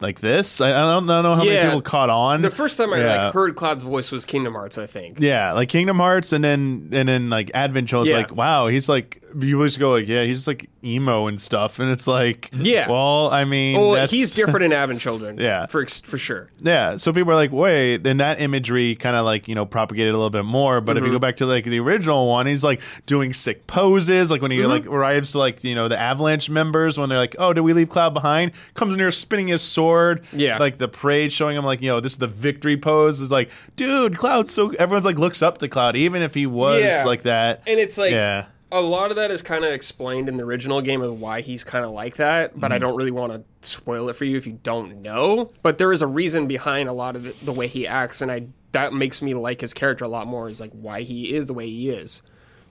like 0.00 0.20
this. 0.20 0.60
I, 0.60 0.68
I 0.68 0.94
don't, 0.94 1.08
I 1.10 1.14
don't 1.14 1.22
know 1.24 1.34
how 1.34 1.42
Yeah. 1.42 1.54
many 1.54 1.64
people 1.68 1.82
caught 1.82 2.10
on. 2.10 2.42
The 2.42 2.50
first 2.50 2.76
time 2.78 2.92
I 2.92 2.98
Yeah. 3.00 3.24
like 3.24 3.34
heard 3.34 3.56
Cloud's 3.56 3.82
voice 3.82 4.12
was 4.12 4.24
Kingdom 4.24 4.54
Hearts, 4.54 4.78
I 4.78 4.86
think. 4.86 5.18
Yeah, 5.20 5.52
like 5.52 5.68
Kingdom 5.68 5.98
Hearts, 5.98 6.32
and 6.32 6.42
then 6.44 6.88
and 6.92 7.08
then 7.08 7.30
like 7.30 7.50
Advent 7.54 7.88
Children. 7.88 8.14
Yeah. 8.14 8.20
It's 8.22 8.30
like, 8.30 8.36
wow, 8.38 8.66
he's 8.68 8.88
like 8.88 9.22
you 9.38 9.56
always 9.56 9.76
go 9.76 9.90
like, 9.92 10.08
yeah, 10.08 10.22
he's 10.22 10.38
just 10.38 10.46
like 10.46 10.70
emo 10.82 11.26
and 11.26 11.38
stuff, 11.38 11.78
and 11.80 11.90
it's 11.90 12.06
like, 12.06 12.48
Yeah. 12.52 12.88
well, 12.88 13.28
I 13.30 13.44
mean, 13.44 13.78
Well, 13.78 14.06
he's 14.06 14.32
different 14.32 14.64
in 14.64 14.72
Advent 14.72 15.00
Children. 15.00 15.36
Yeah. 15.40 15.66
for 15.66 15.84
for 15.86 16.16
sure. 16.16 16.50
Yeah, 16.60 16.96
so 16.96 17.12
people 17.12 17.32
are 17.32 17.36
like, 17.36 17.52
wait, 17.52 18.06
and 18.06 18.20
that 18.20 18.40
imagery 18.40 18.94
kind 18.94 19.16
of 19.16 19.24
like 19.26 19.46
you 19.48 19.54
know 19.54 19.66
propagated 19.66 20.14
a 20.14 20.16
little 20.16 20.30
bit 20.30 20.44
more. 20.44 20.80
But 20.80 20.96
if 20.96 21.02
Mm-hmm. 21.02 21.12
you 21.12 21.18
go 21.18 21.20
back 21.20 21.36
to 21.36 21.46
like 21.46 21.64
the 21.64 21.78
original 21.80 22.26
one, 22.28 22.46
he's 22.46 22.64
like 22.64 22.80
doing 23.06 23.32
sick 23.32 23.66
poses, 23.66 24.30
like 24.30 24.40
when 24.42 24.50
he 24.50 24.58
Mm-hmm. 24.58 24.68
like 24.70 24.86
arrives 24.86 25.32
to 25.32 25.38
like 25.38 25.62
you 25.62 25.74
know 25.74 25.88
the 25.88 25.98
Avalanche 25.98 26.48
members 26.48 26.96
when 26.98 27.08
they're 27.10 27.18
like, 27.18 27.36
oh, 27.38 27.52
did 27.52 27.60
we 27.62 27.72
leave 27.74 27.88
Cloud 27.90 28.14
behind? 28.14 28.52
Comes 28.74 28.94
in 28.94 29.00
here 29.00 29.10
spinning 29.10 29.48
his 29.48 29.60
sword, 29.62 29.87
Yeah. 30.32 30.58
like 30.58 30.78
the 30.78 30.88
parade 30.88 31.32
showing 31.32 31.56
him 31.56 31.64
like 31.64 31.80
you 31.82 31.88
know 31.88 32.00
this 32.00 32.12
is 32.12 32.18
the 32.18 32.26
victory 32.28 32.76
pose 32.76 33.20
is 33.20 33.30
like, 33.30 33.50
dude, 33.76 34.16
Cloud's 34.16 34.52
so 34.52 34.70
everyone's 34.72 35.04
like 35.04 35.18
looks 35.18 35.42
up 35.42 35.58
to 35.58 35.68
Cloud 35.68 35.96
even 35.96 36.22
if 36.22 36.34
he 36.34 36.46
was 36.46 36.82
Yeah. 36.82 37.04
like 37.04 37.22
that, 37.22 37.62
And 37.66 37.78
it's 37.80 37.98
like 37.98 38.12
yeah. 38.12 38.46
a 38.70 38.80
lot 38.80 39.10
of 39.10 39.16
that 39.16 39.30
is 39.30 39.42
kind 39.42 39.64
of 39.64 39.72
explained 39.72 40.28
in 40.28 40.36
the 40.36 40.44
original 40.44 40.80
game 40.82 41.00
of 41.02 41.20
why 41.20 41.40
he's 41.40 41.64
kind 41.64 41.84
of 41.84 41.90
like 41.92 42.16
that, 42.16 42.52
but 42.58 42.66
Mm-hmm. 42.68 42.72
I 42.74 42.78
don't 42.78 42.96
really 42.96 43.10
want 43.10 43.32
to 43.32 43.68
spoil 43.68 44.08
it 44.08 44.14
for 44.16 44.24
you 44.24 44.36
if 44.36 44.46
you 44.46 44.58
don't 44.62 45.02
know. 45.02 45.50
But 45.62 45.78
there 45.78 45.92
is 45.92 46.02
a 46.02 46.06
reason 46.06 46.46
behind 46.46 46.88
a 46.88 46.92
lot 46.92 47.16
of 47.16 47.22
the, 47.24 47.34
the 47.44 47.52
way 47.52 47.66
he 47.66 47.86
acts, 47.86 48.20
and 48.20 48.30
I 48.30 48.46
that 48.72 48.92
makes 48.92 49.22
me 49.22 49.32
like 49.34 49.60
his 49.62 49.72
character 49.72 50.04
a 50.04 50.08
lot 50.08 50.26
more. 50.26 50.48
Is 50.48 50.60
like 50.60 50.72
why 50.72 51.00
he 51.02 51.34
is 51.34 51.46
the 51.46 51.54
way 51.54 51.66
he 51.68 51.88
is. 51.90 52.20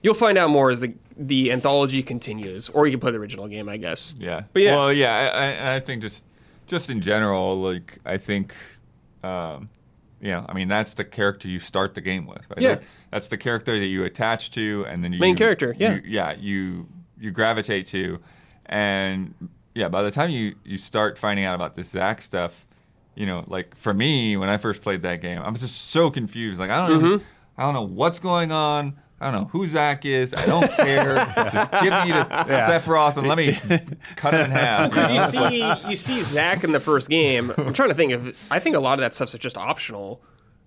You'll 0.00 0.14
find 0.14 0.38
out 0.38 0.48
more 0.50 0.70
as 0.70 0.80
the 0.80 0.94
the 1.16 1.50
anthology 1.50 2.04
continues, 2.04 2.68
or 2.68 2.86
you 2.86 2.92
can 2.92 3.00
play 3.00 3.10
the 3.10 3.18
original 3.18 3.48
game, 3.48 3.68
I 3.68 3.78
guess. 3.78 4.14
Yeah. 4.16 4.44
But 4.52 4.62
yeah. 4.62 4.76
Well, 4.76 4.92
yeah. 4.92 5.30
I, 5.34 5.72
I, 5.72 5.74
I 5.76 5.80
think 5.80 6.02
just 6.02 6.22
just 6.68 6.90
in 6.90 7.00
general, 7.00 7.60
like 7.60 7.98
I 8.04 8.16
think, 8.18 8.54
um, 9.22 9.68
yeah. 10.20 10.44
I 10.48 10.52
mean, 10.54 10.68
that's 10.68 10.94
the 10.94 11.04
character 11.04 11.48
you 11.48 11.58
start 11.60 11.94
the 11.94 12.00
game 12.00 12.26
with. 12.26 12.44
Right? 12.50 12.60
Yeah. 12.60 12.68
Like, 12.70 12.82
that's 13.10 13.28
the 13.28 13.36
character 13.38 13.78
that 13.78 13.86
you 13.86 14.04
attach 14.04 14.50
to, 14.52 14.84
and 14.88 15.02
then 15.02 15.12
you 15.12 15.18
Main 15.20 15.36
character, 15.36 15.74
yeah. 15.78 15.94
you- 15.96 16.02
yeah. 16.06 16.34
You 16.38 16.88
you 17.20 17.30
gravitate 17.32 17.86
to, 17.86 18.20
and 18.66 19.34
yeah. 19.74 19.88
By 19.88 20.02
the 20.02 20.10
time 20.10 20.30
you 20.30 20.54
you 20.64 20.78
start 20.78 21.18
finding 21.18 21.44
out 21.44 21.54
about 21.54 21.74
this 21.74 21.88
Zack 21.90 22.20
stuff, 22.20 22.66
you 23.14 23.26
know, 23.26 23.44
like 23.48 23.74
for 23.76 23.92
me, 23.94 24.36
when 24.36 24.48
I 24.48 24.56
first 24.58 24.82
played 24.82 25.02
that 25.02 25.20
game, 25.20 25.40
I 25.40 25.48
was 25.50 25.60
just 25.60 25.90
so 25.90 26.10
confused. 26.10 26.58
Like 26.58 26.70
I 26.70 26.86
don't 26.86 27.00
know, 27.02 27.08
Mm-hmm. 27.18 27.24
I 27.56 27.62
don't 27.64 27.74
know 27.74 27.82
what's 27.86 28.18
going 28.20 28.52
on. 28.52 28.96
I 29.20 29.30
don't 29.30 29.42
know 29.42 29.48
who 29.48 29.66
Zack 29.66 30.04
is. 30.04 30.32
I 30.34 30.46
don't 30.46 30.70
care. 30.72 31.14
Just 31.16 31.70
give 31.72 31.92
me 31.92 32.12
to 32.12 32.24
Sephiroth 32.46 33.16
and 33.16 33.26
let 33.26 33.36
me 33.36 33.52
cut 34.16 34.34
it 34.34 34.44
in 34.44 34.50
half. 34.52 34.90
Because 34.90 35.12
you 35.12 35.40
see, 35.50 35.88
you 35.90 35.96
see 35.96 36.22
Zack 36.22 36.62
in 36.62 36.70
the 36.72 36.78
first 36.80 37.10
game. 37.10 37.52
I'm 37.56 37.72
trying 37.72 37.88
to 37.88 37.94
think 37.96 38.12
of. 38.12 38.38
I 38.50 38.60
think 38.60 38.76
a 38.76 38.80
lot 38.80 38.94
of 38.94 39.00
that 39.00 39.14
stuff's 39.14 39.32
just 39.32 39.56
optional, 39.58 40.20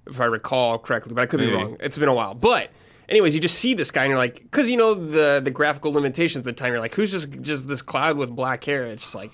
if 0.06 0.20
I 0.20 0.26
recall 0.26 0.80
correctly. 0.80 1.14
But 1.14 1.22
I 1.22 1.26
could 1.28 1.40
be 1.40 1.52
wrong. 1.52 1.78
It's 1.80 1.98
been 1.98 2.10
a 2.10 2.14
while. 2.14 2.34
But 2.34 2.72
anyways, 3.08 3.36
you 3.36 3.40
just 3.42 3.58
see 3.58 3.74
this 3.74 3.90
guy, 3.90 4.04
and 4.04 4.10
you're 4.10 4.18
like, 4.18 4.42
because 4.42 4.70
you 4.70 4.76
know 4.76 4.96
the 4.96 5.40
the 5.42 5.52
graphical 5.52 5.94
limitations 5.94 6.40
at 6.40 6.44
the 6.46 6.54
time. 6.54 6.74
You're 6.74 6.82
like, 6.82 6.96
who's 6.96 7.12
just 7.12 7.42
just 7.42 7.70
this 7.70 7.82
cloud 7.82 8.18
with 8.18 8.36
black 8.36 8.64
hair? 8.66 8.84
It's 8.86 9.04
just 9.04 9.16
like, 9.16 9.32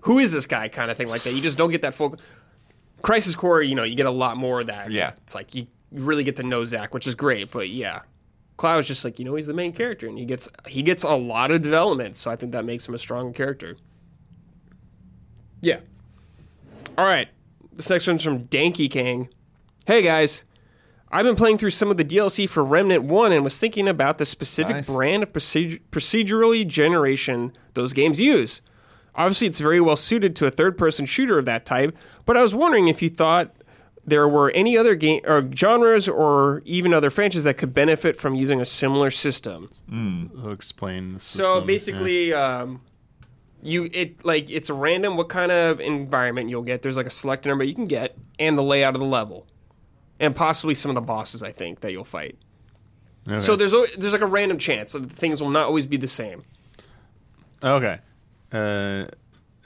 who 0.00 0.18
is 0.18 0.32
this 0.32 0.46
guy? 0.46 0.68
Kind 0.68 0.90
of 0.90 0.96
thing 0.96 1.08
like 1.08 1.22
that. 1.24 1.34
You 1.34 1.42
just 1.42 1.58
don't 1.58 1.70
get 1.70 1.82
that 1.82 1.92
full. 1.94 2.16
Crisis 3.02 3.34
Core, 3.34 3.60
you 3.60 3.74
know, 3.74 3.84
you 3.84 3.94
get 3.96 4.06
a 4.06 4.10
lot 4.10 4.38
more 4.38 4.60
of 4.60 4.68
that. 4.68 4.90
Yeah. 4.90 5.12
it's 5.18 5.34
like 5.34 5.54
you 5.54 5.66
really 5.92 6.24
get 6.24 6.36
to 6.36 6.42
know 6.42 6.64
Zack, 6.64 6.94
which 6.94 7.06
is 7.06 7.14
great. 7.14 7.50
But 7.50 7.68
yeah. 7.68 8.00
Cloud's 8.56 8.88
just 8.88 9.04
like 9.04 9.18
you 9.18 9.24
know 9.24 9.34
he's 9.34 9.46
the 9.46 9.54
main 9.54 9.72
character 9.72 10.06
and 10.06 10.18
he 10.18 10.24
gets 10.24 10.48
he 10.66 10.82
gets 10.82 11.02
a 11.02 11.14
lot 11.14 11.50
of 11.50 11.60
development 11.62 12.16
so 12.16 12.30
I 12.30 12.36
think 12.36 12.52
that 12.52 12.64
makes 12.64 12.86
him 12.88 12.94
a 12.94 12.98
strong 12.98 13.32
character. 13.32 13.76
Yeah. 15.60 15.80
All 16.96 17.04
right. 17.04 17.28
This 17.74 17.90
next 17.90 18.06
one's 18.06 18.22
from 18.22 18.44
Danky 18.44 18.90
King. 18.90 19.28
Hey 19.86 20.00
guys, 20.02 20.44
I've 21.12 21.24
been 21.24 21.36
playing 21.36 21.58
through 21.58 21.70
some 21.70 21.90
of 21.90 21.96
the 21.96 22.04
DLC 22.04 22.48
for 22.48 22.64
Remnant 22.64 23.04
1 23.04 23.32
and 23.32 23.44
was 23.44 23.58
thinking 23.58 23.86
about 23.86 24.18
the 24.18 24.24
specific 24.24 24.76
Nice. 24.76 24.86
brand 24.86 25.22
of 25.22 25.32
procedurally 25.32 26.66
generation 26.66 27.52
those 27.74 27.92
games 27.92 28.20
use. 28.20 28.60
Obviously, 29.14 29.46
it's 29.46 29.60
very 29.60 29.80
well 29.80 29.96
suited 29.96 30.36
to 30.36 30.46
a 30.46 30.50
third 30.50 30.76
person 30.76 31.06
shooter 31.06 31.38
of 31.38 31.46
that 31.46 31.64
type, 31.64 31.96
but 32.26 32.36
I 32.36 32.42
was 32.42 32.54
wondering 32.54 32.88
if 32.88 33.00
you 33.00 33.08
thought 33.08 33.54
there 34.06 34.28
were 34.28 34.50
any 34.52 34.78
other 34.78 34.94
game 34.94 35.20
or 35.24 35.48
genres 35.52 36.08
or 36.08 36.62
even 36.64 36.94
other 36.94 37.10
franchises 37.10 37.44
that 37.44 37.54
could 37.58 37.74
benefit 37.74 38.16
from 38.16 38.34
using 38.36 38.60
a 38.60 38.64
similar 38.64 39.10
system. 39.10 39.68
He'll 39.90 40.52
explain. 40.52 41.14
The 41.14 41.20
So 41.20 41.42
system, 41.42 41.66
basically, 41.66 42.32
um, 42.32 42.82
you 43.62 43.88
it 43.92 44.24
like 44.24 44.48
it's 44.48 44.70
random 44.70 45.16
what 45.16 45.28
kind 45.28 45.50
of 45.50 45.80
environment 45.80 46.50
you'll 46.50 46.62
get. 46.62 46.82
There's 46.82 46.96
like 46.96 47.06
a 47.06 47.10
select 47.10 47.46
number 47.46 47.64
you 47.64 47.74
can 47.74 47.86
get, 47.86 48.16
and 48.38 48.56
the 48.56 48.62
layout 48.62 48.94
of 48.94 49.00
the 49.00 49.06
level, 49.06 49.46
and 50.20 50.36
possibly 50.36 50.74
some 50.74 50.90
of 50.90 50.94
the 50.94 51.00
bosses. 51.00 51.42
I 51.42 51.50
think 51.50 51.80
that 51.80 51.90
you'll 51.90 52.04
fight. 52.04 52.38
yeah. 53.26 53.40
So 53.40 53.56
there's 53.56 53.72
there's 53.98 54.12
like 54.12 54.22
a 54.22 54.26
random 54.26 54.58
chance 54.58 54.92
that 54.92 55.10
things 55.10 55.42
will 55.42 55.50
not 55.50 55.66
always 55.66 55.86
be 55.86 55.96
the 55.96 56.06
same. 56.06 56.44
okay. 57.62 57.98
Uh, 58.52 59.06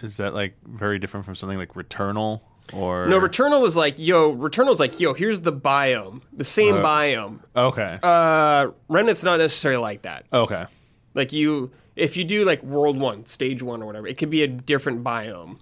is 0.00 0.16
that 0.16 0.32
like 0.32 0.54
very 0.64 0.98
different 0.98 1.26
from 1.26 1.34
something 1.34 1.58
like 1.58 1.74
Returnal 1.74 2.40
or 2.72 3.06
No, 3.06 3.20
Returnal 3.20 3.60
was 3.60 3.76
like, 3.76 3.98
yo, 3.98 4.34
Returnal's 4.34 4.80
like, 4.80 5.00
yo, 5.00 5.14
here's 5.14 5.40
the 5.40 5.52
biome, 5.52 6.22
the 6.32 6.44
same 6.44 6.76
biome. 6.76 7.40
Okay. 7.56 7.98
Uh, 8.02 8.68
Remnant's 8.88 9.24
not 9.24 9.38
necessarily 9.38 9.80
like 9.80 10.02
that. 10.02 10.26
okay. 10.32 10.66
Like 11.14 11.32
you, 11.32 11.70
if 11.96 12.16
you 12.16 12.24
do 12.24 12.44
like 12.44 12.62
World 12.62 12.96
One, 12.98 13.26
Stage 13.26 13.62
One, 13.62 13.82
or 13.82 13.86
whatever, 13.86 14.06
it 14.06 14.16
could 14.16 14.30
be 14.30 14.42
a 14.42 14.46
different 14.46 15.02
biome 15.02 15.58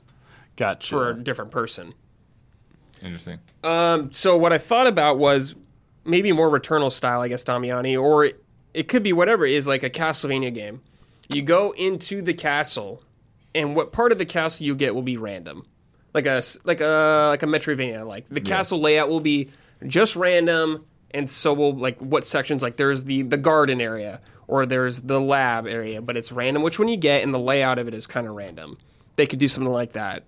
Gotcha. 0.56 0.90
for 0.90 1.10
a 1.10 1.14
different 1.22 1.50
person. 1.50 1.94
Interesting. 3.02 3.38
so 3.62 4.36
what 4.36 4.52
I 4.52 4.58
thought 4.58 4.86
about 4.86 5.18
was 5.18 5.54
maybe 6.04 6.32
more 6.32 6.50
Returnal 6.50 6.90
style, 6.92 7.20
I 7.20 7.28
guess, 7.28 7.44
Damiani, 7.44 8.00
or 8.00 8.24
it, 8.26 8.42
it 8.74 8.88
could 8.88 9.02
be 9.02 9.12
whatever 9.12 9.46
is 9.46 9.66
like 9.66 9.82
a 9.82 9.90
Castlevania 9.90 10.52
game. 10.52 10.82
You 11.32 11.42
go 11.42 11.72
into 11.72 12.22
the 12.22 12.34
castle, 12.34 13.02
and 13.54 13.76
what 13.76 13.92
part 13.92 14.12
of 14.12 14.18
the 14.18 14.24
castle 14.26 14.66
you 14.66 14.74
get 14.74 14.94
will 14.94 15.02
be 15.02 15.16
random, 15.16 15.64
like 16.14 16.26
a 16.26 16.42
like 16.64 16.80
a 16.80 17.28
like 17.30 17.42
a 17.42 17.46
Metroidvania. 17.46 18.06
Like 18.06 18.28
the 18.28 18.40
castle 18.40 18.80
layout 18.80 19.08
will 19.08 19.20
be 19.20 19.50
just 19.86 20.16
random, 20.16 20.84
and 21.12 21.30
so 21.30 21.52
will 21.54 21.74
like 21.76 21.98
what 22.00 22.26
sections. 22.26 22.62
Like 22.62 22.76
there's 22.76 23.04
the 23.04 23.22
the 23.22 23.36
garden 23.36 23.80
area 23.80 24.20
or 24.46 24.64
there's 24.64 25.02
the 25.02 25.20
lab 25.20 25.66
area, 25.66 26.00
but 26.00 26.16
it's 26.16 26.32
random 26.32 26.62
which 26.62 26.78
one 26.78 26.88
you 26.88 26.96
get, 26.96 27.22
and 27.22 27.32
the 27.34 27.38
layout 27.38 27.78
of 27.78 27.86
it 27.88 27.94
is 27.94 28.06
kind 28.06 28.26
of 28.26 28.34
random. 28.34 28.78
They 29.16 29.26
could 29.26 29.38
do 29.38 29.48
something 29.48 29.72
like 29.72 29.92
that. 29.92 30.24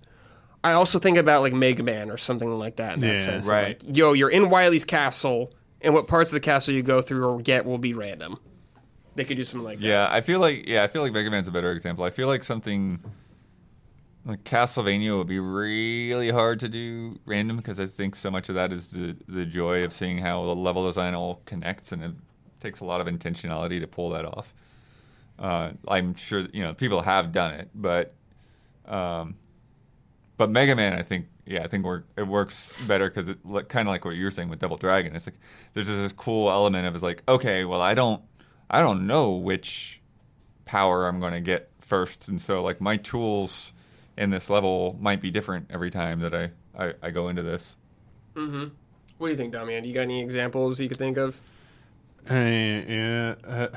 I 0.63 0.73
also 0.73 0.99
think 0.99 1.17
about 1.17 1.41
like 1.41 1.53
Mega 1.53 1.81
Man 1.81 2.11
or 2.11 2.17
something 2.17 2.47
like 2.59 2.75
that 2.75 2.93
in 2.93 2.99
that 2.99 3.13
Yeah, 3.13 3.17
sense. 3.17 3.49
right. 3.49 3.83
Like, 3.83 3.97
yo, 3.97 4.13
you're 4.13 4.29
in 4.29 4.49
Wily's 4.51 4.85
castle, 4.85 5.51
and 5.81 5.93
what 5.95 6.05
parts 6.05 6.29
of 6.29 6.35
the 6.35 6.39
castle 6.39 6.75
you 6.75 6.83
go 6.83 7.01
through 7.01 7.25
or 7.25 7.41
get 7.41 7.65
will 7.65 7.79
be 7.79 7.93
random. 7.95 8.37
They 9.15 9.23
could 9.23 9.37
do 9.37 9.43
something 9.43 9.65
like 9.65 9.79
that. 9.79 9.85
Yeah, 9.87 10.07
I 10.11 10.21
feel 10.21 10.39
like 10.39 10.67
yeah, 10.67 10.83
I 10.83 10.87
feel 10.87 11.01
like 11.01 11.13
Mega 11.13 11.31
Man's 11.31 11.47
a 11.47 11.51
better 11.51 11.71
example. 11.71 12.03
I 12.03 12.11
feel 12.11 12.27
like 12.27 12.43
something 12.43 12.99
like 14.25 14.43
Castlevania 14.43 15.17
would 15.17 15.27
be 15.27 15.39
really 15.39 16.29
hard 16.29 16.59
to 16.59 16.69
do 16.69 17.19
random 17.25 17.57
because 17.57 17.79
I 17.79 17.85
think 17.85 18.15
so 18.15 18.29
much 18.29 18.49
of 18.49 18.55
that 18.55 18.71
is 18.71 18.91
the 18.91 19.15
the 19.27 19.45
joy 19.45 19.83
of 19.83 19.93
seeing 19.93 20.19
how 20.19 20.43
the 20.45 20.55
level 20.55 20.85
design 20.87 21.13
all 21.15 21.41
connects, 21.45 21.91
and 21.91 22.03
it 22.03 22.11
takes 22.59 22.79
a 22.79 22.85
lot 22.85 23.01
of 23.01 23.07
intentionality 23.07 23.79
to 23.79 23.87
pull 23.87 24.09
that 24.11 24.25
off. 24.25 24.53
Uh, 25.39 25.71
I'm 25.87 26.15
sure 26.15 26.47
you 26.53 26.63
know 26.63 26.73
people 26.73 27.01
have 27.01 27.31
done 27.31 27.53
it, 27.53 27.69
but 27.73 28.13
um, 28.85 29.35
but 30.37 30.49
Mega 30.49 30.75
Man, 30.75 30.93
I 30.93 31.03
think, 31.03 31.27
yeah, 31.45 31.63
I 31.63 31.67
think 31.67 31.85
work, 31.85 32.07
it 32.17 32.27
works 32.27 32.73
better 32.87 33.09
because 33.09 33.29
it 33.29 33.37
kind 33.69 33.87
of 33.87 33.91
like 33.91 34.05
what 34.05 34.15
you 34.15 34.25
were 34.25 34.31
saying 34.31 34.49
with 34.49 34.57
Double 34.57 34.75
Dragon. 34.77 35.15
It's 35.15 35.27
like 35.27 35.39
there's 35.73 35.85
just 35.85 35.99
this 35.99 36.13
cool 36.13 36.49
element 36.49 36.87
of 36.87 36.95
it's 36.95 37.03
like, 37.03 37.21
okay, 37.27 37.63
well, 37.63 37.79
I 37.79 37.93
don't, 37.93 38.23
I 38.69 38.81
don't 38.81 39.05
know 39.05 39.33
which 39.33 40.01
power 40.65 41.07
I'm 41.07 41.19
going 41.19 41.33
to 41.33 41.41
get 41.41 41.69
first, 41.79 42.27
and 42.27 42.41
so 42.41 42.63
like 42.63 42.81
my 42.81 42.97
tools 42.97 43.73
in 44.17 44.29
this 44.29 44.49
level 44.49 44.97
might 44.99 45.21
be 45.21 45.31
different 45.31 45.67
every 45.69 45.89
time 45.89 46.19
that 46.19 46.33
I, 46.33 46.51
I, 46.77 46.93
I 47.01 47.11
go 47.11 47.29
into 47.29 47.41
this. 47.41 47.77
What 49.21 49.27
do 49.27 49.31
you 49.33 49.37
think, 49.37 49.53
Damian? 49.53 49.83
Do 49.83 49.89
you 49.89 49.93
got 49.93 50.01
any 50.01 50.19
examples 50.19 50.79
you 50.79 50.89
could 50.89 50.97
think 50.97 51.17
of? 51.17 51.39
I 52.27 52.33
mean, 52.33 52.85
yeah, 52.89 53.35
uh, 53.45 53.67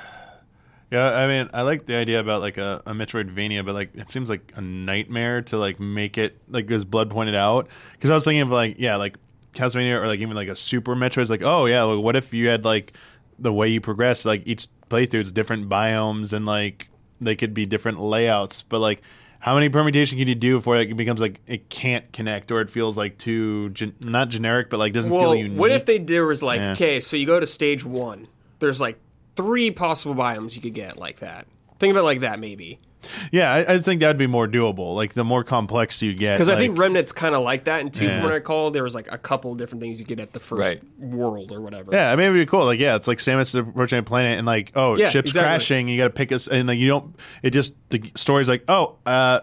yeah. 0.90 1.15
I 1.16 1.27
mean, 1.27 1.51
I 1.52 1.62
like 1.62 1.85
the 1.85 1.97
idea 1.97 2.20
about 2.20 2.40
like 2.40 2.56
a, 2.56 2.82
a 2.86 2.93
Metroidvania, 2.93 3.65
but 3.65 3.74
like 3.74 3.94
it 3.94 4.11
seems 4.11 4.31
like 4.31 4.52
a 4.56 4.61
nightmare 4.61 5.43
to 5.43 5.59
like 5.59 5.81
make 5.81 6.16
it 6.16 6.39
like 6.48 6.70
as 6.70 6.86
Blood 6.86 7.11
pointed 7.11 7.35
out. 7.35 7.69
Because 7.93 8.09
I 8.09 8.15
was 8.15 8.24
thinking 8.24 8.40
of 8.40 8.51
like 8.51 8.77
yeah, 8.78 8.97
like 8.97 9.16
Castlevania 9.52 10.01
or 10.01 10.06
like 10.06 10.20
even 10.20 10.35
like 10.35 10.48
a 10.48 10.56
Super 10.56 10.94
Metroid. 10.94 11.23
It's 11.23 11.31
like 11.31 11.43
oh 11.43 11.66
yeah, 11.66 11.82
like, 11.82 12.02
what 12.02 12.16
if 12.16 12.32
you 12.32 12.48
had 12.48 12.65
like 12.65 12.94
the 13.39 13.52
way 13.52 13.69
you 13.69 13.81
progress, 13.81 14.24
like 14.24 14.47
each 14.47 14.69
playthrough 14.89 15.23
is 15.23 15.32
different 15.32 15.69
biomes 15.69 16.32
and 16.32 16.47
like 16.47 16.89
they 17.20 17.36
could 17.36 17.52
be 17.52 17.66
different 17.66 18.01
layouts, 18.01 18.62
but 18.62 18.78
like. 18.78 19.02
How 19.45 19.55
many 19.55 19.69
permutation 19.69 20.16
can 20.19 20.27
you 20.27 20.35
do 20.35 20.57
before 20.57 20.79
it 20.79 20.97
becomes 20.97 21.21
like 21.21 21.39
it 21.47 21.69
can't 21.69 22.11
connect 22.15 22.51
or 22.51 22.62
it 22.62 22.71
feels 22.71 22.97
like 22.97 23.19
too 23.19 23.69
gen- 23.71 23.95
not 24.03 24.31
generic 24.31 24.71
but 24.71 24.79
like 24.79 24.95
doesn't 24.95 25.11
Well, 25.11 25.21
feel 25.33 25.35
unique? 25.35 25.59
what 25.59 25.71
if 25.71 25.85
they 25.85 25.99
there 25.99 26.25
was 26.25 26.43
like, 26.43 26.61
Yeah. 26.61 26.73
okay, 26.73 26.99
so 26.99 27.19
you 27.19 27.27
go 27.27 27.39
to 27.39 27.45
stage 27.45 27.85
one. 27.85 28.27
There's 28.61 28.81
like 28.81 28.99
three 29.37 29.71
possible 29.71 30.15
biomes 30.15 30.57
you 30.57 30.62
could 30.62 30.73
get 30.73 30.97
like 30.97 31.19
that. 31.19 31.47
Think 31.79 31.91
of 31.91 31.99
it 31.99 32.05
like 32.05 32.21
that, 32.21 32.39
maybe. 32.41 32.79
Yeah, 33.32 33.52
I, 33.52 33.74
I 33.74 33.78
think 33.78 34.01
that'd 34.01 34.18
be 34.18 34.26
more 34.26 34.47
doable. 34.48 34.94
Like 34.94 35.14
the 35.14 35.24
more 35.24 35.44
complex 35.44 36.01
you 36.02 36.14
get, 36.14 36.35
Because 36.35 36.48
I 36.48 36.56
think 36.56 36.78
Remnant's 36.78 37.12
kind 37.12 37.35
of 37.35 37.43
like 37.43 37.64
that 37.64 37.81
in 37.81 37.90
two, 37.90 38.05
Yeah. 38.05 38.14
from 38.14 38.22
what 38.24 38.32
I 38.32 38.36
recall. 38.36 38.70
There 38.70 38.82
was 38.82 38.94
like 38.94 39.09
a 39.12 39.18
couple 39.18 39.55
different 39.55 39.82
things 39.82 40.01
you 40.01 40.06
could 40.06 40.16
get 40.18 40.22
at 40.28 40.32
the 40.32 40.40
first 40.40 40.60
Right. 40.60 40.82
world 40.98 41.52
or 41.52 41.60
whatever. 41.60 41.90
Yeah, 41.93 42.10
I 42.12 42.16
mean, 42.16 42.26
it'd 42.26 42.35
be 42.35 42.47
cool. 42.47 42.64
Like, 42.64 42.81
yeah, 42.81 42.97
it's 42.97 43.09
like 43.09 43.18
Samus 43.18 43.59
approaching 43.59 43.98
a 43.98 44.02
planet, 44.02 44.39
and 44.39 44.47
like, 44.47 44.72
oh, 44.74 44.97
Yeah, 44.97 45.10
ship's 45.10 45.31
exactly. 45.31 45.48
crashing. 45.48 45.89
You 45.89 45.98
got 45.98 46.05
to 46.05 46.10
pick 46.10 46.32
us, 46.32 46.47
and 46.48 46.68
like, 46.68 46.78
you 46.78 46.89
don't. 46.89 47.16
It 47.43 47.51
just 47.51 47.74
the 47.90 48.02
story's 48.14 48.48
like, 48.48 48.64
oh, 48.68 48.97
uh, 49.06 49.40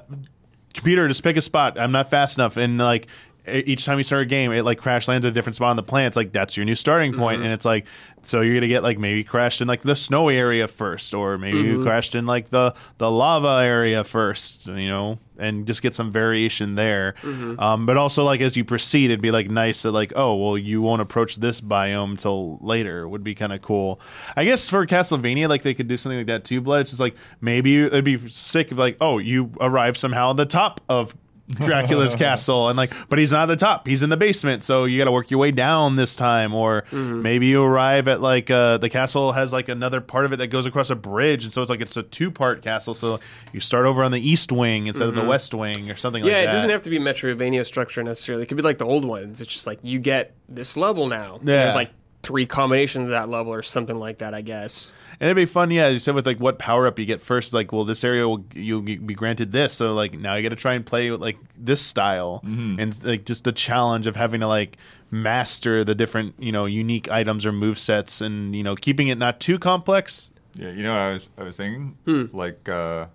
computer, 0.73 1.07
just 1.07 1.23
pick 1.23 1.37
a 1.37 1.41
spot. 1.41 1.79
I'm 1.79 1.91
not 1.91 2.09
fast 2.09 2.37
enough, 2.37 2.57
and 2.57 2.77
like. 2.77 3.07
Each 3.47 3.85
time 3.85 3.97
you 3.97 4.03
start 4.03 4.21
a 4.21 4.25
game, 4.25 4.51
it 4.51 4.63
like 4.63 4.77
crash 4.77 5.07
lands 5.07 5.25
at 5.25 5.29
a 5.29 5.33
different 5.33 5.55
spot 5.55 5.71
on 5.71 5.75
the 5.75 5.83
planet. 5.83 6.09
It's 6.09 6.17
like 6.17 6.31
that's 6.31 6.55
your 6.57 6.65
new 6.65 6.75
starting 6.75 7.13
point, 7.13 7.37
Mm-hmm. 7.37 7.45
and 7.45 7.53
it's 7.53 7.65
like 7.65 7.87
so 8.23 8.41
you're 8.41 8.53
gonna 8.53 8.67
get 8.67 8.83
like 8.83 8.99
maybe 8.99 9.23
crashed 9.23 9.61
in 9.61 9.67
like 9.67 9.81
the 9.81 9.95
snow 9.95 10.29
area 10.29 10.67
first, 10.67 11.13
or 11.13 11.37
maybe 11.39 11.57
Mm-hmm. 11.57 11.79
you 11.79 11.83
crashed 11.83 12.13
in 12.13 12.25
like 12.27 12.49
the 12.49 12.75
the 12.99 13.09
lava 13.09 13.63
area 13.65 14.03
first, 14.03 14.67
you 14.67 14.87
know, 14.89 15.17
and 15.39 15.65
just 15.65 15.81
get 15.81 15.95
some 15.95 16.11
variation 16.11 16.75
there. 16.75 17.15
Mm-hmm. 17.23 17.59
Um, 17.59 17.87
but 17.87 17.97
also 17.97 18.23
like 18.23 18.41
as 18.41 18.55
you 18.55 18.63
proceed, 18.63 19.05
it'd 19.05 19.21
be 19.21 19.31
like 19.31 19.49
nice 19.49 19.81
that 19.81 19.91
like 19.91 20.13
oh 20.15 20.35
well 20.35 20.55
you 20.57 20.81
won't 20.83 21.01
approach 21.01 21.37
this 21.37 21.61
biome 21.61 22.19
till 22.19 22.59
later 22.61 23.07
would 23.09 23.23
be 23.23 23.33
kind 23.33 23.53
of 23.53 23.61
cool. 23.63 23.99
I 24.37 24.45
guess 24.45 24.69
for 24.69 24.85
Castlevania 24.85 25.49
like 25.49 25.63
they 25.63 25.73
could 25.73 25.87
do 25.87 25.97
something 25.97 26.19
like 26.19 26.27
that 26.27 26.43
too. 26.43 26.61
Blood, 26.61 26.81
it's 26.81 26.91
just 26.91 26.99
like 26.99 27.15
maybe 27.41 27.79
it'd 27.85 28.05
be 28.05 28.19
sick 28.29 28.71
if 28.71 28.77
like 28.77 28.97
oh 29.01 29.17
you 29.17 29.51
arrive 29.59 29.97
somehow 29.97 30.29
at 30.29 30.37
the 30.37 30.45
top 30.45 30.79
of 30.87 31.15
Dracula's 31.51 32.15
castle 32.17 32.69
and 32.69 32.77
like 32.77 32.93
but 33.09 33.19
he's 33.19 33.31
not 33.31 33.43
at 33.43 33.45
the 33.47 33.55
top 33.55 33.87
he's 33.87 34.03
in 34.03 34.09
the 34.09 34.17
basement 34.17 34.63
so 34.63 34.85
you 34.85 34.97
got 34.97 35.05
to 35.05 35.11
work 35.11 35.29
your 35.31 35.39
way 35.39 35.51
down 35.51 35.95
this 35.95 36.15
time 36.15 36.53
or 36.53 36.83
maybe 36.91 37.47
you 37.47 37.63
arrive 37.63 38.07
at 38.07 38.21
like 38.21 38.49
uh 38.49 38.77
the 38.77 38.89
castle 38.89 39.31
has 39.33 39.51
like 39.53 39.69
another 39.69 40.01
part 40.01 40.25
of 40.25 40.33
it 40.33 40.37
that 40.37 40.47
goes 40.47 40.65
across 40.65 40.89
a 40.89 40.95
bridge 40.95 41.43
and 41.43 41.53
so 41.53 41.61
it's 41.61 41.69
like 41.69 41.81
it's 41.81 41.97
a 41.97 42.03
two 42.03 42.31
part 42.31 42.61
castle 42.61 42.93
so 42.93 43.19
you 43.53 43.59
start 43.59 43.85
over 43.85 44.03
on 44.03 44.11
the 44.11 44.19
east 44.19 44.51
wing 44.51 44.87
instead 44.87 45.07
of 45.07 45.15
the 45.15 45.23
west 45.23 45.53
wing 45.53 45.89
or 45.91 45.95
something 45.95 46.23
Yeah, 46.23 46.31
like 46.31 46.33
that. 46.33 46.43
Yeah, 46.43 46.49
it 46.49 46.53
doesn't 46.53 46.69
have 46.69 46.81
to 46.83 46.89
be 46.89 46.99
Metroidvania 46.99 47.65
structure 47.65 48.01
necessarily. 48.03 48.43
It 48.43 48.47
could 48.47 48.57
be 48.57 48.63
like 48.63 48.77
the 48.77 48.85
old 48.85 49.05
ones. 49.05 49.41
It's 49.41 49.51
just 49.51 49.67
like 49.67 49.79
you 49.81 49.99
get 49.99 50.33
this 50.49 50.77
level 50.77 51.07
now. 51.07 51.35
Yeah. 51.41 51.63
There's 51.63 51.75
like 51.75 51.91
three 52.23 52.45
combinations 52.45 53.05
of 53.05 53.09
that 53.11 53.29
level 53.29 53.53
or 53.53 53.61
something 53.61 53.95
like 53.95 54.19
that, 54.19 54.33
I 54.33 54.41
guess. 54.41 54.91
And 55.21 55.27
it'd 55.29 55.35
be 55.37 55.45
fun, 55.45 55.69
yeah. 55.69 55.87
You 55.87 55.99
said 55.99 56.15
with 56.15 56.25
like 56.25 56.39
what 56.39 56.57
power 56.57 56.87
up 56.87 56.97
you 56.97 57.05
get 57.05 57.21
first, 57.21 57.53
like, 57.53 57.71
well, 57.71 57.85
this 57.85 58.03
area 58.03 58.27
will 58.27 58.43
you'll 58.55 58.81
be 58.81 58.97
granted 58.97 59.51
this, 59.51 59.71
so 59.71 59.93
like 59.93 60.13
now 60.17 60.33
you 60.33 60.41
got 60.41 60.49
to 60.49 60.55
try 60.55 60.73
and 60.73 60.83
play 60.83 61.11
with 61.11 61.21
like 61.21 61.37
this 61.55 61.79
style, 61.79 62.41
and 62.43 63.03
like 63.03 63.25
just 63.25 63.43
the 63.43 63.51
challenge 63.51 64.07
of 64.07 64.15
having 64.15 64.41
to 64.41 64.47
like 64.47 64.77
master 65.11 65.83
the 65.83 65.93
different 65.93 66.33
you 66.39 66.51
know 66.51 66.65
unique 66.65 67.07
items 67.11 67.45
or 67.45 67.51
move 67.51 67.77
sets, 67.77 68.19
and 68.19 68.55
you 68.55 68.63
know 68.63 68.75
keeping 68.75 69.09
it 69.09 69.17
not 69.19 69.39
too 69.39 69.59
complex. 69.59 70.31
Yeah, 70.55 70.71
you 70.71 70.81
know 70.81 70.91
what 70.93 70.99
I 71.01 71.11
was 71.13 71.29
I 71.37 71.43
was 71.43 71.55
thinking 71.55 71.97
Hmm. 72.05 72.25
like 72.35 72.67
uh, 72.67 73.05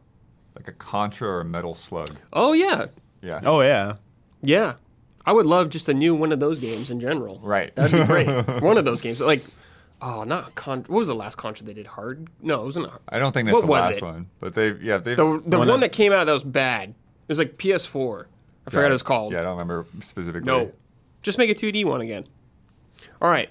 like 0.54 0.68
a 0.68 0.72
Contra 0.72 1.28
or 1.28 1.40
a 1.40 1.44
Metal 1.44 1.74
Slug. 1.74 2.16
Oh, 2.32 2.52
yeah. 2.52 2.86
Yeah. 3.20 3.40
Oh 3.44 3.60
yeah, 3.62 3.94
Yeah. 4.42 4.74
I 5.28 5.32
would 5.32 5.46
love 5.46 5.70
just 5.70 5.88
a 5.88 5.94
new 5.94 6.14
one 6.14 6.30
of 6.30 6.38
those 6.38 6.60
games 6.60 6.88
in 6.92 7.00
general. 7.00 7.40
Right. 7.42 7.74
That'd 7.74 7.90
be 8.00 8.06
great. 8.06 8.28
one 8.62 8.78
of 8.78 8.84
those 8.84 9.00
games. 9.00 9.20
Like, 9.20 9.42
oh, 10.02 10.24
not 10.24 10.54
Con. 10.54 10.80
What 10.86 10.98
was 10.98 11.08
the 11.08 11.14
last 11.14 11.36
Contra 11.36 11.66
they 11.66 11.74
did? 11.74 11.86
Hard? 11.86 12.28
No, 12.40 12.62
it 12.62 12.64
wasn't. 12.64 12.88
Hard. 12.88 13.00
I 13.08 13.18
don't 13.18 13.32
think 13.32 13.48
that's 13.48 13.60
the 13.60 13.66
last 13.66 13.98
it? 13.98 14.02
one, 14.02 14.28
but 14.40 14.54
they 14.54 14.72
yeah 14.74 14.98
they 14.98 15.14
The, 15.14 15.42
the 15.44 15.58
One 15.58 15.80
that 15.80 15.92
came 15.92 16.12
out 16.12 16.24
that 16.24 16.32
was 16.32 16.44
bad. 16.44 16.90
It 16.90 17.28
was 17.28 17.38
like 17.38 17.56
PS4. 17.56 18.26
I 18.66 18.70
forgot 18.70 18.82
what 18.82 18.88
it 18.88 18.92
was 18.92 19.02
called. 19.02 19.32
Yeah, 19.32 19.40
I 19.40 19.42
don't 19.42 19.58
remember 19.58 19.86
specifically. 20.00 20.46
No. 20.46 20.72
Just 21.22 21.38
make 21.38 21.50
a 21.50 21.54
2D 21.54 21.84
one 21.84 22.00
again. 22.00 22.24
All 23.20 23.28
right. 23.28 23.48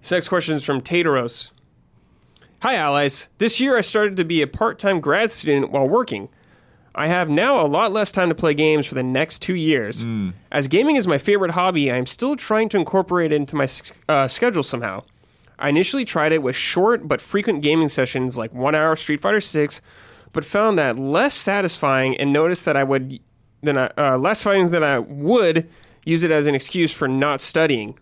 This 0.00 0.10
next 0.10 0.28
question 0.28 0.54
is 0.54 0.64
from 0.64 0.80
Tateros. 0.80 1.50
Hi, 2.62 2.74
allies. 2.76 3.28
This 3.38 3.60
year 3.60 3.76
I 3.76 3.80
started 3.80 4.16
to 4.16 4.24
be 4.24 4.42
a 4.42 4.46
part 4.46 4.78
time 4.78 5.00
grad 5.00 5.30
student 5.30 5.70
while 5.70 5.88
working. 5.88 6.28
I 6.94 7.06
have 7.06 7.30
now 7.30 7.64
a 7.64 7.68
lot 7.68 7.92
less 7.92 8.10
time 8.10 8.28
to 8.28 8.34
play 8.34 8.52
games 8.52 8.86
for 8.86 8.94
the 8.94 9.02
next 9.02 9.40
two 9.40 9.54
years. 9.54 10.04
As 10.50 10.66
gaming 10.68 10.96
is 10.96 11.06
my 11.06 11.18
favorite 11.18 11.52
hobby, 11.52 11.90
I 11.90 11.96
am 11.96 12.06
still 12.06 12.36
trying 12.36 12.68
to 12.70 12.76
incorporate 12.76 13.32
it 13.32 13.36
into 13.36 13.54
my 13.56 13.68
uh, 14.08 14.26
schedule 14.28 14.62
somehow. 14.62 15.04
I 15.60 15.68
initially 15.68 16.04
tried 16.04 16.32
it 16.32 16.42
with 16.42 16.56
short 16.56 17.06
but 17.06 17.20
frequent 17.20 17.62
gaming 17.62 17.90
sessions 17.90 18.38
like 18.38 18.54
one 18.54 18.74
hour 18.74 18.96
Street 18.96 19.20
Fighter 19.20 19.40
6, 19.40 19.80
but 20.32 20.44
found 20.44 20.78
that 20.78 20.98
less 20.98 21.34
satisfying 21.34 22.16
and 22.16 22.32
noticed 22.32 22.64
that 22.64 22.76
I 22.76 22.84
would 22.84 23.20
than 23.62 23.76
I, 23.76 23.90
uh, 23.98 24.16
less 24.16 24.40
satisfying 24.40 24.70
than 24.70 24.82
I 24.82 24.98
would 24.98 25.68
use 26.04 26.22
it 26.22 26.30
as 26.30 26.46
an 26.46 26.54
excuse 26.54 26.92
for 26.92 27.06
not 27.06 27.42
studying. 27.42 27.98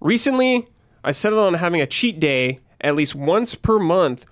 Recently, 0.00 0.68
I 1.02 1.10
settled 1.10 1.44
on 1.44 1.54
having 1.54 1.80
a 1.80 1.86
cheat 1.86 2.20
day 2.20 2.60
at 2.80 2.94
least 2.94 3.14
once 3.14 3.56
per 3.56 3.80
month 3.80 4.24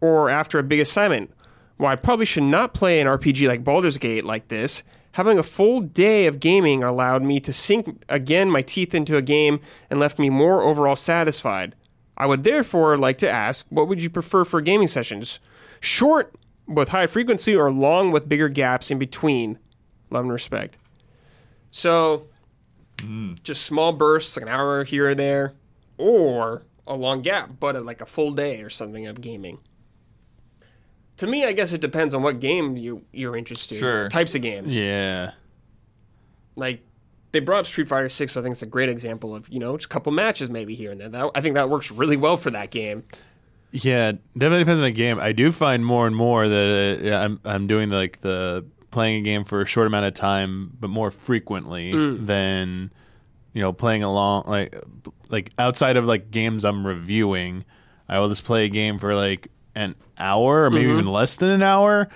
or 0.00 0.28
after 0.28 0.58
a 0.58 0.64
big 0.64 0.80
assignment. 0.80 1.32
While 1.76 1.92
I 1.92 1.96
probably 1.96 2.26
should 2.26 2.42
not 2.42 2.74
play 2.74 3.00
an 3.00 3.06
RPG 3.06 3.46
like 3.46 3.64
Baldur's 3.64 3.98
Gate 3.98 4.24
like 4.24 4.48
this, 4.48 4.82
having 5.12 5.38
a 5.38 5.42
full 5.44 5.80
day 5.80 6.26
of 6.26 6.40
gaming 6.40 6.82
allowed 6.82 7.22
me 7.22 7.38
to 7.40 7.52
sink 7.52 8.02
again 8.08 8.50
my 8.50 8.62
teeth 8.62 8.94
into 8.94 9.16
a 9.16 9.22
game 9.22 9.60
and 9.88 10.00
left 10.00 10.18
me 10.18 10.30
more 10.30 10.62
overall 10.62 10.96
satisfied. 10.96 11.76
I 12.22 12.26
would 12.26 12.44
therefore 12.44 12.96
like 12.96 13.18
to 13.18 13.28
ask 13.28 13.66
what 13.68 13.88
would 13.88 14.00
you 14.00 14.08
prefer 14.08 14.44
for 14.44 14.60
gaming 14.60 14.86
sessions? 14.86 15.40
Short 15.80 16.32
with 16.68 16.90
high 16.90 17.08
frequency 17.08 17.56
or 17.56 17.72
long 17.72 18.12
with 18.12 18.28
bigger 18.28 18.48
gaps 18.48 18.92
in 18.92 19.00
between? 19.00 19.58
Love 20.08 20.22
and 20.22 20.32
respect. 20.32 20.76
So, 21.72 22.28
just 23.42 23.66
small 23.66 23.92
bursts, 23.92 24.36
like 24.36 24.44
an 24.46 24.52
hour 24.52 24.84
here 24.84 25.10
or 25.10 25.14
there, 25.16 25.54
or 25.98 26.62
a 26.86 26.94
long 26.94 27.22
gap, 27.22 27.50
but 27.58 27.74
uh, 27.74 27.80
like 27.80 28.00
a 28.00 28.06
full 28.06 28.30
day 28.30 28.62
or 28.62 28.70
something 28.70 29.08
of 29.08 29.20
gaming. 29.20 29.58
To 31.16 31.26
me, 31.26 31.44
I 31.44 31.50
guess 31.52 31.72
it 31.72 31.80
depends 31.80 32.14
on 32.14 32.22
what 32.22 32.38
game 32.38 32.76
you 32.76 33.04
you're 33.10 33.36
interested. 33.36 33.74
in. 33.74 33.80
Sure. 33.80 34.08
Types 34.10 34.36
of 34.36 34.42
games. 34.42 34.78
yeah. 34.78 35.32
Like 36.54 36.84
they 37.32 37.40
brought 37.40 37.60
up 37.60 37.66
Street 37.66 37.88
Fighter 37.88 38.08
Six, 38.08 38.32
so 38.32 38.40
I 38.40 38.42
think 38.42 38.52
it's 38.52 38.62
a 38.62 38.66
great 38.66 38.88
example 38.88 39.34
of 39.34 39.48
you 39.48 39.58
know 39.58 39.76
just 39.76 39.86
a 39.86 39.88
couple 39.88 40.12
matches 40.12 40.50
maybe 40.50 40.74
here 40.74 40.92
and 40.92 41.00
there. 41.00 41.08
That, 41.08 41.30
I 41.34 41.40
think 41.40 41.54
that 41.54 41.68
works 41.68 41.90
really 41.90 42.16
well 42.16 42.36
for 42.36 42.50
that 42.50 42.70
game. 42.70 43.04
Yeah, 43.72 44.12
definitely 44.36 44.60
depends 44.60 44.80
on 44.80 44.84
the 44.84 44.90
game. 44.90 45.18
I 45.18 45.32
do 45.32 45.50
find 45.50 45.84
more 45.84 46.06
and 46.06 46.14
more 46.14 46.46
that 46.46 46.98
uh, 47.00 47.02
yeah, 47.02 47.20
I'm 47.22 47.40
I'm 47.44 47.66
doing 47.66 47.90
like 47.90 48.20
the 48.20 48.64
playing 48.90 49.22
a 49.22 49.24
game 49.24 49.44
for 49.44 49.62
a 49.62 49.66
short 49.66 49.86
amount 49.86 50.04
of 50.06 50.14
time, 50.14 50.76
but 50.78 50.88
more 50.88 51.10
frequently 51.10 51.92
than 52.18 52.92
you 53.54 53.62
know 53.62 53.72
playing 53.72 54.02
along 54.02 54.44
like 54.46 54.76
like 55.30 55.50
outside 55.58 55.96
of 55.96 56.04
like 56.04 56.30
games 56.30 56.64
I'm 56.64 56.86
reviewing. 56.86 57.64
I 58.08 58.18
will 58.18 58.28
just 58.28 58.44
play 58.44 58.66
a 58.66 58.68
game 58.68 58.98
for 58.98 59.14
like 59.14 59.48
an 59.74 59.94
hour 60.18 60.64
or 60.64 60.70
maybe 60.70 60.90
even 60.90 61.06
less 61.06 61.36
than 61.36 61.50
an 61.50 61.62
hour 61.62 62.08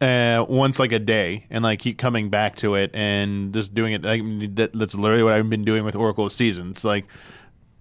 uh, 0.00 0.44
once 0.48 0.78
like 0.78 0.92
a 0.92 0.98
day. 0.98 1.46
And 1.50 1.64
like 1.64 1.78
keep 1.80 1.98
coming 1.98 2.30
back 2.30 2.56
to 2.56 2.74
it 2.74 2.90
and 2.94 3.52
just 3.52 3.74
doing 3.74 3.92
it 3.92 4.02
like 4.02 4.22
that, 4.56 4.72
that's 4.72 4.94
literally 4.94 5.22
what 5.22 5.32
I've 5.32 5.48
been 5.48 5.64
doing 5.64 5.84
with 5.84 5.96
Oracle 5.96 6.26
of 6.26 6.32
Seasons. 6.32 6.84
Like 6.84 7.06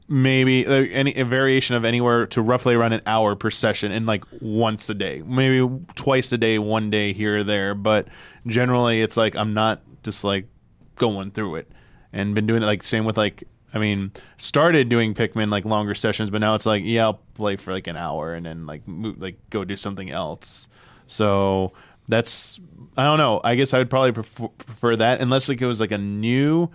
maybe 0.08 0.66
uh, 0.66 0.86
any 0.92 1.14
a 1.16 1.26
variation 1.26 1.76
of 1.76 1.84
anywhere 1.84 2.26
to 2.28 2.42
roughly 2.42 2.74
around 2.74 2.94
an 2.94 3.02
hour 3.06 3.36
per 3.36 3.50
session 3.50 3.92
and 3.92 4.06
like 4.06 4.24
once 4.42 4.90
a 4.90 4.94
day. 4.94 5.22
Maybe 5.26 5.68
twice 5.96 6.32
a 6.32 6.38
day 6.38 6.58
one 6.60 6.90
day 6.90 7.14
here 7.14 7.40
or 7.40 7.44
there. 7.44 7.76
But 7.76 8.08
generally 8.46 9.02
it's 9.02 9.18
like 9.18 9.36
i'm 9.36 9.54
not 9.54 9.82
just 10.04 10.24
like 10.24 10.48
going 10.96 11.32
through 11.32 11.56
it. 11.56 11.72
And 12.14 12.34
been 12.34 12.48
doing 12.48 12.64
it 12.64 12.66
like 12.66 12.84
same 12.84 13.04
with 13.06 13.18
like 13.18 13.44
i 13.78 13.80
mean 13.80 14.12
started 14.38 14.90
doing 14.90 15.14
pikmin 15.14 15.50
like 15.50 15.64
longer 15.64 15.96
sessions 15.96 16.30
but 16.30 16.40
now 16.40 16.56
it's 16.56 16.66
like 16.66 16.84
yeah 16.86 17.04
i'll 17.04 17.22
play 17.36 17.56
for 17.56 17.72
like 17.72 17.88
an 17.88 17.96
hour 17.96 18.34
and 18.34 18.46
then 18.46 18.66
like 18.66 18.86
move, 18.88 19.22
like 19.22 19.38
go 19.50 19.64
do 19.64 19.78
something 19.78 20.12
else 20.12 20.68
so 21.06 21.72
that's 22.08 22.60
I 22.98 23.04
don't 23.04 23.18
know. 23.18 23.42
I 23.44 23.56
guess 23.56 23.74
I 23.74 23.78
would 23.78 23.90
probably 23.90 24.12
prefer, 24.12 24.48
prefer 24.48 24.96
that 24.98 25.22
unless 25.22 25.48
like 25.48 25.62
it 25.62 25.68
was 25.68 25.80
like 25.80 25.92
a 25.92 25.98
new. 25.98 26.70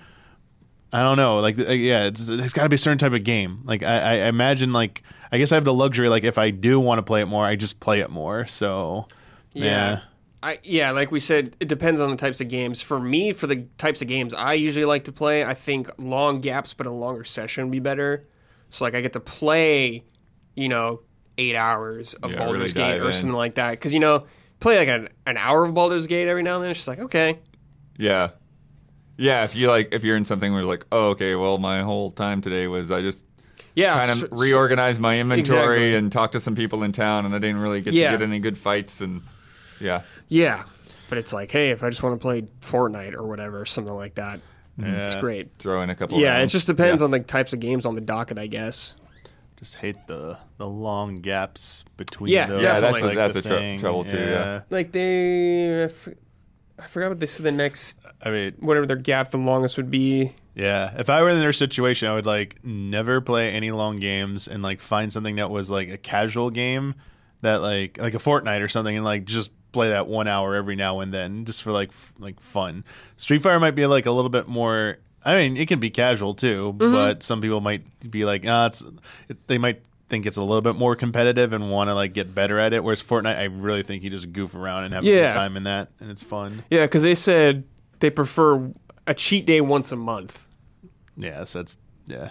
I 0.95 1.03
don't 1.03 1.17
know. 1.17 1.39
Like, 1.39 1.59
uh, 1.59 1.73
yeah, 1.73 2.05
it's, 2.05 2.21
there's 2.21 2.53
got 2.53 2.65
to 2.65 2.69
be 2.69 2.75
a 2.75 2.79
certain 2.79 2.99
type 2.99 3.15
of 3.15 3.25
game. 3.25 3.63
Like, 3.65 3.83
I, 3.83 3.97
I 3.97 4.13
imagine, 4.27 4.75
like, 4.75 5.03
I 5.33 5.39
guess 5.39 5.51
I 5.51 5.55
have 5.55 5.65
the 5.65 5.73
luxury. 5.73 6.11
Like, 6.11 6.23
if 6.23 6.37
I 6.37 6.51
do 6.51 6.79
want 6.79 6.99
to 6.99 7.03
play 7.03 7.23
it 7.23 7.27
more, 7.27 7.47
I 7.47 7.57
just 7.57 7.81
play 7.81 8.01
it 8.01 8.11
more. 8.11 8.45
So, 8.45 9.07
yeah. 9.55 10.01
I, 10.43 10.59
yeah, 10.65 10.91
like 10.91 11.11
we 11.13 11.21
said, 11.21 11.57
it 11.61 11.69
depends 11.69 12.01
on 12.01 12.11
the 12.11 12.17
types 12.17 12.41
of 12.41 12.49
games. 12.49 12.81
For 12.83 12.99
me, 12.99 13.33
for 13.33 13.47
the 13.47 13.67
types 13.79 14.03
of 14.03 14.09
games 14.09 14.35
I 14.35 14.55
usually 14.55 14.85
like 14.85 15.05
to 15.05 15.13
play, 15.13 15.45
I 15.45 15.55
think 15.55 15.89
long 15.99 16.41
gaps 16.41 16.75
but 16.75 16.87
a 16.87 16.91
longer 16.91 17.23
session 17.25 17.65
would 17.65 17.71
be 17.73 17.79
better. 17.79 18.27
So 18.71 18.85
like 18.85 18.95
I 18.95 19.01
get 19.03 19.13
to 19.13 19.21
play, 19.21 20.05
you 20.55 20.69
know, 20.69 21.03
eight 21.39 21.55
hours 21.57 22.15
of 22.15 22.31
Yeah, 22.33 22.39
Baldur's 22.39 22.75
really 22.75 22.93
Gate 22.95 23.01
or 23.01 23.07
in. 23.09 23.13
something 23.13 23.37
like 23.37 23.55
that. 23.55 23.71
Because 23.73 23.95
you 23.95 24.01
know, 24.01 24.27
play 24.61 24.79
like 24.79 24.89
an, 24.89 25.09
an 25.27 25.37
hour 25.37 25.65
of 25.65 25.75
Baldur's 25.75 26.07
Gate 26.07 26.27
every 26.29 26.43
now 26.43 26.57
and 26.57 26.65
then. 26.65 26.71
It's 26.71 26.81
just 26.81 26.89
like 26.89 26.99
okay, 27.01 27.39
Yeah. 27.99 28.31
Yeah, 29.19 29.45
if 29.45 29.55
you 29.55 29.69
like, 29.69 29.91
if 29.93 30.03
you're 30.05 30.17
in 30.17 30.25
something 30.25 30.51
where 30.53 30.63
you're 30.63 30.71
like, 30.71 30.87
oh, 30.91 31.11
okay, 31.11 31.35
well, 31.35 31.59
my 31.59 31.83
whole 31.83 32.11
time 32.11 32.41
today 32.41 32.67
was 32.67 32.91
I 32.91 33.03
just 33.03 33.25
yeah, 33.75 33.95
kind 34.07 34.11
of 34.11 34.33
s- 34.33 34.39
reorganized 34.41 35.01
my 35.01 35.21
inventory 35.21 35.41
Exactly. 35.91 35.95
and 35.95 36.11
talked 36.11 36.33
to 36.33 36.41
some 36.41 36.57
people 36.57 36.83
in 36.83 36.93
town, 36.93 37.27
and 37.27 37.35
I 37.35 37.39
didn't 37.39 37.59
really 37.59 37.83
get 37.83 37.95
Yeah. 37.95 38.11
to 38.11 38.19
get 38.19 38.25
any 38.27 38.41
good 38.41 38.57
fights, 38.59 39.01
and 39.01 39.23
yeah, 39.81 40.03
Yeah, 40.33 40.65
but 41.11 41.19
it's 41.19 41.33
like, 41.33 41.51
hey, 41.51 41.71
if 41.71 41.85
I 41.85 41.91
just 41.91 42.03
want 42.03 42.19
to 42.19 42.23
play 42.23 42.43
Fortnite 42.63 43.13
or 43.15 43.27
whatever, 43.27 43.67
something 43.67 43.95
like 43.95 44.15
that, 44.15 44.41
it's 44.79 45.15
great. 45.17 45.55
throw 45.59 45.83
in 45.83 45.91
a 45.91 45.95
couple. 45.95 46.19
Yeah, 46.19 46.39
it 46.39 46.47
just 46.47 46.67
depends 46.67 47.03
Yeah. 47.03 47.05
on 47.05 47.11
the 47.11 47.21
types 47.21 47.53
of 47.53 47.61
games 47.61 47.85
on 47.85 47.95
the 47.95 48.01
docket, 48.01 48.39
I 48.39 48.47
guess. 48.47 48.97
Just 49.59 49.77
hate 49.77 50.07
the 50.07 50.39
the 50.57 50.67
long 50.67 51.17
gaps 51.17 51.85
between. 51.97 52.33
Yeah, 52.33 52.47
those. 52.47 52.63
yeah, 52.65 52.81
that's 52.81 52.95
definitely. 52.95 53.11
the- 53.11 53.21
that's 53.21 53.35
the 53.35 53.41
the 53.43 53.49
tr- 53.49 53.55
thing. 53.57 53.79
trouble 53.81 54.05
too, 54.05 54.17
yeah. 54.19 54.63
Like 54.71 54.91
they, 54.93 55.83
I 55.83 55.85
f- 55.85 56.09
I 56.79 56.87
forgot 56.89 57.11
what 57.11 57.21
they 57.21 57.27
said. 57.27 57.45
The 57.45 57.53
next, 57.53 58.01
I 58.25 58.31
mean, 58.31 58.55
whatever 58.59 58.87
their 58.87 58.97
gap 58.97 59.31
the 59.31 59.39
longest 59.39 59.77
would 59.77 59.91
be. 59.91 60.35
Yeah, 60.57 60.95
if 60.99 61.09
I 61.11 61.23
were 61.23 61.29
in 61.29 61.39
their 61.41 61.53
situation, 61.53 62.09
I 62.09 62.15
would 62.15 62.27
like 62.27 62.65
never 62.65 63.21
play 63.21 63.51
any 63.53 63.71
long 63.71 64.01
games 64.01 64.49
and 64.49 64.63
like 64.63 64.81
find 64.81 65.13
something 65.13 65.37
that 65.37 65.51
was 65.51 65.71
like 65.71 65.91
a 65.91 65.99
casual 65.99 66.51
game 66.51 66.95
that 67.43 67.57
like 67.63 67.99
like 68.01 68.15
a 68.15 68.19
Fortnite 68.19 68.63
or 68.63 68.69
something 68.69 68.97
and 68.97 69.05
like 69.05 69.27
just 69.27 69.51
play 69.73 69.89
that 69.89 70.07
one 70.07 70.29
hour 70.29 70.55
every 70.55 70.77
now 70.77 71.01
and 71.01 71.13
then 71.13 71.45
just 71.45 71.63
for 71.63 71.73
like 71.73 71.89
f- 71.89 72.13
like 72.19 72.39
fun. 72.41 72.85
Street 73.17 73.43
Fighter 73.43 73.59
might 73.61 73.75
be 73.75 73.87
like 73.87 74.07
a 74.07 74.11
little 74.13 74.29
bit 74.31 74.47
more. 74.49 74.99
I 75.25 75.37
mean, 75.37 75.57
it 75.57 75.69
can 75.69 75.81
be 75.81 75.91
casual 75.91 76.35
too, 76.35 76.75
Mm-hmm. 76.79 76.93
but 76.93 77.23
some 77.23 77.41
people 77.41 77.61
might 77.61 78.11
be 78.11 78.25
like, 78.25 78.45
ah, 78.47 78.67
it's. 78.67 78.83
It, 79.29 79.47
they 79.49 79.59
might 79.59 79.83
think 80.09 80.27
it's 80.27 80.37
a 80.37 80.43
little 80.43 80.61
bit 80.61 80.75
more 80.77 80.95
competitive 80.95 81.53
and 81.55 81.71
want 81.71 81.89
to 81.89 81.95
like 81.95 82.13
get 82.13 82.35
better 82.35 82.59
at 82.59 82.73
it. 82.75 82.85
Whereas 82.85 83.03
Fortnite, 83.03 83.39
I 83.39 83.45
really 83.45 83.83
think 83.83 84.03
you 84.03 84.11
just 84.11 84.33
goof 84.33 84.55
around 84.55 84.85
and 84.85 84.93
have 84.95 85.05
a 85.05 85.07
good 85.07 85.31
time 85.33 85.57
in 85.57 85.63
that, 85.63 85.89
and 86.01 86.11
it's 86.11 86.23
fun. 86.23 86.65
Yeah, 86.71 86.85
because 86.85 87.03
they 87.03 87.15
said 87.15 87.65
they 88.01 88.11
prefer 88.11 88.71
a 89.07 89.15
cheat 89.15 89.47
day 89.47 89.61
once 89.61 89.91
a 89.93 89.97
month. 89.97 90.47
Yeah, 91.17 91.45
so 91.45 91.61
that's 91.61 91.79
yeah. 92.07 92.31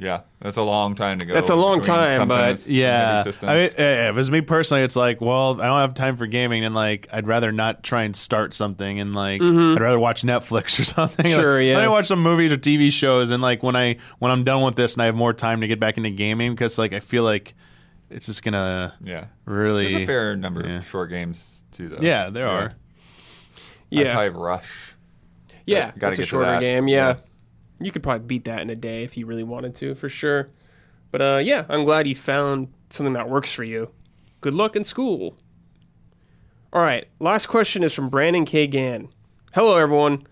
Yeah, 0.00 0.20
that's 0.40 0.56
a 0.56 0.62
long 0.62 0.94
time 0.94 1.18
to 1.18 1.26
go. 1.26 1.34
That's 1.34 1.50
a 1.50 1.54
long 1.54 1.82
time, 1.82 2.26
but- 2.26 2.40
that's 2.40 2.66
Yeah, 2.66 3.18
heavy 3.18 3.30
systems. 3.30 3.50
I 3.50 3.54
mean, 3.54 3.64
if 4.10 4.16
it's 4.16 4.30
me 4.30 4.40
personally, 4.40 4.82
it's 4.82 4.96
like, 4.96 5.20
well, 5.20 5.60
I 5.60 5.66
don't 5.66 5.78
have 5.78 5.92
time 5.92 6.16
for 6.16 6.26
gaming, 6.26 6.64
and 6.64 6.74
like, 6.74 7.06
I'd 7.12 7.26
rather 7.26 7.52
not 7.52 7.82
try 7.82 8.04
and 8.04 8.16
start 8.16 8.54
something, 8.54 8.98
and 8.98 9.14
like, 9.14 9.42
I'd 9.42 9.80
rather 9.80 9.98
watch 9.98 10.22
Netflix 10.22 10.80
or 10.80 10.84
something. 10.84 11.26
Mm-hmm. 11.26 11.38
Sure, 11.40 11.58
Like, 11.58 11.66
yeah. 11.66 11.74
Let 11.76 11.82
me 11.82 11.88
watch 11.88 12.06
some 12.06 12.22
movies 12.22 12.50
or 12.50 12.56
TV 12.56 12.90
shows, 12.90 13.30
and 13.30 13.42
like 13.42 13.62
when 13.62 13.76
I 13.76 13.98
when 14.20 14.30
I'm 14.32 14.42
done 14.42 14.62
with 14.62 14.76
this, 14.76 14.94
and 14.94 15.02
I 15.02 15.06
have 15.06 15.14
more 15.14 15.34
time 15.34 15.60
to 15.60 15.66
get 15.66 15.78
back 15.78 15.98
into 15.98 16.10
gaming, 16.10 16.52
because 16.52 16.78
like 16.78 16.94
I 16.94 17.00
feel 17.00 17.22
like 17.22 17.54
it's 18.08 18.24
just 18.26 18.42
gonna 18.42 18.94
yeah, 19.04 19.26
really, 19.44 19.92
there's 19.92 20.02
a 20.02 20.06
fair 20.06 20.34
number 20.34 20.66
yeah. 20.66 20.78
of 20.78 20.86
short 20.86 21.10
games 21.10 21.62
too, 21.72 21.90
though. 21.90 21.98
yeah, 22.00 22.30
there 22.30 22.48
are. 22.48 22.72
Yeah, 23.90 24.18
I 24.18 24.28
Rush. 24.28 24.94
yeah, 25.66 25.88
gotta 25.88 25.98
that's 26.00 26.18
a 26.18 26.22
get 26.22 26.22
to 26.22 26.26
shorter 26.26 26.46
that. 26.52 26.60
game. 26.60 26.88
Yeah. 26.88 27.08
Yeah. 27.08 27.14
You 27.80 27.90
could 27.90 28.02
probably 28.02 28.26
beat 28.26 28.44
that 28.44 28.60
in 28.60 28.70
a 28.70 28.76
day 28.76 29.02
if 29.04 29.16
you 29.16 29.26
really 29.26 29.42
wanted 29.42 29.74
to, 29.76 29.94
for 29.94 30.08
sure. 30.08 30.50
But 31.10 31.22
uh, 31.22 31.40
yeah, 31.42 31.64
I'm 31.68 31.84
glad 31.84 32.06
you 32.06 32.14
found 32.14 32.68
something 32.90 33.14
that 33.14 33.28
works 33.28 33.52
for 33.52 33.64
you. 33.64 33.90
Good 34.40 34.54
luck 34.54 34.76
in 34.76 34.84
school. 34.84 35.36
All 36.72 36.82
right, 36.82 37.08
last 37.18 37.46
question 37.46 37.82
is 37.82 37.92
from 37.92 38.10
Brandon 38.10 38.44
K. 38.44 38.66
Gann. 38.66 39.08
Hello, 39.54 39.76
everyone. 39.76 40.26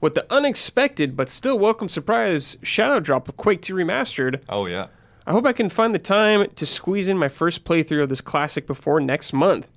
With 0.00 0.14
the 0.14 0.26
unexpected 0.32 1.16
but 1.16 1.28
still 1.28 1.58
welcome 1.58 1.88
surprise 1.88 2.56
shadow 2.62 2.98
drop 2.98 3.28
of 3.28 3.36
Quake 3.36 3.62
2 3.62 3.74
Remastered, 3.74 4.42
Oh 4.48 4.66
yeah, 4.66 4.86
I 5.26 5.32
hope 5.32 5.46
I 5.46 5.52
can 5.52 5.68
find 5.68 5.94
the 5.94 6.00
time 6.00 6.50
to 6.56 6.66
squeeze 6.66 7.06
in 7.06 7.18
my 7.18 7.28
first 7.28 7.64
playthrough 7.64 8.02
of 8.02 8.08
this 8.08 8.20
classic 8.20 8.66
before 8.66 9.00
next 9.00 9.32
month. 9.32 9.68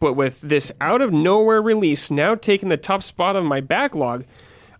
But 0.00 0.14
with 0.14 0.40
this 0.40 0.72
out 0.80 1.02
of 1.02 1.12
nowhere 1.12 1.60
release 1.60 2.10
now 2.10 2.34
taking 2.34 2.68
the 2.68 2.76
top 2.76 3.02
spot 3.02 3.36
of 3.36 3.44
my 3.44 3.60
backlog, 3.60 4.24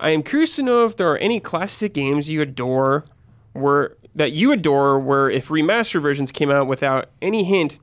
I 0.00 0.10
am 0.10 0.22
curious 0.22 0.56
to 0.56 0.62
know 0.62 0.84
if 0.84 0.96
there 0.96 1.10
are 1.10 1.18
any 1.18 1.40
classic 1.40 1.94
games 1.94 2.28
you 2.28 2.42
adore 2.42 3.04
where 3.52 3.96
that 4.14 4.32
you 4.32 4.52
adore 4.52 4.98
where 4.98 5.30
if 5.30 5.48
remaster 5.48 6.00
versions 6.00 6.30
came 6.32 6.50
out 6.50 6.66
without 6.66 7.10
any 7.22 7.44
hint 7.44 7.78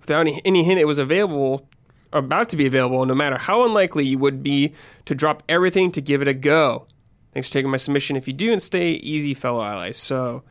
without 0.00 0.20
any, 0.20 0.40
any 0.44 0.64
hint 0.64 0.80
it 0.80 0.86
was 0.86 0.98
available 0.98 1.68
about 2.12 2.48
to 2.48 2.56
be 2.56 2.66
available 2.66 3.04
no 3.04 3.14
matter 3.14 3.36
how 3.38 3.64
unlikely 3.64 4.04
you 4.06 4.18
would 4.18 4.42
be 4.42 4.72
to 5.04 5.14
drop 5.14 5.42
everything 5.48 5.92
to 5.92 6.00
give 6.00 6.22
it 6.22 6.28
a 6.28 6.34
go. 6.34 6.86
Thanks 7.34 7.48
for 7.48 7.54
taking 7.54 7.70
my 7.70 7.76
submission 7.76 8.16
if 8.16 8.26
you 8.26 8.32
do 8.32 8.50
and 8.52 8.62
stay 8.62 8.92
easy 8.92 9.34
fellow 9.34 9.62
allies. 9.62 9.98
So 9.98 10.42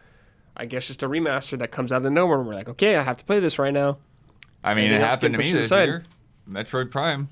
I 0.56 0.66
guess 0.66 0.88
just 0.88 1.02
a 1.04 1.10
remaster 1.10 1.58
that 1.60 1.72
comes 1.72 1.92
out 1.92 2.06
of 2.06 2.12
nowhere 2.12 2.38
and 2.40 2.48
we're 2.48 2.54
like, 2.54 2.70
okay, 2.70 2.96
I 2.96 3.02
have 3.04 3.18
to 3.18 3.26
play 3.26 3.40
this 3.40 3.58
right 3.58 3.74
now. 3.74 3.98
I 4.64 4.74
mean, 4.74 4.86
Anything 4.86 5.02
it 5.02 5.06
happened 5.06 5.34
to 5.34 5.38
me 5.40 5.44
pushed 5.46 5.54
this 5.54 5.66
aside? 5.68 5.86
year. 5.86 6.04
Metroid 6.50 6.92
Prime. 6.92 7.30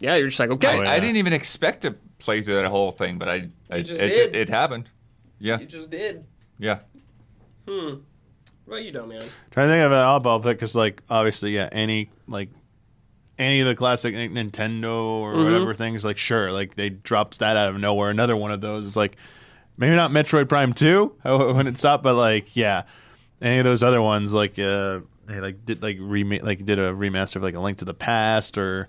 Yeah, 0.00 0.16
you're 0.16 0.28
just 0.28 0.40
like, 0.40 0.50
okay. 0.50 0.68
I, 0.80 0.82
yeah. 0.82 0.90
I 0.92 1.00
didn't 1.00 1.16
even 1.16 1.32
expect 1.32 1.82
to 1.82 1.94
play 2.18 2.42
through 2.42 2.56
that 2.56 2.68
whole 2.68 2.90
thing, 2.90 3.18
but 3.18 3.28
I, 3.28 3.48
I 3.70 3.82
just 3.82 4.00
it, 4.00 4.08
did. 4.08 4.36
it 4.36 4.48
happened. 4.48 4.88
Yeah, 5.38 5.58
It 5.60 5.68
just 5.68 5.88
did. 5.90 6.24
yeah. 6.58 6.80
What 7.66 8.00
about 8.66 8.82
you, 8.84 8.92
dumb 8.92 9.08
man? 9.10 9.26
Trying 9.50 9.68
to 9.68 9.72
think 9.72 9.84
of 9.86 9.92
an 9.92 9.98
oddball 9.98 10.42
pick 10.42 10.56
because, 10.58 10.74
like, 10.74 11.02
obviously, 11.08 11.52
yeah, 11.54 11.68
any 11.72 12.10
like 12.26 12.50
any 13.38 13.60
of 13.60 13.66
the 13.68 13.74
classic 13.74 14.14
Nintendo 14.14 14.94
or 14.94 15.34
Mm-hmm. 15.34 15.44
whatever 15.44 15.74
things, 15.74 16.04
like, 16.04 16.18
sure, 16.18 16.50
like 16.50 16.74
they 16.74 16.90
drops 16.90 17.38
that 17.38 17.56
out 17.56 17.70
of 17.70 17.80
nowhere. 17.80 18.10
Another 18.10 18.36
one 18.36 18.50
of 18.50 18.60
those 18.60 18.84
is 18.84 18.96
like 18.96 19.16
maybe 19.76 19.94
not 19.96 20.10
Metroid 20.10 20.48
Prime 20.48 20.72
Two 20.72 21.14
when 21.22 21.66
it 21.66 21.78
stopped, 21.78 22.02
but 22.02 22.14
like, 22.14 22.56
yeah, 22.56 22.82
any 23.40 23.58
of 23.58 23.64
those 23.64 23.82
other 23.82 24.02
ones, 24.02 24.32
like, 24.32 24.58
uh, 24.58 25.00
they 25.26 25.40
like 25.40 25.64
did 25.64 25.82
like 25.82 25.98
remake, 26.00 26.42
like 26.42 26.64
did 26.64 26.78
a 26.78 26.92
remaster 26.92 27.36
of 27.36 27.42
like 27.42 27.54
A 27.54 27.60
Link 27.60 27.78
to 27.78 27.84
the 27.84 27.94
Past 27.94 28.58
or 28.58 28.88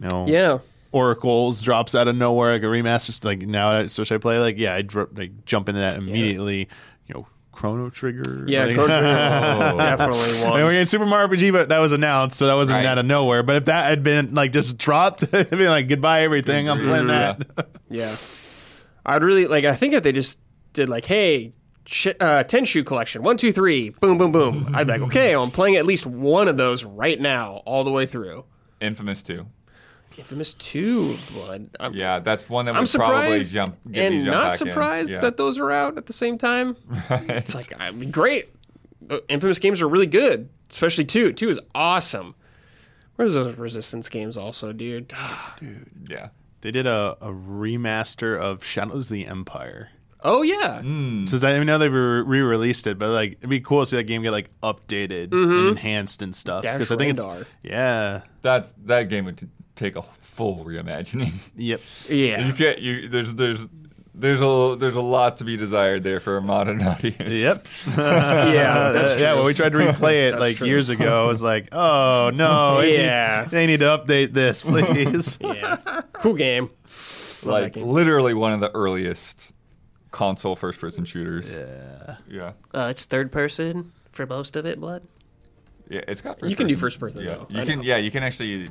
you 0.00 0.08
know, 0.08 0.26
Yeah. 0.26 0.58
Oracles 0.92 1.62
drops 1.62 1.94
out 1.94 2.08
of 2.08 2.16
nowhere 2.16 2.52
like 2.54 2.62
a 2.62 2.66
remaster. 2.66 3.24
Like 3.24 3.40
now, 3.42 3.70
I 3.70 3.86
switch 3.86 4.10
I 4.12 4.18
play 4.18 4.38
like 4.38 4.58
yeah, 4.58 4.74
I 4.74 4.82
dr- 4.82 5.16
like 5.16 5.44
jump 5.44 5.68
into 5.68 5.80
that 5.80 5.96
immediately. 5.96 6.68
You 7.06 7.14
know, 7.14 7.26
Chrono 7.52 7.90
Trigger. 7.90 8.44
Yeah, 8.48 8.64
like, 8.64 8.74
Chrono 8.74 8.88
Trigger 9.00 9.76
definitely 9.78 10.20
I 10.30 10.32
mean, 10.42 10.50
one. 10.50 10.66
we 10.68 10.76
had 10.76 10.88
Super 10.88 11.06
Mario 11.06 11.28
RPG, 11.28 11.52
but 11.52 11.68
that 11.68 11.78
was 11.78 11.92
announced, 11.92 12.38
so 12.38 12.46
that 12.46 12.54
wasn't 12.54 12.78
Right. 12.78 12.86
out 12.86 12.98
of 12.98 13.06
nowhere. 13.06 13.42
But 13.42 13.56
if 13.56 13.64
that 13.66 13.84
had 13.84 14.02
been 14.02 14.34
like 14.34 14.52
just 14.52 14.78
dropped, 14.78 15.22
it'd 15.32 15.50
be 15.50 15.68
like 15.68 15.88
goodbye 15.88 16.22
everything. 16.22 16.68
I'm 16.68 16.80
playing 16.80 17.06
that. 17.08 17.40
Yeah. 17.88 18.14
I'd 19.04 19.22
really 19.24 19.46
like. 19.46 19.64
I 19.64 19.74
think 19.74 19.94
if 19.94 20.02
they 20.02 20.12
just 20.12 20.38
did 20.72 20.88
like, 20.88 21.04
hey, 21.04 21.52
sh- 21.86 22.08
uh, 22.20 22.44
Tenchu 22.44 22.84
collection, 22.86 23.22
one, 23.22 23.36
two, 23.36 23.50
three, 23.52 23.90
boom, 23.90 24.18
boom, 24.18 24.30
boom. 24.30 24.70
I'd 24.74 24.86
be 24.86 24.92
like, 24.92 25.02
okay, 25.02 25.34
I'm 25.34 25.50
playing 25.50 25.76
at 25.76 25.86
least 25.86 26.06
one 26.06 26.46
of 26.48 26.56
those 26.56 26.84
right 26.84 27.18
now, 27.20 27.62
all 27.66 27.82
the 27.82 27.90
way 27.90 28.06
through. 28.06 28.44
Infamous 28.80 29.22
too. 29.22 29.46
Infamous 30.18 30.54
Two, 30.54 31.16
blood. 31.32 31.70
I'm, 31.78 31.94
Yeah, 31.94 32.18
that's 32.18 32.48
one 32.48 32.66
that 32.66 32.74
would 32.74 32.80
I'm 32.80 32.86
probably 32.86 33.42
surprised 33.44 33.54
jump 33.54 33.76
get 33.90 34.10
me 34.10 34.16
and 34.18 34.26
jump 34.26 34.34
not 34.34 34.42
back 34.44 34.52
in. 34.52 34.58
surprised 34.58 35.12
Yeah. 35.12 35.20
that 35.20 35.36
those 35.36 35.58
are 35.58 35.70
out 35.70 35.96
at 35.98 36.06
the 36.06 36.12
same 36.12 36.38
time. 36.38 36.76
It's 37.10 37.54
like 37.54 37.72
I 37.80 37.90
mean, 37.90 38.10
great. 38.10 38.48
Uh, 39.08 39.18
Infamous 39.28 39.58
games 39.58 39.80
are 39.80 39.88
really 39.88 40.06
good, 40.06 40.48
especially 40.68 41.04
two. 41.04 41.32
Two 41.32 41.48
is 41.48 41.60
awesome. 41.74 42.34
Where's 43.16 43.34
those 43.34 43.56
Resistance 43.56 44.08
games 44.08 44.36
also, 44.36 44.72
dude? 44.72 45.12
Dude, 45.60 45.90
yeah. 46.08 46.28
They 46.62 46.70
did 46.70 46.86
a, 46.86 47.16
a 47.20 47.28
remaster 47.28 48.38
of 48.38 48.64
Shadows 48.64 49.06
of 49.06 49.14
the 49.14 49.26
Empire. 49.26 49.90
Oh 50.22 50.42
yeah, 50.42 50.82
hmm. 50.82 51.26
Since 51.26 51.44
I 51.44 51.62
know 51.62 51.78
they've 51.78 51.92
re 51.92 52.40
released 52.42 52.86
it, 52.86 52.98
but 52.98 53.10
like 53.10 53.32
it'd 53.32 53.48
be 53.48 53.60
cool 53.60 53.80
to 53.80 53.86
see 53.86 53.96
that 53.96 54.04
game 54.04 54.22
get 54.22 54.32
like 54.32 54.50
updated 54.62 55.28
mm-hmm. 55.28 55.50
and 55.50 55.68
enhanced 55.68 56.20
and 56.20 56.34
stuff. 56.36 56.62
Dash 56.62 56.74
Because 56.74 56.92
I 56.92 56.96
think 56.96 57.18
Rendar. 57.18 57.40
it's 57.40 57.50
yeah, 57.62 58.22
That's 58.42 58.74
that 58.84 59.04
game 59.04 59.24
would 59.24 59.38
t- 59.38 59.48
take 59.80 59.96
a 59.96 60.02
full 60.02 60.64
reimagining. 60.64 61.32
yep. 61.56 61.80
yeah. 62.08 62.46
You 62.46 62.52
can't. 62.52 62.78
You 62.78 63.08
there's 63.08 63.34
there's 63.34 63.66
there's 64.14 64.40
a 64.42 64.76
there's 64.78 64.96
a 64.96 65.00
lot 65.00 65.38
to 65.38 65.44
be 65.44 65.56
desired 65.56 66.02
there 66.02 66.20
for 66.20 66.36
a 66.36 66.42
modern 66.42 66.82
audience. 66.86 67.18
Yep. 67.18 67.66
yeah, 67.96 68.92
that's 68.92 69.14
true. 69.14 69.22
yeah, 69.22 69.34
when 69.34 69.44
we 69.46 69.54
tried 69.54 69.72
to 69.72 69.78
replay 69.78 70.28
it 70.28 70.38
like 70.38 70.56
true. 70.56 70.66
years 70.66 70.88
ago, 70.90 71.24
it 71.24 71.28
was 71.28 71.42
like, 71.42 71.68
oh 71.72 72.30
no, 72.34 72.80
it 72.80 73.00
Yeah. 73.00 73.40
needs, 73.42 73.50
they 73.52 73.66
need 73.66 73.80
to 73.80 73.86
update 73.86 74.32
this, 74.32 74.62
please. 74.62 75.38
yeah, 75.40 76.02
cool 76.14 76.34
game. 76.34 76.70
Like 77.42 77.72
game. 77.74 77.86
literally 77.86 78.34
one 78.34 78.52
of 78.52 78.60
the 78.60 78.70
earliest 78.74 79.52
console 80.10 80.56
first 80.56 80.78
person 80.80 81.04
shooters. 81.06 81.56
yeah. 81.56 82.16
Yeah. 82.28 82.52
Uh, 82.74 82.88
it's 82.90 83.06
third 83.06 83.32
person 83.32 83.92
for 84.12 84.26
most 84.26 84.56
of 84.56 84.66
it, 84.66 84.78
blood. 84.78 85.04
Yeah, 85.90 86.00
it's 86.06 86.20
got. 86.20 86.38
First 86.38 86.48
You 86.50 86.56
can 86.56 86.68
do 86.68 86.76
first 86.76 87.00
person, 87.00 87.22
Yeah, 87.24 87.34
though. 87.34 87.46
you 87.50 87.60
I 87.60 87.64
can. 87.66 87.78
know. 87.80 87.84
Yeah, 87.84 87.96
you 87.96 88.10
can 88.12 88.22
actually 88.22 88.68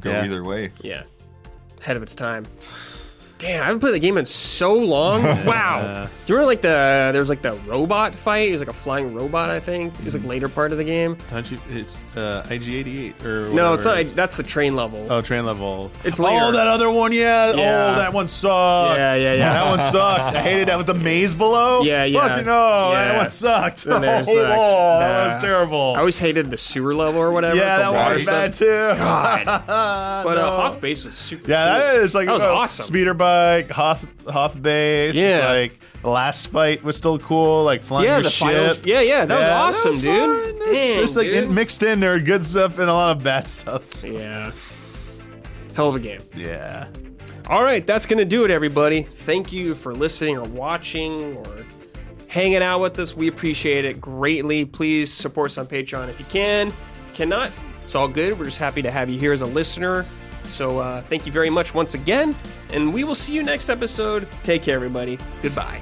go 0.00 0.10
Yeah. 0.10 0.24
either 0.24 0.44
way. 0.44 0.70
Yeah. 0.82 1.04
Ahead 1.80 1.96
of 1.96 2.02
its 2.02 2.14
time. 2.14 2.44
Damn, 3.38 3.62
I 3.62 3.66
haven't 3.66 3.78
played 3.80 3.94
the 3.94 4.00
game 4.00 4.18
in 4.18 4.24
so 4.26 4.74
long. 4.74 5.22
Wow. 5.48 6.08
Do 6.26 6.32
you 6.32 6.36
remember 6.36 6.46
like 6.52 6.60
the 6.60 7.10
there 7.12 7.20
was 7.20 7.28
like 7.30 7.40
the 7.40 7.54
robot 7.66 8.14
fight? 8.14 8.48
It 8.48 8.52
was 8.52 8.60
like 8.60 8.68
a 8.68 8.72
flying 8.74 9.14
robot, 9.14 9.48
I 9.50 9.60
think. 9.60 9.94
It 9.98 10.04
was 10.04 10.14
like 10.14 10.24
later 10.24 10.48
part 10.48 10.72
of 10.72 10.78
the 10.78 10.84
game. 10.84 11.16
Don't 11.30 11.48
you? 11.50 11.58
It's 11.70 11.96
uh, 12.16 12.42
IG88 12.48 13.24
or 13.24 13.48
No, 13.50 13.72
it's 13.74 13.84
whatever. 13.86 14.08
not. 14.08 14.16
That's 14.16 14.36
the 14.36 14.42
train 14.42 14.74
level. 14.76 15.06
Oh, 15.08 15.22
train 15.22 15.46
level. 15.46 15.90
It's 16.04 16.18
later. 16.18 16.44
oh 16.44 16.52
that 16.52 16.66
other 16.66 16.90
one. 16.90 17.12
Yeah. 17.12 17.52
Yeah. 17.54 17.92
Oh, 17.94 17.96
that 17.96 18.12
one 18.12 18.28
sucked. 18.28 18.98
Yeah, 18.98 19.14
yeah, 19.14 19.34
yeah. 19.34 19.52
that 19.52 19.70
one 19.70 19.92
sucked. 19.92 20.36
I 20.36 20.42
hated 20.42 20.68
that 20.68 20.76
with 20.76 20.86
the 20.88 20.94
maze 20.94 21.34
below. 21.34 21.82
Yeah, 21.88 22.04
yeah. 22.04 22.28
Fucking 22.28 22.44
no, 22.46 22.90
Yeah. 22.92 23.04
that 23.12 23.16
one 23.18 23.30
sucked. 23.30 23.86
And 23.86 24.02
there's 24.04 24.28
oh, 24.28 24.34
the- 24.34 24.42
that 24.42 25.22
the- 25.22 25.28
was 25.34 25.42
terrible. 25.42 25.94
I 25.96 26.00
always 26.00 26.18
hated 26.18 26.50
the 26.50 26.58
sewer 26.58 26.94
level 26.94 27.20
or 27.20 27.30
whatever. 27.30 27.56
yeah, 27.56 27.76
the 27.78 27.82
that 27.84 27.92
water 27.92 28.04
one 28.04 28.14
was 28.14 28.22
stuff. 28.24 28.34
bad 28.34 28.54
too. 28.54 28.98
God. 28.98 29.44
But 30.24 30.38
uh. 30.38 30.50
Hoth 30.56 30.80
Base 30.80 31.04
was 31.04 31.14
super. 31.16 31.50
Yeah, 31.50 31.70
cool. 31.72 31.78
that 31.80 32.02
is 32.04 32.14
like 32.14 32.26
that 32.26 32.32
was 32.32 32.42
uh, 32.42 32.52
awesome. 32.52 32.84
Speeder 32.84 33.14
bike, 33.28 33.70
Hoth 33.70 34.06
Hoth 34.28 34.60
base. 34.60 35.14
Yeah. 35.14 35.52
It's 35.52 35.72
like 35.72 36.02
the 36.02 36.08
last 36.10 36.46
fight 36.48 36.82
was 36.82 36.96
still 36.96 37.18
cool, 37.18 37.64
like 37.64 37.82
flying 37.82 38.06
Yeah, 38.06 38.14
your 38.16 38.22
the 38.24 38.30
ship. 38.30 38.48
final. 38.48 38.76
Yeah, 38.86 39.00
yeah, 39.00 39.24
that 39.24 39.38
was 39.38 39.48
awesome, 39.48 39.90
was 39.92 40.02
dude. 40.02 40.58
Dang, 40.64 40.96
There's 40.96 41.16
like 41.16 41.26
dude. 41.28 41.50
mixed 41.50 41.82
in 41.82 42.00
there 42.00 42.18
good 42.20 42.44
stuff 42.44 42.78
and 42.78 42.88
a 42.88 42.92
lot 42.92 43.16
of 43.16 43.22
bad 43.24 43.48
stuff. 43.48 44.04
yeah. 44.04 44.50
Hell 45.74 45.88
of 45.88 45.96
a 45.96 46.00
game. 46.00 46.20
Yeah. 46.34 46.88
All 47.46 47.62
right, 47.62 47.86
that's 47.86 48.04
going 48.04 48.18
to 48.18 48.24
do 48.26 48.44
it, 48.44 48.50
everybody. 48.50 49.02
Thank 49.04 49.52
you 49.52 49.74
for 49.74 49.94
listening 49.94 50.36
or 50.36 50.42
watching 50.42 51.36
or 51.36 51.64
hanging 52.28 52.62
out 52.62 52.80
with 52.80 52.98
us. 52.98 53.16
We 53.16 53.28
appreciate 53.28 53.84
it 53.86 54.00
greatly. 54.00 54.64
Please 54.66 55.10
support 55.12 55.52
us 55.52 55.58
on 55.58 55.66
Patreon 55.66 56.08
if 56.08 56.18
you 56.18 56.26
can. 56.28 56.72
Cannot, 57.14 57.50
it's 57.84 57.94
all 57.94 58.06
good. 58.08 58.38
We're 58.38 58.44
just 58.44 58.58
happy 58.58 58.82
to 58.82 58.90
have 58.90 59.08
you 59.08 59.18
here 59.18 59.32
as 59.32 59.40
a 59.42 59.46
listener. 59.46 60.04
So 60.48 60.78
uh, 60.78 61.02
thank 61.02 61.26
you 61.26 61.32
very 61.32 61.50
much 61.50 61.74
once 61.74 61.94
again, 61.94 62.34
and 62.72 62.92
we 62.92 63.04
will 63.04 63.14
see 63.14 63.34
you 63.34 63.42
next 63.42 63.68
episode. 63.68 64.26
Take 64.42 64.62
care, 64.62 64.74
everybody. 64.74 65.18
Goodbye. 65.42 65.80